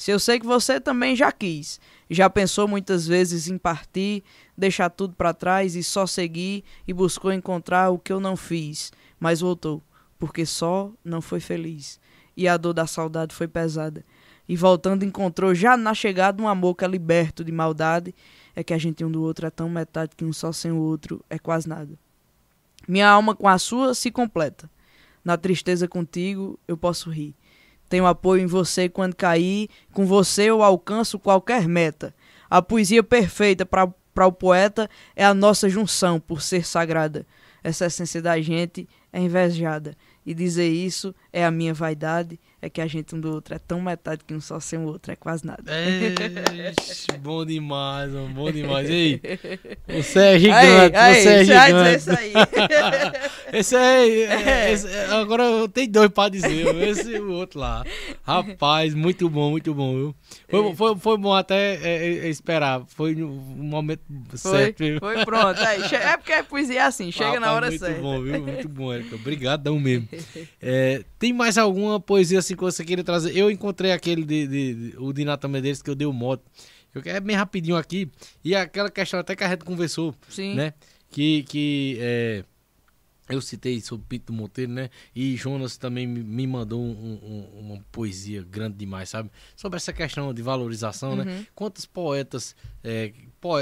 Se 0.00 0.10
eu 0.10 0.18
sei 0.18 0.40
que 0.40 0.46
você 0.46 0.80
também 0.80 1.14
já 1.14 1.30
quis, 1.30 1.78
já 2.08 2.30
pensou 2.30 2.66
muitas 2.66 3.06
vezes 3.06 3.48
em 3.48 3.58
partir, 3.58 4.24
deixar 4.56 4.88
tudo 4.88 5.14
pra 5.14 5.34
trás 5.34 5.76
e 5.76 5.84
só 5.84 6.06
seguir 6.06 6.64
e 6.88 6.92
buscou 6.94 7.30
encontrar 7.30 7.90
o 7.90 7.98
que 7.98 8.10
eu 8.10 8.18
não 8.18 8.34
fiz, 8.34 8.90
mas 9.20 9.42
voltou, 9.42 9.82
porque 10.18 10.46
só 10.46 10.90
não 11.04 11.20
foi 11.20 11.38
feliz. 11.38 12.00
E 12.34 12.48
a 12.48 12.56
dor 12.56 12.72
da 12.72 12.86
saudade 12.86 13.34
foi 13.34 13.46
pesada. 13.46 14.02
E 14.48 14.56
voltando 14.56 15.04
encontrou 15.04 15.54
já 15.54 15.76
na 15.76 15.92
chegada 15.92 16.42
um 16.42 16.48
amor 16.48 16.76
que 16.76 16.84
é 16.86 16.88
liberto 16.88 17.44
de 17.44 17.52
maldade, 17.52 18.14
é 18.56 18.64
que 18.64 18.72
a 18.72 18.78
gente 18.78 19.04
um 19.04 19.10
do 19.10 19.22
outro 19.22 19.46
é 19.46 19.50
tão 19.50 19.68
metade 19.68 20.16
que 20.16 20.24
um 20.24 20.32
só 20.32 20.50
sem 20.50 20.72
o 20.72 20.78
outro 20.78 21.22
é 21.28 21.38
quase 21.38 21.68
nada. 21.68 21.92
Minha 22.88 23.10
alma 23.10 23.36
com 23.36 23.46
a 23.46 23.58
sua 23.58 23.92
se 23.92 24.10
completa. 24.10 24.70
Na 25.22 25.36
tristeza 25.36 25.86
contigo 25.86 26.58
eu 26.66 26.78
posso 26.78 27.10
rir. 27.10 27.34
Tenho 27.90 28.06
apoio 28.06 28.40
em 28.40 28.46
você 28.46 28.88
quando 28.88 29.16
cair, 29.16 29.68
com 29.92 30.06
você 30.06 30.44
eu 30.44 30.62
alcanço 30.62 31.18
qualquer 31.18 31.66
meta. 31.66 32.14
A 32.48 32.62
poesia 32.62 33.02
perfeita 33.02 33.66
para 33.66 34.26
o 34.26 34.32
poeta 34.32 34.88
é 35.16 35.24
a 35.24 35.34
nossa 35.34 35.68
junção 35.68 36.20
por 36.20 36.40
ser 36.40 36.64
sagrada. 36.64 37.26
Essa 37.64 37.86
essência 37.86 38.22
da 38.22 38.40
gente 38.40 38.88
é 39.12 39.20
invejada. 39.20 39.96
E 40.24 40.32
dizer 40.32 40.68
isso 40.68 41.12
é 41.32 41.44
a 41.44 41.50
minha 41.50 41.74
vaidade, 41.74 42.38
é 42.62 42.68
que 42.68 42.80
a 42.80 42.86
gente 42.86 43.14
um 43.14 43.20
do 43.20 43.32
outro 43.32 43.54
é 43.54 43.58
tão 43.58 43.80
metade 43.80 44.22
que 44.26 44.34
um 44.34 44.40
só 44.40 44.60
sem 44.60 44.78
o 44.78 44.82
outro 44.86 45.12
é 45.12 45.16
quase 45.16 45.46
nada. 45.46 45.62
Bom 47.20 47.44
demais, 47.44 48.10
mano, 48.12 48.28
bom 48.34 48.50
demais. 48.50 48.88
Ei, 48.88 49.20
você 49.88 50.18
é 50.20 50.38
gigante, 50.38 50.96
Aí, 50.96 50.96
aí, 50.96 51.22
você 51.22 51.28
é 51.28 51.44
vai 51.44 51.72
dizer 51.72 51.98
gigante. 51.98 51.98
isso 51.98 52.10
aí. 52.10 52.32
Esse 53.52 53.76
aí, 53.76 54.22
é, 54.30 54.72
esse- 54.72 54.88
agora 55.10 55.42
eu 55.42 55.68
tenho 55.68 55.90
dois 55.90 56.08
pra 56.10 56.28
dizer, 56.28 56.66
esse 56.88 57.10
e 57.10 57.20
o 57.20 57.32
outro 57.32 57.58
lá. 57.58 57.84
Rapaz, 58.22 58.94
muito 58.94 59.28
bom, 59.28 59.50
muito 59.50 59.74
bom, 59.74 59.92
viu? 59.94 60.14
Foi, 60.48 60.74
foi, 60.76 60.96
foi 60.96 61.18
bom 61.18 61.34
até 61.34 61.74
é, 61.74 62.06
é, 62.26 62.28
esperar, 62.28 62.82
foi 62.86 63.14
no 63.16 63.28
momento 63.28 64.02
Foi, 64.36 64.38
certo. 64.38 64.78
viu? 64.78 65.00
foi 65.00 65.24
pronto. 65.24 65.58
Aí, 65.60 65.82
é 65.94 66.16
porque 66.16 66.32
a 66.32 66.44
poesia 66.44 66.80
é 66.80 66.82
assim, 66.84 67.10
chega 67.10 67.40
na 67.40 67.46
Rapaz, 67.48 67.54
hora 67.56 67.66
muito 67.68 67.80
certa. 67.80 68.00
bom, 68.00 68.22
viu? 68.22 68.40
Muito 68.42 68.68
bom, 68.68 68.92
Érica. 68.92 69.16
Obrigadão 69.16 69.78
mesmo. 69.80 70.08
É, 70.62 71.02
tem 71.18 71.32
mais 71.32 71.58
alguma 71.58 71.98
poesia 71.98 72.38
assim 72.38 72.49
que 72.56 72.62
você 72.62 72.84
queria 72.84 73.04
trazer? 73.04 73.36
Eu 73.36 73.50
encontrei 73.50 73.92
aquele 73.92 74.24
de, 74.24 74.46
de- 74.46 74.74
de- 74.90 74.96
o 74.98 75.12
de 75.12 75.24
Natan 75.24 75.48
Medeiros 75.48 75.82
que 75.82 75.90
eu 75.90 75.94
dei 75.94 76.06
o 76.06 76.12
moto. 76.12 76.42
Eu 76.94 77.02
quero 77.02 77.24
bem 77.24 77.36
rapidinho 77.36 77.76
aqui. 77.76 78.10
E 78.44 78.54
aquela 78.54 78.90
questão 78.90 79.20
até 79.20 79.36
que 79.36 79.44
a 79.44 79.48
gente 79.48 79.64
conversou, 79.64 80.14
Sim. 80.28 80.54
né? 80.54 80.74
Que, 81.10 81.42
que 81.44 81.96
é, 82.00 82.44
eu 83.28 83.40
citei 83.40 83.80
sobre 83.80 84.04
Pinto 84.08 84.32
Monteiro, 84.32 84.72
né? 84.72 84.90
E 85.14 85.36
Jonas 85.36 85.76
também 85.76 86.04
me, 86.06 86.46
mandou 86.46 86.80
um- 86.82 86.90
um- 87.22 87.60
uma 87.60 87.84
poesia 87.92 88.42
grande 88.42 88.76
demais, 88.76 89.08
sabe? 89.08 89.30
Sobre 89.54 89.76
essa 89.76 89.92
questão 89.92 90.34
de 90.34 90.42
valorização, 90.42 91.10
Uhum. 91.10 91.24
né? 91.24 91.46
Quantos 91.54 91.86
poetas, 91.86 92.56
é, 92.82 93.12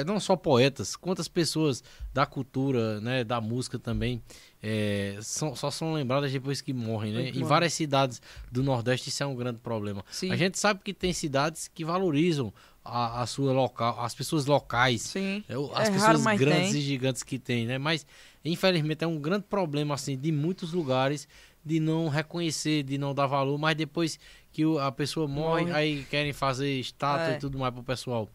não 0.06 0.18
só 0.18 0.34
poetas, 0.36 0.96
quantas 0.96 1.28
pessoas 1.28 1.82
da 2.12 2.26
cultura, 2.26 3.00
né? 3.00 3.22
Da 3.24 3.40
música 3.40 3.78
também, 3.78 4.20
é, 4.62 5.18
são- 5.22 5.54
só 5.54 5.70
são 5.70 5.92
lembradas 5.92 6.32
depois 6.32 6.60
que 6.60 6.72
morrem, 6.72 7.12
né? 7.12 7.28
Em 7.30 7.42
várias 7.44 7.72
cidades 7.74 8.20
do 8.50 8.62
Nordeste 8.62 9.08
isso 9.08 9.22
é 9.22 9.26
um 9.26 9.34
grande 9.36 9.58
problema. 9.60 10.04
Sim. 10.10 10.30
A 10.32 10.36
gente 10.36 10.58
sabe 10.58 10.80
que 10.82 10.92
tem 10.92 11.12
cidades 11.12 11.68
que 11.68 11.84
valorizam 11.84 12.52
a, 12.84 13.22
a 13.22 13.26
sua 13.26 13.52
local, 13.52 14.00
as 14.00 14.14
pessoas 14.14 14.46
locais, 14.46 15.02
Sim. 15.02 15.44
é 15.48 15.52
É 15.52 15.56
as 15.56 15.68
raro, 15.88 15.92
pessoas 15.92 16.22
mas 16.22 16.40
grandes 16.40 16.72
tem. 16.72 16.80
e 16.80 16.84
gigantes 16.84 17.22
que 17.22 17.38
tem, 17.38 17.66
né? 17.66 17.76
Mas 17.78 18.06
infelizmente 18.44 19.04
é 19.04 19.06
um 19.06 19.18
grande 19.20 19.44
problema 19.48 19.94
assim 19.94 20.16
de 20.16 20.32
muitos 20.32 20.72
lugares 20.72 21.28
de 21.64 21.78
não 21.80 22.08
reconhecer, 22.08 22.82
de 22.82 22.96
não 22.96 23.14
dar 23.14 23.26
valor, 23.26 23.58
mas 23.58 23.76
depois 23.76 24.18
que 24.52 24.62
a 24.80 24.90
pessoa 24.90 25.28
morre, 25.28 25.64
Morre. 25.66 25.74
aí 25.74 26.04
querem 26.08 26.32
fazer 26.32 26.70
estátua 26.80 27.34
É. 27.34 27.36
e 27.36 27.38
tudo 27.38 27.58
mais 27.58 27.74
pro 27.74 27.82
pessoal. 27.82 28.28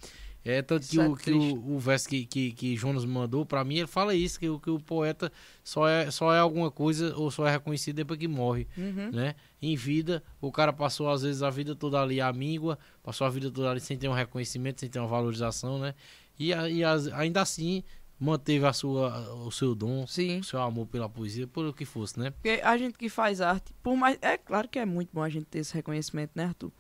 É 0.45 0.61
tanto 0.61 0.85
que, 0.87 0.99
é 0.99 1.07
o, 1.07 1.15
que 1.15 1.31
o, 1.31 1.75
o 1.75 1.79
verso 1.79 2.09
que, 2.09 2.25
que, 2.25 2.51
que 2.51 2.75
Jonas 2.75 3.05
mandou 3.05 3.45
pra 3.45 3.63
mim, 3.63 3.77
ele 3.77 3.87
fala 3.87 4.13
isso, 4.13 4.37
que, 4.39 4.49
o- 4.49 4.59
que 4.59 4.69
o 4.69 4.77
poeta 4.79 5.31
só 5.63 5.87
é, 5.87 6.11
só 6.11 6.33
é 6.33 6.39
alguma 6.39 6.69
coisa 6.69 7.15
ou 7.15 7.31
só 7.31 7.47
é 7.47 7.51
reconhecido 7.51 7.95
depois 7.95 8.19
que 8.19 8.27
morre 8.27 8.67
Uhum. 8.77 9.09
né? 9.11 9.35
Em 9.61 9.75
vida, 9.75 10.21
o 10.41 10.51
cara 10.51 10.73
passou 10.73 11.09
às 11.09 11.21
vezes 11.21 11.41
a 11.41 11.49
vida 11.49 11.73
toda 11.75 12.01
ali 12.01 12.19
à 12.19 12.31
míngua, 12.33 12.77
passou 13.01 13.25
a 13.25 13.29
vida 13.29 13.49
toda 13.49 13.71
ali 13.71 13.79
sem 13.79 13.97
ter 13.97 14.09
um 14.09 14.13
reconhecimento, 14.13 14.81
sem 14.81 14.89
ter 14.89 14.99
uma 14.99 15.07
valorização, 15.07 15.79
né? 15.79 15.95
E, 16.37 16.49
e 16.49 16.83
as- 16.83 17.07
ainda 17.07 17.41
assim 17.41 17.81
manteve 18.19 18.65
a 18.65 18.73
sua, 18.73 19.33
o 19.45 19.51
seu 19.51 19.73
dom, 19.75 20.05
Sim. 20.07 20.39
o 20.39 20.43
seu 20.43 20.61
amor 20.61 20.87
pela 20.87 21.07
poesia, 21.09 21.45
por 21.47 21.65
o 21.65 21.73
que 21.73 21.83
fosse, 21.85 22.19
né? 22.19 22.31
Porque 22.31 22.59
a 22.63 22.77
gente 22.77 22.97
que 22.97 23.07
faz 23.09 23.39
arte, 23.41 23.73
por 23.81 23.95
mais. 23.97 24.17
É 24.21 24.37
claro 24.37 24.67
que 24.67 24.79
é 24.79 24.85
muito 24.85 25.09
bom 25.13 25.21
a 25.21 25.29
gente 25.29 25.45
ter 25.45 25.59
esse 25.59 25.73
reconhecimento, 25.73 26.31
né, 26.35 26.45
Arthur? 26.45 26.71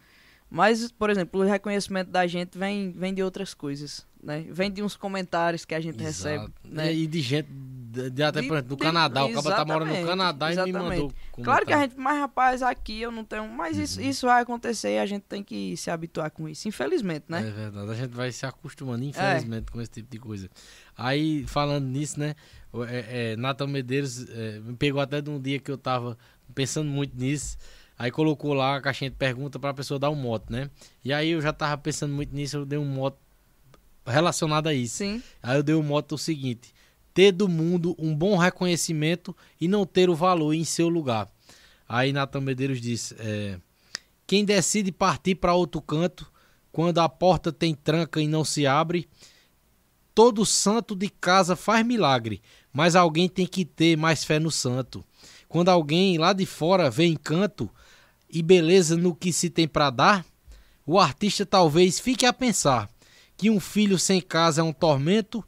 Mas, 0.55 0.91
por 0.91 1.09
exemplo, 1.09 1.41
o 1.41 1.43
reconhecimento 1.43 2.11
da 2.11 2.27
gente 2.27 2.55
vem, 2.55 2.91
vem 2.91 3.11
de 3.11 3.23
outras 3.23 3.55
coisas, 3.55 4.05
né? 4.21 4.45
Vem 4.51 4.71
de 4.71 4.83
uns 4.83 4.95
comentários 4.95 5.65
que 5.65 5.73
a 5.73 5.79
gente 5.81 5.97
recebe, 5.99 6.43
Exato. 6.43 6.53
né? 6.63 6.93
E 6.93 7.07
de 7.07 7.21
gente, 7.21 7.47
de, 7.51 8.11
de 8.11 8.21
até 8.21 8.39
De- 8.39 8.45
exemplo, 8.45 8.61
do 8.61 8.75
de- 8.75 8.83
Canadá, 8.83 9.25
o 9.25 9.33
cara 9.33 9.55
tá 9.55 9.65
morando 9.65 9.87
no 9.87 9.93
exatamente, 9.95 10.07
Canadá 10.07 10.45
e 10.45 10.55
me 10.55 10.61
exatamente. 10.69 11.01
mandou 11.01 11.13
Claro 11.43 11.65
que 11.65 11.73
a 11.73 11.79
gente, 11.81 11.97
mas 11.97 12.19
rapaz, 12.19 12.61
aqui 12.61 13.01
eu 13.01 13.11
não 13.11 13.25
tenho. 13.25 13.49
Mas 13.49 13.77
isso, 13.79 13.99
Uhum. 13.99 14.07
isso 14.07 14.27
vai 14.27 14.43
acontecer 14.43 14.93
e 14.93 14.99
a 14.99 15.05
gente 15.07 15.23
tem 15.23 15.43
que 15.43 15.75
se 15.75 15.89
habituar 15.89 16.29
com 16.29 16.47
isso, 16.47 16.67
infelizmente, 16.67 17.25
né? 17.27 17.39
É 17.47 17.49
verdade, 17.49 17.89
a 17.89 17.95
gente 17.95 18.11
vai 18.11 18.31
se 18.31 18.45
acostumando, 18.45 19.03
infelizmente, 19.03 19.71
com 19.71 19.81
esse 19.81 19.89
tipo 19.89 20.11
de 20.11 20.19
coisa. 20.19 20.47
Aí, 20.95 21.45
falando 21.47 21.87
nisso, 21.87 22.19
né? 22.19 22.35
É, 22.87 23.31
é, 23.31 23.35
Nathan 23.37 23.65
Medeiros 23.65 24.29
é, 24.29 24.59
me 24.59 24.75
pegou 24.75 25.01
até 25.01 25.19
de 25.19 25.31
um 25.31 25.41
dia 25.41 25.57
que 25.57 25.71
eu 25.71 25.79
tava 25.79 26.15
pensando 26.53 26.91
muito 26.91 27.17
nisso. 27.17 27.57
Aí 28.03 28.11
colocou 28.11 28.53
lá 28.53 28.75
a 28.75 28.81
caixinha 28.81 29.09
de 29.09 29.15
pergunta 29.15 29.57
pra 29.57 29.73
pessoa 29.73 29.97
dar 29.97 30.09
um 30.09 30.15
moto, 30.15 30.51
né? 30.51 30.69
E 31.05 31.13
aí 31.13 31.29
eu 31.29 31.41
já 31.41 31.53
tava 31.53 31.77
pensando 31.77 32.13
muito 32.13 32.35
nisso, 32.35 32.57
eu 32.57 32.65
dei 32.65 32.77
um 32.77 32.83
moto 32.83 33.17
relacionado 34.05 34.67
a 34.67 34.73
isso. 34.73 34.97
Sim, 34.97 35.23
Aí 35.41 35.55
eu 35.55 35.63
dei 35.63 35.73
um 35.73 35.81
moto 35.81 36.15
o 36.15 36.17
seguinte: 36.17 36.73
ter 37.13 37.31
do 37.31 37.47
mundo 37.47 37.95
um 37.97 38.13
bom 38.13 38.35
reconhecimento 38.35 39.33
e 39.57 39.69
não 39.69 39.85
ter 39.85 40.09
o 40.09 40.15
valor 40.15 40.53
em 40.53 40.65
seu 40.65 40.89
lugar. 40.89 41.31
Aí 41.87 42.11
Natan 42.11 42.41
Medeiros 42.41 42.81
disse: 42.81 43.15
é, 43.17 43.57
quem 44.27 44.43
decide 44.43 44.91
partir 44.91 45.35
para 45.35 45.53
outro 45.53 45.81
canto, 45.81 46.29
quando 46.73 46.99
a 46.99 47.07
porta 47.07 47.53
tem 47.53 47.73
tranca 47.73 48.19
e 48.19 48.27
não 48.27 48.43
se 48.43 48.67
abre, 48.67 49.07
todo 50.13 50.45
santo 50.45 50.93
de 50.93 51.07
casa 51.07 51.55
faz 51.55 51.85
milagre, 51.85 52.41
mas 52.73 52.97
alguém 52.97 53.29
tem 53.29 53.47
que 53.47 53.63
ter 53.63 53.95
mais 53.95 54.25
fé 54.25 54.39
no 54.39 54.51
santo. 54.51 55.05
Quando 55.47 55.69
alguém 55.69 56.17
lá 56.17 56.33
de 56.33 56.45
fora 56.45 56.89
vê 56.89 57.05
encanto 57.05 57.71
e 58.33 58.41
beleza 58.41 58.97
no 58.97 59.13
que 59.15 59.31
se 59.31 59.49
tem 59.49 59.67
para 59.67 59.89
dar, 59.91 60.25
o 60.85 60.99
artista 60.99 61.45
talvez 61.45 61.99
fique 61.99 62.25
a 62.25 62.33
pensar 62.33 62.89
que 63.37 63.49
um 63.49 63.59
filho 63.59 63.97
sem 63.99 64.19
casa 64.19 64.61
é 64.61 64.63
um 64.63 64.73
tormento, 64.73 65.43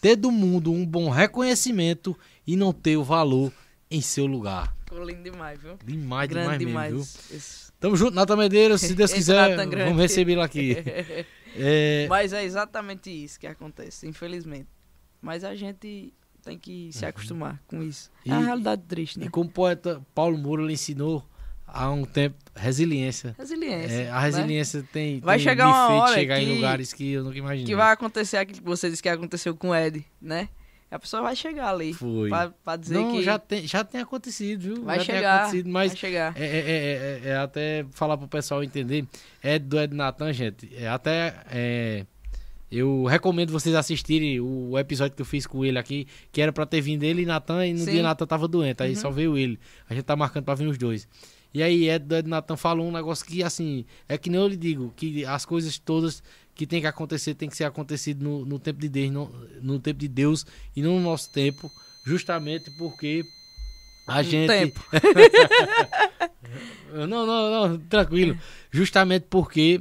ter 0.00 0.16
do 0.16 0.30
mundo 0.30 0.72
um 0.72 0.84
bom 0.86 1.10
reconhecimento 1.10 2.16
e 2.46 2.56
não 2.56 2.72
ter 2.72 2.96
o 2.96 3.04
valor 3.04 3.52
em 3.90 4.00
seu 4.00 4.24
lugar. 4.26 4.74
Ficou 4.86 5.04
lindo 5.04 5.22
demais, 5.22 5.60
viu? 5.60 5.76
Demais, 5.84 6.28
Grande 6.28 6.58
demais, 6.64 6.92
mesmo, 6.92 7.04
demais. 7.04 7.26
viu? 7.28 7.36
Esse- 7.36 7.70
Tamo 7.78 7.96
junto, 7.96 8.14
Natan 8.14 8.36
Medeiros. 8.36 8.80
Se 8.80 8.94
Deus 8.94 9.12
quiser, 9.14 9.56
vamos 9.56 9.98
recebê-lo 10.00 10.40
aqui. 10.42 10.76
É, 11.56 12.06
Mas 12.08 12.32
é 12.32 12.44
exatamente 12.44 13.10
isso 13.10 13.40
que 13.40 13.44
acontece, 13.46 14.06
infelizmente. 14.06 14.68
Mas 15.20 15.42
a 15.42 15.56
gente 15.56 16.14
tem 16.44 16.56
que 16.56 16.90
se 16.92 17.04
acostumar 17.04 17.60
com 17.66 17.82
isso. 17.82 18.08
É 18.24 18.28
E- 18.28 18.32
uma 18.32 18.44
realidade 18.44 18.82
triste, 18.86 19.18
né? 19.18 19.26
e 19.26 19.28
como 19.28 19.50
o 19.50 19.52
poeta 19.52 20.00
Paulo 20.14 20.38
Moura 20.38 20.62
lhe 20.62 20.74
ensinou 20.74 21.24
há 21.72 21.90
um 21.90 22.04
tempo, 22.04 22.36
resiliência. 22.54 23.34
Resiliência. 23.38 23.92
É, 23.94 24.10
a 24.10 24.14
né? 24.14 24.20
resiliência 24.20 24.84
tem, 24.92 25.20
Vai 25.20 25.36
tem 25.38 25.44
chegar 25.44 25.66
me 25.66 25.72
uma 25.72 25.88
hora 26.02 26.14
chegar 26.14 26.40
em 26.40 26.46
que- 26.46 26.52
lugares 26.54 26.92
que 26.92 27.12
eu 27.12 27.24
nunca 27.24 27.38
imaginei. 27.38 27.66
Que 27.66 27.74
vai 27.76 27.92
acontecer 27.92 28.36
aquilo 28.36 28.58
que 28.58 28.64
você 28.64 28.90
disse 28.90 29.02
que 29.02 29.08
aconteceu 29.08 29.54
com 29.56 29.68
o 29.70 29.74
Ed, 29.74 30.04
né? 30.20 30.48
A 30.90 30.98
pessoa 30.98 31.22
vai 31.22 31.36
chegar 31.36 31.68
ali. 31.72 31.94
Foi. 31.94 32.28
Pra, 32.28 32.50
pra 32.64 32.74
dizer 32.76 32.94
Não, 32.94 33.12
que 33.12 33.22
já 33.22 33.38
tem, 33.38 33.64
já 33.66 33.84
tem 33.84 34.00
acontecido, 34.00 34.60
viu? 34.60 34.84
vai 34.84 34.98
já 34.98 35.04
tem 35.06 35.14
chegar. 35.14 35.36
acontecido, 35.42 35.68
mas 35.70 35.92
Vai 35.92 35.96
chegar. 35.96 36.34
É, 36.36 36.44
é, 36.44 36.58
é, 36.58 37.20
é, 37.24 37.28
é 37.30 37.36
até 37.36 37.86
falar 37.92 38.18
pro 38.18 38.26
pessoal 38.26 38.64
entender. 38.64 39.04
É 39.40 39.56
do 39.56 39.78
Ed 39.80 39.94
Natan, 39.94 40.32
gente. 40.32 40.68
É 40.76 40.88
até. 40.88 41.34
é, 41.48 42.04
eu 42.72 43.04
recomendo 43.04 43.50
vocês 43.52 43.74
assistirem 43.74 44.38
o 44.40 44.76
episódio 44.78 45.14
que 45.16 45.22
eu 45.22 45.26
fiz 45.26 45.44
com 45.46 45.64
ele 45.64 45.76
aqui, 45.78 46.06
que 46.32 46.40
era 46.40 46.52
pra 46.52 46.64
ter 46.66 46.80
vindo 46.80 47.02
ele 47.02 47.22
e 47.22 47.26
Natan, 47.26 47.66
e 47.66 47.72
no 47.72 47.80
Sim. 47.80 47.90
dia 47.92 48.02
Natan 48.02 48.26
tava 48.26 48.46
doente, 48.46 48.80
aí 48.82 48.90
Uhum. 48.90 48.96
só 48.96 49.10
veio 49.10 49.36
ele. 49.38 49.58
A 49.88 49.94
gente 49.94 50.04
tá 50.04 50.14
marcando 50.16 50.44
pra 50.44 50.54
vir 50.54 50.66
os 50.68 50.78
dois. 50.78 51.06
E 51.52 51.62
aí, 51.62 51.88
Ed 51.88 52.14
Ed 52.14 52.28
Natan 52.28 52.56
falou 52.56 52.86
um 52.86 52.92
negócio 52.92 53.26
que, 53.26 53.42
assim, 53.42 53.84
é 54.08 54.16
que 54.16 54.30
nem 54.30 54.40
eu 54.40 54.46
lhe 54.48 54.56
digo, 54.56 54.92
que 54.96 55.24
as 55.24 55.44
coisas 55.44 55.78
todas 55.78 56.22
que 56.54 56.66
tem 56.66 56.80
que 56.80 56.86
acontecer 56.86 57.34
tem 57.34 57.48
que 57.48 57.56
ser 57.56 57.64
acontecido 57.64 58.22
no, 58.22 58.44
no 58.44 58.58
tempo 58.58 58.78
de 58.80 58.88
Deus, 58.88 59.10
no, 59.10 59.30
no 59.62 59.80
tempo 59.80 59.98
de 59.98 60.08
Deus 60.08 60.44
e 60.76 60.82
não 60.82 60.94
no 60.94 61.00
nosso 61.00 61.30
tempo, 61.32 61.70
justamente 62.04 62.70
porque 62.78 63.24
a 64.06 64.22
No 64.22 64.28
gente. 64.28 64.48
tempo. 64.48 64.80
Não, 66.92 67.24
não, 67.24 67.68
não, 67.68 67.78
tranquilo. 67.78 68.36
Justamente 68.70 69.26
porque 69.30 69.80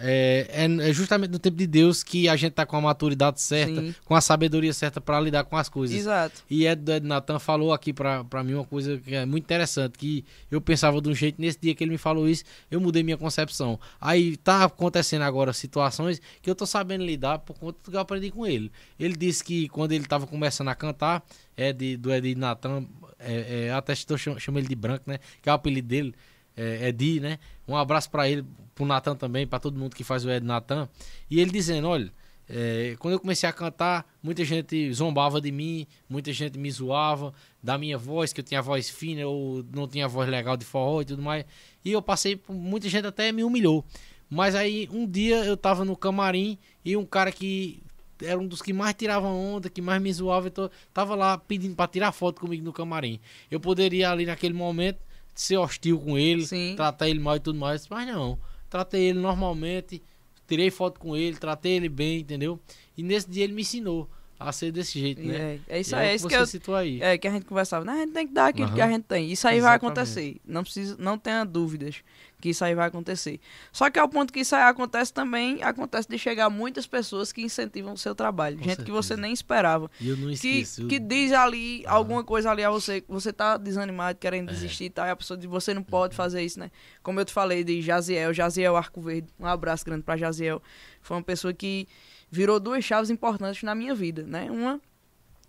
é, 0.00 0.46
é- 0.50 0.90
é 0.90 0.92
justamente 0.92 1.30
no 1.30 1.38
tempo 1.38 1.56
de 1.56 1.66
Deus 1.66 2.02
que 2.02 2.28
a 2.28 2.36
gente 2.36 2.52
tá 2.52 2.64
com 2.66 2.76
a 2.76 2.80
maturidade 2.80 3.40
certa, 3.40 3.80
Sim. 3.80 3.94
com 4.04 4.14
a 4.14 4.20
sabedoria 4.20 4.72
certa 4.72 5.00
para 5.00 5.20
lidar 5.20 5.44
com 5.44 5.56
as 5.56 5.68
coisas. 5.68 5.96
Exato. 5.96 6.42
E 6.50 6.66
Ed, 6.66 6.90
Ed 6.90 7.06
Natan 7.06 7.38
falou 7.38 7.72
aqui 7.72 7.92
pra 7.92 8.24
mim 8.44 8.54
uma 8.54 8.64
coisa 8.64 8.98
que 8.98 9.14
é 9.14 9.24
muito 9.26 9.44
interessante, 9.44 9.98
que 9.98 10.24
eu 10.50 10.60
pensava 10.60 11.00
de 11.00 11.08
um 11.08 11.14
jeito, 11.14 11.40
nesse 11.40 11.58
dia 11.60 11.74
que 11.74 11.82
ele 11.84 11.90
me 11.92 11.98
falou 11.98 12.28
isso, 12.28 12.44
eu 12.70 12.80
mudei 12.80 13.02
minha 13.02 13.16
concepção. 13.16 13.78
Aí 14.00 14.36
tá 14.36 14.64
acontecendo 14.64 15.22
agora 15.22 15.52
situações 15.52 16.20
que 16.42 16.48
eu 16.50 16.54
tô 16.54 16.66
sabendo 16.66 17.04
lidar 17.04 17.38
por 17.40 17.58
conta 17.58 17.78
do 17.84 17.90
que 17.90 17.96
eu 17.96 18.00
aprendi 18.00 18.30
com 18.30 18.46
ele. 18.46 18.70
Ele 18.98 19.16
disse 19.16 19.42
que 19.44 19.68
quando 19.68 19.92
ele 19.92 20.04
tava 20.06 20.26
começando 20.26 20.68
a 20.68 20.74
cantar, 20.74 21.24
é 21.56 21.72
de, 21.72 21.96
do 21.96 22.12
Ed 22.12 22.34
Natan, 22.36 22.84
é, 23.18 23.66
é, 23.66 23.72
até 23.72 23.92
estou 23.92 24.16
cham- 24.16 24.38
chamo 24.38 24.58
ele 24.58 24.68
de 24.68 24.74
Branco, 24.76 25.02
né? 25.06 25.18
Que 25.42 25.48
é 25.48 25.52
o 25.52 25.54
apelido 25.56 25.88
dele, 25.88 26.14
é, 26.58 26.88
Edi, 26.88 27.20
né? 27.20 27.38
Um 27.66 27.76
abraço 27.76 28.10
pra 28.10 28.28
ele, 28.28 28.44
pro 28.74 28.84
Natan 28.84 29.14
também, 29.14 29.46
pra 29.46 29.60
todo 29.60 29.78
mundo 29.78 29.94
que 29.94 30.02
faz 30.02 30.24
o 30.24 30.30
Ed 30.30 30.44
Natan. 30.44 30.88
E 31.30 31.40
ele 31.40 31.52
dizendo, 31.52 31.86
olha, 31.86 32.12
é, 32.48 32.96
quando 32.98 33.12
eu 33.12 33.20
comecei 33.20 33.48
a 33.48 33.52
cantar, 33.52 34.04
muita 34.20 34.44
gente 34.44 34.92
zombava 34.92 35.40
de 35.40 35.52
mim, 35.52 35.86
muita 36.08 36.32
gente 36.32 36.58
me 36.58 36.70
zoava 36.70 37.32
da 37.62 37.78
minha 37.78 37.96
voz, 37.96 38.32
que 38.32 38.40
eu 38.40 38.44
tinha 38.44 38.60
voz 38.60 38.90
fina 38.90 39.26
ou 39.26 39.64
não 39.72 39.86
tinha 39.86 40.08
voz 40.08 40.28
legal 40.28 40.56
de 40.56 40.64
forró 40.64 41.02
e 41.02 41.04
tudo 41.04 41.22
mais. 41.22 41.44
E 41.84 41.92
eu 41.92 42.02
passei 42.02 42.34
por 42.34 42.54
muita 42.54 42.88
gente 42.88 43.06
até 43.06 43.30
me 43.30 43.44
humilhou. 43.44 43.84
Mas 44.28 44.54
aí 44.54 44.88
um 44.92 45.06
dia 45.06 45.44
eu 45.44 45.56
tava 45.56 45.84
no 45.84 45.96
camarim 45.96 46.58
e 46.84 46.96
um 46.96 47.04
cara 47.04 47.30
que 47.30 47.82
era 48.20 48.38
um 48.38 48.46
dos 48.46 48.60
que 48.60 48.72
mais 48.72 48.94
tirava 48.94 49.28
onda, 49.28 49.70
que 49.70 49.80
mais 49.80 50.02
me 50.02 50.12
zoava, 50.12 50.48
então 50.48 50.68
tava 50.92 51.14
lá 51.14 51.38
pedindo 51.38 51.76
pra 51.76 51.86
tirar 51.86 52.12
foto 52.12 52.40
comigo 52.40 52.64
no 52.64 52.72
camarim. 52.72 53.20
Eu 53.50 53.60
poderia 53.60 54.10
ali 54.10 54.26
naquele 54.26 54.54
momento 54.54 54.98
ser 55.40 55.56
hostil 55.56 56.00
com 56.00 56.18
ele, 56.18 56.44
Sim. 56.44 56.74
tratar 56.76 57.08
ele 57.08 57.20
mal 57.20 57.36
e 57.36 57.40
tudo 57.40 57.58
mais, 57.58 57.88
mas 57.88 58.06
não. 58.06 58.38
Tratei 58.68 59.02
ele 59.04 59.20
normalmente, 59.20 60.02
tirei 60.48 60.68
foto 60.70 60.98
com 60.98 61.16
ele, 61.16 61.36
tratei 61.36 61.72
ele 61.72 61.88
bem, 61.88 62.20
entendeu? 62.20 62.58
E 62.96 63.02
nesse 63.04 63.30
dia 63.30 63.44
ele 63.44 63.52
me 63.52 63.62
ensinou 63.62 64.10
a 64.40 64.52
ser 64.52 64.70
desse 64.70 65.00
jeito, 65.00 65.20
né? 65.22 65.58
É, 65.68 65.76
é 65.76 65.80
isso 65.80 65.94
E 65.94 65.98
aí, 65.98 66.06
o 66.06 66.10
é 66.10 66.14
isso 66.14 66.22
você 66.24 66.36
que 66.36 66.40
eu, 66.42 66.46
citou 66.46 66.74
aí. 66.76 67.02
É, 67.02 67.18
que 67.18 67.26
a 67.26 67.30
gente 67.30 67.44
conversava, 67.46 67.84
né? 67.84 67.92
A 67.92 67.96
gente 67.98 68.12
tem 68.12 68.26
que 68.28 68.32
dar 68.32 68.46
aquilo 68.48 68.66
Aham. 68.68 68.74
que 68.76 68.80
a 68.82 68.88
gente 68.88 69.02
tem. 69.04 69.30
Isso 69.32 69.46
aí 69.48 69.60
vai 69.60 69.72
Exatamente. 69.76 69.98
acontecer. 69.98 70.36
Não 70.46 70.62
precisa, 70.62 70.96
não 70.98 71.18
tenha 71.18 71.44
dúvidas 71.44 71.96
que 72.40 72.50
isso 72.50 72.64
aí 72.64 72.72
vai 72.72 72.86
acontecer. 72.86 73.40
Só 73.72 73.90
que 73.90 73.98
ao 73.98 74.08
ponto 74.08 74.32
que 74.32 74.38
isso 74.38 74.54
aí 74.54 74.62
acontece 74.62 75.12
também, 75.12 75.60
acontece 75.64 76.08
de 76.08 76.16
chegar 76.16 76.48
muitas 76.48 76.86
pessoas 76.86 77.32
que 77.32 77.42
incentivam 77.42 77.94
o 77.94 77.98
seu 77.98 78.14
trabalho. 78.14 78.58
Com 78.58 78.62
gente 78.64 78.84
que 78.84 78.92
você 78.92 79.08
certeza. 79.08 79.22
nem 79.22 79.32
esperava. 79.32 79.90
E 80.00 80.08
eu 80.08 80.16
não 80.16 80.28
Que, 80.28 80.60
esqueço. 80.60 80.86
que 80.86 81.00
diz 81.00 81.32
ali 81.32 81.82
alguma 81.84 82.22
coisa 82.22 82.48
ali 82.52 82.62
a 82.62 82.70
você, 82.70 83.00
que 83.00 83.10
você 83.10 83.32
tá 83.32 83.56
desanimado, 83.56 84.16
querendo 84.20 84.50
É. 84.50 84.52
desistir 84.52 84.84
e 84.84 84.90
tal, 84.90 85.04
e 85.06 85.10
a 85.10 85.16
pessoa 85.16 85.36
diz, 85.36 85.50
você 85.50 85.74
não 85.74 85.82
pode 85.82 86.14
fazer 86.14 86.40
isso, 86.42 86.60
né? 86.60 86.70
Como 87.02 87.18
eu 87.18 87.24
te 87.24 87.32
falei 87.32 87.64
de 87.64 87.82
Jaziel, 87.82 88.32
Jaziel 88.32 88.76
Arco 88.76 89.00
Verde, 89.00 89.26
um 89.40 89.46
abraço 89.46 89.84
grande 89.84 90.04
pra 90.04 90.16
Jaziel. 90.16 90.62
Foi 91.02 91.16
uma 91.16 91.22
pessoa 91.24 91.52
que 91.52 91.88
virou 92.30 92.58
duas 92.60 92.84
chaves 92.84 93.10
importantes 93.10 93.62
na 93.62 93.74
minha 93.74 93.94
vida, 93.94 94.22
né? 94.22 94.50
Uma 94.50 94.80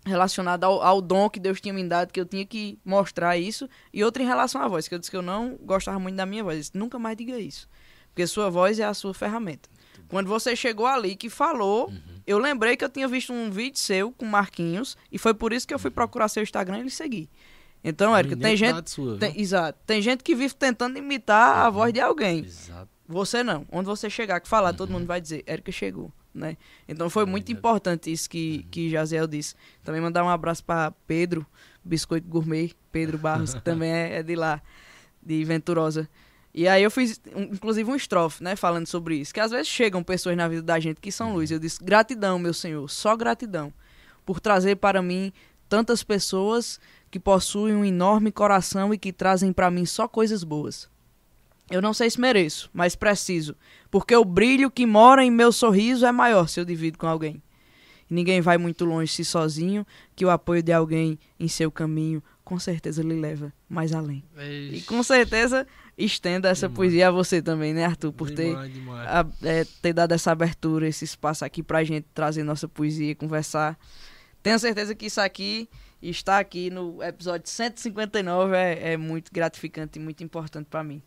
relacionada 0.04 0.66
ao, 0.66 0.80
ao 0.82 1.00
dom 1.02 1.28
que 1.28 1.38
Deus 1.38 1.60
tinha 1.60 1.74
me 1.74 1.84
dado, 1.86 2.10
que 2.12 2.18
eu 2.20 2.24
tinha 2.24 2.44
que 2.46 2.78
mostrar 2.84 3.36
isso, 3.36 3.68
e 3.92 4.02
outra 4.02 4.22
em 4.22 4.26
relação 4.26 4.60
à 4.62 4.66
voz, 4.68 4.88
que 4.88 4.94
eu 4.94 4.98
disse 4.98 5.10
que 5.10 5.16
eu 5.16 5.22
não 5.22 5.56
gostava 5.62 5.98
muito 5.98 6.16
da 6.16 6.24
minha 6.24 6.42
voz. 6.42 6.56
Eu 6.56 6.60
disse, 6.60 6.76
nunca 6.78 6.98
mais 6.98 7.16
diga 7.16 7.38
isso, 7.38 7.68
porque 8.08 8.26
sua 8.26 8.48
voz 8.48 8.78
é 8.80 8.84
a 8.84 8.94
sua 8.94 9.12
ferramenta. 9.12 9.68
Quando 10.08 10.26
você 10.26 10.56
chegou 10.56 10.86
ali 10.86 11.14
que 11.14 11.28
falou, 11.28 11.88
Uhum. 11.88 12.00
eu 12.26 12.38
lembrei 12.38 12.76
que 12.76 12.84
eu 12.84 12.88
tinha 12.88 13.06
visto 13.06 13.32
um 13.32 13.50
vídeo 13.50 13.78
seu 13.78 14.10
com 14.12 14.24
Marquinhos, 14.24 14.96
e 15.12 15.18
foi 15.18 15.34
por 15.34 15.52
isso 15.52 15.68
que 15.68 15.74
eu 15.74 15.78
fui 15.78 15.90
procurar 15.90 16.28
seu 16.28 16.42
Instagram 16.42 16.78
e 16.80 16.82
lhe 16.84 16.90
segui. 16.90 17.28
Então, 17.84 18.16
Érica, 18.16 18.36
tem 18.36 18.56
gente, 18.56 18.90
sua, 18.90 19.18
tem- 19.18 19.38
exato, 19.40 19.78
tem 19.86 20.02
gente 20.02 20.22
que 20.24 20.34
vive 20.34 20.54
tentando 20.54 20.98
imitar 20.98 21.64
a 21.66 21.70
voz 21.70 21.92
de 21.92 22.00
alguém. 22.00 22.40
Exato. 22.40 22.88
Você 23.06 23.42
não. 23.42 23.66
Onde 23.70 23.86
você 23.86 24.08
chegar, 24.10 24.40
que 24.40 24.48
falar, 24.48 24.72
todo 24.72 24.90
mundo 24.92 25.06
vai 25.06 25.20
dizer, 25.20 25.42
Érica 25.46 25.70
chegou, 25.72 26.12
né? 26.34 26.56
Então 26.88 27.08
foi 27.10 27.24
muito 27.26 27.50
importante 27.52 28.10
isso 28.12 28.28
que, 28.30 28.64
que 28.70 28.88
Jaziel 28.90 29.26
disse. 29.26 29.54
Também 29.84 30.00
mandar 30.00 30.24
um 30.24 30.28
abraço 30.28 30.64
para 30.64 30.90
Pedro, 31.06 31.46
Biscoito 31.84 32.28
Gourmet, 32.28 32.72
Pedro 32.92 33.18
Barros, 33.18 33.54
que 33.54 33.60
também 33.60 33.90
é, 33.90 34.18
é 34.18 34.22
de 34.22 34.34
lá, 34.36 34.60
de 35.22 35.42
Venturosa. 35.44 36.08
E 36.52 36.66
aí 36.66 36.82
eu 36.82 36.90
fiz, 36.90 37.20
um- 37.34 37.42
inclusive, 37.54 37.88
um 37.90 37.94
estrofe, 37.94 38.42
né, 38.42 38.56
falando 38.56 38.86
sobre 38.86 39.16
isso. 39.16 39.32
Que 39.32 39.40
às 39.40 39.50
vezes 39.52 39.68
chegam 39.68 40.02
pessoas 40.02 40.36
na 40.36 40.48
vida 40.48 40.62
da 40.62 40.80
gente 40.80 41.00
que 41.00 41.12
são 41.12 41.32
luz. 41.34 41.50
Eu 41.50 41.58
disse, 41.60 41.82
gratidão, 41.82 42.38
meu 42.38 42.52
Senhor, 42.52 42.88
só 42.90 43.16
gratidão, 43.16 43.72
por 44.26 44.40
trazer 44.40 44.76
para 44.76 45.00
mim 45.00 45.32
tantas 45.68 46.02
pessoas 46.02 46.80
que 47.10 47.20
possuem 47.20 47.74
um 47.76 47.84
enorme 47.84 48.32
coração 48.32 48.92
e 48.92 48.98
que 48.98 49.12
trazem 49.12 49.52
para 49.52 49.70
mim 49.70 49.86
só 49.86 50.08
coisas 50.08 50.42
boas. 50.42 50.88
Eu 51.70 51.80
não 51.80 51.94
sei 51.94 52.10
se 52.10 52.20
mereço, 52.20 52.68
mas 52.72 52.96
preciso, 52.96 53.54
porque 53.90 54.14
o 54.16 54.24
brilho 54.24 54.70
que 54.70 54.84
mora 54.86 55.24
em 55.24 55.30
meu 55.30 55.52
sorriso 55.52 56.04
é 56.04 56.12
maior 56.12 56.48
se 56.48 56.58
eu 56.60 56.64
divido 56.64 56.98
com 56.98 57.06
alguém. 57.06 57.42
E 58.10 58.14
ninguém 58.14 58.40
vai 58.40 58.58
muito 58.58 58.84
longe 58.84 59.12
se 59.12 59.24
sozinho, 59.24 59.86
que 60.16 60.24
o 60.24 60.30
apoio 60.30 60.62
de 60.62 60.72
alguém 60.72 61.18
em 61.38 61.46
seu 61.48 61.70
caminho 61.70 62.22
com 62.44 62.58
certeza 62.58 63.02
lhe 63.02 63.14
leva 63.20 63.52
mais 63.68 63.92
além. 63.92 64.24
E 64.36 64.74
Ixi, 64.78 64.86
com 64.86 65.00
certeza 65.04 65.64
estenda 65.96 66.48
essa 66.48 66.66
Demais. 66.66 66.76
poisia 66.76 67.08
a 67.08 67.10
você 67.12 67.40
também, 67.40 67.72
né, 67.72 67.84
Arthur, 67.84 68.12
por 68.12 68.28
ter, 68.30 68.48
demais, 68.48 68.72
demais. 68.72 69.08
a- 69.08 69.26
é, 69.42 69.64
ter 69.80 69.92
dado 69.92 70.10
essa 70.12 70.32
abertura, 70.32 70.88
esse 70.88 71.04
espaço 71.04 71.44
aqui 71.44 71.62
pra 71.62 71.84
gente 71.84 72.06
trazer 72.12 72.42
nossa 72.42 72.66
poesia, 72.66 73.14
conversar. 73.14 73.78
Tenho 74.42 74.58
certeza 74.58 74.92
que 74.94 75.06
isso 75.06 75.20
aqui, 75.20 75.68
estar 76.02 76.38
aqui 76.40 76.70
no 76.70 77.00
episódio 77.02 77.48
159 77.48 78.56
é, 78.56 78.94
é 78.94 78.96
muito 78.96 79.30
gratificante 79.32 79.98
e 79.98 80.02
muito 80.02 80.24
importante 80.24 80.66
pra 80.68 80.82
mim. 80.82 81.00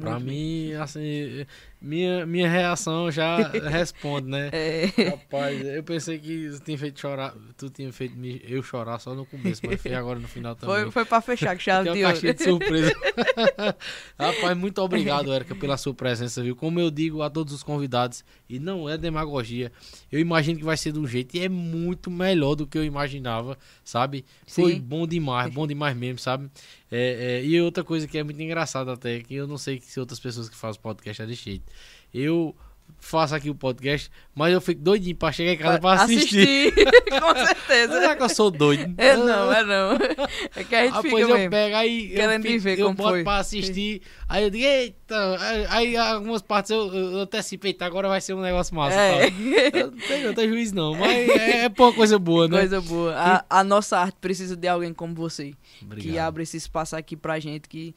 Pra 0.00 0.18
Muito 0.18 0.26
mim, 0.26 0.72
assim, 0.74 1.46
minha, 1.82 2.24
minha 2.24 2.48
reação 2.48 3.10
já 3.10 3.36
responde, 3.68 4.28
né? 4.28 4.50
É, 4.52 4.86
Rapaz, 5.10 5.60
eu 5.64 5.82
pensei 5.82 6.18
que 6.18 6.50
tu 6.50 6.60
tinha 6.64 6.78
feito 6.78 7.00
chorar, 7.00 7.34
tu 7.56 7.68
tinha 7.70 7.92
feito 7.92 8.14
eu 8.46 8.62
chorar 8.62 8.98
só 8.98 9.14
no 9.14 9.26
começo, 9.26 9.60
mas 9.66 9.80
foi 9.80 9.94
agora 9.94 10.18
no 10.18 10.28
final 10.28 10.54
também. 10.54 10.82
foi, 10.82 10.90
foi 10.90 11.04
pra 11.04 11.20
fechar 11.20 11.58
chave 11.58 11.90
Que 11.92 11.98
é 12.02 12.12
de 12.12 12.16
ouro. 12.26 12.34
de 12.34 12.44
surpresa. 12.44 12.92
Rapaz, 14.18 14.56
muito 14.56 14.80
obrigado, 14.80 15.32
Érica, 15.32 15.54
pela 15.54 15.76
sua 15.76 15.94
presença, 15.94 16.42
viu? 16.42 16.54
Como 16.54 16.78
eu 16.78 16.90
digo 16.90 17.22
a 17.22 17.30
todos 17.30 17.52
os 17.52 17.62
convidados, 17.62 18.24
e 18.48 18.58
não 18.58 18.88
é 18.88 18.96
demagogia, 18.96 19.72
eu 20.10 20.20
imagino 20.20 20.58
que 20.58 20.64
vai 20.64 20.76
ser 20.76 20.92
de 20.92 20.98
um 20.98 21.06
jeito 21.06 21.36
e 21.36 21.40
é 21.40 21.48
muito 21.48 22.10
melhor 22.10 22.54
do 22.54 22.66
que 22.66 22.76
eu 22.78 22.84
imaginava, 22.84 23.56
sabe? 23.84 24.24
Foi 24.46 24.74
Sim. 24.74 24.80
bom 24.80 25.06
demais, 25.06 25.52
bom 25.52 25.66
demais 25.66 25.96
mesmo, 25.96 26.18
sabe? 26.18 26.50
É, 26.90 27.40
é, 27.40 27.44
e 27.44 27.58
outra 27.60 27.82
coisa 27.82 28.06
que 28.06 28.18
é 28.18 28.22
muito 28.22 28.40
engraçada 28.42 28.92
até, 28.92 29.20
que 29.20 29.34
eu 29.34 29.46
não 29.46 29.56
sei 29.56 29.80
se 29.80 29.98
outras 29.98 30.20
pessoas 30.20 30.48
que 30.50 30.56
fazem 30.56 30.80
podcast 30.80 31.22
é 31.22 31.26
desse 31.26 31.44
jeito. 31.44 31.71
Eu 32.12 32.54
faço 32.98 33.34
aqui 33.34 33.50
o 33.50 33.54
podcast, 33.54 34.08
mas 34.32 34.52
eu 34.52 34.60
fico 34.60 34.80
doidinho 34.80 35.16
pra 35.16 35.32
chegar 35.32 35.52
em 35.54 35.56
casa 35.56 35.80
pra 35.80 35.94
assistir. 35.94 36.68
Assistir, 36.68 36.84
com 37.20 37.34
certeza. 37.46 37.92
Será 38.00 38.14
que 38.14 38.22
eu 38.22 38.28
sou 38.28 38.48
doido? 38.48 38.94
É 38.96 39.16
não, 39.16 39.52
é 39.52 39.64
não. 39.64 39.92
É 40.54 40.62
que 40.62 40.72
a 40.74 40.84
gente 40.84 40.96
Ah, 40.96 41.02
fica 41.02 41.18
eu 41.18 41.28
mesmo. 41.28 41.50
pego, 41.50 41.74
aí 41.76 42.08
querendo 42.10 42.46
eu, 42.46 42.52
fico, 42.52 42.62
ver 42.62 42.78
eu 42.78 42.86
como 42.86 42.96
boto 42.96 43.10
foi. 43.10 43.24
pra 43.24 43.38
assistir, 43.38 44.02
aí 44.28 44.44
eu 44.44 44.50
digo, 44.50 44.64
eita, 44.64 45.36
aí, 45.70 45.96
algumas 45.96 46.42
partes 46.42 46.70
eu, 46.70 46.94
eu, 46.94 47.18
antecipo, 47.22 47.66
eita, 47.66 47.84
agora 47.84 48.06
vai 48.08 48.20
ser 48.20 48.34
um 48.34 48.40
negócio 48.40 48.72
massa. 48.76 48.94
É. 48.96 49.26
Eu 49.72 49.90
não 50.28 50.34
tenho, 50.34 50.50
juiz 50.50 50.70
não, 50.70 50.94
mas 50.94 51.10
é, 51.28 51.64
é 51.64 51.68
pouca 51.68 51.96
coisa 51.96 52.18
boa, 52.20 52.46
né? 52.46 52.58
Coisa 52.58 52.80
boa. 52.80 53.14
A, 53.16 53.44
a 53.50 53.64
nossa 53.64 53.98
arte 53.98 54.16
precisa 54.20 54.54
de 54.56 54.68
alguém 54.68 54.94
como 54.94 55.12
você. 55.12 55.54
Que 55.80 55.84
Obrigado. 55.84 56.18
abre 56.28 56.44
esse 56.44 56.56
espaço 56.56 56.94
aqui 56.94 57.16
pra 57.16 57.40
gente, 57.40 57.68
que, 57.68 57.94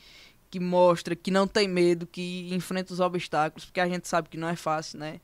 que 0.56 0.60
mostra, 0.62 1.18
que 1.18 1.30
não 1.30 1.46
tem 1.46 1.68
medo, 1.68 2.08
que 2.08 2.48
enfrenta 2.54 2.94
os 2.94 3.02
obstáculos, 3.02 3.66
porque 3.66 3.82
a 3.82 3.90
gente 3.90 4.08
sabe 4.08 4.30
que 4.30 4.38
não 4.38 4.48
é 4.48 4.56
fácil, 4.56 5.00
né? 5.00 5.20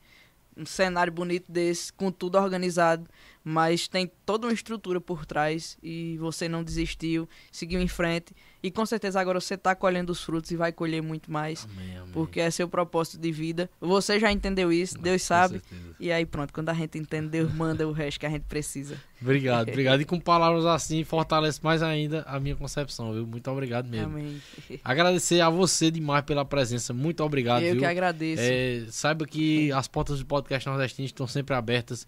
Um 0.54 0.66
cenário 0.66 1.10
bonito 1.10 1.50
desse, 1.50 1.90
com 1.90 2.12
tudo 2.12 2.36
organizado, 2.36 3.08
mas 3.44 3.88
tem 3.88 4.10
toda 4.24 4.46
uma 4.46 4.52
estrutura 4.52 5.00
por 5.00 5.26
trás 5.26 5.76
e 5.82 6.16
você 6.18 6.48
não 6.48 6.62
desistiu, 6.62 7.28
seguiu 7.50 7.80
em 7.80 7.88
frente. 7.88 8.34
E 8.62 8.70
com 8.70 8.86
certeza 8.86 9.20
agora 9.20 9.40
você 9.40 9.56
tá 9.56 9.74
colhendo 9.74 10.12
os 10.12 10.22
frutos 10.22 10.50
e 10.52 10.56
vai 10.56 10.70
colher 10.70 11.02
muito 11.02 11.32
mais, 11.32 11.66
Amém, 11.72 11.96
amém. 11.96 12.12
porque 12.12 12.38
é 12.40 12.48
seu 12.50 12.68
propósito 12.68 13.18
de 13.18 13.32
vida. 13.32 13.68
Você 13.80 14.20
já 14.20 14.30
entendeu 14.30 14.72
isso, 14.72 14.96
Deus 14.98 15.22
sabe. 15.22 15.60
E 15.98 16.12
aí 16.12 16.24
pronto, 16.24 16.52
quando 16.52 16.68
a 16.68 16.74
gente 16.74 16.96
entende, 16.96 17.28
Deus 17.28 17.52
manda 17.52 17.86
o 17.88 17.92
resto 17.92 18.20
que 18.20 18.26
a 18.26 18.30
gente 18.30 18.44
precisa. 18.44 18.96
Obrigado, 19.20 19.66
obrigado. 19.70 20.00
E 20.00 20.04
com 20.04 20.20
palavras 20.20 20.64
assim, 20.64 21.02
fortalece 21.02 21.58
mais 21.62 21.82
ainda 21.82 22.22
a 22.22 22.38
minha 22.38 22.54
concepção, 22.54 23.12
viu? 23.12 23.26
Muito 23.26 23.50
obrigado 23.50 23.88
mesmo. 23.88 24.16
Amém. 24.16 24.40
Agradecer 24.84 25.40
a 25.40 25.50
você 25.50 25.90
demais 25.90 26.24
pela 26.24 26.44
presença. 26.44 26.92
Muito 26.92 27.22
obrigado, 27.24 27.62
Eu 27.64 27.72
viu? 27.72 27.80
que 27.80 27.86
agradeço. 27.86 28.42
É, 28.44 28.84
saiba 28.90 29.26
que 29.26 29.72
as 29.72 29.88
portas 29.88 30.20
do 30.20 30.26
podcast 30.26 30.68
nordestino 30.68 31.06
estão 31.06 31.26
sempre 31.26 31.54
abertas. 31.56 32.06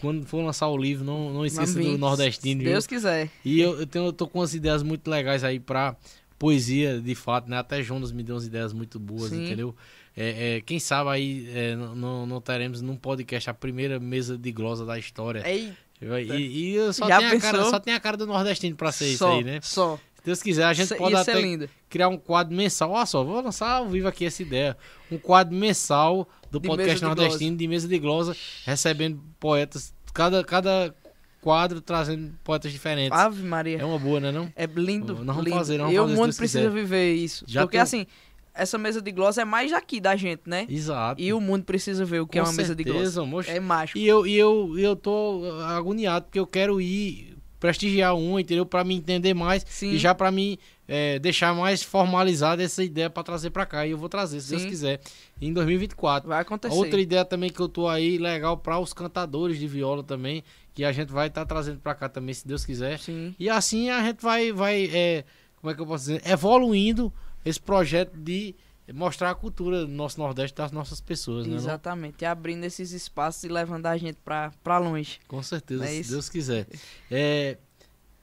Quando 0.00 0.24
for 0.26 0.42
lançar 0.42 0.68
o 0.68 0.76
livro, 0.76 1.04
não, 1.04 1.32
não 1.32 1.44
esqueça 1.46 1.78
do 1.78 1.98
nordestino. 1.98 2.60
Se 2.60 2.64
viu? 2.64 2.72
Deus 2.72 2.86
quiser. 2.86 3.30
E 3.44 3.60
eu, 3.60 3.80
eu, 3.80 3.86
tenho, 3.86 4.06
eu 4.06 4.12
tô 4.12 4.26
com 4.26 4.38
umas 4.40 4.54
ideias 4.54 4.82
muito 4.82 5.08
legais 5.10 5.44
aí 5.44 5.60
pra 5.60 5.94
poesia, 6.38 7.00
de 7.00 7.14
fato, 7.14 7.48
né? 7.50 7.58
Até 7.58 7.82
Jonas 7.82 8.12
me 8.12 8.22
deu 8.22 8.34
umas 8.34 8.46
ideias 8.46 8.72
muito 8.72 8.98
boas, 8.98 9.30
Sim. 9.30 9.44
entendeu? 9.44 9.76
É, 10.16 10.56
é, 10.56 10.60
quem 10.62 10.78
sabe 10.80 11.10
aí 11.10 11.50
é, 11.54 11.76
não- 11.76 12.26
não, 12.26 12.40
teremos 12.40 12.82
num 12.82 12.96
podcast 12.96 13.48
a 13.50 13.54
primeira 13.54 14.00
mesa 14.00 14.36
de 14.36 14.50
glosa 14.50 14.84
da 14.84 14.98
história. 14.98 15.42
E, 15.50 15.72
e 16.02 16.74
eu 16.74 16.92
só 16.94 17.06
Já 17.06 17.18
tenho, 17.18 17.36
a 17.36 17.40
cara, 17.40 17.64
só 17.64 17.78
tenho 17.78 17.96
a 17.96 18.00
cara 18.00 18.16
do 18.16 18.26
nordestino 18.26 18.74
pra 18.74 18.90
ser 18.90 19.08
isso 19.08 19.18
só, 19.18 19.36
aí, 19.36 19.44
né? 19.44 19.60
Só. 19.62 19.98
Se 20.20 20.26
Deus 20.26 20.42
quiser, 20.42 20.64
a 20.64 20.72
gente 20.72 20.84
Isso- 20.86 20.96
pode 20.96 21.14
ia 21.14 21.20
até 21.20 21.40
lindo. 21.40 21.68
criar 21.88 22.08
um 22.08 22.16
quadro 22.18 22.54
mensal. 22.54 22.90
Olha 22.90 23.06
só, 23.06 23.24
vou 23.24 23.40
lançar 23.40 23.70
ao 23.70 23.88
vivo 23.88 24.06
aqui 24.06 24.26
essa 24.26 24.42
ideia. 24.42 24.76
Um 25.10 25.16
quadro 25.18 25.54
mensal 25.56 26.28
do 26.50 26.60
De 26.60 26.68
podcast 26.68 27.02
nordestino 27.02 27.56
de 27.56 27.66
mesa 27.66 27.88
de 27.88 27.98
glosa, 27.98 28.36
recebendo 28.66 29.20
poetas, 29.38 29.94
cada, 30.12 30.44
cada 30.44 30.94
quadro 31.40 31.80
trazendo 31.80 32.34
poetas 32.44 32.70
diferentes. 32.70 33.18
Ave 33.18 33.42
Maria. 33.42 33.78
É 33.78 33.84
uma 33.84 33.98
boa, 33.98 34.20
né 34.20 34.30
não? 34.30 34.52
É 34.54 34.66
lindo. 34.66 35.14
Nós 35.24 35.26
vamos 35.26 35.44
lindo. 35.44 35.56
fazer, 35.56 35.78
nós 35.78 35.86
vamos 35.86 35.94
e 35.94 35.98
o 35.98 36.02
fazer, 36.02 36.14
se 36.14 36.20
mundo 36.20 36.36
precisa 36.36 36.58
quiser. 36.68 36.70
viver 36.74 37.14
isso. 37.14 37.44
Já 37.48 37.62
Porque 37.62 37.76
tem 37.78 37.80
assim, 37.80 38.06
essa 38.52 38.76
mesa 38.76 39.00
de 39.00 39.10
gloss 39.10 39.38
é 39.38 39.44
mais 39.44 39.70
daqui 39.70 40.00
da 40.00 40.14
gente, 40.16 40.42
né? 40.44 40.66
Exato. 40.68 41.20
E 41.22 41.32
o 41.32 41.40
mundo 41.40 41.64
precisa 41.64 42.04
ver 42.04 42.20
o 42.20 42.26
que 42.26 42.38
é 42.38 42.42
Com 42.42 42.48
uma 42.48 42.54
mesa 42.56 42.74
de 42.74 42.84
certeza, 42.84 43.24
moço. 43.24 43.50
É 43.50 43.58
mágico. 43.58 43.98
E 43.98 44.06
eu, 44.06 44.26
e 44.26 44.36
eu, 44.36 44.74
e 44.76 44.82
eu 44.82 44.94
tô 44.94 45.42
agoniado 45.66 46.26
porque 46.26 46.38
eu 46.38 46.46
quero 46.46 46.78
ir 46.80 47.29
prestigiar 47.60 48.14
um, 48.14 48.40
entendeu? 48.40 48.64
Pra 48.64 48.82
me 48.82 48.94
entender 48.96 49.34
mais 49.34 49.64
Sim. 49.68 49.90
e 49.90 49.98
já 49.98 50.14
pra 50.14 50.30
mim 50.32 50.58
é, 50.88 51.18
deixar 51.18 51.54
mais 51.54 51.82
formalizada 51.82 52.62
essa 52.62 52.82
ideia 52.82 53.10
pra 53.10 53.22
trazer 53.22 53.50
pra 53.50 53.66
cá. 53.66 53.86
E 53.86 53.90
eu 53.92 53.98
vou 53.98 54.08
trazer, 54.08 54.40
se 54.40 54.50
Deus 54.50 54.62
Sim. 54.62 54.68
quiser, 54.68 55.00
em 55.40 55.52
2024. 55.52 56.28
Vai 56.28 56.40
acontecer. 56.40 56.74
Outra 56.74 57.00
ideia 57.00 57.24
também 57.24 57.50
que 57.50 57.60
eu 57.60 57.68
tô 57.68 57.86
aí 57.86 58.18
legal 58.18 58.56
pra 58.56 58.78
os 58.78 58.92
cantadores 58.92 59.58
de 59.58 59.66
viola 59.68 60.02
também, 60.02 60.42
que 60.74 60.82
a 60.84 60.90
gente 60.90 61.12
vai 61.12 61.28
estar 61.28 61.44
trazendo 61.44 61.78
pra 61.78 61.94
cá 61.94 62.08
também, 62.08 62.34
se 62.34 62.48
Deus 62.48 62.64
quiser. 62.64 62.98
Sim. 62.98 63.34
E 63.38 63.48
assim 63.48 63.90
a 63.90 64.02
gente 64.02 64.22
vai, 64.22 64.50
vai 64.50 64.90
é, 64.92 65.24
como 65.60 65.70
é 65.70 65.74
que 65.74 65.80
eu 65.80 65.86
posso 65.86 66.04
dizer, 66.06 66.22
evoluindo 66.26 67.12
esse 67.44 67.60
projeto 67.60 68.16
de 68.16 68.54
mostrar 68.94 69.30
a 69.30 69.34
cultura 69.34 69.82
do 69.86 69.88
nosso 69.92 70.18
Nordeste 70.18 70.56
das 70.56 70.72
nossas 70.72 71.00
pessoas, 71.00 71.46
né? 71.46 71.54
Exatamente. 71.56 72.22
E 72.22 72.24
abrindo 72.24 72.64
esses 72.64 72.92
espaços 72.92 73.44
e 73.44 73.48
levando 73.48 73.86
a 73.86 73.96
gente 73.96 74.18
pra, 74.24 74.52
pra 74.62 74.78
longe. 74.78 75.18
Com 75.28 75.42
certeza, 75.42 75.84
É 75.84 75.88
se 75.88 76.00
isso. 76.00 76.10
Deus 76.12 76.28
quiser. 76.28 76.66
É, 77.10 77.56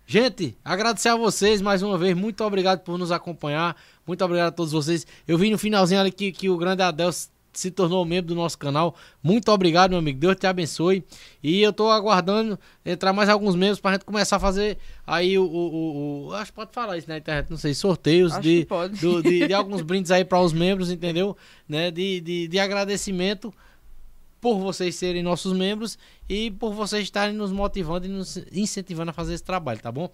gente, 0.06 0.58
agradecer 0.64 1.10
a 1.10 1.16
vocês 1.16 1.62
mais 1.62 1.82
uma 1.82 1.98
vez. 1.98 2.16
Muito 2.16 2.44
obrigado 2.44 2.80
por 2.82 2.98
nos 2.98 3.12
acompanhar. 3.12 3.76
Muito 4.06 4.24
obrigado 4.24 4.48
a 4.48 4.52
todos 4.52 4.72
vocês. 4.72 5.06
Eu 5.28 5.38
vi 5.38 5.50
no 5.50 5.58
finalzinho 5.58 6.00
ali 6.00 6.12
que, 6.12 6.32
que 6.32 6.50
o 6.50 6.58
grande 6.58 6.82
Adel 6.82 7.10
s- 7.10 7.30
se 7.58 7.72
tornou 7.72 8.04
membro 8.06 8.28
do 8.28 8.36
nosso 8.36 8.58
canal. 8.58 8.96
Muito 9.24 9.52
obrigado, 9.52 9.92
meu 9.92 10.00
amigo. 10.00 10.20
Deus 10.20 10.36
te 10.36 10.46
abençoe. 10.48 11.04
E 11.42 11.62
eu 11.62 11.74
tô 11.74 11.90
aguardando 11.90 12.60
entrar 12.86 13.14
mais 13.14 13.30
alguns 13.30 13.56
membros 13.56 13.80
pra 13.80 13.94
gente 13.94 14.06
começar 14.06 14.36
a 14.36 14.40
fazer 14.40 14.78
aí 15.06 15.38
o. 15.38 15.44
o, 15.46 16.28
o- 16.28 16.34
acho 16.36 16.52
que 16.52 16.56
pode 16.56 16.72
falar 16.72 16.98
isso 16.98 17.10
na 17.10 17.18
internet, 17.18 17.50
não 17.50 17.58
sei, 17.58 17.74
sorteios 17.74 18.34
Acho 18.34 18.42
de, 18.42 18.68
do- 19.02 19.24
de, 19.24 19.48
de 19.48 19.54
alguns 19.54 19.82
brindes 19.82 20.12
aí 20.12 20.24
para 20.26 20.40
os 20.40 20.54
membros, 20.54 20.92
entendeu? 20.92 21.36
Né? 21.68 21.90
De, 21.92 22.20
de, 22.22 22.48
de 22.48 22.60
agradecimento 22.60 23.54
por 24.40 24.60
vocês 24.60 24.96
serem 24.96 25.24
nossos 25.24 25.52
membros 25.58 25.98
e 26.30 26.52
por 26.52 26.72
vocês 26.74 27.04
estarem 27.04 27.34
nos 27.36 27.52
motivando 27.52 28.06
e 28.06 28.10
nos 28.10 28.38
incentivando 28.52 29.10
a 29.10 29.14
fazer 29.14 29.34
esse 29.34 29.44
trabalho, 29.44 29.80
tá 29.80 29.92
bom? 29.92 30.10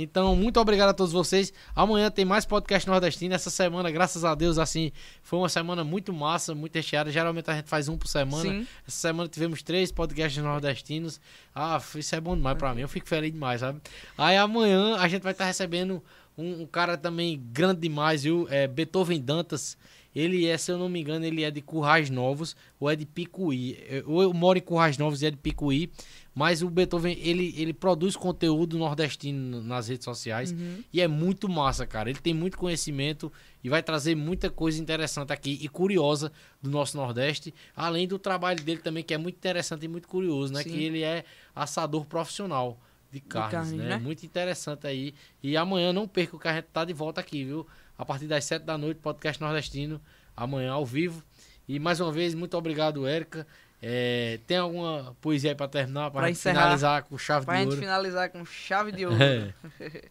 Então, 0.00 0.36
muito 0.36 0.60
obrigado 0.60 0.90
a 0.90 0.94
todos 0.94 1.12
vocês. 1.12 1.52
Amanhã 1.74 2.08
tem 2.08 2.24
mais 2.24 2.46
podcast 2.46 2.88
nordestino. 2.88 3.34
Essa 3.34 3.50
semana, 3.50 3.90
graças 3.90 4.24
a 4.24 4.32
Deus, 4.32 4.56
assim, 4.56 4.92
foi 5.24 5.40
uma 5.40 5.48
semana 5.48 5.82
muito 5.82 6.12
massa, 6.12 6.54
muito 6.54 6.76
recheada. 6.76 7.10
Geralmente 7.10 7.50
a 7.50 7.56
gente 7.56 7.68
faz 7.68 7.88
um 7.88 7.98
por 7.98 8.06
semana. 8.06 8.48
Sim. 8.48 8.66
Essa 8.86 8.96
semana 9.08 9.28
tivemos 9.28 9.60
três 9.60 9.90
podcasts 9.90 10.40
nordestinos. 10.40 11.20
Ah, 11.52 11.82
isso 11.96 12.14
é 12.14 12.20
bom 12.20 12.36
demais 12.36 12.56
pra 12.56 12.72
mim. 12.72 12.82
Eu 12.82 12.88
fico 12.88 13.08
feliz 13.08 13.32
demais, 13.32 13.58
sabe? 13.58 13.80
Aí 14.16 14.36
amanhã 14.36 14.94
a 14.94 15.08
gente 15.08 15.22
vai 15.22 15.32
estar 15.32 15.46
recebendo 15.46 16.00
um, 16.36 16.62
um 16.62 16.66
cara 16.66 16.96
também 16.96 17.42
grande 17.52 17.80
demais, 17.80 18.22
viu? 18.22 18.46
É 18.50 18.68
Beethoven 18.68 19.20
Dantas. 19.20 19.76
Ele 20.14 20.46
é, 20.46 20.56
se 20.56 20.70
eu 20.70 20.78
não 20.78 20.88
me 20.88 21.00
engano, 21.00 21.24
ele 21.24 21.44
é 21.44 21.50
de 21.50 21.60
Currais 21.60 22.08
Novos 22.08 22.56
ou 22.80 22.90
é 22.90 22.96
de 22.96 23.04
Picuí. 23.04 23.78
Eu, 23.88 24.22
eu 24.22 24.32
moro 24.32 24.58
em 24.58 24.62
Currais 24.62 24.96
Novos 24.96 25.22
e 25.22 25.26
é 25.26 25.30
de 25.30 25.36
Picuí. 25.36 25.90
Mas 26.38 26.62
o 26.62 26.70
Beethoven, 26.70 27.18
ele, 27.20 27.52
ele 27.56 27.72
produz 27.72 28.14
conteúdo 28.14 28.78
nordestino 28.78 29.60
nas 29.60 29.88
redes 29.88 30.04
sociais. 30.04 30.54
E 30.92 31.00
é 31.00 31.08
muito 31.08 31.48
massa, 31.48 31.84
cara. 31.84 32.08
Ele 32.08 32.20
tem 32.20 32.32
muito 32.32 32.56
conhecimento 32.56 33.32
e 33.64 33.68
vai 33.68 33.82
trazer 33.82 34.14
muita 34.14 34.48
coisa 34.48 34.80
interessante 34.80 35.32
aqui 35.32 35.58
e 35.60 35.68
curiosa 35.68 36.30
do 36.62 36.70
nosso 36.70 36.96
Nordeste. 36.96 37.52
Além 37.74 38.06
do 38.06 38.20
trabalho 38.20 38.62
dele 38.62 38.80
também, 38.80 39.02
que 39.02 39.12
é 39.12 39.18
muito 39.18 39.34
interessante 39.34 39.86
e 39.86 39.88
muito 39.88 40.06
curioso, 40.06 40.52
né? 40.52 40.62
Sim. 40.62 40.70
Que 40.70 40.84
ele 40.84 41.02
é 41.02 41.24
assador 41.56 42.04
profissional 42.04 42.78
de 43.10 43.18
carnes, 43.18 43.50
carnes, 43.50 43.72
né? 43.72 43.88
né? 43.88 43.98
Muito 43.98 44.24
interessante 44.24 44.86
aí. 44.86 45.14
E 45.42 45.56
amanhã 45.56 45.92
não 45.92 46.06
perca 46.06 46.38
que 46.38 46.46
a 46.46 46.54
gente 46.54 46.66
tá 46.66 46.84
de 46.84 46.92
volta 46.92 47.20
aqui, 47.20 47.42
viu? 47.42 47.66
A 47.98 48.04
partir 48.04 48.28
das 48.28 48.44
7 48.44 48.62
da 48.62 48.78
noite, 48.78 49.00
podcast 49.00 49.42
nordestino, 49.42 50.00
amanhã 50.36 50.70
ao 50.70 50.86
vivo. 50.86 51.20
E 51.66 51.80
mais 51.80 51.98
uma 51.98 52.12
vez, 52.12 52.32
muito 52.32 52.56
obrigado, 52.56 53.08
Érica. 53.08 53.44
É, 53.80 54.40
tem 54.46 54.56
alguma 54.56 55.16
poesia 55.20 55.50
aí 55.52 55.54
pra 55.54 55.68
terminar? 55.68 56.10
Pra, 56.10 56.20
Pra 56.22 56.28
gente 56.28 56.40
finalizar 56.40 57.02
com 57.04 57.16
chave 57.16 57.46
Pra 57.46 57.54
de 57.54 57.60
gente 57.60 57.68
ouro? 57.70 57.80
finalizar 57.80 58.28
com 58.30 58.44
chave 58.44 58.90
de 58.92 59.06
ouro. 59.06 59.18
É. 59.22 59.52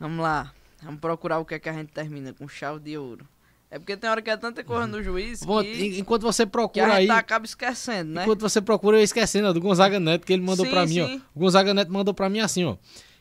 Vamos 0.00 0.20
lá. 0.22 0.52
Vamos 0.82 1.00
procurar 1.00 1.38
o 1.38 1.44
que 1.44 1.54
é 1.54 1.58
que 1.58 1.68
a 1.68 1.72
gente 1.72 1.88
termina 1.92 2.32
com 2.32 2.46
chave 2.48 2.80
de 2.80 2.96
ouro. 2.96 3.26
É 3.70 3.78
porque 3.78 3.96
tem 3.98 4.08
hora 4.08 4.22
que 4.22 4.30
é 4.30 4.36
tanta 4.36 4.64
coisa 4.64 4.86
no 4.86 5.02
juiz 5.02 5.42
Bom, 5.42 5.60
que, 5.62 5.68
en- 5.68 5.98
enquanto 5.98 6.22
você 6.22 6.44
que 6.44 6.48
a 6.48 6.50
procura 6.50 6.86
gente 7.00 7.10
aí, 7.10 7.18
acaba 7.18 7.44
esquecendo, 7.44 8.12
né? 8.12 8.22
enquanto 8.22 8.40
você 8.40 8.62
procura, 8.62 8.96
eu 8.96 9.02
esquecendo 9.02 9.48
ó, 9.48 9.52
do 9.52 9.60
Gonzaga 9.60 10.00
Neto, 10.00 10.24
que 10.26 10.32
ele 10.32 10.40
mandou 10.42 10.64
pra 10.66 10.86
mim, 10.86 11.00
ó. 11.00 11.06
O 11.34 11.40
Gonzaga 11.40 11.74
Neto 11.74 11.92
mandou 11.92 12.14
pra 12.14 12.30
mim 12.30 12.40
assim, 12.40 12.64
ó. 12.64 12.78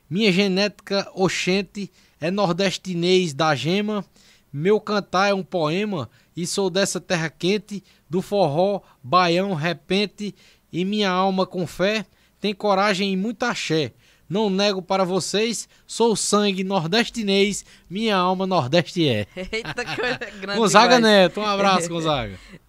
Minha 0.10 0.32
genética 0.32 1.06
oxente 1.14 1.92
é 2.22 2.32
nordestinês 2.32 3.34
da 3.34 3.54
gema, 3.56 4.06
meu 4.54 4.80
cantar 4.80 5.32
é 5.32 5.34
um 5.34 5.44
poema 5.44 6.10
e 6.34 6.48
sou 6.48 6.70
dessa 6.70 7.02
terra 7.02 7.30
quente, 7.30 7.84
do 8.10 8.22
forró, 8.22 8.82
baião, 9.04 9.54
repente, 9.54 10.34
e 10.72 10.86
minha 10.86 11.10
alma 11.10 11.46
com 11.46 11.66
fé 11.66 12.06
tem 12.40 12.54
coragem 12.54 13.14
e 13.14 13.18
muito 13.18 13.44
axé. 13.44 13.94
Não 14.30 14.50
nego 14.50 14.82
para 14.82 15.06
vocês, 15.06 15.70
sou 15.86 16.16
sangue 16.16 16.64
nordestinês, 16.64 17.64
minha 17.90 18.18
alma 18.18 18.46
nordeste 18.46 19.08
é. 19.08 19.26
Eita 19.52 19.86
coisa 19.86 20.18
grande 20.18 20.60
Gonzaga 20.60 20.96
demais. 20.98 21.14
Neto, 21.14 21.40
um 21.40 21.46
abraço, 21.46 21.90
Gonzaga. 21.90 22.38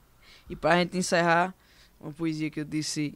E 0.51 0.57
pra 0.57 0.79
gente 0.79 0.97
encerrar, 0.97 1.55
uma 2.01 2.11
poesia 2.11 2.49
que 2.49 2.61
eu 2.61 2.65
disse. 2.65 3.13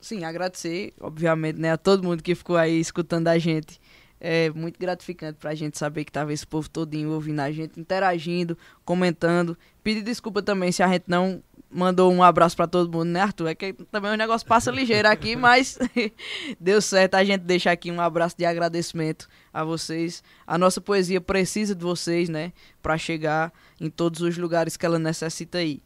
Sim, 0.00 0.24
agradecer, 0.24 0.92
obviamente, 1.00 1.60
né, 1.60 1.70
a 1.70 1.76
todo 1.76 2.02
mundo 2.02 2.20
que 2.20 2.34
ficou 2.34 2.56
aí 2.56 2.80
escutando 2.80 3.28
a 3.28 3.38
gente. 3.38 3.80
É 4.20 4.50
muito 4.50 4.78
gratificante 4.78 5.38
pra 5.38 5.54
gente 5.54 5.78
saber 5.78 6.04
que 6.04 6.12
tava 6.12 6.32
esse 6.32 6.46
povo 6.46 6.68
todinho 6.68 7.10
ouvindo 7.10 7.40
a 7.40 7.50
gente, 7.50 7.80
interagindo, 7.80 8.56
comentando. 8.84 9.56
Pedir 9.82 10.02
desculpa 10.02 10.42
também 10.42 10.70
se 10.70 10.82
a 10.82 10.88
gente 10.88 11.04
não 11.06 11.42
mandou 11.70 12.12
um 12.12 12.22
abraço 12.22 12.56
pra 12.56 12.66
todo 12.66 12.92
mundo, 12.92 13.08
né, 13.08 13.20
Arthur? 13.20 13.48
É 13.48 13.54
que 13.54 13.72
também 13.72 14.12
o 14.12 14.16
negócio 14.16 14.46
passa 14.46 14.70
ligeiro 14.70 15.08
aqui, 15.08 15.36
mas 15.36 15.78
deu 16.60 16.82
certo. 16.82 17.14
A 17.14 17.24
gente 17.24 17.42
deixa 17.42 17.70
aqui 17.70 17.90
um 17.90 18.00
abraço 18.00 18.36
de 18.36 18.44
agradecimento 18.44 19.28
a 19.52 19.64
vocês. 19.64 20.22
A 20.46 20.58
nossa 20.58 20.80
poesia 20.80 21.20
precisa 21.20 21.74
de 21.74 21.82
vocês, 21.82 22.28
né, 22.28 22.52
pra 22.82 22.98
chegar 22.98 23.52
em 23.80 23.88
todos 23.88 24.20
os 24.20 24.36
lugares 24.36 24.76
que 24.76 24.84
ela 24.84 24.98
necessita 24.98 25.58
aí. 25.58 25.80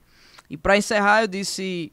E 0.49 0.57
para 0.57 0.77
encerrar, 0.77 1.23
eu 1.23 1.29
disse: 1.29 1.93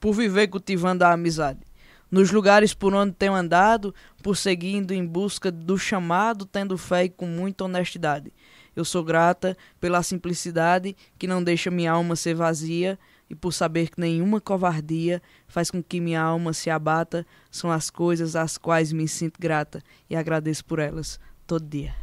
por 0.00 0.14
viver 0.14 0.48
cultivando 0.48 1.04
a 1.04 1.12
amizade. 1.12 1.60
Nos 2.10 2.30
lugares 2.30 2.72
por 2.72 2.94
onde 2.94 3.12
tenho 3.12 3.34
andado, 3.34 3.94
por 4.22 4.36
seguindo 4.36 4.92
em 4.92 5.04
busca 5.04 5.50
do 5.50 5.76
chamado, 5.78 6.46
tendo 6.46 6.78
fé 6.78 7.04
e 7.04 7.08
com 7.08 7.26
muita 7.26 7.64
honestidade. 7.64 8.32
Eu 8.74 8.84
sou 8.84 9.02
grata 9.02 9.56
pela 9.80 10.02
simplicidade 10.02 10.96
que 11.18 11.26
não 11.26 11.42
deixa 11.42 11.70
minha 11.70 11.92
alma 11.92 12.14
ser 12.14 12.34
vazia 12.34 12.98
e 13.28 13.34
por 13.34 13.52
saber 13.52 13.90
que 13.90 14.00
nenhuma 14.00 14.40
covardia 14.40 15.20
faz 15.48 15.70
com 15.70 15.82
que 15.82 16.00
minha 16.00 16.20
alma 16.20 16.52
se 16.52 16.70
abata, 16.70 17.26
são 17.50 17.70
as 17.70 17.90
coisas 17.90 18.36
às 18.36 18.56
quais 18.56 18.92
me 18.92 19.08
sinto 19.08 19.40
grata 19.40 19.82
e 20.08 20.14
agradeço 20.14 20.64
por 20.64 20.78
elas 20.78 21.18
todo 21.46 21.66
dia. 21.66 21.94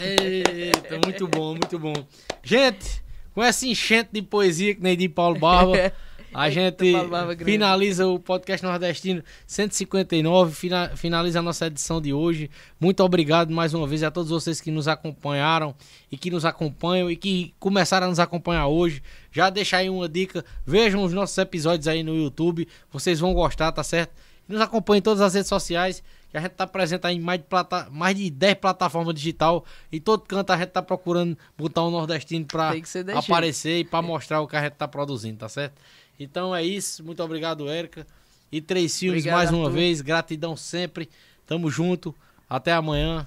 Eita, 0.00 1.00
muito 1.04 1.26
bom, 1.26 1.50
muito 1.50 1.78
bom. 1.78 2.06
Gente, 2.42 3.02
com 3.34 3.42
essa 3.42 3.66
enchente 3.66 4.10
de 4.12 4.22
poesia 4.22 4.74
que 4.74 4.82
nem 4.82 4.96
de 4.96 5.08
Paulo 5.08 5.38
Barba, 5.38 5.92
a 6.32 6.48
gente 6.50 6.92
grande. 6.92 7.44
finaliza 7.44 8.06
o 8.06 8.18
podcast 8.18 8.64
nordestino 8.64 9.22
159, 9.46 10.54
fina- 10.54 10.90
finaliza 10.96 11.38
a 11.38 11.42
nossa 11.42 11.66
edição 11.66 12.00
de 12.00 12.12
hoje. 12.12 12.50
Muito 12.78 13.02
obrigado 13.02 13.52
mais 13.52 13.74
uma 13.74 13.86
vez 13.86 14.02
a 14.02 14.10
todos 14.10 14.30
vocês 14.30 14.60
que 14.60 14.70
nos 14.70 14.86
acompanharam 14.88 15.74
e 16.10 16.16
que 16.16 16.30
nos 16.30 16.44
acompanham 16.44 17.10
e 17.10 17.16
que 17.16 17.54
começaram 17.58 18.06
a 18.06 18.10
nos 18.10 18.18
acompanhar 18.18 18.66
hoje. 18.68 19.02
Já 19.32 19.50
deixa 19.50 19.76
aí 19.78 19.90
uma 19.90 20.08
dica, 20.08 20.44
vejam 20.66 21.02
os 21.04 21.12
nossos 21.12 21.36
episódios 21.38 21.88
aí 21.88 22.02
no 22.02 22.16
YouTube, 22.16 22.66
vocês 22.92 23.18
vão 23.20 23.32
gostar, 23.34 23.72
tá 23.72 23.82
certo? 23.82 24.12
E 24.48 24.52
nos 24.52 24.60
acompanhem 24.60 24.98
em 24.98 25.02
todas 25.02 25.20
as 25.20 25.34
redes 25.34 25.48
sociais, 25.48 26.02
que 26.30 26.36
a 26.36 26.40
gente 26.40 26.52
tá 26.52 26.64
presente 26.66 27.04
aí 27.06 27.16
em 27.16 27.20
mais 27.20 27.40
de, 27.40 27.46
plata- 27.46 27.88
mais 27.90 28.16
de 28.16 28.30
10 28.30 28.54
plataformas 28.54 29.14
digital. 29.14 29.64
E 29.90 29.98
todo 29.98 30.20
canto 30.22 30.52
a 30.52 30.56
gente 30.56 30.68
tá 30.68 30.80
procurando 30.80 31.36
botar 31.58 31.84
um 31.84 31.90
nordestino 31.90 32.44
desse 32.44 33.18
aparecer 33.32 33.78
e 33.80 33.84
pra 33.84 34.00
mostrar 34.00 34.40
o 34.40 34.46
que 34.46 34.54
a 34.56 34.62
gente 34.62 34.74
tá 34.74 34.86
produzindo, 34.86 35.38
tá 35.38 35.48
certo? 35.48 35.74
Então 36.20 36.54
é 36.54 36.62
isso, 36.62 37.02
muito 37.02 37.22
obrigado, 37.22 37.66
Érica. 37.68 38.06
E 38.52 38.60
três 38.60 38.98
filmes 38.98 39.22
Obrigado, 39.22 39.36
mais 39.38 39.50
uma 39.50 39.64
Arthur. 39.64 39.72
vez, 39.74 40.00
gratidão 40.02 40.54
sempre. 40.54 41.08
Tamo 41.46 41.70
junto, 41.70 42.14
até 42.48 42.72
amanhã. 42.72 43.26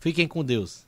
Fiquem 0.00 0.26
com 0.26 0.44
Deus. 0.44 0.84